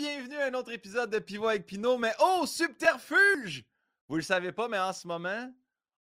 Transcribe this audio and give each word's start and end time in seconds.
bienvenue 0.00 0.36
à 0.36 0.46
un 0.46 0.54
autre 0.54 0.72
épisode 0.72 1.10
de 1.10 1.18
Pivot 1.18 1.48
avec 1.48 1.66
Pinot, 1.66 1.98
mais 1.98 2.14
oh, 2.22 2.46
subterfuge! 2.46 3.66
Vous 4.08 4.16
le 4.16 4.22
savez 4.22 4.50
pas, 4.50 4.66
mais 4.66 4.78
en 4.78 4.94
ce 4.94 5.06
moment, 5.06 5.52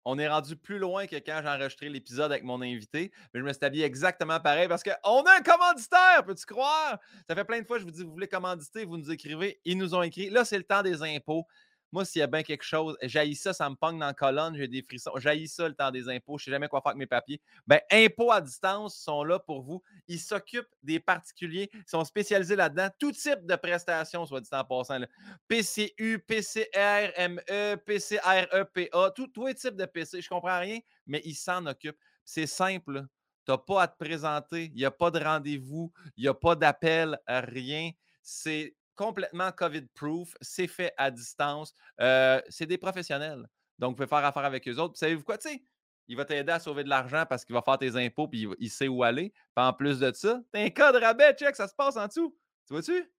on 0.06 0.18
est 0.18 0.30
rendu 0.30 0.56
plus 0.56 0.80
loin 0.80 1.06
que 1.06 1.18
quand 1.18 1.42
j'ai 1.44 1.50
enregistré 1.50 1.90
l'épisode 1.90 2.32
avec 2.32 2.46
mon 2.46 2.62
invité. 2.62 3.12
Mais 3.34 3.42
je 3.42 3.46
me 3.46 3.52
suis 3.52 3.82
exactement 3.82 4.40
pareil 4.40 4.70
parce 4.70 4.84
qu'on 4.84 5.24
a 5.24 5.38
un 5.38 5.42
commanditaire, 5.42 6.24
peux-tu 6.26 6.46
croire? 6.46 6.98
Ça 7.28 7.36
fait 7.36 7.44
plein 7.44 7.60
de 7.60 7.68
fois 7.68 7.76
que 7.76 7.82
je 7.82 7.86
vous 7.88 7.92
dis, 7.92 8.04
vous 8.06 8.14
voulez 8.14 8.30
commanditer, 8.30 8.86
vous 8.86 8.96
nous 8.96 9.12
écrivez. 9.12 9.60
Ils 9.66 9.78
nous 9.78 9.94
ont 9.94 10.02
écrit. 10.02 10.30
Là, 10.30 10.46
c'est 10.46 10.58
le 10.58 10.64
temps 10.64 10.82
des 10.82 11.04
impôts. 11.04 11.46
Moi, 11.92 12.06
s'il 12.06 12.20
y 12.20 12.24
a 12.24 12.28
bien 12.28 12.44
quelque 12.44 12.64
chose, 12.64 12.98
j'haïs 13.02 13.36
ça, 13.36 13.52
ça 13.52 13.70
me 13.70 13.76
pogne 13.76 13.98
dans 13.98 14.06
la 14.06 14.14
colonne, 14.14 14.56
j'ai 14.56 14.68
des 14.68 14.84
frissons. 14.84 15.12
J'haïs 15.18 15.48
ça 15.48 15.68
le 15.68 15.74
temps 15.74 15.90
des 15.90 16.08
impôts, 16.08 16.38
je 16.38 16.44
ne 16.44 16.46
sais 16.46 16.52
jamais 16.52 16.68
quoi 16.68 16.82
faire 16.82 16.92
avec 16.92 17.00
mes 17.00 17.08
papiers. 17.08 17.42
Ben, 17.66 17.80
impôts 17.92 18.32
à 18.32 18.42
distance 18.42 18.96
sont 18.96 19.24
là 19.24 19.40
pour 19.40 19.62
vous. 19.62 19.82
Ils 20.08 20.20
s'occupent 20.20 20.74
des 20.84 21.00
particuliers, 21.00 21.70
ils 21.74 21.90
sont 21.90 22.06
spécialisés 22.06 22.56
là-dedans. 22.56 22.90
Tout 23.00 23.12
type 23.12 23.46
de 23.46 23.56
prestations, 23.56 24.26
soit 24.26 24.42
dit 24.42 24.50
en 24.52 24.64
passant. 24.64 25.00
PCU, 25.48 26.20
PCRME, 26.20 27.76
PCREPA, 27.86 29.12
tout, 29.16 29.28
tous 29.28 29.48
les 29.48 29.56
types 29.56 29.76
de 29.76 29.86
PC. 29.86 30.22
Je 30.22 30.30
comprends 30.30 30.60
rien, 30.60 30.80
mais 31.08 31.22
ils 31.26 31.36
s'en 31.36 31.66
occupent. 31.66 32.00
C'est 32.24 32.48
simple. 32.48 33.06
Tu 33.46 33.52
n'as 33.52 33.58
pas 33.58 33.82
à 33.82 33.88
te 33.88 33.98
présenter, 33.98 34.66
il 34.66 34.74
n'y 34.74 34.86
a 34.86 34.92
pas 34.92 35.10
de 35.10 35.20
rendez-vous, 35.20 35.92
il 36.18 36.22
n'y 36.24 36.28
a 36.28 36.36
pas 36.36 36.56
d'appel, 36.56 37.20
rien. 37.28 37.90
C'est 38.22 38.76
complètement 39.00 39.50
COVID-proof, 39.54 40.36
c'est 40.42 40.68
fait 40.68 40.94
à 40.98 41.10
distance. 41.10 41.74
Euh, 42.02 42.42
c'est 42.50 42.66
des 42.66 42.78
professionnels. 42.78 43.48
Donc, 43.78 43.92
vous 43.92 43.96
pouvez 43.96 44.10
faire 44.10 44.26
affaire 44.26 44.44
avec 44.44 44.68
eux 44.68 44.76
autres. 44.76 44.98
savez-vous 44.98 45.24
quoi? 45.24 45.38
Tu 45.38 45.48
sais, 45.48 45.64
il 46.10 46.18
va 46.18 46.26
t'aider 46.26 46.52
à 46.52 46.60
sauver 46.60 46.84
de 46.84 46.90
l'argent 46.90 47.24
parce 47.30 47.46
qu'il 47.46 47.56
va 47.56 47.62
faire 47.62 47.78
tes 47.78 47.96
impôts 47.96 48.28
puis 48.28 48.46
il, 48.60 48.70
sait 48.70 48.90
où 48.90 49.02
aller. 49.02 49.30
Puis 49.56 49.66
en 49.66 49.72
plus 49.72 50.00
de 50.00 50.12
ça, 50.12 50.42
t'as 50.52 50.62
un 50.62 50.70
code 50.70 50.98
rabais, 50.98 51.34
check, 51.34 51.56
ça 51.56 51.70
se 51.70 51.76
passe 51.76 51.96
en 51.96 52.08
dessous. 52.08 52.38
Tu 52.68 52.74
vois-tu? 52.74 53.10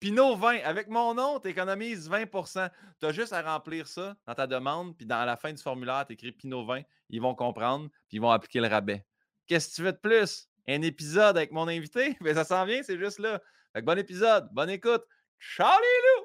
Pinot 0.00 0.36
20, 0.36 0.60
avec 0.64 0.88
mon 0.88 1.12
nom, 1.12 1.40
tu 1.40 1.48
économises 1.48 2.08
20% 2.08 2.70
Tu 2.98 3.06
as 3.06 3.12
juste 3.12 3.34
à 3.34 3.42
remplir 3.42 3.86
ça 3.86 4.16
dans 4.26 4.34
ta 4.34 4.46
demande, 4.46 4.96
puis 4.96 5.04
dans 5.04 5.26
la 5.26 5.36
fin 5.36 5.52
du 5.52 5.62
formulaire, 5.62 6.06
tu 6.06 6.14
écris 6.14 6.32
Pinot 6.32 6.64
20. 6.64 6.80
Ils 7.10 7.20
vont 7.20 7.34
comprendre, 7.34 7.90
puis 8.08 8.16
ils 8.16 8.20
vont 8.20 8.30
appliquer 8.30 8.60
le 8.60 8.68
rabais. 8.68 9.04
Qu'est-ce 9.46 9.68
que 9.68 9.74
tu 9.74 9.82
veux 9.82 9.92
de 9.92 9.98
plus? 9.98 10.48
Un 10.66 10.80
épisode 10.80 11.36
avec 11.36 11.52
mon 11.52 11.68
invité? 11.68 12.16
Mais 12.22 12.32
ben, 12.32 12.36
ça 12.36 12.44
s'en 12.44 12.64
vient, 12.64 12.82
c'est 12.82 12.98
juste 12.98 13.18
là. 13.18 13.42
Fait 13.74 13.82
bon 13.82 13.98
épisode, 13.98 14.48
bonne 14.52 14.70
écoute. 14.70 15.04
Charlie 15.38 15.86
Lou! 16.02 16.24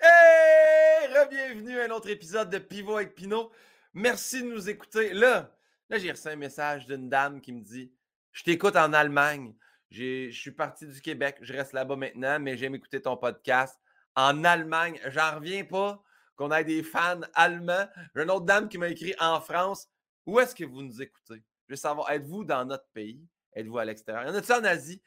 Hey! 0.00 1.28
Bienvenue 1.30 1.80
à 1.80 1.84
un 1.84 1.90
autre 1.90 2.10
épisode 2.10 2.50
de 2.50 2.58
Pivot 2.58 2.96
avec 2.96 3.14
Pinot. 3.14 3.52
Merci 3.94 4.42
de 4.42 4.48
nous 4.48 4.68
écouter. 4.68 5.12
Là, 5.12 5.54
là 5.88 5.98
j'ai 5.98 6.10
reçu 6.10 6.26
un 6.26 6.34
message 6.34 6.86
d'une 6.86 7.08
dame 7.08 7.40
qui 7.40 7.52
me 7.52 7.60
dit 7.60 7.92
Je 8.32 8.42
t'écoute 8.42 8.74
en 8.74 8.92
Allemagne. 8.92 9.54
Je 9.90 10.30
suis 10.30 10.50
parti 10.50 10.88
du 10.88 11.00
Québec. 11.00 11.36
Je 11.40 11.52
reste 11.52 11.72
là-bas 11.72 11.94
maintenant, 11.94 12.40
mais 12.40 12.56
j'aime 12.56 12.74
écouter 12.74 13.00
ton 13.00 13.16
podcast. 13.16 13.78
En 14.16 14.42
Allemagne, 14.42 14.98
j'en 15.06 15.36
reviens 15.36 15.64
pas 15.64 16.02
qu'on 16.34 16.50
ait 16.50 16.64
des 16.64 16.82
fans 16.82 17.20
allemands. 17.34 17.86
J'ai 18.16 18.22
une 18.24 18.30
autre 18.30 18.46
dame 18.46 18.68
qui 18.68 18.78
m'a 18.78 18.88
écrit 18.88 19.14
en 19.20 19.40
France. 19.40 19.88
Où 20.26 20.40
est-ce 20.40 20.54
que 20.54 20.64
vous 20.64 20.82
nous 20.82 21.00
écoutez? 21.00 21.44
Je 21.68 21.74
veux 21.74 21.76
savoir, 21.76 22.10
êtes-vous 22.10 22.42
dans 22.42 22.64
notre 22.64 22.88
pays? 22.92 23.24
Êtes-vous 23.58 23.78
à 23.78 23.84
l'extérieur? 23.84 24.24
Y 24.24 24.30
en 24.30 24.34
a-tu 24.36 24.52
en 24.52 24.62
Asie? 24.62 25.02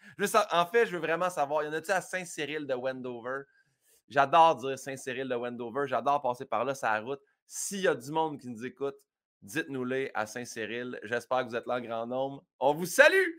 en 0.51 0.65
fait, 0.65 0.85
je 0.85 0.91
veux 0.91 0.99
vraiment 0.99 1.29
savoir. 1.29 1.63
Y 1.63 1.69
en 1.69 1.73
a-tu 1.73 1.91
à 1.91 2.01
Saint-Cyril 2.01 2.67
de 2.67 2.73
Wendover? 2.73 3.43
J'adore 4.09 4.57
dire 4.57 4.77
Saint-Cyril 4.77 5.29
de 5.29 5.35
Wendover. 5.35 5.87
J'adore 5.87 6.21
passer 6.21 6.43
par 6.43 6.65
là, 6.65 6.75
sa 6.75 6.99
route. 6.99 7.21
S'il 7.47 7.79
y 7.79 7.87
a 7.87 7.95
du 7.95 8.11
monde 8.11 8.37
qui 8.37 8.49
nous 8.49 8.65
écoute, 8.65 8.97
dites-nous-les 9.41 10.11
à 10.13 10.25
Saint-Cyril. 10.25 10.99
J'espère 11.03 11.45
que 11.45 11.49
vous 11.49 11.55
êtes 11.55 11.65
là 11.65 11.75
en 11.75 11.79
grand 11.79 12.05
nombre. 12.05 12.43
On 12.59 12.73
vous 12.73 12.85
salue! 12.85 13.37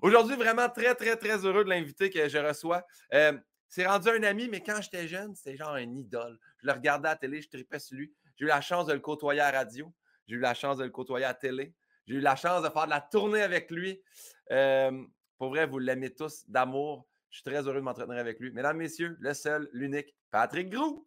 Aujourd'hui, 0.00 0.36
vraiment 0.36 0.70
très, 0.70 0.94
très, 0.94 1.16
très 1.16 1.44
heureux 1.44 1.64
de 1.64 1.68
l'inviter 1.68 2.08
que 2.08 2.26
je 2.26 2.38
reçois. 2.38 2.82
Euh, 3.12 3.38
c'est 3.68 3.86
rendu 3.86 4.08
un 4.08 4.22
ami, 4.22 4.48
mais 4.48 4.62
quand 4.62 4.80
j'étais 4.80 5.06
jeune, 5.06 5.34
c'était 5.34 5.58
genre 5.58 5.74
un 5.74 5.94
idole. 5.96 6.38
Je 6.62 6.66
le 6.66 6.72
regardais 6.72 7.08
à 7.08 7.12
la 7.12 7.16
télé, 7.16 7.42
je 7.42 7.50
tripais 7.50 7.78
sur 7.78 7.98
lui. 7.98 8.10
J'ai 8.36 8.46
eu 8.46 8.48
la 8.48 8.62
chance 8.62 8.86
de 8.86 8.94
le 8.94 9.00
côtoyer 9.00 9.42
à 9.42 9.52
la 9.52 9.58
radio. 9.58 9.92
J'ai 10.26 10.36
eu 10.36 10.40
la 10.40 10.54
chance 10.54 10.78
de 10.78 10.84
le 10.84 10.90
côtoyer 10.90 11.26
à 11.26 11.28
la 11.28 11.34
télé. 11.34 11.74
J'ai 12.06 12.14
eu 12.14 12.20
la 12.20 12.36
chance 12.36 12.62
de 12.62 12.68
faire 12.68 12.84
de 12.84 12.90
la 12.90 13.00
tournée 13.00 13.42
avec 13.42 13.70
lui. 13.70 14.00
Pour 14.48 15.48
vrai, 15.48 15.66
vous 15.66 15.78
l'aimez 15.78 16.14
tous 16.14 16.44
d'amour. 16.48 17.06
Je 17.30 17.38
suis 17.38 17.44
très 17.44 17.66
heureux 17.66 17.74
de 17.74 17.80
m'entretenir 17.80 18.18
avec 18.18 18.40
lui. 18.40 18.50
Mesdames, 18.52 18.76
Messieurs, 18.78 19.16
le 19.20 19.34
seul, 19.34 19.68
l'unique, 19.72 20.14
Patrick 20.30 20.70
Grou. 20.70 21.06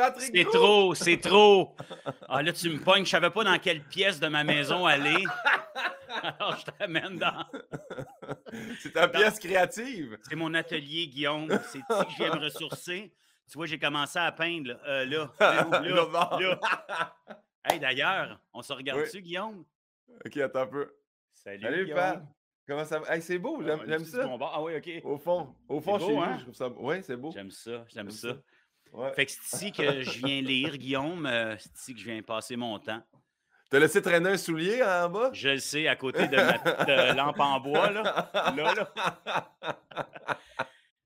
Patrick 0.00 0.30
C'est 0.34 0.44
trop, 0.44 0.94
c'est 0.94 1.18
trop. 1.18 1.76
Ah 2.28 2.42
là, 2.42 2.52
tu 2.52 2.70
me 2.70 2.78
pognes. 2.78 3.04
Je 3.04 3.10
savais 3.10 3.30
pas 3.30 3.44
dans 3.44 3.58
quelle 3.58 3.82
pièce 3.82 4.18
de 4.18 4.28
ma 4.28 4.44
maison 4.44 4.86
aller. 4.86 5.24
Alors, 6.22 6.56
je 6.56 6.64
t'amène 6.72 7.18
dans. 7.18 7.44
C'est 8.80 8.92
ta 8.92 9.08
pièce 9.08 9.38
créative. 9.38 10.18
C'est 10.22 10.36
mon 10.36 10.54
atelier, 10.54 11.06
Guillaume. 11.08 11.48
C'est 11.68 11.78
ici 11.78 11.84
que 11.88 12.12
je 12.12 12.16
viens 12.16 12.34
me 12.34 12.40
ressourcer. 12.40 13.12
Tu 13.50 13.58
vois, 13.58 13.66
j'ai 13.66 13.78
commencé 13.78 14.18
à 14.18 14.32
peindre 14.32 14.68
là. 14.68 14.78
Euh, 14.86 15.04
là, 15.04 15.32
là, 16.60 16.60
Hey, 17.64 17.78
d'ailleurs, 17.78 18.40
on 18.54 18.62
se 18.62 18.72
regarde 18.72 19.00
dessus, 19.00 19.20
Guillaume? 19.20 19.64
OK, 20.24 20.36
attends 20.38 20.60
un 20.60 20.66
peu. 20.66 20.94
Salut, 21.32 21.62
Salut 21.62 21.92
Pat. 21.92 22.22
Comment 22.66 22.84
ça 22.84 23.00
va? 23.00 23.14
Hey, 23.14 23.20
c'est 23.20 23.38
beau, 23.38 23.62
j'aime 23.62 23.80
ah, 23.86 24.04
ça. 24.04 24.38
Ah 24.40 24.62
oui, 24.62 24.76
OK. 24.76 25.04
Au 25.04 25.18
fond, 25.18 25.54
au 25.68 25.80
fond, 25.80 25.98
chez 25.98 26.16
hein? 26.16 26.36
je 26.38 26.42
trouve 26.44 26.54
ça 26.54 26.68
Oui, 26.78 27.02
c'est 27.02 27.16
beau. 27.16 27.32
J'aime 27.32 27.50
ça, 27.50 27.84
j'aime 27.88 28.10
ça. 28.10 28.36
Fait 29.14 29.26
que 29.26 29.32
c'est 29.32 29.56
ici 29.56 29.72
que 29.72 30.02
je 30.02 30.18
viens 30.18 30.40
lire, 30.42 30.76
Guillaume. 30.76 31.26
Euh, 31.26 31.56
c'est 31.58 31.76
ici 31.76 31.94
que 31.94 32.00
je 32.00 32.04
viens 32.06 32.22
passer 32.22 32.56
mon 32.56 32.78
temps. 32.78 33.02
T'as 33.70 33.78
laissé 33.78 34.02
traîner 34.02 34.30
un 34.30 34.36
soulier 34.36 34.82
en 34.82 35.08
bas? 35.08 35.30
Je 35.32 35.50
le 35.50 35.58
sais, 35.58 35.86
à 35.86 35.94
côté 35.94 36.26
de 36.26 36.36
ma 36.36 36.58
petite 36.58 37.16
lampe 37.16 37.38
en 37.38 37.60
bois, 37.60 37.90
là. 37.90 38.30
Là, 38.56 38.74
là. 38.74 39.56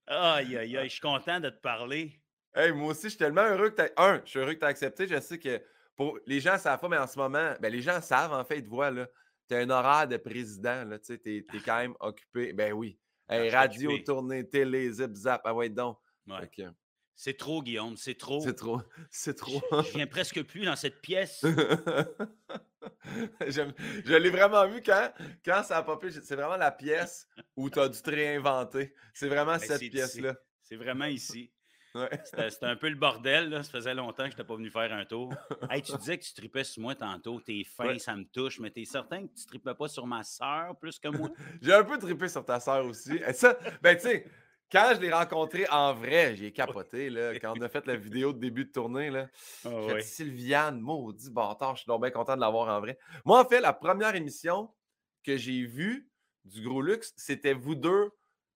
Aïe, 0.06 0.56
aïe, 0.56 0.76
aïe, 0.76 0.88
je 0.88 0.92
suis 0.92 1.00
content 1.00 1.40
de 1.40 1.50
te 1.50 1.60
parler. 1.60 2.20
Hey, 2.54 2.72
moi 2.72 2.92
aussi, 2.92 3.04
je 3.04 3.08
suis 3.08 3.18
tellement 3.18 3.42
heureux 3.42 3.70
que 3.70 3.82
tu 3.82 3.92
Un, 3.96 4.22
je 4.24 4.30
suis 4.30 4.38
heureux 4.38 4.54
que 4.54 4.60
tu 4.60 4.64
aies 4.64 4.68
accepté. 4.68 5.06
Je 5.06 5.20
sais 5.20 5.38
que 5.38 5.62
pour 5.96 6.18
les 6.26 6.40
gens 6.40 6.54
ne 6.54 6.58
savent 6.58 6.80
pas, 6.80 6.88
mais 6.88 6.98
en 6.98 7.06
ce 7.06 7.18
moment, 7.18 7.54
ben, 7.60 7.70
les 7.70 7.82
gens 7.82 8.00
savent, 8.00 8.32
en 8.32 8.44
fait, 8.44 8.58
ils 8.58 8.64
te 8.64 8.68
voient, 8.68 8.90
là. 8.90 9.06
Tu 9.48 9.54
as 9.54 9.58
un 9.58 9.70
horaire 9.70 10.08
de 10.08 10.16
président, 10.16 10.84
là. 10.84 10.98
Tu 10.98 11.16
sais, 11.16 11.20
es, 11.26 11.44
quand 11.64 11.78
même 11.78 11.94
occupé. 12.00 12.52
Ben 12.54 12.72
oui. 12.72 12.98
Hey, 13.28 13.50
radio, 13.50 13.98
tournée, 13.98 14.48
télé, 14.48 14.90
zip, 14.90 15.14
zap. 15.14 15.42
Ah 15.44 15.52
ouais, 15.52 15.68
donc. 15.68 15.98
Ouais. 16.26 16.48
C'est 17.16 17.36
trop, 17.36 17.62
Guillaume, 17.62 17.96
c'est 17.96 18.16
trop. 18.16 18.40
C'est 18.40 18.54
trop. 18.54 18.80
C'est 19.10 19.34
trop. 19.34 19.62
Je, 19.70 19.96
viens 19.96 20.06
presque 20.06 20.42
plus 20.42 20.64
dans 20.64 20.76
cette 20.76 21.00
pièce. 21.00 21.42
je 23.46 24.16
l'ai 24.16 24.30
vraiment 24.30 24.66
vu 24.66 24.82
quand, 24.82 25.12
quand 25.44 25.62
ça 25.62 25.78
a 25.78 25.82
popé. 25.82 26.10
C'est 26.10 26.34
vraiment 26.34 26.56
la 26.56 26.72
pièce 26.72 27.28
où 27.56 27.70
tu 27.70 27.78
as 27.78 27.88
dû 27.88 28.02
te 28.02 28.10
réinventer. 28.10 28.94
C'est 29.12 29.28
vraiment 29.28 29.56
ben, 29.56 29.60
cette 29.60 29.80
pièce-là. 29.80 30.34
C'est 30.62 30.76
vraiment 30.76 31.04
ici. 31.04 31.52
C'était 32.24 32.66
un 32.66 32.76
peu 32.76 32.88
le 32.88 32.96
bordel. 32.96 33.50
Là. 33.50 33.62
Ça 33.62 33.70
faisait 33.70 33.94
longtemps 33.94 34.24
que 34.24 34.30
je 34.30 34.34
n'étais 34.34 34.44
pas 34.44 34.56
venu 34.56 34.70
faire 34.70 34.92
un 34.92 35.04
tour. 35.04 35.32
Hey, 35.70 35.82
tu 35.82 35.96
disais 35.96 36.18
que 36.18 36.24
tu 36.24 36.34
tripais 36.34 36.64
sur 36.64 36.82
moi 36.82 36.94
tantôt. 36.94 37.40
T'es 37.40 37.64
fin, 37.64 37.98
ça 37.98 38.16
me 38.16 38.24
touche, 38.24 38.58
mais 38.58 38.70
t'es 38.70 38.84
certain 38.84 39.26
que 39.26 39.34
tu 39.34 39.46
tripais 39.46 39.74
pas 39.74 39.88
sur 39.88 40.06
ma 40.06 40.24
soeur 40.24 40.76
plus 40.78 40.98
que 40.98 41.08
moi? 41.08 41.30
J'ai 41.62 41.72
un 41.72 41.84
peu 41.84 41.98
trippé 41.98 42.28
sur 42.28 42.44
ta 42.44 42.58
soeur 42.58 42.84
aussi. 42.86 43.20
ça, 43.34 43.56
ben 43.80 43.96
tu 43.96 44.02
sais, 44.02 44.26
quand 44.70 44.92
je 44.94 45.00
l'ai 45.00 45.12
rencontré 45.12 45.66
en 45.70 45.94
vrai, 45.94 46.36
j'ai 46.36 46.52
capoté. 46.52 47.10
Là, 47.10 47.38
quand 47.38 47.54
on 47.56 47.62
a 47.62 47.68
fait 47.68 47.86
la 47.86 47.96
vidéo 47.96 48.32
de 48.32 48.38
début 48.38 48.64
de 48.64 48.72
tournée, 48.72 49.10
là, 49.10 49.28
oh, 49.64 49.90
Sylviane, 50.00 50.80
maudit 50.80 51.30
bâtard, 51.30 51.76
je 51.76 51.82
suis 51.82 51.88
donc 51.88 52.02
bien 52.02 52.10
content 52.10 52.34
de 52.34 52.40
l'avoir 52.40 52.68
en 52.68 52.80
vrai. 52.80 52.98
Moi, 53.24 53.40
en 53.40 53.48
fait, 53.48 53.60
la 53.60 53.72
première 53.72 54.14
émission 54.14 54.70
que 55.22 55.36
j'ai 55.36 55.64
vue 55.64 56.08
du 56.44 56.62
Gros 56.62 56.82
Luxe, 56.82 57.12
c'était 57.16 57.54
vous 57.54 57.74
deux 57.74 58.10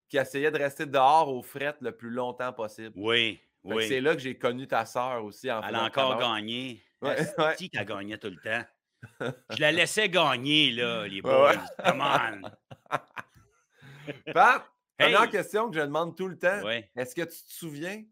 qui 0.08 0.16
essayaient 0.16 0.50
de 0.50 0.58
rester 0.58 0.86
dehors 0.86 1.28
aux 1.28 1.42
frettes 1.42 1.80
le 1.80 1.92
plus 1.92 2.10
longtemps 2.10 2.52
possible. 2.52 2.92
Oui, 2.96 3.40
oui. 3.64 3.86
C'est 3.88 4.00
là 4.00 4.14
que 4.14 4.20
j'ai 4.20 4.38
connu 4.38 4.66
ta 4.66 4.86
sœur 4.86 5.24
aussi. 5.24 5.50
En 5.50 5.62
Elle 5.62 5.74
a 5.74 5.84
encore 5.84 6.18
gagné. 6.18 6.82
Ouais, 7.00 7.16
qui 7.56 7.70
a 7.76 7.84
gagné 7.84 8.18
tout 8.18 8.30
le 8.30 8.36
temps? 8.36 8.64
Je 9.50 9.60
la 9.60 9.70
laissais 9.70 10.08
gagner, 10.08 10.72
là, 10.72 11.06
les 11.06 11.22
boys. 11.22 11.54
Come 11.84 12.00
on! 12.00 12.50
Pat, 14.34 14.64
Première 14.98 15.30
question 15.30 15.70
que 15.70 15.76
je 15.76 15.80
demande 15.80 16.16
tout 16.16 16.28
le 16.28 16.38
temps. 16.38 16.68
Est-ce 16.96 17.14
que 17.14 17.22
tu 17.22 17.28
te 17.28 17.52
souviens 17.52 18.04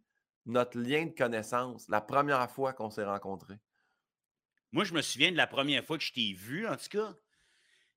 notre 0.47 0.79
lien 0.79 1.07
de 1.07 1.11
connaissance, 1.11 1.89
la 1.89 2.01
première 2.01 2.49
fois 2.51 2.73
qu'on 2.73 2.91
s'est 2.91 3.05
rencontrés? 3.05 3.59
Moi, 4.73 4.85
je 4.85 4.95
me 4.95 5.03
souviens 5.03 5.33
de 5.33 5.37
la 5.37 5.47
première 5.47 5.85
fois 5.85 5.99
que 5.99 6.05
je 6.05 6.13
t'ai 6.13 6.33
vu, 6.33 6.67
en 6.67 6.77
tout 6.77 6.89
cas. 6.91 7.15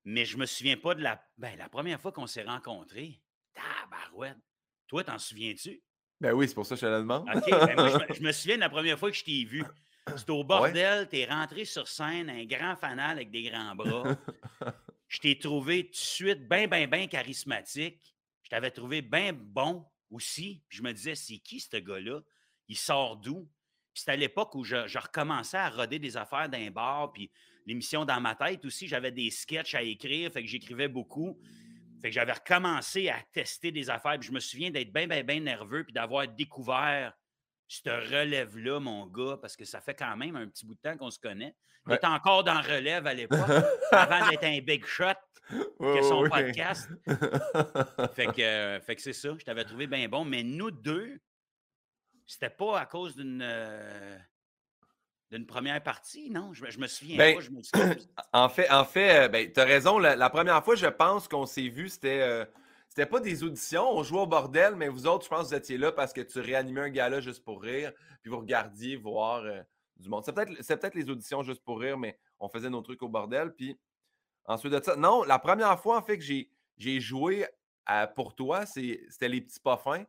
Mais 0.04 0.24
je 0.24 0.38
me 0.38 0.46
souviens 0.46 0.76
pas 0.76 0.94
de 0.94 1.02
la, 1.02 1.22
ben, 1.36 1.56
la 1.58 1.68
première 1.68 2.00
fois 2.00 2.10
qu'on 2.10 2.26
s'est 2.26 2.42
rencontrés. 2.42 3.20
Tabarouette. 3.54 4.38
Toi, 4.88 5.04
t'en 5.04 5.18
souviens-tu? 5.18 5.82
Ben 6.20 6.32
oui, 6.32 6.48
c'est 6.48 6.54
pour 6.54 6.66
ça 6.66 6.74
que 6.74 6.80
je 6.80 6.86
te 6.86 6.90
la 6.90 7.00
demande. 7.00 7.28
OK. 7.28 7.50
Ben 7.50 7.74
moi, 7.76 8.06
je 8.12 8.22
me, 8.22 8.32
souviens 8.32 8.56
de 8.56 8.60
la 8.60 8.70
première 8.70 8.98
fois 8.98 9.10
que 9.10 9.16
je 9.16 9.24
t'ai 9.24 9.44
vu. 9.44 9.62
C'était 10.16 10.30
au 10.32 10.42
bordel, 10.42 11.08
tu 11.08 11.18
es 11.18 11.26
rentré 11.26 11.64
sur 11.64 11.86
scène, 11.86 12.30
un 12.30 12.44
grand 12.44 12.74
fanal 12.76 13.12
avec 13.12 13.30
des 13.30 13.42
grands 13.42 13.76
bras. 13.76 14.16
je 15.08 15.18
t'ai 15.20 15.38
trouvé 15.38 15.84
tout 15.84 15.92
de 15.92 15.96
suite 15.96 16.48
bien, 16.48 16.66
bien, 16.66 16.86
bien 16.88 17.06
charismatique 17.06 18.16
je 18.50 18.56
t'avais 18.56 18.72
trouvé 18.72 19.00
bien 19.00 19.32
bon 19.32 19.86
aussi. 20.10 20.64
je 20.68 20.82
me 20.82 20.92
disais, 20.92 21.14
c'est 21.14 21.38
qui 21.38 21.60
ce 21.60 21.76
gars-là? 21.76 22.20
Il 22.66 22.76
sort 22.76 23.16
d'où? 23.16 23.48
c'était 23.94 24.12
à 24.12 24.16
l'époque 24.16 24.56
où 24.56 24.64
je, 24.64 24.98
recommençais 24.98 25.56
à 25.56 25.68
roder 25.68 26.00
des 26.00 26.16
affaires 26.16 26.48
d'un 26.48 26.70
bar, 26.70 27.12
puis 27.12 27.30
l'émission 27.64 28.04
dans 28.04 28.20
ma 28.20 28.34
tête 28.34 28.64
aussi, 28.64 28.88
j'avais 28.88 29.12
des 29.12 29.30
sketchs 29.30 29.74
à 29.76 29.82
écrire, 29.82 30.32
fait 30.32 30.42
que 30.42 30.48
j'écrivais 30.48 30.88
beaucoup. 30.88 31.38
Fait 32.00 32.08
que 32.08 32.14
j'avais 32.14 32.32
recommencé 32.32 33.08
à 33.08 33.18
tester 33.32 33.70
des 33.70 33.88
affaires, 33.88 34.18
puis 34.18 34.26
je 34.28 34.32
me 34.32 34.40
souviens 34.40 34.70
d'être 34.70 34.92
bien, 34.92 35.06
bien, 35.06 35.22
bien 35.22 35.40
nerveux, 35.40 35.84
puis 35.84 35.92
d'avoir 35.92 36.26
découvert 36.26 37.12
ce 37.68 37.88
relève-là, 37.88 38.80
mon 38.80 39.06
gars, 39.06 39.36
parce 39.40 39.56
que 39.56 39.64
ça 39.64 39.80
fait 39.80 39.94
quand 39.94 40.16
même 40.16 40.34
un 40.34 40.48
petit 40.48 40.66
bout 40.66 40.74
de 40.74 40.80
temps 40.80 40.96
qu'on 40.96 41.10
se 41.10 41.20
connaît. 41.20 41.54
Il 41.86 41.94
était 41.94 42.06
encore 42.06 42.42
dans 42.42 42.60
relève 42.60 43.06
à 43.06 43.14
l'époque, 43.14 43.48
avant 43.92 44.28
d'être 44.28 44.44
un 44.44 44.60
big 44.60 44.84
shot 44.86 45.14
que 45.78 46.02
son 46.02 46.28
podcast. 46.28 46.88
fait 48.14 48.26
que, 48.26 48.80
fait 48.84 48.96
que 48.96 49.02
c'est 49.02 49.12
ça, 49.12 49.34
je 49.38 49.44
t'avais 49.44 49.64
trouvé 49.64 49.86
bien 49.86 50.08
bon. 50.08 50.24
Mais 50.24 50.42
nous 50.42 50.70
deux, 50.70 51.20
c'était 52.26 52.50
pas 52.50 52.78
à 52.78 52.86
cause 52.86 53.16
d'une 53.16 53.42
euh, 53.42 54.18
d'une 55.30 55.46
première 55.46 55.82
partie, 55.82 56.30
non? 56.30 56.52
Je, 56.52 56.78
me 56.78 56.86
souviens 56.86 57.16
ben, 57.16 57.36
pas, 57.36 57.40
je 57.40 57.50
En 58.32 58.48
fait, 58.48 58.70
en 58.70 58.84
fait 58.84 59.24
euh, 59.24 59.28
ben, 59.28 59.50
tu 59.52 59.60
as 59.60 59.64
raison. 59.64 59.98
La, 59.98 60.30
première 60.30 60.64
fois, 60.64 60.74
je 60.74 60.86
pense 60.86 61.28
qu'on 61.28 61.46
s'est 61.46 61.68
vu, 61.68 61.88
c'était 61.88 62.20
euh, 62.20 62.44
c'était 62.88 63.06
pas 63.06 63.20
des 63.20 63.42
auditions. 63.42 63.88
On 63.90 64.02
jouait 64.02 64.20
au 64.20 64.26
bordel, 64.26 64.76
mais 64.76 64.88
vous 64.88 65.06
autres, 65.06 65.24
je 65.24 65.30
pense 65.30 65.44
que 65.44 65.48
vous 65.48 65.54
étiez 65.54 65.78
là 65.78 65.92
parce 65.92 66.12
que 66.12 66.20
tu 66.20 66.40
réanimais 66.40 66.82
un 66.82 66.90
gala 66.90 67.20
juste 67.20 67.44
pour 67.44 67.62
rire, 67.62 67.92
puis 68.22 68.30
vous 68.30 68.38
regardiez 68.38 68.96
voir 68.96 69.44
du 69.96 70.08
monde. 70.08 70.24
C'est 70.24 70.34
peut-être 70.34 70.80
peut 70.80 70.98
les 70.98 71.08
auditions 71.10 71.42
juste 71.42 71.62
pour 71.62 71.80
rire, 71.80 71.98
mais 71.98 72.18
on 72.38 72.48
faisait 72.48 72.70
nos 72.70 72.82
trucs 72.82 73.02
au 73.02 73.08
bordel. 73.08 73.52
Puis 73.52 73.78
ensuite 74.46 74.72
de 74.72 74.82
ça, 74.82 74.96
non, 74.96 75.22
la 75.24 75.38
première 75.38 75.78
fois, 75.80 75.98
en 75.98 76.02
fait, 76.02 76.18
que 76.18 76.24
j'ai 76.24 77.00
joué 77.00 77.46
pour 78.14 78.34
toi, 78.34 78.66
c'était 78.66 79.28
les 79.28 79.40
petits 79.40 79.60
pas 79.60 79.76
fins. 79.76 80.04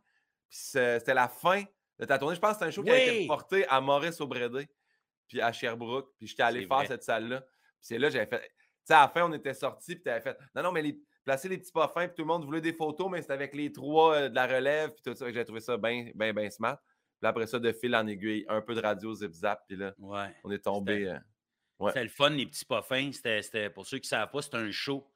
Puis 0.49 0.59
c'était 0.59 1.13
la 1.13 1.27
fin 1.27 1.63
de 1.99 2.05
ta 2.05 2.17
tournée. 2.17 2.35
Je 2.35 2.41
pense 2.41 2.51
que 2.51 2.55
c'était 2.55 2.65
un 2.65 2.71
show 2.71 2.83
qui 2.83 2.91
a 2.91 3.03
été 3.03 3.27
porté 3.27 3.65
à 3.67 3.79
Maurice 3.79 4.19
Aubrédé, 4.19 4.67
puis 5.27 5.41
à 5.41 5.51
Sherbrooke. 5.51 6.09
Puis 6.17 6.27
j'étais 6.27 6.43
allé 6.43 6.65
faire 6.65 6.85
cette 6.87 7.03
salle-là. 7.03 7.41
Puis 7.41 7.49
c'est 7.81 7.97
là, 7.97 8.09
j'avais 8.09 8.27
fait. 8.27 8.41
Tu 8.41 8.87
sais, 8.87 8.93
à 8.93 9.01
la 9.01 9.07
fin, 9.07 9.29
on 9.29 9.33
était 9.33 9.53
sortis, 9.53 9.95
puis 9.95 10.03
tu 10.03 10.09
avais 10.09 10.21
fait. 10.21 10.37
Non, 10.55 10.63
non, 10.63 10.71
mais 10.71 10.81
les, 10.81 10.99
placer 11.23 11.47
les 11.47 11.57
petits 11.57 11.71
pas 11.71 11.87
fins, 11.87 12.07
puis 12.07 12.15
tout 12.15 12.23
le 12.23 12.27
monde 12.27 12.43
voulait 12.45 12.61
des 12.61 12.73
photos, 12.73 13.09
mais 13.09 13.21
c'était 13.21 13.33
avec 13.33 13.55
les 13.55 13.71
trois 13.71 14.15
euh, 14.15 14.29
de 14.29 14.35
la 14.35 14.47
relève, 14.47 14.91
puis 14.91 15.03
tout 15.03 15.15
ça. 15.15 15.31
J'ai 15.31 15.45
trouvé 15.45 15.61
ça 15.61 15.77
bien, 15.77 16.09
bien, 16.15 16.33
bien 16.33 16.49
smart. 16.49 16.77
Puis 17.19 17.27
après 17.27 17.47
ça, 17.47 17.59
de 17.59 17.71
fil 17.71 17.95
en 17.95 18.07
aiguille, 18.07 18.45
un 18.49 18.61
peu 18.61 18.73
de 18.73 18.81
radio 18.81 19.13
zip-zap, 19.13 19.63
puis 19.67 19.77
là, 19.77 19.93
on 20.43 20.51
est 20.51 20.59
tombé. 20.59 21.15
C'était 21.87 22.03
le 22.03 22.09
fun, 22.09 22.29
les 22.29 22.45
petits 22.45 22.65
pas 22.65 22.81
fins. 22.81 23.11
C'était, 23.11 23.69
pour 23.69 23.85
ceux 23.85 23.97
qui 23.99 24.05
ne 24.05 24.09
savent 24.09 24.31
pas, 24.31 24.41
c'était 24.41 24.57
un 24.57 24.71
show. 24.71 25.07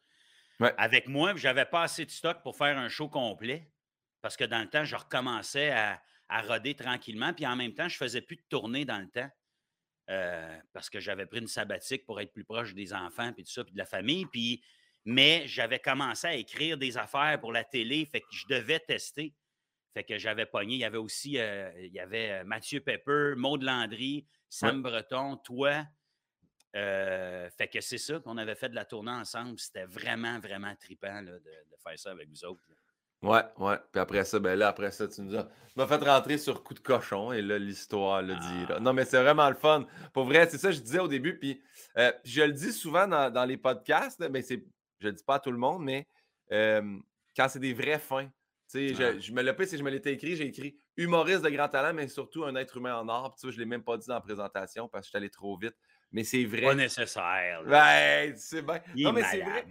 Avec 0.77 1.07
moi, 1.07 1.35
j'avais 1.35 1.65
pas 1.65 1.83
assez 1.83 2.06
de 2.06 2.12
stock 2.12 2.41
pour 2.41 2.56
faire 2.56 2.77
un 2.77 2.89
show 2.89 3.09
complet. 3.09 3.69
Parce 4.21 4.38
que 4.38 4.44
dans 4.44 4.62
le 4.62 4.69
temps, 4.69 4.85
je 4.85 4.95
recommençais 4.95 5.71
à, 5.71 6.01
à 6.29 6.41
roder 6.41 6.73
tranquillement. 6.73 7.33
Puis 7.33 7.45
en 7.45 7.56
même 7.56 7.73
temps, 7.73 7.88
je 7.88 7.97
faisais 7.97 8.21
plus 8.21 8.38
de 8.38 8.45
tournée 8.50 8.85
dans 8.85 9.00
le 9.00 9.09
temps. 9.09 9.29
Euh, 10.09 10.57
parce 10.71 10.89
que 10.89 11.00
j'avais 11.00 11.25
pris 11.25 11.39
une 11.39 11.47
sabbatique 11.47 12.06
pour 12.06 12.21
être 12.21 12.31
plus 12.31 12.44
proche 12.44 12.75
des 12.75 12.94
enfants, 12.94 13.33
puis 13.33 13.44
tout 13.44 13.51
ça, 13.51 13.63
puis 13.63 13.73
de 13.73 13.77
la 13.77 13.85
famille. 13.85 14.25
Puis 14.27 14.63
mais 15.06 15.44
j'avais 15.45 15.79
commencé 15.79 16.27
à 16.27 16.33
écrire 16.33 16.77
des 16.77 16.97
affaires 16.97 17.39
pour 17.39 17.51
la 17.51 17.63
télé, 17.63 18.06
fait 18.06 18.21
que 18.21 18.27
je 18.31 18.45
devais 18.47 18.79
tester. 18.79 19.33
Fait 19.94 20.03
que 20.03 20.17
j'avais 20.17 20.47
pogné. 20.47 20.75
Il 20.75 20.79
y 20.79 20.83
avait 20.83 20.97
aussi 20.97 21.38
euh, 21.38 21.71
il 21.77 21.94
y 21.94 22.00
avait 22.00 22.31
euh, 22.31 22.44
Mathieu 22.44 22.81
Pepper, 22.81 23.33
Maud 23.38 23.62
Landry, 23.62 24.27
Sam 24.50 24.81
Breton, 24.81 25.38
toi. 25.38 25.85
Euh, 26.75 27.50
fait 27.51 27.68
que 27.68 27.80
c'est 27.80 27.98
ça 27.98 28.19
qu'on 28.19 28.38
avait 28.38 28.56
fait 28.56 28.69
de 28.69 28.75
la 28.75 28.86
tournée 28.86 29.12
ensemble. 29.12 29.57
C'était 29.60 29.86
vraiment, 29.86 30.39
vraiment 30.39 30.74
trippant 30.75 31.22
de, 31.22 31.42
faire 31.83 31.98
ça 32.00 32.12
avec 32.12 32.30
vous 32.30 32.44
autres. 32.45 32.62
Ouais, 33.22 33.44
ouais. 33.57 33.77
Puis 33.92 34.00
après 34.00 34.25
ça, 34.25 34.39
ben 34.39 34.60
là, 34.60 34.68
après 34.68 34.92
ça, 34.92 35.07
tu 35.07 35.22
nous 35.22 35.36
as, 35.36 35.88
fait 35.88 36.04
rentrer 36.04 36.38
sur 36.38 36.63
coup 36.63 36.74
de 36.74 36.80
cochon 36.80 37.31
et 37.31 37.42
là, 37.42 37.57
l'histoire 37.57 38.22
le 38.22 38.36
dit. 38.36 38.66
Ah. 38.69 38.80
Non, 38.80 38.94
mais 38.94 39.06
c'est 39.06 39.22
vraiment 39.22 39.50
le 39.50 39.56
fun. 39.56 39.88
Pour 40.13 40.25
vrai, 40.25 40.48
c'est 40.50 40.57
ça 40.57 40.69
que 40.69 40.75
je 40.75 40.81
disais 40.81 41.00
au 41.00 41.07
début. 41.07 41.39
Puis 41.39 41.62
je 42.24 42.42
le 42.42 42.51
dis 42.51 42.74
souvent 42.74 43.07
dans, 43.07 43.45
les 43.45 43.57
podcasts, 43.57 44.19
mais 44.30 44.42
c'est 44.42 44.63
je 45.00 45.07
ne 45.07 45.12
le 45.12 45.18
dis 45.18 45.24
pas 45.24 45.36
à 45.36 45.39
tout 45.39 45.51
le 45.51 45.57
monde, 45.57 45.83
mais 45.83 46.07
quand 46.50 47.50
c'est 47.50 47.60
des 47.60 47.74
vrais 47.74 48.00
fins, 48.00 48.30
je, 48.74 49.19
je, 49.19 49.31
me 49.31 49.42
le 49.42 49.66
si 49.66 49.77
je 49.77 49.83
me 49.83 49.89
l'étais 49.89 50.13
écrit, 50.13 50.36
j'ai 50.36 50.48
écrit 50.48 50.77
humoriste 50.98 51.44
de 51.44 51.50
grand 51.50 51.68
talent, 51.68 51.94
mais 51.94 52.07
surtout 52.07 52.45
un 52.45 52.56
être 52.56 52.77
humain 52.77 52.98
en 52.98 53.07
or. 53.10 53.36
je 53.42 53.48
ne 53.48 53.51
l'ai 53.54 53.66
même 53.66 53.83
pas 53.83 53.98
dit 53.98 54.07
dans 54.07 54.16
la 54.16 54.22
présentation 54.22 54.88
parce 54.88 55.04
que 55.04 55.06
je 55.06 55.10
suis 55.10 55.18
allé 55.18 55.30
trop 55.30 55.57
vite. 55.57 55.75
Mais 56.15 56.23
c'est 56.23 56.45
vrai. 56.45 56.62
Pas 56.62 56.75
nécessaire. 56.75 57.62
Ouais, 57.67 58.33
c'est 58.38 58.62
bien. 58.62 58.79
Non, 58.95 59.12
mais 59.12 59.23
c'est 59.23 59.41
vrai. 59.41 59.65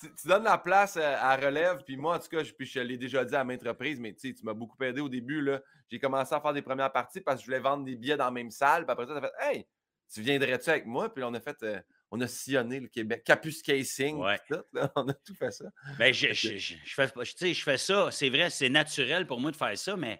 Tu, 0.00 0.28
donnes 0.28 0.44
la 0.44 0.56
place 0.56 0.96
à, 0.96 1.34
relève, 1.34 1.82
puis 1.84 1.96
moi, 1.96 2.14
en 2.14 2.18
tout 2.20 2.28
cas, 2.28 2.44
je, 2.44 2.52
puis 2.52 2.66
je 2.66 2.78
l'ai 2.78 2.96
déjà 2.96 3.24
dit 3.24 3.34
à 3.34 3.42
maintes 3.42 3.66
reprises, 3.66 3.98
mais 3.98 4.14
tu 4.14 4.32
m'as 4.44 4.52
beaucoup 4.52 4.80
aidé 4.84 5.00
au 5.00 5.08
début. 5.08 5.50
J'ai 5.90 5.98
commencé 5.98 6.32
à 6.32 6.40
faire 6.40 6.52
des 6.52 6.62
premières 6.62 6.92
parties 6.92 7.20
parce 7.20 7.38
que 7.38 7.42
je 7.42 7.46
voulais 7.46 7.58
vendre 7.58 7.84
des 7.84 7.96
billets 7.96 8.16
dans 8.16 8.26
la 8.26 8.30
même 8.30 8.52
salle. 8.52 8.84
Puis 8.84 8.92
après 8.92 9.06
ça, 9.08 9.18
tu 9.18 9.26
as 9.26 9.28
fait 9.28 9.34
Hey, 9.40 9.66
tu 10.14 10.20
viendrais-tu 10.22 10.70
avec 10.70 10.86
moi? 10.86 11.12
Puis 11.12 11.20
là, 11.20 11.28
on 11.28 11.34
a 11.34 11.40
fait. 11.40 11.60
Euh, 11.64 11.80
on 12.12 12.20
a 12.20 12.28
sillonné 12.28 12.78
le 12.78 12.86
Québec. 12.86 13.24
Capus 13.24 13.60
Casing, 13.60 14.22
tout, 14.48 14.62
on 14.94 15.08
a 15.08 15.14
tout 15.14 15.34
fait 15.34 15.50
ça. 15.50 15.64
Ben, 15.98 16.14
je, 16.14 16.28
je, 16.32 16.56
je, 16.56 16.74
fais, 16.94 17.52
je 17.52 17.62
fais 17.62 17.76
ça, 17.76 18.10
c'est 18.12 18.30
vrai, 18.30 18.48
c'est 18.50 18.70
naturel 18.70 19.26
pour 19.26 19.40
moi 19.40 19.50
de 19.50 19.56
faire 19.56 19.76
ça, 19.76 19.96
mais 19.96 20.18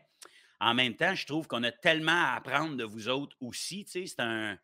en 0.60 0.74
même 0.74 0.96
temps, 0.96 1.14
je 1.14 1.24
trouve 1.24 1.46
qu'on 1.46 1.62
a 1.62 1.70
tellement 1.70 2.24
à 2.26 2.34
apprendre 2.34 2.76
de 2.76 2.84
vous 2.84 3.08
autres 3.08 3.36
aussi. 3.40 3.86
C'est 3.88 4.20
un 4.20 4.58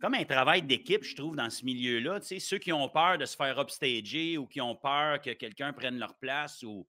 comme 0.00 0.14
un 0.14 0.24
travail 0.24 0.62
d'équipe, 0.62 1.04
je 1.04 1.14
trouve, 1.14 1.36
dans 1.36 1.48
ce 1.48 1.64
milieu-là. 1.64 2.20
Ceux 2.20 2.58
qui 2.58 2.72
ont 2.72 2.88
peur 2.88 3.18
de 3.18 3.24
se 3.24 3.36
faire 3.36 3.58
upstager 3.58 4.36
ou 4.36 4.46
qui 4.46 4.60
ont 4.60 4.74
peur 4.74 5.20
que 5.20 5.30
quelqu'un 5.30 5.72
prenne 5.72 5.98
leur 5.98 6.16
place 6.16 6.62
ou 6.64 6.86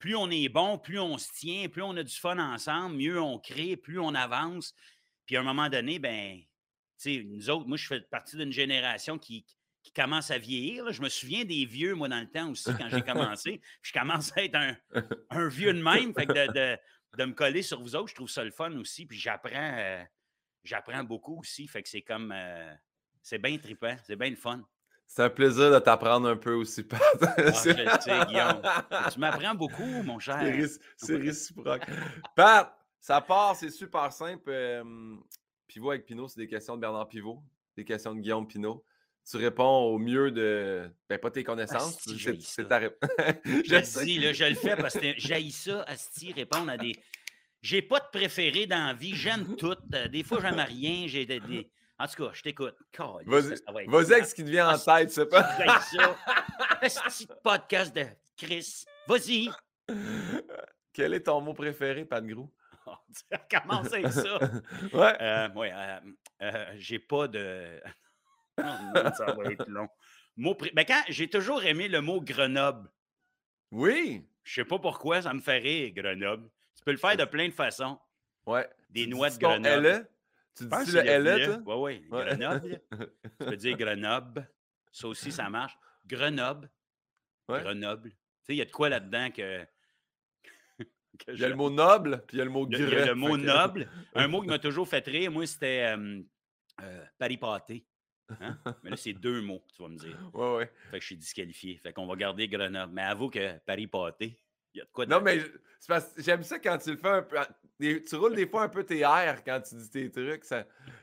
plus 0.00 0.16
on 0.16 0.30
est 0.30 0.48
bon, 0.48 0.78
plus 0.78 0.98
on 0.98 1.18
se 1.18 1.28
tient, 1.32 1.68
plus 1.68 1.82
on 1.82 1.96
a 1.96 2.02
du 2.02 2.16
fun 2.16 2.38
ensemble, 2.38 2.96
mieux 2.96 3.20
on 3.20 3.38
crée, 3.38 3.76
plus 3.76 4.00
on 4.00 4.14
avance. 4.14 4.74
Puis 5.26 5.36
à 5.36 5.40
un 5.40 5.44
moment 5.44 5.68
donné, 5.68 5.98
ben, 5.98 6.40
nous 7.06 7.50
autres, 7.50 7.66
moi, 7.66 7.76
je 7.76 7.86
fais 7.86 8.00
partie 8.00 8.36
d'une 8.36 8.52
génération 8.52 9.18
qui, 9.18 9.46
commence 9.94 10.30
à 10.30 10.38
vieillir. 10.38 10.92
Je 10.92 11.02
me 11.02 11.08
souviens 11.08 11.44
des 11.44 11.64
vieux, 11.64 11.94
moi, 11.94 12.08
dans 12.08 12.20
le 12.20 12.30
temps 12.30 12.50
aussi, 12.50 12.70
quand 12.78 12.88
j'ai 12.88 13.02
commencé. 13.02 13.60
je 13.82 13.92
commence 13.92 14.36
à 14.36 14.44
être 14.44 14.56
un, 14.56 15.48
vieux 15.48 15.72
de 15.72 15.82
même. 15.82 16.14
Fait 16.14 16.26
de, 16.26 17.24
me 17.24 17.32
coller 17.32 17.62
sur 17.62 17.80
vous 17.80 17.96
autres, 17.96 18.08
je 18.08 18.14
trouve 18.14 18.30
ça 18.30 18.44
le 18.44 18.52
fun 18.52 18.72
aussi. 18.76 19.04
Puis 19.06 19.18
j'apprends 19.18 19.50
euh, 19.54 20.02
j'apprends 20.64 21.04
beaucoup 21.04 21.40
aussi. 21.40 21.66
Fait 21.66 21.82
que 21.82 21.88
c'est 21.88 22.02
comme. 22.02 22.32
Euh, 22.34 22.74
c'est 23.22 23.38
bien 23.38 23.56
trippant. 23.58 23.96
C'est 24.04 24.16
bien 24.16 24.30
le 24.30 24.36
fun. 24.36 24.60
C'est 25.06 25.22
un 25.24 25.30
plaisir 25.30 25.72
de 25.72 25.78
t'apprendre 25.80 26.28
un 26.28 26.36
peu 26.36 26.54
aussi, 26.54 26.84
Pat. 26.84 27.00
Ah, 27.20 27.44
je 27.46 27.52
sais, 27.52 28.26
Guillaume. 28.26 28.62
Tu 29.12 29.18
m'apprends 29.18 29.54
beaucoup, 29.54 30.02
mon 30.04 30.20
cher. 30.20 30.40
C'est 30.96 31.16
réciproque. 31.16 31.82
Pat, 32.36 32.72
ça 33.00 33.20
part, 33.20 33.56
c'est 33.56 33.70
super 33.70 34.12
simple. 34.12 34.52
Pivot 35.66 35.90
avec 35.90 36.04
Pinot, 36.04 36.28
c'est 36.28 36.40
des 36.40 36.48
questions 36.48 36.76
de 36.76 36.80
Bernard 36.80 37.08
Pivot, 37.08 37.42
des 37.76 37.84
questions 37.84 38.14
de 38.14 38.20
Guillaume 38.20 38.46
Pinot. 38.46 38.84
Tu 39.28 39.36
réponds 39.36 39.64
au 39.64 39.98
mieux 39.98 40.30
de. 40.32 40.90
Ben, 41.08 41.18
pas 41.18 41.30
tes 41.30 41.44
connaissances. 41.44 41.98
c'est 42.40 42.68
ta 42.68 42.78
réponse. 42.78 43.10
je, 43.44 44.04
dis, 44.04 44.18
là, 44.18 44.32
je 44.32 44.44
le 44.44 44.54
fais 44.54 44.76
parce 44.76 44.98
que 44.98 45.12
j'ai 45.16 45.50
ça, 45.50 45.82
Asti, 45.82 46.32
répondre 46.32 46.70
à 46.70 46.76
des. 46.76 46.96
J'ai 47.62 47.82
pas 47.82 48.00
de 48.00 48.06
préféré 48.12 48.66
dans 48.66 48.86
la 48.86 48.94
vie. 48.94 49.14
J'aime 49.14 49.56
tout. 49.58 49.76
Euh, 49.94 50.08
des 50.08 50.22
fois, 50.22 50.40
j'aime 50.40 50.60
rien. 50.60 51.06
J'ai 51.06 51.26
des, 51.26 51.70
En 51.98 52.06
tout 52.06 52.24
cas, 52.24 52.30
je 52.32 52.42
t'écoute. 52.42 52.74
Vas-y 53.26 54.12
avec 54.12 54.24
ce 54.26 54.34
qui 54.34 54.44
te 54.44 54.50
vient 54.50 54.74
en 54.74 54.78
tête, 54.78 55.10
c'est 55.10 55.26
pas. 55.26 55.42
ça. 55.80 56.16
petit 56.80 57.28
podcast 57.42 57.94
de 57.94 58.06
Chris. 58.36 58.84
Vas-y. 59.06 59.50
Quel 60.92 61.14
est 61.14 61.20
ton 61.20 61.40
mot 61.40 61.54
préféré, 61.54 62.04
Pat 62.04 62.24
Grou? 62.24 62.50
Comment 63.50 63.84
c'est 63.84 64.10
ça? 64.10 64.38
ouais. 64.92 65.16
Euh, 65.20 65.48
ouais 65.50 65.72
euh, 65.72 66.00
euh, 66.42 66.74
j'ai 66.76 66.98
pas 66.98 67.28
de. 67.28 67.80
ça 68.58 69.32
va 69.32 69.52
être 69.52 69.68
long. 69.68 69.88
Mot 70.36 70.56
ben, 70.74 70.84
quand 70.84 71.02
j'ai 71.08 71.28
toujours 71.28 71.62
aimé 71.64 71.88
le 71.88 72.00
mot 72.00 72.20
Grenoble. 72.20 72.90
Oui. 73.70 74.26
Je 74.42 74.54
sais 74.54 74.64
pas 74.64 74.78
pourquoi, 74.78 75.22
ça 75.22 75.34
me 75.34 75.40
fait 75.40 75.58
rire, 75.58 75.92
Grenoble. 75.94 76.48
Tu 76.76 76.84
peux 76.84 76.92
le 76.92 76.98
faire 76.98 77.16
de 77.16 77.24
plein 77.24 77.48
de 77.48 77.54
façons. 77.54 77.98
Ouais. 78.46 78.68
Des 78.90 79.06
noix 79.06 79.30
de 79.30 79.38
Grenoble. 79.38 80.08
Tu 80.54 80.64
dis 80.64 80.92
le 80.92 80.98
L, 81.00 81.60
toi? 81.64 81.80
Oui, 81.80 82.02
oui. 82.10 82.24
Grenoble. 82.24 82.80
tu 82.90 83.46
peux 83.46 83.56
dire 83.56 83.76
Grenoble. 83.78 84.48
Ça 84.92 85.08
aussi, 85.08 85.30
ça 85.30 85.48
marche. 85.48 85.78
Grenoble. 86.06 86.70
Grenoble. 87.48 88.10
Tu 88.10 88.16
sais, 88.42 88.54
il 88.54 88.56
y 88.56 88.62
a 88.62 88.64
de 88.64 88.70
quoi 88.70 88.88
là-dedans 88.88 89.30
que 89.30 89.66
il 91.28 91.38
y 91.38 91.44
a 91.44 91.48
le 91.48 91.56
mot 91.56 91.70
noble, 91.70 92.24
puis 92.26 92.36
il 92.36 92.38
y 92.38 92.42
a 92.42 92.44
le 92.44 92.50
mot 92.50 92.66
gris. 92.66 92.82
Il 92.82 92.88
y 92.88 92.96
a 92.96 93.06
le 93.06 93.14
mot 93.14 93.36
noble. 93.36 93.88
Un 94.14 94.28
mot 94.28 94.40
qui 94.40 94.48
m'a 94.48 94.58
toujours 94.58 94.88
fait 94.88 95.04
rire, 95.06 95.30
moi, 95.30 95.46
c'était 95.46 95.94
euh, 96.82 97.36
pâté. 97.40 97.86
Hein? 98.40 98.58
Mais 98.82 98.90
là, 98.90 98.96
c'est 98.96 99.12
deux 99.12 99.42
mots, 99.42 99.62
tu 99.74 99.82
vas 99.82 99.88
me 99.88 99.96
dire. 99.96 100.16
Oui, 100.32 100.46
oui. 100.58 100.64
Fait 100.90 100.98
que 100.98 101.00
je 101.00 101.06
suis 101.06 101.16
disqualifié. 101.16 101.78
Fait 101.78 101.92
qu'on 101.92 102.06
va 102.06 102.16
garder 102.16 102.48
Grenoble. 102.48 102.92
Mais 102.92 103.02
avoue 103.02 103.28
que 103.28 103.58
Paris 103.58 103.86
pâté, 103.86 104.38
il 104.74 104.78
y 104.78 104.80
a 104.80 104.84
de 104.84 104.90
quoi 104.90 105.06
de... 105.06 105.10
Non, 105.10 105.20
mais 105.20 105.40
j'aime 106.18 106.42
ça 106.42 106.58
quand 106.58 106.78
tu 106.78 106.90
le 106.90 106.96
fais 106.96 107.08
un 107.08 107.22
peu. 107.22 107.38
Tu 107.78 108.16
roules 108.16 108.36
des 108.36 108.46
fois 108.46 108.62
un 108.64 108.68
peu 108.68 108.84
tes 108.84 109.00
airs 109.00 109.42
quand 109.44 109.60
tu 109.60 109.74
dis 109.74 109.90
tes 109.90 110.10
trucs. 110.10 110.44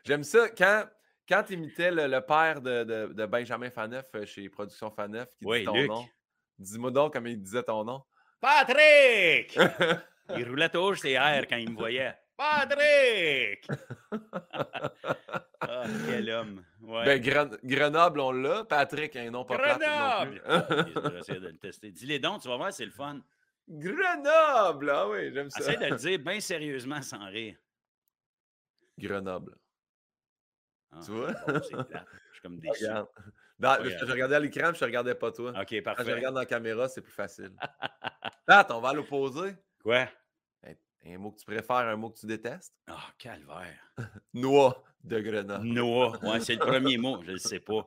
J'aime 0.04 0.24
ça 0.24 0.50
quand. 0.50 0.86
Quand 1.30 1.44
tu 1.44 1.56
imitais 1.56 1.92
le, 1.92 2.22
père 2.22 2.62
de, 2.62 2.86
de, 3.12 3.26
Benjamin 3.26 3.70
Faneuf 3.70 4.06
euh, 4.16 4.26
chez 4.26 4.48
Production 4.48 4.90
Faneuf 4.90 5.28
qui 5.38 5.46
dit 5.46 5.64
ton 5.66 5.86
nom. 5.86 6.08
Dis-moi 6.58 6.90
donc 6.90 7.12
comment 7.12 7.28
il 7.28 7.42
disait 7.42 7.64
ton 7.64 7.84
nom. 7.84 8.02
Patrick! 8.40 9.60
il 10.38 10.48
roulait 10.48 10.70
toujours 10.70 10.96
ses 10.96 11.12
airs 11.12 11.46
quand 11.48 11.58
il 11.58 11.72
me 11.72 11.76
voyait. 11.78 12.16
Patrick! 12.38 13.68
ah, 15.60 15.84
quel 16.08 16.30
homme. 16.30 16.64
Ouais. 16.82 17.04
Ben, 17.04 17.22
Gren- 17.22 17.60
Grenoble, 17.64 18.20
on 18.20 18.32
l'a. 18.32 18.64
Patrick, 18.64 19.16
un 19.16 19.32
nom 19.32 19.44
pas 19.44 19.58
plate 19.58 19.82
non 19.82 20.32
plus. 20.32 20.40
Grenoble! 20.40 20.42
Ah, 20.48 20.66
ok, 20.70 20.88
je 20.94 21.10
vais 21.10 21.20
essayer 21.20 21.40
de 21.40 21.48
le 21.48 21.58
tester. 21.58 21.92
Dis-les 21.92 22.20
donc, 22.20 22.42
tu 22.42 22.48
vas 22.48 22.58
voir, 22.58 22.72
c'est 22.72 22.86
le 22.86 22.92
fun. 22.92 23.20
Grenoble! 23.70 24.90
Ah 24.90 25.10
oui, 25.10 25.32
j'aime 25.34 25.50
ça. 25.50 25.60
Essaye 25.60 25.78
de 25.78 25.86
le 25.86 25.96
dire 25.98 26.20
bien 26.20 26.40
sérieusement 26.40 27.02
sans 27.02 27.26
rire. 27.28 27.58
Grenoble. 28.98 29.56
Ah, 30.92 31.00
Tu 31.06 31.12
vois? 31.12 31.32
bon, 31.48 31.62
c'est 31.62 31.84
plate. 31.88 32.08
Je 32.30 32.34
suis 32.34 32.42
comme 32.42 32.60
déçu. 32.60 32.86
Regarde. 32.86 33.08
Dans- 33.60 33.84
je, 33.84 34.06
regardais 34.12 34.36
à 34.36 34.40
l'écran, 34.40 34.72
je 34.74 34.86
regardais 34.86 35.16
pas 35.16 35.32
toi. 35.32 35.50
OK, 35.50 35.56
Quand 35.58 35.66
je 35.76 35.82
parfait. 35.82 36.14
regarde 36.14 36.36
dans 36.36 36.42
la 36.42 36.46
caméra, 36.46 36.88
c'est 36.88 37.02
plus 37.02 37.12
facile. 37.12 37.52
Pat, 38.46 38.70
on 38.72 38.80
va 38.80 38.90
à 38.90 38.94
l'opposé. 38.94 39.56
Quoi? 39.82 40.08
Un, 40.64 40.74
un 41.14 41.18
mot 41.18 41.32
que 41.32 41.40
tu 41.40 41.46
préfères, 41.46 41.76
un 41.78 41.96
mot 41.96 42.10
que 42.12 42.20
tu 42.20 42.26
détestes? 42.28 42.74
Ah, 42.88 43.12
calvaire. 43.18 43.94
Noix 44.34 44.84
de 45.04 45.20
Grenoble. 45.20 45.66
Noah. 45.66 46.20
Ouais, 46.24 46.40
c'est 46.40 46.54
le 46.54 46.60
premier 46.60 46.98
mot, 46.98 47.22
je 47.24 47.32
ne 47.32 47.38
sais 47.38 47.60
pas. 47.60 47.86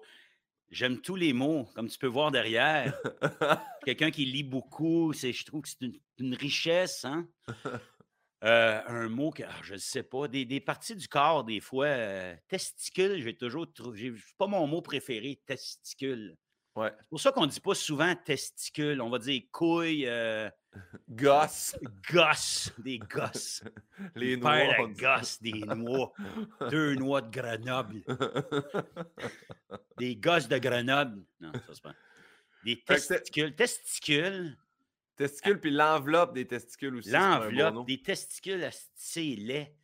J'aime 0.70 1.00
tous 1.00 1.16
les 1.16 1.32
mots, 1.32 1.68
comme 1.74 1.88
tu 1.88 1.98
peux 1.98 2.06
voir 2.06 2.30
derrière. 2.30 2.96
Quelqu'un 3.84 4.10
qui 4.10 4.24
lit 4.24 4.44
beaucoup, 4.44 5.12
c'est, 5.12 5.32
je 5.32 5.44
trouve 5.44 5.62
que 5.62 5.68
c'est 5.68 5.80
une, 5.82 5.98
une 6.18 6.34
richesse. 6.34 7.04
Hein? 7.04 7.28
Euh, 8.42 8.80
un 8.86 9.10
mot 9.10 9.30
que 9.30 9.42
ah, 9.42 9.60
je 9.62 9.74
ne 9.74 9.78
sais 9.78 10.02
pas. 10.02 10.26
Des, 10.26 10.46
des 10.46 10.60
parties 10.60 10.96
du 10.96 11.06
corps, 11.08 11.44
des 11.44 11.60
fois. 11.60 11.84
euh, 11.84 12.34
testicule, 12.48 13.20
j'ai 13.20 13.36
toujours 13.36 13.70
trouvé. 13.70 14.14
C'est 14.16 14.36
pas 14.38 14.46
mon 14.46 14.66
mot 14.66 14.80
préféré, 14.80 15.42
testicule. 15.44 16.38
Ouais. 16.80 16.92
C'est 17.00 17.08
pour 17.08 17.20
ça 17.20 17.32
qu'on 17.32 17.46
ne 17.46 17.50
dit 17.50 17.60
pas 17.60 17.74
souvent 17.74 18.14
testicule. 18.16 19.00
On 19.00 19.10
va 19.10 19.18
dire 19.18 19.42
couille, 19.52 20.06
euh, 20.06 20.48
Gosse. 21.08 21.76
gosse, 22.12 22.72
des 22.78 22.98
gosses. 22.98 23.62
Les 24.14 24.36
Père 24.36 24.66
noix. 24.76 24.84
on 24.84 24.88
dit. 24.88 25.00
gosse, 25.00 25.42
des 25.42 25.52
noix. 25.52 26.12
Deux 26.70 26.94
noix 26.96 27.20
de 27.22 27.30
Grenoble. 27.30 28.02
Des 29.98 30.16
gosses 30.16 30.48
de 30.48 30.58
Grenoble. 30.58 31.24
Non, 31.40 31.52
ça 31.52 31.60
c'est 31.74 31.82
pas. 31.82 31.94
Des 32.64 32.80
testicules. 32.82 33.54
Testicules. 33.54 34.56
Testicules, 35.16 35.60
puis 35.60 35.70
l'enveloppe 35.70 36.34
des 36.34 36.46
testicules 36.46 36.94
aussi. 36.96 37.10
bon 37.10 37.18
L'enveloppe 37.18 37.86
des 37.86 38.00
testicules, 38.02 38.68
c'est 38.94 39.20
laid. 39.22 39.74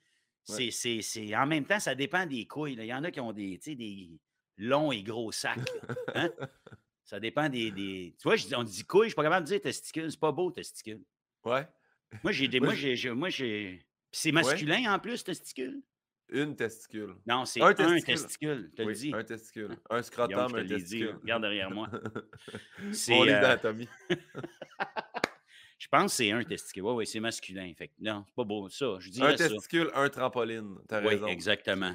Ouais. 0.48 0.70
c'est, 0.70 1.34
En 1.36 1.46
même 1.46 1.64
temps, 1.66 1.80
ça 1.80 1.94
dépend 1.94 2.24
des 2.24 2.46
couilles. 2.46 2.76
là. 2.76 2.84
Il 2.84 2.88
y 2.88 2.94
en 2.94 3.02
a 3.04 3.10
qui 3.10 3.20
ont 3.20 3.32
des, 3.32 3.58
des 3.58 4.10
longs 4.58 4.92
et 4.92 5.02
gros 5.02 5.32
sacs. 5.32 5.58
hein? 6.14 6.30
Ça 7.06 7.18
dépend 7.20 7.48
des, 7.48 7.70
des- 7.70 8.14
Tu 8.18 8.22
vois, 8.25 8.36
dis- 8.36 8.54
on 8.54 8.62
dit 8.64 8.84
couilles, 8.84 9.04
je 9.04 9.08
suis 9.10 9.14
pas 9.14 9.22
capable 9.22 9.46
de 9.46 9.52
dire 9.52 9.60
testicules. 9.62 10.10
C'est 10.10 10.20
pas 10.20 10.32
beau, 10.32 10.50
testicule. 10.50 11.00
Ouais. 11.44 11.66
Moi, 12.22 12.32
j'ai 12.32 12.48
des. 12.48 12.60
Moi, 12.60 12.75
j'ai. 12.75 13.10
Moi, 13.12 13.28
j'ai. 13.30 13.86
C'est 14.12 14.32
masculin 14.32 14.92
en 14.92 14.98
plus, 14.98 15.22
testicule? 15.25 15.80
Une 16.28 16.56
testicule. 16.56 17.14
Non, 17.25 17.44
c'est 17.44 17.60
Un 17.62 17.66
un 17.68 17.75
testicule. 17.75 18.04
testicule. 18.04 18.72
Le 18.76 18.92
dis. 18.92 19.12
un 19.14 19.22
testicule. 19.22 19.76
Un 19.90 20.02
scrotum, 20.02 20.48
je 20.48 20.54
te 20.54 20.58
un 20.58 20.64
dit, 20.64 20.68
testicule. 20.75 21.06
là. 21.06 21.14
Regarde 21.22 21.42
derrière 21.42 21.70
moi. 21.70 21.88
C'est, 22.92 23.12
Mon 23.12 23.28
euh. 23.28 23.56
Je 25.78 25.88
pense 25.88 26.10
que 26.12 26.16
c'est 26.16 26.30
un 26.32 26.42
testicule. 26.42 26.82
Oui, 26.82 26.92
oui, 26.94 27.06
c'est 27.06 27.20
masculin. 27.20 27.72
Fait 27.76 27.88
que 27.88 27.92
non, 28.00 28.25
c'est 28.26 28.34
pas 28.34 28.44
beau. 28.44 28.68
Ça, 28.70 28.96
je 28.98 29.08
Un 29.08 29.12
dirais 29.12 29.36
ça. 29.36 29.48
testicule, 29.48 29.90
un 29.94 30.08
trampoline. 30.08 30.76
T'as 30.88 31.00
Oui, 31.02 31.08
raison. 31.08 31.26
exactement. 31.28 31.94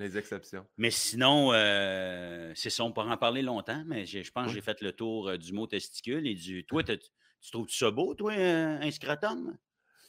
Les 0.00 0.16
exceptions. 0.16 0.66
Mais 0.78 0.90
sinon, 0.90 1.52
euh, 1.52 2.52
c'est 2.54 2.70
ça, 2.70 2.84
on 2.84 2.92
pourra 2.92 3.12
en 3.12 3.16
parler 3.18 3.42
longtemps, 3.42 3.82
mais 3.86 4.06
je 4.06 4.30
pense 4.32 4.46
que 4.46 4.52
j'ai 4.54 4.62
fait 4.62 4.80
le 4.80 4.92
tour 4.92 5.28
euh, 5.28 5.36
du 5.36 5.52
mot 5.52 5.66
testicule 5.66 6.26
et 6.26 6.34
du. 6.34 6.64
Toi, 6.64 6.82
t'as- 6.82 6.96
tu 6.96 7.50
trouves 7.52 7.68
ça 7.68 7.90
beau, 7.90 8.14
toi, 8.14 8.32
euh, 8.32 8.78
un 8.80 8.90
scrotum? 8.90 9.54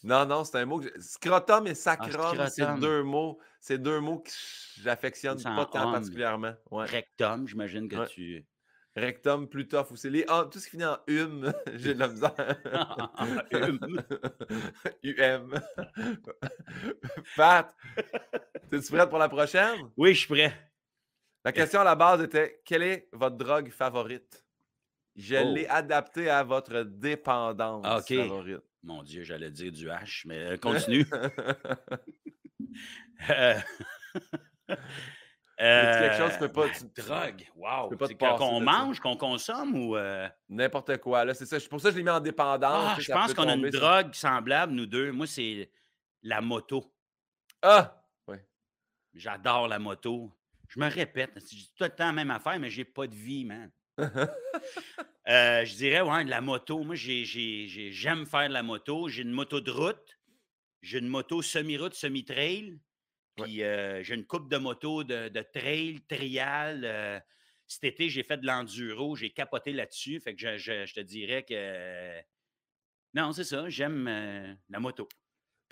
Non, 0.03 0.25
non, 0.25 0.45
c'est 0.45 0.57
un 0.59 0.65
mot 0.65 0.79
que. 0.79 0.87
Scrotum 0.99 1.67
et 1.67 1.75
sacrum, 1.75 2.47
c'est 2.49 2.79
deux 2.79 3.03
mots. 3.03 3.37
C'est 3.59 3.77
deux 3.77 3.99
mots 3.99 4.19
que 4.19 4.31
j'affectionne 4.81 5.41
pas 5.43 5.65
tant 5.65 5.85
homme. 5.87 5.93
particulièrement. 5.93 6.53
Ouais. 6.71 6.85
Rectum, 6.85 7.45
j'imagine 7.47 7.87
que 7.89 7.97
Ouais. 7.97 8.07
tu. 8.07 8.45
Rectum, 8.95 9.47
plus 9.47 9.67
tough 9.67 9.91
aussi. 9.91 10.09
Les, 10.09 10.25
ah, 10.27 10.47
tout 10.51 10.59
ce 10.59 10.65
qui 10.65 10.71
finit 10.71 10.85
en 10.85 10.97
hum, 11.09 11.53
j'ai 11.75 11.93
de 11.93 11.99
la 11.99 12.07
misère. 12.07 12.35
UM. 15.03 15.53
Pat, 17.37 17.73
es-tu 18.75 18.91
prête 18.93 19.09
pour 19.09 19.19
la 19.19 19.29
prochaine? 19.29 19.89
Oui, 19.97 20.13
je 20.13 20.19
suis 20.19 20.27
prêt. 20.27 20.53
La 21.43 21.51
question 21.51 21.81
à 21.81 21.83
la 21.83 21.95
base 21.95 22.21
était 22.21 22.61
quelle 22.65 22.83
est 22.83 23.09
votre 23.13 23.35
drogue 23.37 23.69
favorite? 23.71 24.43
Je 25.15 25.35
Oh. 25.35 25.53
l'ai 25.53 25.67
adapté 25.67 26.29
à 26.29 26.43
votre 26.43 26.83
dépendance 26.83 27.85
favorite. 28.07 28.61
Mon 28.83 29.03
Dieu, 29.03 29.23
j'allais 29.23 29.51
dire 29.51 29.71
du 29.71 29.87
H, 29.87 30.23
mais 30.25 30.53
euh, 30.53 30.57
continue. 30.57 31.05
Euh, 33.33 33.59
quelque 35.57 36.17
chose 36.17 36.29
que 36.29 36.33
tu 36.33 36.39
peux 36.39 36.51
pas- 36.51 36.67
ma 36.67 36.73
tu- 36.73 37.01
Drogue, 37.01 37.47
wow. 37.55 37.89
peux 37.89 37.97
pas 38.15 38.37
qu'on 38.37 38.61
mange, 38.61 38.99
qu'on 38.99 39.15
consomme 39.15 39.75
ou. 39.75 39.95
euh, 39.95 40.27
N'importe 40.49 40.97
quoi. 40.97 41.23
Là, 41.25 41.33
c'est 41.35 41.45
ça. 41.45 41.57
Pour 41.69 41.79
ça 41.79 41.89
que 41.89 41.93
je 41.93 41.97
l'ai 41.99 42.03
mis 42.03 42.09
en 42.09 42.19
dépendance. 42.19 42.93
Ah, 42.95 42.99
je 42.99 43.11
pense 43.11 43.33
qu'on 43.33 43.47
a 43.47 43.53
une 43.55 43.69
drogue 43.69 44.13
semblable, 44.13 44.73
nous 44.73 44.85
deux. 44.87 45.11
Moi, 45.11 45.27
c'est 45.27 45.69
la 46.23 46.41
moto. 46.41 46.91
Ah! 47.61 48.00
J'adore 49.13 49.67
la 49.67 49.79
moto. 49.79 50.31
Je 50.69 50.79
me 50.79 50.87
répète, 50.89 51.31
je 51.35 51.55
dis 51.55 51.71
tout 51.75 51.83
le 51.83 51.89
temps 51.89 52.05
la 52.07 52.11
même 52.13 52.31
affaire, 52.31 52.59
mais 52.59 52.69
j'ai 52.69 52.85
pas 52.85 53.07
de 53.07 53.15
vie, 53.15 53.45
man. 53.45 53.71
Euh, 55.27 55.63
je 55.65 55.75
dirais, 55.75 56.01
ouais, 56.01 56.25
de 56.25 56.31
la 56.31 56.41
moto. 56.41 56.83
Moi, 56.83 56.95
j'ai- 56.95 57.25
j'ai- 57.25 57.67
j'ai- 57.67 57.91
j'aime 57.91 58.25
faire 58.25 58.47
de 58.49 58.53
la 58.53 58.63
moto. 58.63 59.07
J'ai 59.07 59.21
une 59.21 59.31
moto 59.31 59.61
de 59.61 59.69
route. 59.69 60.19
J'ai 60.81 60.97
une 60.97 61.07
moto 61.07 61.43
semi-route, 61.43 61.93
semi-trail. 61.93 62.71
Ouais. 63.37 63.43
Puis 63.45 63.63
euh, 63.63 64.01
j'ai 64.03 64.15
une 64.15 64.25
coupe 64.25 64.49
de 64.49 64.57
moto 64.57 65.03
de, 65.03 65.29
de 65.29 65.41
trail, 65.53 66.01
trial. 66.09 66.81
euh, 66.83 67.19
cet 67.67 67.83
été, 67.83 68.09
j'ai 68.09 68.23
fait 68.23 68.37
de 68.37 68.47
l'enduro. 68.47 69.15
J'ai 69.15 69.29
capoté 69.29 69.73
là-dessus. 69.73 70.19
Fait 70.19 70.33
que 70.35 70.41
je, 70.41 70.57
je- 70.57 70.85
je 70.87 70.93
te 70.95 70.99
dirais 71.01 71.43
que. 71.43 72.19
non, 73.13 73.31
c'est 73.31 73.43
ça. 73.43 73.69
J'aime 73.69 74.57
la 74.69 74.79
moto. 74.79 75.07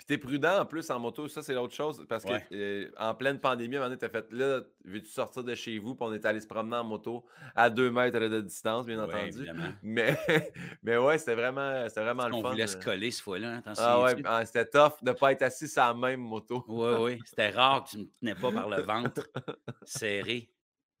Puis 0.00 0.06
t'es 0.06 0.16
prudent 0.16 0.60
en 0.62 0.64
plus 0.64 0.90
en 0.90 0.98
moto, 0.98 1.28
ça 1.28 1.42
c'est 1.42 1.52
l'autre 1.52 1.74
chose. 1.74 2.06
Parce 2.08 2.24
que 2.24 2.30
Ouais. 2.30 2.46
euh, 2.52 2.90
en 2.96 3.14
pleine 3.14 3.38
pandémie, 3.38 3.76
à 3.76 3.80
un 3.80 3.82
moment 3.82 3.94
donné, 3.94 3.98
t'as 3.98 4.08
fait 4.08 4.32
là, 4.32 4.62
veux-tu 4.82 5.08
sortir 5.10 5.44
de 5.44 5.54
chez 5.54 5.78
vous? 5.78 5.94
Puis 5.94 6.06
on 6.08 6.14
est 6.14 6.24
allé 6.24 6.40
se 6.40 6.46
promener 6.46 6.76
en 6.76 6.84
moto 6.84 7.26
à 7.54 7.68
deux 7.68 7.90
mètres 7.90 8.18
de 8.18 8.40
distance, 8.40 8.86
bien 8.86 8.98
Ouais, 8.98 9.04
entendu. 9.14 9.26
évidemment. 9.40 9.72
Mais, 9.82 10.16
mais 10.82 10.96
ouais, 10.96 11.18
c'était 11.18 11.34
vraiment, 11.34 11.86
c'était 11.86 12.00
vraiment 12.00 12.28
le 12.28 12.34
On 12.36 12.40
fun. 12.40 12.50
voulait 12.52 12.66
se 12.66 12.78
euh. 12.78 12.80
coller 12.80 13.10
cette 13.10 13.24
fois-là. 13.24 13.56
hein, 13.66 13.72
Ah 13.76 14.00
ouais, 14.00 14.16
ah, 14.24 14.46
c'était 14.46 14.64
tough 14.64 14.94
de 15.02 15.10
ne 15.10 15.12
pas 15.14 15.32
être 15.32 15.42
assis 15.42 15.68
sur 15.68 15.82
la 15.82 15.92
même 15.92 16.20
moto. 16.20 16.64
Oui, 16.66 16.94
oui. 17.00 17.18
C'était 17.26 17.50
rare 17.50 17.84
que 17.84 17.90
tu 17.90 17.98
ne 17.98 18.02
me 18.04 18.08
tenais 18.20 18.34
pas 18.36 18.52
par 18.52 18.70
le 18.70 18.80
ventre 18.80 19.28
serré. 19.84 20.50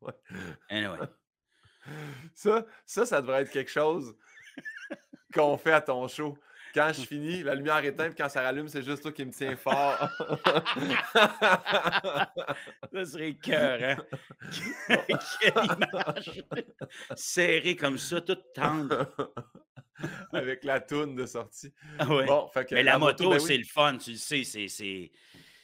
Ouais. 0.02 0.12
Anyway. 0.68 0.98
Ça, 2.34 2.66
ça, 2.84 3.06
ça 3.06 3.22
devrait 3.22 3.42
être 3.42 3.50
quelque 3.50 3.70
chose 3.70 4.14
qu'on 5.34 5.56
fait 5.56 5.72
à 5.72 5.80
ton 5.80 6.06
show. 6.06 6.36
Quand 6.74 6.92
je 6.92 7.02
finis, 7.02 7.42
la 7.42 7.54
lumière 7.54 7.84
éteinte, 7.84 8.14
puis 8.14 8.22
quand 8.22 8.28
ça 8.28 8.42
rallume, 8.42 8.68
c'est 8.68 8.82
juste 8.82 9.02
toi 9.02 9.12
qui 9.12 9.24
me 9.24 9.32
tiens 9.32 9.56
fort. 9.56 10.08
Ça 12.92 13.04
serait 13.04 13.34
cœur, 13.34 13.78
hein? 13.82 14.96
Quelle 15.40 15.52
image! 15.64 16.42
Serré 17.14 17.76
comme 17.76 17.98
ça, 17.98 18.20
toute 18.20 18.52
tendre. 18.54 19.14
Avec 20.32 20.64
la 20.64 20.80
toune 20.80 21.14
de 21.14 21.26
sortie. 21.26 21.72
Ah 21.98 22.06
ouais. 22.08 22.24
Bon, 22.26 22.48
fait 22.52 22.64
que 22.64 22.74
Mais 22.74 22.82
la, 22.82 22.98
moto, 22.98 23.30
ben 23.30 23.36
oui. 23.36 23.44
c'est 23.46 23.58
le 23.58 23.64
fun, 23.64 23.98
tu 23.98 24.12
le 24.12 24.16
sais, 24.16 24.44
c'est- 24.44 24.68
c'est. 24.68 25.10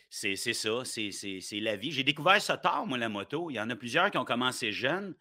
C'est 0.08 0.36
c'est 0.36 0.52
ça, 0.54 0.84
c'est 0.84 1.10
c'est- 1.10 1.40
c'est 1.40 1.58
la 1.60 1.74
vie. 1.76 1.90
J'ai 1.90 2.04
découvert 2.04 2.40
ça 2.40 2.56
tard, 2.56 2.86
moi, 2.86 2.96
la 2.96 3.08
moto. 3.08 3.50
Il 3.50 3.54
y 3.54 3.60
en 3.60 3.68
a 3.70 3.76
plusieurs 3.76 4.10
qui 4.10 4.18
ont 4.18 4.24
commencé 4.24 4.70
jeunes. 4.72 5.14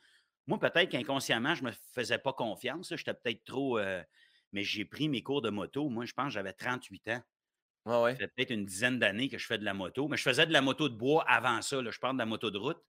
Moi, 0.47 0.59
peut-être 0.59 0.89
qu'inconsciemment, 0.91 1.55
je 1.55 1.63
ne 1.63 1.69
me 1.69 1.73
faisais 1.93 2.19
pas 2.19 2.33
confiance. 2.33 2.93
J'étais 2.95 3.13
peut-être 3.15 3.43
trop. 3.45 3.79
euh, 3.79 4.03
Mais 4.53 4.63
j'ai 4.63 4.85
pris 4.85 5.09
mes 5.09 5.21
cours 5.21 5.41
de 5.41 5.49
moto. 5.49 5.89
Moi, 5.89 6.05
je 6.05 6.13
pense 6.13 6.27
que 6.27 6.31
j'avais 6.33 6.53
38 6.53 7.07
ans. 7.09 7.21
Ah 7.85 8.01
ouais. 8.01 8.11
Ça 8.13 8.17
fait 8.19 8.27
peut-être 8.35 8.51
une 8.51 8.65
dizaine 8.65 8.97
d'années 8.99 9.29
que 9.29 9.37
je 9.37 9.45
fais 9.45 9.57
de 9.57 9.65
la 9.65 9.73
moto. 9.73 10.07
Mais 10.07 10.17
je 10.17 10.23
faisais 10.23 10.45
de 10.47 10.53
la 10.53 10.61
moto 10.61 10.89
de 10.89 10.95
bois 10.95 11.23
avant 11.27 11.61
ça. 11.61 11.81
là. 11.81 11.91
Je 11.91 11.99
parle 11.99 12.15
de 12.15 12.19
la 12.19 12.25
moto 12.25 12.49
de 12.49 12.57
route. 12.57 12.81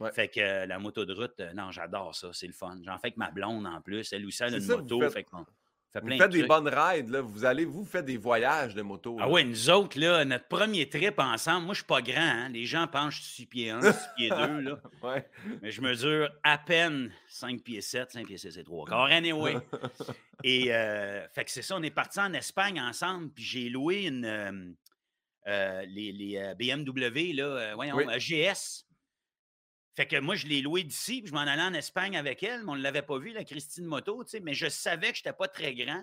Ouais. 0.00 0.10
Fait 0.12 0.28
que 0.28 0.40
euh, 0.40 0.66
la 0.66 0.78
moto 0.78 1.04
de 1.04 1.12
route, 1.12 1.38
euh, 1.40 1.52
non, 1.52 1.70
j'adore 1.70 2.14
ça. 2.14 2.30
C'est 2.32 2.46
le 2.46 2.52
fun. 2.54 2.78
J'en 2.84 2.94
fais 2.98 3.08
avec 3.08 3.16
ma 3.18 3.30
blonde 3.30 3.66
en 3.66 3.80
plus. 3.82 4.12
Elle 4.12 4.24
aussi, 4.26 4.42
elle 4.42 4.54
a 4.54 4.56
une 4.56 4.62
ça, 4.62 4.76
moto. 4.78 5.00
faites- 5.02 5.12
Fait 5.12 5.24
qu'on 5.24 5.44
Vous 5.94 6.08
faites 6.16 6.30
de 6.30 6.36
des 6.38 6.46
bonnes 6.46 6.68
rides, 6.68 7.08
là. 7.08 7.20
Vous 7.20 7.44
allez, 7.44 7.64
vous 7.64 7.84
faites 7.84 8.04
des 8.04 8.16
voyages 8.16 8.74
de 8.76 8.82
moto. 8.82 9.16
Ah 9.20 9.28
ouais, 9.28 9.42
nous 9.42 9.70
autres, 9.70 9.98
là, 9.98 10.24
notre 10.24 10.46
premier 10.46 10.88
trip 10.88 11.18
ensemble, 11.18 11.64
moi, 11.66 11.74
je 11.74 11.78
suis 11.80 11.86
pas 11.86 12.00
grand, 12.00 12.20
hein. 12.20 12.48
Les 12.50 12.64
gens 12.64 12.86
pensent 12.86 13.16
que 13.16 13.20
je 13.22 13.26
suis 13.26 13.34
6 13.42 13.46
pieds 13.46 13.70
1, 13.70 13.80
6 13.82 13.98
pieds 14.16 14.28
2, 14.30 14.36
là. 14.60 14.78
Ouais. 15.02 15.28
Mais 15.62 15.70
je 15.72 15.80
mesure 15.80 16.30
à 16.44 16.58
peine 16.58 17.10
5 17.28 17.62
pieds 17.62 17.80
7, 17.80 18.12
5 18.12 18.26
pieds 18.26 18.38
6 18.38 18.56
et 18.58 18.62
3 18.64 18.86
quarts. 18.86 19.06
Anyway. 19.06 19.56
Et 20.44 20.72
euh, 20.72 21.26
fait 21.34 21.44
que 21.44 21.50
c'est 21.50 21.62
ça, 21.62 21.76
on 21.76 21.82
est 21.82 21.90
partis 21.90 22.20
en 22.20 22.32
Espagne 22.34 22.80
ensemble, 22.80 23.30
puis 23.30 23.42
j'ai 23.44 23.68
loué 23.68 24.04
une. 24.06 24.24
euh, 24.24 24.52
euh, 25.48 25.82
les, 25.88 26.12
les, 26.12 26.54
BMW, 26.58 27.32
là, 27.34 27.74
voyons, 27.74 27.96
Oui. 27.96 28.04
GS. 28.18 28.84
Fait 30.00 30.06
que 30.06 30.16
moi, 30.16 30.34
je 30.34 30.46
l'ai 30.46 30.62
loué 30.62 30.82
d'ici, 30.82 31.20
puis 31.20 31.28
je 31.28 31.34
m'en 31.34 31.40
allais 31.40 31.60
en 31.60 31.74
Espagne 31.74 32.16
avec 32.16 32.42
elle, 32.42 32.64
mais 32.64 32.70
on 32.70 32.74
ne 32.74 32.80
l'avait 32.80 33.02
pas 33.02 33.18
vu, 33.18 33.34
la 33.34 33.44
Christine 33.44 33.84
Moto, 33.84 34.24
tu 34.24 34.30
sais, 34.30 34.40
mais 34.40 34.54
je 34.54 34.66
savais 34.66 35.10
que 35.10 35.18
je 35.18 35.20
n'étais 35.20 35.34
pas 35.34 35.46
très 35.46 35.74
grand. 35.74 36.02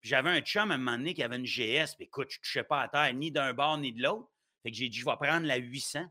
J'avais 0.00 0.30
un 0.30 0.40
chum 0.40 0.70
à 0.70 0.76
un 0.76 0.78
moment 0.78 0.96
donné 0.96 1.12
qui 1.12 1.22
avait 1.22 1.36
une 1.36 1.44
GS, 1.44 1.94
puis 1.94 2.06
écoute, 2.06 2.28
je 2.30 2.38
ne 2.38 2.42
touchais 2.42 2.64
pas 2.64 2.80
à 2.80 2.88
terre 2.88 3.12
ni 3.12 3.30
d'un 3.30 3.52
bord 3.52 3.76
ni 3.76 3.92
de 3.92 4.02
l'autre. 4.02 4.30
Fait 4.62 4.70
que 4.70 4.76
j'ai 4.78 4.88
dit, 4.88 4.96
je 4.96 5.04
vais 5.04 5.16
prendre 5.20 5.46
la 5.46 5.56
800. 5.56 6.06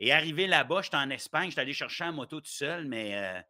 Et 0.00 0.12
arrivé 0.12 0.46
là-bas, 0.46 0.82
j'étais 0.82 0.98
en 0.98 1.08
Espagne, 1.08 1.48
j'étais 1.48 1.62
allé 1.62 1.72
chercher 1.72 2.04
la 2.04 2.12
moto 2.12 2.42
tout 2.42 2.50
seul, 2.50 2.84
mais 2.84 3.16
euh, 3.16 3.40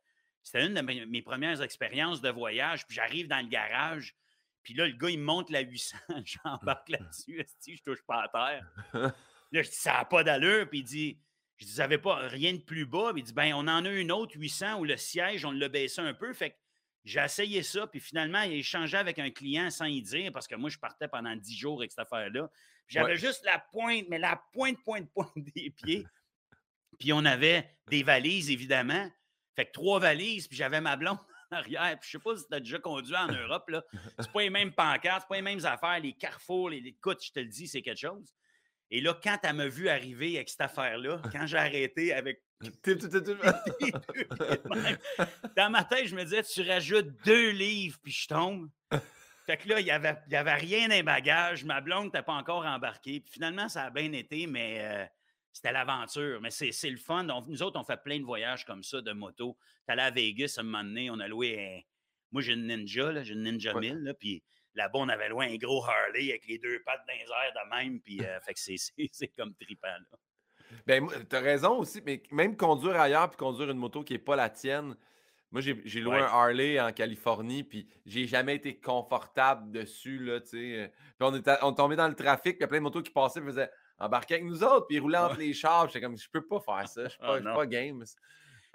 c'était 0.45 0.65
une 0.65 0.75
de 0.75 0.81
mes, 0.81 1.23
premières 1.23 1.63
expériences 1.63 2.21
de 2.21 2.31
voyage. 2.31 2.87
Puis 2.87 2.95
j'arrive 2.95 3.27
dans 3.27 3.41
le 3.41 3.49
garage, 3.49 4.15
puis 4.63 4.75
là, 4.75 4.87
le 4.87 4.93
gars, 4.93 5.11
il 5.11 5.19
monte 5.19 5.51
la 5.51 5.63
800. 5.63 5.97
J'embarque 6.25 6.89
là-dessus, 6.91 7.45
je 7.67 7.83
touche 7.83 8.03
pas 8.07 8.23
à 8.23 8.29
terre. 8.29 8.71
Là, 9.53 9.63
je 9.63 9.69
dis, 9.69 9.75
ça 9.75 9.95
n'a 9.95 10.05
pas 10.05 10.23
d'allure. 10.23 10.71
Puis 10.71 10.79
il 10.79 10.85
dit, 10.85 11.19
je 11.61 11.67
dis, 11.67 11.73
vous 11.73 11.79
n'avez 11.79 11.99
pas 11.99 12.17
rien 12.29 12.55
de 12.55 12.59
plus 12.59 12.87
bas. 12.87 13.11
Puis 13.13 13.23
il 13.23 13.25
dit, 13.25 13.33
ben, 13.33 13.53
on 13.55 13.69
en 13.69 13.85
a 13.85 13.91
une 13.91 14.11
autre 14.11 14.33
800 14.35 14.79
où 14.79 14.85
le 14.85 14.97
siège, 14.97 15.45
on 15.45 15.53
l'a 15.53 15.69
baissé 15.69 16.01
un 16.01 16.15
peu. 16.15 16.33
Fait 16.33 16.51
que 16.51 16.57
j'ai 17.05 17.21
essayé 17.21 17.63
ça. 17.63 17.87
Puis 17.87 18.01
finalement, 18.01 18.41
il 18.43 18.53
a 18.53 18.57
échangé 18.57 18.97
avec 18.97 19.19
un 19.19 19.31
client 19.31 19.71
sans 19.71 19.85
y 19.85 20.01
dire 20.01 20.33
parce 20.33 20.49
que 20.49 20.55
moi, 20.55 20.71
je 20.71 20.79
partais 20.79 21.07
pendant 21.07 21.37
10 21.37 21.55
jours 21.55 21.81
avec 21.81 21.93
cette 21.93 22.01
affaire-là. 22.01 22.51
J'avais 22.89 23.17
juste 23.17 23.45
la 23.45 23.59
pointe, 23.59 24.07
mais 24.09 24.19
la 24.19 24.43
pointe, 24.53 24.83
pointe, 24.83 25.09
pointe 25.15 25.33
des 25.37 25.71
pieds. 25.71 26.07
Puis 26.99 27.13
on 27.13 27.25
avait 27.25 27.71
des 27.89 28.03
valises, 28.03 28.51
évidemment. 28.51 29.11
Fait 29.55 29.67
que 29.67 29.73
trois 29.73 30.01
valises, 30.01 30.47
puis 30.49 30.57
j'avais 30.57 30.81
ma 30.81 30.97
blonde 30.97 31.19
en 31.51 31.57
arrière. 31.57 31.99
Puis 32.01 32.11
je 32.11 32.19
sais 32.19 32.23
pas 32.23 32.37
si 32.37 32.47
tu 32.47 32.55
as 32.55 32.61
déjà 32.61 32.79
conduit 32.79 33.17
en 33.17 33.29
Europe, 33.29 33.69
là. 33.69 33.83
C'est 34.19 34.31
pas 34.31 34.43
les 34.43 34.51
mêmes 34.51 34.73
pancartes, 34.73 35.23
c'est 35.23 35.29
pas 35.29 35.37
les 35.37 35.43
mêmes 35.43 35.65
affaires, 35.65 35.99
les 36.01 36.13
carrefours, 36.13 36.71
les, 36.71 36.81
les 36.81 36.91
écoute, 36.91 37.25
je 37.25 37.33
te 37.33 37.41
le 37.41 37.47
dis, 37.47 37.69
c'est 37.69 37.83
quelque 37.83 38.01
chose. 38.01 38.35
Et 38.93 39.01
là, 39.01 39.17
quand 39.23 39.39
elle 39.45 39.55
m'a 39.55 39.69
vu 39.69 39.89
arriver 39.89 40.35
avec 40.37 40.49
cette 40.49 40.63
affaire-là, 40.63 41.23
quand 41.31 41.47
j'ai 41.47 41.59
arrêté 41.59 42.13
avec. 42.13 42.43
Dans 45.57 45.71
ma 45.71 45.85
tête, 45.85 46.09
je 46.09 46.15
me 46.15 46.25
disais, 46.25 46.43
tu 46.43 46.61
rajoutes 46.63 47.09
deux 47.25 47.51
livres, 47.51 47.99
puis 48.03 48.13
je 48.13 48.29
tombe. 48.29 48.69
Fait 49.47 49.57
que 49.57 49.69
là, 49.69 49.81
il 49.81 49.85
n'y 49.85 49.91
avait, 49.91 50.17
y 50.29 50.37
avait 50.37 50.55
rien 50.55 50.89
dans 50.89 50.95
les 50.95 51.03
bagages. 51.03 51.65
Ma 51.65 51.81
blonde 51.81 52.07
n'était 52.07 52.23
pas 52.23 52.35
encore 52.35 52.67
embarquée. 52.67 53.21
Puis 53.21 53.33
finalement, 53.33 53.69
ça 53.69 53.85
a 53.85 53.91
bien 53.91 54.13
été, 54.13 54.47
mais 54.47 54.79
euh, 54.81 55.07
c'était 55.53 55.73
l'aventure. 55.73 56.41
Mais 56.41 56.51
c'est 56.51 56.91
le 56.91 56.99
fun. 56.99 57.25
nous 57.25 57.63
autres, 57.63 57.81
on 57.81 57.85
fait 57.85 58.01
plein 58.03 58.19
de 58.19 58.25
voyages 58.25 58.65
comme 58.65 58.85
ça 58.85 59.01
de 59.01 59.13
moto. 59.13 59.57
Tu 59.87 59.93
allé 59.93 60.03
à 60.03 60.11
Vegas 60.11 60.55
à 60.59 60.61
un 60.61 60.65
moment 60.65 60.85
donné, 60.85 61.11
on 61.11 61.19
a 61.19 61.27
loué. 61.27 61.87
Moi, 62.31 62.43
j'ai 62.43 62.53
une 62.53 62.67
Ninja, 62.67 63.23
j'ai 63.23 63.35
une 63.35 63.43
Ninja 63.43 63.75
1000, 63.75 64.05
là, 64.05 64.15
puis 64.15 64.45
Là-bas, 64.75 64.99
on 65.01 65.09
avait 65.09 65.29
loin 65.29 65.47
un 65.47 65.57
gros 65.57 65.85
Harley 65.85 66.31
avec 66.31 66.47
les 66.47 66.59
deux 66.59 66.81
pattes 66.85 67.03
dans 67.07 67.15
les 67.15 67.21
airs 67.21 67.53
de 67.55 67.77
même. 67.77 68.01
Puis, 68.01 68.21
euh, 68.23 68.41
fait 68.47 68.55
que 68.55 68.61
c'est 69.13 69.29
comme 69.29 69.55
tripant. 69.55 69.89
Là. 69.89 70.19
Ben, 70.87 71.07
t'as 71.29 71.41
raison 71.41 71.79
aussi, 71.79 72.01
mais 72.05 72.23
même 72.31 72.57
conduire 72.57 73.01
ailleurs 73.01 73.29
puis 73.29 73.37
conduire 73.37 73.71
une 73.71 73.79
moto 73.79 74.05
qui 74.05 74.13
n'est 74.13 74.19
pas 74.21 74.37
la 74.37 74.49
tienne. 74.49 74.95
Moi, 75.51 75.61
j'ai 75.63 76.01
loué 76.01 76.19
un 76.19 76.27
Harley 76.27 76.81
en 76.81 76.93
Californie, 76.93 77.65
puis 77.65 77.89
j'ai 78.07 78.29
jamais 78.29 78.55
été 78.55 78.79
confortable 78.79 79.73
dessus, 79.73 80.19
là, 80.21 80.41
tu 80.41 80.49
sais. 80.49 80.79
Euh. 80.79 80.89
Puis 81.19 81.29
on, 81.29 81.35
était, 81.35 81.57
on 81.63 81.73
tombait 81.73 81.97
dans 81.97 82.07
le 82.07 82.15
trafic, 82.15 82.53
puis 82.53 82.59
il 82.59 82.61
y 82.61 82.65
a 82.65 82.69
plein 82.69 82.79
de 82.79 82.85
motos 82.85 83.03
qui 83.03 83.11
passaient, 83.11 83.41
faisaient 83.41 83.71
embarquer 83.99 84.35
avec 84.35 84.47
nous 84.47 84.63
autres, 84.63 84.87
puis 84.87 84.97
ils 84.97 85.01
roulaient 85.01 85.19
entre 85.19 85.39
les 85.39 85.53
chars. 85.53 85.89
J'étais 85.89 86.01
comme, 86.01 86.17
je 86.17 86.29
peux 86.31 86.47
pas 86.47 86.61
faire 86.61 86.89
ça, 86.89 87.05
je 87.05 87.09
suis 87.11 87.19
ah, 87.21 87.41
pas 87.41 87.67
game. 87.67 88.05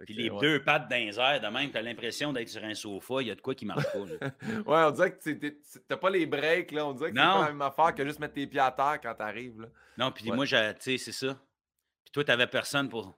Puis 0.04 0.14
les 0.14 0.30
deux 0.30 0.62
pattes 0.62 0.90
dans 0.90 0.98
les 0.98 1.18
airs, 1.18 1.40
de 1.40 1.48
même, 1.48 1.72
tu 1.72 1.78
as 1.78 1.82
l'impression 1.82 2.34
d'être 2.34 2.50
sur 2.50 2.64
un 2.64 2.74
sofa, 2.74 3.22
il 3.22 3.28
y 3.28 3.32
a 3.32 3.36
de 3.36 3.42
quoi 3.42 3.56
qui 3.56 3.66
marche 3.66 3.86
pas. 3.86 4.00
ouais, 4.00 4.88
on 4.88 4.92
dirait 4.92 5.16
que 5.16 5.30
tu 5.30 5.58
n'as 5.90 5.98
pas 5.98 6.10
les 6.10 6.25
breaks, 6.25 6.72
là. 6.72 6.86
On 6.86 6.94
dirait 6.94 7.12
que 7.12 7.18
c'est 7.18 7.24
pas 7.24 7.42
la 7.42 7.48
même 7.48 7.62
affaire 7.62 7.96
que 7.96 8.04
juste 8.06 8.20
mettre 8.20 8.34
tes 8.34 8.46
pieds 8.46 8.60
à 8.60 8.72
terre 8.72 9.00
quand 9.02 9.16
tu 9.16 9.24
arrives. 9.24 9.70
Non, 9.98 10.12
puis 10.12 10.30
moi, 10.32 10.46
tu 10.46 10.56
sais, 10.80 10.98
c'est 10.98 11.12
ça. 11.14 11.38
Puis 12.04 12.12
toi, 12.12 12.24
tu 12.25 12.32
n'avais 12.32 12.48
personne 12.48 12.90
pour, 12.90 13.16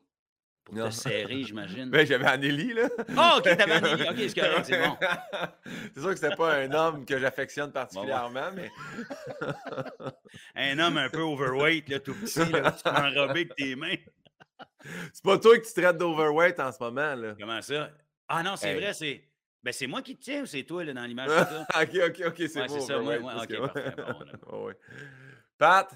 pour 0.63 0.75
te 0.75 0.89
serrer, 0.91 1.43
j'imagine. 1.43 1.89
Ben, 1.89 2.05
j'avais 2.05 2.27
Anneli, 2.27 2.73
là. 2.73 2.89
Oh, 3.17 3.37
ok, 3.39 3.43
t'avais 3.43 3.71
Anneli. 3.71 4.03
Ok, 4.03 4.15
c'est 4.17 4.39
correct, 4.39 4.65
c'est 4.65 4.87
bon. 4.87 4.97
c'est 5.95 6.01
sûr 6.01 6.09
que 6.11 6.15
c'était 6.15 6.35
pas 6.35 6.57
un 6.57 6.71
homme 6.71 7.05
que 7.05 7.17
j'affectionne 7.17 7.71
particulièrement, 7.71 8.51
mais. 8.55 8.69
un 10.55 10.77
homme 10.77 10.97
un 10.97 11.09
peu 11.09 11.21
overweight, 11.21 11.89
là, 11.89 11.99
tout 11.99 12.13
petit, 12.13 12.51
là, 12.51 12.71
tu 12.71 12.87
enrobé 12.87 13.41
avec 13.41 13.55
tes 13.55 13.75
mains. 13.75 13.95
C'est 15.13 15.23
pas 15.23 15.37
toi 15.37 15.57
que 15.59 15.65
tu 15.65 15.73
traites 15.73 15.97
d'overweight 15.97 16.59
en 16.59 16.71
ce 16.71 16.77
moment, 16.79 17.15
là. 17.15 17.35
Comment 17.39 17.61
ça? 17.61 17.91
Ah 18.27 18.43
non, 18.43 18.55
c'est 18.55 18.73
vrai, 18.75 18.93
c'est. 18.93 19.23
Ben, 19.63 19.73
c'est 19.73 19.87
moi 19.87 20.01
qui 20.01 20.15
te 20.15 20.23
tiens 20.23 20.43
ou 20.43 20.45
c'est 20.45 20.63
toi 20.63 20.83
là, 20.83 20.93
dans 20.93 21.05
l'image? 21.05 21.29
ok, 21.75 21.95
ok, 22.09 22.21
ok, 22.27 22.35
c'est 22.37 22.61
ouais, 22.61 22.79
ça. 22.79 23.01
Ouais, 23.01 23.17
ouais, 23.17 23.33
ok, 23.33 23.73
parfait. 23.73 23.95
Bon, 24.47 24.73
Pat, 25.57 25.93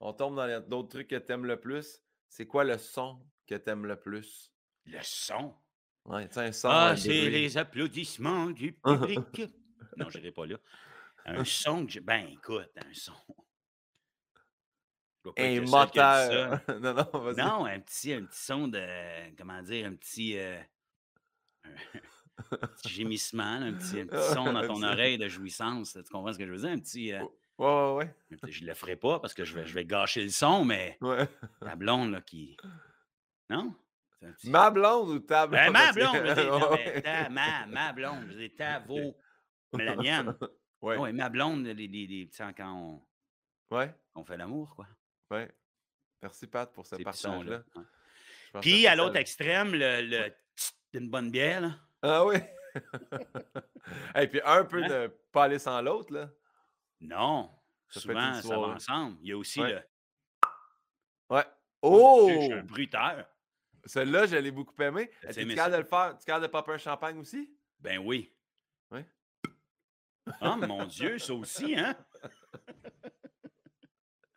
on 0.00 0.12
tombe 0.12 0.36
dans 0.36 0.68
d'autres 0.68 0.88
trucs 0.88 1.08
que 1.08 1.16
t'aimes 1.16 1.44
le 1.46 1.60
plus. 1.60 2.02
C'est 2.28 2.46
quoi 2.46 2.64
le 2.64 2.78
son 2.78 3.20
que 3.46 3.54
t'aimes 3.54 3.86
le 3.86 3.96
plus? 3.96 4.52
Le 4.86 4.98
son? 5.02 5.54
Ouais, 6.04 6.28
un 6.36 6.52
son. 6.52 6.68
Ah, 6.68 6.96
c'est 6.96 7.28
les 7.28 7.58
applaudissements 7.58 8.50
du 8.50 8.72
public. 8.84 9.42
non, 9.96 10.08
je 10.08 10.18
n'irai 10.18 10.32
pas 10.32 10.46
là. 10.46 10.56
Un 11.26 11.44
son 11.44 11.86
que 11.86 11.92
je. 11.92 12.00
Ben, 12.00 12.26
écoute, 12.28 12.70
un 12.76 12.94
son 12.94 13.12
un 15.36 15.60
moteur. 15.62 16.60
non, 16.80 16.94
non, 16.94 17.20
vas-y. 17.20 17.36
Non, 17.36 17.66
un 17.66 17.80
petit, 17.80 18.12
un 18.12 18.24
petit 18.24 18.40
son 18.40 18.68
de. 18.68 18.80
Comment 19.36 19.62
dire, 19.62 19.86
un 19.86 19.94
petit. 19.94 20.38
Euh, 20.38 20.60
un 21.64 22.66
petit 22.66 22.88
gémissement, 22.88 23.42
un, 23.42 23.72
petit, 23.72 24.00
un 24.00 24.06
petit 24.06 24.34
son 24.34 24.52
dans 24.52 24.66
ton 24.66 24.82
oreille 24.82 25.18
de 25.18 25.28
jouissance. 25.28 25.92
Tu 25.92 26.12
comprends 26.12 26.32
ce 26.32 26.38
que 26.38 26.46
je 26.46 26.52
veux 26.52 26.58
dire? 26.58 26.70
Un 26.70 26.78
petit. 26.78 27.12
Euh, 27.12 27.22
ouais, 27.58 27.66
ouais, 27.66 27.94
ouais. 27.94 28.50
Je 28.50 28.64
le 28.64 28.74
ferai 28.74 28.96
pas 28.96 29.18
parce 29.20 29.34
que 29.34 29.44
je 29.44 29.54
vais, 29.54 29.66
je 29.66 29.74
vais 29.74 29.84
gâcher 29.84 30.22
le 30.22 30.28
son, 30.28 30.64
mais 30.64 30.98
ouais. 31.00 31.28
blonde 31.76 32.12
là, 32.12 32.20
qui. 32.20 32.56
Non? 33.48 33.74
Ma 34.44 34.70
blonde 34.70 35.10
ou 35.10 35.18
ta 35.20 35.46
ben, 35.46 35.70
blonde? 35.70 35.72
ma 35.72 35.92
blonde, 35.92 36.26
je 36.26 36.94
dis, 36.94 37.02
ta, 37.02 37.28
ma, 37.28 37.66
ma 37.66 37.92
blonde, 37.92 38.26
je 38.30 38.38
dis 38.38 38.50
ta, 38.50 38.78
vos, 38.86 39.16
mais 39.74 39.84
la 39.84 39.96
mienne. 39.96 40.36
Ouais. 40.80 40.96
ouais 40.96 41.12
ma 41.12 41.28
blonde, 41.28 41.66
les, 41.66 41.74
les, 41.74 42.06
les, 42.06 42.30
quand 42.56 43.02
on, 43.70 43.76
ouais. 43.76 43.94
on 44.14 44.24
fait 44.24 44.36
l'amour, 44.36 44.74
quoi. 44.74 44.86
Oui. 45.30 45.40
Merci, 46.22 46.46
Pat, 46.46 46.72
pour 46.72 46.86
ce 46.86 46.96
partage-là. 46.96 47.62
Puis, 48.60 48.86
à 48.86 48.94
l'autre 48.94 49.16
extrême, 49.16 49.72
le, 49.72 50.02
le 50.02 50.32
d'une 50.92 51.10
bonne 51.10 51.30
bière. 51.30 51.60
Là. 51.60 51.74
Ah 52.02 52.24
oui. 52.24 52.36
Et 54.14 54.26
puis, 54.28 54.40
un 54.44 54.64
peu 54.64 54.82
hein? 54.82 54.88
de 54.88 55.18
pas 55.32 55.44
aller 55.44 55.58
sans 55.58 55.80
l'autre, 55.82 56.12
là. 56.12 56.30
Non. 57.00 57.50
Souvent, 57.88 58.40
ça 58.40 58.56
va 58.56 58.66
ensemble. 58.68 59.18
Il 59.20 59.28
y 59.28 59.32
a 59.32 59.38
aussi 59.38 59.60
le. 59.60 59.80
Ouais. 61.30 61.44
Oh! 61.82 62.28
Je 62.28 62.40
suis 62.40 62.52
un 62.52 62.62
bruteur. 62.62 63.26
Celui-là, 63.84 64.26
je 64.26 64.36
l'ai 64.36 64.50
beaucoup 64.50 64.80
aimé. 64.82 65.10
Tu 65.32 65.46
capable 65.54 65.72
de 65.72 65.78
le 65.78 65.84
faire? 65.84 66.16
Tu 66.18 66.24
capable 66.24 66.46
de 66.46 66.50
popper 66.50 66.72
un 66.72 66.78
champagne 66.78 67.18
aussi? 67.18 67.50
Ben 67.78 67.98
oui. 67.98 68.34
Oui. 68.90 69.00
Oh 70.40 70.56
mon 70.56 70.84
Dieu, 70.86 71.18
ça 71.18 71.34
aussi, 71.34 71.76
hein? 71.76 71.96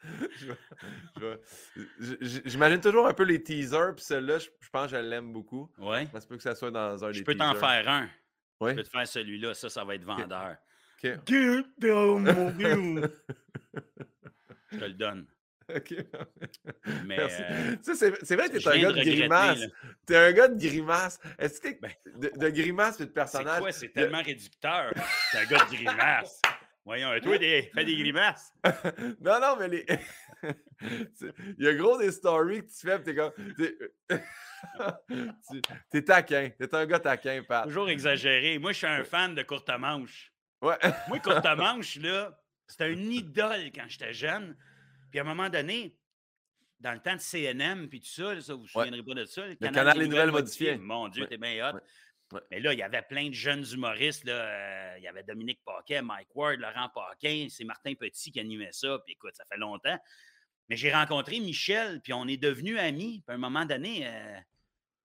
J'imagine 2.46 2.80
toujours 2.80 3.08
un 3.08 3.14
peu 3.14 3.24
les 3.24 3.44
teasers, 3.44 3.96
puis 3.96 4.04
celui-là, 4.04 4.40
je, 4.40 4.48
pense 4.72 4.92
que 4.92 4.98
je 4.98 5.02
l'aime 5.02 5.34
beaucoup. 5.34 5.70
Ouais. 5.78 6.08
Ça 6.12 6.22
se 6.22 6.28
peut 6.28 6.38
que 6.38 6.44
ça 6.44 6.56
soit 6.56 6.72
dans 6.72 7.04
un 7.04 7.12
Je 7.12 7.24
peux 7.24 7.36
t'en 7.36 7.56
faire 7.56 7.88
un. 7.88 8.10
Oui. 8.60 8.72
Je 8.72 8.76
peux 8.76 8.84
te 8.84 8.90
faire 8.90 9.08
celui-là, 9.08 9.54
ça, 9.54 9.70
ça 9.70 9.84
va 9.84 9.96
être 9.96 10.04
vendeur. 10.04 10.56
OK. 11.04 11.04
je 14.72 14.78
te 14.78 14.86
le 14.86 14.94
donne. 14.94 15.26
OK. 15.76 15.94
Mais. 17.06 17.20
Euh, 17.20 17.76
c'est 17.84 18.36
vrai 18.36 18.50
que 18.50 18.58
t'es 18.58 18.68
un 18.68 18.80
gars 18.80 18.92
de 18.92 19.04
grimace. 19.04 19.60
T'es 20.06 20.16
un 20.16 20.32
gars 20.32 20.48
de 20.48 20.60
grimace. 20.60 21.20
Est-ce 21.38 21.62
que. 21.62 21.80
Ben, 21.80 21.92
de, 22.16 22.32
de, 22.36 22.50
grimace 22.50 23.00
et 23.00 23.06
de 23.06 23.12
personnage. 23.12 23.56
C'est 23.56 23.60
quoi? 23.60 23.72
C'est 23.72 23.90
tellement 23.90 24.24
réducteur. 24.24 24.92
T'es 25.32 25.38
un 25.38 25.46
gars 25.46 25.66
de 25.66 25.76
grimace. 25.76 26.42
Voyons, 26.89 27.19
toi, 27.21 27.38
des, 27.38 27.69
fais 27.71 27.86
des 27.86 27.95
grimaces. 27.95 28.52
non, 29.21 29.39
non, 29.39 29.56
mais 29.60 29.67
les... 29.67 29.86
il 31.60 31.63
y 31.63 31.67
a 31.67 31.75
gros 31.75 31.99
des 31.99 32.12
stories 32.12 32.65
que 32.65 32.71
tu 32.71 32.80
fais, 32.88 32.99
t'es 33.04 33.13
comme. 33.13 33.32
T'es 35.91 36.02
taquin. 36.02 36.49
T'es 36.58 36.73
un 36.73 36.88
gars 36.88 36.99
taquin, 36.99 37.43
Pat. 37.47 37.65
Toujours 37.65 37.91
exagéré. 37.91 38.58
Moi, 38.58 38.71
je 38.71 38.78
suis 38.80 38.88
un 38.88 39.04
fan 39.04 39.36
de 39.36 39.43
courte 39.43 39.69
manche. 39.78 40.34
Ouais. 40.63 40.80
Moi, 41.10 41.19
courte 41.19 41.45
manche, 41.56 41.97
là, 41.97 42.36
c'était 42.65 42.91
une 42.91 43.12
idole 43.12 43.65
quand 43.65 43.86
j'étais 43.88 44.13
jeune. 44.13 44.58
Puis 45.12 45.19
à 45.19 45.21
un 45.21 45.25
moment 45.25 45.49
donné, 45.49 45.95
dans 46.80 46.93
le 46.93 46.99
temps 47.02 47.15
de 47.15 47.21
CNM, 47.21 47.88
puis 47.88 47.99
tout 47.99 48.08
ça, 48.08 48.41
ça 48.41 48.56
vous 48.56 48.62
vous 48.62 48.67
souviendrez 48.67 49.04
pas 49.04 49.13
de 49.13 49.25
ça. 49.25 49.45
Le, 49.45 49.54
canal, 49.54 49.95
des 49.95 50.08
Nouvelles 50.08 50.32
Modifiées. 50.32 50.78
Mon 50.80 51.08
Dieu, 51.08 51.28
t'es 51.28 51.38
bien 51.38 51.69
hot. 51.69 51.78
Mais 52.52 52.60
là, 52.60 52.74
il 52.74 52.80
y 52.80 52.84
avait 52.84 53.02
plein 53.02 53.30
de 53.30 53.34
jeunes 53.34 53.65
humoristes. 53.72 54.24
Là. 54.26 54.34
Euh, 54.34 54.96
il 54.98 55.04
y 55.04 55.08
avait 55.08 55.24
Dominique 55.24 55.62
Paquet, 55.65 56.02
Mike 56.02 56.36
Ward, 56.36 56.60
Laurent 56.60 56.89
Paquin. 56.89 57.48
C'est 57.50 57.63
Martin 57.63 57.94
Petit 57.96 58.32
qui 58.32 58.39
animait 58.39 58.72
ça. 58.72 59.00
Puis 59.06 59.13
écoute, 59.13 59.36
ça 59.36 59.46
fait 59.52 59.58
longtemps. 59.58 59.98
Mais 60.70 60.78
j'ai 60.78 60.94
rencontré 60.94 61.39
Michel, 61.39 62.00
puis 62.02 62.13
on 62.13 62.28
est 62.28 62.38
devenus 62.38 62.78
amis. 62.78 63.24
Puis 63.26 63.34
à 63.34 63.36
un 63.36 63.39
moment 63.39 63.65
donné, 63.65 64.06
euh, 64.06 64.39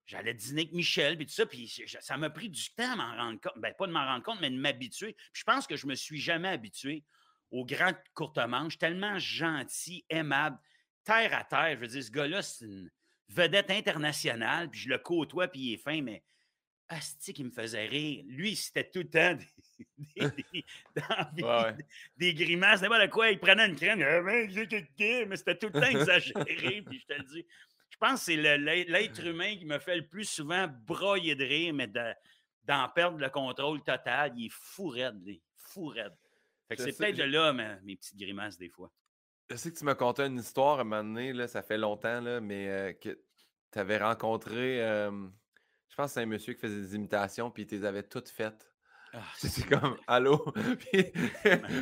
j'allais 0.05 0.35
dîner 0.35 0.63
avec 0.63 0.73
Michel, 0.73 1.17
puis 1.17 1.27
tout 1.27 1.33
ça. 1.33 1.47
Puis 1.47 1.73
ça 2.01 2.17
m'a 2.19 2.29
pris 2.29 2.51
du 2.51 2.71
temps 2.75 2.93
à 2.93 2.97
m'en 2.97 3.17
rendre 3.17 3.41
compte. 3.41 3.55
Ben, 3.57 3.73
pas 3.73 3.87
de 3.87 3.93
m'en 3.93 4.05
rendre 4.05 4.23
compte, 4.23 4.41
mais 4.41 4.51
de 4.51 4.57
m'habituer. 4.57 5.15
Puis 5.15 5.41
je 5.41 5.45
pense 5.45 5.67
que 5.67 5.77
je 5.77 5.87
me 5.87 5.95
suis 5.95 6.21
jamais 6.21 6.49
habitué 6.49 7.05
aux 7.51 7.65
grandes 7.65 7.97
courtes 8.15 8.39
manches, 8.39 8.79
tellement 8.79 9.19
gentil, 9.19 10.05
aimable, 10.11 10.59
terre 11.05 11.33
à 11.33 11.45
terre. 11.45 11.77
Je 11.77 11.81
veux 11.81 11.87
dire, 11.87 12.03
ce 12.03 12.11
gars-là, 12.11 12.43
c'est 12.43 12.65
une 12.65 12.91
vedette 13.29 13.71
internationale, 13.71 14.69
puis 14.69 14.81
je 14.81 14.89
le 14.89 14.99
côtoie, 14.99 15.49
puis 15.49 15.61
il 15.61 15.75
est 15.75 15.79
fin, 15.79 16.03
mais 16.03 16.23
Asti 16.89 17.33
qui 17.33 17.45
me 17.45 17.51
faisait 17.51 17.87
rire. 17.87 18.25
Lui, 18.29 18.57
c'était 18.57 18.89
tout 18.89 19.01
le 19.01 19.11
temps 19.11 19.37
des, 22.17 22.35
grimaces, 22.35 22.83
n'importe 22.83 23.11
quoi. 23.11 23.31
Il 23.31 23.39
prenait 23.39 23.67
une 23.67 23.77
crème, 23.77 23.99
mais 23.99 25.37
c'était 25.37 25.59
tout 25.59 25.71
le 25.73 25.81
temps 25.81 25.83
exagéré. 25.83 26.83
puis 26.83 27.01
je 27.01 27.07
te 27.07 27.19
le 27.19 27.25
dis, 27.25 27.47
je 27.91 27.97
pense 27.99 28.21
que 28.21 28.27
c'est 28.27 28.37
l'être 28.37 29.21
humain 29.27 29.57
qui 29.57 29.65
me 29.65 29.79
fait 29.79 29.97
le 29.97 30.07
plus 30.07 30.25
souvent 30.25 30.69
broyer 30.69 31.35
de 31.35 31.45
rire, 31.45 31.75
mais 31.75 31.87
d'en 31.87 32.89
perdre 32.89 33.19
le 33.19 33.31
contrôle 33.31 33.83
total. 33.83 34.33
Il 34.37 34.47
est 34.47 34.53
fou 34.53 34.89
raide, 34.89 35.21
lui. 35.25 35.43
Fou 35.57 35.87
raide. 35.87 36.15
c'est 36.77 36.97
peut-être 36.97 37.17
de 37.17 37.25
là 37.25 37.53
mes, 37.53 37.97
petites 37.97 38.19
grimaces 38.19 38.59
des 38.59 38.69
fois. 38.69 38.91
Je 39.51 39.57
sais 39.57 39.71
que 39.71 39.79
tu 39.79 39.85
m'as 39.85 39.95
conté 39.95 40.23
une 40.23 40.39
histoire 40.39 40.79
à 40.79 40.81
un 40.81 40.85
moment 40.85 41.05
donné, 41.05 41.33
là, 41.33 41.47
ça 41.47 41.63
fait 41.63 41.77
longtemps, 41.77 42.21
là, 42.21 42.41
mais 42.41 42.69
euh, 42.69 42.93
que 42.95 43.19
tu 43.73 43.79
avais 43.79 43.99
rencontré, 43.99 44.81
je 45.95 45.97
pense 45.97 46.11
que 46.11 46.15
c'est 46.15 46.23
un 46.23 46.27
monsieur 46.27 46.55
qui 46.55 46.61
faisait 46.61 46.81
des 46.81 46.97
imitations, 46.97 47.53
puis 47.53 47.65
tu 47.69 47.77
les 47.77 47.85
avais 47.85 48.03
toutes 48.03 48.29
faites. 48.29 48.69
Ah, 49.13 49.23
c'est 49.37 49.65
comme 49.69 49.97
allô? 50.09 50.39
puis, 50.81 51.13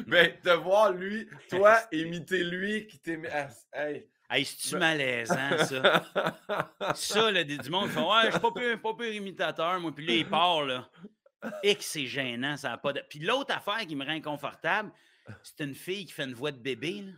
ben, 0.06 0.36
de 0.44 0.50
voir 0.50 0.92
lui, 0.92 1.26
toi, 1.48 1.78
imiter 1.90 2.44
lui 2.44 2.86
qui 2.86 2.98
t'aimait. 2.98 3.30
Hey. 3.72 4.06
Hey, 4.28 4.44
c'est-tu 4.44 4.76
malaisant, 4.76 5.64
ça? 5.64 6.04
ça, 6.94 7.30
là, 7.30 7.42
du 7.42 7.70
monde 7.70 7.88
fait 7.88 8.00
Ouais, 8.00 8.26
je 8.26 8.30
suis 8.32 8.40
pas 8.40 8.52
plus, 8.52 8.76
pas 8.76 9.06
imitateur, 9.06 9.80
moi. 9.80 9.94
Puis 9.94 10.04
là, 10.04 10.12
il 10.12 10.28
part, 10.28 10.62
là. 10.66 10.90
Et 11.62 11.74
que 11.74 11.82
c'est 11.82 12.04
gênant, 12.04 12.58
ça 12.58 12.68
n'a 12.68 12.76
pas 12.76 12.92
de. 12.92 13.02
Puis 13.08 13.18
l'autre 13.18 13.56
affaire 13.56 13.86
qui 13.86 13.96
me 13.96 14.04
rend 14.04 14.12
inconfortable, 14.12 14.92
c'est 15.42 15.64
une 15.64 15.74
fille 15.74 16.04
qui 16.04 16.12
fait 16.12 16.24
une 16.24 16.34
voix 16.34 16.52
de 16.52 16.58
bébé, 16.58 17.00
là. 17.00 17.12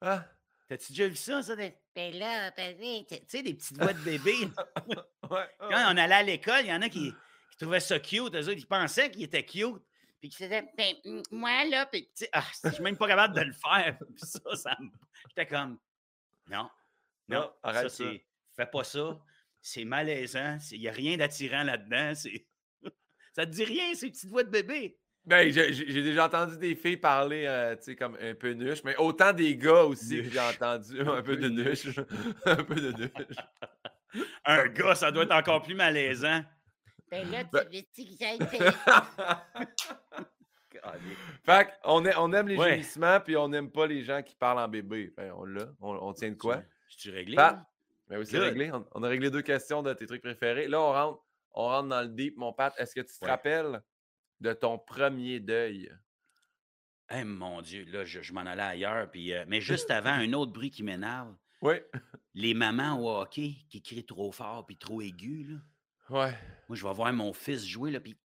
Ah. 0.00 0.24
T'as-tu 0.68 0.92
déjà 0.92 1.08
vu 1.08 1.16
ça, 1.16 1.42
ça? 1.42 1.54
Des... 1.54 1.74
Ben 1.94 2.14
là, 2.18 2.50
ben 2.56 2.76
tu 3.06 3.16
sais, 3.28 3.42
des 3.42 3.54
petites 3.54 3.76
voix 3.76 3.92
de 3.92 4.00
bébé. 4.00 4.48
Quand 5.28 5.92
on 5.92 5.96
allait 5.96 6.14
à 6.14 6.22
l'école, 6.22 6.62
il 6.62 6.68
y 6.68 6.72
en 6.72 6.82
a 6.82 6.88
qui, 6.88 7.12
qui 7.50 7.56
trouvaient 7.58 7.80
ça 7.80 8.00
cute. 8.00 8.34
Eux 8.34 8.48
autres, 8.48 8.58
ils 8.58 8.66
pensaient 8.66 9.10
qu'ils 9.10 9.22
étaient 9.22 9.44
cute. 9.44 9.82
Puis 10.20 10.30
qui 10.30 10.42
disaient, 10.42 10.68
ben, 10.76 10.94
moi, 11.30 11.64
là, 11.66 11.86
puis, 11.86 12.08
ah, 12.32 12.44
je 12.64 12.70
suis 12.70 12.82
même 12.82 12.96
pas 12.96 13.06
capable 13.06 13.34
de 13.34 13.42
le 13.42 13.52
faire. 13.52 13.98
Puis 14.16 14.26
ça, 14.26 14.40
ça 14.56 14.76
J'étais 15.28 15.46
comme, 15.46 15.78
non, 16.48 16.68
non, 17.28 17.52
arrête 17.62 17.90
ça. 17.90 18.04
Fais 18.56 18.66
pas 18.66 18.84
ça. 18.84 19.18
C'est 19.60 19.84
malaisant. 19.84 20.58
Il 20.72 20.80
n'y 20.80 20.88
a 20.88 20.92
rien 20.92 21.16
d'attirant 21.16 21.62
là-dedans. 21.62 22.14
ça 23.34 23.46
te 23.46 23.50
dit 23.50 23.64
rien, 23.64 23.94
ces 23.94 24.10
petites 24.10 24.30
voix 24.30 24.42
de 24.42 24.50
bébé. 24.50 24.98
Ben, 25.26 25.52
j'ai 25.52 26.02
déjà 26.02 26.26
entendu 26.26 26.56
des 26.56 26.76
filles 26.76 26.98
parler, 26.98 27.46
euh, 27.46 27.74
tu 27.74 27.82
sais, 27.82 27.96
comme 27.96 28.16
un 28.20 28.34
peu 28.34 28.52
nuche, 28.52 28.84
mais 28.84 28.96
autant 28.96 29.32
des 29.32 29.56
gars 29.56 29.82
aussi 29.82 30.22
que 30.22 30.30
j'ai 30.30 30.38
entendu 30.38 31.00
un 31.00 31.20
peu 31.20 31.36
de 31.36 31.48
nuche. 31.50 31.88
un 32.46 32.62
peu 32.62 32.76
de 32.76 32.92
nuche. 32.92 34.22
un 34.44 34.68
gars, 34.68 34.94
ça 34.94 35.10
doit 35.10 35.24
être 35.24 35.34
encore 35.34 35.62
plus 35.62 35.74
malaisant. 35.74 36.44
Ben 37.10 37.28
là, 37.28 37.42
tu 37.42 37.50
ben... 37.52 37.64
veux 37.72 37.80
que 37.80 37.86
j'aille 38.20 38.38
Fait 41.44 41.68
on, 41.82 42.04
on 42.18 42.32
aime 42.32 42.46
les 42.46 42.56
gémissements, 42.56 43.18
puis 43.18 43.36
on 43.36 43.48
n'aime 43.48 43.72
pas 43.72 43.88
les 43.88 44.04
gens 44.04 44.22
qui 44.22 44.36
parlent 44.36 44.60
en 44.60 44.68
bébé. 44.68 45.12
Ben, 45.16 45.32
on 45.36 45.44
l'a. 45.44 45.66
On, 45.80 46.12
tient 46.12 46.30
de 46.30 46.36
quoi? 46.36 46.62
Je 46.88 46.98
suis 46.98 47.10
réglé? 47.10 47.34
Ben 47.34 47.66
oui, 48.10 48.26
c'est 48.26 48.38
réglé. 48.38 48.70
On, 48.92 49.02
a 49.02 49.08
réglé 49.08 49.30
deux 49.30 49.42
questions 49.42 49.82
de 49.82 49.92
tes 49.92 50.06
trucs 50.06 50.22
préférés. 50.22 50.68
Là, 50.68 50.80
on 50.80 50.92
rentre, 50.92 51.24
on 51.52 51.64
rentre 51.66 51.88
dans 51.88 52.02
le 52.02 52.08
deep, 52.08 52.36
mon 52.36 52.52
Pat. 52.52 52.72
Est-ce 52.78 52.94
que 52.94 53.00
tu 53.00 53.18
te 53.18 53.26
rappelles 53.26 53.82
de 54.40 54.52
ton 54.52 54.78
premier 54.78 55.40
deuil? 55.40 55.90
Eh 57.10 57.24
mon 57.24 57.62
Dieu, 57.62 57.84
là, 57.84 58.04
je, 58.04 58.32
m'en 58.32 58.40
allais 58.40 58.62
ailleurs. 58.62 59.10
Puis, 59.10 59.32
euh, 59.32 59.44
mais 59.46 59.60
juste 59.60 59.90
avant, 59.90 60.10
un 60.12 60.32
autre 60.32 60.52
bruit 60.52 60.70
qui 60.70 60.82
m'énerve. 60.82 61.34
Oui. 61.62 61.76
Les 62.34 62.54
mamans 62.54 63.00
au 63.00 63.20
hockey 63.20 63.54
qui 63.70 63.82
crient 63.82 64.04
trop 64.04 64.32
fort 64.32 64.66
puis 64.66 64.76
trop 64.76 65.00
aigu. 65.00 65.44
Là. 65.44 65.58
Ouais. 66.10 66.34
Moi, 66.68 66.76
je 66.76 66.86
vais 66.86 66.92
voir 66.92 67.12
mon 67.12 67.32
fils 67.32 67.66
jouer, 67.66 67.90
là, 67.90 68.00
puis 68.00 68.16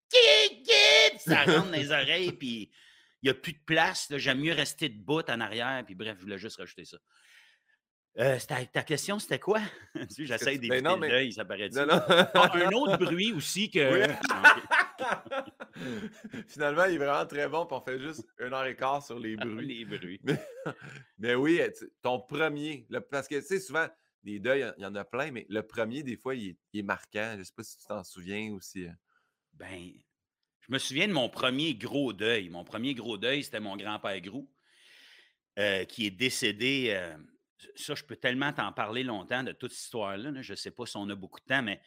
ça 1.18 1.44
rentre 1.44 1.66
dans 1.66 1.78
les 1.78 1.92
oreilles, 1.92 2.32
puis 2.32 2.72
il 3.22 3.26
n'y 3.26 3.30
a 3.30 3.34
plus 3.34 3.54
de 3.54 3.64
place. 3.66 4.12
J'aime 4.18 4.40
mieux 4.40 4.54
rester 4.54 4.90
debout 4.90 5.22
en 5.30 5.40
arrière, 5.40 5.84
puis 5.86 5.96
bref, 5.96 6.18
je 6.18 6.24
voulais 6.24 6.38
juste 6.38 6.58
rajouter 6.58 6.86
ça. 6.86 6.98
Euh, 8.20 8.38
ta, 8.40 8.84
question, 8.84 9.20
c'était 9.20 9.40
quoi? 9.40 9.62
J'essaie 10.18 10.58
d'éviter 10.58 10.82
ben 10.82 11.00
l'œil, 11.00 11.32
ça 11.32 11.46
paraît 11.46 11.70
ah, 11.78 12.52
un 12.54 12.72
autre 12.72 12.98
bruit 12.98 13.32
aussi 13.32 13.70
que... 13.72 14.06
Finalement, 16.48 16.86
il 16.86 16.96
est 16.96 16.98
vraiment 16.98 17.26
très 17.26 17.48
bon, 17.48 17.66
puis 17.66 17.78
on 17.78 17.82
fait 17.82 18.00
juste 18.00 18.26
un 18.40 18.52
heure 18.54 18.66
et 18.66 18.76
quart 18.76 19.04
sur 19.04 19.20
les 19.20 19.36
bruits. 19.38 19.68
les 19.68 19.86
bruits. 19.86 20.22
Mais, 21.18 21.36
oui, 21.36 21.62
ton 22.02 22.20
premier, 22.20 22.88
parce 23.10 23.28
que 23.28 23.36
tu 23.36 23.46
sais, 23.46 23.60
souvent, 23.60 23.88
des 24.24 24.40
deuils, 24.40 24.72
il 24.78 24.84
y 24.84 24.86
en 24.86 24.96
a 24.96 25.04
plein, 25.04 25.32
mais 25.32 25.46
le 25.50 25.64
premier, 25.64 26.04
des 26.04 26.16
fois, 26.16 26.36
il 26.36 26.56
est, 26.74 26.84
marquant. 26.84 27.32
Je 27.34 27.40
ne 27.40 27.44
sais 27.44 27.54
pas 27.56 27.64
si 27.64 27.78
tu 27.78 27.86
t'en 27.86 28.04
souviens 28.04 28.54
aussi. 28.54 28.86
Euh. 28.86 28.92
Ben, 29.54 29.92
je 30.60 30.72
me 30.72 30.78
souviens 30.78 31.08
de 31.08 31.14
mon 31.14 31.30
premier 31.30 31.76
gros 31.76 32.14
deuil. 32.14 32.50
Mon 32.50 32.64
premier 32.64 32.94
gros 32.94 33.18
deuil, 33.18 33.44
c'était 33.44 33.60
mon 33.60 33.76
grand-père 33.76 34.20
Grou, 34.22 34.50
euh, 35.60 35.86
qui 35.86 36.06
est 36.06 36.12
décédé. 36.12 36.94
Euh, 36.96 37.18
ça, 37.76 37.96
je 37.96 38.04
peux 38.04 38.16
tellement 38.16 38.54
t'en 38.54 38.72
parler 38.72 39.04
longtemps 39.04 39.44
de 39.44 39.52
toute 39.52 39.72
cette 39.72 39.86
histoire-là. 39.86 40.42
Je 40.42 40.52
ne 40.52 40.56
sais 40.56 40.72
pas 40.72 40.86
si 40.86 40.98
on 40.98 41.10
a 41.10 41.16
beaucoup 41.16 41.40
de 41.40 41.46
temps, 41.46 41.64
mais 41.64 41.82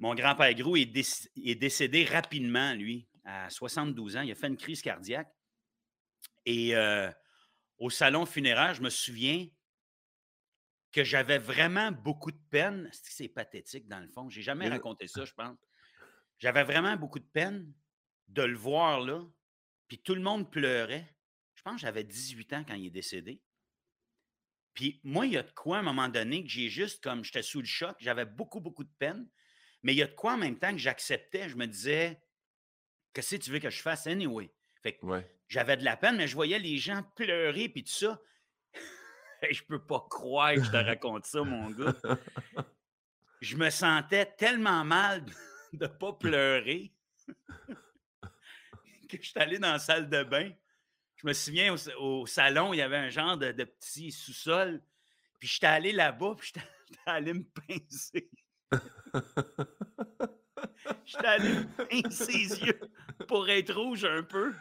mon 0.00 0.14
grand-père 0.14 0.52
Grou 0.54 0.76
est, 0.76 0.92
est, 1.36 1.54
décédé 1.54 2.04
rapidement, 2.04 2.74
lui, 2.74 3.06
à 3.24 3.48
72 3.48 4.16
ans. 4.16 4.22
Il 4.22 4.32
a 4.32 4.34
fait 4.34 4.48
une 4.48 4.56
crise 4.56 4.82
cardiaque. 4.82 5.32
Et 6.44 6.74
au 7.78 7.90
salon 7.90 8.26
funéraire, 8.26 8.74
je 8.74 8.82
me 8.82 8.90
souviens, 8.90 9.46
que 10.92 11.04
j'avais 11.04 11.38
vraiment 11.38 11.92
beaucoup 11.92 12.32
de 12.32 12.40
peine. 12.50 12.90
C'est 12.92 13.28
pathétique 13.28 13.86
dans 13.88 14.00
le 14.00 14.08
fond? 14.08 14.28
J'ai 14.28 14.42
jamais 14.42 14.68
raconté 14.68 15.06
ça, 15.06 15.24
je 15.24 15.32
pense. 15.34 15.56
J'avais 16.38 16.64
vraiment 16.64 16.96
beaucoup 16.96 17.18
de 17.18 17.28
peine 17.32 17.72
de 18.28 18.42
le 18.42 18.56
voir 18.56 19.00
là. 19.00 19.24
Puis 19.88 20.00
tout 20.00 20.14
le 20.14 20.22
monde 20.22 20.50
pleurait. 20.50 21.14
Je 21.54 21.62
pense 21.62 21.74
que 21.74 21.80
j'avais 21.80 22.04
18 22.04 22.52
ans 22.54 22.64
quand 22.66 22.74
il 22.74 22.86
est 22.86 22.90
décédé. 22.90 23.40
Puis 24.72 25.00
moi, 25.04 25.26
il 25.26 25.32
y 25.32 25.36
a 25.36 25.42
de 25.42 25.50
quoi 25.50 25.78
à 25.78 25.80
un 25.80 25.82
moment 25.82 26.08
donné 26.08 26.42
que 26.42 26.48
j'ai 26.48 26.68
juste 26.68 27.02
comme 27.02 27.24
j'étais 27.24 27.42
sous 27.42 27.60
le 27.60 27.66
choc, 27.66 27.96
j'avais 27.98 28.24
beaucoup, 28.24 28.60
beaucoup 28.60 28.84
de 28.84 28.92
peine. 28.98 29.28
Mais 29.82 29.94
il 29.94 29.96
y 29.96 30.02
a 30.02 30.06
de 30.06 30.14
quoi 30.14 30.34
en 30.34 30.38
même 30.38 30.58
temps 30.58 30.72
que 30.72 30.78
j'acceptais. 30.78 31.48
Je 31.48 31.56
me 31.56 31.66
disais, 31.66 32.20
qu'est-ce 33.12 33.36
que 33.36 33.42
tu 33.42 33.50
veux 33.50 33.58
que 33.58 33.70
je 33.70 33.80
fasse 33.80 34.06
anyway? 34.06 34.52
Fait 34.82 34.94
que 34.94 35.06
j'avais 35.48 35.76
de 35.76 35.84
la 35.84 35.96
peine, 35.96 36.16
mais 36.16 36.28
je 36.28 36.34
voyais 36.34 36.58
les 36.58 36.78
gens 36.78 37.02
pleurer 37.16 37.68
puis 37.68 37.84
tout 37.84 37.92
ça. 37.92 38.20
je 39.50 39.62
peux 39.62 39.84
pas 39.84 40.06
croire 40.08 40.54
que 40.54 40.62
je 40.62 40.70
te 40.70 40.76
raconte 40.76 41.26
ça, 41.26 41.42
mon 41.42 41.70
gars. 41.70 41.94
Je 43.40 43.56
me 43.56 43.70
sentais 43.70 44.26
tellement 44.26 44.84
mal 44.84 45.24
de 45.72 45.86
ne 45.86 45.88
pas 45.88 46.12
pleurer 46.12 46.92
que 49.18 49.24
je 49.24 49.30
suis 49.30 49.40
allé 49.40 49.58
dans 49.58 49.72
la 49.72 49.78
salle 49.78 50.08
de 50.08 50.22
bain. 50.22 50.50
Je 51.16 51.26
me 51.26 51.32
souviens, 51.32 51.74
au, 51.98 52.26
salon, 52.26 52.72
il 52.72 52.78
y 52.78 52.82
avait 52.82 52.96
un 52.96 53.10
genre 53.10 53.36
de, 53.36 53.52
petit 53.52 54.10
sous-sol. 54.12 54.82
Puis 55.38 55.48
j'étais 55.48 55.66
allé 55.66 55.92
là-bas, 55.92 56.34
puis 56.38 56.52
j'étais 56.54 56.66
allé 57.06 57.34
me 57.34 57.44
pincer. 57.44 58.30
J'étais 61.04 61.26
allé 61.26 61.64
pincer 61.88 62.32
les 62.32 62.60
yeux 62.60 62.80
pour 63.28 63.48
être 63.48 63.74
rouge 63.74 64.04
un 64.04 64.22
peu. 64.22 64.54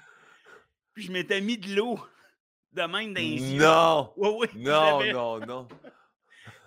Puis 0.93 1.03
je 1.05 1.11
m'étais 1.11 1.41
mis 1.41 1.57
de 1.57 1.75
l'eau 1.75 1.99
de 2.71 2.81
même 2.81 3.13
dans 3.13 3.21
les 3.21 3.53
yeux. 3.53 3.59
Non! 3.59 4.13
Oui, 4.17 4.29
oui. 4.39 4.47
Non, 4.55 5.03
non, 5.11 5.45
non. 5.45 5.67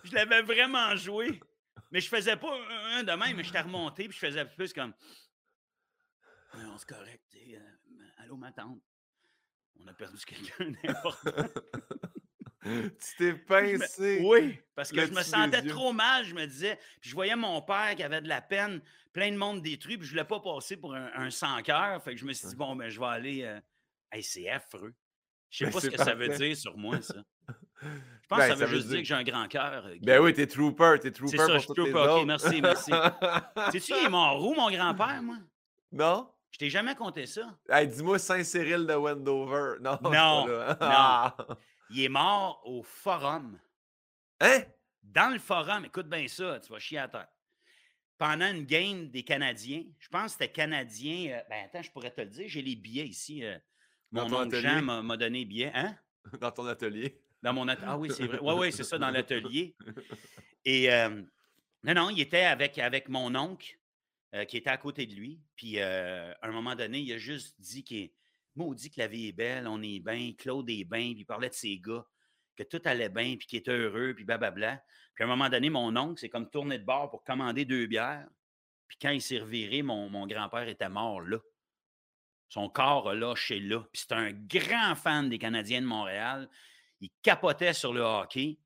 je 0.05 0.15
l'avais 0.15 0.43
vraiment 0.43 0.95
joué. 0.97 1.41
Mais 1.91 2.01
je 2.01 2.09
faisais 2.09 2.37
pas 2.37 2.57
un 2.95 3.03
de 3.03 3.13
même, 3.13 3.37
mais 3.37 3.45
j'étais 3.45 3.61
remonté, 3.61 4.09
puis 4.09 4.19
je 4.19 4.27
faisais 4.27 4.47
plus 4.47 4.73
comme. 4.73 4.95
Non, 6.57 6.77
c'est 6.79 6.89
correct. 6.89 7.23
Euh, 7.37 7.59
allô, 8.19 8.37
ma 8.37 8.51
tante. 8.51 8.81
On 9.79 9.87
a 9.87 9.93
perdu 9.93 10.25
quelqu'un 10.25 10.71
d'important. 10.83 11.31
tu 12.65 13.17
t'es 13.19 13.35
pincé. 13.35 14.21
Oui, 14.25 14.59
parce 14.75 14.93
que 14.93 15.05
je 15.05 15.13
me 15.13 15.23
sentais 15.23 15.63
trop 15.63 15.93
mal, 15.93 16.25
je 16.25 16.35
me 16.35 16.47
disais. 16.47 16.79
Puis 17.01 17.11
je 17.11 17.15
voyais 17.15 17.37
mon 17.37 17.61
père 17.63 17.95
qui 17.97 18.03
avait 18.03 18.21
de 18.21 18.29
la 18.29 18.41
peine, 18.41 18.81
plein 19.13 19.31
de 19.31 19.37
monde 19.37 19.63
détruit, 19.63 19.99
puis 19.99 20.07
je 20.07 20.13
voulais 20.13 20.25
pas 20.25 20.41
passer 20.41 20.77
pour 20.77 20.95
un, 20.95 21.31
sans-cœur. 21.31 22.03
Fait 22.03 22.15
que 22.15 22.21
je 22.21 22.25
me 22.25 22.33
suis 22.33 22.49
dit, 22.49 22.57
bon, 22.57 22.77
ben, 22.77 22.89
je 22.89 23.01
vais 23.01 23.07
aller. 23.07 23.43
Euh... 23.43 24.21
c'est 24.21 24.49
affreux. 24.49 24.95
Je 25.51 25.59
sais 25.59 25.65
ben, 25.67 25.73
pas 25.73 25.81
ce 25.81 25.89
que 25.89 25.99
ça 25.99 26.15
veut 26.15 26.29
dire 26.29 26.57
sur 26.57 26.77
moi, 26.77 27.01
ça. 27.03 27.15
Je 27.83 27.89
pense 28.29 28.39
que 28.39 28.49
ben, 28.49 28.57
ça 28.57 28.67
veut 28.67 28.77
juste 28.77 28.89
dire... 28.89 28.99
que 28.99 29.05
j'ai 29.05 29.15
un 29.15 29.25
grand 29.25 29.49
cœur. 29.49 29.85
Euh, 29.87 29.97
ben 30.01 30.21
oui, 30.21 30.33
t'es 30.33 30.47
trooper, 30.47 30.95
t'es 31.01 31.11
trooper. 31.11 31.37
C'est 31.37 31.45
ça, 31.45 31.55
je 31.55 31.65
suis 31.65 31.75
trooper. 31.75 31.93
Ok, 31.93 32.27
merci, 32.27 32.63
merci. 32.63 32.91
Sais-tu, 33.73 33.93
il 34.01 34.07
est 34.07 34.09
mort 34.09 34.43
où, 34.43 34.55
mon 34.55 34.71
grand-père, 34.71 35.21
moi? 35.23 35.39
Non? 35.91 36.29
Je 36.53 36.59
t'ai 36.59 36.71
jamais 36.71 36.95
compté 36.95 37.27
ça. 37.27 37.59
Hey, 37.69 37.89
dis-moi 37.89 38.19
Saint-Cyril 38.19 38.87
de 38.87 38.95
Wendover. 38.95 39.79
Non. 39.81 39.99
Non. 40.03 40.47
non. 40.47 41.57
Il 41.93 42.01
est 42.01 42.09
mort 42.09 42.63
au 42.65 42.83
forum. 42.83 43.59
Hein? 44.41 44.63
Dans 45.03 45.33
le 45.33 45.39
forum, 45.39 45.85
écoute 45.85 46.09
bien 46.09 46.27
ça, 46.29 46.61
tu 46.61 46.73
vas 46.73 46.79
chier 46.79 46.99
à 46.99 47.09
terre. 47.09 47.29
Pendant 48.19 48.51
une 48.53 48.65
game 48.65 49.09
des 49.09 49.23
Canadiens, 49.25 49.85
je 49.99 50.09
pense 50.09 50.25
que 50.27 50.31
c'était 50.33 50.53
Canadien. 50.53 51.33
Euh, 51.33 51.43
ben 51.51 51.65
attends, 51.65 51.83
je 51.83 51.91
pourrais 51.91 52.11
te 52.11 52.21
le 52.21 52.29
dire, 52.29 52.49
j'ai 52.49 52.63
les 52.63 52.77
billets 52.77 53.07
ici. 53.07 53.45
Euh, 53.45 53.59
mon 54.11 54.33
oncle 54.33 54.61
Jean 54.61 54.83
m'a 54.83 55.17
donné 55.17 55.45
billet. 55.45 55.73
Hein? 55.75 55.97
Dans 56.41 56.51
ton 56.51 56.67
atelier. 56.67 57.21
Dans 57.43 57.53
mon 57.53 57.67
atelier. 57.69 57.89
Ah 57.89 57.99
oui, 57.99 58.11
c'est 58.15 58.27
vrai. 58.27 58.39
Oui, 58.41 58.55
oui, 58.57 58.73
c'est 58.73 58.85
ça, 58.85 58.97
dans 58.99 59.11
l'atelier. 59.11 59.75
Et 60.65 60.89
non, 61.85 61.95
non, 61.95 62.11
il 62.11 62.21
était 62.21 62.45
avec, 62.45 62.79
avec 62.79 63.09
mon 63.09 63.35
oncle. 63.35 63.77
euh, 64.35 64.45
qui 64.45 64.57
était 64.57 64.71
à 64.71 64.77
côté 64.77 65.07
de 65.07 65.15
lui. 65.15 65.41
Puis, 65.57 65.79
euh, 65.79 66.33
à 66.41 66.49
un 66.49 66.53
moment 66.53 66.75
donné, 66.75 67.01
il 67.01 67.13
a 67.13 67.19
juste 67.19 67.61
dit 67.61 67.85
qu'il 67.85 68.11
dit 68.75 68.91
que 68.91 69.01
la 69.01 69.09
vie 69.09 69.29
est 69.29 69.33
belle, 69.33 69.67
on 69.67 69.83
est 69.83 70.01
bien, 70.01 70.33
Claude 70.37 70.69
est 70.71 70.85
bien, 70.85 71.13
puis 71.13 71.21
il 71.21 71.25
parlait 71.25 71.49
de 71.49 71.55
ses 71.55 71.79
gars, 71.79 72.05
que 72.57 72.63
tout 72.63 72.81
allait 72.85 73.09
bien, 73.09 73.37
puis 73.37 73.47
qu'il 73.47 73.59
était 73.59 73.73
heureux, 73.73 74.15
puis 74.15 74.25
blablabla. 74.25 74.83
Puis, 75.15 75.25
à 75.25 75.27
un 75.27 75.31
moment 75.31 75.49
donné, 75.49 75.71
mon 75.71 75.95
oncle, 75.97 76.21
c'est 76.21 76.29
comme 76.29 76.49
tourner 76.51 76.79
de 76.79 76.85
bord 76.85 77.11
pour 77.11 77.25
commander 77.25 77.65
deux 77.65 77.87
bières. 77.87 78.29
Puis, 78.89 78.99
quand 79.01 79.11
il 79.11 79.23
s'est 79.23 79.39
reviré, 79.39 79.83
mon, 79.83 80.09
mon 80.09 80.27
grand-père 80.27 80.69
était 80.69 80.89
mort 80.89 81.21
là. 81.21 81.39
Son 82.49 82.69
corps 82.69 83.09
a 83.09 83.15
lâché 83.15 83.61
là. 83.61 83.81
Puis, 83.93 84.05
c'est 84.07 84.13
un 84.13 84.33
grand 84.33 84.95
fan 84.95 85.29
des 85.29 85.39
Canadiens 85.39 85.81
de 85.81 85.87
Montréal. 85.87 86.49
Il 87.01 87.11
capotait 87.23 87.73
sur 87.73 87.93
le 87.93 88.03
hockey. 88.03 88.59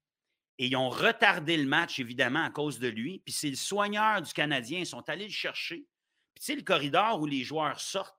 Et 0.58 0.68
ils 0.68 0.76
ont 0.76 0.88
retardé 0.88 1.56
le 1.56 1.66
match, 1.66 1.98
évidemment, 1.98 2.44
à 2.44 2.50
cause 2.50 2.78
de 2.78 2.88
lui. 2.88 3.20
Puis 3.24 3.34
c'est 3.34 3.50
le 3.50 3.56
soigneur 3.56 4.22
du 4.22 4.32
Canadien. 4.32 4.80
Ils 4.80 4.86
sont 4.86 5.06
allés 5.08 5.26
le 5.26 5.32
chercher. 5.32 5.86
Puis 6.34 6.40
tu 6.40 6.44
sais, 6.44 6.54
le 6.54 6.62
corridor 6.62 7.20
où 7.20 7.26
les 7.26 7.44
joueurs 7.44 7.78
sortent, 7.78 8.15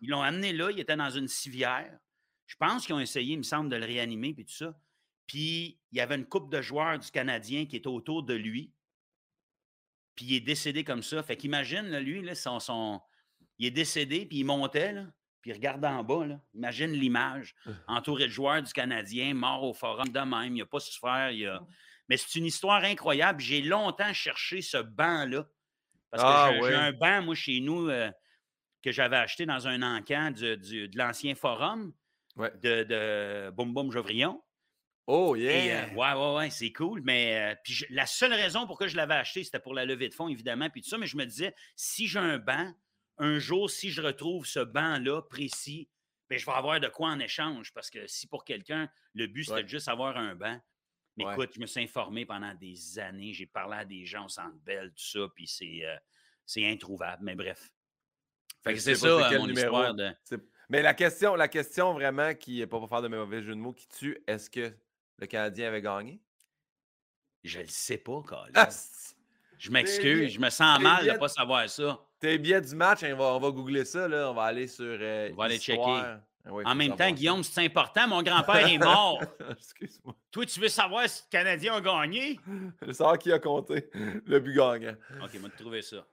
ils 0.00 0.10
l'ont 0.10 0.22
amené 0.22 0.52
là. 0.52 0.70
Il 0.70 0.78
était 0.78 0.96
dans 0.96 1.10
une 1.10 1.28
civière. 1.28 1.98
Je 2.46 2.56
pense 2.56 2.86
qu'ils 2.86 2.94
ont 2.94 3.00
essayé, 3.00 3.34
il 3.34 3.38
me 3.38 3.42
semble, 3.42 3.68
de 3.68 3.76
le 3.76 3.84
réanimer, 3.84 4.32
puis 4.32 4.44
tout 4.44 4.54
ça. 4.54 4.78
Puis 5.26 5.80
il 5.90 5.98
y 5.98 6.00
avait 6.00 6.14
une 6.14 6.26
coupe 6.26 6.50
de 6.50 6.62
joueurs 6.62 6.98
du 6.98 7.10
Canadien 7.10 7.66
qui 7.66 7.76
était 7.76 7.88
autour 7.88 8.22
de 8.22 8.34
lui. 8.34 8.72
Puis 10.14 10.26
il 10.26 10.34
est 10.34 10.40
décédé 10.40 10.84
comme 10.84 11.02
ça. 11.02 11.22
Fait 11.22 11.36
qu'imagine, 11.36 11.98
lui, 11.98 12.22
là, 12.22 12.34
son, 12.34 12.60
son, 12.60 13.00
il 13.58 13.66
est 13.66 13.72
décédé, 13.72 14.24
puis 14.24 14.38
il 14.38 14.44
montait, 14.44 14.92
là 14.92 15.06
puis 15.46 15.52
regarde 15.52 15.84
en 15.84 16.02
bas, 16.02 16.26
là. 16.26 16.40
imagine 16.54 16.90
l'image, 16.90 17.54
euh. 17.68 17.72
entouré 17.86 18.24
de 18.24 18.32
joueurs 18.32 18.60
du 18.60 18.72
Canadien, 18.72 19.32
mort 19.32 19.62
au 19.62 19.72
forum 19.72 20.08
de 20.08 20.18
même, 20.18 20.56
il 20.56 20.58
n'a 20.58 20.66
pas 20.66 20.80
souffert. 20.80 21.30
Il 21.30 21.46
a... 21.46 21.64
Mais 22.08 22.16
c'est 22.16 22.40
une 22.40 22.46
histoire 22.46 22.82
incroyable. 22.82 23.40
J'ai 23.40 23.62
longtemps 23.62 24.12
cherché 24.12 24.60
ce 24.60 24.78
banc-là. 24.78 25.46
Parce 26.10 26.22
que 26.24 26.28
ah, 26.28 26.66
j'ai 26.66 26.74
un 26.74 26.90
banc, 26.90 27.22
moi, 27.22 27.36
chez 27.36 27.60
nous, 27.60 27.88
euh, 27.88 28.10
que 28.86 28.92
j'avais 28.92 29.16
acheté 29.16 29.46
dans 29.46 29.66
un 29.66 29.82
encan 29.82 30.30
de 30.30 30.96
l'ancien 30.96 31.34
forum 31.34 31.92
de, 32.36 32.84
de 32.84 33.50
Boum 33.50 33.74
Boum 33.74 33.90
Jovrillon. 33.90 34.40
Oh, 35.08 35.34
yeah! 35.34 35.88
Euh, 35.88 35.94
ouais, 35.94 36.12
ouais, 36.12 36.34
ouais, 36.36 36.50
c'est 36.50 36.72
cool. 36.72 37.00
Mais 37.02 37.56
puis 37.64 37.84
la 37.90 38.06
seule 38.06 38.32
raison 38.32 38.64
pour 38.64 38.78
que 38.78 38.86
je 38.86 38.96
l'avais 38.96 39.14
acheté, 39.14 39.42
c'était 39.42 39.58
pour 39.58 39.74
la 39.74 39.84
levée 39.84 40.08
de 40.08 40.14
fonds, 40.14 40.28
évidemment. 40.28 40.70
Puis 40.70 40.82
tout 40.82 40.88
ça, 40.88 40.98
mais 40.98 41.08
je 41.08 41.16
me 41.16 41.24
disais, 41.24 41.52
si 41.74 42.06
j'ai 42.06 42.20
un 42.20 42.38
banc, 42.38 42.72
un 43.18 43.40
jour, 43.40 43.68
si 43.68 43.90
je 43.90 44.00
retrouve 44.00 44.46
ce 44.46 44.60
banc-là 44.60 45.22
précis, 45.22 45.88
bien, 46.30 46.38
je 46.38 46.46
vais 46.46 46.52
avoir 46.52 46.78
de 46.78 46.88
quoi 46.88 47.08
en 47.08 47.18
échange. 47.18 47.72
Parce 47.74 47.90
que 47.90 48.06
si 48.06 48.28
pour 48.28 48.44
quelqu'un, 48.44 48.88
le 49.14 49.26
but, 49.26 49.44
c'était 49.44 49.66
juste 49.66 49.88
avoir 49.88 50.16
un 50.16 50.36
banc. 50.36 50.60
Mais 51.16 51.24
écoute, 51.32 51.50
je 51.54 51.60
me 51.60 51.66
suis 51.66 51.82
informé 51.82 52.24
pendant 52.24 52.54
des 52.54 53.00
années. 53.00 53.32
J'ai 53.32 53.46
parlé 53.46 53.78
à 53.78 53.84
des 53.84 54.04
gens 54.06 54.26
au 54.26 54.28
centre 54.28 54.58
belle, 54.64 54.90
tout 54.90 55.04
ça, 55.04 55.26
puis 55.34 55.48
c'est, 55.48 55.84
euh, 55.84 56.68
introuvable. 56.68 57.24
Mais 57.24 57.34
bref. 57.34 57.68
C'est 58.76 58.94
ça, 58.94 59.30
mon 59.38 59.48
histoire 59.48 59.94
de... 59.94 60.10
Mais 60.68 60.82
la 60.82 60.94
question, 60.94 61.36
la 61.36 61.48
question 61.48 61.92
vraiment 61.92 62.34
qui 62.34 62.58
n'est 62.58 62.66
pas 62.66 62.78
pour 62.78 62.88
faire 62.88 63.02
de 63.02 63.08
mauvais 63.08 63.42
jeu 63.42 63.54
de 63.54 63.60
mots 63.60 63.72
qui 63.72 63.88
tue, 63.88 64.18
est-ce 64.26 64.50
que 64.50 64.72
le 65.18 65.26
Canadien 65.26 65.68
avait 65.68 65.82
gagné? 65.82 66.20
Je 67.44 67.60
le 67.60 67.68
sais 67.68 67.98
pas, 67.98 68.20
Colin. 68.26 68.50
Ah, 68.54 68.68
je 69.58 69.70
m'excuse, 69.70 70.32
je 70.32 70.40
me 70.40 70.50
sens 70.50 70.80
mal 70.80 71.06
de 71.06 71.12
ne 71.12 71.16
pas 71.16 71.28
savoir 71.28 71.68
ça. 71.68 72.00
Tes 72.18 72.38
billets 72.38 72.60
du 72.60 72.74
match, 72.74 73.04
hein, 73.04 73.14
on 73.18 73.38
va, 73.38 73.50
googler 73.50 73.84
ça. 73.84 74.08
Là. 74.08 74.30
On 74.30 74.34
va 74.34 74.44
aller 74.44 74.66
sur. 74.66 74.84
Euh, 74.84 75.30
on 75.32 75.36
va 75.36 75.44
aller 75.44 75.58
checker. 75.58 75.82
Ah 75.84 76.20
en 76.64 76.74
même 76.74 76.94
temps, 76.94 77.10
Guillaume, 77.10 77.42
c'est 77.42 77.64
important. 77.64 78.06
Mon 78.06 78.22
grand-père 78.22 78.66
est 78.68 78.78
mort. 78.84 79.20
Excuse-moi. 79.50 80.14
Toi, 80.30 80.46
tu 80.46 80.60
veux 80.60 80.68
savoir 80.68 81.08
si 81.08 81.22
le 81.26 81.38
Canadien 81.38 81.74
a 81.74 81.80
gagné? 81.80 82.38
Je 82.80 82.86
veux 82.86 82.92
savoir 82.92 83.18
qui 83.18 83.32
a 83.32 83.38
compté 83.38 83.90
le 83.94 84.38
but 84.38 84.54
gagnant. 84.54 84.94
OK, 85.22 85.40
moi, 85.40 85.50
te 85.50 85.60
trouver 85.60 85.82
ça. 85.82 86.06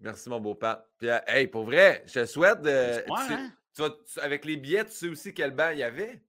Merci, 0.00 0.28
mon 0.28 0.40
beau-père. 0.40 0.82
Puis, 0.96 1.08
euh, 1.08 1.18
hey, 1.26 1.46
pour 1.46 1.64
vrai, 1.64 2.04
je 2.06 2.20
te 2.20 2.26
souhaite 2.26 2.62
de. 2.62 3.04
Hein? 3.10 3.50
avec 4.22 4.44
les 4.44 4.56
billets, 4.56 4.84
tu 4.84 4.90
sais 4.90 5.08
aussi 5.08 5.32
quel 5.32 5.52
banc 5.52 5.70
il 5.70 5.78
y 5.78 5.82
avait? 5.84 6.20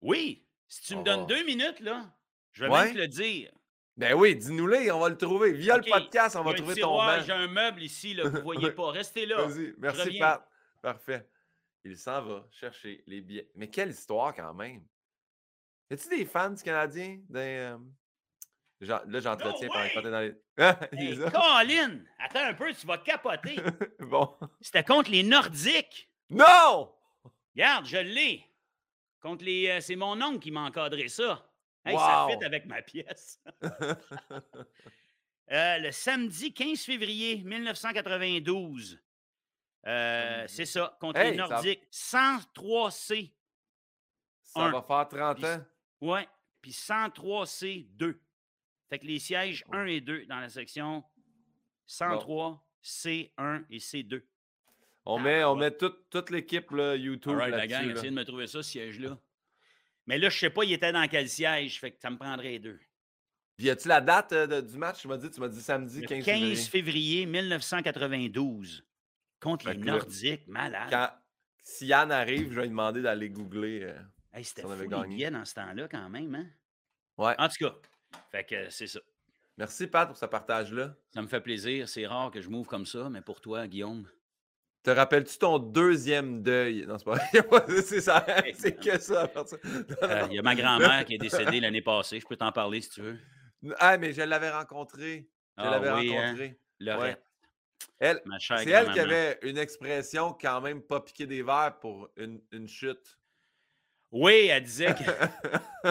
Oui. 0.00 0.46
Si 0.68 0.82
tu 0.82 0.96
me 0.96 1.02
donnes 1.02 1.26
deux 1.26 1.44
minutes, 1.44 1.80
là, 1.80 2.12
je 2.52 2.64
vais 2.64 2.70
même 2.70 2.92
te 2.92 2.98
le 2.98 3.08
dire. 3.08 3.50
Ben 3.96 4.14
oui, 4.14 4.36
dis-nous-les, 4.36 4.90
on 4.92 5.00
va 5.00 5.08
le 5.08 5.16
trouver. 5.16 5.52
Via 5.52 5.78
le 5.78 5.82
podcast, 5.82 6.36
on 6.36 6.42
va 6.42 6.54
trouver 6.54 6.74
ton 6.74 6.96
banc. 6.96 7.20
J'ai 7.24 7.32
un 7.32 7.48
meuble 7.48 7.82
ici, 7.82 8.14
là, 8.14 8.28
vous 8.28 8.36
ne 8.36 8.42
voyez 8.42 8.70
pas. 8.72 8.90
Restez 8.90 9.26
là. 9.26 9.46
Vas-y, 9.46 9.74
merci 9.78 10.18
Pat. 10.18 10.46
Parfait. 10.82 11.26
Il 11.84 11.96
s'en 11.96 12.22
va 12.22 12.46
chercher 12.50 13.02
les 13.06 13.20
billets. 13.20 13.50
Mais 13.54 13.68
quelle 13.68 13.90
histoire 13.90 14.34
quand 14.34 14.52
même. 14.54 14.82
Y 15.90 15.94
a-tu 15.94 16.08
des 16.08 16.24
fans 16.24 16.50
du 16.50 16.62
Canadien? 16.62 17.20
Euh, 17.34 17.78
là, 18.80 19.20
j'entretiens 19.20 19.68
pendant 19.68 19.88
que 19.88 20.08
dans 20.08 20.20
les. 20.20 20.34
hey, 20.98 21.18
Colin! 21.18 22.00
Attends 22.18 22.44
un 22.44 22.54
peu, 22.54 22.72
tu 22.72 22.86
vas 22.86 22.98
capoter. 22.98 23.56
bon. 24.00 24.36
C'était 24.60 24.84
contre 24.84 25.10
les 25.10 25.22
Nordiques. 25.22 26.08
Non! 26.30 26.92
Regarde, 27.54 27.86
je 27.86 27.98
l'ai. 27.98 28.44
Contre 29.20 29.44
les. 29.44 29.68
Euh, 29.68 29.80
c'est 29.80 29.96
mon 29.96 30.20
oncle 30.22 30.40
qui 30.40 30.50
m'a 30.50 30.62
encadré 30.62 31.08
ça. 31.08 31.46
Ça 31.84 32.26
fit 32.28 32.44
avec 32.44 32.66
ma 32.66 32.82
pièce. 32.82 33.40
Euh, 35.52 35.78
le 35.78 35.92
samedi 35.92 36.52
15 36.52 36.80
février 36.80 37.36
1992. 37.44 39.00
Euh, 39.86 40.44
c'est 40.48 40.64
ça, 40.64 40.96
contre 41.00 41.20
les 41.20 41.36
Nordiques. 41.36 41.86
103C. 41.92 43.32
Ça 44.42 44.68
va 44.70 44.82
faire 44.82 45.08
30 45.08 45.44
ans? 45.44 45.64
Oui, 46.00 46.20
puis 46.60 46.72
103C2. 46.72 48.18
Fait 48.88 48.98
que 48.98 49.06
les 49.06 49.18
sièges 49.18 49.64
1 49.72 49.86
et 49.86 50.00
2 50.00 50.26
dans 50.26 50.38
la 50.38 50.48
section 50.48 51.02
103, 51.86 52.64
C1 52.82 53.64
et 53.70 53.78
C2. 53.78 54.22
On 55.04 55.18
met, 55.18 55.44
on 55.44 55.54
met 55.54 55.70
toute, 55.70 56.30
l'équipe 56.30 56.70
YouTube. 56.70 57.36
Right, 57.36 57.54
la 57.54 57.66
gang, 57.66 57.90
essayez 57.90 58.10
de 58.10 58.14
me 58.14 58.24
trouver 58.24 58.46
ça, 58.46 58.62
ce 58.62 58.70
siège-là. 58.70 59.18
Mais 60.06 60.18
là, 60.18 60.28
je 60.28 60.36
ne 60.36 60.38
sais 60.40 60.50
pas, 60.50 60.64
il 60.64 60.72
était 60.72 60.92
dans 60.92 61.06
quel 61.08 61.28
siège, 61.28 61.80
fait 61.80 61.92
que 61.92 62.00
ça 62.00 62.10
me 62.10 62.16
prendrait 62.16 62.58
deux. 62.58 62.78
Puis, 63.56 63.70
as-tu 63.70 63.88
la 63.88 64.00
date 64.00 64.32
euh, 64.32 64.60
du 64.60 64.76
match? 64.76 65.00
Tu 65.00 65.08
m'as 65.08 65.16
dit, 65.16 65.30
tu 65.30 65.40
m'as 65.40 65.48
dit 65.48 65.62
samedi 65.62 66.02
15 66.02 66.24
février. 66.24 66.54
15 66.54 66.68
février 66.68 67.26
1992 67.26 68.84
contre 69.40 69.70
les 69.70 69.78
Nordiques. 69.78 70.46
Malade. 70.46 70.90
Quand, 70.90 71.10
si 71.62 71.86
Yann 71.86 72.12
arrive, 72.12 72.50
je 72.50 72.56
vais 72.56 72.62
lui 72.62 72.68
demander 72.68 73.00
d'aller 73.00 73.30
googler. 73.30 73.82
Euh, 73.82 73.98
hey, 74.34 74.44
C'était 74.44 74.62
si 74.62 74.66
on 74.66 74.86
gagné. 74.86 75.30
dans 75.30 75.44
ce 75.44 75.54
temps-là, 75.54 75.88
quand 75.88 76.08
même. 76.10 76.34
Hein? 76.34 76.46
Ouais. 77.16 77.34
En 77.38 77.48
tout 77.48 77.64
cas, 77.64 77.74
fait 78.30 78.44
que 78.44 78.70
c'est 78.70 78.86
ça. 78.86 79.00
Merci, 79.58 79.86
Pat, 79.86 80.06
pour 80.06 80.16
ce 80.16 80.26
partage-là. 80.26 80.94
Ça 81.14 81.22
me 81.22 81.28
fait 81.28 81.40
plaisir. 81.40 81.88
C'est 81.88 82.06
rare 82.06 82.30
que 82.30 82.42
je 82.42 82.48
m'ouvre 82.50 82.68
comme 82.68 82.84
ça, 82.84 83.08
mais 83.08 83.22
pour 83.22 83.40
toi, 83.40 83.66
Guillaume. 83.66 84.06
Te 84.82 84.90
rappelles-tu 84.90 85.38
ton 85.38 85.58
deuxième 85.58 86.42
deuil? 86.42 86.86
Non, 86.86 86.98
c'est 86.98 87.42
pas 87.42 87.66
c'est 87.82 88.00
ça. 88.00 88.24
C'est 88.54 88.76
que 88.76 88.98
ça. 89.00 89.32
Euh, 90.02 90.26
il 90.30 90.36
y 90.36 90.38
a 90.38 90.42
ma 90.42 90.54
grand-mère 90.54 91.04
qui 91.04 91.14
est 91.14 91.18
décédée 91.18 91.58
l'année 91.60 91.82
passée. 91.82 92.20
Je 92.20 92.26
peux 92.26 92.36
t'en 92.36 92.52
parler 92.52 92.82
si 92.82 92.90
tu 92.90 93.00
veux. 93.00 93.18
Ah, 93.78 93.96
mais 93.96 94.12
je 94.12 94.22
l'avais 94.22 94.50
rencontrée. 94.50 95.28
Je 95.58 95.64
ah 95.64 95.70
l'avais 95.70 95.90
oui, 95.92 96.16
hein? 96.16 96.26
rencontrée. 96.26 96.58
Hein? 96.88 97.16
Elle, 97.98 98.22
c'est 98.38 98.68
elle 98.68 98.92
qui 98.92 99.00
avait 99.00 99.38
une 99.42 99.58
expression 99.58 100.36
quand 100.38 100.60
même 100.60 100.82
pas 100.82 101.00
piquer 101.00 101.26
des 101.26 101.42
verres 101.42 101.78
pour 101.80 102.10
une, 102.16 102.40
une 102.52 102.68
chute. 102.68 103.18
Oui, 104.18 104.48
elle 104.50 104.62
disait 104.62 104.94
que. 104.94 105.90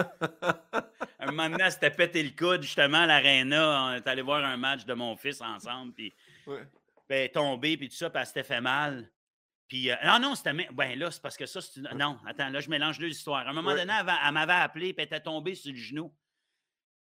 un 1.20 1.26
moment 1.26 1.48
donné, 1.48 1.62
elle 1.64 1.70
s'était 1.70 1.90
pété 1.90 2.22
le 2.24 2.30
coude 2.30 2.62
justement 2.62 2.98
à 2.98 3.06
l'aréna. 3.06 3.84
On 3.84 3.92
est 3.94 4.06
allé 4.06 4.22
voir 4.22 4.44
un 4.44 4.56
match 4.56 4.84
de 4.84 4.94
mon 4.94 5.16
fils 5.16 5.40
ensemble. 5.40 5.92
Puis 5.92 6.12
ben, 7.08 7.28
tombé, 7.28 7.76
puis 7.76 7.88
tout 7.88 7.94
ça, 7.94 8.10
puis 8.10 8.20
elle 8.20 8.26
s'était 8.26 8.42
fait 8.42 8.60
mal. 8.60 9.08
Puis, 9.68 9.90
euh, 9.90 9.94
non, 10.04 10.18
non, 10.18 10.34
c'était. 10.34 10.52
Ben 10.72 10.98
là, 10.98 11.10
c'est 11.10 11.22
parce 11.22 11.36
que 11.36 11.46
ça, 11.46 11.60
c'est. 11.60 11.80
Non, 11.94 12.18
attends, 12.26 12.48
là, 12.48 12.60
je 12.60 12.68
mélange 12.68 12.98
deux 12.98 13.08
histoires. 13.08 13.46
À 13.46 13.50
un 13.50 13.52
moment 13.52 13.74
donné, 13.74 13.92
elle, 13.92 14.32
m'avait 14.32 14.52
appelé, 14.52 14.92
puis 14.92 15.02
elle 15.02 15.06
était 15.06 15.20
tombée 15.20 15.54
sur 15.54 15.72
le 15.72 15.78
genou. 15.78 16.12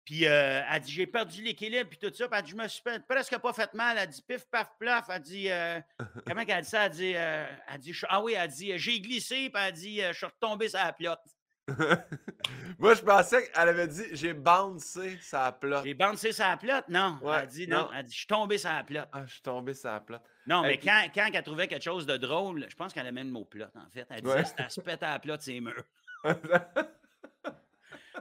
Puis, 0.06 0.26
euh, 0.26 0.62
elle 0.70 0.82
dit 0.82 0.92
J'ai 0.92 1.08
perdu 1.08 1.44
l'équilibre, 1.44 1.90
puis 1.90 2.00
tout 2.00 2.14
ça. 2.14 2.28
Puis, 2.28 2.38
elle 2.38 2.46
dit 2.46 2.52
Je 2.52 2.56
me 2.56 2.68
suis 2.68 2.82
presque 3.08 3.38
pas 3.38 3.54
fait 3.54 3.74
mal. 3.74 3.98
Elle 3.98 4.08
dit 4.08 4.22
Pif, 4.28 4.46
paf, 4.46 4.72
plaf. 4.80 5.06
Elle 5.10 5.22
dit 5.22 5.50
euh, 5.50 5.80
Comment 6.28 6.46
qu'elle 6.46 6.64
dit 6.64 6.70
ça? 6.70 6.86
Elle 6.86 6.92
dit, 6.92 7.12
elle 7.12 7.80
dit 7.80 7.96
Ah 8.10 8.22
oui, 8.22 8.34
elle 8.34 8.50
dit 8.50 8.78
J'ai 8.78 9.00
glissé, 9.00 9.50
puis 9.50 9.64
elle 9.64 9.74
dit 9.74 10.02
Je 10.02 10.14
suis 10.14 10.26
retombé 10.26 10.70
sur 10.70 10.80
la 10.80 10.94
plotte. 10.94 11.22
Moi, 12.80 12.96
je 12.96 13.02
pensais 13.02 13.50
qu'elle 13.50 13.70
avait 13.70 13.88
dit 13.88 14.04
j'ai 14.14 14.34
bouncé 14.34 15.18
sa 15.22 15.52
plotte. 15.52 15.84
J'ai 15.86 15.94
bouncé 15.94 16.32
sa 16.32 16.58
plotte? 16.58 16.86
Non. 16.90 17.20
elle 17.24 17.30
a 17.30 17.46
dit 17.46 17.68
non. 17.68 17.90
Elle 17.96 18.06
dit 18.06 18.14
je 18.14 18.18
suis 18.20 18.28
tombé 18.28 18.58
sa 18.58 18.84
plotte. 18.84 19.10
Ah, 19.12 19.26
je 19.26 19.34
suis 19.34 19.42
tombé 19.42 19.74
sa 19.74 20.00
plotte. 20.00 20.24
Non, 20.48 20.64
mais 20.64 20.80
quand, 20.80 21.08
quand 21.14 21.30
elle 21.32 21.44
trouvait 21.44 21.68
quelque 21.68 21.84
chose 21.84 22.06
de 22.06 22.18
drôle, 22.18 22.66
je 22.70 22.76
pense 22.76 22.94
qu'elle 22.94 23.08
a 23.08 23.12
même 23.12 23.28
le 23.28 23.34
mot 23.34 23.46
plotte, 23.46 23.76
en 23.76 23.90
fait. 23.90 24.08
Elle 24.10 24.22
disait 24.22 24.46
c'était 24.46 24.70
se 24.70 24.82
pète 24.82 25.04
à 25.04 25.12
la 25.12 25.20
plotte, 25.20 25.42
c'est 25.42 25.60
murs. 25.60 25.84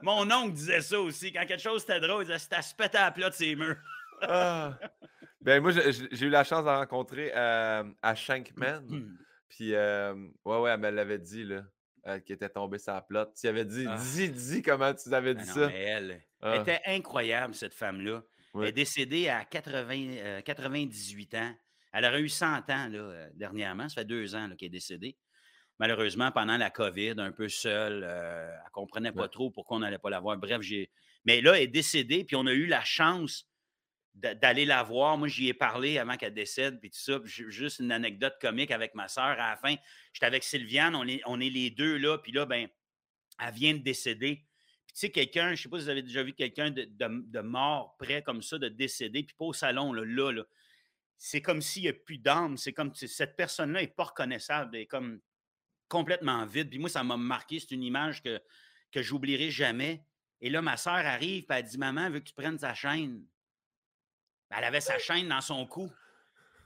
Mon 0.02 0.30
oncle 0.30 0.52
disait 0.52 0.80
ça 0.80 1.00
aussi. 1.00 1.32
Quand 1.32 1.44
quelque 1.46 1.62
chose 1.62 1.82
était 1.82 2.00
drôle, 2.00 2.22
il 2.22 2.26
disait 2.26 2.38
c'était 2.38 2.62
se 2.62 2.74
à 2.96 3.04
la 3.04 3.10
plotte, 3.10 3.34
c'est 3.34 3.54
murs. 3.54 3.76
ah. 4.22 4.78
Ben, 5.40 5.62
moi, 5.62 5.72
j'ai 5.72 6.26
eu 6.26 6.28
la 6.28 6.44
chance 6.44 6.64
de 6.64 6.70
rencontrer 6.70 7.32
euh, 7.34 7.84
à 8.02 8.14
Shankman. 8.14 8.86
Puis, 9.48 9.74
euh, 9.74 10.14
ouais, 10.44 10.58
ouais, 10.58 10.70
elle 10.70 10.80
me 10.80 10.90
l'avait 10.90 11.18
dit, 11.18 11.44
là. 11.44 11.62
Euh, 12.06 12.18
qui 12.18 12.32
était 12.32 12.48
tombée 12.48 12.78
sur 12.78 12.94
la 12.94 13.02
plotte. 13.02 13.34
Tu 13.38 13.46
avais 13.46 13.64
dit, 13.66 13.84
ah. 13.86 13.98
dis, 13.98 14.30
dis 14.30 14.62
comment 14.62 14.94
tu 14.94 15.12
avais 15.12 15.34
dit 15.34 15.44
ça. 15.44 15.70
elle, 15.70 16.22
ah. 16.40 16.56
était 16.56 16.80
incroyable, 16.86 17.54
cette 17.54 17.74
femme-là. 17.74 18.22
Elle 18.54 18.64
est 18.64 18.72
décédée 18.72 19.28
à 19.28 19.44
80, 19.44 20.40
98 20.42 21.34
euh, 21.34 21.38
ans. 21.38 21.54
Elle 21.92 22.04
aurait 22.06 22.22
eu 22.22 22.30
100 22.30 22.70
ans 22.70 22.88
là, 22.88 23.28
dernièrement. 23.34 23.88
Ça 23.90 23.96
fait 23.96 24.06
deux 24.06 24.34
ans 24.34 24.48
qu'elle 24.56 24.68
est 24.68 24.70
décédée. 24.70 25.18
Malheureusement, 25.80 26.30
pendant 26.30 26.58
la 26.58 26.68
COVID, 26.68 27.14
un 27.16 27.32
peu 27.32 27.48
seule, 27.48 28.04
elle 28.04 28.64
ne 28.66 28.70
comprenait 28.70 29.12
pas 29.12 29.28
trop 29.28 29.50
pourquoi 29.50 29.78
on 29.78 29.80
n'allait 29.80 29.98
pas 29.98 30.10
la 30.10 30.20
voir. 30.20 30.36
Bref, 30.36 30.60
j'ai. 30.60 30.90
Mais 31.24 31.40
là, 31.40 31.56
elle 31.56 31.62
est 31.62 31.68
décédée, 31.68 32.22
puis 32.22 32.36
on 32.36 32.46
a 32.46 32.52
eu 32.52 32.66
la 32.66 32.84
chance 32.84 33.48
d'aller 34.12 34.66
la 34.66 34.82
voir. 34.82 35.16
Moi, 35.16 35.28
j'y 35.28 35.48
ai 35.48 35.54
parlé 35.54 35.96
avant 35.96 36.18
qu'elle 36.18 36.34
décède, 36.34 36.80
puis 36.80 36.90
tout 36.90 36.98
ça. 36.98 37.18
juste 37.24 37.78
une 37.78 37.92
anecdote 37.92 38.34
comique 38.42 38.72
avec 38.72 38.94
ma 38.94 39.08
soeur. 39.08 39.24
À 39.24 39.50
la 39.52 39.56
fin, 39.56 39.74
j'étais 40.12 40.26
avec 40.26 40.44
Sylviane, 40.44 40.94
on 40.94 41.08
est, 41.08 41.22
on 41.24 41.40
est 41.40 41.48
les 41.48 41.70
deux 41.70 41.96
là, 41.96 42.18
puis 42.18 42.32
là, 42.32 42.44
ben, 42.44 42.68
elle 43.42 43.54
vient 43.54 43.72
de 43.72 43.78
décéder. 43.78 44.44
Puis 44.84 44.92
tu 44.92 45.00
sais, 45.00 45.10
quelqu'un, 45.10 45.46
je 45.46 45.50
ne 45.52 45.56
sais 45.56 45.68
pas 45.70 45.78
si 45.78 45.84
vous 45.84 45.90
avez 45.90 46.02
déjà 46.02 46.22
vu 46.22 46.34
quelqu'un 46.34 46.70
de, 46.70 47.40
mort 47.40 47.96
près 47.96 48.20
comme 48.22 48.42
ça, 48.42 48.58
de 48.58 48.68
décéder, 48.68 49.22
puis 49.22 49.34
pas 49.34 49.46
au 49.46 49.54
salon, 49.54 49.94
là, 49.94 50.04
là. 50.04 50.44
C'est 51.16 51.40
comme 51.40 51.62
s'il 51.62 51.84
n'y 51.84 51.88
a 51.88 51.94
plus 51.94 52.18
d'âme. 52.18 52.58
C'est 52.58 52.74
comme 52.74 52.94
cette 52.94 53.36
personne-là 53.36 53.80
n'est 53.80 53.86
pas 53.86 54.04
reconnaissable, 54.04 54.76
elle 54.76 54.82
est 54.82 54.86
comme 54.86 55.20
complètement 55.90 56.46
vide. 56.46 56.70
Puis 56.70 56.78
moi, 56.78 56.88
ça 56.88 57.04
m'a 57.04 57.18
marqué. 57.18 57.60
C'est 57.60 57.72
une 57.72 57.82
image 57.82 58.22
que, 58.22 58.40
que 58.90 59.02
j'oublierai 59.02 59.50
jamais. 59.50 60.02
Et 60.40 60.48
là, 60.48 60.62
ma 60.62 60.78
soeur 60.78 60.94
arrive, 60.94 61.44
puis 61.44 61.58
elle 61.58 61.64
dit 61.64 61.76
Maman, 61.76 62.08
veut 62.08 62.20
que 62.20 62.28
tu 62.28 62.34
prennes 62.34 62.58
sa 62.58 62.72
chaîne? 62.72 63.26
Ben, 64.48 64.56
elle 64.58 64.64
avait 64.64 64.80
sa 64.80 64.98
chaîne 64.98 65.28
dans 65.28 65.42
son 65.42 65.66
cou. 65.66 65.92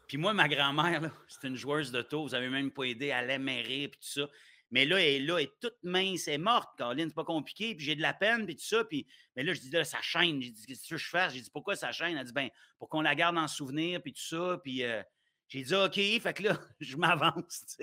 Puis 0.07 0.17
moi, 0.17 0.33
ma 0.33 0.49
grand-mère, 0.49 1.11
c'est 1.27 1.49
une 1.49 1.57
joueuse 1.57 1.91
de 1.91 2.03
tour. 2.03 2.29
Vous 2.29 2.35
avez 2.35 2.49
même 2.49 2.71
pas 2.71 2.85
aidé, 2.85 3.07
elle 3.07 3.31
aimait 3.31 3.63
rire, 3.63 3.91
puis 3.91 4.01
tout 4.01 4.21
ça. 4.21 4.29
Mais 4.71 4.85
là, 4.85 5.01
elle 5.01 5.07
est 5.07 5.21
là, 5.21 5.39
elle 5.39 5.45
est 5.45 5.61
toute 5.61 5.79
mince, 5.83 6.27
elle 6.29 6.35
est 6.35 6.39
morte, 6.39 6.77
Caroline, 6.77 7.09
c'est 7.09 7.15
pas 7.15 7.25
compliqué. 7.25 7.75
Puis 7.75 7.87
j'ai 7.87 7.95
de 7.95 8.03
la 8.03 8.13
peine, 8.13 8.45
puis 8.45 8.57
tout 8.57 8.65
ça. 8.65 8.85
Puis, 8.85 9.07
mais 9.37 9.43
là, 9.43 9.55
je 9.55 9.61
dis, 9.61 9.71
là, 9.71 9.85
sa 9.85 10.01
chaîne. 10.03 10.43
J'ai 10.43 10.51
dit, 10.51 10.67
qu'est-ce 10.67 10.89
que 10.89 10.97
je 10.97 11.09
fais? 11.09 11.31
J'ai 11.31 11.41
dit, 11.41 11.51
pourquoi 11.51 11.77
sa 11.77 11.93
chaîne? 11.93 12.17
Elle 12.17 12.27
dit, 12.27 12.33
ben, 12.33 12.49
pour 12.79 12.89
qu'on 12.89 13.01
la 13.01 13.15
garde 13.15 13.39
en 13.39 13.49
souvenir, 13.49 14.03
puis 14.03 14.13
tout 14.13 14.23
ça. 14.23 14.59
Puis 14.63 14.83
euh, 14.83 15.03
j'ai 15.49 15.63
dit, 15.63 15.75
OK. 15.75 15.95
Fait 15.95 16.35
que 16.35 16.45
là, 16.45 16.59
je 16.81 16.97
m'avance. 16.97 17.77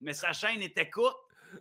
Mais 0.00 0.12
sa 0.12 0.32
chaîne 0.32 0.62
était 0.62 0.88
courte. 0.88 1.18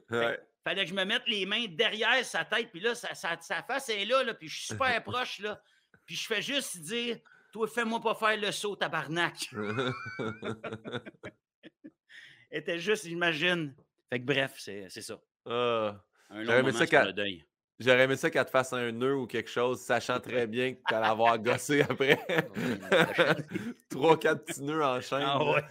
Ouais. 0.10 0.40
Fallait 0.64 0.84
que 0.84 0.90
je 0.90 0.96
me 0.96 1.06
mette 1.06 1.24
les 1.28 1.46
mains 1.46 1.66
derrière 1.70 2.24
sa 2.26 2.44
tête. 2.44 2.70
Puis 2.72 2.82
là, 2.82 2.94
sa, 2.94 3.16
sa, 3.16 3.64
face 3.64 3.90
est 3.90 4.06
là, 4.06 4.24
là, 4.24 4.34
puis 4.34 4.50
je 4.50 4.58
suis 4.58 4.68
super 4.68 5.04
proche, 5.04 5.40
là. 5.40 5.62
Puis 6.06 6.16
je 6.16 6.28
fais 6.28 6.42
juste 6.42 6.80
dire, 6.82 7.18
toi, 7.52 7.68
fais-moi 7.68 8.02
pas 8.02 8.16
faire 8.16 8.38
le 8.38 8.52
saut, 8.52 8.76
tabarnak. 8.76 9.50
était 12.52 12.80
juste, 12.80 13.06
j'imagine. 13.06 13.74
Fait 14.10 14.20
que 14.20 14.26
bref, 14.26 14.56
c'est 14.58 14.90
ça. 14.90 15.20
Ah. 15.46 16.02
Un 16.30 16.44
long 16.44 16.64
moment 16.64 16.86
sur 16.86 17.06
le 17.06 17.14
deuil. 17.14 17.46
J'aurais 17.80 18.06
aimé 18.06 18.16
ça 18.16 18.32
qu'elle 18.32 18.46
te 18.46 18.50
fasse 18.50 18.74
un 18.74 18.92
nœud 18.92 19.16
ou 19.16 19.28
quelque 19.28 19.50
chose, 19.50 19.80
sachant 19.82 20.20
très 20.20 20.48
bien 20.48 20.74
que 20.74 20.80
tu 20.88 20.96
allais 20.96 21.08
avoir 21.08 21.38
gossé 21.38 21.82
après. 21.82 22.18
Trois, 23.90 24.18
quatre 24.20 24.46
petits 24.46 24.64
nœuds 24.64 24.84
en 24.84 25.00
chaîne. 25.00 25.24
Ah 25.24 25.44
ouais. 25.44 25.64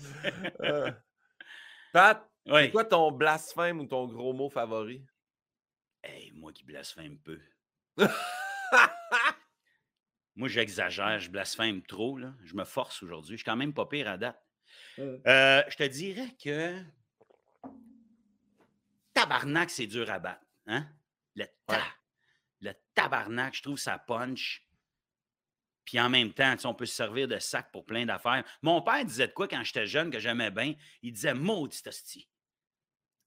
Euh. 0.60 0.92
Pat, 1.92 2.30
c'est 2.46 2.70
quoi 2.70 2.84
ton 2.84 3.10
blasphème 3.10 3.80
ou 3.80 3.86
ton 3.86 4.06
gros 4.06 4.32
mot 4.32 4.48
favori? 4.48 5.04
Hey, 6.02 6.30
moi 6.32 6.52
qui 6.52 6.62
blasphème 6.62 7.18
peu. 7.18 7.40
moi, 10.36 10.48
j'exagère, 10.48 11.18
je 11.18 11.28
blasphème 11.28 11.82
trop. 11.82 12.18
Là. 12.18 12.34
Je 12.44 12.54
me 12.54 12.64
force 12.64 13.02
aujourd'hui. 13.02 13.32
Je 13.32 13.38
suis 13.38 13.44
quand 13.44 13.56
même 13.56 13.74
pas 13.74 13.86
pire 13.86 14.08
à 14.08 14.16
date. 14.16 14.40
Euh, 14.98 15.62
je 15.68 15.76
te 15.76 15.82
dirais 15.84 16.36
que 16.42 16.80
tabarnak, 19.12 19.70
c'est 19.70 19.86
dur 19.86 20.08
à 20.10 20.20
battre. 20.20 20.46
Hein? 20.66 20.86
Le, 21.36 21.44
le 22.60 22.72
tabarnak, 22.94 23.54
je 23.54 23.62
trouve 23.62 23.78
ça 23.78 23.98
punch. 23.98 24.66
Puis 25.84 26.00
en 26.00 26.10
même 26.10 26.32
temps, 26.32 26.56
on 26.64 26.74
peut 26.74 26.86
se 26.86 26.94
servir 26.94 27.28
de 27.28 27.38
sac 27.38 27.70
pour 27.70 27.86
plein 27.86 28.04
d'affaires. 28.04 28.44
Mon 28.60 28.82
père 28.82 29.04
disait 29.04 29.28
de 29.28 29.32
quoi 29.32 29.46
quand 29.46 29.62
j'étais 29.62 29.86
jeune 29.86 30.10
que 30.10 30.18
j'aimais 30.18 30.50
bien? 30.50 30.74
Il 31.02 31.12
disait 31.12 31.34
maudit 31.34 31.80
hostie. 31.86 32.28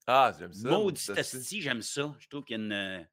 Ah, 0.06 0.34
j'aime 0.38 0.52
ça. 0.52 0.68
Maudit 0.68 1.10
hostie, 1.10 1.62
j'aime 1.62 1.80
ça. 1.80 2.14
Je 2.18 2.28
trouve 2.28 2.44
qu'il 2.44 2.58
y 2.58 2.60
a 2.60 2.62
une, 2.62 3.08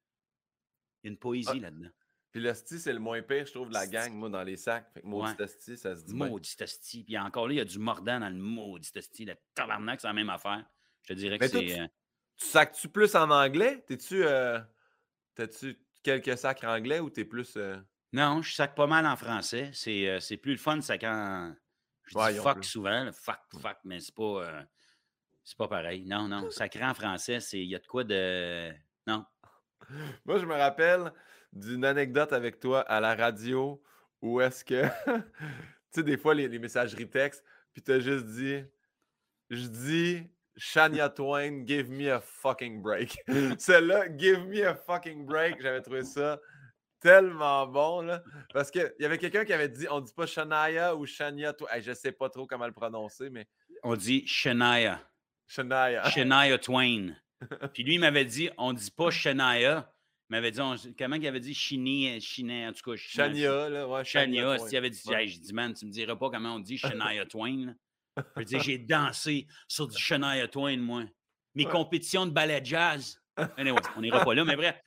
une 1.04 1.16
poésie 1.16 1.48
ah, 1.50 1.54
là-dedans. 1.54 1.88
Puis 2.30 2.42
l'hostie, 2.42 2.78
c'est 2.78 2.92
le 2.92 2.98
moins 2.98 3.22
pire, 3.22 3.46
je 3.46 3.52
trouve, 3.52 3.68
de 3.68 3.72
la 3.74 3.86
gang, 3.86 4.12
moi, 4.12 4.28
dans 4.28 4.42
les 4.42 4.58
sacs. 4.58 4.92
Fait 4.92 5.00
que 5.00 5.06
maudit 5.06 5.32
ouais. 5.40 5.76
ça 5.76 5.96
se 5.96 6.04
dit 6.04 6.14
Maudit 6.14 6.56
hostie. 6.60 7.04
Puis 7.04 7.16
encore 7.16 7.46
là, 7.46 7.54
il 7.54 7.56
y 7.56 7.60
a 7.60 7.64
du 7.64 7.78
mordant 7.78 8.20
dans 8.20 8.28
le 8.28 8.36
maudit 8.36 8.90
hostie. 8.96 9.24
Le 9.24 9.34
tabarnak, 9.54 10.00
c'est 10.00 10.08
la 10.08 10.12
même 10.12 10.28
affaire. 10.28 10.62
Je 11.04 11.14
te 11.14 11.18
dirais 11.18 11.38
que 11.38 11.48
c'est... 11.48 11.80
Euh, 11.80 11.86
tu 12.36 12.46
sacs-tu 12.46 12.88
plus 12.88 13.14
en 13.16 13.30
anglais? 13.30 13.82
T'es-tu. 13.86 14.24
Euh, 14.24 14.60
T'as-tu 15.38 15.78
quelques 16.02 16.36
sacs 16.36 16.64
en 16.64 16.74
anglais 16.74 16.98
ou 16.98 17.10
t'es 17.10 17.24
plus. 17.24 17.56
Euh? 17.56 17.76
Non, 18.12 18.42
je 18.42 18.52
sac 18.52 18.74
pas 18.74 18.88
mal 18.88 19.06
en 19.06 19.14
français. 19.14 19.70
C'est, 19.72 20.08
euh, 20.08 20.36
plus 20.36 20.50
le 20.50 20.58
fun 20.58 20.78
de 20.78 20.80
sac 20.80 21.04
en. 21.04 21.54
Je 22.06 22.32
dis 22.32 22.38
fuck 22.38 22.64
souvent, 22.64 23.08
fuck, 23.12 23.38
fuck, 23.60 23.76
mais 23.84 24.00
c'est 24.00 24.16
pas. 24.16 24.42
Euh, 24.42 24.62
c'est 25.44 25.56
pas 25.56 25.68
pareil. 25.68 26.04
Non, 26.06 26.26
non. 26.26 26.50
Sacré 26.50 26.84
en 26.84 26.92
français, 26.92 27.38
c'est. 27.38 27.60
Il 27.60 27.68
y 27.68 27.76
a 27.76 27.78
de 27.78 27.86
quoi 27.86 28.02
de. 28.02 28.72
Non. 29.06 29.24
Moi, 30.24 30.38
je 30.38 30.44
me 30.44 30.56
rappelle 30.56 31.12
d'une 31.52 31.84
anecdote 31.84 32.32
avec 32.32 32.58
toi 32.58 32.80
à 32.80 32.98
la 32.98 33.14
radio 33.14 33.80
où 34.20 34.40
est-ce 34.40 34.64
que. 34.64 34.82
tu 35.06 35.22
sais, 35.92 36.02
des 36.02 36.16
fois, 36.16 36.34
les, 36.34 36.48
les 36.48 36.58
messageries 36.58 37.08
textes, 37.08 37.44
puis 37.72 37.80
t'as 37.80 38.00
juste 38.00 38.26
dit. 38.26 38.64
Je 39.50 39.68
dis 39.68 40.28
Shania 40.58 41.08
Twain, 41.08 41.64
Give 41.66 41.88
Me 41.88 42.10
a 42.10 42.20
Fucking 42.20 42.82
Break. 42.82 43.16
Celle-là, 43.58 44.06
Give 44.16 44.46
Me 44.46 44.66
a 44.66 44.74
Fucking 44.74 45.24
Break, 45.24 45.60
j'avais 45.62 45.80
trouvé 45.80 46.02
ça 46.04 46.38
tellement 47.00 47.66
bon, 47.66 48.02
là. 48.02 48.22
Parce 48.52 48.70
qu'il 48.70 48.92
y 48.98 49.04
avait 49.04 49.18
quelqu'un 49.18 49.44
qui 49.44 49.52
avait 49.52 49.68
dit, 49.68 49.86
on 49.90 50.00
dit 50.00 50.12
pas 50.12 50.26
Shania 50.26 50.96
ou 50.96 51.06
Shania 51.06 51.52
Twain. 51.52 51.80
je 51.80 51.92
sais 51.92 52.12
pas 52.12 52.28
trop 52.28 52.46
comment 52.46 52.66
le 52.66 52.72
prononcer, 52.72 53.30
mais... 53.30 53.46
On 53.82 53.94
dit 53.94 54.26
Shania. 54.26 55.00
Shania. 55.46 56.10
Shania 56.10 56.58
Twain. 56.58 57.14
Puis 57.72 57.84
lui, 57.84 57.94
il 57.94 58.00
m'avait 58.00 58.24
dit, 58.24 58.50
on 58.58 58.72
dit 58.72 58.90
pas 58.90 59.10
Shania. 59.10 59.92
Il 60.28 60.34
m'avait 60.34 60.50
dit, 60.50 60.60
comment 60.98 61.16
il 61.16 61.26
avait 61.26 61.40
dit? 61.40 61.54
Chini, 61.54 62.20
Chini, 62.20 62.66
en 62.66 62.72
tout 62.72 62.90
cas. 62.90 62.96
Shania, 62.96 63.68
là, 63.68 63.88
ouais. 63.88 64.04
Shania, 64.04 64.56
il 64.70 64.76
avait 64.76 64.90
dit, 64.90 65.02
ouais. 65.06 65.26
j'ai 65.26 65.38
dit, 65.38 65.52
man, 65.54 65.72
tu 65.72 65.86
me 65.86 65.90
diras 65.90 66.16
pas 66.16 66.30
comment 66.30 66.56
on 66.56 66.60
dit 66.60 66.76
Shania 66.76 67.24
Twain. 67.26 67.74
Je 68.36 68.40
veux 68.40 68.44
dire, 68.44 68.60
j'ai 68.60 68.78
dansé 68.78 69.46
sur 69.66 69.88
du 69.88 69.98
Shania 69.98 70.46
Twain, 70.48 70.78
moi. 70.78 71.04
Mes 71.54 71.64
compétitions 71.64 72.26
de 72.26 72.30
ballet 72.30 72.60
jazz. 72.62 73.18
Anyway, 73.56 73.80
on 73.96 74.00
n'ira 74.00 74.24
pas 74.24 74.34
là, 74.34 74.44
mais 74.44 74.56
bref. 74.56 74.80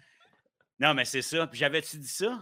Non, 0.80 0.94
mais 0.96 1.06
c'est 1.06 1.22
ça. 1.22 1.46
Puis 1.46 1.60
j'avais-tu 1.60 1.98
dit 1.98 2.08
ça? 2.08 2.40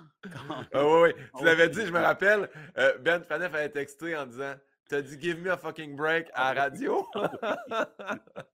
Ah 0.74 0.86
oui, 0.86 1.02
oui. 1.02 1.14
Tu 1.38 1.44
l'avais 1.44 1.70
dit, 1.70 1.86
je 1.86 1.92
me 1.92 2.00
rappelle. 2.00 2.50
Euh, 2.78 2.98
ben 3.00 3.22
Fanef 3.22 3.54
avait 3.54 3.70
texté 3.70 4.16
en 4.16 4.26
disant 4.26 4.56
T'as 4.88 5.02
dit 5.02 5.22
Give 5.22 5.40
me 5.40 5.52
a 5.52 5.58
fucking 5.58 5.96
break 5.96 6.30
à 6.34 6.54
la 6.54 6.62
radio? 6.62 7.06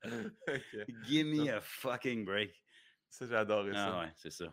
Give 1.07 1.27
me 1.27 1.49
a 1.49 1.61
fucking 1.61 2.25
break. 2.25 2.61
Ça, 3.09 3.25
j'ai 3.27 3.35
adoré 3.35 3.73
ça. 3.73 3.93
Ah 3.93 3.99
ouais, 4.01 4.11
c'est 4.15 4.31
ça. 4.31 4.45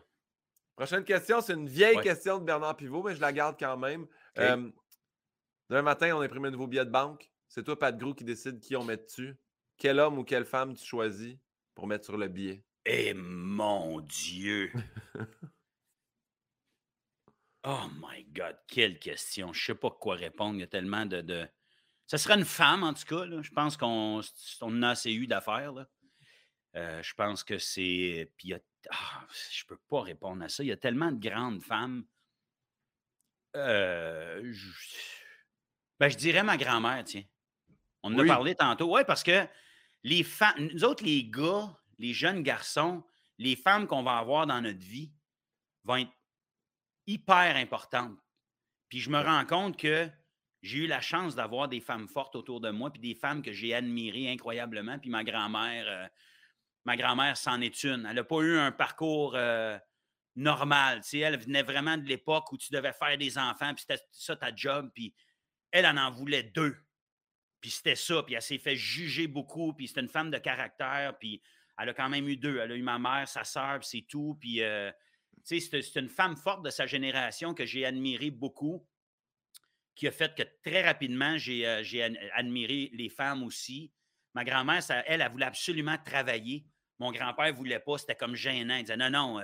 Prochaine 0.75 1.03
question, 1.03 1.41
c'est 1.41 1.53
une 1.53 1.67
vieille 1.67 1.99
question 1.99 2.39
de 2.39 2.45
Bernard 2.45 2.77
Pivot, 2.77 3.03
mais 3.03 3.15
je 3.15 3.21
la 3.21 3.33
garde 3.33 3.57
quand 3.59 3.75
même. 3.75 4.07
Euh, 4.37 4.69
demain 5.69 5.81
matin, 5.81 6.15
on 6.15 6.21
imprime 6.21 6.45
un 6.45 6.51
nouveau 6.51 6.67
billet 6.67 6.85
de 6.85 6.89
banque. 6.89 7.29
C'est 7.53 7.63
toi, 7.63 7.77
Pat 7.77 7.95
Grou, 7.95 8.15
qui 8.15 8.23
décide 8.23 8.59
qui 8.59 8.75
on 8.75 8.83
met 8.83 8.97
dessus? 8.97 9.35
Quel 9.77 9.99
homme 9.99 10.17
ou 10.17 10.23
quelle 10.23 10.43
femme 10.43 10.75
tu 10.75 10.83
choisis 10.83 11.37
pour 11.75 11.85
mettre 11.85 12.05
sur 12.05 12.17
le 12.17 12.27
billet? 12.27 12.65
Eh 12.83 13.13
mon 13.13 13.99
Dieu! 14.01 14.73
oh 17.63 17.85
my 18.01 18.23
God, 18.23 18.57
quelle 18.67 18.97
question! 18.97 19.53
Je 19.53 19.61
ne 19.61 19.65
sais 19.65 19.79
pas 19.79 19.91
quoi 19.91 20.15
répondre. 20.15 20.55
Il 20.55 20.61
y 20.61 20.63
a 20.63 20.67
tellement 20.67 21.05
de. 21.05 21.21
de... 21.21 21.47
Ce 22.07 22.17
serait 22.17 22.39
une 22.39 22.43
femme, 22.43 22.81
en 22.81 22.95
tout 22.95 23.05
cas. 23.05 23.23
Je 23.43 23.51
pense 23.51 23.77
qu'on 23.77 24.21
on 24.61 24.81
a 24.81 24.89
assez 24.89 25.13
eu 25.13 25.27
d'affaires. 25.27 25.85
Euh, 26.75 27.03
je 27.03 27.13
pense 27.13 27.43
que 27.43 27.59
c'est. 27.59 28.31
Puis 28.35 28.55
ah, 28.89 29.27
je 29.51 29.63
ne 29.63 29.67
peux 29.67 29.81
pas 29.89 30.01
répondre 30.01 30.43
à 30.43 30.49
ça. 30.49 30.63
Il 30.63 30.69
y 30.69 30.71
a 30.71 30.77
tellement 30.77 31.11
de 31.11 31.19
grandes 31.19 31.61
femmes. 31.61 32.03
Euh, 33.55 34.41
je... 34.51 34.71
Ben, 35.99 36.09
je 36.09 36.17
dirais 36.17 36.41
ma 36.41 36.57
grand-mère, 36.57 37.03
tiens. 37.03 37.23
On 38.03 38.13
en 38.13 38.19
a 38.19 38.25
parlé 38.25 38.55
tantôt. 38.55 38.93
Oui, 38.93 39.01
parce 39.07 39.23
que 39.23 39.47
les 40.03 40.23
femmes, 40.23 40.69
nous 40.73 40.83
autres, 40.83 41.03
les 41.03 41.23
gars, 41.23 41.73
les 41.97 42.13
jeunes 42.13 42.43
garçons, 42.43 43.03
les 43.37 43.55
femmes 43.55 43.87
qu'on 43.87 44.03
va 44.03 44.17
avoir 44.17 44.45
dans 44.45 44.61
notre 44.61 44.83
vie 44.83 45.11
vont 45.85 45.97
être 45.97 46.11
hyper 47.07 47.55
importantes. 47.55 48.17
Puis 48.89 48.99
je 48.99 49.09
me 49.09 49.19
rends 49.19 49.45
compte 49.45 49.77
que 49.77 50.09
j'ai 50.61 50.79
eu 50.79 50.87
la 50.87 51.01
chance 51.01 51.35
d'avoir 51.35 51.67
des 51.67 51.81
femmes 51.81 52.07
fortes 52.07 52.35
autour 52.35 52.61
de 52.61 52.69
moi, 52.69 52.91
puis 52.91 53.01
des 53.01 53.15
femmes 53.15 53.41
que 53.41 53.51
j'ai 53.51 53.73
admirées 53.73 54.31
incroyablement. 54.31 54.99
Puis 54.99 55.09
ma 55.09 55.23
grand-mère, 55.23 55.85
euh, 55.87 56.07
ma 56.85 56.95
grand-mère, 56.95 57.35
c'en 57.37 57.59
est 57.61 57.83
une. 57.83 58.05
Elle 58.05 58.15
n'a 58.15 58.23
pas 58.23 58.41
eu 58.41 58.57
un 58.57 58.71
parcours 58.71 59.33
euh, 59.35 59.77
normal. 60.35 61.01
Tu 61.03 61.19
elle 61.19 61.37
venait 61.37 61.63
vraiment 61.63 61.97
de 61.97 62.05
l'époque 62.05 62.51
où 62.51 62.57
tu 62.57 62.71
devais 62.71 62.93
faire 62.93 63.17
des 63.17 63.37
enfants, 63.37 63.73
puis 63.73 63.85
c'était 63.87 64.01
ça 64.11 64.35
ta 64.35 64.55
job. 64.55 64.89
Puis 64.93 65.13
elle 65.71 65.85
en 65.85 65.97
en 65.97 66.11
voulait 66.11 66.43
deux. 66.43 66.77
Puis 67.63 67.71
c'était 67.71 67.95
ça, 67.95 68.21
puis 68.23 68.35
elle 68.35 68.41
s'est 68.41 68.57
fait 68.57 68.75
juger 68.75 69.25
beaucoup, 69.25 69.71
puis 69.71 69.87
c'était 69.87 70.01
une 70.01 70.09
femme 70.09 70.29
de 70.29 70.37
caractère, 70.37 71.17
puis 71.17 71.41
elle 71.79 71.87
a 71.87 71.93
quand 71.93 72.09
même 72.09 72.27
eu 72.27 72.35
deux. 72.35 72.59
Elle 72.59 72.73
a 72.73 72.75
eu 72.75 72.81
ma 72.81 72.99
mère, 72.99 73.25
sa 73.25 73.45
sœur, 73.45 73.79
puis 73.79 73.87
c'est 73.89 74.05
tout. 74.05 74.37
Puis, 74.37 74.61
euh, 74.61 74.91
tu 75.47 75.61
sais, 75.61 75.81
c'est 75.81 75.99
une 76.01 76.09
femme 76.09 76.35
forte 76.35 76.65
de 76.65 76.69
sa 76.69 76.85
génération 76.87 77.53
que 77.53 77.65
j'ai 77.65 77.85
admirée 77.85 78.31
beaucoup. 78.31 78.85
qui 79.95 80.09
a 80.09 80.11
fait 80.11 80.35
que 80.35 80.43
très 80.61 80.83
rapidement, 80.83 81.37
j'ai 81.37 82.03
admiré 82.33 82.89
les 82.91 83.07
femmes 83.07 83.43
aussi. 83.43 83.93
Ma 84.33 84.43
grand-mère, 84.43 84.81
elle, 85.05 85.21
elle 85.21 85.31
voulait 85.31 85.45
absolument 85.45 85.97
travailler. 86.03 86.65
Mon 86.99 87.13
grand-père 87.13 87.47
ne 87.47 87.53
voulait 87.53 87.79
pas, 87.79 87.97
c'était 87.97 88.15
comme 88.15 88.35
gênant. 88.35 88.75
Il 88.75 88.83
disait 88.83 88.97
non, 88.97 89.09
non, 89.09 89.41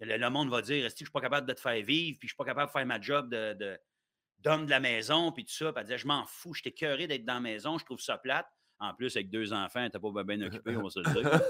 le, 0.00 0.28
monde 0.28 0.50
va 0.50 0.60
dire 0.60 0.84
est-ce 0.84 0.96
je 0.98 1.04
ne 1.04 1.06
suis 1.06 1.12
pas 1.12 1.22
capable 1.22 1.48
de 1.48 1.54
te 1.54 1.60
faire 1.60 1.82
vivre, 1.82 2.18
puis 2.18 2.28
je 2.28 2.34
ne 2.34 2.34
suis 2.34 2.36
pas 2.36 2.44
capable 2.44 2.66
de 2.66 2.72
faire 2.72 2.84
ma 2.84 3.00
job 3.00 3.30
de, 3.30 3.80
d'homme 4.40 4.66
de 4.66 4.70
la 4.70 4.80
maison, 4.80 5.32
puis 5.32 5.44
tout 5.44 5.52
ça. 5.52 5.72
Puis 5.72 5.80
elle 5.80 5.84
disait, 5.84 5.98
je 5.98 6.06
m'en 6.06 6.26
fous, 6.26 6.54
je 6.54 6.62
t'ai 6.62 7.06
d'être 7.06 7.24
dans 7.24 7.34
la 7.34 7.40
maison, 7.40 7.78
je 7.78 7.84
trouve 7.84 8.00
ça 8.00 8.18
plate. 8.18 8.46
En 8.80 8.94
plus, 8.94 9.16
avec 9.16 9.28
deux 9.30 9.52
enfants, 9.52 9.88
t'as 9.90 9.98
pas 9.98 10.22
bien 10.22 10.40
occupé, 10.42 10.76
on 10.76 10.82
va 10.84 10.90
se 10.90 11.00
le 11.00 11.12
dire. 11.12 11.40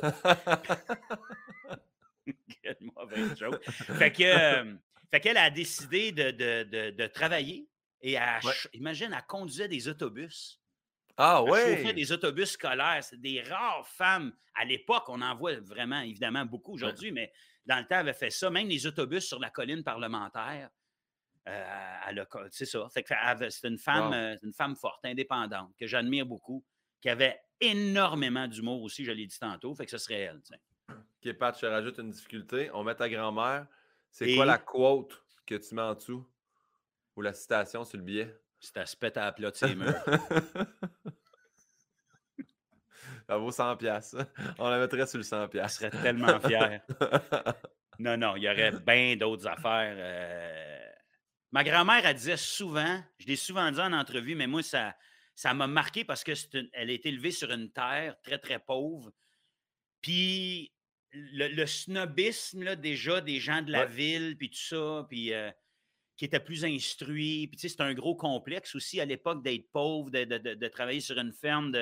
Quelle 2.63 2.77
mauvaise 2.81 3.39
joke. 3.39 3.63
Fait 3.71 4.13
que, 4.13 4.23
euh, 4.23 4.75
fait 5.11 5.21
qu'elle 5.21 5.37
a 5.37 5.51
décidé 5.51 6.13
de, 6.13 6.31
de, 6.31 6.91
de, 6.91 7.07
travailler 7.07 7.69
et 8.01 8.17
imagine, 8.73 9.13
elle 9.15 9.27
conduisait 9.27 9.69
des 9.69 9.89
autobus. 9.89 10.61
Ah 11.17 11.43
ouais. 11.43 11.61
Elle 11.61 11.79
chauffait 11.79 11.95
des 11.95 12.13
autobus 12.13 12.51
scolaires. 12.51 13.03
C'est 13.03 13.21
des 13.21 13.43
rares 13.43 13.87
femmes. 13.89 14.33
À 14.55 14.65
l'époque, 14.65 15.05
on 15.09 15.21
en 15.21 15.35
voit 15.35 15.59
vraiment, 15.61 16.01
évidemment, 16.01 16.45
beaucoup 16.45 16.75
aujourd'hui, 16.75 17.11
mais 17.11 17.33
dans 17.67 17.79
le 17.79 17.83
temps, 17.85 17.97
elle 17.97 18.09
avait 18.09 18.13
fait 18.13 18.31
ça. 18.31 18.51
Même 18.51 18.69
les 18.69 18.87
autobus 18.87 19.27
sur 19.27 19.41
la 19.41 19.51
colline 19.51 19.83
parlementaire. 19.83 20.71
Euh, 21.49 22.25
c'est 22.51 22.67
ça. 22.67 22.87
C'est 22.91 23.69
une 23.69 23.79
femme, 23.79 24.13
euh, 24.13 24.37
une 24.43 24.53
femme 24.53 24.77
forte, 24.77 25.05
indépendante, 25.05 25.73
que 25.79 25.87
j'admire 25.87 26.27
beaucoup, 26.27 26.65
qui 27.01 27.09
avait 27.09 27.41
énormément 27.61 28.47
d'humour 28.47 28.83
aussi, 28.83 29.05
je 29.05 29.13
l'ai 29.13 29.27
dit 29.27 29.39
tantôt. 29.39 29.75
Fait 29.75 29.85
que 29.85 29.91
ce 29.91 29.99
serait 29.99 30.21
elle. 30.21 30.41
OK, 30.91 31.33
Pat, 31.35 31.59
je 31.59 31.67
rajoute 31.67 31.99
une 31.99 32.11
difficulté. 32.11 32.71
On 32.73 32.85
met 32.85 32.95
ta 32.95 33.09
grand-mère. 33.09 33.67
C'est 34.11 34.35
quoi 34.35 34.45
la 34.45 34.59
quote 34.59 35.23
que 35.47 35.55
tu 35.57 35.75
mets 35.75 35.83
en 35.83 35.95
dessous? 35.95 36.27
Ou 37.17 37.23
la 37.23 37.33
citation 37.33 37.85
sur 37.85 37.99
le 37.99 38.05
billet? 38.05 38.41
C'est 38.61 38.77
à 38.77 38.87
se 38.87 38.97
péter 38.97 39.21
à 39.21 39.27
la 39.27 39.33
plat 39.33 39.51
de 39.51 39.57
ses 39.57 39.75
murs. 39.75 39.95
Ça 43.29 43.37
vaut 43.37 43.51
100 43.51 43.77
pièces. 43.77 44.17
On 44.59 44.71
la 44.71 44.79
mettrait 44.79 45.07
sur 45.07 45.19
le 45.19 45.25
100 45.25 45.49
pièces. 45.49 45.75
Je 45.75 45.87
serais 45.87 46.03
tellement 46.03 46.41
fier. 46.41 46.81
non, 47.99 48.17
non, 48.17 48.37
il 48.37 48.45
y 48.45 48.49
aurait 48.49 48.73
bien 48.73 49.17
d'autres 49.17 49.47
affaires. 49.47 49.95
Euh, 49.99 50.88
Ma 51.53 51.65
grand-mère, 51.65 52.05
elle 52.05 52.17
disait 52.17 52.37
souvent, 52.37 53.03
je 53.19 53.27
l'ai 53.27 53.37
souvent 53.37 53.71
dit 53.71 53.81
en 53.81 53.93
entrevue, 53.93 54.35
mais 54.35 54.47
moi, 54.47 54.63
ça, 54.63 54.95
ça 55.35 55.55
m'a 55.55 55.67
marqué 55.67 56.05
parce 56.05 56.25
qu'elle 56.25 56.71
a 56.75 56.83
été 56.83 57.09
élevée 57.09 57.31
sur 57.31 57.51
une 57.51 57.71
terre 57.71 58.21
très, 58.23 58.39
très 58.39 58.59
pauvre. 58.59 59.11
Puis 60.03 60.73
le, 61.13 61.65
snobisme, 61.67 62.63
là, 62.63 62.77
déjà, 62.77 63.21
des 63.21 63.39
gens 63.39 63.63
de 63.63 63.73
la 63.73 63.87
ville, 63.87 64.37
puis 64.37 64.51
tout 64.51 64.59
ça, 64.59 65.07
puis 65.09 65.33
euh, 65.33 65.51
qui 66.17 66.25
étaient 66.25 66.41
plus 66.41 66.65
instruits. 66.65 67.47
Puis, 67.47 67.57
tu 67.57 67.69
sais, 67.69 67.75
c'est 67.75 67.83
un 67.83 67.95
gros 67.95 68.15
complexe 68.15 68.75
aussi 68.75 69.01
à 69.01 69.05
l'époque 69.05 69.43
d'être 69.43 69.71
pauvre, 69.71 70.11
de, 70.11 70.69
travailler 70.69 71.01
sur 71.01 71.19
une 71.19 71.33
ferme, 71.33 71.73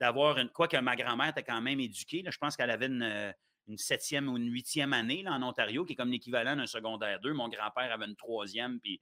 d'avoir 0.00 0.38
une. 0.38 0.48
Quoi 0.48 0.68
que 0.68 0.76
ma 0.78 0.96
grand-mère 0.96 1.28
était 1.28 1.42
quand 1.42 1.60
même 1.60 1.80
éduquée, 1.80 2.22
là, 2.22 2.30
je 2.30 2.38
pense 2.38 2.56
qu'elle 2.56 2.70
avait 2.70 2.86
une 2.86 3.02
euh, 3.02 3.32
une 3.68 3.78
septième 3.78 4.28
ou 4.28 4.36
une 4.36 4.50
huitième 4.50 4.92
année 4.92 5.22
là, 5.22 5.32
en 5.32 5.42
Ontario, 5.42 5.84
qui 5.84 5.94
est 5.94 5.96
comme 5.96 6.10
l'équivalent 6.10 6.56
d'un 6.56 6.66
secondaire 6.66 7.20
2. 7.20 7.32
Mon 7.32 7.48
grand-père 7.48 7.92
avait 7.92 8.06
une 8.06 8.16
troisième. 8.16 8.80
Puis... 8.80 9.00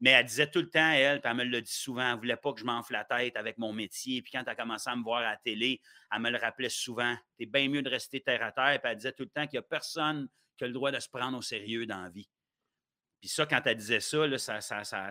Mais 0.00 0.10
elle 0.10 0.26
disait 0.26 0.50
tout 0.50 0.60
le 0.60 0.68
temps, 0.68 0.90
elle, 0.90 1.20
puis 1.20 1.30
elle 1.30 1.36
me 1.36 1.44
le 1.44 1.62
dit 1.62 1.72
souvent, 1.72 2.02
elle 2.02 2.14
ne 2.14 2.18
voulait 2.18 2.36
pas 2.36 2.52
que 2.52 2.60
je 2.60 2.64
m'enfle 2.64 2.92
la 2.92 3.04
tête 3.04 3.36
avec 3.36 3.58
mon 3.58 3.72
métier. 3.72 4.22
Puis 4.22 4.32
quand 4.32 4.42
elle 4.42 4.48
a 4.48 4.54
commencé 4.54 4.90
à 4.90 4.96
me 4.96 5.02
voir 5.02 5.20
à 5.20 5.30
la 5.30 5.36
télé, 5.36 5.80
elle 6.12 6.20
me 6.20 6.30
le 6.30 6.38
rappelait 6.38 6.68
souvent. 6.68 7.16
C'est 7.38 7.46
bien 7.46 7.68
mieux 7.68 7.82
de 7.82 7.90
rester 7.90 8.20
terre 8.20 8.42
à 8.42 8.52
terre. 8.52 8.80
Puis 8.80 8.90
elle 8.90 8.96
disait 8.96 9.12
tout 9.12 9.24
le 9.24 9.30
temps 9.30 9.46
qu'il 9.46 9.58
n'y 9.58 9.64
a 9.64 9.68
personne 9.68 10.28
qui 10.56 10.64
a 10.64 10.66
le 10.66 10.72
droit 10.72 10.90
de 10.90 11.00
se 11.00 11.08
prendre 11.08 11.36
au 11.36 11.42
sérieux 11.42 11.86
dans 11.86 12.02
la 12.02 12.10
vie. 12.10 12.28
Puis 13.20 13.30
ça, 13.30 13.46
quand 13.46 13.60
elle 13.64 13.76
disait 13.76 14.00
ça, 14.00 14.26
là, 14.26 14.38
ça, 14.38 14.60
ça, 14.60 14.84
ça, 14.84 15.10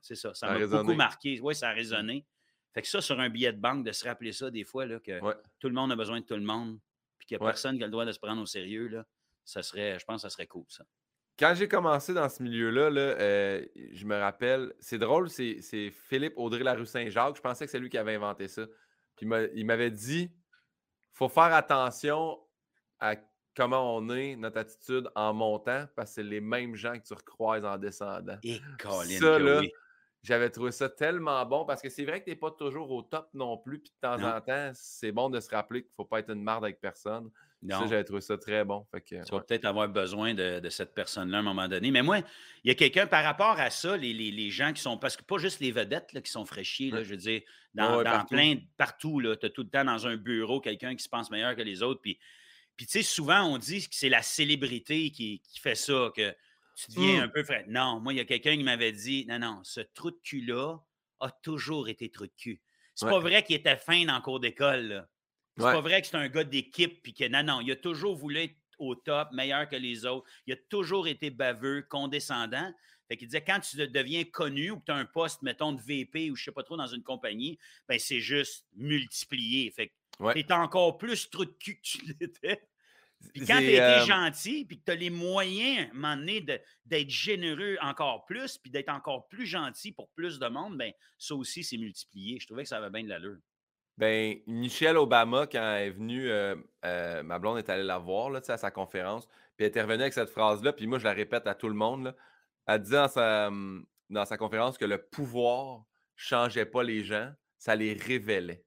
c'est 0.00 0.16
ça. 0.16 0.34
Ça 0.34 0.50
m'a 0.50 0.66
beaucoup 0.66 0.94
marqué. 0.94 1.40
Oui, 1.40 1.54
ça 1.54 1.70
a 1.70 1.72
résonné. 1.72 2.26
Fait 2.72 2.82
que 2.82 2.88
ça, 2.88 3.00
sur 3.00 3.20
un 3.20 3.30
billet 3.30 3.52
de 3.52 3.60
banque, 3.60 3.86
de 3.86 3.92
se 3.92 4.04
rappeler 4.04 4.32
ça 4.32 4.50
des 4.50 4.64
fois, 4.64 4.84
là, 4.86 4.98
que 4.98 5.20
tout 5.60 5.68
le 5.68 5.74
monde 5.74 5.92
a 5.92 5.96
besoin 5.96 6.20
de 6.20 6.26
tout 6.26 6.34
le 6.34 6.40
monde 6.40 6.80
qu'il 7.26 7.36
n'y 7.36 7.42
a 7.42 7.46
personne 7.46 7.76
qui 7.76 7.82
a 7.82 7.86
le 7.86 7.92
droit 7.92 8.04
de 8.04 8.12
se 8.12 8.18
prendre 8.18 8.40
au 8.40 8.46
sérieux, 8.46 8.88
là, 8.88 9.04
ça 9.44 9.62
serait, 9.62 9.98
je 9.98 10.04
pense 10.04 10.22
que 10.22 10.28
ça 10.28 10.30
serait 10.30 10.46
cool, 10.46 10.64
ça. 10.68 10.84
Quand 11.36 11.52
j'ai 11.56 11.66
commencé 11.66 12.14
dans 12.14 12.28
ce 12.28 12.42
milieu-là, 12.44 12.82
euh, 12.82 13.66
je 13.92 14.04
me 14.06 14.16
rappelle, 14.16 14.72
c'est 14.78 14.98
drôle, 14.98 15.28
c'est 15.28 15.90
Philippe 15.90 16.34
Audrey 16.36 16.62
Larue 16.62 16.86
Saint-Jacques. 16.86 17.36
Je 17.36 17.40
pensais 17.40 17.64
que 17.64 17.72
c'est 17.72 17.80
lui 17.80 17.90
qui 17.90 17.98
avait 17.98 18.14
inventé 18.14 18.46
ça. 18.46 18.66
Puis 19.16 19.28
il 19.54 19.66
m'avait 19.66 19.90
dit 19.90 20.30
faut 21.14 21.28
faire 21.28 21.54
attention 21.54 22.38
à 23.00 23.16
comment 23.56 23.96
on 23.96 24.10
est, 24.10 24.36
notre 24.36 24.58
attitude 24.58 25.08
en 25.14 25.32
montant, 25.32 25.86
parce 25.94 26.10
que 26.10 26.14
c'est 26.16 26.22
les 26.22 26.40
mêmes 26.40 26.74
gens 26.74 26.98
que 26.98 27.06
tu 27.06 27.14
recroises 27.14 27.64
en 27.64 27.78
descendant. 27.78 28.36
Et 28.42 28.60
Colin, 28.78 29.18
ça, 29.18 29.38
là, 29.38 29.62
j'avais 30.24 30.48
trouvé 30.48 30.72
ça 30.72 30.88
tellement 30.88 31.44
bon 31.44 31.66
parce 31.66 31.82
que 31.82 31.90
c'est 31.90 32.04
vrai 32.04 32.20
que 32.20 32.24
tu 32.24 32.30
n'es 32.30 32.36
pas 32.36 32.50
toujours 32.50 32.90
au 32.90 33.02
top 33.02 33.28
non 33.34 33.58
plus. 33.58 33.78
Puis 33.78 33.92
de 33.94 34.08
temps 34.08 34.22
en 34.22 34.40
temps, 34.40 34.70
c'est 34.74 35.12
bon 35.12 35.28
de 35.28 35.38
se 35.38 35.50
rappeler 35.50 35.82
qu'il 35.82 35.90
ne 35.90 35.94
faut 35.96 36.06
pas 36.06 36.20
être 36.20 36.30
une 36.30 36.42
marde 36.42 36.64
avec 36.64 36.80
personne. 36.80 37.30
Non. 37.62 37.80
Ça, 37.80 37.86
j'avais 37.88 38.04
trouvé 38.04 38.22
ça 38.22 38.38
très 38.38 38.64
bon. 38.64 38.86
Fait 38.90 39.02
tu 39.02 39.16
vas 39.16 39.40
peut-être 39.40 39.66
avoir 39.66 39.86
besoin 39.88 40.32
de, 40.34 40.68
cette 40.70 40.94
personne-là 40.94 41.38
à 41.38 41.40
un 41.40 41.44
moment 41.44 41.68
donné. 41.68 41.90
Mais 41.90 42.02
moi, 42.02 42.20
il 42.62 42.68
y 42.68 42.70
a 42.70 42.74
quelqu'un 42.74 43.06
par 43.06 43.22
rapport 43.22 43.60
à 43.60 43.68
ça, 43.68 43.96
les, 43.98 44.50
gens 44.50 44.72
qui 44.72 44.80
sont. 44.80 44.96
Parce 44.96 45.16
que 45.16 45.22
pas 45.22 45.36
juste 45.36 45.60
les 45.60 45.72
vedettes 45.72 46.10
qui 46.22 46.30
sont 46.30 46.46
fraîchiers, 46.46 46.90
là, 46.90 47.02
je 47.02 47.10
veux 47.10 47.16
dire, 47.18 47.42
dans, 47.74 48.02
partout. 48.02 48.34
plein. 48.34 48.56
Partout, 48.78 49.22
tu 49.22 49.46
as 49.46 49.50
tout 49.50 49.62
le 49.62 49.68
temps 49.68 49.84
dans 49.84 50.06
un 50.06 50.16
bureau 50.16 50.60
quelqu'un 50.60 50.94
qui 50.94 51.04
se 51.04 51.08
pense 51.08 51.30
meilleur 51.30 51.54
que 51.54 51.62
les 51.62 51.82
autres. 51.82 52.00
Puis, 52.00 52.18
puis 52.76 52.86
tu 52.86 52.92
sais, 52.92 53.02
souvent, 53.02 53.42
on 53.44 53.58
dit 53.58 53.86
que 53.88 53.94
c'est 53.94 54.08
la 54.08 54.22
célébrité 54.22 55.10
qui, 55.10 55.40
qui 55.40 55.60
fait 55.60 55.74
ça. 55.74 56.10
que 56.16 56.34
tu 56.74 56.90
deviens 56.90 57.22
un 57.22 57.26
mmh. 57.26 57.32
peu 57.32 57.44
frais. 57.44 57.64
Non, 57.68 58.00
moi, 58.00 58.12
il 58.12 58.16
y 58.16 58.20
a 58.20 58.24
quelqu'un 58.24 58.56
qui 58.56 58.64
m'avait 58.64 58.92
dit 58.92 59.26
non, 59.28 59.38
non, 59.38 59.60
ce 59.62 59.80
trou 59.80 60.10
de 60.10 60.18
cul-là 60.22 60.78
a 61.20 61.30
toujours 61.30 61.88
été 61.88 62.10
trou 62.10 62.26
de 62.26 62.32
cul. 62.36 62.60
C'est 62.94 63.08
pas 63.08 63.18
vrai 63.18 63.42
qu'il 63.42 63.56
était 63.56 63.76
fin 63.76 64.04
dans 64.04 64.16
le 64.16 64.22
cours 64.22 64.40
d'école. 64.40 65.08
C'est 65.56 65.62
pas 65.62 65.80
vrai 65.80 66.00
que 66.00 66.08
c'est 66.08 66.16
un 66.16 66.28
gars 66.28 66.44
d'équipe 66.44 67.02
puis 67.02 67.14
que 67.14 67.28
non, 67.28 67.42
non, 67.42 67.60
il 67.60 67.70
a 67.70 67.76
toujours 67.76 68.16
voulu 68.16 68.38
être 68.38 68.56
au 68.78 68.94
top, 68.94 69.28
meilleur 69.32 69.68
que 69.68 69.76
les 69.76 70.04
autres. 70.04 70.26
Il 70.46 70.54
a 70.54 70.56
toujours 70.68 71.06
été 71.06 71.30
baveux, 71.30 71.82
condescendant. 71.88 72.72
Fait 73.08 73.16
qu'il 73.16 73.28
disait 73.28 73.44
quand 73.44 73.60
tu 73.60 73.76
deviens 73.76 74.24
connu 74.24 74.70
ou 74.70 74.80
que 74.80 74.86
tu 74.86 74.92
as 74.92 74.96
un 74.96 75.04
poste, 75.04 75.42
mettons, 75.42 75.72
de 75.72 75.80
VP 75.80 76.30
ou 76.30 76.36
je 76.36 76.44
sais 76.44 76.52
pas 76.52 76.62
trop 76.62 76.76
dans 76.76 76.86
une 76.86 77.02
compagnie, 77.02 77.58
ben 77.88 77.98
c'est 77.98 78.20
juste 78.20 78.66
multiplié. 78.74 79.70
Fait 79.70 79.88
que 79.88 80.32
tu 80.32 80.40
es 80.40 80.52
encore 80.52 80.96
plus 80.96 81.28
trou 81.30 81.44
de 81.44 81.52
cul 81.52 81.76
que 81.76 81.82
tu 81.82 81.98
l'étais. 82.20 82.62
Puis 83.32 83.46
quand 83.46 83.58
tu 83.58 83.64
été 83.64 83.80
euh, 83.80 84.04
gentil, 84.04 84.64
puis 84.64 84.78
que 84.78 84.84
tu 84.84 84.92
as 84.92 84.94
les 84.94 85.10
moyens, 85.10 85.86
à 85.86 85.90
un 85.90 85.94
moment 85.94 86.16
donné, 86.16 86.40
d'être 86.84 87.10
généreux 87.10 87.76
encore 87.80 88.24
plus, 88.26 88.58
puis 88.58 88.70
d'être 88.70 88.90
encore 88.90 89.28
plus 89.28 89.46
gentil 89.46 89.92
pour 89.92 90.10
plus 90.10 90.38
de 90.38 90.46
monde, 90.48 90.76
ben 90.76 90.92
ça 91.18 91.34
aussi, 91.34 91.64
c'est 91.64 91.76
multiplié. 91.78 92.38
Je 92.40 92.46
trouvais 92.46 92.62
que 92.62 92.68
ça 92.68 92.78
avait 92.78 92.90
bien 92.90 93.04
de 93.04 93.08
l'allure. 93.08 93.38
Ben, 93.96 94.36
Michelle 94.46 94.96
Obama, 94.96 95.46
quand 95.46 95.76
elle 95.76 95.88
est 95.88 95.90
venue, 95.90 96.28
euh, 96.28 96.56
euh, 96.84 97.22
ma 97.22 97.38
blonde 97.38 97.58
est 97.58 97.70
allée 97.70 97.84
la 97.84 97.98
voir 97.98 98.30
là, 98.30 98.40
à 98.46 98.56
sa 98.56 98.70
conférence, 98.70 99.26
puis 99.56 99.66
elle 99.66 99.76
est 99.76 99.82
revenue 99.82 100.02
avec 100.02 100.12
cette 100.12 100.30
phrase-là, 100.30 100.72
puis 100.72 100.86
moi, 100.86 100.98
je 100.98 101.04
la 101.04 101.12
répète 101.12 101.46
à 101.46 101.54
tout 101.54 101.68
le 101.68 101.74
monde. 101.74 102.04
Là. 102.04 102.16
Elle 102.66 102.82
disait 102.82 102.96
dans 102.96 103.08
sa, 103.08 103.48
hum, 103.48 103.86
dans 104.10 104.24
sa 104.24 104.36
conférence 104.36 104.78
que 104.78 104.84
le 104.84 104.98
pouvoir 104.98 105.78
ne 105.78 105.82
changeait 106.16 106.66
pas 106.66 106.82
les 106.82 107.04
gens, 107.04 107.30
ça 107.58 107.76
les 107.76 107.92
révélait. 107.92 108.64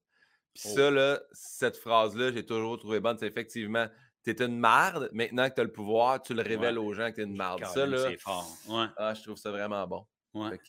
Puis 0.54 0.70
ça, 0.70 0.88
oh. 0.88 0.92
là, 0.92 1.20
cette 1.34 1.78
phrase-là, 1.78 2.32
j'ai 2.32 2.46
toujours 2.46 2.80
trouvé 2.80 3.00
bonne. 3.00 3.18
C'est 3.18 3.28
effectivement, 3.28 3.88
t'es 4.36 4.46
une 4.46 4.60
marde, 4.60 5.10
maintenant 5.14 5.50
que 5.50 5.56
tu 5.56 5.62
as 5.62 5.64
le 5.64 5.72
pouvoir, 5.72 6.22
tu 6.22 6.34
le 6.34 6.42
révèles 6.42 6.78
aux 6.78 6.94
gens 6.94 7.10
que 7.10 7.16
tu 7.16 7.22
es 7.22 7.24
une 7.24 7.36
marde. 7.36 7.64
Ça, 7.66 7.86
là, 7.86 8.10
c'est 8.10 8.18
fort. 8.18 8.58
Ouais. 8.68 8.86
Ah, 8.98 9.14
je 9.14 9.24
trouve 9.24 9.38
ça 9.38 9.52
vraiment 9.52 9.86
bon. 9.88 10.06
Ouais. 10.34 10.60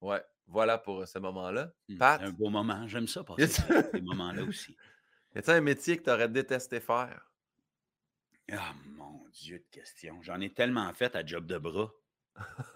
ouais. 0.00 0.22
Voilà 0.46 0.78
pour 0.78 1.06
ce 1.06 1.18
moment-là. 1.18 1.72
Mmh, 1.88 1.98
Pat? 1.98 2.20
Un 2.22 2.30
beau 2.30 2.50
moment. 2.50 2.86
J'aime 2.86 3.08
ça, 3.08 3.24
passer 3.24 3.46
ces 3.46 4.00
moments-là 4.00 4.42
aussi. 4.48 4.76
Y 5.34 5.38
a-t-il 5.38 5.56
un 5.56 5.60
métier 5.60 5.96
que 5.96 6.04
tu 6.04 6.10
aurais 6.10 6.28
détesté 6.28 6.80
faire? 6.80 7.26
Ah, 8.50 8.74
mon 8.96 9.24
Dieu 9.32 9.58
de 9.58 9.66
question. 9.70 10.20
J'en 10.22 10.40
ai 10.40 10.52
tellement 10.52 10.92
fait 10.92 11.14
à 11.16 11.24
job 11.24 11.46
de 11.46 11.58
bras. 11.58 11.90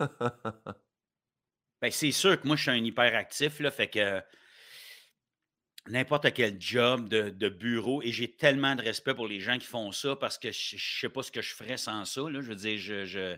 ben, 1.80 1.90
c'est 1.90 2.12
sûr 2.12 2.40
que 2.40 2.46
moi, 2.46 2.56
je 2.56 2.62
suis 2.62 2.70
un 2.70 2.76
hyperactif, 2.76 3.60
là, 3.60 3.70
fait 3.70 3.88
que 3.88 4.22
n'importe 5.88 6.32
quel 6.32 6.60
job 6.60 7.08
de, 7.08 7.48
bureau 7.48 8.02
et 8.02 8.12
j'ai 8.12 8.30
tellement 8.30 8.74
de 8.74 8.82
respect 8.82 9.14
pour 9.14 9.28
les 9.28 9.40
gens 9.40 9.58
qui 9.58 9.66
font 9.66 9.92
ça 9.92 10.16
parce 10.16 10.38
que 10.38 10.50
je 10.52 10.76
ne 10.76 10.80
sais 10.80 11.08
pas 11.08 11.22
ce 11.22 11.30
que 11.30 11.42
je 11.42 11.54
ferais 11.54 11.76
sans 11.76 12.04
ça. 12.04 12.22
Je 12.30 12.40
veux 12.40 12.54
dire, 12.54 12.78
je, 12.78 13.04
je 13.04 13.36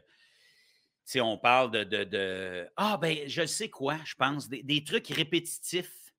on 1.21 1.39
parle 1.39 1.71
de, 1.71 2.05
de, 2.05 2.69
Ah, 2.77 2.99
ben, 2.99 3.29
je 3.29 3.47
sais 3.47 3.71
quoi, 3.71 3.99
je 4.05 4.15
pense, 4.15 4.49
des, 4.49 4.85
trucs 4.85 5.09
répétitifs. 5.09 6.13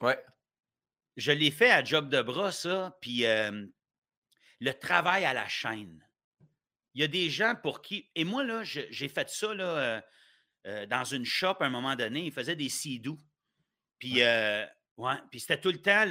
Ouais. 0.00 0.18
Je 1.16 1.32
l'ai 1.32 1.50
fait 1.50 1.70
à 1.70 1.84
job 1.84 2.08
de 2.08 2.22
bras, 2.22 2.52
ça, 2.52 2.96
puis 3.00 3.24
le 4.62 4.72
travail 4.74 5.24
à 5.24 5.34
la 5.34 5.48
chaîne. 5.48 6.06
Il 6.94 7.00
y 7.00 7.04
a 7.04 7.08
des 7.08 7.30
gens 7.30 7.54
pour 7.60 7.82
qui. 7.82 8.10
Et 8.14 8.24
moi, 8.24 8.44
là, 8.44 8.62
j'ai 8.64 9.08
fait 9.08 9.28
ça 9.28 9.54
là, 9.54 9.64
euh, 9.64 10.00
euh, 10.66 10.86
dans 10.86 11.04
une 11.04 11.24
shop 11.24 11.56
à 11.60 11.64
un 11.64 11.70
moment 11.70 11.96
donné. 11.96 12.26
Ils 12.26 12.32
faisaient 12.32 12.56
des 12.56 12.68
sidous. 12.68 13.18
Puis. 13.98 14.22
Euh, 14.22 14.64
puis 15.30 15.40
c'était 15.40 15.60
tout 15.60 15.70
le 15.70 15.80
temps 15.80 16.04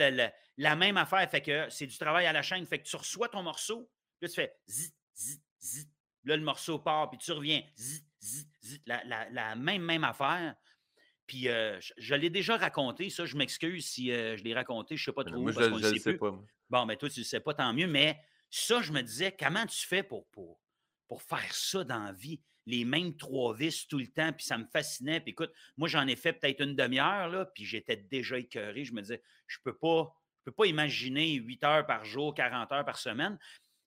la 0.58 0.76
même 0.76 0.98
affaire. 0.98 1.30
Fait 1.30 1.42
que 1.42 1.70
c'est 1.70 1.88
du 1.88 1.98
travail 1.98 2.26
à 2.26 2.34
la 2.34 2.42
chaîne. 2.42 2.66
Fait 2.66 2.80
que 2.80 2.88
tu 2.88 2.96
reçois 2.96 3.30
ton 3.30 3.44
morceau, 3.44 3.90
là, 4.22 4.28
tu 4.28 4.36
fais 4.36 4.54
zit, 4.68 4.94
zit, 5.16 5.42
zit. 5.60 5.90
Là, 6.24 6.38
le 6.38 6.44
morceau 6.44 6.78
part, 6.78 7.10
puis 7.10 7.18
tu 7.18 7.32
reviens, 7.32 7.64
zit, 7.76 8.06
zit, 8.22 8.48
zit. 8.62 8.84
La, 8.86 9.56
même, 9.56 9.82
même 9.82 10.04
affaire. 10.04 10.56
puis 11.26 11.44
je, 11.44 12.16
l'ai 12.16 12.30
déjà 12.30 12.58
raconté, 12.58 13.10
ça, 13.10 13.26
je 13.26 13.36
m'excuse 13.38 13.86
si 13.86 14.08
je 14.08 14.44
l'ai 14.44 14.54
raconté, 14.54 14.96
je 14.98 15.02
ne 15.02 15.06
sais 15.06 15.14
pas 15.14 15.24
trop. 15.24 15.42
Moi, 15.42 15.52
je 15.52 15.62
ne 15.62 15.98
sais, 15.98 16.14
pas. 16.14 16.32
Bon, 16.70 16.86
mais 16.86 16.96
toi, 16.98 17.10
tu 17.10 17.22
ne 17.22 17.26
sais 17.26 17.40
pas, 17.40 17.54
tant 17.54 17.74
mieux, 17.74 17.88
mais 17.88 18.20
ça, 18.50 18.82
je 18.82 18.92
me 18.92 19.02
disais, 19.02 19.36
comment 19.38 19.66
tu 19.66 19.88
fais 19.88 20.04
pour, 20.04 20.28
pour, 20.28 20.60
pour 21.08 21.22
faire 21.24 21.54
ça 21.54 21.84
dans 21.84 22.04
la 22.04 22.12
vie? 22.12 22.42
Les 22.68 22.86
mêmes 22.86 23.16
trois 23.18 23.56
vis 23.56 23.88
tout 23.88 23.98
le 23.98 24.08
temps, 24.08 24.32
puis 24.34 24.46
ça 24.46 24.58
me 24.58 24.66
fascinait. 24.66 25.20
Puis 25.20 25.32
écoute, 25.32 25.52
moi, 25.78 25.88
j'en 25.88 26.08
ai 26.08 26.16
fait 26.16 26.34
peut-être 26.34 26.62
une 26.62 26.76
demi-heure, 26.76 27.28
là, 27.30 27.46
puis 27.46 27.66
j'étais 27.66 27.98
déjà 27.98 28.38
écœuré. 28.38 28.86
Je 28.86 28.94
me 28.94 29.02
disais, 29.02 29.22
je 29.48 29.58
ne 29.60 29.72
peux 29.72 29.78
pas. 29.78 30.16
Je 30.40 30.50
peux 30.50 30.56
pas 30.56 30.66
imaginer 30.66 31.34
8 31.34 31.64
heures 31.64 31.86
par 31.86 32.04
jour, 32.04 32.34
40 32.34 32.72
heures 32.72 32.86
par 32.86 32.98
semaine. 32.98 33.38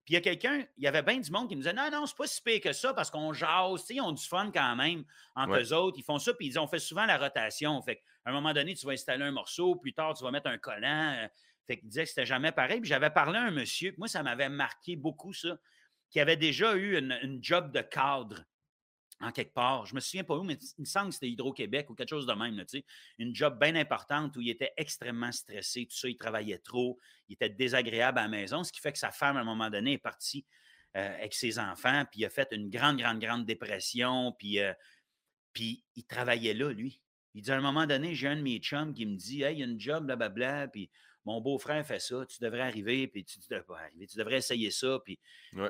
Puis 0.05 0.13
il 0.13 0.15
y 0.15 0.17
a 0.19 0.21
quelqu'un, 0.21 0.67
il 0.77 0.85
y 0.85 0.87
avait 0.87 1.03
bien 1.03 1.19
du 1.19 1.31
monde 1.31 1.49
qui 1.49 1.57
me 1.57 1.63
disait 1.63 1.73
Non, 1.73 1.91
non, 1.91 2.07
c'est 2.07 2.17
pas 2.17 2.27
si 2.27 2.43
pire 2.43 2.61
que 2.61 2.73
ça 2.73 2.93
parce 2.93 3.11
qu'on 3.11 3.33
jase, 3.33 3.87
ils 3.89 4.01
ont 4.01 4.13
du 4.13 4.23
fun 4.23 4.51
quand 4.53 4.77
même 4.77 5.05
entre 5.35 5.59
eux 5.59 5.73
autres. 5.73 5.99
Ils 5.99 6.05
font 6.05 6.19
ça, 6.19 6.35
puis 6.35 6.47
ils 6.47 6.49
disent 6.51 6.59
On 6.59 6.69
fait 6.69 6.79
souvent 6.79 7.07
la 7.07 7.17
rotation. 7.17 7.81
Fait 7.83 8.03
à 8.25 8.31
un 8.31 8.33
moment 8.33 8.53
donné, 8.53 8.75
tu 8.75 8.85
vas 8.87 8.93
installer 8.93 9.25
un 9.25 9.33
morceau, 9.33 9.77
plus 9.77 9.95
tard, 9.95 10.15
tu 10.15 10.23
vas 10.23 10.31
mettre 10.31 10.49
un 10.49 10.59
collant. 10.59 11.29
Fait 11.67 11.79
qu'il 11.79 11.89
disait 11.89 12.05
que 12.05 12.11
c'était 12.11 12.27
jamais 12.27 12.53
pareil. 12.53 12.81
Puis 12.81 12.89
j'avais 12.89 13.11
parlé 13.11 13.39
à 13.39 13.43
un 13.43 13.51
monsieur, 13.51 13.95
moi, 13.97 14.07
ça 14.07 14.23
m'avait 14.23 14.51
marqué 14.51 14.95
beaucoup, 14.95 15.33
ça, 15.33 15.59
qui 16.11 16.21
avait 16.21 16.37
déjà 16.37 16.77
eu 16.77 16.99
une 16.99 17.39
job 17.43 17.73
de 17.73 17.81
cadre 17.81 18.45
en 19.25 19.33
quelque 19.33 19.53
part. 19.55 19.87
Je 19.87 19.95
me 19.95 20.01
souviens 20.01 20.25
pas 20.25 20.37
où, 20.37 20.43
mais 20.43 20.59
il 20.79 20.83
me 20.83 20.87
semble 20.87 21.09
que 21.09 21.15
c'était 21.15 21.31
Hydro-Québec 21.31 21.91
ou 21.91 21.95
quelque 21.95 22.11
chose 22.11 22.27
de 22.27 22.33
même. 22.33 22.57
Là, 22.57 22.65
une 23.19 23.35
job 23.35 23.59
bien 23.59 23.75
importante 23.77 24.37
où 24.37 24.41
il 24.41 24.51
était 24.51 24.73
extrêmement 24.77 25.33
stressé, 25.33 25.87
tout 25.87 25.97
ça, 25.97 26.09
il 26.09 26.17
travaillait 26.17 26.59
trop, 26.59 26.99
il 27.29 27.35
était 27.35 27.51
désagréable 27.51 28.19
à 28.19 28.23
la 28.23 28.29
maison, 28.29 28.65
ce 28.65 28.73
qui 28.73 28.81
fait 28.81 28.93
que 28.93 28.99
sa 28.99 29.11
femme, 29.11 29.37
à 29.37 29.41
un 29.41 29.45
moment 29.45 29.71
donné, 29.71 29.95
est 29.95 29.99
partie 29.99 30.47
euh, 30.97 31.17
avec 31.17 31.35
ses 31.35 31.59
enfants, 31.59 32.05
puis 32.11 32.21
il 32.21 32.25
a 32.25 32.31
fait 32.31 32.49
une 32.53 32.71
grande, 32.71 32.99
grande, 32.99 33.19
grande 33.19 33.45
dépression, 33.45 34.33
puis, 34.39 34.61
euh, 34.61 34.73
puis 35.53 35.85
il 35.97 36.05
travaillait 36.05 36.55
là, 36.55 36.73
lui. 36.73 37.01
Il 37.35 37.43
dit 37.43 37.51
à 37.51 37.57
un 37.57 37.61
moment 37.61 37.87
donné, 37.87 38.15
j'ai 38.15 38.29
un 38.29 38.37
de 38.37 38.43
mes 38.43 38.59
chums 38.59 38.95
qui 38.95 39.07
me 39.07 39.17
dit 39.17 39.43
Hey, 39.43 39.57
il 39.57 39.59
y 39.59 39.63
a 39.63 39.67
une 39.67 39.81
job, 39.81 40.07
blablabla, 40.07 40.69
puis 40.69 40.89
mon 41.25 41.41
beau-frère 41.41 41.87
fait 41.87 42.01
ça, 42.01 42.25
tu 42.27 42.39
devrais 42.41 42.61
arriver, 42.61 43.07
puis 43.07 43.25
tu, 43.25 43.39
devrais 43.51 43.83
arriver, 43.83 44.07
tu 44.07 44.19
devrais 44.19 44.37
essayer 44.37 44.71
ça. 44.71 44.99
Puis, 45.05 45.19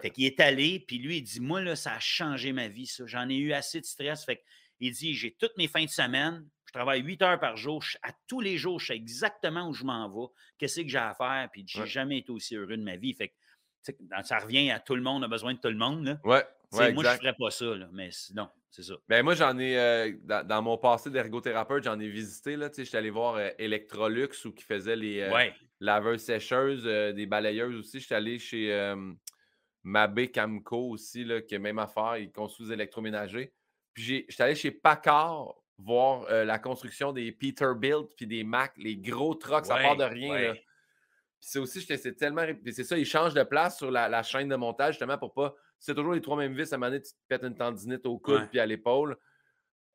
Fait 0.02 0.10
qu'il 0.10 0.24
est 0.24 0.40
allé, 0.40 0.80
puis 0.80 0.98
lui, 0.98 1.18
il 1.18 1.22
dit 1.22 1.40
Moi, 1.40 1.60
là, 1.60 1.76
ça 1.76 1.94
a 1.94 2.00
changé 2.00 2.52
ma 2.52 2.68
vie, 2.68 2.86
ça. 2.86 3.04
J'en 3.06 3.28
ai 3.28 3.36
eu 3.36 3.52
assez 3.52 3.80
de 3.80 3.86
stress. 3.86 4.24
Fait 4.24 4.42
il 4.80 4.92
dit 4.92 5.14
J'ai 5.14 5.32
toutes 5.32 5.56
mes 5.56 5.68
fins 5.68 5.84
de 5.84 5.90
semaine, 5.90 6.46
je 6.66 6.72
travaille 6.72 7.02
huit 7.02 7.22
heures 7.22 7.38
par 7.38 7.56
jour, 7.56 7.84
à 8.02 8.12
tous 8.26 8.40
les 8.40 8.58
jours, 8.58 8.80
je 8.80 8.86
sais 8.86 8.96
exactement 8.96 9.68
où 9.68 9.72
je 9.72 9.84
m'en 9.84 10.08
vais, 10.08 10.32
qu'est-ce 10.58 10.80
que 10.80 10.88
j'ai 10.88 10.98
à 10.98 11.14
faire, 11.14 11.48
puis 11.52 11.64
j'ai 11.66 11.86
jamais 11.86 12.18
été 12.18 12.30
aussi 12.32 12.56
heureux 12.56 12.76
de 12.76 12.82
ma 12.82 12.96
vie. 12.96 13.14
Fait 13.14 13.32
ça 14.22 14.38
revient 14.38 14.70
à 14.70 14.80
tout 14.80 14.96
le 14.96 15.02
monde, 15.02 15.24
a 15.24 15.28
besoin 15.28 15.54
de 15.54 15.58
tout 15.58 15.68
le 15.68 15.76
monde. 15.76 16.04
Là. 16.04 16.18
Ouais, 16.24 16.42
moi, 16.92 17.04
je 17.04 17.10
ne 17.10 17.16
ferais 17.16 17.34
pas 17.38 17.50
ça, 17.50 17.66
mais 17.92 18.10
sinon, 18.10 18.48
c'est 18.74 18.82
ça. 18.82 18.94
Ben, 19.08 19.22
moi, 19.22 19.34
j'en 19.36 19.56
ai, 19.56 19.78
euh, 19.78 20.12
dans, 20.24 20.60
mon 20.60 20.76
passé 20.76 21.08
d'ergothérapeute, 21.08 21.84
j'en 21.84 22.00
ai 22.00 22.08
visité. 22.08 22.56
Là, 22.56 22.68
j'étais 22.76 22.96
allé 22.96 23.10
voir 23.10 23.36
euh, 23.36 23.50
Electrolux 23.56 24.30
ou 24.46 24.50
qui 24.50 24.64
faisait 24.64 24.96
les 24.96 25.20
euh, 25.20 25.50
laveurs 25.78 26.18
sécheuses, 26.18 26.82
des 26.82 27.26
balayeuses 27.26 27.76
aussi. 27.76 28.00
J'étais 28.00 28.16
allé 28.16 28.40
chez 28.40 28.94
Mabé 29.84 30.32
Camco 30.32 30.90
aussi, 30.90 31.22
là, 31.22 31.40
qui 31.40 31.54
est 31.54 31.60
même 31.60 31.78
affaire, 31.78 32.16
ils 32.16 32.32
construisent 32.32 32.72
électroménagers. 32.72 33.54
Puis 33.92 34.26
j'étais 34.28 34.42
allé 34.42 34.56
chez 34.56 34.72
Packard 34.72 35.54
voir 35.78 36.28
la 36.28 36.58
construction 36.58 37.12
des 37.12 37.30
Peterbilt 37.30 38.08
puis 38.16 38.26
des 38.26 38.42
Mac, 38.42 38.72
les 38.76 38.96
gros 38.96 39.36
trucks, 39.36 39.66
ça 39.66 39.76
part 39.76 39.96
de 39.96 40.04
rien. 40.04 40.52
Puis 40.52 40.62
c'est 41.38 41.60
aussi, 41.60 41.80
c'est 41.80 42.16
tellement. 42.16 42.44
C'est 42.72 42.82
ça, 42.82 42.98
ils 42.98 43.06
changent 43.06 43.34
de 43.34 43.44
place 43.44 43.78
sur 43.78 43.92
la, 43.92 44.22
chaîne 44.24 44.48
de 44.48 44.56
montage 44.56 44.94
justement 44.94 45.18
pour 45.18 45.32
pas. 45.32 45.54
C'est 45.78 45.94
toujours 45.94 46.12
les 46.12 46.20
trois 46.20 46.36
mêmes 46.36 46.54
vis. 46.54 46.72
À 46.72 46.76
un 46.76 46.78
moment 46.78 46.90
donné, 46.90 47.02
tu 47.02 47.12
te 47.12 47.18
pètes 47.28 47.42
une 47.42 47.56
tendinite 47.56 48.06
au 48.06 48.18
coude 48.18 48.48
puis 48.50 48.58
à 48.58 48.66
l'épaule. 48.66 49.16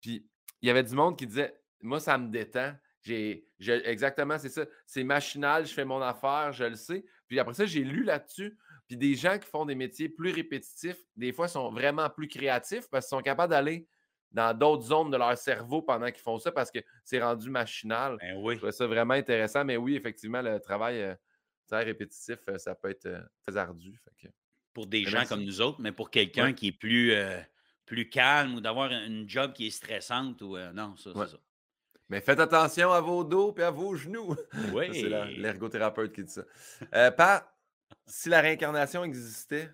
Puis 0.01 0.27
il 0.61 0.67
y 0.67 0.69
avait 0.69 0.83
du 0.83 0.95
monde 0.95 1.17
qui 1.17 1.27
disait 1.27 1.59
Moi, 1.81 1.99
ça 1.99 2.17
me 2.17 2.29
détend. 2.29 2.73
J'ai, 3.01 3.47
exactement, 3.59 4.37
c'est 4.37 4.49
ça. 4.49 4.65
C'est 4.85 5.03
machinal, 5.03 5.65
je 5.65 5.73
fais 5.73 5.85
mon 5.85 6.01
affaire, 6.01 6.51
je 6.51 6.65
le 6.65 6.75
sais. 6.75 7.05
Puis 7.27 7.39
après 7.39 7.53
ça, 7.53 7.65
j'ai 7.65 7.83
lu 7.83 8.03
là-dessus. 8.03 8.57
Puis 8.87 8.97
des 8.97 9.15
gens 9.15 9.37
qui 9.37 9.47
font 9.47 9.65
des 9.65 9.75
métiers 9.75 10.09
plus 10.09 10.31
répétitifs, 10.31 10.97
des 11.15 11.31
fois, 11.31 11.47
sont 11.47 11.71
vraiment 11.71 12.09
plus 12.09 12.27
créatifs 12.27 12.89
parce 12.89 13.05
qu'ils 13.05 13.17
sont 13.17 13.21
capables 13.21 13.51
d'aller 13.51 13.87
dans 14.31 14.55
d'autres 14.55 14.83
zones 14.83 15.11
de 15.11 15.17
leur 15.17 15.37
cerveau 15.37 15.81
pendant 15.81 16.07
qu'ils 16.07 16.21
font 16.21 16.37
ça 16.37 16.51
parce 16.51 16.69
que 16.71 16.79
c'est 17.03 17.21
rendu 17.21 17.49
machinal. 17.49 18.17
Ben 18.19 18.35
oui. 18.37 18.55
Je 18.55 18.59
trouve 18.59 18.71
ça 18.71 18.87
vraiment 18.87 19.13
intéressant. 19.13 19.63
Mais 19.63 19.77
oui, 19.77 19.95
effectivement, 19.95 20.41
le 20.41 20.59
travail, 20.59 21.01
euh, 21.01 21.15
très 21.67 21.83
répétitif, 21.83 22.39
euh, 22.49 22.57
ça 22.57 22.75
peut 22.75 22.89
être 22.89 23.05
euh, 23.05 23.21
très 23.45 23.57
ardu. 23.57 23.99
Pour 24.73 24.87
des 24.87 25.03
gens 25.03 25.25
comme 25.25 25.43
nous 25.43 25.61
autres, 25.61 25.81
mais 25.81 25.91
pour 25.91 26.09
quelqu'un 26.09 26.53
qui 26.53 26.67
est 26.67 26.71
plus, 26.71 27.11
euh, 27.13 27.39
plus 27.85 28.09
calme 28.09 28.55
ou 28.55 28.61
d'avoir 28.61 28.91
une 28.91 29.27
job 29.27 29.53
qui 29.53 29.67
est 29.67 29.71
stressante 29.71 30.41
ou 30.41 30.57
non, 30.73 30.95
ça, 30.95 31.11
c'est 31.15 31.27
ça. 31.27 31.37
Mais 32.09 32.21
faites 32.21 32.39
attention 32.39 32.91
à 32.91 33.01
vos 33.01 33.23
dos 33.23 33.53
et 33.57 33.63
à 33.63 33.71
vos 33.71 33.95
genoux. 33.95 34.35
Oui. 34.73 34.89
c'est 34.91 35.09
l'ergothérapeute 35.37 36.11
qui 36.11 36.23
dit 36.23 36.31
ça. 36.31 36.43
Euh, 36.95 37.11
Pat, 37.11 37.47
si 38.07 38.29
la 38.29 38.41
réincarnation 38.41 39.03
existait, 39.03 39.69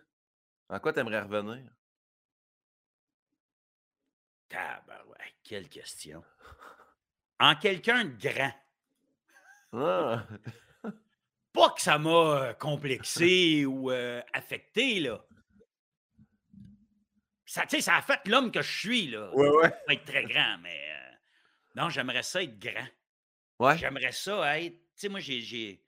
en 0.69 0.79
quoi 0.79 0.93
tu 0.93 0.99
aimerais 0.99 1.21
revenir? 1.21 1.63
quelle 5.43 5.67
question. 5.67 6.23
En 7.39 7.55
quelqu'un 7.55 8.05
de 8.05 8.15
grand. 8.15 8.53
Ah. 9.73 10.25
Pas 11.55 11.69
que 11.71 11.81
ça 11.81 11.97
m'a 11.97 12.53
complexé 12.59 13.65
ou 13.65 13.89
affecté, 14.33 14.99
là. 14.99 15.25
Ça, 17.45 17.63
ça 17.79 17.95
a 17.95 18.01
fait 18.01 18.27
l'homme 18.27 18.51
que 18.51 18.61
je 18.61 18.79
suis, 18.79 19.07
là. 19.07 19.33
Ouais, 19.33 19.49
ouais. 19.49 19.69
Pas 19.87 19.93
être 19.93 20.05
très 20.05 20.25
grand, 20.25 20.57
mais. 20.61 20.93
non, 21.75 21.89
j'aimerais 21.89 22.23
ça 22.23 22.43
être 22.43 22.59
grand. 22.59 22.87
Ouais. 23.59 23.77
J'aimerais 23.77 24.11
ça 24.11 24.59
être. 24.59 24.73
Tu 24.73 24.81
sais, 24.95 25.09
moi, 25.09 25.21
j'ai 25.21 25.81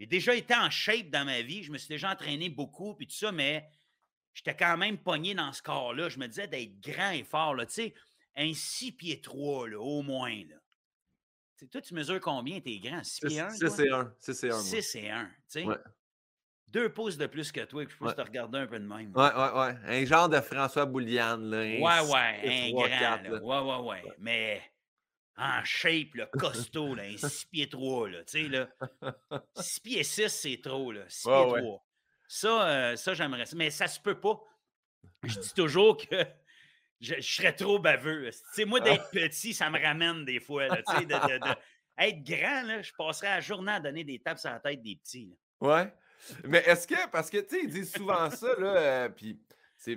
déjà 0.00 0.34
été 0.34 0.54
en 0.54 0.70
shape 0.70 1.10
dans 1.10 1.26
ma 1.26 1.42
vie. 1.42 1.62
Je 1.62 1.70
me 1.72 1.78
suis 1.78 1.88
déjà 1.88 2.10
entraîné 2.10 2.48
beaucoup, 2.48 2.94
puis 2.94 3.06
tout 3.06 3.14
ça, 3.14 3.32
mais 3.32 3.68
j'étais 4.32 4.56
quand 4.56 4.78
même 4.78 4.96
pogné 4.96 5.34
dans 5.34 5.52
ce 5.52 5.62
corps-là. 5.62 6.08
Je 6.08 6.18
me 6.18 6.26
disais 6.26 6.48
d'être 6.48 6.80
grand 6.80 7.10
et 7.10 7.24
fort, 7.24 7.54
là. 7.54 7.66
Tu 7.66 7.74
sais, 7.74 7.94
un 8.34 8.54
6 8.54 8.92
pieds 8.92 9.20
3, 9.20 9.68
là, 9.68 9.78
au 9.78 10.02
moins, 10.02 10.34
là 10.48 10.61
toi, 11.66 11.80
tu 11.80 11.94
mesures 11.94 12.20
combien? 12.20 12.60
T'es 12.60 12.78
grand? 12.78 13.02
6 13.02 13.20
pieds 13.26 13.40
1? 13.40 13.50
6 13.50 13.78
et 13.80 13.90
1. 13.90 14.14
6 14.18 14.44
et 14.44 14.50
1. 14.50 14.58
6 14.58 14.94
et 14.96 15.10
1. 15.10 15.24
Tu 15.24 15.30
sais? 15.48 15.66
Deux 16.68 16.90
pouces 16.90 17.18
de 17.18 17.26
plus 17.26 17.52
que 17.52 17.60
toi, 17.60 17.84
puis 17.84 17.94
je 17.94 18.02
pense 18.02 18.14
te 18.14 18.20
regarder 18.22 18.58
un 18.58 18.66
peu 18.66 18.78
de 18.78 18.86
même. 18.86 19.14
Ouais, 19.14 19.34
ouais, 19.34 19.52
ouais. 19.52 19.76
Un 19.84 20.04
genre 20.06 20.28
de 20.28 20.40
François 20.40 20.86
Bouliane. 20.86 21.50
Là, 21.50 21.58
ouais, 21.58 22.10
ouais. 22.10 22.70
Un 22.70 22.70
grand. 22.70 23.22
là. 23.22 23.42
Ouais, 23.42 23.70
ouais, 23.70 23.88
ouais. 23.88 24.12
Mais 24.18 24.62
en 25.36 25.62
shape, 25.64 26.14
là, 26.14 26.26
costaud, 26.26 26.94
là, 26.94 27.02
un 27.02 27.16
6 27.16 27.44
pieds 27.46 27.68
3. 27.68 28.08
Là, 28.08 28.24
tu 28.24 28.42
sais, 28.42 28.48
là. 28.48 28.68
6 29.56 29.80
pieds 29.80 30.02
6, 30.02 30.28
c'est 30.28 30.60
trop. 30.62 30.92
Là. 30.92 31.02
6 31.08 31.28
pieds 31.28 31.60
3. 31.62 31.86
Ça, 32.26 32.68
euh, 32.68 32.96
ça 32.96 33.12
j'aimerais. 33.12 33.44
Mais 33.54 33.70
ça 33.70 33.86
se 33.86 34.00
peut 34.00 34.18
pas. 34.18 34.40
Je 35.24 35.38
dis 35.40 35.52
toujours 35.52 35.98
que 35.98 36.24
je, 37.02 37.20
serais 37.20 37.52
trop 37.52 37.78
baveux. 37.78 38.30
sais, 38.52 38.64
moi, 38.64 38.78
ah. 38.82 38.84
d'être 38.84 39.10
petit, 39.10 39.52
ça 39.52 39.68
me 39.68 39.78
ramène 39.78 40.24
des 40.24 40.40
fois. 40.40 40.68
Là, 40.68 40.76
de, 40.76 41.04
de, 41.04 41.54
être 41.98 42.22
grand, 42.22 42.62
là, 42.62 42.82
je 42.82 42.92
passerais 42.96 43.28
la 43.28 43.40
journée 43.40 43.72
à 43.72 43.80
donner 43.80 44.04
des 44.04 44.20
tapes 44.20 44.38
sur 44.38 44.50
la 44.50 44.60
tête 44.60 44.82
des 44.82 44.96
petits. 44.96 45.26
Là. 45.26 45.36
Ouais. 45.68 45.92
Mais 46.44 46.58
est-ce 46.58 46.86
que, 46.86 47.08
parce 47.10 47.28
que, 47.28 47.38
tu 47.38 47.56
sais, 47.56 47.64
ils 47.64 47.70
disent 47.70 47.92
souvent 47.92 48.30
ça, 48.30 48.54
là, 48.58 48.76
euh, 48.76 49.08
puis 49.08 49.40
c'est. 49.76 49.96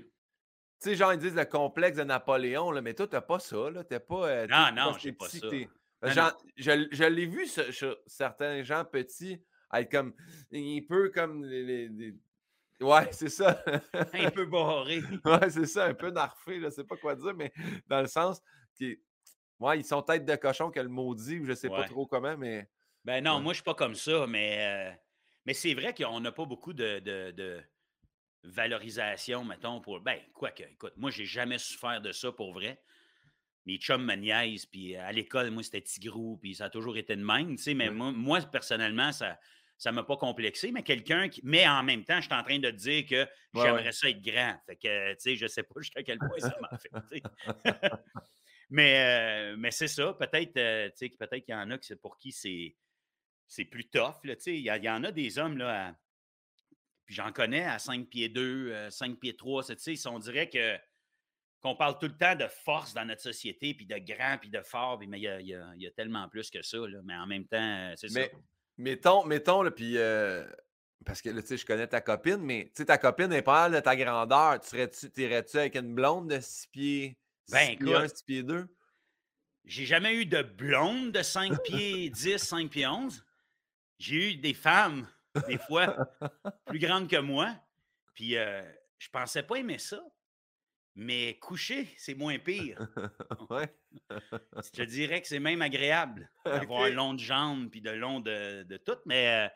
Tu 0.81 0.89
sais, 0.89 0.95
genre, 0.95 1.13
ils 1.13 1.19
disent 1.19 1.35
le 1.35 1.45
complexe 1.45 1.97
de 1.97 2.03
Napoléon, 2.03 2.71
là, 2.71 2.81
mais 2.81 2.93
toi, 2.93 3.07
t'as 3.07 3.21
pas 3.21 3.39
ça, 3.39 3.69
là. 3.69 3.83
T'es 3.83 3.99
pas. 3.99 4.27
Euh, 4.27 4.47
non, 4.47 4.71
non, 4.75 4.97
j'ai 4.97 5.11
pas 5.13 5.29
ça. 5.29 5.47
Genre, 6.03 6.37
je, 6.57 6.87
je 6.91 7.03
l'ai 7.03 7.25
vu, 7.25 7.47
sur 7.47 7.97
certains 8.05 8.63
gens 8.63 8.83
petits, 8.83 9.41
être 9.73 9.91
comme. 9.91 10.13
Un 10.53 10.79
peu 10.87 11.09
comme 11.09 11.45
les, 11.45 12.15
Ouais, 12.81 13.07
c'est 13.11 13.29
ça. 13.29 13.63
un 14.13 14.31
peu 14.31 14.45
barré. 14.45 15.01
ouais, 15.25 15.49
c'est 15.49 15.65
ça, 15.65 15.85
un 15.85 15.93
peu 15.93 16.09
narfé, 16.09 16.59
je 16.59 16.65
ne 16.65 16.69
sais 16.69 16.83
pas 16.83 16.97
quoi 16.97 17.15
dire, 17.15 17.33
mais 17.33 17.53
dans 17.87 18.01
le 18.01 18.07
sens 18.07 18.41
qui 18.75 18.99
Ouais, 19.59 19.79
ils 19.79 19.85
sont 19.85 20.01
tête 20.01 20.25
de 20.25 20.35
cochon 20.35 20.69
que 20.69 20.79
le 20.79 20.89
maudit, 20.89 21.39
ou 21.39 21.45
je 21.45 21.51
ne 21.51 21.55
sais 21.55 21.69
pas 21.69 21.85
trop 21.85 22.05
comment, 22.05 22.37
mais. 22.37 22.67
Ben 23.05 23.23
non, 23.23 23.39
moi, 23.39 23.43
je 23.43 23.49
ne 23.49 23.53
suis 23.53 23.63
pas 23.63 23.75
comme 23.75 23.95
ça, 23.95 24.25
mais, 24.27 24.57
euh, 24.59 24.91
mais 25.45 25.53
c'est 25.53 25.73
vrai 25.73 25.93
qu'on 25.93 26.19
n'a 26.19 26.31
pas 26.31 26.45
beaucoup 26.45 26.73
de, 26.73 26.99
de, 26.99 27.61
valorisation, 28.43 29.45
mettons, 29.45 29.79
pour. 29.79 30.01
Ben, 30.01 30.19
quoi 30.33 30.51
que, 30.51 30.63
écoute, 30.63 30.93
moi, 30.97 31.11
j'ai 31.11 31.25
jamais 31.25 31.57
souffert 31.57 32.01
de 32.01 32.11
ça 32.11 32.31
pour 32.31 32.53
vrai. 32.53 32.81
Mes 33.65 33.77
chums 33.77 34.03
me 34.03 34.15
niaisent, 34.15 34.65
puis 34.65 34.95
à 34.95 35.11
l'école, 35.11 35.51
moi, 35.51 35.63
c'était 35.63 35.81
Tigrou, 35.81 36.37
puis 36.37 36.55
ça 36.55 36.65
a 36.65 36.69
toujours 36.69 36.97
été 36.97 37.15
de 37.15 37.23
même, 37.23 37.55
tu 37.55 37.63
sais, 37.63 37.73
mais 37.73 37.89
moi, 37.89 38.11
moi, 38.11 38.41
personnellement, 38.41 39.11
ça 39.11 39.39
ça 39.77 39.91
ne 39.91 39.95
m'a 39.95 40.03
pas 40.03 40.17
complexé, 40.17 40.71
mais 40.71 40.83
quelqu'un 40.83 41.27
qui. 41.29 41.41
Mais 41.43 41.67
en 41.67 41.83
même 41.83 42.03
temps, 42.05 42.17
je 42.17 42.27
suis 42.27 42.33
en 42.33 42.43
train 42.43 42.59
de 42.59 42.69
te 42.71 42.75
dire 42.75 43.05
que 43.05 43.27
j'aimerais 43.53 43.91
ça 43.91 44.09
être 44.09 44.21
grand. 44.21 44.57
Fait 44.65 44.75
que, 44.75 45.13
tu 45.13 45.19
sais, 45.19 45.35
je 45.35 45.43
ne 45.43 45.47
sais 45.49 45.63
pas 45.63 45.75
jusqu'à 45.81 46.03
quel 46.03 46.17
point 46.17 46.39
ça 46.39 46.55
m'a 46.61 46.77
fait. 46.77 47.23
mais 48.69 49.51
euh, 49.53 49.55
mais 49.57 49.71
c'est 49.71 49.87
ça. 49.87 50.13
Peut-être 50.13 50.57
euh, 50.57 50.89
peut 50.99 51.39
qu'il 51.39 51.53
y 51.53 51.53
en 51.53 51.71
a 51.71 51.77
qui, 51.77 51.95
pour 51.95 52.17
qui 52.17 52.31
c'est, 52.31 52.75
c'est 53.47 53.65
plus 53.65 53.89
tough. 53.89 54.23
Là, 54.23 54.35
il, 54.45 54.53
y, 54.55 54.63
y 54.63 54.89
en 54.89 55.03
a 55.03 55.11
des 55.11 55.37
hommes, 55.39 55.57
là, 55.57 55.93
puis 57.05 57.15
j'en 57.15 57.31
connais 57.31 57.63
à 57.63 57.77
5 57.77 58.07
pieds 58.07 58.29
2, 58.29 58.89
5 58.89 59.11
euh, 59.11 59.15
pieds 59.15 59.35
3. 59.35 59.63
On 60.07 60.19
dirait 60.19 60.49
que 60.49 60.77
qu'on 61.61 61.75
parle 61.75 61.97
tout 61.97 62.07
le 62.07 62.15
temps 62.15 62.35
de 62.35 62.47
force 62.47 62.93
dans 62.93 63.05
notre 63.05 63.21
société, 63.21 63.73
puis 63.73 63.87
de 63.87 63.97
grand, 63.97 64.37
puis 64.39 64.51
de 64.51 64.61
fort, 64.61 64.99
mais 64.99 65.19
il 65.19 65.47
y 65.79 65.85
a, 65.87 65.91
tellement 65.91 66.29
plus 66.29 66.51
que 66.51 66.61
ça. 66.61 66.77
Mais 67.03 67.15
en 67.15 67.25
même 67.25 67.47
temps, 67.47 67.91
c'est 67.95 68.09
ça. 68.09 68.21
Mettons, 68.77 69.23
mettons, 69.25 69.69
puis 69.71 69.97
parce 71.05 71.21
que 71.21 71.29
là, 71.29 71.41
tu 71.41 71.49
sais, 71.49 71.57
je 71.57 71.65
connais 71.65 71.87
ta 71.87 72.01
copine, 72.01 72.37
mais 72.37 72.65
tu 72.65 72.81
sais, 72.81 72.85
ta 72.85 72.97
copine 72.97 73.27
n'est 73.27 73.43
pas 73.43 73.69
de 73.69 73.79
ta 73.79 73.95
grandeur. 73.95 74.59
Tu 74.59 74.75
irais-tu 75.21 75.57
avec 75.57 75.75
une 75.75 75.93
blonde 75.93 76.31
de 76.31 76.39
6 76.39 76.67
pieds, 76.67 77.17
6 77.47 77.53
ben, 77.53 77.77
pieds 77.77 77.95
1, 77.95 78.07
6 78.07 78.23
pieds 78.23 78.43
2? 78.43 78.67
J'ai 79.65 79.85
jamais 79.85 80.15
eu 80.15 80.25
de 80.25 80.41
blonde 80.41 81.11
de 81.11 81.21
5 81.21 81.61
pieds 81.63 82.09
10, 82.09 82.37
5 82.37 82.69
pieds 82.69 82.87
11. 82.87 83.23
J'ai 83.99 84.31
eu 84.31 84.35
des 84.35 84.53
femmes, 84.53 85.07
des 85.47 85.57
fois, 85.57 85.95
plus 86.65 86.79
grandes 86.79 87.07
que 87.07 87.17
moi. 87.17 87.55
Puis 88.13 88.37
euh, 88.37 88.63
je 88.97 89.09
pensais 89.09 89.43
pas 89.43 89.57
aimer 89.57 89.77
ça. 89.77 90.01
Mais 90.97 91.37
coucher, 91.39 91.93
c'est 91.97 92.15
moins 92.15 92.39
pire. 92.39 92.79
ouais. 93.49 93.69
je 94.09 94.69
te 94.69 94.81
dirais 94.83 95.21
que 95.21 95.27
c'est 95.27 95.39
même 95.39 95.61
agréable 95.61 96.31
d'avoir 96.45 96.83
okay. 96.83 96.93
long 96.93 97.13
de 97.13 97.19
jambes 97.19 97.69
puis 97.69 97.81
de 97.81 97.91
long 97.91 98.21
de, 98.21 98.63
de 98.63 98.77
tout. 98.77 98.97
Mais 99.05 99.27
euh, 99.27 99.49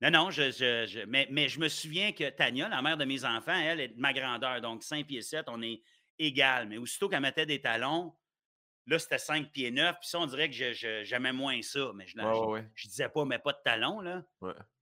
non, 0.00 0.10
non, 0.10 0.30
je, 0.30 1.04
mais, 1.04 1.28
mais, 1.30 1.48
je 1.48 1.60
me 1.60 1.68
souviens 1.68 2.12
que 2.12 2.30
Tania, 2.30 2.68
la 2.68 2.80
mère 2.80 2.96
de 2.96 3.04
mes 3.04 3.24
enfants, 3.26 3.58
elle 3.58 3.80
est 3.80 3.88
de 3.88 4.00
ma 4.00 4.14
grandeur. 4.14 4.60
Donc 4.62 4.82
5 4.82 5.06
pieds 5.06 5.20
7, 5.20 5.46
on 5.48 5.60
est 5.60 5.82
égal. 6.18 6.66
Mais 6.68 6.78
aussitôt 6.78 7.10
qu'elle 7.10 7.20
mettait 7.20 7.46
des 7.46 7.60
talons, 7.60 8.14
là, 8.86 8.98
c'était 8.98 9.18
5 9.18 9.52
pieds 9.52 9.70
9. 9.70 9.96
Puis 10.00 10.08
ça, 10.08 10.18
on 10.18 10.26
dirait 10.26 10.50
que 10.50 10.72
j'aimais 11.04 11.32
moins 11.32 11.60
ça. 11.60 11.92
Mais 11.94 12.06
je, 12.06 12.16
ne 12.16 12.88
disais 12.88 13.08
pas, 13.10 13.26
mais 13.26 13.38
pas 13.38 13.52
de 13.52 13.60
talons, 13.62 14.00
là. 14.00 14.24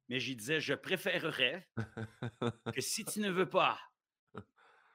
Mais 0.08 0.20
je 0.20 0.32
disais, 0.34 0.60
je 0.60 0.74
préférerais 0.74 1.68
que 2.74 2.80
si 2.80 3.04
tu 3.04 3.20
ne 3.20 3.30
veux 3.30 3.48
pas 3.48 3.78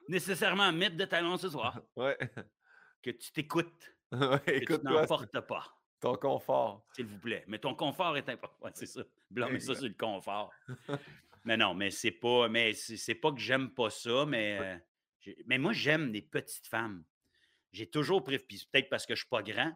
nécessairement 0.10 0.72
mettre 0.72 0.98
de 0.98 1.06
talons 1.06 1.38
ce 1.38 1.50
soir, 1.50 1.82
que 3.04 3.12
tu 3.12 3.32
t'écoutes, 3.32 3.96
que 4.12 4.76
tu 4.76 4.86
n'emportes 4.86 5.40
pas. 5.42 5.78
Ton 6.00 6.16
confort. 6.16 6.86
S'il 6.94 7.08
vous 7.08 7.18
plaît. 7.18 7.44
Mais 7.48 7.58
ton 7.58 7.74
confort 7.74 8.16
est 8.18 8.30
important. 8.30 8.70
c'est 8.76 8.86
ça. 8.86 9.02
Blâmer 9.32 9.60
ça 9.60 9.74
sur 9.74 9.88
le 9.88 9.96
confort. 9.96 10.52
mais 11.44 11.58
non, 11.58 11.74
mais 11.74 11.90
c'est 11.90 12.12
pas. 12.12 12.48
Mais 12.50 12.74
c'est 12.74 13.16
pas 13.16 13.32
que 13.32 13.40
j'aime 13.40 13.72
pas 13.72 13.90
ça, 13.90 14.26
mais. 14.26 14.60
Euh, 14.62 15.34
mais 15.48 15.58
moi, 15.58 15.74
j'aime 15.74 16.14
les 16.14 16.22
petites 16.22 16.68
femmes. 16.68 17.04
J'ai 17.72 17.90
toujours 17.90 18.24
préféré, 18.24 18.48
peut-être 18.72 18.90
parce 18.90 19.06
que 19.06 19.16
je 19.16 19.22
suis 19.22 19.30
pas 19.30 19.44
grand, 19.44 19.74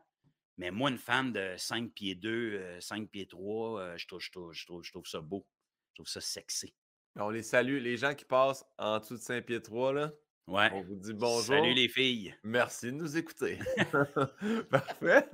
mais 0.58 0.72
moi, 0.72 0.90
une 0.90 0.98
femme 0.98 1.34
de 1.34 1.56
5 1.58 1.92
pieds 1.92 2.16
2, 2.16 2.80
5 2.80 3.02
euh, 3.02 3.06
pieds 3.08 3.28
3, 3.28 3.82
euh, 3.82 3.98
je, 3.98 4.08
trouve, 4.08 4.22
je, 4.22 4.32
trouve, 4.32 4.54
je, 4.84 4.92
trouve, 4.92 5.06
ça 5.06 5.20
beau. 5.20 5.46
Je 5.90 5.96
trouve 5.96 6.08
ça 6.08 6.22
sexy. 6.22 6.74
On 7.16 7.30
les 7.30 7.44
salue. 7.44 7.80
Les 7.82 7.98
gens 7.98 8.14
qui 8.14 8.26
passent 8.26 8.66
en 8.78 9.00
dessous 9.00 9.16
de 9.16 9.22
5 9.22 9.46
pieds 9.46 9.62
3, 9.62 9.94
là. 9.94 10.14
Ouais. 10.48 10.70
On 10.74 10.82
vous 10.82 10.96
dit 10.96 11.14
bonjour. 11.14 11.56
Salut 11.56 11.74
les 11.74 11.88
filles. 11.88 12.36
Merci 12.44 12.88
de 12.88 12.92
nous 12.92 13.18
écouter. 13.18 13.60
Parfait. 14.70 15.28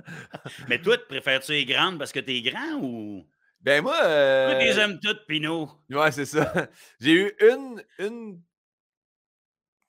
Mais 0.67 0.81
toi, 0.81 0.97
préfères-tu 1.07 1.53
les 1.53 1.65
grandes 1.65 1.97
parce 1.97 2.11
que 2.11 2.19
tu 2.19 2.31
es 2.31 2.41
grand 2.41 2.79
ou? 2.81 3.25
Ben 3.61 3.81
moi. 3.81 3.97
Euh... 4.03 4.51
Toi, 4.51 4.63
les 4.63 4.79
aimes 4.79 4.99
toutes, 4.99 5.25
Pinot. 5.27 5.69
Ouais, 5.89 6.11
c'est 6.11 6.25
ça. 6.25 6.53
J'ai 6.99 7.13
eu 7.13 7.31
une, 7.41 7.83
une 7.99 8.41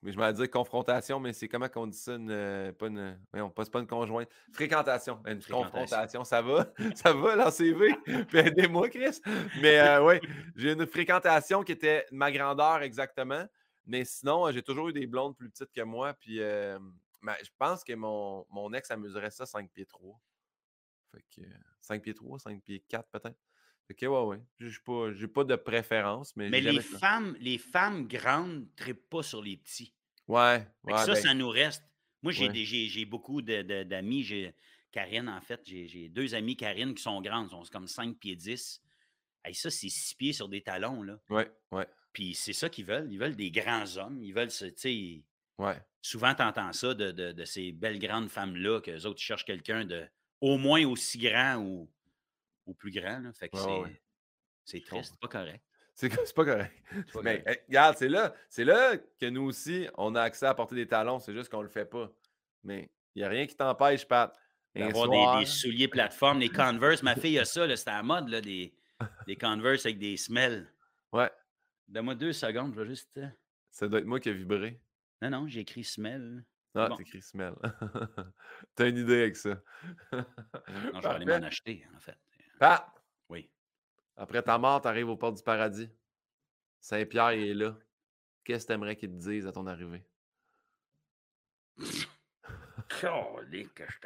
mais 0.03 0.13
je 0.13 0.19
m'allais 0.19 0.35
dire 0.35 0.51
confrontation, 0.51 1.19
mais 1.19 1.33
c'est 1.33 1.49
comment 1.49 1.69
qu'on 1.69 1.87
dit 1.87 1.99
ça? 1.99 2.15
Une, 2.15 2.31
euh, 2.31 2.73
pas 2.73 2.87
une. 2.87 3.19
on 3.35 3.51
passe 3.51 3.69
pas 3.69 3.81
une 3.81 3.87
conjointe. 3.87 4.29
Fréquentation. 4.53 5.21
Une 5.27 5.43
confrontation. 5.43 6.23
Ça 6.23 6.41
va? 6.41 6.73
ça 6.95 7.13
va, 7.13 7.35
la 7.35 7.51
CV? 7.51 7.97
Puis 8.05 8.39
aidez-moi, 8.39 8.89
Chris. 8.91 9.21
Mais 9.61 9.81
euh, 9.81 10.05
oui, 10.05 10.21
j'ai 10.55 10.73
une 10.73 10.87
fréquentation 10.87 11.65
qui 11.65 11.73
était 11.73 12.07
ma 12.13 12.31
grandeur 12.31 12.83
exactement. 12.83 13.45
Mais 13.89 14.05
sinon, 14.05 14.51
j'ai 14.53 14.63
toujours 14.63 14.91
eu 14.91 14.93
des 14.93 15.07
blondes 15.07 15.37
plus 15.37 15.51
petites 15.51 15.73
que 15.73 15.81
moi. 15.81 16.15
Puis 16.15 16.41
euh, 16.41 16.79
je 17.23 17.51
pense 17.59 17.83
que 17.83 17.95
mon, 17.95 18.47
mon 18.51 18.73
ex 18.73 18.91
amuserait 18.91 19.31
ça 19.31 19.47
5 19.47 19.71
pieds 19.73 19.87
3. 19.87 20.21
Fait 21.13 21.25
que 21.35 21.47
5 21.81 22.03
pieds 22.03 22.15
3, 22.15 22.39
5 22.39 22.63
pieds 22.63 22.85
4 22.89 23.09
peut-être. 23.11 23.39
Que 23.97 24.05
ouais, 24.05 24.23
ouais. 24.37 24.43
J'ai 24.61 24.79
pas, 25.29 25.43
pas 25.43 25.45
de 25.45 25.57
préférence. 25.57 26.37
Mais, 26.37 26.51
mais 26.51 26.61
les, 26.61 26.81
femmes, 26.81 27.35
les 27.41 27.57
femmes 27.57 28.07
grandes 28.07 28.61
ne 28.61 28.67
trippent 28.77 29.09
pas 29.09 29.23
sur 29.23 29.43
les 29.43 29.57
petits. 29.57 29.95
Ouais. 30.27 30.67
ouais 30.85 30.97
ça, 30.99 31.07
ben 31.07 31.15
ça 31.15 31.33
nous 31.33 31.49
reste. 31.49 31.83
Moi, 32.23 32.33
j'ai 32.33 33.05
beaucoup 33.07 33.41
d'amis. 33.41 34.25
J'ai 34.25 34.55
Karine, 34.93 35.31
en 35.31 35.41
fait, 35.41 35.63
j'ai 35.65 36.11
deux 36.11 36.35
amis, 36.35 36.55
Karine, 36.55 36.95
qui 36.95 37.03
sont 37.03 37.23
grandes. 37.23 37.49
sont 37.49 37.63
comme 37.73 37.89
5 37.89 38.19
pieds 38.19 38.37
10. 38.37 38.83
Et 39.47 39.55
ça, 39.55 39.71
c'est 39.71 39.89
6 39.89 40.15
pieds 40.17 40.33
sur 40.35 40.51
des 40.51 40.61
talons. 40.61 41.03
Là. 41.03 41.19
Ouais, 41.31 41.51
ouais. 41.73 41.87
Puis 42.13 42.35
c'est 42.35 42.53
ça 42.53 42.69
qu'ils 42.69 42.85
veulent. 42.85 43.13
Ils 43.13 43.19
veulent 43.19 43.37
des 43.37 43.51
grands 43.51 43.97
hommes. 43.97 44.23
Ils 44.23 44.33
veulent, 44.33 44.49
tu 44.49 44.73
sais. 44.75 45.23
Ouais. 45.59 45.81
Souvent, 46.01 46.35
tu 46.35 46.43
entends 46.43 46.73
ça 46.73 46.95
de, 46.95 47.11
de, 47.11 47.45
ces 47.45 47.73
belles 47.73 47.99
grandes 47.99 48.29
femmes-là, 48.29 48.81
qu'eux 48.81 49.05
autres 49.05 49.21
cherchent 49.21 49.45
quelqu'un 49.45 49.85
de 49.85 50.07
au 50.41 50.57
moins 50.57 50.87
aussi 50.87 51.19
grand 51.19 51.57
ou 51.57 51.89
plus 52.75 52.93
grand. 52.93 53.19
Là. 53.21 53.33
Fait 53.33 53.49
que 53.49 53.59
c'est 54.65 54.81
triste, 54.85 55.13
c'est 55.13 55.21
pas 55.21 55.29
correct. 55.29 55.63
C'est 55.95 56.35
pas 56.35 56.45
correct. 56.45 56.73
Mais 57.25 57.43
regarde, 57.67 57.97
c'est 57.99 58.09
là, 58.09 58.33
c'est 58.49 58.65
là 58.65 58.97
que 58.97 59.27
nous 59.27 59.43
aussi, 59.43 59.89
on 59.97 60.15
a 60.15 60.23
accès 60.23 60.47
à 60.47 60.55
porter 60.55 60.77
des 60.77 60.87
talons. 60.87 61.19
C'est 61.19 61.33
juste 61.33 61.51
qu'on 61.51 61.63
le 61.63 61.69
fait 61.69 61.87
pas. 61.87 62.09
Mais 62.63 62.89
il 63.15 63.21
n'y 63.21 63.25
a 63.25 63.29
rien 63.29 63.47
qui 63.47 63.57
t'empêche, 63.57 64.07
Pat. 64.07 64.33
D'avoir 64.77 65.09
des, 65.09 65.41
des, 65.41 65.47
souliers 65.47 65.89
plateforme, 65.89 66.39
les 66.39 66.49
Converse. 66.51 67.03
Ma 67.03 67.17
fille 67.17 67.39
a 67.39 67.45
ça, 67.45 67.75
c'était 67.77 67.91
à 67.91 67.97
la 67.97 68.03
mode, 68.05 68.29
là, 68.29 68.41
des, 68.41 68.73
des 69.27 69.35
Converse 69.35 69.87
avec 69.87 69.99
des 69.99 70.17
smells. 70.17 70.73
Ouais. 71.13 71.31
Donne-moi 71.89 72.15
deux 72.15 72.33
secondes, 72.33 72.75
je 72.75 72.81
vais 72.81 72.87
juste. 72.87 73.17
Euh 73.19 73.29
ça 73.71 73.89
doit 73.89 74.01
être 74.01 74.07
moi 74.07 74.19
qui 74.21 74.29
ai 74.29 74.35
vibré. 74.35 74.81
Non, 75.23 75.31
non, 75.31 75.49
j'ai 75.49 75.61
écrit 75.61 75.85
smell. 75.85 76.45
Ah, 76.75 76.91
tu 76.97 77.03
écrit 77.03 77.23
smell. 77.23 77.55
T'as 78.75 78.89
une 78.89 78.99
idée 78.99 79.23
avec 79.23 79.37
ça. 79.37 79.63
non, 80.13 80.25
je 80.95 81.01
vais 81.01 81.07
aller 81.07 81.27
m'en 81.27 81.47
acheter, 81.47 81.87
en 81.95 82.01
fait. 82.01 82.19
Pat! 82.59 82.87
Oui. 83.29 83.51
Après 84.17 84.43
ta 84.43 84.59
mort, 84.59 84.81
tu 84.81 84.89
arrives 84.89 85.09
au 85.09 85.17
port 85.17 85.33
du 85.33 85.43
paradis. 85.43 85.89
Saint-Pierre 86.81 87.31
est 87.31 87.55
là. 87.55 87.79
Qu'est-ce 88.45 88.65
que 88.65 88.73
tu 88.73 88.75
aimerais 88.75 88.97
qu'il 88.97 89.11
te 89.11 89.17
dise 89.17 89.47
à 89.47 89.53
ton 89.53 89.67
arrivée? 89.67 90.05
Calique 92.89 93.75
que 93.75 93.85
je 93.89 93.99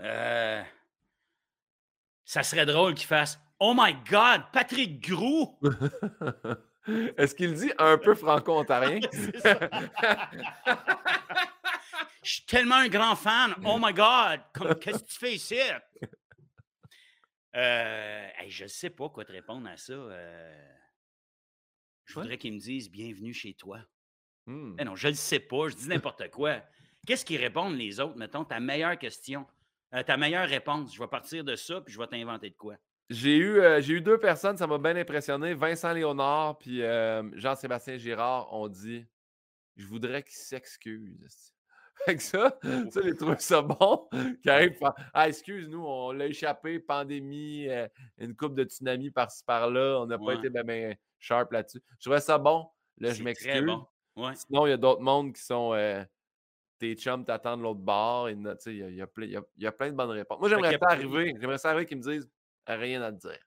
euh, 0.00 0.62
ça 2.24 2.42
serait 2.42 2.66
drôle 2.66 2.94
qu'il 2.94 3.06
fasse 3.06 3.38
Oh 3.64 3.74
my 3.76 3.94
God, 4.10 4.50
Patrick 4.52 5.08
Grou! 5.08 5.56
Est-ce 7.16 7.32
qu'il 7.32 7.54
dit 7.54 7.70
un 7.78 7.96
peu 7.96 8.16
franco-ontarien? 8.16 8.98
Je 12.24 12.32
suis 12.32 12.44
tellement 12.44 12.74
un 12.74 12.88
grand 12.88 13.14
fan. 13.14 13.54
Oh 13.64 13.78
my 13.80 13.94
God, 13.94 14.40
qu'est-ce 14.80 15.04
que 15.04 15.08
tu 15.08 15.16
fais 15.16 15.34
ici? 15.34 15.60
Euh, 17.54 18.28
je 18.48 18.64
ne 18.64 18.68
sais 18.68 18.90
pas 18.90 19.08
quoi 19.10 19.24
te 19.24 19.30
répondre 19.30 19.68
à 19.68 19.76
ça. 19.76 19.92
Euh. 19.92 20.68
je 22.04 22.14
voudrais 22.14 22.38
qu'ils 22.38 22.54
me 22.54 22.58
disent 22.58 22.90
bienvenue 22.90 23.32
chez 23.32 23.54
toi. 23.54 23.78
Mmh. 24.46 24.82
non, 24.82 24.96
je 24.96 25.06
ne 25.06 25.12
le 25.12 25.16
sais 25.16 25.38
pas, 25.38 25.68
je 25.68 25.76
dis 25.76 25.86
n'importe 25.86 26.30
quoi. 26.30 26.62
Qu'est-ce 27.06 27.24
qu'ils 27.24 27.40
répondent 27.40 27.76
les 27.76 28.00
autres, 28.00 28.16
mettons, 28.16 28.44
ta 28.44 28.58
meilleure 28.58 28.98
question, 28.98 29.46
euh, 29.94 30.02
ta 30.02 30.16
meilleure 30.16 30.48
réponse? 30.48 30.92
Je 30.92 30.98
vais 30.98 31.06
partir 31.06 31.44
de 31.44 31.54
ça, 31.54 31.80
puis 31.80 31.94
je 31.94 31.98
vais 32.00 32.08
t'inventer 32.08 32.50
de 32.50 32.56
quoi. 32.56 32.76
J'ai 33.12 33.36
eu, 33.36 33.60
j'ai 33.80 33.94
eu 33.94 34.00
deux 34.00 34.18
personnes, 34.18 34.56
ça 34.56 34.66
m'a 34.66 34.78
bien 34.78 34.96
impressionné. 34.96 35.54
Vincent 35.54 35.92
Léonard 35.92 36.58
puis 36.58 36.82
Jean-Sébastien 37.34 37.98
Girard 37.98 38.52
ont 38.52 38.68
dit 38.68 39.06
Je 39.76 39.86
voudrais 39.86 40.22
qu'ils 40.22 40.34
s'excusent. 40.34 41.52
Fait 42.04 42.16
que 42.16 42.22
ça, 42.22 42.58
ça, 42.90 43.00
j'ai 43.02 43.14
trouvé 43.14 43.36
ça 43.38 43.62
bon. 43.62 44.08
Qui 44.42 44.50
arrive 44.50 44.78
Ah, 45.12 45.28
excuse-nous, 45.28 45.84
on 45.84 46.12
l'a 46.12 46.26
échappé, 46.26 46.78
pandémie, 46.80 47.68
euh, 47.68 47.86
une 48.18 48.34
coupe 48.34 48.54
de 48.54 48.64
tsunami 48.64 49.10
par-ci 49.10 49.44
par-là. 49.44 50.00
On 50.00 50.06
n'a 50.06 50.18
pas 50.18 50.34
été 50.34 50.50
bien 50.50 50.94
sharp 51.18 51.52
là-dessus. 51.52 51.82
Je 51.98 52.04
trouvais 52.04 52.20
ça 52.20 52.38
bon. 52.38 52.68
Là, 52.98 53.12
je 53.12 53.22
m'excuse. 53.22 53.64
Bon. 54.16 54.34
Sinon, 54.34 54.66
il 54.66 54.70
y 54.70 54.72
a 54.72 54.76
d'autres 54.76 55.00
mondes 55.00 55.32
qui 55.32 55.42
sont 55.42 55.72
euh, 55.74 56.04
tes 56.78 56.94
chums 56.94 57.24
t'attendent 57.24 57.62
l'autre 57.62 57.80
bord. 57.80 58.28
Il 58.28 58.42
y, 58.42 58.82
a, 58.82 58.90
y, 58.90 59.00
a 59.00 59.06
plein, 59.06 59.26
y, 59.26 59.66
a 59.66 59.72
plein 59.72 59.90
de 59.90 59.96
bonnes 59.96 60.10
réponses. 60.10 60.40
Moi, 60.40 60.48
j'aimerais 60.48 60.78
ça 60.78 60.88
arriver. 60.88 61.34
J'aimerais 61.40 61.58
ça 61.58 61.70
arriver 61.70 61.86
qu'ils 61.86 61.98
me 61.98 62.02
disent 62.02 62.28
rien 62.66 63.02
à 63.02 63.12
te 63.12 63.28
dire. 63.28 63.38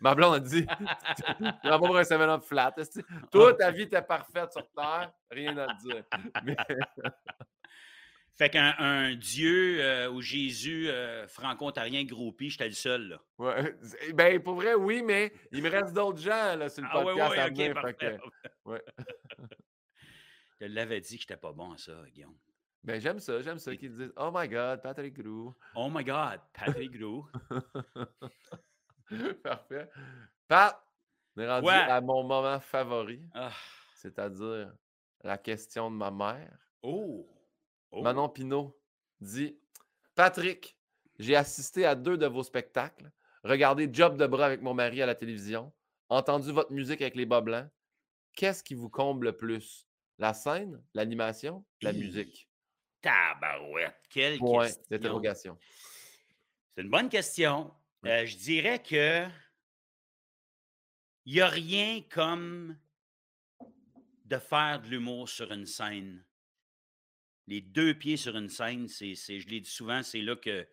Ma 0.00 0.14
blonde 0.14 0.34
a 0.34 0.40
dit 0.40 0.66
Tu 1.16 1.68
vas 1.68 1.78
pas 1.78 1.78
pour 1.78 1.96
un 1.96 2.04
7 2.04 2.18
flat. 2.44 2.74
Toi, 3.32 3.54
ta 3.54 3.70
vie 3.70 3.82
était 3.82 4.02
parfaite 4.02 4.52
sur 4.52 4.68
Terre, 4.70 5.12
rien 5.30 5.56
à 5.56 5.66
te 5.74 5.88
dire. 5.88 6.04
Mais... 6.44 6.56
Fait 8.36 8.50
qu'un 8.50 9.16
Dieu 9.16 9.80
euh, 9.80 10.08
ou 10.10 10.20
Jésus 10.20 10.88
euh, 10.88 11.26
franco-ontarien 11.26 12.04
groupie, 12.04 12.50
j'étais 12.50 12.68
le 12.68 12.74
seul, 12.74 13.08
là. 13.08 13.20
Ouais. 13.36 13.74
Ben, 14.14 14.40
pour 14.40 14.54
vrai, 14.54 14.74
oui, 14.74 15.02
mais 15.02 15.32
il 15.50 15.60
me 15.60 15.68
reste 15.68 15.92
d'autres 15.92 16.20
gens, 16.20 16.54
là, 16.54 16.68
sur 16.68 16.84
le 16.84 16.88
ah, 16.88 17.02
podcast 17.02 17.36
à 17.36 17.48
venir. 17.48 17.80
Fait 17.80 17.94
que... 17.94 18.16
ouais. 18.66 18.82
Je 20.60 20.66
l'avais 20.66 21.00
dit 21.00 21.16
que 21.16 21.22
j'étais 21.22 21.36
pas 21.36 21.52
bon 21.52 21.72
à 21.72 21.78
ça, 21.78 21.92
Guillaume. 22.14 22.36
Ben, 22.88 22.98
j'aime 23.02 23.20
ça, 23.20 23.42
j'aime 23.42 23.58
ça 23.58 23.76
qu'ils 23.76 23.94
disent 23.94 24.14
Oh 24.16 24.30
my 24.34 24.48
God, 24.48 24.80
Patrick 24.80 25.12
Grou. 25.12 25.54
Oh 25.74 25.90
my 25.92 26.02
God, 26.02 26.40
Patrick 26.54 26.90
Grou. 26.98 27.26
Parfait. 29.42 29.90
Pat, 30.48 30.82
on 31.36 31.42
est 31.42 31.46
rendu 31.50 31.68
à 31.68 32.00
mon 32.00 32.24
moment 32.24 32.58
favori. 32.60 33.20
Ah. 33.34 33.52
C'est-à-dire 33.94 34.72
la 35.22 35.36
question 35.36 35.90
de 35.90 35.96
ma 35.96 36.10
mère. 36.10 36.58
Oh! 36.80 37.28
oh. 37.90 38.02
Manon 38.02 38.30
Pinault 38.30 38.74
dit 39.20 39.60
Patrick, 40.14 40.74
j'ai 41.18 41.36
assisté 41.36 41.84
à 41.84 41.94
deux 41.94 42.16
de 42.16 42.26
vos 42.26 42.42
spectacles, 42.42 43.12
regardé 43.44 43.90
Job 43.92 44.16
de 44.16 44.26
bras 44.26 44.46
avec 44.46 44.62
mon 44.62 44.72
mari 44.72 45.02
à 45.02 45.06
la 45.06 45.14
télévision, 45.14 45.74
entendu 46.08 46.52
votre 46.52 46.72
musique 46.72 47.02
avec 47.02 47.16
les 47.16 47.26
bas 47.26 47.42
blancs. 47.42 47.68
Qu'est-ce 48.32 48.64
qui 48.64 48.74
vous 48.74 48.88
comble 48.88 49.26
le 49.26 49.36
plus? 49.36 49.86
La 50.16 50.32
scène, 50.32 50.82
l'animation, 50.94 51.66
la 51.82 51.92
musique? 51.92 52.47
Tabarouette, 53.00 54.00
quelle 54.10 54.38
Point 54.38 54.66
question. 54.66 54.82
d'interrogation. 54.90 55.58
C'est 56.74 56.82
une 56.82 56.90
bonne 56.90 57.08
question. 57.08 57.72
Euh, 58.06 58.24
je 58.26 58.36
dirais 58.36 58.82
que 58.82 59.26
il 61.26 61.34
n'y 61.34 61.40
a 61.40 61.48
rien 61.48 62.02
comme 62.10 62.78
de 64.24 64.38
faire 64.38 64.80
de 64.80 64.88
l'humour 64.88 65.28
sur 65.28 65.50
une 65.52 65.66
scène. 65.66 66.24
Les 67.46 67.60
deux 67.60 67.94
pieds 67.94 68.16
sur 68.16 68.36
une 68.36 68.48
scène, 68.48 68.88
c'est, 68.88 69.14
c'est- 69.14 69.40
je 69.40 69.48
l'ai 69.48 69.60
dit 69.60 69.70
souvent, 69.70 70.02
c'est 70.02 70.20
là 70.20 70.36
que, 70.36 70.66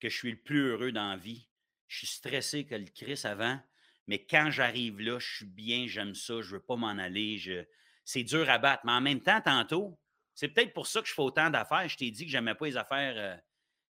que 0.00 0.08
je 0.08 0.16
suis 0.16 0.30
le 0.30 0.38
plus 0.40 0.68
heureux 0.70 0.92
dans 0.92 1.10
la 1.10 1.16
vie. 1.16 1.48
Je 1.88 1.98
suis 1.98 2.06
stressé 2.06 2.64
que 2.64 2.74
le 2.74 2.86
Chris 2.86 3.20
avant, 3.24 3.60
mais 4.06 4.24
quand 4.24 4.50
j'arrive 4.50 4.98
là, 5.00 5.18
je 5.18 5.36
suis 5.36 5.46
bien, 5.46 5.86
j'aime 5.86 6.14
ça, 6.14 6.40
je 6.40 6.48
ne 6.48 6.52
veux 6.54 6.62
pas 6.62 6.76
m'en 6.76 6.88
aller. 6.98 7.36
je- 7.38 7.64
C'est 8.04 8.24
dur 8.24 8.48
à 8.50 8.58
battre. 8.58 8.82
Mais 8.84 8.92
en 8.92 9.00
même 9.00 9.20
temps, 9.20 9.40
tantôt, 9.40 9.98
c'est 10.34 10.48
peut-être 10.48 10.72
pour 10.72 10.86
ça 10.86 11.02
que 11.02 11.08
je 11.08 11.14
fais 11.14 11.22
autant 11.22 11.50
d'affaires. 11.50 11.88
Je 11.88 11.96
t'ai 11.96 12.10
dit 12.10 12.24
que 12.24 12.30
j'aimais 12.30 12.54
pas 12.54 12.66
les 12.66 12.76
affaires, 12.76 13.14
euh, 13.16 13.36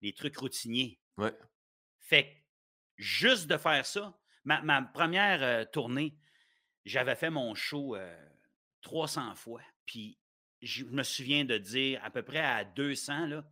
les 0.01 0.13
trucs 0.13 0.37
routiniers. 0.37 0.99
Ouais. 1.17 1.33
Fait 1.99 2.25
que 2.25 2.35
juste 2.97 3.47
de 3.47 3.57
faire 3.57 3.85
ça, 3.85 4.17
ma, 4.45 4.61
ma 4.61 4.81
première 4.81 5.43
euh, 5.43 5.65
tournée, 5.65 6.17
j'avais 6.85 7.15
fait 7.15 7.29
mon 7.29 7.55
show 7.55 7.95
euh, 7.95 8.29
300 8.81 9.35
fois. 9.35 9.61
Puis 9.85 10.17
je 10.61 10.85
me 10.85 11.03
souviens 11.03 11.45
de 11.45 11.57
dire 11.57 12.03
à 12.03 12.09
peu 12.09 12.23
près 12.23 12.39
à 12.39 12.63
200, 12.63 13.27
là, 13.27 13.45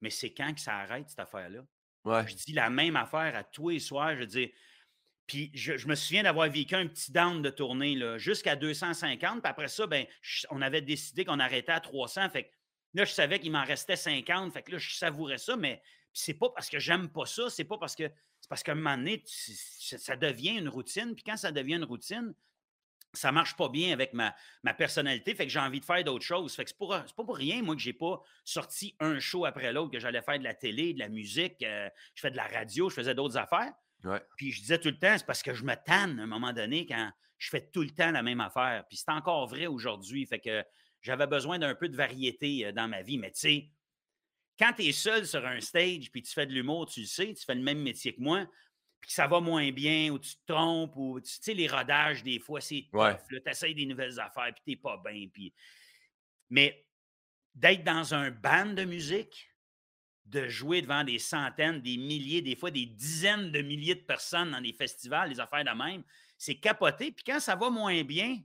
mais 0.00 0.10
c'est 0.10 0.32
quand 0.32 0.54
que 0.54 0.60
ça 0.60 0.76
arrête 0.76 1.08
cette 1.08 1.20
affaire-là? 1.20 1.64
Ouais. 2.04 2.26
Je 2.28 2.34
dis 2.34 2.52
la 2.52 2.70
même 2.70 2.96
affaire 2.96 3.34
à 3.34 3.42
tous 3.44 3.70
les 3.70 3.80
soirs. 3.80 4.16
Je 4.16 4.24
dis. 4.24 4.52
Puis 5.26 5.50
je, 5.54 5.86
me 5.86 5.94
souviens 5.94 6.22
d'avoir 6.22 6.48
vécu 6.48 6.74
un 6.74 6.86
petit 6.86 7.10
down 7.10 7.42
de 7.42 7.50
tournée 7.50 7.98
jusqu'à 8.18 8.54
250. 8.54 9.42
Puis 9.42 9.50
après 9.50 9.68
ça, 9.68 9.86
ben, 9.86 10.06
on 10.50 10.62
avait 10.62 10.82
décidé 10.82 11.24
qu'on 11.24 11.40
arrêtait 11.40 11.72
à 11.72 11.80
300. 11.80 12.30
Fait 12.30 12.44
que 12.44 12.50
là, 12.94 13.04
je 13.04 13.12
savais 13.12 13.40
qu'il 13.40 13.50
m'en 13.50 13.64
restait 13.64 13.96
50. 13.96 14.52
Fait 14.52 14.62
que 14.62 14.72
là, 14.72 14.78
je 14.78 14.94
savourais 14.94 15.38
ça. 15.38 15.56
Mais 15.56 15.82
c'est 16.12 16.34
pas 16.34 16.50
parce 16.50 16.70
que 16.70 16.78
j'aime 16.78 17.08
pas 17.08 17.26
ça. 17.26 17.50
C'est 17.50 17.64
pas 17.64 17.78
parce 17.78 17.96
que. 17.96 18.04
C'est 18.40 18.48
parce 18.48 18.62
qu'à 18.62 18.72
un 18.72 18.76
moment 18.76 18.96
donné, 18.96 19.24
ça 19.26 20.14
devient 20.14 20.58
une 20.58 20.68
routine. 20.68 21.14
Puis 21.14 21.24
quand 21.24 21.36
ça 21.36 21.50
devient 21.50 21.74
une 21.74 21.84
routine, 21.84 22.32
ça 23.12 23.32
marche 23.32 23.56
pas 23.56 23.68
bien 23.68 23.92
avec 23.92 24.12
ma, 24.12 24.34
ma 24.62 24.74
personnalité. 24.74 25.34
Fait 25.34 25.46
que 25.46 25.52
j'ai 25.52 25.58
envie 25.58 25.80
de 25.80 25.84
faire 25.84 26.04
d'autres 26.04 26.24
choses. 26.24 26.54
Fait 26.54 26.64
que 26.64 26.70
c'est, 26.70 26.76
pour- 26.76 26.90
pas 26.90 27.04
pour 27.24 27.36
rien, 27.36 27.62
moi, 27.62 27.74
que 27.74 27.80
j'ai 27.80 27.92
pas 27.92 28.22
sorti 28.44 28.94
un 29.00 29.18
show 29.18 29.44
après 29.46 29.72
l'autre, 29.72 29.90
que 29.90 29.98
j'allais 29.98 30.22
faire 30.22 30.38
de 30.38 30.44
la 30.44 30.54
télé, 30.54 30.92
de 30.94 30.98
la 31.00 31.08
musique, 31.08 31.62
euh, 31.62 31.88
je 32.14 32.20
fais 32.20 32.30
de 32.30 32.36
la 32.36 32.46
radio, 32.46 32.88
je 32.88 32.94
faisais 32.94 33.14
d'autres 33.14 33.36
affaires. 33.36 33.72
Ouais. 34.06 34.22
Puis 34.36 34.52
je 34.52 34.60
disais 34.60 34.78
tout 34.78 34.88
le 34.88 34.98
temps, 34.98 35.16
c'est 35.18 35.26
parce 35.26 35.42
que 35.42 35.52
je 35.52 35.64
me 35.64 35.74
tanne 35.74 36.18
à 36.20 36.22
un 36.22 36.26
moment 36.26 36.52
donné 36.52 36.86
quand 36.86 37.10
je 37.38 37.50
fais 37.50 37.68
tout 37.72 37.82
le 37.82 37.90
temps 37.90 38.10
la 38.10 38.22
même 38.22 38.40
affaire. 38.40 38.84
Puis 38.88 38.98
c'est 38.98 39.10
encore 39.10 39.46
vrai 39.46 39.66
aujourd'hui. 39.66 40.24
Fait 40.26 40.38
que 40.38 40.64
j'avais 41.02 41.26
besoin 41.26 41.58
d'un 41.58 41.74
peu 41.74 41.88
de 41.88 41.96
variété 41.96 42.66
euh, 42.66 42.72
dans 42.72 42.88
ma 42.88 43.02
vie. 43.02 43.18
Mais 43.18 43.30
tu 43.32 43.40
sais, 43.40 43.70
quand 44.58 44.72
tu 44.72 44.84
es 44.84 44.92
seul 44.92 45.26
sur 45.26 45.44
un 45.44 45.60
stage 45.60 46.10
puis 46.10 46.22
tu 46.22 46.32
fais 46.32 46.46
de 46.46 46.52
l'humour, 46.52 46.86
tu 46.86 47.00
le 47.00 47.06
sais, 47.06 47.34
tu 47.34 47.44
fais 47.44 47.54
le 47.54 47.62
même 47.62 47.82
métier 47.82 48.14
que 48.14 48.20
moi, 48.20 48.46
puis 49.00 49.08
que 49.08 49.14
ça 49.14 49.26
va 49.26 49.40
moins 49.40 49.70
bien 49.72 50.10
ou 50.10 50.18
tu 50.18 50.36
te 50.36 50.52
trompes 50.52 50.96
ou 50.96 51.20
tu 51.20 51.26
tu 51.26 51.42
sais, 51.42 51.54
les 51.54 51.68
rodages, 51.68 52.22
des 52.22 52.38
fois, 52.38 52.60
c'est. 52.60 52.86
Ouais. 52.92 53.16
Tu 53.28 53.40
essayes 53.44 53.74
des 53.74 53.86
nouvelles 53.86 54.18
affaires 54.20 54.52
puis 54.54 54.62
t'es 54.74 54.80
pas 54.80 55.00
bien. 55.04 55.26
Puis... 55.32 55.52
Mais 56.48 56.86
d'être 57.54 57.84
dans 57.84 58.14
un 58.14 58.30
band 58.30 58.72
de 58.72 58.84
musique, 58.84 59.50
de 60.26 60.48
jouer 60.48 60.82
devant 60.82 61.04
des 61.04 61.18
centaines, 61.18 61.80
des 61.80 61.96
milliers, 61.96 62.42
des 62.42 62.56
fois 62.56 62.70
des 62.70 62.86
dizaines 62.86 63.52
de 63.52 63.62
milliers 63.62 63.94
de 63.94 64.00
personnes 64.00 64.50
dans 64.50 64.60
des 64.60 64.72
festivals, 64.72 65.30
les 65.30 65.40
affaires 65.40 65.64
de 65.64 65.70
même, 65.70 66.02
c'est 66.36 66.56
capoté. 66.56 67.12
Puis 67.12 67.24
quand 67.24 67.40
ça 67.40 67.54
va 67.54 67.70
moins 67.70 68.02
bien, 68.02 68.38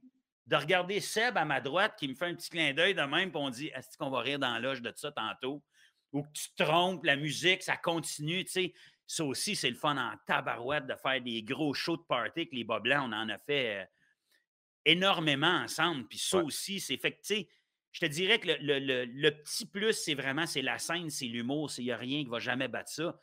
de 0.47 0.55
regarder 0.55 0.99
Seb 0.99 1.37
à 1.37 1.45
ma 1.45 1.61
droite 1.61 1.95
qui 1.97 2.07
me 2.07 2.13
fait 2.15 2.25
un 2.25 2.35
petit 2.35 2.49
clin 2.49 2.73
d'œil 2.73 2.93
de 2.93 3.01
même, 3.01 3.31
puis 3.31 3.41
on 3.41 3.49
dit 3.49 3.67
Est-ce 3.67 3.97
qu'on 3.97 4.09
va 4.09 4.19
rire 4.19 4.39
dans 4.39 4.57
l'âge 4.59 4.81
de 4.81 4.91
ça 4.95 5.11
tantôt? 5.11 5.63
Ou 6.11 6.23
que 6.23 6.31
tu 6.33 6.49
te 6.55 6.63
trompes, 6.63 7.03
la 7.05 7.15
musique, 7.15 7.63
ça 7.63 7.77
continue, 7.77 8.43
tu 8.45 8.51
sais. 8.51 8.73
Ça 9.07 9.23
aussi, 9.25 9.55
c'est 9.55 9.69
le 9.69 9.75
fun 9.75 9.97
en 9.97 10.15
tabarouette 10.25 10.87
de 10.87 10.95
faire 10.95 11.21
des 11.21 11.41
gros 11.43 11.73
shows 11.73 11.97
de 11.97 12.03
party 12.03 12.41
avec 12.41 12.53
les 12.53 12.63
bas 12.63 12.79
blancs. 12.79 13.03
On 13.07 13.13
en 13.13 13.29
a 13.29 13.37
fait 13.37 13.81
euh, 13.81 13.85
énormément 14.85 15.47
ensemble. 15.63 16.07
Puis 16.07 16.17
ça 16.17 16.37
Ouais. 16.37 16.43
aussi, 16.43 16.79
c'est 16.79 16.97
fait 16.97 17.11
que, 17.13 17.21
tu 17.21 17.35
sais, 17.35 17.49
je 17.91 17.99
te 17.99 18.05
dirais 18.05 18.39
que 18.39 18.47
le, 18.47 18.57
le- 18.59 18.79
le- 18.79 19.05
le 19.05 19.31
petit 19.31 19.65
plus, 19.65 19.93
c'est 19.93 20.13
vraiment, 20.15 20.45
c'est 20.45 20.61
la 20.61 20.77
scène, 20.79 21.09
c'est 21.09 21.25
l'humour. 21.25 21.69
Il 21.77 21.85
n'y 21.85 21.91
a 21.91 21.97
rien 21.97 22.23
qui 22.23 22.29
va 22.29 22.39
jamais 22.39 22.67
battre 22.67 22.89
ça. 22.91 23.17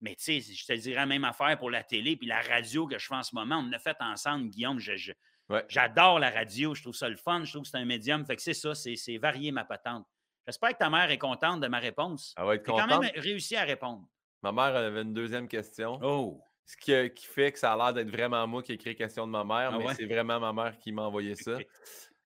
Mais 0.00 0.14
tu 0.14 0.40
sais, 0.40 0.54
je 0.54 0.66
te 0.66 0.72
dirais 0.74 0.96
la 0.96 1.06
même 1.06 1.24
affaire 1.24 1.56
pour 1.58 1.70
la 1.70 1.82
télé 1.82 2.16
puis 2.16 2.26
la 2.26 2.40
radio 2.42 2.86
que 2.86 2.98
je 2.98 3.06
fais 3.06 3.14
en 3.14 3.22
ce 3.22 3.34
moment. 3.34 3.56
On 3.64 3.70
l'a 3.70 3.78
fait 3.78 3.96
ensemble, 4.00 4.48
Guillaume. 4.50 4.78
je- 4.78 4.96
je- 4.96 5.12
Ouais. 5.48 5.64
J'adore 5.68 6.18
la 6.18 6.30
radio. 6.30 6.74
Je 6.74 6.82
trouve 6.82 6.94
ça 6.94 7.08
le 7.08 7.16
fun. 7.16 7.44
Je 7.44 7.52
trouve 7.52 7.62
que 7.62 7.68
c'est 7.68 7.76
un 7.76 7.84
médium. 7.84 8.26
Fait 8.26 8.34
que 8.34 8.42
c'est 8.42 8.52
ça, 8.52 8.74
c'est 8.74 9.16
varié 9.18 9.52
ma 9.52 9.64
patente. 9.64 10.04
J'espère 10.44 10.70
que 10.70 10.78
ta 10.78 10.90
mère 10.90 11.08
est 11.10 11.18
contente 11.18 11.60
de 11.60 11.68
ma 11.68 11.78
réponse. 11.78 12.34
Elle 12.36 12.44
va 12.46 12.54
être 12.56 12.62
J'ai 12.66 12.72
quand 12.72 12.82
contente. 12.82 13.02
même 13.02 13.12
réussi 13.16 13.54
à 13.56 13.62
répondre. 13.62 14.06
Ma 14.42 14.50
mère 14.52 14.76
elle 14.76 14.84
avait 14.86 15.02
une 15.02 15.14
deuxième 15.14 15.46
question. 15.48 15.98
Oh! 16.02 16.40
Ce 16.64 16.76
qui, 16.76 16.92
a- 16.92 17.08
qui 17.08 17.26
fait 17.26 17.52
que 17.52 17.60
ça 17.60 17.72
a 17.74 17.76
l'air 17.76 17.92
d'être 17.94 18.10
vraiment 18.10 18.44
moi 18.48 18.60
qui 18.60 18.72
ai 18.72 18.74
écrit 18.74 18.96
question 18.96 19.24
de 19.26 19.30
ma 19.30 19.44
mère, 19.44 19.70
Ah 19.72 19.78
mais 19.78 19.86
ouais? 19.86 19.94
c'est 19.94 20.04
vraiment 20.06 20.40
ma 20.40 20.52
mère 20.52 20.76
qui 20.78 20.90
m'a 20.90 21.02
envoyé 21.02 21.36
ça. 21.36 21.58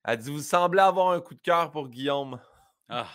Elle 0.05 0.19
dit 0.19 0.31
Vous 0.31 0.41
semblez 0.41 0.81
avoir 0.81 1.11
un 1.13 1.21
coup 1.21 1.35
de 1.35 1.41
cœur 1.41 1.71
pour 1.71 1.89
Guillaume. 1.89 2.41
Ah, 2.89 3.09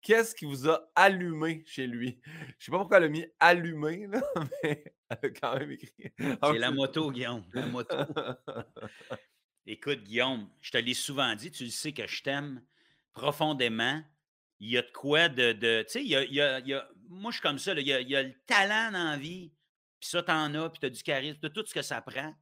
Qu'est-ce 0.00 0.34
qui 0.34 0.44
vous 0.44 0.68
a 0.68 0.90
allumé 0.94 1.62
chez 1.66 1.86
lui? 1.86 2.20
Je 2.58 2.66
sais 2.66 2.70
pas 2.70 2.78
pourquoi 2.78 2.98
elle 2.98 3.04
a 3.04 3.08
mis 3.08 3.26
allumé, 3.40 4.06
là, 4.06 4.20
mais 4.62 4.94
elle 5.08 5.18
a 5.22 5.28
quand 5.30 5.58
même 5.58 5.70
écrit. 5.70 6.12
C'est 6.18 6.58
la 6.58 6.70
moto, 6.70 7.10
Guillaume. 7.10 7.42
La 7.54 7.66
moto. 7.66 7.96
Écoute, 9.66 10.04
Guillaume, 10.04 10.50
je 10.60 10.70
te 10.72 10.76
l'ai 10.78 10.92
souvent 10.92 11.34
dit, 11.34 11.50
tu 11.50 11.64
le 11.64 11.70
sais 11.70 11.92
que 11.92 12.06
je 12.06 12.22
t'aime 12.22 12.62
profondément. 13.14 14.02
Il 14.60 14.70
y 14.70 14.76
a 14.78 14.82
de 14.82 14.90
quoi 14.92 15.28
de. 15.30 15.52
de- 15.52 15.82
tu 15.84 15.92
sais, 15.92 16.02
il 16.02 16.08
y 16.08 16.16
a, 16.16 16.22
il 16.24 16.34
y 16.34 16.40
a- 16.42 16.58
il 16.60 16.68
y 16.68 16.74
a- 16.74 16.88
moi, 17.08 17.30
je 17.30 17.36
suis 17.36 17.42
comme 17.42 17.58
ça. 17.58 17.72
là, 17.74 17.80
il, 17.80 17.86
y 17.86 17.92
a, 17.92 18.00
il 18.00 18.08
y 18.10 18.16
a 18.16 18.22
le 18.22 18.34
talent 18.46 18.92
dans 18.92 19.10
la 19.10 19.16
vie, 19.16 19.52
puis 20.00 20.08
ça, 20.10 20.22
t'en 20.22 20.52
as, 20.54 20.68
puis 20.70 20.80
t'as 20.80 20.90
du 20.90 21.02
charisme, 21.02 21.38
t'as 21.40 21.48
tout 21.50 21.64
ce 21.66 21.72
que 21.74 21.82
ça 21.82 22.00
prend. 22.02 22.34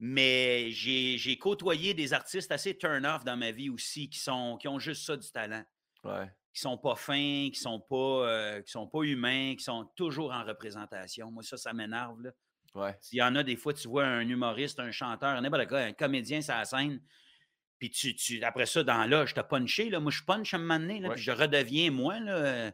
Mais 0.00 0.70
j'ai 0.70 1.38
côtoyé 1.38 1.92
des 1.94 2.12
artistes 2.12 2.52
assez 2.52 2.76
turn-off 2.76 3.24
dans 3.24 3.36
ma 3.36 3.50
vie 3.50 3.68
aussi 3.68 4.08
qui, 4.08 4.18
sont, 4.18 4.56
qui 4.56 4.68
ont 4.68 4.78
juste 4.78 5.04
ça 5.04 5.16
du 5.16 5.30
talent. 5.30 5.64
Ouais. 6.04 6.30
Qui 6.54 6.60
sont 6.60 6.78
pas 6.78 6.94
fins, 6.94 7.50
qui 7.52 7.58
sont 7.58 7.80
pas, 7.80 8.28
euh, 8.28 8.62
qui 8.62 8.70
sont 8.70 8.86
pas 8.86 9.02
humains, 9.02 9.54
qui 9.56 9.64
sont 9.64 9.84
toujours 9.96 10.32
en 10.32 10.44
représentation. 10.44 11.30
Moi, 11.30 11.42
ça, 11.42 11.56
ça 11.56 11.72
m'énerve. 11.72 12.16
Ouais. 12.74 12.96
Il 13.12 13.18
y 13.18 13.22
en 13.22 13.34
a 13.34 13.42
des 13.42 13.56
fois, 13.56 13.72
tu 13.74 13.88
vois 13.88 14.06
un 14.06 14.28
humoriste, 14.28 14.78
un 14.78 14.92
chanteur, 14.92 15.40
n'importe 15.40 15.66
quoi, 15.68 15.80
un 15.80 15.92
comédien 15.92 16.40
sur 16.40 16.54
la 16.54 16.64
scène, 16.64 17.00
puis 17.78 17.90
tu, 17.90 18.14
tu, 18.14 18.42
après 18.42 18.66
ça, 18.66 18.82
dans 18.82 19.04
là, 19.04 19.24
je 19.24 19.34
t'ai 19.34 19.42
punché, 19.42 19.88
là, 19.88 20.00
moi 20.00 20.10
je 20.10 20.22
punch 20.22 20.52
à 20.52 20.56
un 20.56 20.60
moment 20.60 20.78
donné, 20.78 21.00
là, 21.00 21.08
Ouais. 21.08 21.14
puis 21.14 21.22
je 21.22 21.30
redeviens 21.30 21.90
moi. 21.90 22.18
Là, 22.20 22.32
euh. 22.36 22.70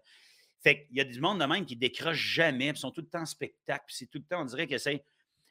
Fait 0.63 0.87
qu'il 0.87 0.97
y 0.97 1.01
a 1.01 1.05
du 1.05 1.21
monde 1.21 1.41
de 1.41 1.45
même 1.45 1.67
qui 1.67 1.77
décroche 1.77 2.17
jamais, 2.17 2.73
puis 2.73 2.81
sont 2.81 2.91
tout 2.91 3.03
le 3.03 3.07
temps 3.09 3.21
en 3.21 3.27
spectacle, 3.27 3.85
puis 3.87 3.97
c'est 3.97 4.07
tout 4.07 4.19
le 4.19 4.25
temps, 4.25 4.41
on 4.41 4.47
dirait 4.47 4.67
que 4.67 4.79
c'est. 4.79 5.05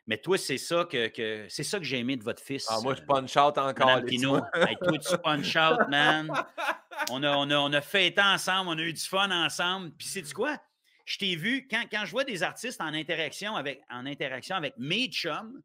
Mais 0.07 0.17
toi, 0.17 0.37
c'est 0.37 0.57
ça 0.57 0.85
que, 0.85 1.07
que 1.07 1.45
c'est 1.49 1.63
ça 1.63 1.79
que 1.79 1.85
j'ai 1.85 1.99
aimé 1.99 2.17
de 2.17 2.23
votre 2.23 2.41
fils. 2.43 2.67
Ah, 2.69 2.79
moi, 2.81 2.93
je 2.93 3.01
euh, 3.01 3.05
punch 3.05 3.37
out 3.37 3.57
encore. 3.57 4.01
Soirs. 4.09 4.45
Hey, 4.55 4.75
toi, 4.83 4.97
tu 4.97 5.17
punch 5.17 5.55
out, 5.55 5.79
man. 5.89 6.29
On 7.09 7.23
a, 7.23 7.35
on, 7.37 7.49
a, 7.49 7.57
on 7.57 7.71
a 7.73 7.81
fêté 7.81 8.21
ensemble, 8.21 8.69
on 8.69 8.77
a 8.77 8.81
eu 8.81 8.91
du 8.93 9.01
fun 9.01 9.31
ensemble. 9.31 9.91
Puis, 9.97 10.07
sais-tu 10.07 10.33
quoi? 10.33 10.57
Je 11.05 11.17
t'ai 11.17 11.35
vu, 11.35 11.67
quand, 11.69 11.83
quand 11.91 12.05
je 12.05 12.11
vois 12.11 12.23
des 12.25 12.43
artistes 12.43 12.81
en 12.81 12.93
interaction 12.93 13.55
avec, 13.55 13.81
en 13.89 14.05
interaction 14.05 14.55
avec 14.55 14.73
mes 14.77 15.07
chums, 15.07 15.61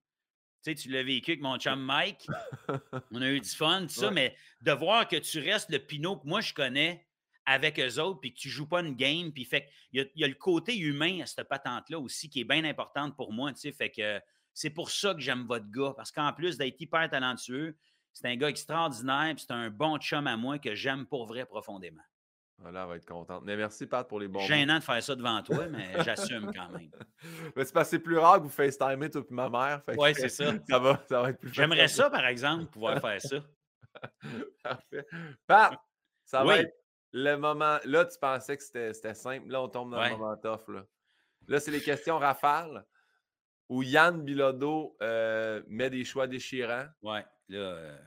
tu 0.64 0.70
sais, 0.70 0.74
tu 0.74 0.88
l'as 0.88 1.02
vécu 1.04 1.32
avec 1.32 1.42
mon 1.42 1.56
chum 1.58 1.80
Mike, 1.80 2.26
on 3.12 3.22
a 3.22 3.28
eu 3.28 3.40
du 3.40 3.48
fun, 3.48 3.82
tout 3.82 3.88
ça, 3.88 4.08
Ouais. 4.08 4.12
mais 4.14 4.36
de 4.62 4.72
voir 4.72 5.06
que 5.06 5.16
tu 5.16 5.38
restes 5.40 5.70
le 5.70 5.78
Pinot 5.78 6.16
que 6.16 6.26
moi 6.26 6.40
je 6.40 6.52
connais 6.54 7.06
avec 7.48 7.80
eux 7.80 7.98
autres, 8.00 8.20
puis 8.20 8.32
que 8.32 8.38
tu 8.38 8.48
joues 8.48 8.68
pas 8.68 8.80
une 8.80 8.94
game, 8.94 9.32
puis 9.32 9.44
fait 9.44 9.68
il 9.92 10.00
y, 10.00 10.02
a, 10.02 10.06
il 10.14 10.20
y 10.20 10.24
a 10.24 10.28
le 10.28 10.34
côté 10.34 10.76
humain 10.76 11.20
à 11.22 11.26
cette 11.26 11.48
patente-là 11.48 11.98
aussi 11.98 12.28
qui 12.28 12.40
est 12.40 12.44
bien 12.44 12.64
importante 12.64 13.16
pour 13.16 13.32
moi, 13.32 13.52
tu 13.52 13.60
sais, 13.60 13.72
fait 13.72 13.90
que 13.90 14.20
c'est 14.52 14.70
pour 14.70 14.90
ça 14.90 15.14
que 15.14 15.20
j'aime 15.20 15.46
votre 15.46 15.70
gars, 15.70 15.94
parce 15.96 16.12
qu'en 16.12 16.32
plus 16.32 16.58
d'être 16.58 16.80
hyper 16.80 17.08
talentueux, 17.08 17.76
c'est 18.12 18.26
un 18.26 18.36
gars 18.36 18.48
extraordinaire, 18.50 19.34
puis 19.34 19.44
c'est 19.46 19.54
un 19.54 19.70
bon 19.70 19.98
chum 19.98 20.26
à 20.26 20.36
moi 20.36 20.58
que 20.58 20.74
j'aime 20.74 21.06
pour 21.06 21.26
vrai 21.26 21.46
profondément. 21.46 22.02
Voilà, 22.60 22.82
elle 22.82 22.88
va 22.88 22.96
être 22.96 23.06
contente. 23.06 23.44
Mais 23.44 23.56
merci, 23.56 23.86
Pat, 23.86 24.06
pour 24.08 24.18
les 24.18 24.26
bons. 24.26 24.40
Gênant 24.40 24.78
de 24.80 24.82
faire 24.82 25.00
ça 25.00 25.14
devant 25.14 25.40
toi, 25.42 25.68
mais 25.68 26.02
j'assume 26.02 26.50
quand 26.52 26.68
même. 26.70 26.90
Mais 27.54 27.64
c'est 27.64 27.72
parce 27.72 27.86
que 27.88 27.90
c'est 27.96 27.98
plus 28.02 28.18
rare 28.18 28.38
que 28.38 28.42
vous 28.42 28.48
FaceTimez, 28.48 29.10
toi 29.10 29.22
et 29.28 29.32
ma 29.32 29.48
mère. 29.48 29.82
Ouais, 29.96 30.12
c'est 30.12 30.28
ça. 30.28 30.52
Ça 30.68 30.78
va, 30.80 31.00
ça 31.08 31.22
va 31.22 31.30
être 31.30 31.38
plus 31.38 31.52
J'aimerais 31.54 31.86
ça, 31.86 32.10
par 32.10 32.26
exemple, 32.26 32.66
pouvoir 32.66 33.00
faire 33.00 33.20
ça. 33.20 33.36
Parfait. 34.62 35.06
Pat, 35.46 35.78
ça 36.24 36.42
va 36.42 36.54
Oui. 36.54 36.58
être 36.60 36.74
le 37.12 37.36
moment. 37.36 37.78
Là, 37.84 38.04
tu 38.04 38.18
pensais 38.18 38.56
que 38.56 38.62
c'était 38.62 39.14
simple. 39.14 39.48
Là, 39.48 39.62
on 39.62 39.68
tombe 39.68 39.90
dans 39.90 39.98
Ouais. 39.98 40.10
le 40.10 40.16
moment 40.16 40.36
tough. 40.36 40.68
Là, 40.68 40.84
là 41.46 41.60
c'est 41.60 41.70
les 41.70 41.80
questions 41.80 42.18
rafales 42.18 42.84
où 43.68 43.82
Yann 43.82 44.22
Bilodeau 44.22 44.96
euh, 45.02 45.62
met 45.68 45.90
des 45.90 46.04
choix 46.04 46.26
déchirants. 46.26 46.86
Ouais, 47.02 47.24
là, 47.48 47.58
euh, 47.58 47.98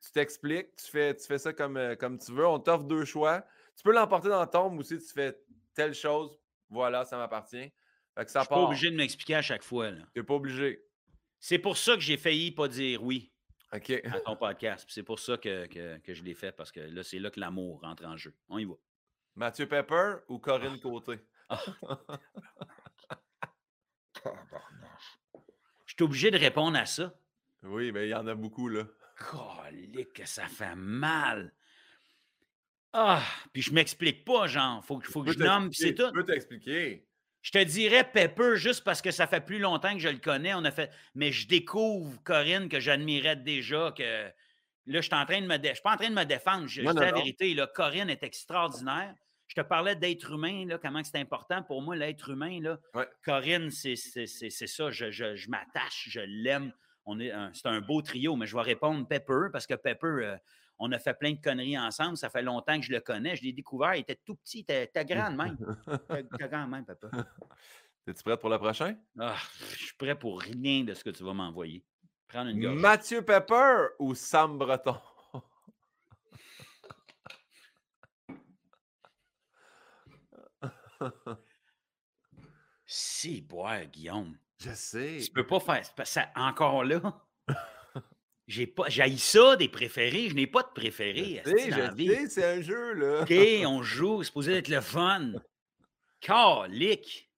tu 0.00 0.12
t'expliques, 0.12 0.74
tu 0.76 0.90
fais, 0.90 1.14
tu 1.16 1.26
fais 1.26 1.38
ça 1.38 1.52
comme, 1.52 1.76
euh, 1.76 1.96
comme 1.96 2.18
tu 2.18 2.32
veux. 2.32 2.46
On 2.46 2.58
t'offre 2.58 2.84
deux 2.84 3.04
choix. 3.04 3.44
Tu 3.76 3.82
peux 3.82 3.92
l'emporter 3.92 4.28
dans 4.28 4.40
le 4.42 4.48
tombe 4.48 4.78
ou 4.78 4.82
si 4.82 4.98
tu 4.98 5.12
fais 5.12 5.36
telle 5.74 5.94
chose, 5.94 6.38
voilà, 6.68 7.04
ça 7.04 7.16
m'appartient. 7.16 7.72
Fait 8.14 8.24
que 8.24 8.30
ça 8.30 8.40
Je 8.40 8.44
suis 8.44 8.54
pas 8.54 8.60
obligé 8.60 8.90
de 8.90 8.96
m'expliquer 8.96 9.36
à 9.36 9.42
chaque 9.42 9.62
fois. 9.62 9.90
Tu 9.90 9.98
n'es 10.16 10.22
pas 10.22 10.34
obligé. 10.34 10.84
C'est 11.40 11.58
pour 11.58 11.76
ça 11.76 11.94
que 11.94 12.00
j'ai 12.00 12.16
failli 12.16 12.52
pas 12.52 12.68
dire 12.68 13.02
oui 13.02 13.31
À 13.72 14.20
ton 14.20 14.36
podcast. 14.36 14.86
C'est 14.90 15.02
pour 15.02 15.18
ça 15.18 15.38
que, 15.38 15.66
que, 15.98 16.14
je 16.14 16.22
l'ai 16.22 16.34
fait, 16.34 16.52
parce 16.52 16.70
que 16.70 16.80
là, 16.80 17.02
c'est 17.02 17.18
là 17.18 17.30
que 17.30 17.40
l'amour 17.40 17.80
rentre 17.80 18.04
en 18.04 18.18
jeu. 18.18 18.34
On 18.50 18.58
y 18.58 18.66
va. 18.66 18.74
Mathieu 19.34 19.66
Pepper 19.66 20.16
ou 20.28 20.38
Corinne 20.38 20.76
ah. 20.76 20.82
Côté? 20.82 21.18
Ah. 24.24 24.30
je 25.84 25.94
suis 25.94 26.04
obligé 26.04 26.30
de 26.30 26.38
répondre 26.38 26.78
à 26.78 26.86
ça. 26.86 27.12
Oui, 27.64 27.90
mais 27.90 28.06
il 28.06 28.10
y 28.10 28.14
en 28.14 28.24
a 28.28 28.36
beaucoup, 28.36 28.68
là. 28.68 28.84
Colique, 29.16 30.12
que 30.12 30.26
ça 30.26 30.46
fait 30.46 30.76
mal. 30.76 31.52
Ah, 32.92 33.20
puis 33.52 33.62
je 33.62 33.72
m'explique 33.72 34.24
pas, 34.24 34.46
genre. 34.46 34.84
Faut, 34.84 35.00
faut 35.00 35.24
que 35.24 35.32
je 35.32 35.38
nomme, 35.38 35.70
puis 35.70 35.78
c'est 35.80 35.94
tout. 35.94 36.06
Je 36.06 36.12
peux 36.12 36.24
t'expliquer. 36.24 37.04
Je 37.42 37.50
te 37.50 37.62
dirais 37.62 38.04
Pepper 38.04 38.56
juste 38.56 38.84
parce 38.84 39.02
que 39.02 39.10
ça 39.10 39.26
fait 39.26 39.40
plus 39.40 39.58
longtemps 39.58 39.92
que 39.92 39.98
je 39.98 40.08
le 40.08 40.18
connais. 40.18 40.54
On 40.54 40.64
a 40.64 40.70
fait, 40.70 40.90
mais 41.14 41.32
je 41.32 41.48
découvre 41.48 42.22
Corinne 42.22 42.68
que 42.68 42.78
j'admirais 42.78 43.36
déjà. 43.36 43.92
Que 43.96 44.26
là, 44.86 45.00
je 45.00 45.00
suis 45.00 45.14
en 45.14 45.26
train 45.26 45.40
de 45.40 45.46
me, 45.46 45.56
je 45.56 45.72
suis 45.72 45.82
pas 45.82 45.94
en 45.94 45.96
train 45.96 46.10
de 46.10 46.14
me 46.14 46.24
défendre. 46.24 46.68
Je, 46.68 46.82
dis 46.82 46.86
la 46.86 47.12
vérité. 47.12 47.52
Là, 47.54 47.66
Corinne 47.66 48.10
est 48.10 48.22
extraordinaire. 48.22 49.14
Je 49.48 49.60
te 49.60 49.66
parlais 49.66 49.96
d'être 49.96 50.32
humain, 50.32 50.64
là, 50.66 50.78
comment 50.78 51.02
c'est 51.04 51.18
important 51.18 51.62
pour 51.62 51.82
moi 51.82 51.94
l'être 51.94 52.30
humain. 52.30 52.60
Là. 52.62 52.78
Corinne, 53.24 53.70
c'est 53.70 53.96
ça. 53.96 54.90
Je, 54.90 55.10
je, 55.10 55.50
m'attache, 55.50 56.08
je 56.08 56.20
l'aime. 56.20 56.72
c'est 57.52 57.66
un 57.66 57.80
beau 57.80 58.02
trio, 58.02 58.36
mais 58.36 58.46
je 58.46 58.56
vais 58.56 58.62
répondre 58.62 59.06
Pepper 59.06 59.48
parce 59.52 59.66
que 59.66 59.74
Pepper, 59.74 60.06
euh, 60.06 60.36
on 60.84 60.90
a 60.90 60.98
fait 60.98 61.14
plein 61.14 61.32
de 61.32 61.40
conneries 61.40 61.78
ensemble. 61.78 62.16
Ça 62.16 62.28
fait 62.28 62.42
longtemps 62.42 62.74
que 62.76 62.84
je 62.84 62.90
le 62.90 62.98
connais. 63.00 63.36
Je 63.36 63.44
l'ai 63.44 63.52
découvert. 63.52 63.94
Il 63.94 64.00
était 64.00 64.18
tout 64.24 64.34
petit. 64.34 64.66
Il 64.68 64.74
était 64.74 65.04
grand 65.04 65.30
même. 65.30 65.56
T'es 66.08 66.48
grand 66.48 66.66
même, 66.66 66.84
papa. 66.84 67.08
Es-tu 68.06 68.20
prêt 68.24 68.36
pour 68.36 68.50
le 68.50 68.58
prochain? 68.58 68.96
Ah, 69.16 69.36
je 69.70 69.84
suis 69.84 69.94
prêt 69.96 70.18
pour 70.18 70.40
rien 70.40 70.82
de 70.82 70.92
ce 70.92 71.04
que 71.04 71.10
tu 71.10 71.22
vas 71.22 71.32
m'envoyer. 71.32 71.84
Prendre 72.26 72.50
une 72.50 72.60
gorge. 72.60 72.80
Mathieu 72.80 73.22
Pepper 73.24 73.90
ou 74.00 74.16
Sam 74.16 74.58
Breton? 74.58 74.98
si, 82.84 83.40
boire, 83.40 83.84
Guillaume. 83.84 84.36
Je 84.58 84.70
sais. 84.70 85.20
Tu 85.24 85.30
peux 85.30 85.46
pas 85.46 85.60
faire. 85.60 85.84
Ça, 86.04 86.28
encore 86.34 86.82
là? 86.82 87.00
J'ai 88.48 88.66
pas. 88.66 88.88
J'ai 88.88 89.16
ça 89.16 89.56
des 89.56 89.68
préférés. 89.68 90.28
Je 90.28 90.34
n'ai 90.34 90.46
pas 90.46 90.62
de 90.62 90.72
préférés. 90.74 91.42
c'est 92.28 92.44
un 92.44 92.60
jeu, 92.60 92.92
là. 92.94 93.22
OK, 93.22 93.32
on 93.66 93.82
joue. 93.82 94.22
C'est 94.22 94.28
supposé 94.28 94.54
être 94.54 94.68
le 94.68 94.80
fun. 94.80 95.32
Calique. 96.20 97.30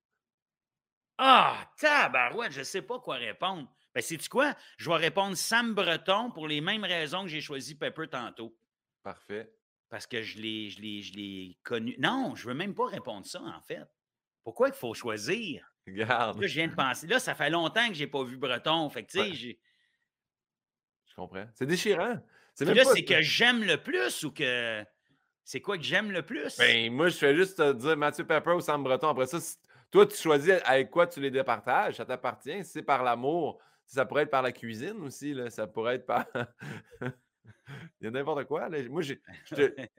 Ah, 1.18 1.70
tabarouette, 1.78 2.52
je 2.52 2.60
ne 2.60 2.64
sais 2.64 2.82
pas 2.82 2.98
quoi 2.98 3.16
répondre. 3.16 3.68
Ben, 3.94 4.00
sais-tu 4.00 4.28
quoi? 4.28 4.54
Je 4.76 4.90
vais 4.90 4.96
répondre 4.96 5.36
Sam 5.36 5.72
Breton 5.72 6.30
pour 6.32 6.48
les 6.48 6.60
mêmes 6.60 6.84
raisons 6.84 7.22
que 7.22 7.28
j'ai 7.28 7.40
choisi 7.40 7.76
Pepper 7.76 8.08
tantôt. 8.08 8.56
Parfait. 9.02 9.48
Parce 9.88 10.08
que 10.08 10.22
je 10.22 10.38
l'ai, 10.38 10.70
je 10.70 10.80
l'ai, 10.80 11.02
je 11.02 11.12
l'ai 11.14 11.56
connu. 11.62 11.94
Non, 12.00 12.34
je 12.34 12.44
ne 12.44 12.48
veux 12.48 12.58
même 12.58 12.74
pas 12.74 12.86
répondre 12.86 13.24
ça, 13.24 13.40
en 13.40 13.60
fait. 13.60 13.86
Pourquoi 14.42 14.68
il 14.68 14.74
faut 14.74 14.92
choisir? 14.92 15.70
Regarde. 15.86 16.40
Là, 16.40 16.46
je 16.48 16.54
viens 16.54 16.66
de 16.66 16.74
penser. 16.74 17.06
Là, 17.06 17.20
ça 17.20 17.34
fait 17.34 17.50
longtemps 17.50 17.86
que 17.88 17.94
je 17.94 18.00
n'ai 18.00 18.06
pas 18.08 18.24
vu 18.24 18.36
Breton. 18.36 18.88
Fait 18.90 19.04
que, 19.04 19.12
tu 19.12 19.18
sais, 19.18 19.34
j'ai 19.34 19.60
je 21.14 21.22
comprends. 21.22 21.46
C'est 21.54 21.66
déchirant. 21.66 22.18
C'est 22.54 22.64
là, 22.64 22.84
c'est 22.84 23.04
que 23.04 23.22
j'aime 23.22 23.62
le 23.62 23.76
plus 23.76 24.24
ou 24.24 24.32
que. 24.32 24.84
C'est 25.44 25.60
quoi 25.60 25.76
que 25.76 25.84
j'aime 25.84 26.10
le 26.10 26.22
plus? 26.22 26.56
Ben, 26.56 26.92
moi, 26.92 27.08
je 27.08 27.16
fais 27.16 27.36
juste 27.36 27.58
te 27.58 27.72
dire 27.72 27.96
Mathieu 27.96 28.26
Pepper 28.26 28.52
ou 28.52 28.60
Sam 28.60 28.82
Breton. 28.82 29.08
Après 29.08 29.26
ça, 29.26 29.38
toi, 29.90 30.06
tu 30.06 30.16
choisis 30.16 30.54
avec 30.64 30.90
quoi 30.90 31.06
tu 31.06 31.20
les 31.20 31.30
départages. 31.30 31.96
Ça 31.96 32.04
t'appartient. 32.04 32.64
Si 32.64 32.70
c'est 32.72 32.82
par 32.82 33.04
l'amour, 33.04 33.60
ça 33.86 34.04
pourrait 34.04 34.22
être 34.22 34.30
par 34.30 34.42
la 34.42 34.50
cuisine 34.50 35.02
aussi. 35.02 35.34
Là. 35.34 35.50
Ça 35.50 35.68
pourrait 35.68 35.96
être 35.96 36.06
par. 36.06 36.24
Il 38.00 38.04
y 38.04 38.06
a 38.06 38.10
n'importe 38.10 38.44
quoi. 38.44 38.68
Là. 38.68 38.78
Moi, 38.88 39.02
j'ai. 39.02 39.20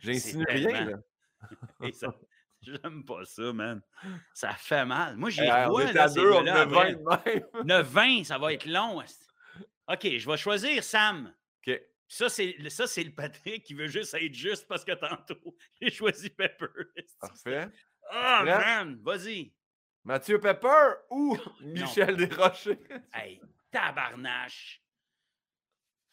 J'insinue 0.00 0.44
rien. 0.48 0.84
Là. 0.84 0.98
J'aime 2.60 3.04
pas 3.04 3.24
ça, 3.24 3.52
man. 3.52 3.80
Ça 4.34 4.50
fait 4.52 4.84
mal. 4.84 5.16
Moi, 5.16 5.30
j'ai 5.30 5.44
hey, 5.44 5.68
vois, 5.68 5.92
là, 5.92 6.08
deux, 6.08 6.32
on 6.32 6.42
9-20, 6.42 8.24
ça 8.24 8.36
va 8.38 8.52
être 8.52 8.66
long. 8.66 9.00
OK, 9.88 10.18
je 10.18 10.30
vais 10.30 10.36
choisir 10.36 10.84
Sam. 10.84 11.34
OK. 11.66 11.80
Ça, 12.06 12.28
c'est, 12.28 12.56
ça, 12.68 12.86
c'est 12.86 13.04
le 13.04 13.12
Patrick 13.12 13.64
qui 13.64 13.74
veut 13.74 13.86
juste 13.86 14.14
être 14.14 14.34
juste 14.34 14.66
parce 14.66 14.84
que 14.84 14.92
tantôt, 14.92 15.56
j'ai 15.80 15.90
choisi 15.90 16.30
Pepper. 16.30 16.66
Parfait. 17.20 17.68
Ah, 18.10 18.40
oh, 18.40 18.44
man, 18.44 18.98
vas-y. 19.02 19.52
Mathieu 20.04 20.40
Pepper 20.40 20.94
ou 21.10 21.36
Michel 21.60 22.16
Desrochers? 22.16 22.78
hey, 23.12 23.40
tabarnache. 23.70 24.82